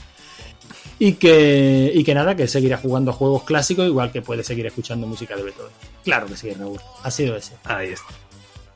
Y 1.00 1.14
que, 1.14 1.92
y 1.96 2.04
que 2.04 2.14
nada, 2.14 2.36
que 2.36 2.48
seguirá 2.48 2.78
jugando 2.78 3.12
juegos 3.12 3.44
clásicos, 3.44 3.88
igual 3.88 4.12
que 4.12 4.22
puede 4.22 4.44
seguir 4.44 4.68
escuchando 4.68 5.08
música 5.08 5.36
de 5.36 5.42
Beethoven. 5.42 5.72
Claro 6.04 6.28
que 6.28 6.38
sí, 6.38 6.52
Raúl. 6.54 6.80
Ha 7.02 7.10
sido 7.10 7.36
ese. 7.36 7.54
Ahí 7.64 7.90
está. 7.90 8.06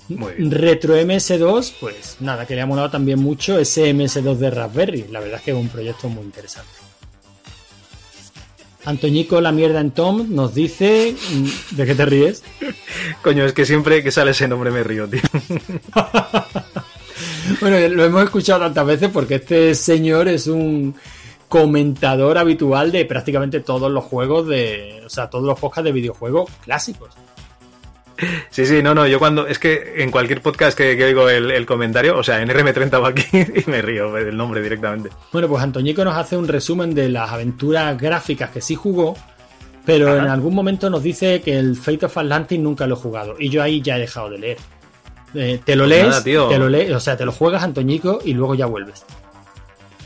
Retro 0.10 0.96
MS2, 0.96 1.74
pues 1.80 2.18
nada, 2.20 2.46
que 2.46 2.56
le 2.56 2.62
ha 2.62 2.66
molado 2.66 2.92
también 2.92 3.20
mucho 3.20 3.58
ese 3.58 3.94
MS2 3.94 4.36
de 4.36 4.52
Raspberry. 4.52 5.06
La 5.10 5.20
verdad 5.20 5.38
es 5.40 5.44
que 5.44 5.52
es 5.52 5.58
un 5.58 5.70
proyecto 5.70 6.10
muy 6.10 6.24
interesante. 6.24 6.70
Antoñico 8.86 9.42
La 9.42 9.52
Mierda 9.52 9.82
en 9.82 9.92
Tom 9.92 10.28
nos 10.30 10.54
dice. 10.54 11.16
mm, 11.32 11.76
¿De 11.76 11.86
qué 11.86 11.96
te 11.96 12.06
ríes? 12.06 12.44
Coño, 13.24 13.46
es 13.46 13.54
que 13.54 13.66
siempre 13.66 14.04
que 14.04 14.12
sale 14.12 14.32
ese 14.32 14.48
nombre 14.48 14.72
me 14.72 14.84
río, 14.84 15.08
tío. 15.08 15.22
Bueno, 17.62 17.78
lo 17.96 18.04
hemos 18.04 18.24
escuchado 18.24 18.62
tantas 18.62 18.86
veces 18.86 19.10
porque 19.14 19.36
este 19.36 19.76
señor 19.76 20.28
es 20.28 20.48
un 20.48 20.96
comentador 21.48 22.38
habitual 22.38 22.92
de 22.92 23.06
prácticamente 23.06 23.60
todos 23.60 23.92
los 23.92 24.04
juegos 24.04 24.48
de. 24.48 25.04
O 25.06 25.10
sea, 25.10 25.30
todos 25.30 25.46
los 25.46 25.60
podcasts 25.60 25.86
de 25.86 25.92
videojuegos 25.92 26.50
clásicos. 26.64 27.12
Sí, 28.50 28.66
sí, 28.66 28.82
no, 28.82 28.96
no, 28.96 29.06
yo 29.08 29.20
cuando. 29.20 29.46
Es 29.48 29.60
que 29.60 29.96
en 29.98 30.12
cualquier 30.12 30.42
podcast 30.42 30.78
que, 30.78 30.96
que 30.96 31.04
oigo 31.06 31.30
el, 31.30 31.52
el 31.52 31.66
comentario, 31.66 32.18
o 32.18 32.24
sea, 32.24 32.42
en 32.42 32.50
RM30 32.50 33.04
va 33.04 33.10
aquí 33.10 33.26
y 33.34 33.70
me 33.70 33.82
río 33.82 34.12
del 34.14 34.38
nombre 34.38 34.62
directamente. 34.62 35.10
Bueno, 35.32 35.48
pues 35.50 35.62
Antoñico 35.64 36.04
nos 36.06 36.16
hace 36.16 36.38
un 36.38 36.48
resumen 36.48 36.94
de 36.96 37.10
las 37.10 37.30
aventuras 37.32 38.00
gráficas 38.00 38.50
que 38.52 38.62
sí 38.62 38.76
jugó, 38.76 39.16
pero 39.86 40.10
Ajá. 40.10 40.20
en 40.24 40.30
algún 40.30 40.56
momento 40.56 40.90
nos 40.90 41.04
dice 41.04 41.42
que 41.42 41.58
el 41.58 41.76
Fate 41.76 42.06
of 42.06 42.18
Atlantis 42.18 42.60
nunca 42.60 42.88
lo 42.88 42.96
he 42.96 42.98
jugado. 42.98 43.36
Y 43.38 43.50
yo 43.50 43.62
ahí 43.62 43.82
ya 43.82 43.98
he 43.98 44.02
dejado 44.02 44.30
de 44.30 44.38
leer. 44.40 44.58
Eh, 45.34 45.60
te 45.66 45.76
lo 45.76 45.84
Pues 45.84 45.90
lees, 45.90 46.08
nada, 46.08 46.24
te 46.24 46.58
lo 46.58 46.70
lees, 46.70 46.92
o 46.94 47.00
sea, 47.02 47.18
te 47.18 47.26
lo 47.26 47.34
juegas 47.34 47.62
Antoñico 47.64 48.20
y 48.24 48.34
luego 48.34 48.56
ya 48.56 48.66
vuelves. 48.68 49.06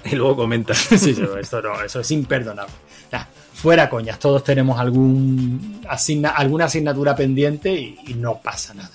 Y 0.06 0.16
luego 0.16 0.38
comentas. 0.38 0.78
sí, 0.90 0.98
sí, 0.98 1.22
esto 1.40 1.62
no, 1.62 1.80
eso 1.84 2.00
es 2.00 2.10
imperdonable. 2.12 2.74
Nah, 3.12 3.26
fuera 3.62 3.90
coñas, 3.90 4.20
todos 4.20 4.44
tenemos 4.44 4.80
algún 4.80 5.82
asigna- 5.88 6.34
alguna 6.36 6.66
asignatura 6.66 7.16
pendiente 7.16 7.72
y, 7.74 7.98
y 8.08 8.14
no 8.14 8.40
pasa 8.42 8.74
nada. 8.74 8.92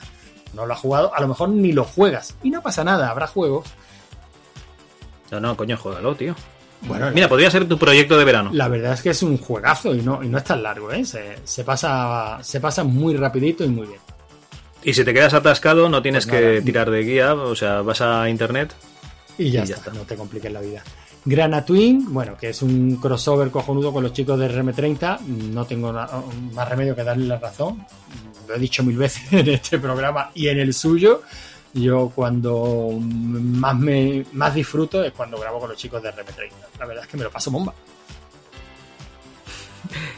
No 0.55 0.67
lo 0.67 0.73
has 0.75 0.81
jugado, 0.81 1.13
a 1.15 1.21
lo 1.21 1.29
mejor 1.29 1.49
ni 1.49 1.73
lo 1.73 1.85
juegas 1.85 2.35
y 2.43 2.51
no 2.51 2.63
pasa 2.63 2.85
nada, 2.85 3.11
habrá 3.11 3.27
juegos. 3.27 3.67
No, 5.31 5.41
no, 5.41 5.57
coño, 5.57 5.77
juégalo, 5.77 6.15
tío. 6.15 6.35
Bueno, 6.83 7.11
Mira, 7.13 7.29
podría 7.29 7.51
ser 7.51 7.67
tu 7.67 7.79
proyecto 7.79 8.19
de 8.19 8.25
verano. 8.25 8.51
La 8.53 8.69
verdad 8.69 8.93
es 8.93 9.01
que 9.03 9.11
es 9.11 9.23
un 9.23 9.39
juegazo 9.39 9.95
y 9.95 10.03
no, 10.03 10.23
y 10.23 10.29
no 10.29 10.37
es 10.39 10.45
tan 10.45 10.63
largo, 10.63 10.93
¿eh? 10.93 11.05
Se, 11.05 11.39
se 11.45 11.65
pasa, 11.65 12.39
se 12.43 12.61
pasa 12.61 12.85
muy 12.85 13.17
rapidito 13.17 13.65
y 13.65 13.69
muy 13.69 13.87
bien. 13.87 14.01
Y 14.83 14.93
si 14.93 15.03
te 15.03 15.15
quedas 15.15 15.33
atascado, 15.33 15.89
no 15.89 16.03
tienes 16.03 16.27
Pues 16.27 16.41
que 16.59 16.63
tirar 16.63 16.91
de 16.91 17.03
guía, 17.03 17.33
o 17.35 17.57
sea, 17.57 17.81
vas 17.81 18.03
a 18.03 18.29
internet. 18.29 18.75
Y 19.39 19.51
ya, 19.51 19.65
Y 19.65 19.69
ya 19.69 19.77
está, 19.77 19.93
no 19.93 20.03
te 20.03 20.15
compliques 20.15 20.53
la 20.53 20.61
vida. 20.61 20.83
Grana 21.27 21.65
Twin, 21.65 22.13
bueno, 22.13 22.37
que 22.37 22.51
es 22.51 22.61
un 22.61 22.97
crossover 22.97 23.51
cojonudo 23.51 23.93
con 23.93 24.03
los 24.03 24.13
chicos 24.13 24.39
de 24.39 24.51
RM30, 24.51 25.21
no 25.21 25.65
tengo 25.65 25.91
más 25.93 26.69
remedio 26.69 26.95
que 26.95 27.03
darle 27.03 27.27
la 27.27 27.39
razón. 27.39 27.85
Lo 28.47 28.55
he 28.55 28.59
dicho 28.59 28.83
mil 28.83 28.99
veces 28.99 29.23
en 29.33 29.49
este 29.49 29.79
programa 29.79 30.31
y 30.35 30.49
en 30.49 30.59
el 30.59 30.75
suyo. 30.75 31.23
Yo 31.73 32.13
cuando 32.15 32.91
más 33.01 33.77
me 33.77 34.25
más 34.33 34.55
disfruto 34.55 35.03
es 35.03 35.13
cuando 35.13 35.39
grabo 35.39 35.59
con 35.59 35.71
los 35.71 35.79
chicos 35.79 36.03
de 36.03 36.11
RM30. 36.11 36.51
La 36.79 36.87
verdad 36.87 37.05
es 37.05 37.11
que 37.11 37.17
me 37.17 37.25
lo 37.25 37.31
paso 37.31 37.51
bomba. 37.51 37.75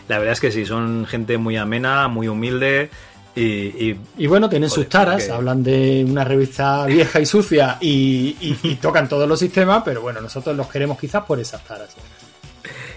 La 0.09 0.19
verdad 0.19 0.33
es 0.33 0.41
que 0.41 0.53
sí, 0.53 0.67
son 0.67 1.07
gente 1.07 1.39
muy 1.39 1.57
amena, 1.57 2.09
muy 2.09 2.29
humilde 2.29 2.91
y. 3.37 3.43
y- 3.91 4.01
Y 4.19 4.27
bueno, 4.27 4.49
tienen 4.49 4.69
sus 4.71 4.89
taras, 4.89 5.29
hablan 5.29 5.63
de 5.63 6.05
una 6.09 6.25
revista 6.25 6.87
vieja 6.87 7.21
y 7.21 7.27
sucia 7.27 7.77
y, 7.81 8.37
y- 8.41 8.59
y 8.63 8.75
tocan 8.77 9.09
todos 9.09 9.29
los 9.29 9.39
sistemas, 9.39 9.83
pero 9.85 10.01
bueno, 10.01 10.21
nosotros 10.21 10.57
los 10.57 10.67
queremos 10.69 10.99
quizás 10.99 11.25
por 11.25 11.39
esas 11.39 11.63
taras. 11.65 11.91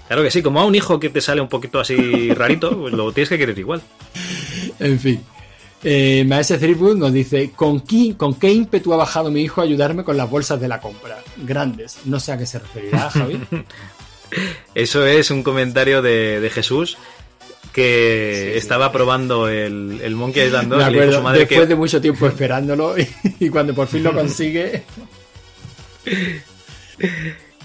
Claro 0.07 0.23
que 0.23 0.31
sí, 0.31 0.41
como 0.41 0.59
a 0.59 0.65
un 0.65 0.73
hijo 0.73 0.99
que 0.99 1.09
te 1.09 1.21
sale 1.21 1.39
un 1.41 1.49
poquito 1.49 1.79
así 1.79 2.33
rarito, 2.33 2.75
pues 2.79 2.93
lo 2.93 3.11
tienes 3.11 3.29
que 3.29 3.37
querer 3.37 3.59
igual. 3.59 3.81
En 4.79 4.99
fin. 4.99 5.21
Eh, 5.83 6.25
Maese 6.27 6.57
Threepwood 6.57 6.97
nos 6.97 7.13
dice: 7.13 7.51
¿con 7.55 7.81
qué, 7.81 8.15
¿Con 8.17 8.33
qué 8.35 8.51
ímpetu 8.51 8.91
ha 8.93 8.97
bajado 8.97 9.29
mi 9.31 9.41
hijo 9.43 9.61
a 9.61 9.65
ayudarme 9.65 10.03
con 10.03 10.17
las 10.17 10.29
bolsas 10.29 10.59
de 10.59 10.67
la 10.67 10.81
compra? 10.81 11.19
Grandes. 11.37 11.99
No 12.05 12.19
sé 12.19 12.31
a 12.33 12.37
qué 12.37 12.45
se 12.45 12.59
referirá, 12.59 13.09
Javi. 13.11 13.39
Eso 14.75 15.05
es 15.05 15.31
un 15.31 15.41
comentario 15.43 16.01
de, 16.01 16.39
de 16.39 16.49
Jesús 16.49 16.97
que 17.79 18.57
estaba 18.57 18.91
probando 18.91 19.47
el, 19.47 19.99
el 20.03 20.15
Monkey 20.15 20.47
Island 20.47 20.69
2 20.69 20.77
Me 20.77 20.83
y 20.83 20.87
acuerdo, 20.93 21.17
su 21.17 21.21
madre 21.23 21.39
después 21.39 21.59
que 21.61 21.65
de 21.67 21.75
mucho 21.75 22.01
tiempo 22.01 22.27
esperándolo 22.27 22.97
y, 22.97 23.07
y 23.39 23.49
cuando 23.49 23.73
por 23.73 23.87
fin 23.87 24.03
lo 24.03 24.13
consigue. 24.13 24.83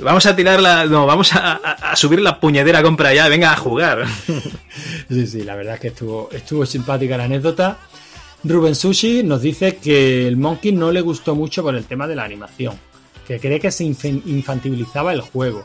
vamos 0.00 0.26
a 0.26 0.36
tirar 0.36 0.60
la 0.60 0.86
no 0.86 1.06
vamos 1.06 1.32
a, 1.34 1.52
a- 1.54 1.92
a 1.92 1.96
subir 1.96 2.20
la 2.20 2.38
puñetera 2.40 2.82
compra 2.82 3.12
ya 3.14 3.28
venga 3.28 3.52
a 3.52 3.56
jugar 3.56 4.04
Sí, 5.08 5.26
sí, 5.26 5.42
la 5.42 5.54
verdad 5.54 5.74
es 5.74 5.80
que 5.80 5.88
estuvo, 5.88 6.28
estuvo 6.32 6.64
simpática 6.66 7.16
la 7.16 7.24
anécdota. 7.24 7.78
Ruben 8.42 8.74
Sushi 8.74 9.22
nos 9.22 9.40
dice 9.42 9.76
que 9.76 10.26
el 10.26 10.36
Monkey 10.36 10.72
no 10.72 10.90
le 10.92 11.00
gustó 11.00 11.34
mucho 11.34 11.62
por 11.62 11.74
el 11.74 11.84
tema 11.84 12.06
de 12.06 12.16
la 12.16 12.24
animación, 12.24 12.74
que 13.26 13.38
cree 13.38 13.60
que 13.60 13.70
se 13.70 13.84
inf- 13.84 14.22
infantilizaba 14.26 15.12
el 15.12 15.20
juego. 15.20 15.64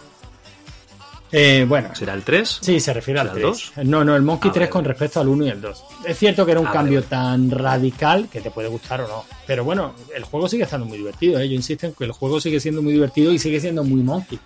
Eh, 1.32 1.66
bueno, 1.70 1.94
será 1.94 2.14
el 2.16 2.24
3 2.24 2.58
Sí, 2.62 2.80
se 2.80 2.92
refiere 2.92 3.20
al 3.20 3.28
¿Será 3.34 3.48
el 3.50 3.54
3. 3.54 3.86
No, 3.88 4.04
no, 4.04 4.16
el 4.16 4.24
Monkey 4.24 4.50
Ah, 4.50 4.54
3 4.54 4.62
vale, 4.64 4.70
con 4.72 4.86
respecto 4.86 5.20
al 5.20 5.28
1 5.28 5.46
y 5.46 5.50
el 5.50 5.62
2. 5.62 5.84
Es 6.06 6.18
cierto 6.18 6.44
que 6.46 6.52
era 6.54 6.60
un 6.60 6.68
Ah, 6.68 6.72
cambio 6.72 7.00
vale, 7.02 7.08
tan 7.10 7.52
radical 7.52 8.28
que 8.32 8.42
te 8.42 8.50
puede 8.50 8.68
gustar 8.68 9.02
o 9.02 9.08
no. 9.08 9.26
Pero 9.46 9.64
bueno, 9.64 9.94
el 10.16 10.24
juego 10.24 10.50
sigue 10.50 10.64
estando 10.64 10.86
muy 10.88 10.98
divertido. 10.98 11.40
¿eh? 11.40 11.48
Yo 11.48 11.56
insisto 11.56 11.86
en 11.86 11.94
que 11.94 12.06
el 12.06 12.12
juego 12.14 12.42
sigue 12.42 12.60
siendo 12.60 12.82
muy 12.82 12.94
divertido 12.94 13.32
y 13.32 13.38
sigue 13.40 13.60
siendo 13.60 13.84
muy 13.84 14.02
Monkey. 14.02 14.40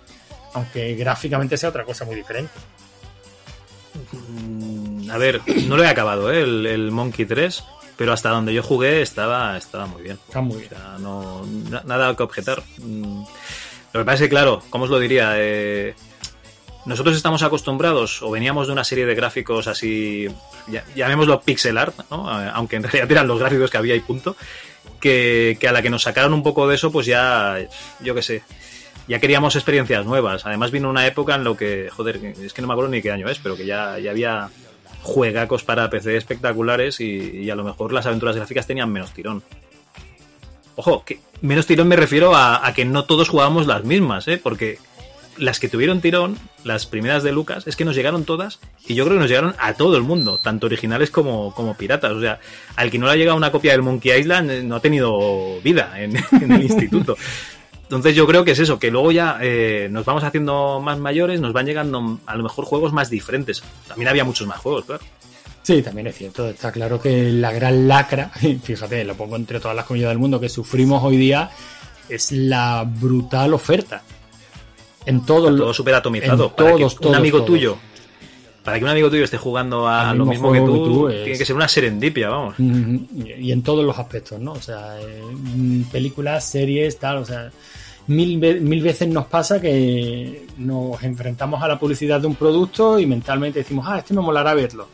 Aunque 0.52 0.94
gráficamente 0.94 1.56
sea 1.56 1.70
otra 1.70 1.84
cosa 1.84 2.04
muy 2.04 2.16
diferente. 2.16 2.52
Mm, 4.12 5.10
a 5.10 5.18
ver 5.18 5.40
no 5.68 5.76
lo 5.76 5.84
he 5.84 5.88
acabado 5.88 6.32
¿eh? 6.32 6.42
el, 6.42 6.66
el 6.66 6.90
Monkey 6.90 7.26
3 7.26 7.62
pero 7.96 8.12
hasta 8.12 8.30
donde 8.30 8.52
yo 8.52 8.60
jugué 8.62 9.02
estaba 9.02 9.56
estaba 9.56 9.86
muy 9.86 10.02
bien 10.02 10.18
Está 10.26 10.40
muy 10.40 10.56
bien. 10.58 10.72
O 10.72 10.76
sea, 10.76 10.98
no 10.98 11.46
na- 11.70 11.82
nada 11.86 12.14
que 12.16 12.22
objetar 12.24 12.62
Mm, 12.78 13.22
lo 13.92 14.00
que 14.00 14.04
pasa 14.04 14.14
es 14.14 14.20
que 14.22 14.28
claro 14.28 14.62
cómo 14.70 14.84
os 14.84 14.90
lo 14.90 14.98
diría 14.98 15.34
Eh, 15.36 15.94
nosotros 16.86 17.16
estamos 17.16 17.42
acostumbrados 17.42 18.22
o 18.22 18.30
veníamos 18.30 18.66
de 18.66 18.72
una 18.72 18.84
serie 18.84 19.06
de 19.06 19.14
gráficos 19.14 19.66
así 19.68 20.28
llamémoslo 20.94 21.40
pixel 21.40 21.78
art 21.78 21.94
¿no? 22.10 22.28
Aunque 22.28 22.76
en 22.76 22.82
realidad 22.82 23.10
eran 23.10 23.28
los 23.28 23.38
gráficos 23.38 23.70
que 23.70 23.78
había 23.78 23.94
y 23.94 24.00
punto 24.00 24.36
que, 25.00 25.56
que 25.60 25.68
a 25.68 25.72
la 25.72 25.82
que 25.82 25.90
nos 25.90 26.02
sacaron 26.02 26.34
un 26.34 26.42
poco 26.42 26.68
de 26.68 26.74
eso 26.74 26.92
pues 26.92 27.06
ya 27.06 27.58
yo 28.00 28.14
qué 28.14 28.22
sé 28.22 28.42
ya 29.08 29.18
queríamos 29.20 29.54
experiencias 29.56 30.06
nuevas. 30.06 30.46
Además 30.46 30.70
vino 30.70 30.88
una 30.88 31.06
época 31.06 31.34
en 31.34 31.44
lo 31.44 31.56
que, 31.56 31.90
joder, 31.90 32.16
es 32.40 32.52
que 32.52 32.62
no 32.62 32.68
me 32.68 32.74
acuerdo 32.74 32.90
ni 32.90 33.02
qué 33.02 33.10
año 33.10 33.28
es, 33.28 33.38
pero 33.38 33.56
que 33.56 33.66
ya, 33.66 33.98
ya 33.98 34.10
había 34.10 34.48
juegacos 35.02 35.62
para 35.64 35.90
PC 35.90 36.16
espectaculares 36.16 37.00
y, 37.00 37.42
y 37.42 37.50
a 37.50 37.56
lo 37.56 37.64
mejor 37.64 37.92
las 37.92 38.06
aventuras 38.06 38.36
gráficas 38.36 38.66
tenían 38.66 38.90
menos 38.90 39.12
tirón. 39.12 39.42
Ojo, 40.76 41.04
que 41.04 41.20
menos 41.40 41.66
tirón 41.66 41.88
me 41.88 41.96
refiero 41.96 42.34
a, 42.34 42.66
a 42.66 42.72
que 42.72 42.84
no 42.84 43.04
todos 43.04 43.28
jugábamos 43.28 43.66
las 43.66 43.84
mismas, 43.84 44.26
¿eh? 44.28 44.40
porque 44.42 44.78
las 45.36 45.60
que 45.60 45.68
tuvieron 45.68 46.00
tirón, 46.00 46.38
las 46.64 46.86
primeras 46.86 47.22
de 47.22 47.32
Lucas, 47.32 47.66
es 47.66 47.76
que 47.76 47.84
nos 47.84 47.96
llegaron 47.96 48.24
todas 48.24 48.60
y 48.86 48.94
yo 48.94 49.04
creo 49.04 49.16
que 49.16 49.20
nos 49.20 49.30
llegaron 49.30 49.54
a 49.58 49.74
todo 49.74 49.96
el 49.96 50.02
mundo, 50.02 50.38
tanto 50.42 50.66
originales 50.66 51.10
como, 51.10 51.54
como 51.54 51.76
piratas. 51.76 52.12
O 52.12 52.20
sea, 52.20 52.40
al 52.76 52.90
que 52.90 52.98
no 52.98 53.06
le 53.06 53.12
ha 53.12 53.16
llegado 53.16 53.36
una 53.36 53.52
copia 53.52 53.72
del 53.72 53.82
Monkey 53.82 54.18
Island 54.18 54.50
eh, 54.50 54.62
no 54.62 54.76
ha 54.76 54.80
tenido 54.80 55.60
vida 55.62 55.92
en, 55.96 56.16
el 56.52 56.62
instituto. 56.62 57.16
Entonces 57.82 58.14
yo 58.14 58.26
creo 58.26 58.44
que 58.44 58.52
es 58.52 58.58
eso, 58.58 58.78
que 58.78 58.90
luego 58.90 59.12
ya 59.12 59.38
eh, 59.40 59.88
nos 59.90 60.04
vamos 60.04 60.24
haciendo 60.24 60.80
más 60.80 60.98
mayores, 60.98 61.40
nos 61.40 61.52
van 61.52 61.66
llegando 61.66 62.18
a 62.26 62.36
lo 62.36 62.42
mejor 62.42 62.64
juegos 62.64 62.92
más 62.92 63.10
diferentes. 63.10 63.62
También 63.86 64.08
había 64.08 64.24
muchos 64.24 64.46
más 64.46 64.58
juegos, 64.58 64.86
claro. 64.86 65.04
Sí, 65.62 65.80
también 65.82 66.06
es 66.06 66.16
cierto. 66.16 66.48
Está 66.48 66.70
claro 66.72 67.00
que 67.00 67.30
la 67.30 67.50
gran 67.50 67.88
lacra, 67.88 68.30
fíjate, 68.62 69.04
lo 69.04 69.14
pongo 69.14 69.36
entre 69.36 69.60
todas 69.60 69.76
las 69.76 69.86
comillas 69.86 70.10
del 70.10 70.18
mundo, 70.18 70.38
que 70.38 70.48
sufrimos 70.48 71.02
hoy 71.02 71.16
día, 71.16 71.50
es 72.08 72.32
la 72.32 72.84
brutal 72.86 73.54
oferta. 73.54 74.02
En 75.06 75.24
todo, 75.24 75.54
todo 75.54 75.74
súper 75.74 75.94
atomizado. 75.94 76.50
Para 76.54 76.72
que 76.74 76.78
todos, 76.80 76.98
un 77.00 77.14
amigo 77.14 77.38
todos. 77.38 77.46
tuyo, 77.50 77.76
para 78.62 78.78
que 78.78 78.84
un 78.84 78.90
amigo 78.90 79.10
tuyo 79.10 79.24
esté 79.24 79.36
jugando 79.36 79.86
a 79.86 80.14
lo 80.14 80.24
mismo 80.24 80.50
mismo 80.50 80.52
que 80.52 80.72
tú, 80.72 80.84
que 80.84 80.90
tú, 80.90 81.08
es- 81.08 81.22
tiene 81.24 81.38
que 81.38 81.44
ser 81.44 81.56
una 81.56 81.68
serendipia, 81.68 82.28
vamos. 82.30 82.54
Mm, 82.58 82.96
Y 83.40 83.52
en 83.52 83.62
todos 83.62 83.84
los 83.84 83.98
aspectos, 83.98 84.40
¿no? 84.40 84.52
O 84.52 84.60
sea, 84.62 84.98
eh, 85.00 85.22
películas, 85.92 86.44
series, 86.48 86.98
tal, 86.98 87.18
o 87.18 87.24
sea, 87.26 87.50
mil, 88.06 88.38
mil 88.38 88.82
veces 88.82 89.08
nos 89.08 89.26
pasa 89.26 89.60
que 89.60 90.46
nos 90.58 91.02
enfrentamos 91.02 91.62
a 91.62 91.68
la 91.68 91.78
publicidad 91.78 92.20
de 92.20 92.26
un 92.26 92.34
producto 92.36 92.98
y 92.98 93.06
mentalmente 93.06 93.58
decimos, 93.60 93.86
ah, 93.88 93.98
este 93.98 94.14
me 94.14 94.20
molará 94.22 94.54
verlo. 94.54 94.88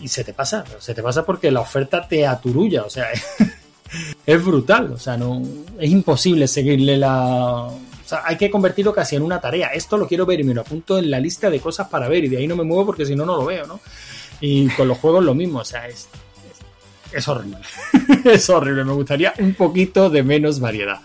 Y 0.00 0.08
se 0.08 0.24
te 0.24 0.32
pasa, 0.32 0.64
se 0.78 0.94
te 0.94 1.02
pasa 1.02 1.24
porque 1.26 1.50
la 1.50 1.60
oferta 1.60 2.08
te 2.08 2.26
aturulla, 2.26 2.82
o 2.84 2.90
sea, 2.90 3.06
es 4.26 4.44
brutal, 4.44 4.92
o 4.92 4.98
sea, 4.98 5.16
no, 5.16 5.40
es 5.78 5.90
imposible 5.90 6.48
seguirle 6.48 6.96
la... 6.96 7.68
Sea, 8.10 8.22
hay 8.24 8.36
que 8.36 8.50
convertirlo 8.50 8.92
casi 8.92 9.16
en 9.16 9.22
una 9.22 9.40
tarea. 9.40 9.68
Esto 9.68 9.96
lo 9.96 10.08
quiero 10.08 10.26
ver 10.26 10.40
y 10.40 10.44
me 10.44 10.54
lo 10.54 10.62
apunto 10.62 10.98
en 10.98 11.10
la 11.10 11.20
lista 11.20 11.48
de 11.48 11.60
cosas 11.60 11.88
para 11.88 12.08
ver 12.08 12.24
y 12.24 12.28
de 12.28 12.38
ahí 12.38 12.46
no 12.46 12.56
me 12.56 12.64
muevo 12.64 12.86
porque 12.86 13.06
si 13.06 13.14
no, 13.14 13.24
no 13.24 13.36
lo 13.36 13.44
veo, 13.44 13.66
¿no? 13.66 13.80
Y 14.40 14.68
con 14.70 14.88
los 14.88 14.98
juegos 14.98 15.24
lo 15.24 15.34
mismo, 15.34 15.60
o 15.60 15.64
sea, 15.64 15.86
es, 15.86 16.08
es 17.12 17.28
horrible. 17.28 17.58
es 18.24 18.50
horrible. 18.50 18.84
Me 18.84 18.92
gustaría 18.92 19.32
un 19.38 19.54
poquito 19.54 20.10
de 20.10 20.22
menos 20.22 20.60
variedad. 20.60 21.00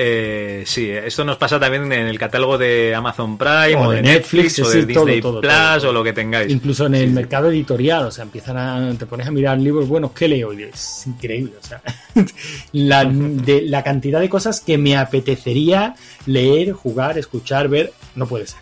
Eh, 0.00 0.62
sí, 0.64 0.88
esto 0.90 1.24
nos 1.24 1.38
pasa 1.38 1.58
también 1.58 1.90
en 1.90 2.06
el 2.06 2.18
catálogo 2.20 2.56
de 2.56 2.94
Amazon 2.94 3.36
Prime 3.36 3.74
O 3.74 3.88
o, 3.88 3.90
de 3.90 4.00
Netflix, 4.02 4.58
Netflix, 4.58 4.58
o 4.60 4.64
sí, 4.70 4.80
de 4.82 4.94
todo, 4.94 5.04
Disney 5.06 5.20
todo, 5.20 5.40
Plus 5.40 5.52
todo, 5.52 5.90
o 5.90 5.92
lo 5.92 6.04
que 6.04 6.12
tengáis. 6.12 6.52
Incluso 6.52 6.86
en 6.86 6.94
el 6.94 7.10
mercado 7.10 7.50
editorial, 7.50 8.06
o 8.06 8.10
sea, 8.12 8.22
empiezan 8.22 8.56
a. 8.58 8.94
Te 8.96 9.06
pones 9.06 9.26
a 9.26 9.32
mirar 9.32 9.58
libros 9.58 9.88
buenos 9.88 10.12
que 10.12 10.28
leo 10.28 10.52
y 10.52 10.62
es 10.62 11.04
increíble, 11.06 11.54
o 11.60 11.66
sea. 11.66 11.82
la, 12.72 13.04
de, 13.04 13.62
la 13.62 13.82
cantidad 13.82 14.20
de 14.20 14.28
cosas 14.28 14.60
que 14.60 14.78
me 14.78 14.96
apetecería 14.96 15.96
leer, 16.26 16.72
jugar, 16.72 17.18
escuchar, 17.18 17.68
ver, 17.68 17.92
no 18.14 18.26
puede 18.26 18.46
ser. 18.46 18.60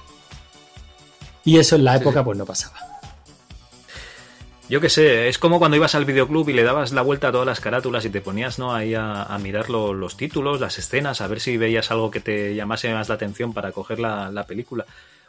Y 1.45 1.59
eso 1.59 1.77
en 1.77 1.85
la 1.85 1.97
época, 1.97 2.25
pues 2.25 2.39
no 2.39 2.47
pasaba. 2.47 2.86
Yo 4.69 4.81
qué 4.81 4.89
sé, 4.89 5.29
es 5.29 5.39
como 5.39 5.61
cuando 5.61 5.77
ibas 5.77 5.95
al 5.95 6.05
videoclub 6.05 6.49
y 6.49 6.53
le 6.53 6.65
dabas 6.65 6.91
la 6.93 7.03
vuelta 7.03 7.29
a 7.29 7.33
todas 7.33 7.47
las 7.47 7.61
carátulas 7.61 8.05
y 8.05 8.11
te 8.11 8.21
ponías 8.21 8.59
¿no? 8.59 8.75
ahí 8.75 8.95
a, 8.95 9.23
a 9.23 9.39
mirar 9.39 9.71
lo- 9.71 9.95
los 9.95 10.17
títulos, 10.17 10.61
las 10.61 10.77
escenas, 10.79 11.21
a 11.21 11.29
ver 11.29 11.39
si 11.39 11.57
veías 11.57 11.93
algo 11.93 12.11
que 12.11 12.19
te 12.19 12.53
llamase 12.57 12.93
más 12.93 13.09
la 13.09 13.15
atención 13.15 13.53
para 13.55 13.71
coger 13.71 14.01
la, 14.01 14.31
la 14.33 14.45
película. 14.45 14.85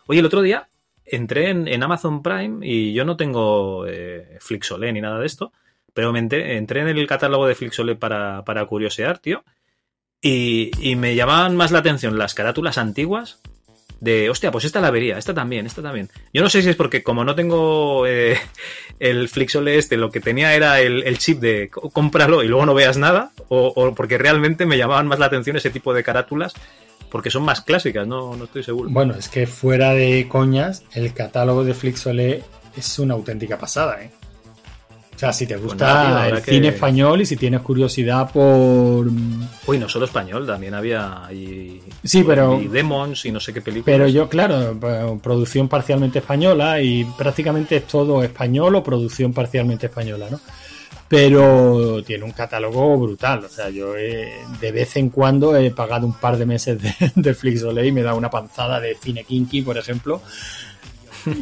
Oye, 0.08 0.22
el 0.22 0.26
otro 0.26 0.42
día 0.42 0.68
entré 1.06 1.50
en, 1.52 1.84
Amazon 1.84 2.24
Prime 2.24 2.66
y 2.66 2.94
yo 2.94 3.06
no 3.06 3.16
tengo 3.16 3.86
eh, 3.88 4.38
Flixolé 4.40 4.92
ni 4.92 5.02
nada 5.02 5.20
de 5.20 5.28
esto, 5.28 5.54
pero 5.94 6.12
entré, 6.18 6.58
en 6.58 6.68
el 6.88 7.08
catálogo 7.08 7.46
de 7.46 7.54
Flixolé 7.54 7.96
para, 7.96 8.44
para 8.44 8.66
curiosear, 8.66 9.20
tío, 9.20 9.44
y 10.20 10.96
me 10.96 11.16
llamaban 11.16 11.56
más 11.56 11.70
la 11.72 11.80
atención 11.80 12.18
las 12.18 12.34
carátulas 12.34 12.80
antiguas 12.80 13.40
de, 14.00 14.30
hostia, 14.30 14.52
pues 14.52 14.66
esta 14.66 14.80
la 14.82 14.92
vería, 14.92 15.18
esta 15.18 15.34
también, 15.34 15.66
esta 15.66 15.82
también. 15.82 16.10
Yo 16.34 16.42
no 16.42 16.50
sé 16.50 16.62
si 16.62 16.70
es 16.70 16.76
porque 16.76 17.04
como 17.04 17.24
no 17.24 17.34
tengo 17.36 18.06
eh, 18.08 18.38
el 19.00 19.28
Flixole 19.30 19.78
este, 19.78 19.98
lo 19.98 20.12
que 20.12 20.20
tenía 20.20 20.54
era 20.56 20.80
el, 20.82 21.04
el 21.04 21.18
chip 21.18 21.40
de 21.40 21.70
"C- 21.74 21.90
cómpralo 21.92 22.44
y 22.44 22.48
luego 22.48 22.66
no 22.66 22.74
veas 22.74 22.98
nada, 22.98 23.32
o, 23.50 23.94
porque 23.96 24.18
realmente 24.18 24.66
me 24.66 24.78
llamaban 24.78 25.08
más 25.08 25.20
la 25.20 25.26
atención 25.28 25.56
ese 25.58 25.70
tipo 25.70 25.94
de 25.94 26.04
carátulas, 26.04 26.54
porque 27.10 27.30
son 27.32 27.44
más 27.44 27.62
clásicas, 27.62 28.06
no, 28.06 28.36
no 28.36 28.46
estoy 28.46 28.64
seguro. 28.64 28.90
Bueno, 28.90 29.16
es 29.18 29.30
que 29.30 29.48
fuera 29.48 29.94
de 29.94 30.28
coñas, 30.28 30.84
el 30.94 31.14
catálogo 31.14 31.64
de 31.64 31.74
Flixolé 31.74 32.44
es 32.76 33.00
una 33.00 33.14
auténtica 33.16 33.58
pasada, 33.58 34.04
¿eh? 34.04 34.12
O 35.18 35.20
sea, 35.20 35.34
si 35.34 35.48
te 35.48 35.58
gusta 35.58 35.84
nada, 35.88 36.06
tío, 36.10 36.18
habrá 36.20 36.38
el 36.38 36.44
que- 36.44 36.52
cine 36.52 36.68
español 36.68 37.22
y 37.22 37.26
si 37.26 37.36
tienes 37.38 37.62
curiosidad 37.62 38.30
por... 38.32 39.08
Uy, 39.66 39.78
no 39.80 39.90
solo 39.90 40.06
español, 40.06 40.46
también 40.46 40.76
había 40.76 41.24
y, 41.34 41.82
Sí, 42.04 42.24
pero- 42.24 42.62
y 42.62 42.68
Demons 42.68 43.26
y 43.26 43.32
no 43.32 43.40
sé 43.40 43.52
qué 43.52 43.62
películas. 43.62 43.86
Pero 43.98 44.08
yo, 44.08 44.30
claro, 44.30 44.78
eh, 44.80 45.20
producción 45.24 45.68
parcialmente 45.68 46.20
española 46.20 46.80
y 46.82 47.04
prácticamente 47.18 47.78
es 47.78 47.88
todo 47.88 48.22
español 48.24 48.76
o 48.76 48.84
producción 48.84 49.34
parcialmente 49.34 49.88
española, 49.88 50.28
¿no? 50.30 50.40
Pero 51.10 52.04
tiene 52.06 52.24
un 52.24 52.32
catálogo 52.34 52.96
brutal. 52.98 53.44
O 53.46 53.50
sea, 53.50 53.70
yo 53.70 53.96
eh, 53.98 54.34
de 54.62 54.72
vez 54.72 54.98
en 54.98 55.10
cuando 55.10 55.56
he 55.56 55.72
pagado 55.72 56.06
un 56.06 56.14
par 56.14 56.38
de 56.38 56.46
meses 56.46 56.80
de, 56.80 56.94
de 57.16 57.34
Flixolé 57.34 57.88
y 57.88 57.92
me 57.92 58.04
da 58.04 58.14
una 58.14 58.30
panzada 58.30 58.80
de 58.80 58.94
cine 58.94 59.24
kinky, 59.24 59.64
por 59.64 59.78
ejemplo. 59.80 60.22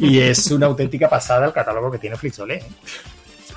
Y 0.00 0.18
es 0.20 0.50
una 0.50 0.66
auténtica 0.66 1.08
pasada 1.10 1.46
el 1.46 1.52
catálogo 1.52 1.90
que 1.90 1.98
tiene 1.98 2.16
Flixolé. 2.16 2.62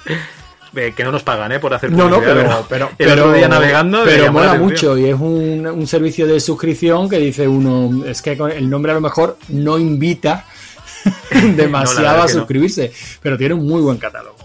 ¿eh? 0.76 0.94
Que 0.95 1.03
no 1.03 1.11
nos 1.11 1.24
pagan, 1.24 1.52
¿eh? 1.52 1.60
Por 1.60 1.74
hacer 1.74 1.92
No, 1.92 2.10
no, 2.10 2.16
publicidad, 2.18 2.66
pero, 2.69 2.92
pero, 2.98 3.14
el 3.14 3.19
otro 3.19 3.34
día 3.34 3.48
navegando 3.48 4.03
pero 4.06 4.32
mola 4.32 4.53
mucho 4.56 4.98
y 4.98 5.06
es 5.10 5.16
un, 5.19 5.66
un 5.68 5.88
servicio 5.88 6.28
de 6.28 6.40
suscripción 6.40 7.10
que 7.10 7.18
dice 7.18 7.48
uno, 7.48 8.06
es 8.06 8.22
que 8.22 8.34
el 8.34 8.69
nombre 8.69 8.92
a 8.92 8.95
lo 8.95 9.02
mejor 9.02 9.38
no 9.50 9.78
invita 9.80 10.45
demasiado 11.56 12.22
a 12.22 12.24
no. 12.24 12.30
suscribirse, 12.30 12.92
pero 13.22 13.38
tiene 13.38 13.53
un 13.56 13.68
muy 13.68 13.82
buen 13.82 13.98
catálogo. 13.98 14.36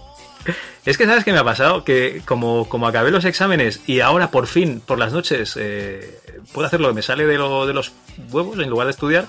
Es 0.85 0.97
que 0.99 1.05
sabes 1.05 1.23
qué 1.23 1.31
me 1.31 1.39
ha 1.39 1.43
pasado, 1.43 1.83
que 1.83 2.21
como, 2.25 2.69
como 2.69 2.87
acabé 2.87 3.09
los 3.09 3.25
exámenes 3.25 3.81
y 3.87 4.01
ahora 4.01 4.29
por 4.29 4.45
fin, 4.45 4.81
por 4.85 4.99
las 4.99 5.11
noches, 5.13 5.57
eh, 5.59 6.19
puedo 6.53 6.67
hacer 6.67 6.79
lo 6.79 6.89
que 6.89 6.93
me 6.93 7.01
sale 7.01 7.25
de, 7.25 7.37
lo- 7.37 7.65
de 7.65 7.73
los 7.73 7.91
huevos 8.31 8.59
en 8.59 8.69
lugar 8.69 8.85
de 8.85 8.91
estudiar, 8.91 9.25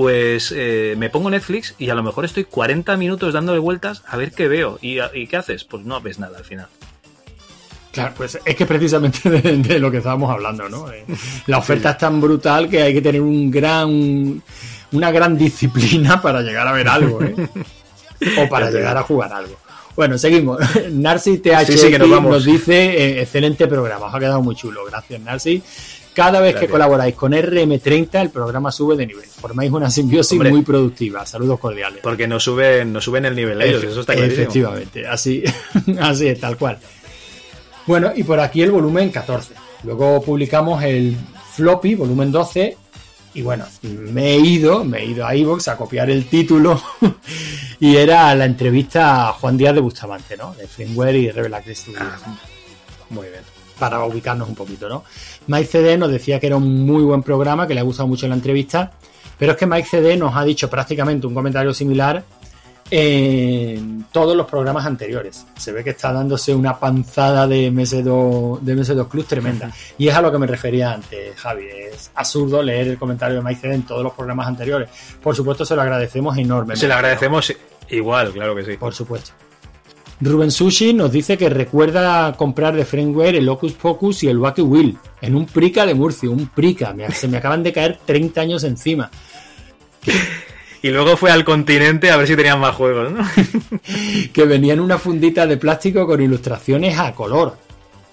pues 0.00 0.50
eh, 0.56 0.94
me 0.96 1.10
pongo 1.10 1.28
Netflix 1.28 1.74
y 1.78 1.90
a 1.90 1.94
lo 1.94 2.02
mejor 2.02 2.24
estoy 2.24 2.44
40 2.44 2.96
minutos 2.96 3.34
dándole 3.34 3.58
vueltas 3.58 4.02
a 4.08 4.16
ver 4.16 4.32
qué 4.32 4.48
veo. 4.48 4.78
¿Y, 4.80 4.96
¿Y 5.12 5.26
qué 5.26 5.36
haces? 5.36 5.64
Pues 5.64 5.84
no 5.84 6.00
ves 6.00 6.18
nada 6.18 6.38
al 6.38 6.44
final. 6.46 6.68
Claro, 7.92 8.14
pues 8.16 8.38
es 8.42 8.56
que 8.56 8.64
precisamente 8.64 9.28
de, 9.28 9.58
de 9.58 9.78
lo 9.78 9.90
que 9.90 9.98
estábamos 9.98 10.30
hablando, 10.30 10.70
¿no? 10.70 10.90
Eh, 10.90 11.04
La 11.48 11.58
oferta 11.58 11.90
es 11.90 11.98
tan 11.98 12.18
brutal 12.18 12.70
que 12.70 12.80
hay 12.80 12.94
que 12.94 13.02
tener 13.02 13.20
un 13.20 13.50
gran, 13.50 14.42
una 14.92 15.10
gran 15.10 15.36
disciplina 15.36 16.22
para 16.22 16.40
llegar 16.40 16.66
a 16.66 16.72
ver 16.72 16.88
algo, 16.88 17.22
¿eh? 17.22 17.34
o 18.38 18.48
para 18.48 18.70
llegar 18.70 18.96
a 18.96 19.02
jugar 19.02 19.34
algo. 19.34 19.58
Bueno, 19.96 20.16
seguimos. 20.16 20.60
Narcis 20.92 21.42
TH 21.42 21.66
Sí, 21.66 21.76
sí, 21.76 21.90
que 21.90 21.98
nos 21.98 22.08
nos 22.22 22.44
dice, 22.46 22.74
eh, 22.74 23.20
excelente 23.20 23.66
programa, 23.66 24.06
os 24.06 24.14
ha 24.14 24.18
quedado 24.18 24.40
muy 24.40 24.56
chulo. 24.56 24.86
Gracias, 24.86 25.20
Narcis. 25.20 25.62
Cada 26.14 26.40
vez 26.40 26.56
que 26.56 26.66
colaboráis 26.66 27.14
con 27.14 27.32
RM30, 27.32 28.20
el 28.20 28.30
programa 28.30 28.72
sube 28.72 28.96
de 28.96 29.06
nivel. 29.06 29.24
Formáis 29.24 29.70
una 29.70 29.90
simbiosis 29.90 30.32
Hombre. 30.32 30.50
muy 30.50 30.62
productiva. 30.62 31.24
Saludos 31.24 31.60
cordiales. 31.60 32.00
Porque 32.02 32.26
nos 32.26 32.42
suben, 32.42 32.92
nos 32.92 33.04
suben 33.04 33.24
el 33.26 33.36
nivel 33.36 33.62
ellos, 33.62 33.84
eso 33.84 34.00
está 34.00 34.14
clarísimo. 34.14 34.42
Efectivamente, 34.42 35.06
así, 35.06 35.44
así 36.00 36.28
es, 36.28 36.40
tal 36.40 36.56
cual. 36.56 36.78
Bueno, 37.86 38.12
y 38.14 38.24
por 38.24 38.40
aquí 38.40 38.62
el 38.62 38.72
volumen 38.72 39.10
14. 39.10 39.54
Luego 39.84 40.20
publicamos 40.22 40.82
el 40.82 41.16
floppy, 41.52 41.94
volumen 41.94 42.32
12. 42.32 42.76
Y 43.32 43.42
bueno, 43.42 43.64
me 43.82 44.34
he 44.34 44.38
ido, 44.38 44.84
me 44.84 44.98
he 44.98 45.04
ido 45.06 45.24
a 45.24 45.34
iVoox 45.36 45.68
a 45.68 45.76
copiar 45.76 46.10
el 46.10 46.26
título. 46.26 46.82
y 47.80 47.96
era 47.96 48.34
la 48.34 48.44
entrevista 48.44 49.28
a 49.28 49.32
Juan 49.34 49.56
Díaz 49.56 49.74
de 49.74 49.80
Bustamante, 49.80 50.36
¿no? 50.36 50.52
De 50.54 50.66
Firmware 50.66 51.16
y 51.16 51.30
Rebel 51.30 51.54
Studios. 51.74 52.02
Muy 53.10 53.28
bien. 53.28 53.59
Para 53.80 54.04
ubicarnos 54.04 54.48
un 54.48 54.54
poquito, 54.54 54.88
¿no? 54.88 55.02
Mike 55.48 55.66
CD 55.66 55.98
nos 55.98 56.12
decía 56.12 56.38
que 56.38 56.46
era 56.46 56.56
un 56.56 56.86
muy 56.86 57.02
buen 57.02 57.24
programa, 57.24 57.66
que 57.66 57.74
le 57.74 57.80
ha 57.80 57.82
gustado 57.82 58.06
mucho 58.06 58.28
la 58.28 58.34
entrevista. 58.34 58.92
Pero 59.36 59.52
es 59.52 59.58
que 59.58 59.66
Mike 59.66 59.88
CD 59.90 60.16
nos 60.16 60.36
ha 60.36 60.44
dicho 60.44 60.70
prácticamente 60.70 61.26
un 61.26 61.34
comentario 61.34 61.74
similar 61.74 62.22
en 62.90 64.04
todos 64.12 64.36
los 64.36 64.46
programas 64.46 64.84
anteriores. 64.84 65.46
Se 65.56 65.72
ve 65.72 65.82
que 65.84 65.90
está 65.90 66.12
dándose 66.12 66.54
una 66.54 66.78
panzada 66.78 67.46
de 67.46 67.72
MS2, 67.72 68.60
de 68.60 68.76
MS2 68.76 69.08
Club 69.08 69.26
tremenda. 69.26 69.70
Y 69.96 70.08
es 70.08 70.14
a 70.14 70.20
lo 70.20 70.30
que 70.30 70.38
me 70.38 70.46
refería 70.46 70.92
antes, 70.92 71.36
Javi. 71.36 71.66
Es 71.68 72.10
absurdo 72.14 72.62
leer 72.62 72.88
el 72.88 72.98
comentario 72.98 73.36
de 73.38 73.42
Mike 73.42 73.60
CD 73.60 73.74
en 73.74 73.82
todos 73.84 74.02
los 74.02 74.12
programas 74.12 74.46
anteriores. 74.46 74.90
Por 75.22 75.34
supuesto, 75.34 75.64
se 75.64 75.74
lo 75.74 75.82
agradecemos 75.82 76.36
enormemente. 76.36 76.80
Se 76.80 76.88
le 76.88 76.94
agradecemos 76.94 77.52
igual, 77.88 78.32
claro 78.32 78.54
que 78.54 78.64
sí. 78.64 78.76
Por 78.76 78.92
supuesto. 78.92 79.32
Rubén 80.22 80.50
Sushi 80.50 80.92
nos 80.92 81.10
dice 81.12 81.38
que 81.38 81.48
recuerda 81.48 82.34
comprar 82.36 82.74
de 82.76 82.84
Framework 82.84 83.34
el 83.36 83.46
Locus 83.46 83.72
Pocus 83.72 84.22
y 84.22 84.28
el 84.28 84.38
Wacky 84.38 84.60
Wheel 84.62 84.96
en 85.22 85.34
un 85.34 85.46
Prica 85.46 85.86
de 85.86 85.94
Murcia, 85.94 86.28
un 86.28 86.46
Prica. 86.48 86.92
Me- 86.92 87.10
se 87.10 87.26
me 87.28 87.38
acaban 87.38 87.62
de 87.62 87.72
caer 87.72 87.98
30 88.04 88.40
años 88.40 88.64
encima. 88.64 89.10
Y 90.82 90.88
luego 90.88 91.14
fue 91.18 91.30
al 91.30 91.44
continente 91.44 92.10
a 92.10 92.16
ver 92.16 92.26
si 92.26 92.34
tenían 92.34 92.58
más 92.58 92.74
juegos, 92.74 93.12
¿no? 93.12 93.18
que 94.32 94.44
venía 94.46 94.72
en 94.72 94.80
una 94.80 94.96
fundita 94.96 95.46
de 95.46 95.58
plástico 95.58 96.06
con 96.06 96.22
ilustraciones 96.22 96.98
a 96.98 97.12
color. 97.14 97.58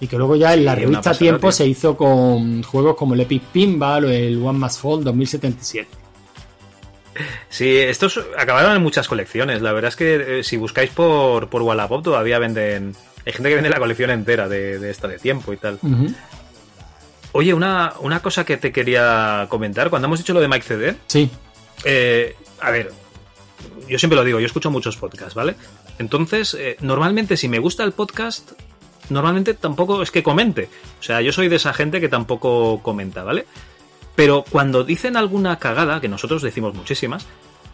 Y 0.00 0.06
que 0.06 0.18
luego 0.18 0.36
ya 0.36 0.52
en 0.52 0.66
la 0.66 0.74
Sí, 0.74 0.80
revista 0.80 1.00
pasada, 1.00 1.18
Tiempo 1.18 1.46
tío. 1.48 1.52
se 1.52 1.66
hizo 1.66 1.96
con 1.96 2.62
juegos 2.62 2.94
como 2.94 3.14
el 3.14 3.20
Epic 3.22 3.42
Pinball 3.44 4.04
o 4.04 4.10
el 4.10 4.36
One 4.42 4.58
Más 4.58 4.78
Fall 4.78 5.02
2077. 5.02 5.88
Sí, 7.48 7.76
estos 7.76 8.20
acabaron 8.36 8.76
en 8.76 8.82
muchas 8.82 9.08
colecciones. 9.08 9.62
La 9.62 9.72
verdad 9.72 9.88
es 9.88 9.96
que 9.96 10.38
eh, 10.40 10.44
si 10.44 10.56
buscáis 10.56 10.90
por, 10.90 11.48
por 11.48 11.62
Wallapop 11.62 12.02
todavía 12.04 12.38
venden... 12.38 12.94
Hay 13.26 13.32
gente 13.32 13.48
que 13.48 13.54
vende 13.56 13.70
la 13.70 13.78
colección 13.78 14.10
entera 14.10 14.48
de, 14.48 14.78
de 14.78 14.90
esta 14.90 15.06
de 15.08 15.18
tiempo 15.18 15.52
y 15.52 15.56
tal. 15.58 15.78
Oye, 17.32 17.52
una, 17.52 17.92
una 18.00 18.20
cosa 18.20 18.44
que 18.44 18.56
te 18.56 18.72
quería 18.72 19.46
comentar. 19.50 19.90
Cuando 19.90 20.06
hemos 20.06 20.18
dicho 20.18 20.32
lo 20.32 20.40
de 20.40 20.48
Mike 20.48 20.64
CD, 20.66 20.96
Sí. 21.06 21.30
Eh, 21.84 22.34
a 22.60 22.70
ver, 22.70 22.90
yo 23.88 23.98
siempre 23.98 24.16
lo 24.16 24.24
digo, 24.24 24.40
yo 24.40 24.46
escucho 24.46 24.70
muchos 24.70 24.96
podcasts, 24.96 25.34
¿vale? 25.34 25.54
Entonces, 25.98 26.54
eh, 26.54 26.76
normalmente 26.80 27.36
si 27.36 27.48
me 27.48 27.58
gusta 27.58 27.84
el 27.84 27.92
podcast, 27.92 28.52
normalmente 29.10 29.54
tampoco 29.54 30.02
es 30.02 30.10
que 30.10 30.22
comente. 30.22 30.68
O 30.98 31.02
sea, 31.02 31.20
yo 31.20 31.32
soy 31.32 31.48
de 31.48 31.56
esa 31.56 31.72
gente 31.74 32.00
que 32.00 32.08
tampoco 32.08 32.80
comenta, 32.82 33.22
¿vale? 33.24 33.46
Pero 34.18 34.44
cuando 34.50 34.82
dicen 34.82 35.16
alguna 35.16 35.60
cagada, 35.60 36.00
que 36.00 36.08
nosotros 36.08 36.42
decimos 36.42 36.74
muchísimas, 36.74 37.24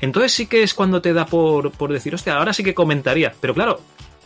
entonces 0.03 0.31
sí 0.33 0.47
que 0.47 0.63
es 0.63 0.75
cuando 0.75 1.01
te 1.01 1.15
da 1.15 1.25
por, 1.25 1.71
por 1.71 1.91
decir, 1.91 2.15
hostia, 2.15 2.37
ahora 2.37 2.53
sí 2.53 2.63
que 2.63 2.75
comentaría. 2.75 3.33
Pero 3.41 3.55
claro, 3.55 3.81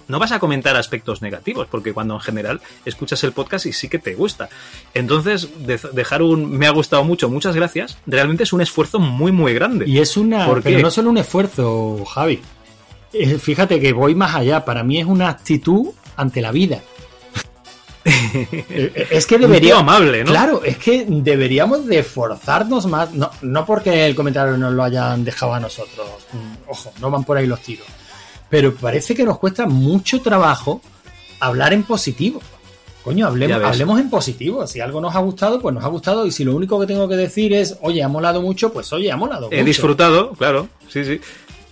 no 0.08 0.18
vas 0.18 0.32
a 0.32 0.40
comentar 0.40 0.74
aspectos 0.74 1.22
negativos, 1.22 1.68
porque 1.70 1.92
cuando 1.92 2.14
en 2.14 2.20
general 2.20 2.60
escuchas 2.84 3.22
el 3.22 3.30
podcast 3.30 3.66
y 3.66 3.72
sí 3.72 3.88
que 3.88 4.00
te 4.00 4.16
gusta. 4.16 4.48
Entonces, 4.94 5.48
de- 5.64 5.78
dejar 5.92 6.22
un 6.22 6.50
me 6.50 6.66
ha 6.66 6.70
gustado 6.70 7.04
mucho, 7.04 7.30
muchas 7.30 7.54
gracias, 7.54 7.96
realmente 8.04 8.42
es 8.42 8.52
un 8.52 8.62
esfuerzo 8.62 8.98
muy, 8.98 9.30
muy 9.30 9.54
grande. 9.54 9.84
Y 9.88 9.98
es 10.00 10.16
una. 10.16 10.44
¿Por 10.44 10.60
Pero 10.64 10.80
no 10.80 10.90
solo 10.90 11.10
un 11.10 11.18
esfuerzo, 11.18 12.04
Javi. 12.04 12.40
Eh, 13.12 13.38
Fíjate 13.38 13.78
que 13.78 13.92
voy 13.92 14.16
más 14.16 14.34
allá. 14.34 14.64
Para 14.64 14.82
mí 14.82 14.98
es 14.98 15.06
una 15.06 15.28
actitud 15.28 15.90
ante 16.16 16.40
la 16.40 16.50
vida. 16.50 16.80
Es 19.10 19.26
que 19.26 19.38
deberíamos. 19.38 19.82
amable, 19.82 20.24
¿no? 20.24 20.30
Claro, 20.30 20.62
es 20.64 20.78
que 20.78 21.04
deberíamos 21.08 21.86
de 21.86 22.02
forzarnos 22.02 22.86
más. 22.86 23.12
No, 23.12 23.30
no 23.42 23.66
porque 23.66 24.06
el 24.06 24.14
comentario 24.14 24.56
nos 24.56 24.72
lo 24.72 24.82
hayan 24.84 25.24
dejado 25.24 25.54
a 25.54 25.60
nosotros. 25.60 26.06
Mm, 26.32 26.70
Ojo, 26.70 26.92
no 27.00 27.10
van 27.10 27.24
por 27.24 27.36
ahí 27.36 27.46
los 27.46 27.60
tiros. 27.60 27.86
Pero 28.50 28.74
parece 28.74 29.14
que 29.14 29.24
nos 29.24 29.38
cuesta 29.38 29.66
mucho 29.66 30.20
trabajo 30.22 30.80
hablar 31.40 31.72
en 31.72 31.82
positivo. 31.82 32.40
Coño, 33.04 33.26
hablemos, 33.26 33.62
hablemos 33.62 34.00
en 34.00 34.10
positivo. 34.10 34.66
Si 34.66 34.80
algo 34.80 35.00
nos 35.00 35.14
ha 35.14 35.20
gustado, 35.20 35.60
pues 35.60 35.74
nos 35.74 35.84
ha 35.84 35.88
gustado. 35.88 36.26
Y 36.26 36.32
si 36.32 36.44
lo 36.44 36.54
único 36.54 36.78
que 36.80 36.86
tengo 36.86 37.08
que 37.08 37.16
decir 37.16 37.52
es, 37.54 37.76
oye, 37.80 38.02
ha 38.02 38.08
molado 38.08 38.42
mucho, 38.42 38.72
pues 38.72 38.92
oye, 38.92 39.10
ha 39.10 39.16
molado 39.16 39.48
He 39.50 39.56
mucho. 39.56 39.64
disfrutado, 39.64 40.32
claro, 40.32 40.68
sí, 40.88 41.04
sí. 41.04 41.20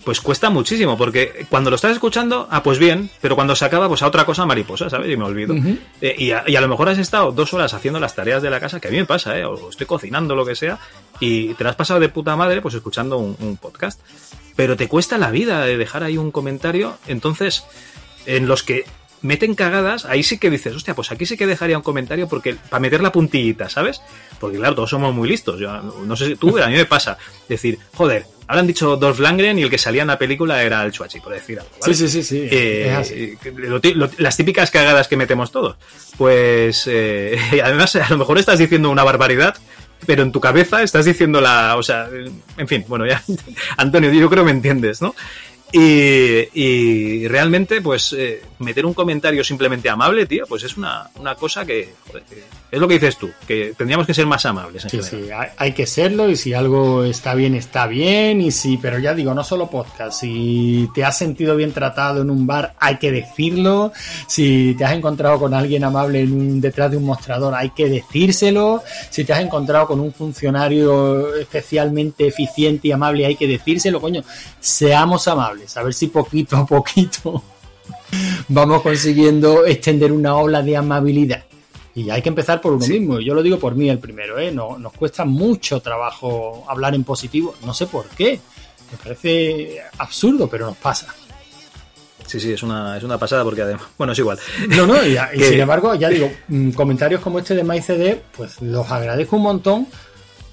Pues 0.07 0.21
cuesta 0.21 0.49
muchísimo, 0.49 0.97
porque 0.97 1.45
cuando 1.49 1.69
lo 1.69 1.75
estás 1.75 1.91
escuchando, 1.91 2.47
ah, 2.49 2.63
pues 2.63 2.79
bien, 2.79 3.09
pero 3.19 3.35
cuando 3.35 3.57
se 3.57 3.65
acaba, 3.65 3.89
pues 3.89 4.01
a 4.03 4.07
otra 4.07 4.25
cosa 4.25 4.45
mariposa, 4.45 4.89
¿sabes? 4.89 5.11
Y 5.11 5.17
me 5.17 5.25
olvido. 5.25 5.53
Eh, 5.99 6.15
y, 6.17 6.31
a, 6.31 6.45
y 6.47 6.55
a 6.55 6.61
lo 6.61 6.69
mejor 6.69 6.87
has 6.87 6.97
estado 6.97 7.33
dos 7.33 7.53
horas 7.53 7.73
haciendo 7.73 7.99
las 7.99 8.15
tareas 8.15 8.41
de 8.41 8.49
la 8.49 8.61
casa, 8.61 8.79
que 8.79 8.87
a 8.87 8.91
mí 8.91 8.95
me 8.95 9.03
pasa, 9.03 9.37
¿eh? 9.37 9.43
O 9.43 9.69
estoy 9.69 9.85
cocinando, 9.85 10.33
lo 10.33 10.45
que 10.45 10.55
sea, 10.55 10.79
y 11.19 11.55
te 11.55 11.65
la 11.65 11.71
has 11.71 11.75
pasado 11.75 11.99
de 11.99 12.07
puta 12.07 12.37
madre, 12.37 12.61
pues 12.61 12.73
escuchando 12.73 13.17
un, 13.17 13.35
un 13.41 13.57
podcast. 13.57 13.99
Pero 14.55 14.77
te 14.77 14.87
cuesta 14.87 15.17
la 15.17 15.29
vida 15.29 15.65
de 15.65 15.75
dejar 15.75 16.03
ahí 16.03 16.17
un 16.17 16.31
comentario, 16.31 16.97
entonces, 17.07 17.65
en 18.25 18.47
los 18.47 18.63
que 18.63 18.85
meten 19.21 19.55
cagadas, 19.55 20.05
ahí 20.05 20.21
sí 20.23 20.37
que 20.37 20.49
dices, 20.49 20.75
hostia, 20.75 20.93
pues 20.95 21.11
aquí 21.11 21.25
sí 21.25 21.37
que 21.37 21.47
dejaría 21.47 21.77
un 21.77 21.83
comentario 21.83 22.27
porque 22.27 22.55
para 22.69 22.79
meter 22.79 23.01
la 23.01 23.11
puntillita, 23.11 23.69
¿sabes? 23.69 24.01
Porque 24.39 24.57
claro, 24.57 24.75
todos 24.75 24.89
somos 24.91 25.13
muy 25.13 25.27
listos. 25.27 25.59
Yo 25.59 25.71
no 25.81 26.15
sé 26.15 26.27
si 26.27 26.35
tú, 26.35 26.57
a 26.61 26.67
mí 26.67 26.75
me 26.75 26.85
pasa 26.85 27.17
decir, 27.49 27.79
joder, 27.95 28.25
ahora 28.47 28.61
han 28.61 28.67
dicho 28.67 28.95
Dolph 28.95 29.19
Lundgren 29.19 29.57
y 29.59 29.63
el 29.63 29.69
que 29.69 29.77
salía 29.77 30.03
en 30.03 30.07
la 30.09 30.17
película 30.19 30.61
era 30.63 30.83
el 30.83 30.91
Chuachi, 30.91 31.19
por 31.19 31.33
decir 31.33 31.59
algo. 31.59 31.71
¿vale? 31.81 31.93
Sí, 31.95 32.07
sí, 32.07 32.23
sí, 32.23 32.23
sí, 32.23 32.47
Eh, 32.51 33.35
lo 33.55 33.79
lo- 33.79 34.09
las 34.17 34.37
típicas 34.37 34.69
cagadas 34.71 35.07
que 35.07 35.17
metemos 35.17 35.51
todos. 35.51 35.77
Pues 36.17 36.83
eh, 36.87 37.37
además 37.63 37.95
a 37.95 38.07
lo 38.09 38.17
mejor 38.17 38.37
estás 38.37 38.59
diciendo 38.59 38.89
una 38.89 39.03
barbaridad, 39.03 39.55
pero 40.05 40.21
en 40.21 40.31
tu 40.31 40.39
cabeza 40.39 40.83
estás 40.83 41.05
diciendo 41.05 41.41
la, 41.41 41.75
o 41.75 41.81
sea, 41.83 42.07
en 42.57 42.67
fin, 42.67 42.85
bueno, 42.87 43.07
ya, 43.07 43.23
Antonio, 43.77 44.11
yo 44.13 44.29
creo 44.29 44.43
que 44.43 44.51
me 44.51 44.55
entiendes, 44.55 45.01
¿no? 45.01 45.15
Y, 45.71 46.47
y 46.53 47.27
realmente, 47.27 47.81
pues, 47.81 48.13
eh, 48.17 48.41
meter 48.59 48.85
un 48.85 48.93
comentario 48.93 49.43
simplemente 49.43 49.89
amable, 49.89 50.25
tío, 50.25 50.45
pues 50.47 50.63
es 50.63 50.77
una, 50.77 51.09
una 51.19 51.35
cosa 51.35 51.65
que, 51.65 51.93
joder, 52.07 52.23
que 52.23 52.43
es 52.71 52.79
lo 52.79 52.87
que 52.87 52.93
dices 52.95 53.17
tú, 53.17 53.29
que 53.45 53.73
tendríamos 53.77 54.07
que 54.07 54.13
ser 54.13 54.25
más 54.25 54.45
amables 54.45 54.83
en 54.85 54.89
Sí, 54.89 55.01
sí, 55.03 55.29
hay, 55.31 55.49
hay 55.57 55.71
que 55.73 55.85
serlo 55.85 56.29
y 56.29 56.35
si 56.37 56.53
algo 56.53 57.03
está 57.03 57.35
bien, 57.35 57.53
está 57.53 57.85
bien. 57.85 58.39
Y 58.41 58.51
si, 58.51 58.77
pero 58.77 58.97
ya 58.99 59.13
digo, 59.13 59.33
no 59.33 59.43
solo 59.43 59.69
podcast. 59.69 60.21
Si 60.21 60.89
te 60.95 61.03
has 61.03 61.17
sentido 61.17 61.55
bien 61.57 61.73
tratado 61.73 62.21
en 62.21 62.29
un 62.29 62.47
bar, 62.47 62.73
hay 62.79 62.97
que 62.97 63.11
decirlo. 63.11 63.91
Si 64.27 64.73
te 64.77 64.85
has 64.85 64.93
encontrado 64.93 65.37
con 65.39 65.53
alguien 65.53 65.83
amable 65.83 66.21
en 66.21 66.31
un- 66.33 66.61
detrás 66.61 66.91
de 66.91 66.97
un 66.97 67.03
mostrador, 67.05 67.53
hay 67.55 67.71
que 67.71 67.89
decírselo. 67.89 68.83
Si 69.09 69.25
te 69.25 69.33
has 69.33 69.41
encontrado 69.41 69.85
con 69.87 69.99
un 69.99 70.13
funcionario 70.13 71.35
especialmente 71.35 72.27
eficiente 72.27 72.87
y 72.87 72.91
amable, 72.93 73.25
hay 73.25 73.35
que 73.35 73.47
decírselo. 73.47 73.99
Coño, 73.99 74.23
seamos 74.59 75.27
amables. 75.27 75.56
A 75.75 75.83
ver 75.83 75.93
si 75.93 76.07
poquito 76.07 76.57
a 76.57 76.65
poquito 76.65 77.43
vamos 78.47 78.81
consiguiendo 78.81 79.65
extender 79.65 80.11
una 80.11 80.35
ola 80.35 80.61
de 80.61 80.77
amabilidad. 80.77 81.43
Y 81.95 82.11
hay 82.11 82.21
que 82.21 82.29
empezar 82.29 82.61
por 82.61 82.73
uno 82.73 82.85
mismo. 82.85 83.19
Yo 83.19 83.33
lo 83.33 83.41
digo 83.41 83.57
por 83.57 83.73
mí 83.73 83.89
el 83.89 83.97
primero, 83.97 84.37
¿eh? 84.37 84.51
No, 84.51 84.77
nos 84.77 84.93
cuesta 84.93 85.25
mucho 85.25 85.79
trabajo 85.79 86.63
hablar 86.67 86.93
en 86.93 87.03
positivo. 87.03 87.55
No 87.65 87.73
sé 87.73 87.87
por 87.87 88.05
qué. 88.09 88.39
Me 88.91 88.97
parece 89.03 89.81
absurdo, 89.97 90.47
pero 90.47 90.67
nos 90.67 90.77
pasa. 90.77 91.07
Sí, 92.27 92.39
sí, 92.39 92.51
es 92.51 92.61
una, 92.61 92.97
es 92.97 93.03
una 93.03 93.17
pasada 93.17 93.43
porque 93.43 93.63
además, 93.63 93.87
bueno, 93.97 94.13
es 94.13 94.19
igual. 94.19 94.37
No, 94.69 94.85
no, 94.85 95.03
y, 95.03 95.17
y 95.33 95.39
sin 95.43 95.59
embargo, 95.59 95.95
ya 95.95 96.09
digo, 96.09 96.29
mm, 96.49 96.71
comentarios 96.71 97.21
como 97.21 97.39
este 97.39 97.55
de 97.55 97.63
MyCD, 97.63 98.17
pues 98.35 98.61
los 98.61 98.89
agradezco 98.91 99.37
un 99.37 99.43
montón 99.43 99.87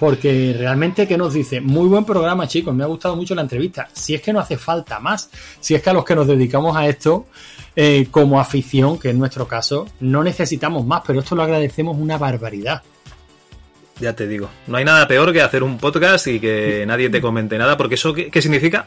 porque 0.04 0.54
realmente 0.58 1.08
que 1.08 1.16
nos 1.16 1.32
dice, 1.32 1.62
muy 1.62 1.88
buen 1.88 2.04
programa 2.04 2.46
chicos, 2.46 2.74
me 2.74 2.84
ha 2.84 2.86
gustado 2.86 3.16
mucho 3.16 3.34
la 3.34 3.40
entrevista, 3.40 3.88
si 3.94 4.14
es 4.14 4.20
que 4.20 4.34
no 4.34 4.38
hace 4.38 4.58
falta 4.58 5.00
más, 5.00 5.30
si 5.60 5.74
es 5.74 5.80
que 5.80 5.88
a 5.88 5.94
los 5.94 6.04
que 6.04 6.14
nos 6.14 6.26
dedicamos 6.26 6.76
a 6.76 6.86
esto 6.86 7.24
eh, 7.74 8.08
como 8.10 8.38
afición, 8.38 8.98
que 8.98 9.08
es 9.08 9.14
nuestro 9.14 9.48
caso, 9.48 9.86
no 10.00 10.22
necesitamos 10.22 10.84
más, 10.84 11.00
pero 11.06 11.20
esto 11.20 11.34
lo 11.34 11.42
agradecemos 11.42 11.96
una 11.96 12.18
barbaridad. 12.18 12.82
Ya 13.98 14.14
te 14.14 14.28
digo, 14.28 14.50
no 14.66 14.76
hay 14.76 14.84
nada 14.84 15.08
peor 15.08 15.32
que 15.32 15.40
hacer 15.40 15.62
un 15.62 15.78
podcast 15.78 16.26
y 16.26 16.38
que 16.38 16.84
nadie 16.86 17.08
te 17.08 17.22
comente 17.22 17.56
nada, 17.56 17.78
porque 17.78 17.94
eso 17.94 18.12
qué, 18.12 18.30
qué 18.30 18.42
significa 18.42 18.84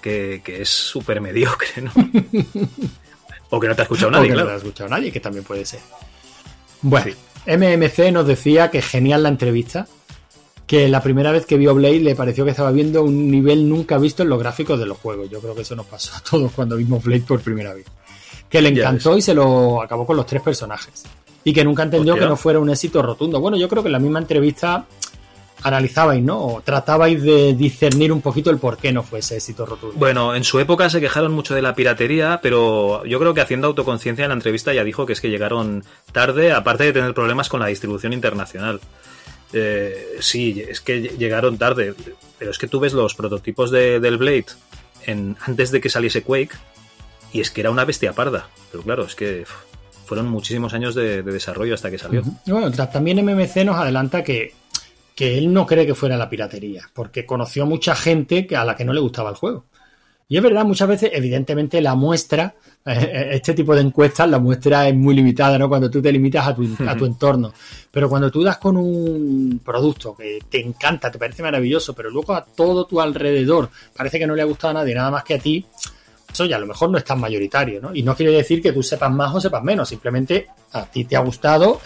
que, 0.00 0.40
que 0.44 0.62
es 0.62 0.68
súper 0.68 1.20
mediocre, 1.20 1.82
¿no? 1.82 1.90
o 3.50 3.58
que 3.58 3.66
no 3.66 3.74
te 3.74 3.82
ha 3.82 3.86
escuchado 3.86 4.06
O 4.06 4.12
nadie, 4.12 4.28
que 4.28 4.34
claro. 4.34 4.46
no 4.46 4.52
lo 4.52 4.54
ha 4.54 4.58
escuchado 4.58 4.88
nadie, 4.88 5.10
que 5.10 5.18
también 5.18 5.42
puede 5.42 5.66
ser. 5.66 5.80
Bueno, 6.80 7.12
MMC 7.44 8.12
nos 8.12 8.24
decía 8.28 8.70
que 8.70 8.82
genial 8.82 9.24
la 9.24 9.30
entrevista, 9.30 9.88
que 10.70 10.88
la 10.88 11.02
primera 11.02 11.32
vez 11.32 11.46
que 11.46 11.56
vio 11.56 11.74
Blade 11.74 11.98
le 11.98 12.14
pareció 12.14 12.44
que 12.44 12.52
estaba 12.52 12.70
viendo 12.70 13.02
un 13.02 13.28
nivel 13.28 13.68
nunca 13.68 13.98
visto 13.98 14.22
en 14.22 14.28
los 14.28 14.38
gráficos 14.38 14.78
de 14.78 14.86
los 14.86 14.98
juegos. 14.98 15.28
Yo 15.28 15.40
creo 15.40 15.52
que 15.52 15.62
eso 15.62 15.74
nos 15.74 15.86
pasó 15.86 16.14
a 16.14 16.20
todos 16.20 16.52
cuando 16.52 16.76
vimos 16.76 17.02
Blade 17.02 17.22
por 17.22 17.40
primera 17.40 17.74
vez. 17.74 17.86
Que 18.48 18.62
le 18.62 18.68
encantó 18.68 19.16
y 19.16 19.20
se 19.20 19.34
lo 19.34 19.82
acabó 19.82 20.06
con 20.06 20.16
los 20.16 20.26
tres 20.26 20.40
personajes. 20.40 21.02
Y 21.42 21.52
que 21.52 21.64
nunca 21.64 21.82
entendió 21.82 22.12
Hostia. 22.12 22.24
que 22.24 22.30
no 22.30 22.36
fuera 22.36 22.60
un 22.60 22.70
éxito 22.70 23.02
rotundo. 23.02 23.40
Bueno, 23.40 23.56
yo 23.56 23.68
creo 23.68 23.82
que 23.82 23.88
en 23.88 23.94
la 23.94 23.98
misma 23.98 24.20
entrevista 24.20 24.86
analizabais, 25.64 26.22
¿no? 26.22 26.38
O 26.40 26.60
tratabais 26.60 27.20
de 27.20 27.52
discernir 27.54 28.12
un 28.12 28.20
poquito 28.20 28.50
el 28.50 28.58
por 28.58 28.76
qué 28.76 28.92
no 28.92 29.02
fue 29.02 29.18
ese 29.18 29.38
éxito 29.38 29.66
rotundo. 29.66 29.96
Bueno, 29.98 30.36
en 30.36 30.44
su 30.44 30.60
época 30.60 30.88
se 30.88 31.00
quejaron 31.00 31.32
mucho 31.32 31.52
de 31.52 31.62
la 31.62 31.74
piratería, 31.74 32.38
pero 32.40 33.04
yo 33.06 33.18
creo 33.18 33.34
que 33.34 33.40
haciendo 33.40 33.66
autoconciencia 33.66 34.24
en 34.24 34.28
la 34.28 34.34
entrevista 34.34 34.72
ya 34.72 34.84
dijo 34.84 35.04
que 35.04 35.14
es 35.14 35.20
que 35.20 35.30
llegaron 35.30 35.82
tarde, 36.12 36.52
aparte 36.52 36.84
de 36.84 36.92
tener 36.92 37.12
problemas 37.12 37.48
con 37.48 37.58
la 37.58 37.66
distribución 37.66 38.12
internacional. 38.12 38.80
Eh, 39.52 40.16
sí, 40.20 40.62
es 40.68 40.80
que 40.80 41.00
llegaron 41.00 41.58
tarde, 41.58 41.94
pero 42.38 42.50
es 42.50 42.58
que 42.58 42.68
tú 42.68 42.78
ves 42.80 42.92
los 42.92 43.14
prototipos 43.14 43.70
de- 43.70 43.98
del 44.00 44.16
Blade 44.16 44.46
en, 45.06 45.36
antes 45.40 45.70
de 45.70 45.80
que 45.80 45.88
saliese 45.88 46.22
Quake 46.22 46.50
y 47.32 47.40
es 47.40 47.50
que 47.50 47.60
era 47.60 47.70
una 47.70 47.84
bestia 47.84 48.12
parda. 48.12 48.48
Pero 48.70 48.82
claro, 48.84 49.04
es 49.04 49.14
que 49.14 49.44
fueron 50.06 50.28
muchísimos 50.28 50.72
años 50.74 50.94
de, 50.94 51.22
de 51.22 51.32
desarrollo 51.32 51.74
hasta 51.74 51.90
que 51.90 51.98
salió. 51.98 52.22
Bueno, 52.46 52.70
ta- 52.70 52.90
también 52.90 53.24
MMC 53.24 53.64
nos 53.64 53.76
adelanta 53.76 54.22
que, 54.24 54.54
que 55.14 55.36
él 55.38 55.52
no 55.52 55.66
cree 55.66 55.86
que 55.86 55.94
fuera 55.94 56.16
la 56.16 56.28
piratería, 56.30 56.88
porque 56.94 57.26
conoció 57.26 57.66
mucha 57.66 57.94
gente 57.96 58.46
a 58.56 58.64
la 58.64 58.76
que 58.76 58.84
no 58.84 58.92
le 58.92 59.00
gustaba 59.00 59.30
el 59.30 59.36
juego. 59.36 59.66
Y 60.30 60.36
es 60.36 60.42
verdad, 60.44 60.64
muchas 60.64 60.86
veces, 60.86 61.10
evidentemente, 61.12 61.80
la 61.80 61.96
muestra, 61.96 62.54
eh, 62.86 63.30
este 63.32 63.52
tipo 63.52 63.74
de 63.74 63.80
encuestas, 63.80 64.30
la 64.30 64.38
muestra 64.38 64.86
es 64.86 64.94
muy 64.94 65.12
limitada, 65.12 65.58
¿no? 65.58 65.68
Cuando 65.68 65.90
tú 65.90 66.00
te 66.00 66.12
limitas 66.12 66.46
a 66.46 66.54
tu, 66.54 66.68
a 66.86 66.96
tu 66.96 67.04
entorno. 67.06 67.52
Pero 67.90 68.08
cuando 68.08 68.30
tú 68.30 68.44
das 68.44 68.58
con 68.58 68.76
un 68.76 69.60
producto 69.64 70.14
que 70.14 70.38
te 70.48 70.64
encanta, 70.64 71.10
te 71.10 71.18
parece 71.18 71.42
maravilloso, 71.42 71.94
pero 71.94 72.10
luego 72.10 72.32
a 72.32 72.44
todo 72.44 72.84
tu 72.84 73.00
alrededor 73.00 73.70
parece 73.96 74.20
que 74.20 74.26
no 74.28 74.36
le 74.36 74.42
ha 74.42 74.44
gustado 74.44 74.70
a 74.70 74.82
nadie, 74.82 74.94
nada 74.94 75.10
más 75.10 75.24
que 75.24 75.34
a 75.34 75.38
ti, 75.40 75.66
eso 76.32 76.44
ya 76.44 76.58
a 76.58 76.60
lo 76.60 76.66
mejor 76.68 76.90
no 76.90 76.98
es 76.98 77.04
tan 77.04 77.18
mayoritario, 77.18 77.80
¿no? 77.80 77.92
Y 77.92 78.04
no 78.04 78.14
quiere 78.14 78.30
decir 78.30 78.62
que 78.62 78.72
tú 78.72 78.84
sepas 78.84 79.10
más 79.10 79.34
o 79.34 79.40
sepas 79.40 79.64
menos, 79.64 79.88
simplemente 79.88 80.46
a 80.70 80.86
ti 80.86 81.06
te 81.06 81.16
ha 81.16 81.20
gustado, 81.20 81.80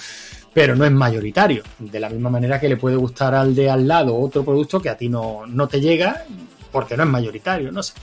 pero 0.52 0.76
no 0.76 0.84
es 0.84 0.92
mayoritario. 0.92 1.62
De 1.78 1.98
la 1.98 2.10
misma 2.10 2.28
manera 2.28 2.60
que 2.60 2.68
le 2.68 2.76
puede 2.76 2.97
gustar 2.97 3.34
al 3.34 3.55
de 3.55 3.70
al 3.70 3.89
lado 3.89 4.14
otro 4.14 4.44
producto 4.44 4.82
que 4.82 4.90
a 4.90 4.98
ti 4.98 5.08
no, 5.08 5.47
no 5.47 5.66
te 5.66 5.81
llega 5.81 6.26
porque 6.70 6.94
no 6.94 7.05
es 7.05 7.08
mayoritario, 7.08 7.73
no 7.73 7.82
sé. 7.82 7.94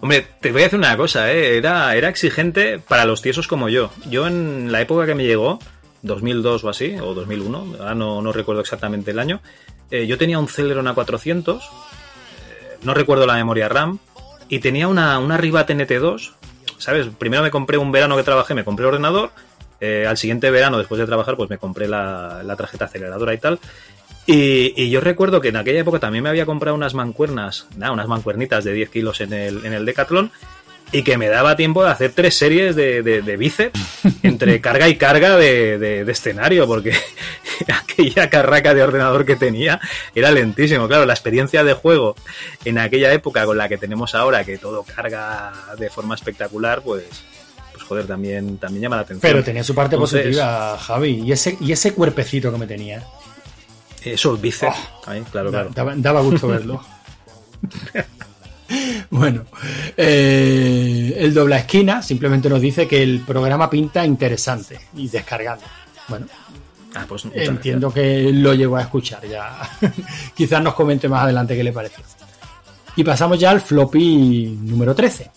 Hombre, 0.00 0.26
te 0.40 0.52
voy 0.52 0.60
a 0.60 0.64
decir 0.64 0.78
una 0.78 0.96
cosa, 0.96 1.32
¿eh? 1.32 1.56
era, 1.56 1.96
era 1.96 2.10
exigente 2.10 2.78
para 2.78 3.06
los 3.06 3.22
tiesos 3.22 3.48
como 3.48 3.70
yo. 3.70 3.90
Yo 4.10 4.26
en 4.26 4.70
la 4.70 4.82
época 4.82 5.06
que 5.06 5.14
me 5.14 5.24
llegó, 5.24 5.58
2002 6.02 6.64
o 6.64 6.68
así, 6.68 6.96
o 7.00 7.14
2001, 7.14 7.76
ahora 7.80 7.94
no, 7.94 8.20
no 8.20 8.32
recuerdo 8.32 8.60
exactamente 8.60 9.12
el 9.12 9.18
año, 9.18 9.40
eh, 9.90 10.06
yo 10.06 10.18
tenía 10.18 10.38
un 10.38 10.48
Celeron 10.48 10.86
A400, 10.86 11.58
eh, 11.58 12.78
no 12.82 12.92
recuerdo 12.92 13.26
la 13.26 13.34
memoria 13.34 13.68
RAM, 13.70 13.98
y 14.50 14.58
tenía 14.58 14.88
una, 14.88 15.18
una 15.18 15.38
Riva 15.38 15.66
TNT2, 15.66 16.32
¿sabes? 16.76 17.06
Primero 17.16 17.42
me 17.42 17.50
compré 17.50 17.78
un 17.78 17.90
verano 17.90 18.16
que 18.16 18.24
trabajé, 18.24 18.52
me 18.52 18.64
compré 18.64 18.84
el 18.84 18.88
ordenador, 18.88 19.30
al 20.06 20.16
siguiente 20.16 20.50
verano, 20.50 20.78
después 20.78 20.98
de 20.98 21.04
trabajar, 21.04 21.36
pues 21.36 21.50
me 21.50 21.58
compré 21.58 21.86
la, 21.86 22.42
la 22.42 22.56
tarjeta 22.56 22.86
aceleradora 22.86 23.34
y 23.34 23.38
tal. 23.38 23.58
Y, 24.26 24.72
y 24.82 24.90
yo 24.90 25.00
recuerdo 25.00 25.40
que 25.40 25.48
en 25.48 25.56
aquella 25.56 25.80
época 25.80 25.98
también 25.98 26.24
me 26.24 26.30
había 26.30 26.46
comprado 26.46 26.74
unas 26.74 26.94
mancuernas, 26.94 27.66
nada, 27.76 27.92
unas 27.92 28.08
mancuernitas 28.08 28.64
de 28.64 28.72
10 28.72 28.88
kilos 28.90 29.20
en 29.20 29.32
el, 29.34 29.66
en 29.66 29.72
el 29.74 29.84
Decathlon 29.84 30.32
y 30.92 31.02
que 31.02 31.18
me 31.18 31.28
daba 31.28 31.56
tiempo 31.56 31.82
de 31.84 31.90
hacer 31.90 32.12
tres 32.14 32.36
series 32.36 32.76
de, 32.76 33.02
de, 33.02 33.20
de 33.20 33.36
bíceps 33.36 33.78
entre 34.22 34.60
carga 34.62 34.88
y 34.88 34.96
carga 34.96 35.36
de, 35.36 35.78
de- 35.78 36.10
escenario, 36.10 36.66
porque 36.66 36.92
aquella 37.68 38.30
carraca 38.30 38.74
de 38.74 38.82
ordenador 38.82 39.24
que 39.26 39.36
tenía 39.36 39.80
era 40.14 40.30
lentísimo. 40.30 40.86
Claro, 40.88 41.04
la 41.04 41.12
experiencia 41.14 41.64
de 41.64 41.72
juego 41.74 42.14
en 42.64 42.78
aquella 42.78 43.12
época 43.12 43.44
con 43.44 43.58
la 43.58 43.68
que 43.68 43.76
tenemos 43.76 44.14
ahora, 44.14 44.44
que 44.44 44.56
todo 44.58 44.84
carga 44.84 45.52
de 45.78 45.90
forma 45.90 46.14
espectacular, 46.14 46.80
pues, 46.82 47.04
pues 47.72 47.82
joder, 47.84 48.06
también, 48.06 48.58
también 48.58 48.82
llama 48.84 48.96
la 48.96 49.02
atención. 49.02 49.20
Pero 49.32 49.42
tenía 49.44 49.64
su 49.64 49.74
parte 49.74 49.96
Entonces, 49.96 50.22
positiva, 50.22 50.78
Javi. 50.78 51.22
Y 51.26 51.32
ese, 51.32 51.56
y 51.60 51.72
ese 51.72 51.92
cuerpecito 51.92 52.52
que 52.52 52.58
me 52.58 52.66
tenía. 52.66 53.02
Esos 54.04 54.40
bíceps, 54.40 54.76
ahí, 55.06 55.22
claro, 55.30 55.50
claro. 55.50 55.70
Daba, 55.74 55.94
daba 55.96 56.20
gusto 56.20 56.48
verlo. 56.48 56.84
bueno, 59.10 59.44
eh, 59.96 61.16
el 61.18 61.32
dobla 61.32 61.58
esquina 61.58 62.02
simplemente 62.02 62.48
nos 62.48 62.60
dice 62.60 62.86
que 62.86 63.02
el 63.02 63.20
programa 63.20 63.70
pinta 63.70 64.04
interesante 64.04 64.78
y 64.94 65.08
descargando. 65.08 65.64
Bueno, 66.08 66.26
Ah, 66.94 67.04
pues 67.08 67.26
entiendo 67.34 67.92
que 67.92 68.30
lo 68.32 68.54
llegó 68.54 68.76
a 68.76 68.82
escuchar 68.82 69.26
ya. 69.26 69.68
Quizás 70.34 70.62
nos 70.62 70.74
comente 70.74 71.08
más 71.08 71.24
adelante 71.24 71.56
qué 71.56 71.64
le 71.64 71.72
pareció. 71.72 72.04
Y 72.96 73.02
pasamos 73.02 73.38
ya 73.38 73.50
al 73.50 73.60
floppy 73.60 74.56
número 74.62 74.94
13. 74.94 75.30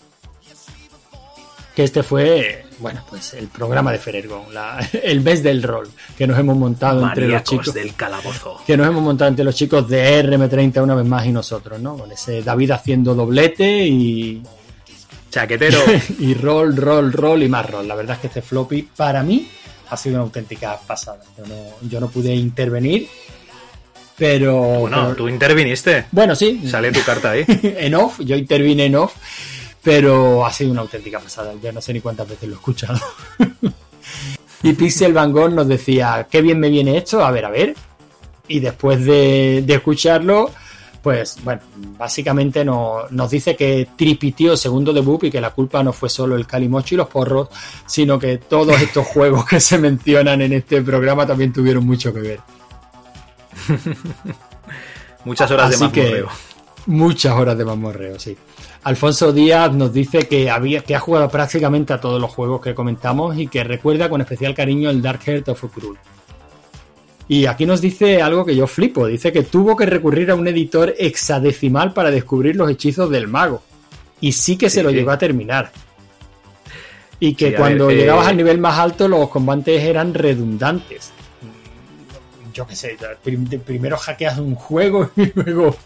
Que 1.74 1.84
este 1.84 2.02
fue, 2.04 2.64
bueno, 2.80 3.02
pues 3.08 3.34
el 3.34 3.48
programa 3.48 3.92
de 3.92 3.98
Ferergon, 3.98 4.52
la- 4.54 4.78
el 5.02 5.20
mes 5.20 5.42
del 5.42 5.62
rol 5.62 5.88
que 6.16 6.26
nos 6.26 6.38
hemos 6.38 6.56
montado 6.56 7.06
entre 7.06 7.28
los 7.28 7.42
chicos 7.42 7.74
del 7.74 7.94
calabozo. 7.94 8.60
que 8.66 8.76
nos 8.76 8.86
hemos 8.86 9.02
montado 9.02 9.28
entre 9.30 9.44
los 9.44 9.54
chicos 9.54 9.88
de 9.88 10.24
RM30 10.24 10.82
una 10.82 10.94
vez 10.94 11.06
más 11.06 11.26
y 11.26 11.32
nosotros, 11.32 11.80
¿no? 11.80 11.96
Con 11.96 12.10
ese 12.12 12.42
David 12.42 12.70
haciendo 12.72 13.14
doblete 13.14 13.86
y. 13.86 14.42
Chaquetero. 15.30 15.78
y 16.20 16.32
rol, 16.34 16.74
rol, 16.76 17.12
rol 17.12 17.42
y 17.42 17.48
más 17.48 17.68
rol. 17.68 17.86
La 17.86 17.94
verdad 17.94 18.14
es 18.16 18.20
que 18.22 18.26
este 18.28 18.42
floppy 18.42 18.82
para 18.96 19.22
mí 19.22 19.46
ha 19.90 19.96
sido 19.96 20.16
una 20.16 20.24
auténtica 20.24 20.78
pasada. 20.86 21.20
Yo 21.36 21.46
no, 21.46 21.88
yo 21.88 22.00
no 22.00 22.08
pude 22.08 22.34
intervenir, 22.34 23.08
pero. 24.16 24.54
Bueno, 24.80 25.02
pero- 25.02 25.16
tú 25.16 25.28
interviniste. 25.28 26.06
Bueno, 26.12 26.34
sí. 26.34 26.62
Sale 26.68 26.92
tu 26.92 27.02
carta 27.02 27.32
ahí. 27.32 27.44
en 27.62 27.94
off, 27.94 28.20
yo 28.20 28.36
intervine 28.36 28.86
en 28.86 28.96
off, 28.96 29.14
pero 29.88 30.44
ha 30.44 30.52
sido 30.52 30.72
una 30.72 30.82
auténtica 30.82 31.18
pasada. 31.18 31.54
Yo 31.62 31.72
no 31.72 31.80
sé 31.80 31.94
ni 31.94 32.02
cuántas 32.02 32.28
veces 32.28 32.46
lo 32.46 32.56
he 32.56 32.58
escuchado. 32.58 32.98
y 34.62 34.74
Pixel 34.74 35.14
Van 35.14 35.32
Gogh 35.32 35.50
nos 35.54 35.66
decía, 35.66 36.26
qué 36.30 36.42
bien 36.42 36.60
me 36.60 36.68
viene 36.68 36.98
esto, 36.98 37.24
a 37.24 37.30
ver, 37.30 37.46
a 37.46 37.48
ver. 37.50 37.74
Y 38.48 38.60
después 38.60 39.02
de, 39.06 39.62
de 39.66 39.74
escucharlo, 39.74 40.50
pues 41.02 41.38
bueno, 41.42 41.62
básicamente 41.96 42.66
no- 42.66 43.04
nos 43.08 43.30
dice 43.30 43.56
que 43.56 43.88
tripitió 43.96 44.58
segundo 44.58 44.92
debut 44.92 45.24
y 45.24 45.30
que 45.30 45.40
la 45.40 45.52
culpa 45.52 45.82
no 45.82 45.94
fue 45.94 46.10
solo 46.10 46.36
el 46.36 46.46
calimocho 46.46 46.94
y 46.94 46.98
los 46.98 47.08
porros, 47.08 47.48
sino 47.86 48.18
que 48.18 48.36
todos 48.36 48.78
estos 48.82 49.06
juegos 49.14 49.46
que 49.46 49.58
se 49.58 49.78
mencionan 49.78 50.42
en 50.42 50.52
este 50.52 50.82
programa 50.82 51.26
también 51.26 51.50
tuvieron 51.50 51.86
mucho 51.86 52.12
que 52.12 52.20
ver. 52.20 52.40
Muchas 55.24 55.50
horas 55.50 55.74
Así 55.74 55.82
de 55.86 55.92
que- 55.92 56.00
mazmorreo. 56.02 56.28
Muchas 56.88 57.34
horas 57.34 57.56
de 57.58 57.64
mamorreo, 57.66 58.18
sí. 58.18 58.34
Alfonso 58.84 59.30
Díaz 59.32 59.72
nos 59.74 59.92
dice 59.92 60.20
que, 60.26 60.50
había, 60.50 60.80
que 60.80 60.94
ha 60.94 61.00
jugado 61.00 61.28
prácticamente 61.28 61.92
a 61.92 62.00
todos 62.00 62.18
los 62.20 62.30
juegos 62.30 62.62
que 62.62 62.74
comentamos 62.74 63.36
y 63.38 63.46
que 63.46 63.62
recuerda 63.62 64.08
con 64.08 64.22
especial 64.22 64.54
cariño 64.54 64.88
el 64.88 65.02
Dark 65.02 65.20
Heart 65.22 65.50
of 65.50 65.64
Cruel. 65.72 65.98
Y 67.28 67.44
aquí 67.44 67.66
nos 67.66 67.82
dice 67.82 68.22
algo 68.22 68.42
que 68.46 68.56
yo 68.56 68.66
flipo. 68.66 69.06
Dice 69.06 69.30
que 69.32 69.42
tuvo 69.42 69.76
que 69.76 69.84
recurrir 69.84 70.30
a 70.30 70.34
un 70.34 70.48
editor 70.48 70.94
hexadecimal 70.98 71.92
para 71.92 72.10
descubrir 72.10 72.56
los 72.56 72.70
hechizos 72.70 73.10
del 73.10 73.28
mago. 73.28 73.62
Y 74.22 74.32
sí 74.32 74.56
que 74.56 74.70
se 74.70 74.76
Sí, 74.80 74.82
lo 74.82 74.88
sí. 74.88 74.96
llegó 74.96 75.10
a 75.10 75.18
terminar. 75.18 75.70
Y 77.20 77.34
que 77.34 77.50
Sí, 77.50 77.54
cuando 77.56 77.88
ver, 77.88 77.98
eh, 77.98 78.00
llegabas 78.00 78.28
al 78.28 78.36
nivel 78.38 78.56
más 78.58 78.78
alto 78.78 79.08
los 79.08 79.28
combates 79.28 79.82
eran 79.82 80.14
redundantes. 80.14 81.10
Yo 82.54 82.66
qué 82.66 82.74
sé, 82.74 82.96
prim- 83.22 83.46
primero 83.60 83.98
hackeas 83.98 84.38
un 84.38 84.54
juego 84.54 85.10
y 85.16 85.30
luego 85.34 85.76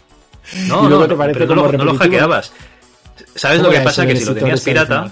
No, 0.67 0.89
no, 0.89 1.07
te 1.07 1.15
parece 1.15 1.39
pero 1.39 1.55
no, 1.55 1.63
lo, 1.71 1.71
no 1.77 1.85
lo 1.85 1.95
hackeabas. 1.97 2.51
¿Sabes 3.35 3.59
¿Cómo 3.59 3.71
lo 3.71 3.77
que 3.77 3.83
pasa? 3.83 4.05
Que 4.05 4.15
si 4.15 4.25
lo 4.25 4.35
tenías 4.35 4.61
pirata, 4.61 5.11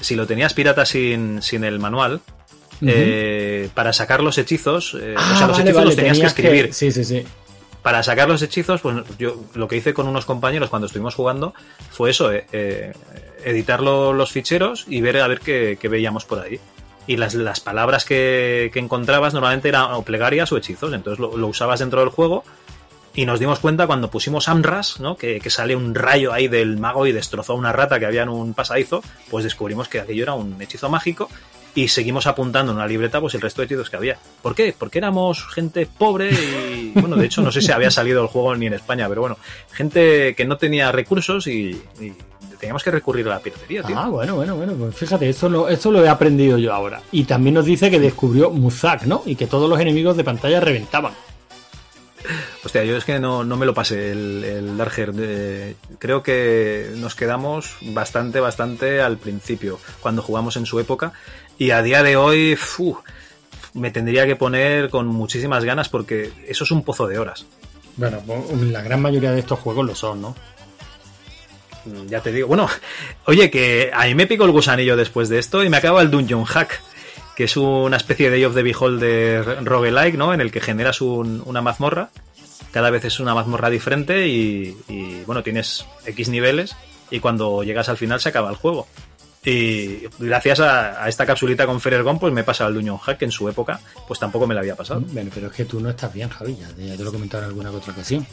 si 0.00 0.14
lo 0.16 0.26
tenías 0.26 0.54
pirata 0.54 0.84
sin, 0.86 1.42
sin 1.42 1.64
el 1.64 1.78
manual, 1.78 2.20
eh, 2.84 3.68
para 3.74 3.92
sacar 3.92 4.22
los 4.22 4.38
hechizos, 4.38 4.96
eh, 5.00 5.14
Ah, 5.16 5.32
o 5.34 5.36
sea, 5.38 5.46
los 5.46 5.56
vale, 5.58 5.62
hechizos 5.62 5.74
vale, 5.76 5.86
los 5.86 5.96
tenías, 5.96 6.18
que 6.18 6.26
escribir. 6.26 6.74
Sí, 6.74 6.90
sí, 6.90 7.04
sí. 7.04 7.24
Para 7.82 8.02
sacar 8.02 8.28
los 8.28 8.40
hechizos, 8.42 8.80
pues 8.80 8.96
yo 9.18 9.36
lo 9.54 9.66
que 9.68 9.76
hice 9.76 9.92
con 9.92 10.06
unos 10.06 10.24
compañeros 10.24 10.70
cuando 10.70 10.86
estuvimos 10.86 11.14
jugando 11.14 11.52
fue 11.90 12.10
eso, 12.10 12.32
eh, 12.32 12.46
eh, 12.52 12.92
editar 13.44 13.82
lo- 13.82 14.12
los 14.12 14.30
ficheros 14.30 14.84
y 14.88 15.00
ver 15.00 15.18
a 15.20 15.26
ver 15.26 15.40
qué, 15.40 15.76
qué 15.80 15.88
veíamos 15.88 16.24
por 16.24 16.40
ahí. 16.40 16.60
Y 17.08 17.16
las, 17.16 17.34
las 17.34 17.58
palabras 17.58 18.04
que, 18.04 18.70
que 18.72 18.78
encontrabas 18.78 19.34
normalmente 19.34 19.68
eran 19.68 19.92
o 19.94 20.02
plegarias 20.02 20.52
o 20.52 20.56
hechizos, 20.56 20.92
entonces 20.92 21.18
lo, 21.18 21.36
lo 21.36 21.48
usabas 21.48 21.80
dentro 21.80 21.98
del 22.00 22.10
juego 22.10 22.44
y 23.14 23.26
nos 23.26 23.40
dimos 23.40 23.58
cuenta 23.58 23.86
cuando 23.86 24.10
pusimos 24.10 24.48
Amras, 24.48 25.00
¿no? 25.00 25.16
que, 25.16 25.40
que 25.40 25.50
sale 25.50 25.76
un 25.76 25.94
rayo 25.94 26.32
ahí 26.32 26.48
del 26.48 26.78
mago 26.78 27.06
y 27.06 27.12
destrozó 27.12 27.52
a 27.52 27.56
una 27.56 27.72
rata 27.72 27.98
que 27.98 28.06
había 28.06 28.22
en 28.22 28.30
un 28.30 28.54
pasadizo, 28.54 29.02
pues 29.30 29.44
descubrimos 29.44 29.88
que 29.88 30.00
aquello 30.00 30.22
era 30.22 30.34
un 30.34 30.60
hechizo 30.60 30.88
mágico 30.88 31.28
y 31.74 31.88
seguimos 31.88 32.26
apuntando 32.26 32.72
en 32.72 32.78
una 32.78 32.86
libreta 32.86 33.20
pues 33.20 33.34
el 33.34 33.40
resto 33.40 33.62
de 33.62 33.66
hechizos 33.66 33.90
que 33.90 33.96
había. 33.96 34.18
¿Por 34.42 34.54
qué? 34.54 34.74
Porque 34.78 34.98
éramos 34.98 35.46
gente 35.46 35.86
pobre 35.86 36.30
y, 36.30 36.92
bueno, 36.94 37.16
de 37.16 37.26
hecho 37.26 37.42
no 37.42 37.52
sé 37.52 37.62
si 37.62 37.72
había 37.72 37.90
salido 37.90 38.22
el 38.22 38.28
juego 38.28 38.54
ni 38.56 38.66
en 38.66 38.74
España, 38.74 39.08
pero 39.08 39.22
bueno, 39.22 39.38
gente 39.72 40.34
que 40.34 40.44
no 40.44 40.56
tenía 40.56 40.92
recursos 40.92 41.46
y, 41.46 41.82
y 42.00 42.12
teníamos 42.58 42.84
que 42.84 42.90
recurrir 42.90 43.26
a 43.26 43.30
la 43.30 43.40
piratería, 43.40 43.82
tío. 43.82 43.98
Ah, 43.98 44.08
bueno, 44.08 44.36
bueno, 44.36 44.54
bueno, 44.54 44.74
pues 44.74 44.94
fíjate, 44.94 45.28
esto 45.28 45.48
lo, 45.48 45.68
esto 45.68 45.90
lo 45.90 46.04
he 46.04 46.08
aprendido 46.08 46.58
yo 46.58 46.72
ahora. 46.72 47.00
Y 47.10 47.24
también 47.24 47.54
nos 47.54 47.66
dice 47.66 47.90
que 47.90 47.98
descubrió 47.98 48.50
Muzak, 48.50 49.04
¿no? 49.04 49.22
Y 49.26 49.34
que 49.34 49.46
todos 49.46 49.68
los 49.68 49.80
enemigos 49.80 50.16
de 50.16 50.24
pantalla 50.24 50.60
reventaban. 50.60 51.12
Hostia, 52.64 52.84
yo 52.84 52.96
es 52.96 53.04
que 53.04 53.18
no, 53.18 53.44
no 53.44 53.56
me 53.56 53.66
lo 53.66 53.74
pasé 53.74 54.12
el, 54.12 54.44
el 54.44 54.76
Dark 54.76 54.92
Earth. 54.98 55.16
Eh, 55.18 55.76
creo 55.98 56.22
que 56.22 56.90
nos 56.96 57.14
quedamos 57.14 57.76
bastante, 57.80 58.40
bastante 58.40 59.00
al 59.00 59.18
principio, 59.18 59.78
cuando 60.00 60.22
jugamos 60.22 60.56
en 60.56 60.66
su 60.66 60.78
época. 60.80 61.12
Y 61.58 61.70
a 61.70 61.82
día 61.82 62.02
de 62.02 62.16
hoy, 62.16 62.58
me 63.74 63.90
tendría 63.90 64.26
que 64.26 64.36
poner 64.36 64.90
con 64.90 65.06
muchísimas 65.06 65.64
ganas 65.64 65.88
porque 65.88 66.32
eso 66.46 66.64
es 66.64 66.70
un 66.70 66.82
pozo 66.82 67.06
de 67.06 67.18
horas. 67.18 67.46
Bueno, 67.96 68.22
pues, 68.26 68.60
la 68.62 68.82
gran 68.82 69.00
mayoría 69.00 69.32
de 69.32 69.40
estos 69.40 69.58
juegos 69.58 69.86
lo 69.86 69.94
son, 69.94 70.22
¿no? 70.22 70.34
Ya 72.08 72.20
te 72.20 72.30
digo, 72.30 72.46
bueno, 72.46 72.68
oye, 73.26 73.50
que 73.50 73.90
a 73.92 74.04
mí 74.04 74.14
me 74.14 74.28
picó 74.28 74.44
el 74.44 74.52
gusanillo 74.52 74.96
después 74.96 75.28
de 75.28 75.38
esto 75.40 75.64
y 75.64 75.68
me 75.68 75.78
acaba 75.78 76.00
el 76.00 76.12
Dungeon 76.12 76.44
Hack, 76.44 76.80
que 77.36 77.44
es 77.44 77.56
una 77.56 77.96
especie 77.96 78.30
de 78.30 78.36
Eye 78.38 78.46
of 78.46 78.54
the 78.54 78.62
Beholder 78.62 79.64
roguelike, 79.64 80.16
¿no? 80.16 80.34
En 80.34 80.40
el 80.40 80.50
que 80.50 80.60
generas 80.60 81.00
un- 81.00 81.42
una 81.46 81.62
mazmorra, 81.62 82.10
cada 82.72 82.90
vez 82.90 83.04
es 83.04 83.20
una 83.20 83.34
mazmorra 83.34 83.70
diferente 83.70 84.26
y, 84.28 84.76
y, 84.88 85.22
bueno, 85.26 85.42
tienes 85.42 85.84
X 86.06 86.28
niveles 86.28 86.74
y 87.10 87.20
cuando 87.20 87.62
llegas 87.62 87.88
al 87.88 87.96
final 87.96 88.20
se 88.20 88.30
acaba 88.30 88.50
el 88.50 88.56
juego. 88.56 88.86
Y 89.44 90.02
gracias 90.20 90.60
a, 90.60 91.02
a 91.02 91.08
esta 91.08 91.26
capsulita 91.26 91.66
con 91.66 91.80
Ferergon, 91.80 92.18
pues 92.20 92.32
me 92.32 92.42
he 92.42 92.44
pasado 92.44 92.68
el 92.70 92.76
Dungeon 92.76 92.98
Hack, 92.98 93.18
que 93.18 93.24
en 93.24 93.32
su 93.32 93.48
época, 93.48 93.80
pues 94.06 94.20
tampoco 94.20 94.46
me 94.46 94.54
lo 94.54 94.60
había 94.60 94.76
pasado. 94.76 95.00
Bueno, 95.08 95.30
pero 95.34 95.48
es 95.48 95.52
que 95.52 95.64
tú 95.64 95.80
no 95.80 95.90
estás 95.90 96.12
bien, 96.14 96.28
Javi, 96.28 96.56
ya 96.56 96.68
te, 96.68 96.86
ya 96.86 96.96
te 96.96 97.02
lo 97.02 97.10
he 97.10 97.12
comentado 97.12 97.42
en 97.42 97.48
alguna 97.48 97.70
que 97.70 97.76
otra 97.76 97.92
ocasión. 97.92 98.24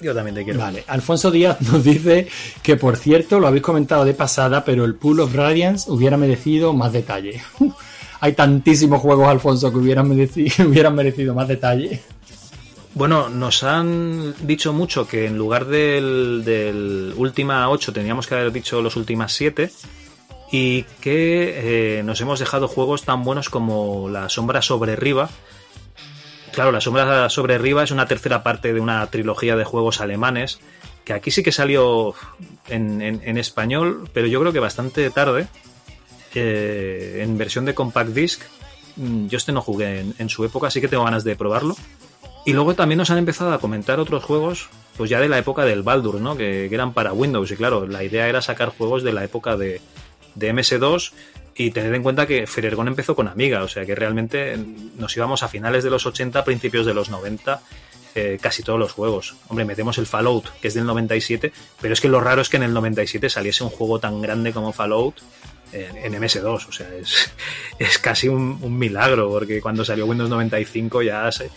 Yo 0.00 0.14
también 0.14 0.34
te 0.34 0.44
quiero. 0.44 0.60
Vale, 0.60 0.84
Alfonso 0.86 1.30
Díaz 1.30 1.60
nos 1.72 1.82
dice 1.82 2.28
que, 2.62 2.76
por 2.76 2.96
cierto, 2.98 3.40
lo 3.40 3.46
habéis 3.48 3.62
comentado 3.64 4.04
de 4.04 4.12
pasada, 4.14 4.64
pero 4.64 4.84
el 4.84 4.94
Pool 4.96 5.20
of 5.20 5.34
Radiance 5.34 5.90
hubiera 5.90 6.16
merecido 6.18 6.72
más 6.74 6.92
detalle. 6.92 7.40
Hay 8.20 8.32
tantísimos 8.32 9.00
juegos, 9.00 9.28
Alfonso, 9.28 9.70
que 9.70 9.78
hubieran 9.78 10.08
merecido, 10.08 10.68
merecido 10.92 11.34
más 11.34 11.48
detalle. 11.48 12.00
Bueno, 12.94 13.28
nos 13.28 13.62
han 13.62 14.34
dicho 14.44 14.72
mucho 14.72 15.06
que 15.06 15.26
en 15.26 15.36
lugar 15.36 15.66
del, 15.66 17.14
última 17.16 17.70
8 17.70 17.92
teníamos 17.92 18.26
que 18.26 18.34
haber 18.34 18.50
dicho 18.50 18.82
los 18.82 18.96
últimas 18.96 19.32
7 19.34 19.70
y 20.50 20.82
que 21.00 21.98
eh, 21.98 22.02
nos 22.02 22.20
hemos 22.20 22.40
dejado 22.40 22.66
juegos 22.66 23.04
tan 23.04 23.22
buenos 23.22 23.50
como 23.50 24.08
La 24.08 24.28
Sombra 24.28 24.62
sobre 24.62 24.96
Riva. 24.96 25.28
Claro, 26.52 26.72
La 26.72 26.80
Sombra 26.80 27.28
sobre 27.28 27.58
Riva 27.58 27.84
es 27.84 27.92
una 27.92 28.06
tercera 28.06 28.42
parte 28.42 28.72
de 28.72 28.80
una 28.80 29.06
trilogía 29.06 29.54
de 29.54 29.64
juegos 29.64 30.00
alemanes 30.00 30.58
que 31.04 31.12
aquí 31.12 31.30
sí 31.30 31.42
que 31.44 31.52
salió 31.52 32.14
en 32.68 33.38
español, 33.38 34.10
pero 34.12 34.26
yo 34.26 34.40
creo 34.40 34.52
que 34.52 34.58
bastante 34.58 35.08
tarde, 35.10 35.46
en 36.38 37.38
versión 37.38 37.64
de 37.64 37.74
compact 37.74 38.10
disc. 38.10 38.42
Mm, 38.96 39.26
Yo 39.26 39.36
este 39.36 39.52
no 39.52 39.60
jugué 39.60 40.00
en, 40.00 40.14
en 40.18 40.28
su 40.28 40.44
época, 40.44 40.68
así 40.68 40.80
que 40.80 40.88
tengo 40.88 41.04
ganas 41.04 41.24
de 41.24 41.36
probarlo. 41.36 41.76
Y 42.48 42.54
luego 42.54 42.74
también 42.74 42.96
nos 42.96 43.10
han 43.10 43.18
empezado 43.18 43.52
a 43.52 43.58
comentar 43.58 44.00
otros 44.00 44.24
juegos, 44.24 44.70
pues 44.96 45.10
ya 45.10 45.20
de 45.20 45.28
la 45.28 45.36
época 45.36 45.64
del 45.64 45.82
Baldur, 45.82 46.20
¿no? 46.20 46.34
Que, 46.36 46.64
eran 46.66 46.94
para 46.94 47.12
Windows. 47.12 47.50
Y 47.50 47.56
claro, 47.56 47.86
la 47.86 48.02
idea 48.02 48.26
era 48.26 48.40
sacar 48.40 48.70
juegos 48.70 49.02
de 49.02 49.12
la 49.12 49.22
época 49.22 49.56
de, 49.56 49.82
de 50.34 50.54
MS2 50.54 51.12
y 51.54 51.72
tener 51.72 51.94
en 51.94 52.02
cuenta 52.02 52.26
que 52.26 52.46
Ferergon 52.46 52.88
empezó 52.88 53.14
con 53.14 53.28
Amiga, 53.28 53.64
o 53.64 53.68
sea 53.68 53.84
que 53.84 53.94
realmente 53.94 54.56
nos 54.96 55.14
íbamos 55.16 55.42
a 55.42 55.48
finales 55.48 55.84
de 55.84 55.90
los 55.90 56.06
80, 56.06 56.44
principios 56.44 56.86
de 56.86 56.94
los 56.94 57.10
90, 57.10 57.60
eh, 58.14 58.38
casi 58.40 58.62
todos 58.62 58.78
los 58.78 58.92
juegos. 58.92 59.34
Hombre, 59.48 59.64
metemos 59.64 59.98
el 59.98 60.06
Fallout, 60.06 60.48
que 60.62 60.68
es 60.68 60.74
del 60.74 60.86
97, 60.86 61.52
pero 61.80 61.92
es 61.92 62.00
que 62.00 62.08
lo 62.08 62.20
raro 62.20 62.40
es 62.40 62.48
que 62.48 62.56
en 62.56 62.62
el 62.62 62.72
97 62.72 63.28
saliese 63.28 63.64
un 63.64 63.70
juego 63.70 63.98
tan 63.98 64.22
grande 64.22 64.52
como 64.52 64.72
Fallout 64.72 65.16
en, 65.72 66.14
en 66.14 66.22
MS2, 66.22 66.68
o 66.68 66.72
sea, 66.72 66.88
es, 66.94 67.30
es 67.78 67.98
casi 67.98 68.28
un, 68.28 68.58
un 68.62 68.78
milagro, 68.78 69.28
porque 69.30 69.60
cuando 69.60 69.84
salió 69.84 70.06
Windows 70.06 70.30
95 70.30 71.02
ya 71.02 71.30
se- 71.32 71.50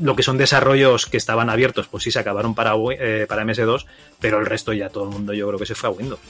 lo 0.00 0.16
que 0.16 0.22
son 0.24 0.36
desarrollos 0.38 1.06
que 1.06 1.16
estaban 1.16 1.48
abiertos, 1.50 1.86
pues 1.88 2.02
sí 2.02 2.10
se 2.10 2.18
acabaron 2.18 2.54
para, 2.54 2.72
eh, 2.98 3.26
para 3.28 3.44
MS2, 3.44 3.84
pero 4.20 4.40
el 4.40 4.46
resto 4.46 4.72
ya 4.72 4.88
todo 4.88 5.04
el 5.04 5.10
mundo 5.10 5.32
yo 5.32 5.46
creo 5.46 5.58
que 5.58 5.66
se 5.66 5.74
fue 5.76 5.88
a 5.88 5.92
Windows. 5.92 6.20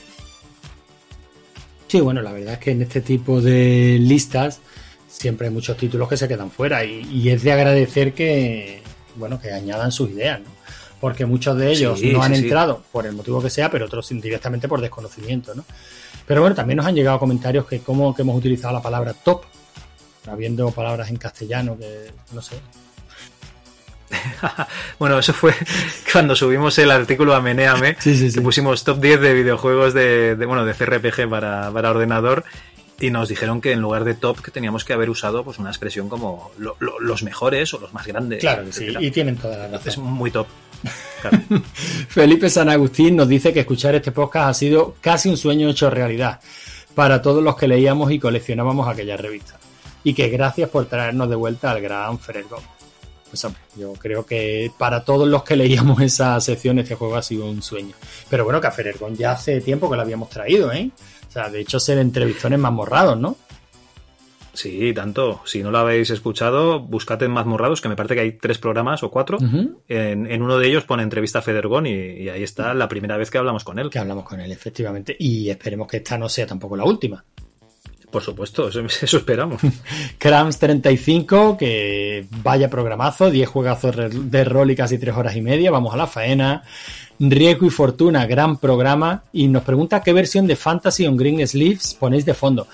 Sí, 1.87 1.99
bueno, 2.01 2.21
la 2.21 2.31
verdad 2.31 2.53
es 2.53 2.59
que 2.59 2.71
en 2.71 2.81
este 2.81 3.01
tipo 3.01 3.41
de 3.41 3.97
listas 4.01 4.59
siempre 5.07 5.47
hay 5.47 5.53
muchos 5.53 5.77
títulos 5.77 6.09
que 6.09 6.17
se 6.17 6.27
quedan 6.27 6.51
fuera 6.51 6.83
y, 6.83 7.01
y 7.11 7.29
es 7.29 7.43
de 7.43 7.51
agradecer 7.53 8.13
que, 8.13 8.81
bueno, 9.15 9.39
que 9.39 9.51
añadan 9.51 9.91
sus 9.91 10.09
ideas, 10.09 10.41
¿no? 10.41 10.47
Porque 10.99 11.25
muchos 11.25 11.57
de 11.57 11.71
ellos 11.71 11.99
Sí, 11.99 12.11
no 12.11 12.23
han 12.23 12.31
sí, 12.33 12.37
sí. 12.37 12.43
entrado 12.45 12.83
por 12.91 13.05
el 13.05 13.13
motivo 13.13 13.41
que 13.41 13.49
sea, 13.49 13.69
pero 13.69 13.85
otros 13.85 14.09
directamente 14.09 14.67
por 14.67 14.81
desconocimiento, 14.81 15.53
¿no? 15.53 15.63
Pero 16.27 16.41
bueno, 16.41 16.55
también 16.55 16.77
nos 16.77 16.85
han 16.85 16.95
llegado 16.95 17.19
comentarios 17.19 17.65
que 17.67 17.79
como 17.81 18.15
que 18.15 18.21
hemos 18.23 18.35
utilizado 18.37 18.73
la 18.73 18.81
palabra 18.81 19.13
top, 19.13 19.43
habiendo 20.27 20.71
palabras 20.71 21.09
en 21.09 21.17
castellano 21.17 21.77
que, 21.77 22.11
no 22.33 22.41
sé, 22.41 22.55
Bueno, 24.99 25.19
eso 25.19 25.33
fue 25.33 25.53
cuando 26.13 26.35
subimos 26.35 26.77
el 26.77 26.91
artículo 26.91 27.33
a 27.35 27.41
Meneame, 27.41 27.95
que 27.95 28.41
pusimos 28.41 28.83
top 28.83 28.99
10 28.99 29.19
de 29.21 29.33
videojuegos 29.33 29.93
de, 29.93 30.35
de, 30.35 30.45
bueno, 30.45 30.65
de 30.65 30.73
CRPG 30.73 31.29
para, 31.29 31.71
para 31.71 31.91
ordenador 31.91 32.43
y 32.99 33.09
nos 33.09 33.27
dijeron 33.27 33.59
que 33.61 33.73
en 33.73 33.81
lugar 33.81 34.03
de 34.05 34.13
top 34.13 34.41
que 34.41 34.51
teníamos 34.51 34.85
que 34.85 34.93
haber 34.93 35.09
usado 35.09 35.43
pues 35.43 35.59
una 35.59 35.69
expresión 35.69 36.07
como 36.07 36.51
lo- 36.57 36.77
lo- 36.79 36.99
los 36.99 37.23
mejores 37.23 37.73
o 37.73 37.79
los 37.79 37.93
más 37.93 38.05
grandes. 38.07 38.39
Claro 38.39 38.63
que 38.65 38.71
sí, 38.71 38.83
etcétera. 38.83 39.05
y 39.05 39.11
tienen 39.11 39.35
toda 39.35 39.57
la 39.57 39.67
razón. 39.67 39.87
Es 39.87 39.97
muy 39.97 40.31
top. 40.31 40.47
Felipe 42.09 42.49
San 42.49 42.69
Agustín 42.69 43.15
nos 43.15 43.27
dice 43.27 43.53
que 43.53 43.61
escuchar 43.61 43.95
este 43.95 44.11
podcast 44.11 44.49
ha 44.49 44.53
sido 44.53 44.95
casi 45.01 45.29
un 45.29 45.37
sueño 45.37 45.69
hecho 45.69 45.89
realidad 45.89 46.39
para 46.93 47.21
todos 47.21 47.43
los 47.43 47.55
que 47.55 47.67
leíamos 47.67 48.11
y 48.11 48.19
coleccionábamos 48.19 48.87
aquella 48.87 49.17
revista. 49.17 49.57
Y 50.03 50.13
que 50.13 50.29
gracias 50.29 50.69
por 50.69 50.85
traernos 50.85 51.29
de 51.29 51.35
vuelta 51.35 51.71
al 51.71 51.81
gran 51.81 52.19
Ferergon. 52.19 52.61
Pues 53.29 53.43
hombre, 53.43 53.61
yo 53.75 53.93
creo 53.93 54.25
que 54.25 54.71
para 54.77 55.03
todos 55.03 55.27
los 55.27 55.43
que 55.43 55.55
leíamos 55.55 55.99
esa 56.01 56.39
sección 56.39 56.79
este 56.79 56.95
juego 56.95 57.17
ha 57.17 57.21
sido 57.21 57.49
un 57.49 57.61
sueño. 57.61 57.95
Pero 58.29 58.45
bueno, 58.45 58.61
que 58.61 58.67
a 58.67 58.71
Ferergon 58.71 59.15
ya 59.15 59.31
hace 59.31 59.61
tiempo 59.61 59.89
que 59.89 59.95
lo 59.95 60.03
habíamos 60.03 60.29
traído, 60.29 60.71
¿eh? 60.71 60.89
O 61.27 61.31
sea, 61.31 61.49
de 61.49 61.59
hecho 61.59 61.79
se 61.79 61.95
le 61.95 62.01
entrevistó 62.01 62.47
en 62.47 62.61
Mazmorrados, 62.61 63.19
¿no? 63.19 63.35
Sí, 64.55 64.93
tanto. 64.93 65.41
Si 65.45 65.61
no 65.61 65.69
lo 65.69 65.77
habéis 65.77 66.09
escuchado, 66.09 66.79
buscad 66.79 67.21
en 67.23 67.31
Mazmorrados, 67.31 67.81
que 67.81 67.89
me 67.89 67.95
parece 67.95 68.15
que 68.15 68.21
hay 68.21 68.31
tres 68.33 68.57
programas 68.57 69.03
o 69.03 69.11
cuatro. 69.11 69.37
En, 69.87 70.31
en 70.31 70.41
uno 70.41 70.57
de 70.57 70.67
ellos 70.67 70.85
pone 70.85 71.03
entrevista 71.03 71.39
a 71.39 71.41
Federgon 71.41 71.85
y, 71.85 71.91
y 71.91 72.29
ahí 72.29 72.43
está 72.43 72.73
la 72.73 72.87
primera 72.87 73.17
vez 73.17 73.29
que 73.29 73.37
hablamos 73.37 73.63
con 73.63 73.77
él. 73.79 73.89
Que 73.89 73.99
hablamos 73.99 74.23
con 74.23 74.39
él, 74.39 74.51
efectivamente. 74.51 75.15
Y 75.19 75.49
esperemos 75.49 75.87
que 75.87 75.97
esta 75.97 76.17
no 76.17 76.29
sea 76.29 76.47
tampoco 76.47 76.75
la 76.75 76.85
última. 76.85 77.23
Por 78.15 78.23
supuesto, 78.23 78.69
eso, 78.69 78.79
eso 79.01 79.17
esperamos. 79.17 79.61
Crams35, 80.19 81.57
que 81.57 82.25
vaya 82.41 82.69
programazo, 82.69 83.29
10 83.29 83.49
juegazos 83.49 83.95
de 84.31 84.43
rol 84.45 84.71
y 84.71 84.75
casi 84.77 84.97
3 84.97 85.15
horas 85.15 85.35
y 85.35 85.41
media, 85.41 85.69
vamos 85.69 85.93
a 85.93 85.97
la 85.97 86.07
faena. 86.07 86.63
Riesgo 87.19 87.65
y 87.65 87.69
Fortuna, 87.69 88.25
gran 88.25 88.57
programa. 88.57 89.23
Y 89.33 89.49
nos 89.49 89.63
pregunta 89.63 90.01
qué 90.01 90.13
versión 90.13 90.47
de 90.47 90.55
Fantasy 90.55 91.05
on 91.05 91.17
Green 91.17 91.45
Sleeves 91.45 91.93
ponéis 91.99 92.25
de 92.25 92.33
fondo. 92.33 92.67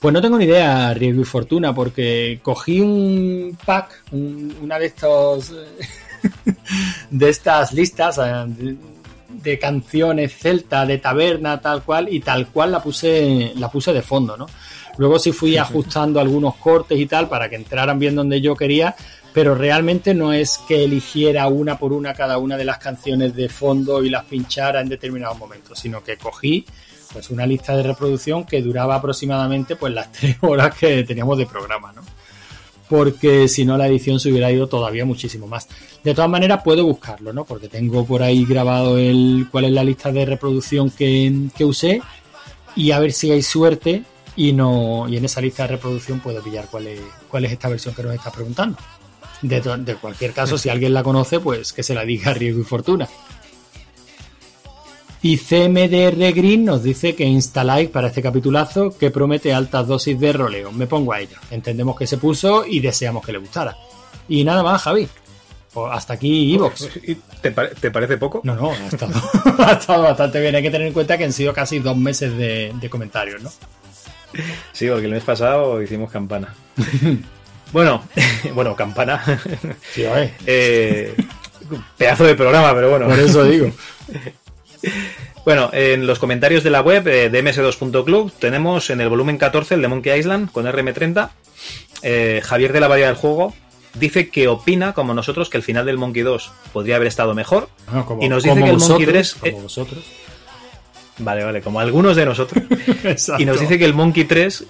Pues 0.00 0.12
no 0.14 0.22
tengo 0.22 0.38
ni 0.38 0.44
idea, 0.44 0.94
Riesgo 0.94 1.22
y 1.22 1.24
Fortuna, 1.24 1.74
porque 1.74 2.38
cogí 2.42 2.80
un 2.80 3.58
pack, 3.64 4.04
un- 4.12 4.56
una 4.62 4.78
de 4.78 4.86
estos 4.86 5.52
de 7.10 7.28
estas 7.28 7.72
listas 7.72 8.18
eh, 8.18 8.22
de, 8.46 8.76
de 9.28 9.58
canciones 9.58 10.36
celta, 10.36 10.86
de 10.86 10.98
taberna, 10.98 11.60
tal 11.60 11.82
cual, 11.82 12.08
y 12.12 12.20
tal 12.20 12.46
cual 12.48 12.72
la 12.72 12.82
puse, 12.82 13.52
la 13.56 13.70
puse 13.70 13.92
de 13.92 14.02
fondo, 14.02 14.36
¿no? 14.36 14.46
Luego 14.98 15.18
sí 15.18 15.32
fui 15.32 15.56
ajustando 15.56 16.20
algunos 16.20 16.56
cortes 16.56 16.98
y 16.98 17.06
tal 17.06 17.28
para 17.28 17.48
que 17.48 17.56
entraran 17.56 17.98
bien 17.98 18.14
donde 18.16 18.40
yo 18.40 18.54
quería, 18.56 18.94
pero 19.32 19.54
realmente 19.54 20.12
no 20.14 20.32
es 20.32 20.58
que 20.66 20.84
eligiera 20.84 21.46
una 21.48 21.78
por 21.78 21.92
una 21.92 22.14
cada 22.14 22.38
una 22.38 22.56
de 22.56 22.64
las 22.64 22.78
canciones 22.78 23.34
de 23.34 23.48
fondo 23.48 24.02
y 24.02 24.10
las 24.10 24.24
pinchara 24.24 24.80
en 24.80 24.88
determinados 24.88 25.38
momentos, 25.38 25.78
sino 25.78 26.02
que 26.02 26.16
cogí 26.16 26.64
pues 27.12 27.30
una 27.30 27.46
lista 27.46 27.76
de 27.76 27.82
reproducción 27.82 28.44
que 28.44 28.62
duraba 28.62 28.96
aproximadamente 28.96 29.76
pues 29.76 29.92
las 29.92 30.12
tres 30.12 30.36
horas 30.40 30.74
que 30.74 31.04
teníamos 31.04 31.38
de 31.38 31.46
programa, 31.46 31.92
¿no? 31.92 32.02
Porque 32.88 33.48
si 33.48 33.66
no 33.66 33.76
la 33.76 33.86
edición 33.86 34.18
se 34.18 34.30
hubiera 34.30 34.50
ido 34.50 34.66
todavía 34.66 35.04
muchísimo 35.04 35.46
más. 35.46 35.68
De 36.02 36.14
todas 36.14 36.30
maneras 36.30 36.62
puedo 36.64 36.84
buscarlo, 36.84 37.34
¿no? 37.34 37.44
Porque 37.44 37.68
tengo 37.68 38.06
por 38.06 38.22
ahí 38.22 38.46
grabado 38.46 38.96
el 38.96 39.46
cuál 39.50 39.66
es 39.66 39.72
la 39.72 39.84
lista 39.84 40.10
de 40.10 40.24
reproducción 40.24 40.90
que, 40.90 41.48
que 41.54 41.64
usé 41.66 42.00
y 42.76 42.92
a 42.92 42.98
ver 42.98 43.12
si 43.12 43.30
hay 43.30 43.42
suerte 43.42 44.04
y 44.36 44.52
no 44.52 45.06
y 45.08 45.16
en 45.16 45.24
esa 45.24 45.40
lista 45.40 45.64
de 45.64 45.70
reproducción 45.70 46.20
puedo 46.20 46.42
pillar 46.42 46.68
cuál 46.70 46.86
es, 46.86 47.00
cuál 47.28 47.44
es 47.44 47.52
esta 47.52 47.68
versión 47.68 47.94
que 47.94 48.02
nos 48.02 48.14
está 48.14 48.30
preguntando. 48.30 48.78
De, 49.42 49.60
de 49.60 49.94
cualquier 49.96 50.32
caso, 50.32 50.58
si 50.58 50.68
alguien 50.68 50.92
la 50.94 51.02
conoce, 51.02 51.38
pues 51.38 51.72
que 51.72 51.82
se 51.82 51.94
la 51.94 52.04
diga 52.04 52.32
a 52.32 52.34
riesgo 52.34 52.60
y 52.60 52.64
fortuna. 52.64 53.08
Y 55.20 55.36
CMDR 55.38 56.32
Green 56.32 56.64
nos 56.64 56.82
dice 56.82 57.14
que 57.16 57.24
instaláis 57.24 57.88
para 57.90 58.08
este 58.08 58.22
capitulazo 58.22 58.96
que 58.96 59.10
promete 59.10 59.52
altas 59.52 59.86
dosis 59.86 60.18
de 60.20 60.32
roleo. 60.32 60.70
Me 60.70 60.86
pongo 60.86 61.12
a 61.12 61.20
ello. 61.20 61.36
Entendemos 61.50 61.96
que 61.96 62.06
se 62.06 62.18
puso 62.18 62.64
y 62.64 62.78
deseamos 62.80 63.24
que 63.26 63.32
le 63.32 63.38
gustara. 63.38 63.76
Y 64.28 64.44
nada 64.44 64.62
más, 64.62 64.82
Javi. 64.82 65.08
Pues 65.72 65.86
hasta 65.92 66.14
aquí 66.14 66.54
Evox. 66.54 66.88
¿Te, 67.42 67.50
pare- 67.50 67.70
te 67.80 67.90
parece 67.90 68.16
poco? 68.16 68.40
No, 68.44 68.54
no, 68.54 68.70
ha 68.70 68.86
estado, 68.86 69.12
ha 69.58 69.72
estado 69.72 70.02
bastante 70.04 70.40
bien. 70.40 70.54
Hay 70.54 70.62
que 70.62 70.70
tener 70.70 70.86
en 70.86 70.92
cuenta 70.92 71.18
que 71.18 71.24
han 71.24 71.32
sido 71.32 71.52
casi 71.52 71.78
dos 71.80 71.96
meses 71.96 72.36
de, 72.38 72.72
de 72.80 72.88
comentarios, 72.90 73.42
¿no? 73.42 73.50
Sí, 74.72 74.86
porque 74.88 75.06
el 75.06 75.12
mes 75.12 75.24
pasado 75.24 75.82
hicimos 75.82 76.10
campana. 76.12 76.54
bueno, 77.72 78.02
bueno, 78.54 78.76
campana. 78.76 79.22
Sí. 79.92 80.04
Eh, 80.46 81.14
Pedazo 81.96 82.24
de 82.24 82.34
programa, 82.34 82.72
pero 82.74 82.90
bueno. 82.90 83.06
Por 83.08 83.18
eso 83.18 83.44
digo. 83.44 83.70
Bueno, 85.44 85.70
en 85.72 86.06
los 86.06 86.18
comentarios 86.18 86.62
de 86.62 86.70
la 86.70 86.80
web 86.82 87.06
eh, 87.08 87.30
de 87.30 87.44
ms2.club 87.44 88.32
tenemos 88.38 88.90
en 88.90 89.00
el 89.00 89.08
volumen 89.08 89.38
14 89.38 89.74
el 89.74 89.82
de 89.82 89.88
Monkey 89.88 90.18
Island 90.18 90.50
con 90.52 90.66
RM30. 90.66 91.30
Eh, 92.02 92.40
Javier 92.44 92.72
de 92.72 92.80
la 92.80 92.88
Bahía 92.88 93.06
del 93.06 93.16
Juego 93.16 93.54
dice 93.94 94.28
que 94.28 94.46
opina, 94.48 94.92
como 94.92 95.14
nosotros, 95.14 95.48
que 95.48 95.56
el 95.56 95.62
final 95.62 95.86
del 95.86 95.96
Monkey 95.98 96.22
2 96.22 96.52
podría 96.72 96.96
haber 96.96 97.08
estado 97.08 97.34
mejor. 97.34 97.68
Ah, 97.88 98.04
como- 98.06 98.22
y 98.22 98.28
nos 98.28 98.42
dice 98.42 98.54
que 98.56 98.70
el 98.70 98.76
Monkey 98.76 99.06
vosotros, 99.06 99.36
3. 99.40 99.52
como 99.52 99.62
vosotros. 99.62 100.04
Vale, 101.18 101.44
vale, 101.44 101.62
como 101.62 101.80
algunos 101.80 102.14
de 102.16 102.26
nosotros. 102.26 102.62
Y 103.38 103.44
nos 103.44 103.58
dice 103.58 103.78
que 103.78 103.84
el 103.84 103.94
Monkey 103.94 104.24
3. 104.24 104.66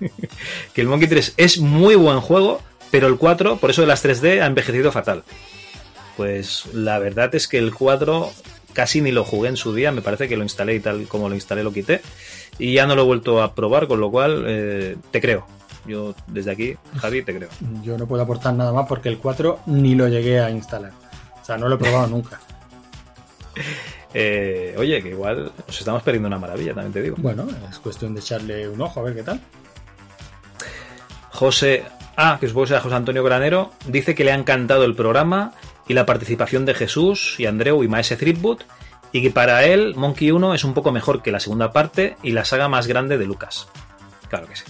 que 0.74 0.80
el 0.80 0.88
Monkey 0.88 1.08
3 1.08 1.34
es 1.36 1.58
muy 1.58 1.94
buen 1.94 2.20
juego, 2.20 2.60
pero 2.90 3.06
el 3.06 3.16
4, 3.16 3.56
por 3.58 3.70
eso 3.70 3.80
de 3.82 3.86
las 3.86 4.04
3D, 4.04 4.42
ha 4.42 4.46
envejecido 4.46 4.92
fatal. 4.92 5.22
Pues 6.16 6.64
la 6.74 6.98
verdad 6.98 7.34
es 7.34 7.48
que 7.48 7.56
el 7.58 7.72
4 7.72 8.30
casi 8.72 9.00
ni 9.00 9.12
lo 9.12 9.24
jugué 9.24 9.48
en 9.48 9.56
su 9.56 9.74
día, 9.74 9.92
me 9.92 10.02
parece 10.02 10.28
que 10.28 10.36
lo 10.36 10.42
instalé 10.42 10.74
y 10.74 10.80
tal 10.80 11.06
como 11.06 11.28
lo 11.28 11.34
instalé 11.34 11.62
lo 11.62 11.72
quité. 11.72 12.00
Y 12.58 12.74
ya 12.74 12.86
no 12.86 12.94
lo 12.94 13.02
he 13.02 13.06
vuelto 13.06 13.42
a 13.42 13.54
probar, 13.54 13.86
con 13.86 14.00
lo 14.00 14.10
cual 14.10 14.44
eh, 14.46 14.96
te 15.10 15.20
creo. 15.20 15.46
Yo 15.86 16.14
desde 16.26 16.50
aquí, 16.50 16.76
Javi, 16.98 17.22
te 17.22 17.34
creo. 17.34 17.48
Yo 17.82 17.96
no 17.96 18.06
puedo 18.06 18.22
aportar 18.22 18.54
nada 18.54 18.72
más 18.72 18.86
porque 18.86 19.08
el 19.08 19.18
4 19.18 19.60
ni 19.66 19.94
lo 19.94 20.08
llegué 20.08 20.40
a 20.40 20.50
instalar. 20.50 20.92
O 21.40 21.44
sea, 21.44 21.56
no 21.56 21.68
lo 21.68 21.76
he 21.76 21.78
probado 21.78 22.06
nunca. 22.08 22.40
Eh, 24.12 24.74
oye, 24.76 25.02
que 25.02 25.10
igual 25.10 25.52
nos 25.66 25.78
estamos 25.78 26.02
perdiendo 26.02 26.26
una 26.26 26.38
maravilla, 26.38 26.74
también 26.74 26.92
te 26.92 27.02
digo. 27.02 27.16
Bueno, 27.18 27.46
es 27.70 27.78
cuestión 27.78 28.14
de 28.14 28.20
echarle 28.20 28.68
un 28.68 28.80
ojo 28.80 29.00
a 29.00 29.04
ver 29.04 29.14
qué 29.14 29.22
tal. 29.22 29.40
José, 31.30 31.84
ah, 32.16 32.36
que 32.40 32.48
supongo 32.48 32.64
que 32.64 32.68
será 32.68 32.80
José 32.80 32.96
Antonio 32.96 33.22
Granero, 33.24 33.70
dice 33.86 34.14
que 34.14 34.24
le 34.24 34.32
ha 34.32 34.34
encantado 34.34 34.84
el 34.84 34.94
programa 34.94 35.54
y 35.90 35.92
la 35.92 36.06
participación 36.06 36.66
de 36.66 36.74
Jesús 36.74 37.34
y 37.38 37.46
Andreu 37.46 37.82
y 37.82 37.88
Maese 37.88 38.14
Threepwood 38.16 38.60
y 39.10 39.22
que 39.22 39.32
para 39.32 39.64
él 39.64 39.96
Monkey 39.96 40.30
1 40.30 40.54
es 40.54 40.62
un 40.62 40.72
poco 40.72 40.92
mejor 40.92 41.20
que 41.20 41.32
la 41.32 41.40
segunda 41.40 41.72
parte 41.72 42.16
y 42.22 42.30
la 42.30 42.44
saga 42.44 42.68
más 42.68 42.86
grande 42.86 43.18
de 43.18 43.26
Lucas. 43.26 43.66
Claro 44.28 44.46
que 44.46 44.54
sí. 44.54 44.62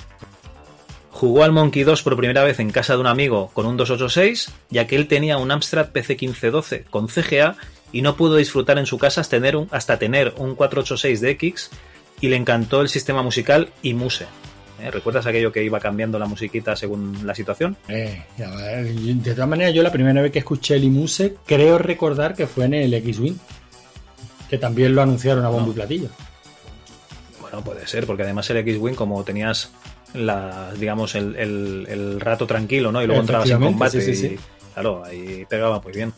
Jugó 1.11 1.45
al 1.45 1.53
Monkey 1.53 1.83
2 1.83 2.03
por 2.03 2.17
primera 2.17 2.43
vez 2.43 2.59
en 2.59 2.71
casa 2.71 2.95
de 2.95 3.01
un 3.01 3.07
amigo 3.07 3.51
con 3.53 3.67
un 3.67 3.77
286, 3.77 4.51
ya 4.71 4.87
que 4.87 4.97
él 4.97 5.09
tenía 5.09 5.37
un 5.37 5.51
Amstrad 5.51 5.91
PC 5.91 6.15
1512 6.15 6.85
con 6.89 7.09
CGA 7.09 7.55
y 7.93 8.01
no 8.01 8.17
pudo 8.17 8.37
disfrutar 8.37 8.79
en 8.79 8.87
su 8.87 8.97
casa 8.97 9.21
hasta 9.21 9.37
tener 9.37 9.57
un, 9.57 9.69
hasta 9.73 9.99
tener 9.99 10.33
un 10.39 10.55
486 10.55 11.21
de 11.21 11.31
X 11.33 11.71
y 12.23 12.29
le 12.29 12.37
encantó 12.37 12.81
el 12.81 12.89
sistema 12.89 13.23
musical 13.23 13.69
y 13.83 13.93
Muse. 13.93 14.25
¿Eh? 14.83 14.91
¿Recuerdas 14.91 15.27
aquello 15.27 15.53
que 15.53 15.63
iba 15.63 15.79
cambiando 15.81 16.19
la 16.19 16.27
musiquita 16.27 16.75
según 16.77 17.27
la 17.27 17.35
situación? 17.35 17.77
Eh, 17.89 18.23
de 18.37 19.35
todas 19.35 19.49
maneras, 19.49 19.75
yo 19.75 19.83
la 19.83 19.93
primera 19.93 20.21
vez 20.23 20.33
que 20.33 20.39
escuché 20.41 20.77
el 20.77 20.85
Imuse, 20.85 21.37
creo 21.47 21.79
recordar 21.79 22.35
que 22.35 22.47
fue 22.47 22.65
en 22.67 22.75
el 22.75 22.95
X-Wing. 22.95 23.37
Que 24.49 24.59
también 24.59 24.95
lo 24.95 25.03
anunciaron 25.03 25.45
a 25.45 25.49
bombo 25.49 25.71
y 25.71 25.75
platillo. 25.75 26.09
Bueno, 27.41 27.63
puede 27.63 27.87
ser, 27.87 28.07
porque 28.07 28.23
además 28.25 28.49
el 28.51 28.57
X-Wing, 28.59 28.95
como 28.95 29.23
tenías 29.25 29.71
la, 30.15 30.73
digamos, 30.79 31.15
el, 31.15 31.37
el- 31.37 31.87
el 31.89 32.21
rato 32.21 32.47
tranquilo, 32.47 32.91
¿no? 32.91 33.03
Y 33.03 33.07
luego 33.07 33.21
entrabas 33.21 33.49
en 33.51 33.61
combate 33.61 34.01
sí, 34.01 34.15
sí, 34.17 34.27
y, 34.35 34.39
claro, 34.75 35.05
ahí 35.05 35.45
pegaba 35.49 35.81
muy 35.81 35.93
bien. 35.93 36.13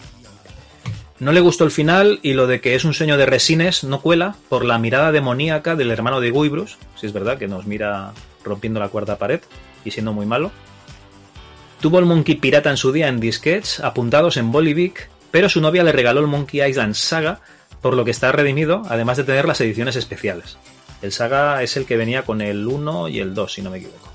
No 1.22 1.30
le 1.30 1.38
gustó 1.38 1.62
el 1.62 1.70
final 1.70 2.18
y 2.22 2.32
lo 2.32 2.48
de 2.48 2.60
que 2.60 2.74
es 2.74 2.84
un 2.84 2.94
sueño 2.94 3.16
de 3.16 3.26
resines 3.26 3.84
no 3.84 4.00
cuela 4.00 4.34
por 4.48 4.64
la 4.64 4.76
mirada 4.78 5.12
demoníaca 5.12 5.76
del 5.76 5.92
hermano 5.92 6.20
de 6.20 6.32
Guybrush, 6.32 6.74
si 6.96 7.06
es 7.06 7.12
verdad 7.12 7.38
que 7.38 7.46
nos 7.46 7.64
mira 7.64 8.12
rompiendo 8.42 8.80
la 8.80 8.88
cuarta 8.88 9.18
pared 9.18 9.40
y 9.84 9.92
siendo 9.92 10.12
muy 10.12 10.26
malo. 10.26 10.50
Tuvo 11.80 12.00
el 12.00 12.06
Monkey 12.06 12.34
Pirata 12.34 12.70
en 12.70 12.76
su 12.76 12.90
día 12.90 13.06
en 13.06 13.20
disquets 13.20 13.78
apuntados 13.78 14.36
en 14.36 14.50
Bolivic, 14.50 15.10
pero 15.30 15.48
su 15.48 15.60
novia 15.60 15.84
le 15.84 15.92
regaló 15.92 16.18
el 16.18 16.26
Monkey 16.26 16.60
Island 16.68 16.94
Saga, 16.94 17.38
por 17.80 17.94
lo 17.94 18.04
que 18.04 18.10
está 18.10 18.32
redimido, 18.32 18.82
además 18.88 19.16
de 19.16 19.22
tener 19.22 19.46
las 19.46 19.60
ediciones 19.60 19.94
especiales. 19.94 20.58
El 21.02 21.12
Saga 21.12 21.62
es 21.62 21.76
el 21.76 21.86
que 21.86 21.96
venía 21.96 22.24
con 22.24 22.40
el 22.40 22.66
1 22.66 23.06
y 23.06 23.20
el 23.20 23.32
2, 23.32 23.52
si 23.52 23.62
no 23.62 23.70
me 23.70 23.78
equivoco. 23.78 24.08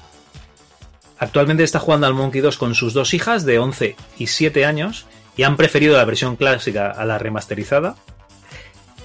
Actualmente 1.20 1.64
está 1.64 1.80
jugando 1.80 2.06
al 2.06 2.16
Monkey 2.16 2.42
2 2.42 2.58
con 2.58 2.76
sus 2.76 2.94
dos 2.94 3.14
hijas 3.14 3.46
de 3.46 3.60
11 3.60 3.96
y 4.18 4.28
7 4.28 4.66
años 4.66 5.06
y 5.38 5.44
han 5.44 5.56
preferido 5.56 5.96
la 5.96 6.04
versión 6.06 6.36
clásica 6.36 6.92
a 6.92 7.06
la 7.06 7.18
remasterizada. 7.18 7.96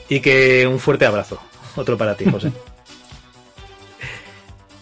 Y 0.09 0.21
que 0.21 0.67
un 0.67 0.79
fuerte 0.81 1.07
abrazo. 1.07 1.39
Otro 1.77 1.97
para 1.97 2.17
ti, 2.17 2.25
José. 2.31 2.51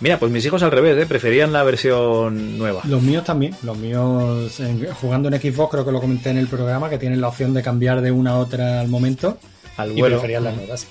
Mira, 0.00 0.18
pues 0.18 0.32
mis 0.32 0.44
hijos 0.46 0.62
al 0.62 0.70
revés, 0.70 0.96
¿eh? 0.96 1.04
preferían 1.06 1.52
la 1.52 1.62
versión 1.62 2.56
nueva. 2.56 2.80
Los 2.84 3.02
míos 3.02 3.22
también. 3.22 3.54
Los 3.62 3.76
míos, 3.76 4.58
en- 4.60 4.86
jugando 4.94 5.28
en 5.28 5.38
Xbox, 5.38 5.72
creo 5.72 5.84
que 5.84 5.92
lo 5.92 6.00
comenté 6.00 6.30
en 6.30 6.38
el 6.38 6.46
programa, 6.48 6.88
que 6.88 6.96
tienen 6.96 7.20
la 7.20 7.28
opción 7.28 7.52
de 7.52 7.62
cambiar 7.62 8.00
de 8.00 8.10
una 8.10 8.30
a 8.30 8.38
otra 8.38 8.80
al 8.80 8.88
momento. 8.88 9.36
Al 9.76 9.92
y 9.96 10.00
vuelo. 10.00 10.16
preferían 10.16 10.44
las 10.44 10.56
nuevas. 10.56 10.86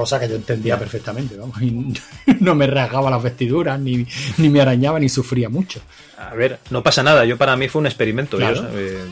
Cosa 0.00 0.18
que 0.18 0.30
yo 0.30 0.36
entendía 0.36 0.78
perfectamente, 0.78 1.36
vamos. 1.36 1.60
Y 1.60 1.92
no 2.40 2.54
me 2.54 2.66
rasgaba 2.66 3.10
las 3.10 3.22
vestiduras, 3.22 3.78
ni, 3.78 4.06
ni 4.38 4.48
me 4.48 4.62
arañaba, 4.62 4.98
ni 4.98 5.10
sufría 5.10 5.50
mucho. 5.50 5.82
A 6.16 6.34
ver, 6.34 6.58
no 6.70 6.82
pasa 6.82 7.02
nada. 7.02 7.26
Yo 7.26 7.36
para 7.36 7.54
mí 7.54 7.68
fue 7.68 7.80
un 7.80 7.86
experimento. 7.86 8.38
Claro. 8.38 8.60
Ellos 8.60 8.70
eh, 8.76 9.04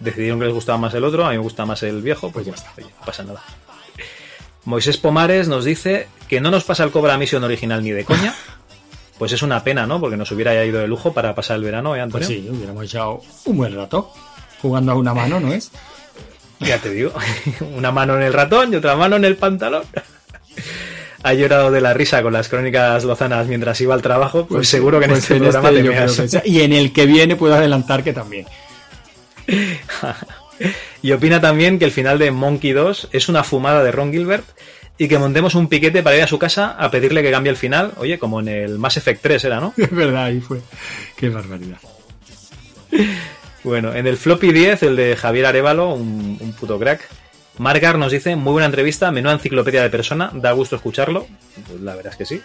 decidieron 0.00 0.38
que 0.38 0.44
les 0.44 0.52
gustaba 0.52 0.76
más 0.76 0.92
el 0.92 1.02
otro, 1.02 1.24
a 1.24 1.30
mí 1.30 1.38
me 1.38 1.42
gusta 1.42 1.64
más 1.64 1.82
el 1.82 2.02
viejo, 2.02 2.30
pues 2.30 2.44
ya 2.44 2.52
está. 2.52 2.70
Oye, 2.76 2.88
no 2.88 3.06
pasa 3.06 3.22
nada. 3.22 3.42
Moisés 4.66 4.98
Pomares 4.98 5.48
nos 5.48 5.64
dice 5.64 6.08
que 6.28 6.42
no 6.42 6.50
nos 6.50 6.64
pasa 6.64 6.84
el 6.84 6.90
Cobra 6.90 7.16
Mission 7.16 7.42
original 7.42 7.82
ni 7.82 7.92
de 7.92 8.04
coña. 8.04 8.34
Pues 9.16 9.30
es 9.30 9.42
una 9.42 9.62
pena, 9.62 9.86
¿no? 9.86 10.00
Porque 10.00 10.16
nos 10.16 10.32
hubiera 10.32 10.62
ido 10.64 10.80
de 10.80 10.88
lujo 10.88 11.14
para 11.14 11.36
pasar 11.36 11.56
el 11.56 11.62
verano, 11.62 11.94
¿eh, 11.94 12.00
Antonio? 12.00 12.26
Pues 12.26 12.36
sí, 12.36 12.48
hubiéramos 12.50 12.84
echado 12.84 13.22
un 13.44 13.56
buen 13.56 13.72
rato 13.72 14.12
jugando 14.60 14.90
a 14.90 14.96
una 14.96 15.14
mano, 15.14 15.38
¿no 15.38 15.52
es? 15.52 15.70
Ya 16.58 16.78
te 16.78 16.90
digo, 16.90 17.12
una 17.76 17.92
mano 17.92 18.16
en 18.16 18.22
el 18.22 18.32
ratón 18.32 18.72
y 18.72 18.76
otra 18.76 18.96
mano 18.96 19.14
en 19.16 19.24
el 19.24 19.36
pantalón. 19.36 19.84
Ha 21.22 21.32
llorado 21.32 21.70
de 21.70 21.80
la 21.80 21.94
risa 21.94 22.22
con 22.22 22.34
las 22.34 22.48
crónicas 22.48 23.02
lozanas 23.04 23.46
mientras 23.46 23.80
iba 23.80 23.94
al 23.94 24.02
trabajo, 24.02 24.46
pues, 24.46 24.68
seguro 24.68 24.98
que 24.98 25.06
en 25.06 25.10
pues 25.12 25.22
este 25.22 25.36
en 25.36 25.42
programa 25.42 25.70
este 25.70 25.82
te 25.82 25.88
meas. 25.88 26.16
que 26.16 26.28
sí. 26.28 26.38
Y 26.44 26.60
en 26.60 26.72
el 26.74 26.92
que 26.92 27.06
viene 27.06 27.36
puedo 27.36 27.54
adelantar 27.54 28.04
que 28.04 28.12
también. 28.12 28.46
Y 31.02 31.12
opina 31.12 31.40
también 31.40 31.78
que 31.78 31.84
el 31.84 31.90
final 31.90 32.18
de 32.18 32.30
Monkey 32.30 32.72
2 32.72 33.08
es 33.12 33.28
una 33.28 33.44
fumada 33.44 33.82
de 33.82 33.92
Ron 33.92 34.12
Gilbert 34.12 34.44
y 34.96 35.08
que 35.08 35.18
montemos 35.18 35.54
un 35.54 35.68
piquete 35.68 36.02
para 36.02 36.16
ir 36.16 36.22
a 36.22 36.26
su 36.28 36.38
casa 36.38 36.76
a 36.78 36.90
pedirle 36.90 37.22
que 37.22 37.30
cambie 37.30 37.50
el 37.50 37.56
final. 37.56 37.92
Oye, 37.96 38.18
como 38.18 38.40
en 38.40 38.48
el 38.48 38.78
Mass 38.78 38.96
Effect 38.96 39.20
3 39.20 39.44
era, 39.44 39.60
¿no? 39.60 39.74
Es 39.76 39.90
verdad, 39.90 40.26
ahí 40.26 40.40
fue. 40.40 40.60
Qué 41.16 41.28
barbaridad. 41.28 41.78
Bueno, 43.64 43.94
en 43.94 44.06
el 44.06 44.18
floppy 44.18 44.52
10, 44.52 44.82
el 44.82 44.94
de 44.94 45.16
Javier 45.16 45.46
Arevalo, 45.46 45.94
un, 45.94 46.36
un 46.38 46.52
puto 46.52 46.78
crack. 46.78 47.00
Margar 47.58 47.98
nos 47.98 48.10
dice, 48.10 48.34
muy 48.34 48.52
buena 48.52 48.66
entrevista, 48.66 49.12
menuda 49.12 49.34
enciclopedia 49.34 49.82
de 49.82 49.90
persona, 49.90 50.30
da 50.34 50.52
gusto 50.52 50.76
escucharlo. 50.76 51.26
Pues 51.68 51.80
la 51.80 51.94
verdad 51.94 52.12
es 52.12 52.18
que 52.18 52.26
sí. 52.26 52.42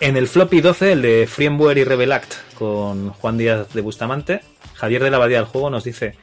En 0.00 0.16
el 0.16 0.28
floppy 0.28 0.60
12, 0.60 0.92
el 0.92 1.02
de 1.02 1.26
Freemware 1.26 1.78
y 1.78 1.84
Rebel 1.84 2.12
Act, 2.12 2.34
con 2.54 3.10
Juan 3.10 3.36
Díaz 3.36 3.72
de 3.74 3.80
Bustamante, 3.80 4.40
Javier 4.74 5.02
de 5.02 5.10
la 5.10 5.16
Abadía 5.16 5.38
del 5.38 5.46
Juego 5.46 5.70
nos 5.70 5.82
dice 5.82 6.14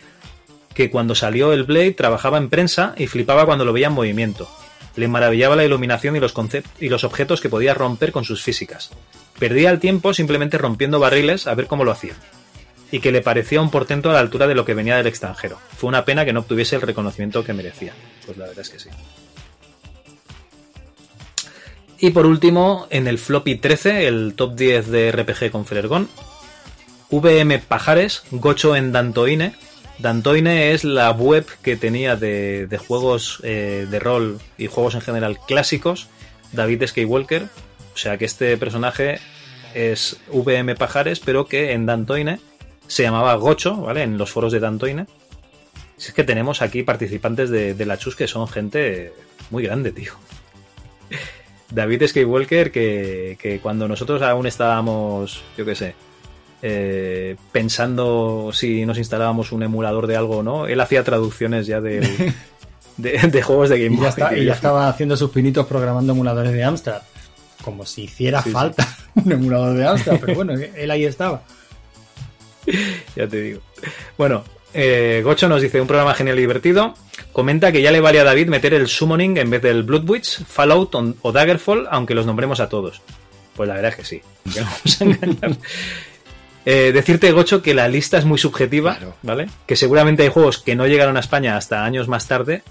que 0.74 0.90
cuando 0.90 1.16
salió 1.16 1.52
el 1.52 1.64
Blade 1.64 1.92
trabajaba 1.92 2.38
en 2.38 2.50
prensa 2.50 2.94
y 2.98 3.08
flipaba 3.08 3.46
cuando 3.46 3.66
lo 3.66 3.74
veía 3.74 3.88
en 3.88 3.94
movimiento. 3.94 4.50
Le 4.96 5.10
maravillaba 5.10 5.58
la 5.58 5.66
iluminación 5.66 6.16
y 6.16 6.22
los, 6.22 6.34
y 6.80 6.88
los 6.88 7.04
objetos 7.04 7.42
que 7.42 7.50
podía 7.50 7.74
romper 7.74 8.14
con 8.14 8.24
sus 8.24 8.42
físicas. 8.42 8.92
Perdía 9.38 9.70
el 9.70 9.80
tiempo 9.80 10.14
simplemente 10.14 10.58
rompiendo 10.58 11.02
barriles 11.02 11.48
a 11.48 11.56
ver 11.56 11.68
cómo 11.68 11.84
lo 11.84 11.92
hacían 11.92 12.16
y 12.96 13.02
que 13.02 13.12
le 13.12 13.20
parecía 13.20 13.60
un 13.60 13.72
portento 13.72 14.10
a 14.10 14.14
la 14.14 14.22
altura 14.22 14.48
de 14.48 14.56
lo 14.56 14.64
que 14.64 14.74
venía 14.74 14.96
del 14.96 15.08
extranjero. 15.08 15.60
Fue 15.76 15.90
una 15.90 16.06
pena 16.06 16.24
que 16.24 16.32
no 16.32 16.40
obtuviese 16.40 16.78
el 16.78 16.82
reconocimiento 16.82 17.44
que 17.44 17.52
merecía. 17.52 17.92
Pues 18.26 18.38
la 18.38 18.46
verdad 18.46 18.62
es 18.62 18.70
que 18.70 18.80
sí. 18.80 18.90
Y 22.00 22.12
por 22.12 22.26
último, 22.26 22.88
en 22.92 23.08
el 23.08 23.20
floppy 23.20 23.56
13, 23.56 24.08
el 24.08 24.34
top 24.38 24.56
10 24.56 24.88
de 24.88 25.12
RPG 25.12 25.52
con 25.52 25.66
Ferergón, 25.66 26.08
VM 27.10 27.60
Pajares, 27.60 28.24
Gocho 28.32 28.78
en 28.78 28.94
Dantoine. 28.94 29.56
Dantoine 30.00 30.72
es 30.72 30.86
la 30.86 31.12
web 31.12 31.46
que 31.62 31.76
tenía 31.76 32.16
de, 32.16 32.80
juegos 32.88 33.42
eh, 33.44 33.88
de 33.92 34.00
rol 34.00 34.40
y 34.58 34.68
juegos 34.68 34.96
en 34.96 35.02
general 35.02 35.38
clásicos, 35.46 36.08
David 36.54 36.86
Skywalker. 36.88 37.50
O 37.94 37.98
sea 37.98 38.18
que 38.18 38.24
este 38.24 38.56
personaje 38.56 39.20
es 39.74 40.16
VM 40.32 40.76
Pajares, 40.76 41.20
pero 41.20 41.48
que 41.48 41.74
en 41.74 41.86
Dantoine 41.86 42.40
se 42.88 43.04
llamaba 43.04 43.34
Gocho, 43.36 43.76
¿vale? 43.78 44.04
En 44.04 44.18
los 44.18 44.32
foros 44.32 44.52
de 44.54 44.60
Dantoine. 44.60 45.06
Si 45.98 46.10
es 46.10 46.14
que 46.14 46.24
tenemos 46.24 46.62
aquí 46.62 46.84
participantes 46.84 47.50
de, 47.50 47.74
de 47.74 47.86
la 47.86 47.98
Chus 47.98 48.16
que 48.16 48.28
son 48.28 48.48
gente 48.48 49.14
muy 49.50 49.64
grande, 49.64 49.92
tío. 49.92 50.14
David 51.72 52.04
Skywalker, 52.08 52.72
que, 52.72 53.38
que 53.42 53.60
cuando 53.60 53.88
nosotros 53.88 54.22
aún 54.22 54.46
estábamos, 54.48 55.42
yo 55.58 55.66
qué 55.66 55.76
sé, 55.76 55.96
eh, 56.62 57.36
pensando 57.52 58.52
si 58.54 58.86
nos 58.86 58.98
instalábamos 58.98 59.52
un 59.52 59.64
emulador 59.64 60.08
de 60.08 60.16
algo 60.16 60.38
o 60.38 60.44
no, 60.44 60.68
él 60.68 60.80
hacía 60.80 61.04
traducciones 61.04 61.66
ya 61.68 61.82
de, 61.82 62.30
de 62.98 63.42
juegos 63.42 63.70
de 63.70 63.80
Game 63.84 63.96
Y 63.96 63.98
Boy. 63.98 64.04
ya, 64.06 64.10
está- 64.10 64.30
que 64.30 64.40
y 64.42 64.46
ya 64.46 64.54
estaba 64.54 64.88
haciendo 64.88 65.18
sus 65.18 65.32
pinitos 65.32 65.66
programando 65.66 66.14
emuladores 66.14 66.54
de 66.54 66.64
Amstrad. 66.64 67.02
Como 67.64 67.86
si 67.86 68.04
hiciera 68.04 68.42
Sí, 68.44 68.50
sí. 68.50 68.54
falta 68.54 68.88
un 69.16 69.32
emulador 69.32 69.76
de 69.76 69.88
Amstrad, 69.88 70.18
pero 70.22 70.36
bueno, 70.36 70.54
él 70.54 70.92
ahí 70.92 71.06
estaba. 71.06 71.42
ya 73.16 73.28
te 73.28 73.42
digo. 73.42 73.62
Bueno, 74.18 74.44
eh, 74.74 75.22
Gocho 75.24 75.48
nos 75.48 75.62
dice 75.62 75.80
un 75.82 75.88
programa 75.88 76.14
genial 76.14 76.38
y 76.38 76.42
divertido. 76.42 76.96
Comenta 77.32 77.72
que 77.72 77.82
ya 77.82 77.92
le 77.92 78.00
vale 78.02 78.20
a 78.20 78.24
David 78.24 78.48
meter 78.48 78.74
el 78.74 78.88
summoning 78.88 79.38
en 79.38 79.50
vez 79.50 79.62
del 79.62 79.84
Blood 79.84 80.10
Witch, 80.10 80.44
Fallout 80.46 80.96
on- 80.96 81.16
o 81.22 81.32
Daggerfall, 81.32 81.88
aunque 81.92 82.16
los 82.16 82.26
nombremos 82.26 82.60
a 82.60 82.70
todos. 82.70 83.02
Pues 83.56 83.68
la 83.70 83.76
verdad 83.76 83.92
es 83.92 83.96
que 83.98 84.06
sí. 84.06 84.22
que 84.54 84.62
vamos 84.62 85.02
a 85.02 85.04
engañar. 85.06 85.58
Eh, 86.66 86.92
decirte, 86.94 87.32
Gocho, 87.32 87.62
que 87.62 87.74
la 87.76 87.88
lista 87.88 88.18
es 88.18 88.26
muy 88.26 88.38
subjetiva, 88.40 88.98
¿vale? 89.22 89.48
Que 89.68 89.76
seguramente 89.76 90.24
hay 90.24 90.30
juegos 90.30 90.58
que 90.58 90.76
no 90.76 90.88
llegaron 90.88 91.16
a 91.16 91.20
España 91.20 91.58
hasta 91.58 91.86
años 91.86 92.08
más 92.08 92.28
tarde, 92.28 92.64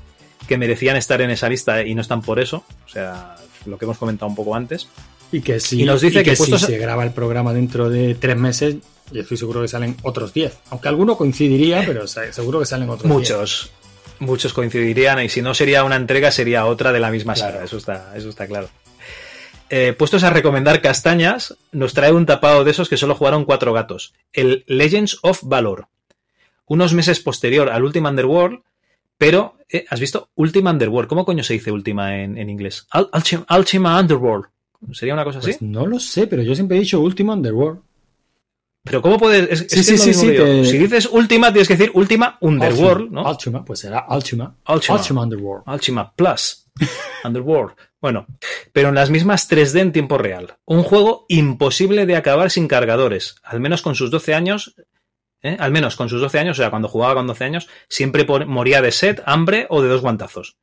que 0.48 0.58
merecían 0.58 0.96
estar 0.96 1.20
en 1.22 1.30
esa 1.30 1.48
lista 1.48 1.82
y 1.82 1.94
no 1.94 2.00
están 2.00 2.20
por 2.20 2.40
eso. 2.40 2.64
O 2.86 2.88
sea, 2.88 3.36
lo 3.66 3.78
que 3.78 3.84
hemos 3.84 3.96
comentado 3.98 4.28
un 4.28 4.34
poco 4.34 4.56
antes. 4.56 4.88
Y 5.30 5.40
que 5.42 5.60
si, 5.60 5.82
Y 5.82 5.84
nos 5.84 6.00
dice 6.00 6.20
y 6.20 6.22
que 6.24 6.30
que 6.30 6.36
si 6.36 6.40
puestos 6.40 6.62
se 6.62 6.76
graba 6.76 7.04
el 7.04 7.12
programa 7.12 7.52
dentro 7.54 7.88
de 7.88 8.14
tres 8.16 8.36
meses, 8.36 8.76
yo 9.14 9.22
estoy 9.22 9.36
seguro 9.36 9.62
que 9.62 9.68
salen 9.68 9.96
otros 10.02 10.34
10. 10.34 10.58
Aunque 10.70 10.88
alguno 10.88 11.16
coincidiría, 11.16 11.82
pero 11.86 12.06
se- 12.06 12.32
seguro 12.32 12.60
que 12.60 12.66
salen 12.66 12.90
otros 12.90 13.04
10. 13.04 13.12
Muchos. 13.14 13.70
Muchos 14.18 14.52
coincidirían 14.52 15.20
y 15.22 15.28
si 15.28 15.40
no 15.42 15.54
sería 15.54 15.82
una 15.84 15.96
entrega 15.96 16.30
sería 16.30 16.66
otra 16.66 16.92
de 16.92 17.00
la 17.00 17.10
misma 17.10 17.34
saga, 17.34 17.64
eso 17.64 17.76
está, 17.78 18.12
eso 18.16 18.28
está 18.28 18.46
claro. 18.46 18.68
Eh, 19.70 19.92
puestos 19.92 20.22
a 20.24 20.30
recomendar 20.30 20.80
castañas, 20.82 21.56
nos 21.72 21.94
trae 21.94 22.12
un 22.12 22.26
tapado 22.26 22.62
de 22.64 22.70
esos 22.70 22.88
que 22.88 22.96
solo 22.96 23.14
jugaron 23.14 23.44
cuatro 23.44 23.72
gatos, 23.72 24.12
el 24.32 24.64
Legends 24.68 25.18
of 25.22 25.40
Valor. 25.42 25.88
Unos 26.66 26.92
meses 26.94 27.18
posterior 27.20 27.68
al 27.70 27.82
Ultima 27.84 28.10
Underworld, 28.10 28.60
pero, 29.18 29.56
eh, 29.68 29.84
¿has 29.90 30.00
visto? 30.00 30.28
Ultima 30.34 30.70
Underworld, 30.70 31.08
¿cómo 31.08 31.24
coño 31.24 31.42
se 31.42 31.54
dice 31.54 31.72
Ultima 31.72 32.16
en, 32.22 32.38
en 32.38 32.50
inglés? 32.50 32.86
Ultima 33.50 33.98
Underworld. 34.00 34.46
¿Sería 34.92 35.14
una 35.14 35.24
cosa 35.24 35.38
así? 35.40 35.48
Pues 35.52 35.62
no 35.62 35.86
lo 35.86 35.98
sé, 35.98 36.26
pero 36.26 36.42
yo 36.42 36.54
siempre 36.54 36.76
he 36.76 36.80
dicho 36.80 37.00
Ultima 37.00 37.32
Underworld. 37.32 37.80
Pero 38.84 39.00
¿cómo 39.02 39.18
puedes...? 39.18 39.48
Es, 39.50 39.72
es 39.72 39.86
Sí, 39.86 39.96
sí, 39.98 40.12
sí, 40.14 40.26
te- 40.28 40.64
Si 40.66 40.76
dices 40.78 41.08
Ultima, 41.10 41.50
tienes 41.52 41.66
que 41.68 41.76
decir 41.76 41.90
Ultima 41.94 42.36
Underworld, 42.40 43.10
¿no? 43.10 43.28
Ultima, 43.28 43.64
pues 43.64 43.80
será 43.80 44.06
Ultima. 44.10 44.56
Ultima. 44.68 44.98
Ultima 44.98 45.22
Underworld. 45.22 45.64
Ultima 45.66 46.12
Plus. 46.14 46.66
Underworld. 47.24 47.74
Bueno, 48.00 48.26
pero 48.72 48.90
en 48.90 48.94
las 48.96 49.08
mismas 49.08 49.50
3D 49.50 49.80
en 49.80 49.92
tiempo 49.92 50.18
real. 50.18 50.56
Un 50.66 50.82
juego 50.82 51.24
imposible 51.28 52.04
de 52.04 52.16
acabar 52.16 52.50
sin 52.50 52.68
cargadores. 52.68 53.36
Al 53.42 53.60
menos 53.60 53.80
con 53.80 53.94
sus 53.94 54.10
12 54.10 54.34
años. 54.34 54.74
¿eh? 55.42 55.56
Al 55.58 55.72
menos 55.72 55.96
con 55.96 56.10
sus 56.10 56.20
12 56.20 56.38
años, 56.38 56.58
o 56.58 56.62
sea, 56.62 56.68
cuando 56.70 56.88
jugaba 56.88 57.14
con 57.14 57.26
12 57.26 57.44
años, 57.44 57.68
siempre 57.88 58.26
moría 58.46 58.82
de 58.82 58.92
sed, 58.92 59.20
hambre 59.24 59.66
o 59.70 59.80
de 59.82 59.88
dos 59.88 60.02
guantazos. 60.02 60.58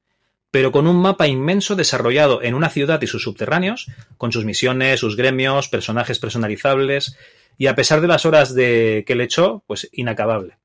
Pero 0.52 0.72
con 0.72 0.86
un 0.86 0.98
mapa 1.02 1.28
inmenso 1.28 1.76
desarrollado 1.76 2.44
en 2.44 2.54
una 2.54 2.70
ciudad 2.70 3.02
y 3.02 3.08
sus 3.08 3.24
subterráneos, 3.24 3.88
con 4.18 4.32
sus 4.32 4.44
misiones, 4.46 5.00
sus 5.00 5.16
gremios, 5.16 5.70
personajes 5.70 6.20
personalizables, 6.20 7.16
y 7.62 7.68
a 7.68 7.76
pesar 7.76 8.02
de 8.02 8.08
las 8.08 8.26
horas 8.26 8.54
de 8.56 9.04
que 9.06 9.16
le 9.16 9.26
echó, 9.26 9.64
pues 9.68 9.88
inacabable 9.92 10.58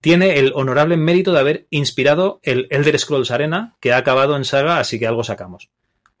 tiene 0.00 0.38
el 0.38 0.52
honorable 0.54 0.96
mérito 0.96 1.30
de 1.32 1.40
haber 1.40 1.66
inspirado 1.70 2.40
el 2.42 2.66
Elder 2.70 2.98
Scrolls 2.98 3.30
Arena, 3.30 3.76
que 3.80 3.92
ha 3.92 3.98
acabado 3.98 4.34
en 4.34 4.44
saga, 4.46 4.78
así 4.80 4.98
que 4.98 5.06
algo 5.06 5.24
sacamos. 5.24 5.68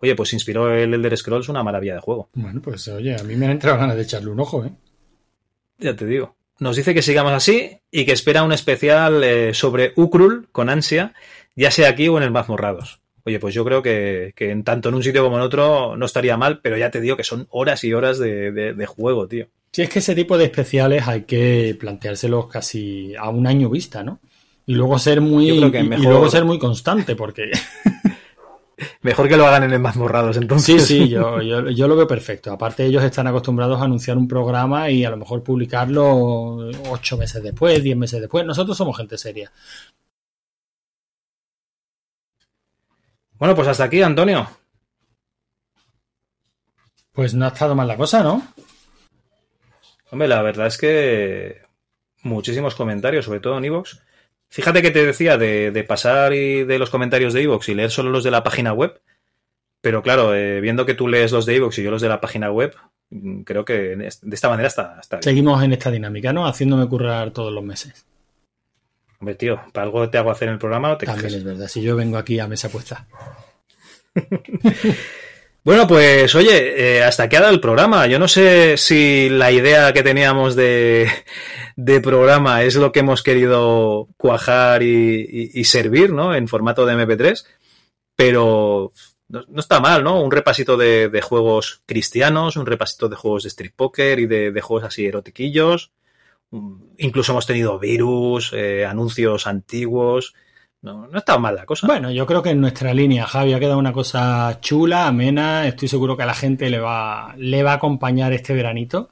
Oye, 0.00 0.14
pues 0.14 0.34
inspiró 0.34 0.70
el 0.74 0.92
Elder 0.92 1.16
Scrolls 1.16 1.48
una 1.48 1.62
maravilla 1.62 1.94
de 1.94 2.00
juego. 2.00 2.28
Bueno, 2.34 2.60
pues 2.60 2.86
oye, 2.88 3.16
a 3.16 3.22
mí 3.22 3.36
me 3.36 3.46
han 3.46 3.52
entrado 3.52 3.78
ganas 3.78 3.96
de 3.96 4.02
echarle 4.02 4.30
un 4.30 4.40
ojo, 4.40 4.64
¿eh? 4.66 4.72
Ya 5.78 5.96
te 5.96 6.04
digo. 6.06 6.36
Nos 6.58 6.76
dice 6.76 6.92
que 6.92 7.00
sigamos 7.02 7.32
así 7.32 7.78
y 7.90 8.04
que 8.04 8.12
espera 8.12 8.42
un 8.42 8.52
especial 8.52 9.24
eh, 9.24 9.54
sobre 9.54 9.92
Ukrul 9.96 10.48
con 10.52 10.68
ansia, 10.68 11.14
ya 11.56 11.70
sea 11.70 11.88
aquí 11.88 12.06
o 12.08 12.18
en 12.18 12.24
el 12.24 12.30
Mazmorrados. 12.30 13.00
Oye, 13.24 13.38
pues 13.38 13.54
yo 13.54 13.64
creo 13.64 13.80
que, 13.82 14.32
que 14.36 14.50
en 14.50 14.62
tanto 14.62 14.90
en 14.90 14.94
un 14.94 15.02
sitio 15.02 15.22
como 15.24 15.36
en 15.36 15.42
otro 15.42 15.96
no 15.96 16.04
estaría 16.04 16.36
mal, 16.36 16.60
pero 16.60 16.76
ya 16.76 16.90
te 16.90 17.00
digo 17.00 17.16
que 17.16 17.24
son 17.24 17.46
horas 17.50 17.82
y 17.84 17.94
horas 17.94 18.18
de, 18.18 18.52
de- 18.52 18.74
de 18.74 18.86
juego, 18.86 19.26
tío. 19.26 19.46
Si 19.72 19.82
es 19.82 19.88
que 19.88 20.00
ese 20.00 20.14
tipo 20.14 20.36
de 20.36 20.44
especiales 20.46 21.06
hay 21.06 21.22
que 21.22 21.76
planteárselos 21.78 22.46
casi 22.48 23.14
a 23.14 23.28
un 23.28 23.46
año 23.46 23.70
vista, 23.70 24.02
¿no? 24.02 24.18
Y 24.66 24.74
luego 24.74 24.98
ser 24.98 25.20
muy 25.20 25.48
y- 25.50 25.82
luego 25.96 26.28
ser 26.28 26.44
muy 26.44 26.58
constante, 26.58 27.14
porque 27.16 27.50
Mejor 29.02 29.28
que 29.28 29.36
lo 29.36 29.46
hagan 29.46 29.64
en 29.64 29.72
el 29.72 29.78
Mazmorrados, 29.78 30.36
sí, 30.36 30.42
entonces. 30.42 30.86
sí, 30.86 31.08
yo, 31.08 31.40
yo, 31.42 31.68
yo 31.70 31.88
lo 31.88 31.96
veo 31.96 32.06
perfecto. 32.06 32.52
Aparte 32.52 32.84
ellos 32.84 33.02
están 33.04 33.26
acostumbrados 33.26 33.80
a 33.80 33.84
anunciar 33.84 34.16
un 34.16 34.26
programa 34.28 34.90
y 34.90 35.04
a 35.04 35.10
lo 35.10 35.16
mejor 35.18 35.42
publicarlo 35.42 36.70
ocho 36.90 37.16
meses 37.16 37.42
después, 37.42 37.82
diez 37.82 37.96
meses 37.96 38.20
después. 38.20 38.44
Nosotros 38.46 38.76
somos 38.76 38.96
gente 38.96 39.18
seria. 39.18 39.50
Bueno, 43.38 43.54
pues 43.54 43.68
hasta 43.68 43.84
aquí, 43.84 44.02
Antonio. 44.02 44.48
Pues 47.12 47.34
no 47.34 47.44
ha 47.44 47.48
estado 47.48 47.74
mal 47.74 47.88
la 47.88 47.96
cosa, 47.96 48.22
¿no? 48.22 48.42
Hombre, 50.10 50.28
la 50.28 50.42
verdad 50.42 50.66
es 50.66 50.78
que 50.78 51.62
muchísimos 52.22 52.74
comentarios, 52.74 53.24
sobre 53.24 53.40
todo 53.40 53.58
en 53.58 53.64
Evox. 53.64 54.02
Fíjate 54.48 54.82
que 54.82 54.90
te 54.90 55.06
decía 55.06 55.38
de, 55.38 55.70
de 55.70 55.84
pasar 55.84 56.32
y 56.32 56.64
de 56.64 56.78
los 56.78 56.90
comentarios 56.90 57.32
de 57.32 57.42
Evox 57.42 57.68
y 57.68 57.74
leer 57.74 57.90
solo 57.90 58.10
los 58.10 58.24
de 58.24 58.32
la 58.32 58.42
página 58.42 58.72
web. 58.72 59.00
Pero 59.80 60.02
claro, 60.02 60.34
eh, 60.34 60.60
viendo 60.60 60.84
que 60.84 60.94
tú 60.94 61.08
lees 61.08 61.32
los 61.32 61.46
de 61.46 61.56
Evox 61.56 61.78
y 61.78 61.82
yo 61.82 61.90
los 61.90 62.02
de 62.02 62.08
la 62.08 62.20
página 62.20 62.50
web, 62.50 62.74
mm, 63.10 63.42
creo 63.42 63.64
que 63.64 63.96
de 63.96 64.34
esta 64.34 64.48
manera 64.48 64.68
está, 64.68 64.98
está 65.00 65.16
bien. 65.16 65.22
Seguimos 65.22 65.62
en 65.62 65.72
esta 65.72 65.90
dinámica, 65.90 66.32
¿no? 66.32 66.46
Haciéndome 66.46 66.86
currar 66.88 67.30
todos 67.30 67.52
los 67.52 67.64
meses. 67.64 68.04
Hombre, 69.20 69.34
tío, 69.36 69.60
para 69.72 69.84
algo 69.84 70.08
te 70.10 70.18
hago 70.18 70.30
hacer 70.30 70.48
en 70.48 70.54
el 70.54 70.58
programa, 70.58 70.88
no 70.88 70.96
te 70.96 71.06
También 71.06 71.34
es 71.34 71.44
verdad, 71.44 71.68
si 71.68 71.82
yo 71.82 71.94
vengo 71.94 72.18
aquí 72.18 72.40
a 72.40 72.48
mesa 72.48 72.68
puesta. 72.68 73.06
Bueno, 75.62 75.86
pues 75.86 76.34
oye, 76.34 76.98
eh, 76.98 77.02
hasta 77.04 77.24
aquí 77.24 77.36
ha 77.36 77.40
dado 77.40 77.52
el 77.52 77.60
programa. 77.60 78.06
Yo 78.06 78.18
no 78.18 78.28
sé 78.28 78.76
si 78.78 79.28
la 79.28 79.52
idea 79.52 79.92
que 79.92 80.02
teníamos 80.02 80.56
de, 80.56 81.10
programa 82.02 82.62
es 82.62 82.76
lo 82.76 82.92
que 82.92 83.00
hemos 83.00 83.22
querido 83.22 84.08
cuajar 84.16 84.82
y, 84.82 85.50
y- 85.52 85.64
servir, 85.64 86.12
¿no? 86.12 86.34
En 86.34 86.48
formato 86.48 86.86
de 86.86 86.94
MP3, 86.94 87.44
pero 88.16 88.92
no, 89.28 89.44
está 89.58 89.80
mal, 89.80 90.02
¿no? 90.02 90.22
Un 90.22 90.30
repasito 90.30 90.76
de, 90.78 91.20
juegos 91.22 91.82
cristianos, 91.86 92.56
un 92.56 92.66
repasito 92.66 93.08
de 93.10 93.16
juegos 93.16 93.42
de 93.42 93.48
street 93.50 93.72
poker 93.76 94.18
y 94.18 94.26
de, 94.26 94.52
de 94.52 94.60
juegos 94.62 94.86
así 94.86 95.04
erotiquillos. 95.06 95.92
Mm, 96.50 96.82
Incluso 96.98 97.32
hemos 97.32 97.46
tenido 97.46 97.78
virus, 97.78 98.52
eh, 98.54 98.86
anuncios 98.86 99.46
antiguos. 99.46 100.34
No, 100.82 101.06
no 101.06 101.18
está 101.18 101.38
mal 101.38 101.54
la 101.54 101.66
cosa. 101.66 101.86
Bueno, 101.86 102.10
yo 102.10 102.24
creo 102.26 102.42
que 102.42 102.50
en 102.50 102.60
nuestra 102.60 102.94
línea, 102.94 103.26
Javi, 103.26 103.52
ha 103.52 103.60
quedado 103.60 103.78
una 103.78 103.92
cosa 103.92 104.58
chula, 104.60 105.06
amena. 105.06 105.66
Estoy 105.66 105.88
seguro 105.88 106.16
que 106.16 106.22
a 106.22 106.26
la 106.26 106.34
gente 106.34 106.70
le 106.70 106.78
va, 106.78 107.34
le 107.36 107.62
va 107.62 107.72
a 107.72 107.74
acompañar 107.76 108.32
este 108.32 108.54
veranito. 108.54 109.10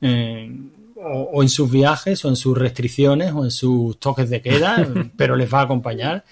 Eh, 0.00 0.50
o, 0.96 1.30
o 1.34 1.42
en 1.42 1.48
sus 1.48 1.70
viajes, 1.70 2.24
o 2.24 2.28
en 2.28 2.36
sus 2.36 2.56
restricciones, 2.56 3.32
o 3.32 3.44
en 3.44 3.50
sus 3.50 3.98
toques 3.98 4.30
de 4.30 4.40
queda, 4.40 4.86
pero 5.16 5.34
les 5.36 5.52
va 5.52 5.60
a 5.60 5.64
acompañar. 5.64 6.24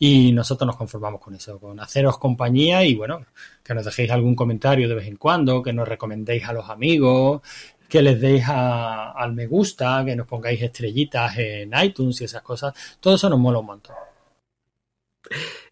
Y 0.00 0.32
nosotros 0.32 0.66
nos 0.66 0.76
conformamos 0.76 1.20
con 1.20 1.34
eso, 1.34 1.58
con 1.58 1.78
haceros 1.80 2.18
compañía 2.18 2.84
y 2.84 2.94
bueno, 2.94 3.24
que 3.64 3.74
nos 3.74 3.84
dejéis 3.84 4.10
algún 4.12 4.36
comentario 4.36 4.88
de 4.88 4.94
vez 4.94 5.08
en 5.08 5.16
cuando, 5.16 5.62
que 5.62 5.72
nos 5.72 5.88
recomendéis 5.88 6.44
a 6.44 6.52
los 6.52 6.70
amigos, 6.70 7.42
que 7.88 8.02
les 8.02 8.20
deis 8.20 8.44
a- 8.46 9.12
al 9.12 9.32
me 9.32 9.46
gusta, 9.46 10.02
que 10.04 10.14
nos 10.16 10.26
pongáis 10.26 10.60
estrellitas 10.62 11.36
en 11.38 11.72
iTunes 11.82 12.20
y 12.20 12.24
esas 12.24 12.42
cosas. 12.42 12.74
Todo 13.00 13.14
eso 13.14 13.28
nos 13.30 13.38
mola 13.38 13.58
un 13.58 13.66
montón. 13.66 13.96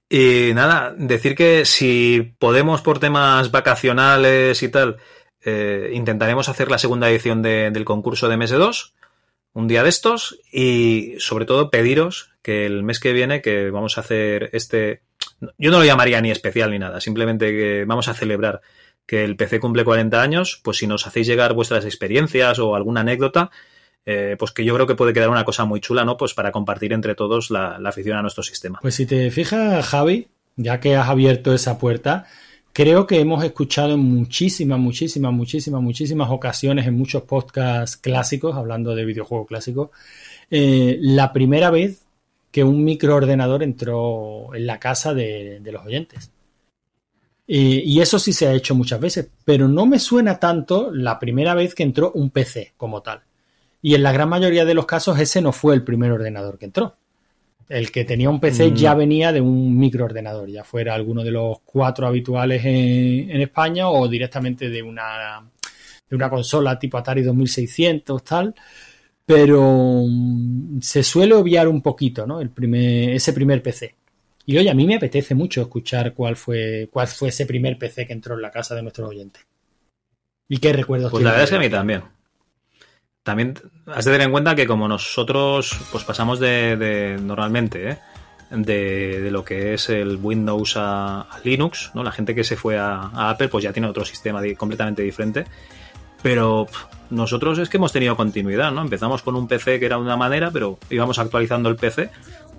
Y 0.08 0.52
nada, 0.54 0.94
decir 0.96 1.34
que 1.34 1.64
si 1.64 2.34
podemos 2.38 2.80
por 2.80 2.98
temas 3.00 3.50
vacacionales 3.50 4.62
y 4.62 4.68
tal, 4.68 4.96
eh, 5.44 5.90
intentaremos 5.94 6.48
hacer 6.48 6.70
la 6.70 6.78
segunda 6.78 7.10
edición 7.10 7.42
de- 7.42 7.70
del 7.70 7.84
concurso 7.84 8.28
de 8.28 8.36
MS2, 8.36 8.94
un 9.52 9.68
día 9.68 9.82
de 9.82 9.88
estos, 9.88 10.38
y 10.52 11.14
sobre 11.18 11.44
todo 11.46 11.70
pediros 11.70 12.30
que 12.42 12.66
el 12.66 12.82
mes 12.82 13.00
que 13.00 13.12
viene, 13.12 13.42
que 13.42 13.70
vamos 13.70 13.96
a 13.96 14.02
hacer 14.02 14.50
este, 14.52 15.02
yo 15.58 15.70
no 15.70 15.78
lo 15.78 15.84
llamaría 15.84 16.20
ni 16.20 16.30
especial 16.30 16.70
ni 16.70 16.78
nada, 16.78 17.00
simplemente 17.00 17.50
que 17.50 17.84
vamos 17.86 18.06
a 18.08 18.14
celebrar 18.14 18.60
que 19.06 19.24
el 19.24 19.36
PC 19.36 19.60
cumple 19.60 19.84
40 19.84 20.20
años, 20.20 20.60
pues 20.62 20.78
si 20.78 20.86
nos 20.86 21.06
hacéis 21.06 21.26
llegar 21.26 21.54
vuestras 21.54 21.84
experiencias 21.84 22.58
o 22.58 22.74
alguna 22.74 23.02
anécdota, 23.02 23.50
eh, 24.04 24.36
pues 24.38 24.50
que 24.50 24.64
yo 24.64 24.74
creo 24.74 24.86
que 24.86 24.96
puede 24.96 25.12
quedar 25.12 25.30
una 25.30 25.44
cosa 25.44 25.64
muy 25.64 25.80
chula, 25.80 26.04
¿no? 26.04 26.16
Pues 26.16 26.34
para 26.34 26.52
compartir 26.52 26.92
entre 26.92 27.14
todos 27.14 27.50
la, 27.50 27.76
afición 27.84 28.18
a 28.18 28.22
nuestro 28.22 28.42
sistema. 28.42 28.80
Pues 28.82 28.96
si 28.96 29.06
te 29.06 29.30
fijas, 29.30 29.86
Javi, 29.86 30.28
ya 30.56 30.80
que 30.80 30.96
has 30.96 31.08
abierto 31.08 31.54
esa 31.54 31.78
puerta, 31.78 32.26
creo 32.72 33.06
que 33.06 33.20
hemos 33.20 33.44
escuchado 33.44 33.94
en 33.94 34.00
muchísimas, 34.00 34.78
muchísimas, 34.78 35.32
muchísimas, 35.32 35.82
muchísimas 35.82 36.30
ocasiones 36.30 36.86
en 36.86 36.94
muchos 36.94 37.22
podcasts 37.22 37.96
clásicos, 37.96 38.56
hablando 38.56 38.94
de 38.94 39.04
videojuegos 39.04 39.46
clásicos, 39.46 39.90
eh, 40.50 40.98
la 41.00 41.32
primera 41.32 41.70
vez 41.70 42.02
que 42.50 42.64
un 42.64 42.84
microordenador 42.84 43.62
entró 43.62 44.54
en 44.54 44.66
la 44.66 44.80
casa 44.80 45.14
de 45.14 45.60
los 45.64 45.84
oyentes. 45.84 46.30
Y, 47.46 47.78
y 47.80 48.00
eso 48.00 48.18
sí 48.18 48.32
se 48.32 48.48
ha 48.48 48.52
hecho 48.54 48.74
muchas 48.74 48.98
veces, 49.00 49.28
pero 49.44 49.68
no 49.68 49.86
me 49.86 49.98
suena 50.00 50.38
tanto 50.40 50.90
la 50.92 51.18
primera 51.18 51.54
vez 51.54 51.74
que 51.74 51.84
entró 51.84 52.10
un 52.12 52.30
PC 52.30 52.72
como 52.76 53.02
tal. 53.02 53.20
Y 53.82 53.94
en 53.94 54.02
la 54.02 54.12
gran 54.12 54.28
mayoría 54.28 54.64
de 54.64 54.74
los 54.74 54.86
casos 54.86 55.18
ese 55.20 55.40
no 55.40 55.52
fue 55.52 55.74
el 55.74 55.84
primer 55.84 56.10
ordenador 56.10 56.58
que 56.58 56.64
entró. 56.66 56.96
El 57.68 57.90
que 57.92 58.04
tenía 58.04 58.30
un 58.30 58.40
PC 58.40 58.70
Mm. 58.70 58.74
ya 58.74 58.94
venía 58.94 59.32
de 59.32 59.40
un 59.40 59.76
microordenador, 59.78 60.48
ya 60.48 60.64
fuera 60.64 60.94
alguno 60.94 61.22
de 61.24 61.30
los 61.32 61.58
cuatro 61.64 62.06
habituales 62.06 62.64
en, 62.64 63.30
en 63.30 63.40
España 63.42 63.88
o 63.90 64.08
directamente 64.08 64.68
de 64.70 64.82
una, 64.82 65.42
de 66.08 66.16
una 66.16 66.30
consola 66.30 66.78
tipo 66.78 66.98
Atari 66.98 67.22
2600 67.22 68.24
tal. 68.24 68.54
pero 69.24 70.04
mm, 70.06 70.80
se 70.80 71.02
suele 71.02 71.34
obviar 71.34 71.68
un 71.68 71.82
poquito, 71.82 72.26
¿no? 72.26 72.40
El 72.40 72.50
primer, 72.50 73.10
ese 73.10 73.32
primer 73.32 73.62
PC. 73.62 73.94
Y 74.48 74.56
oye, 74.56 74.70
a 74.70 74.74
mí 74.74 74.86
me 74.86 74.94
apetece 74.94 75.34
mucho 75.34 75.60
escuchar 75.60 76.14
cuál 76.14 76.36
fue, 76.36 76.88
cuál 76.92 77.08
fue 77.08 77.30
ese 77.30 77.46
primer 77.46 77.78
PC 77.78 78.06
que 78.06 78.12
entró 78.12 78.36
en 78.36 78.42
la 78.42 78.52
casa 78.52 78.76
de 78.76 78.82
nuestros 78.82 79.10
oyentes. 79.10 79.44
¿Y 80.48 80.58
qué 80.58 80.72
recuerdos 80.72 81.10
Pues 81.10 81.24
la 81.24 81.30
verdad 81.30 81.44
es 81.44 81.50
que 81.50 81.56
a 81.56 81.58
mí 81.58 81.68
también. 81.68 82.04
También 83.24 83.54
has 83.86 84.04
de 84.04 84.12
tener 84.12 84.28
en 84.28 84.30
cuenta 84.30 84.54
que 84.54 84.68
como 84.68 84.86
nosotros 84.86 85.76
pues 85.90 86.04
pasamos 86.04 86.38
de, 86.38 86.76
de 86.76 87.18
normalmente, 87.20 87.90
¿eh? 87.90 87.98
de, 88.50 89.20
de, 89.20 89.30
lo 89.32 89.44
que 89.44 89.74
es 89.74 89.88
el 89.88 90.16
Windows 90.22 90.76
a, 90.76 91.22
a, 91.22 91.40
Linux, 91.42 91.90
¿no? 91.94 92.04
La 92.04 92.12
gente 92.12 92.32
que 92.32 92.44
se 92.44 92.54
fue 92.54 92.78
a, 92.78 93.10
a 93.12 93.30
Apple 93.30 93.48
pues 93.48 93.64
ya 93.64 93.72
tiene 93.72 93.88
otro 93.88 94.04
sistema 94.04 94.40
de, 94.40 94.54
completamente 94.54 95.02
diferente. 95.02 95.44
Pero 96.22 96.66
pff, 96.66 96.84
nosotros 97.10 97.58
es 97.58 97.68
que 97.68 97.78
hemos 97.78 97.92
tenido 97.92 98.16
continuidad, 98.16 98.70
¿no? 98.70 98.82
Empezamos 98.82 99.22
con 99.22 99.34
un 99.34 99.48
PC 99.48 99.80
que 99.80 99.86
era 99.86 99.96
de 99.96 100.02
una 100.02 100.16
manera, 100.16 100.52
pero 100.52 100.78
íbamos 100.88 101.18
actualizando 101.18 101.68
el 101.68 101.74
PC 101.74 102.10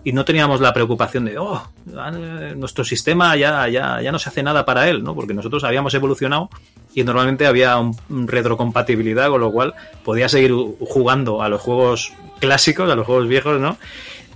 y 0.04 0.14
no 0.14 0.26
teníamos 0.26 0.62
la 0.62 0.74
preocupación 0.74 1.26
de, 1.26 1.38
oh, 1.38 1.62
nuestro 2.56 2.84
sistema 2.84 3.36
ya, 3.36 3.68
ya, 3.68 4.02
ya 4.02 4.12
no 4.12 4.20
se 4.20 4.30
hace 4.30 4.44
nada 4.44 4.66
para 4.66 4.90
él, 4.90 5.04
¿no? 5.04 5.14
Porque 5.16 5.34
nosotros 5.34 5.64
habíamos 5.64 5.94
evolucionado 5.94 6.50
y 6.94 7.04
normalmente 7.04 7.46
había 7.46 7.78
un, 7.78 7.96
un 8.10 8.28
retrocompatibilidad, 8.28 9.30
con 9.30 9.42
lo 9.42 9.52
cual 9.52 9.74
podía 10.04 10.30
seguir 10.30 10.54
jugando 10.80 11.42
a 11.42 11.50
los 11.50 11.62
juegos 11.62 12.14
clásicos, 12.40 12.90
a 12.90 12.96
los 12.96 13.06
juegos 13.06 13.28
viejos, 13.28 13.60
¿no? 13.60 13.78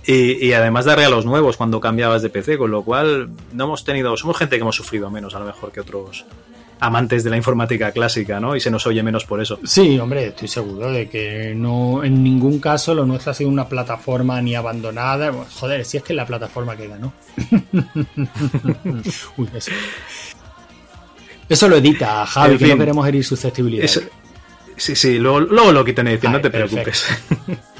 Y, 0.04 0.44
y, 0.44 0.52
además 0.52 0.84
darle 0.84 1.04
a 1.04 1.08
los 1.08 1.24
nuevos 1.24 1.56
cuando 1.56 1.80
cambiabas 1.80 2.22
de 2.22 2.28
PC, 2.28 2.58
con 2.58 2.72
lo 2.72 2.82
cual 2.82 3.30
no 3.52 3.64
hemos 3.64 3.84
tenido, 3.84 4.16
somos 4.16 4.36
gente 4.36 4.56
que 4.56 4.62
hemos 4.62 4.74
sufrido 4.74 5.10
menos 5.10 5.36
a 5.36 5.38
lo 5.38 5.44
mejor 5.44 5.70
que 5.70 5.80
otros 5.80 6.24
amantes 6.82 7.22
de 7.22 7.30
la 7.30 7.36
informática 7.36 7.92
clásica, 7.92 8.40
¿no? 8.40 8.56
Y 8.56 8.60
se 8.60 8.70
nos 8.70 8.86
oye 8.88 9.02
menos 9.04 9.24
por 9.24 9.40
eso. 9.40 9.60
Sí, 9.64 9.98
hombre, 10.00 10.26
estoy 10.26 10.48
seguro 10.48 10.90
de 10.90 11.08
que 11.08 11.54
no, 11.54 12.02
en 12.02 12.24
ningún 12.24 12.58
caso 12.58 12.92
lo 12.92 13.06
nuestro 13.06 13.30
ha 13.30 13.34
sido 13.34 13.50
una 13.50 13.68
plataforma 13.68 14.42
ni 14.42 14.56
abandonada. 14.56 15.32
Joder, 15.32 15.84
si 15.84 15.98
es 15.98 16.02
que 16.02 16.12
la 16.12 16.26
plataforma 16.26 16.76
que 16.76 16.88
ganó. 16.88 17.12
Uy, 19.36 19.48
eso. 19.54 19.70
Eso 21.48 21.68
lo 21.68 21.76
edita, 21.76 22.26
Javi, 22.26 22.54
en 22.54 22.58
fin, 22.58 22.68
que 22.68 22.74
no 22.74 22.80
queremos 22.80 23.06
herir 23.06 23.24
susceptibilidad. 23.24 23.86
Sí, 24.76 24.96
sí, 24.96 25.18
luego, 25.18 25.38
luego 25.40 25.70
lo 25.70 25.84
quitan 25.84 26.08
edición, 26.08 26.32
no 26.32 26.40
te 26.40 26.50
preocupes. 26.50 27.06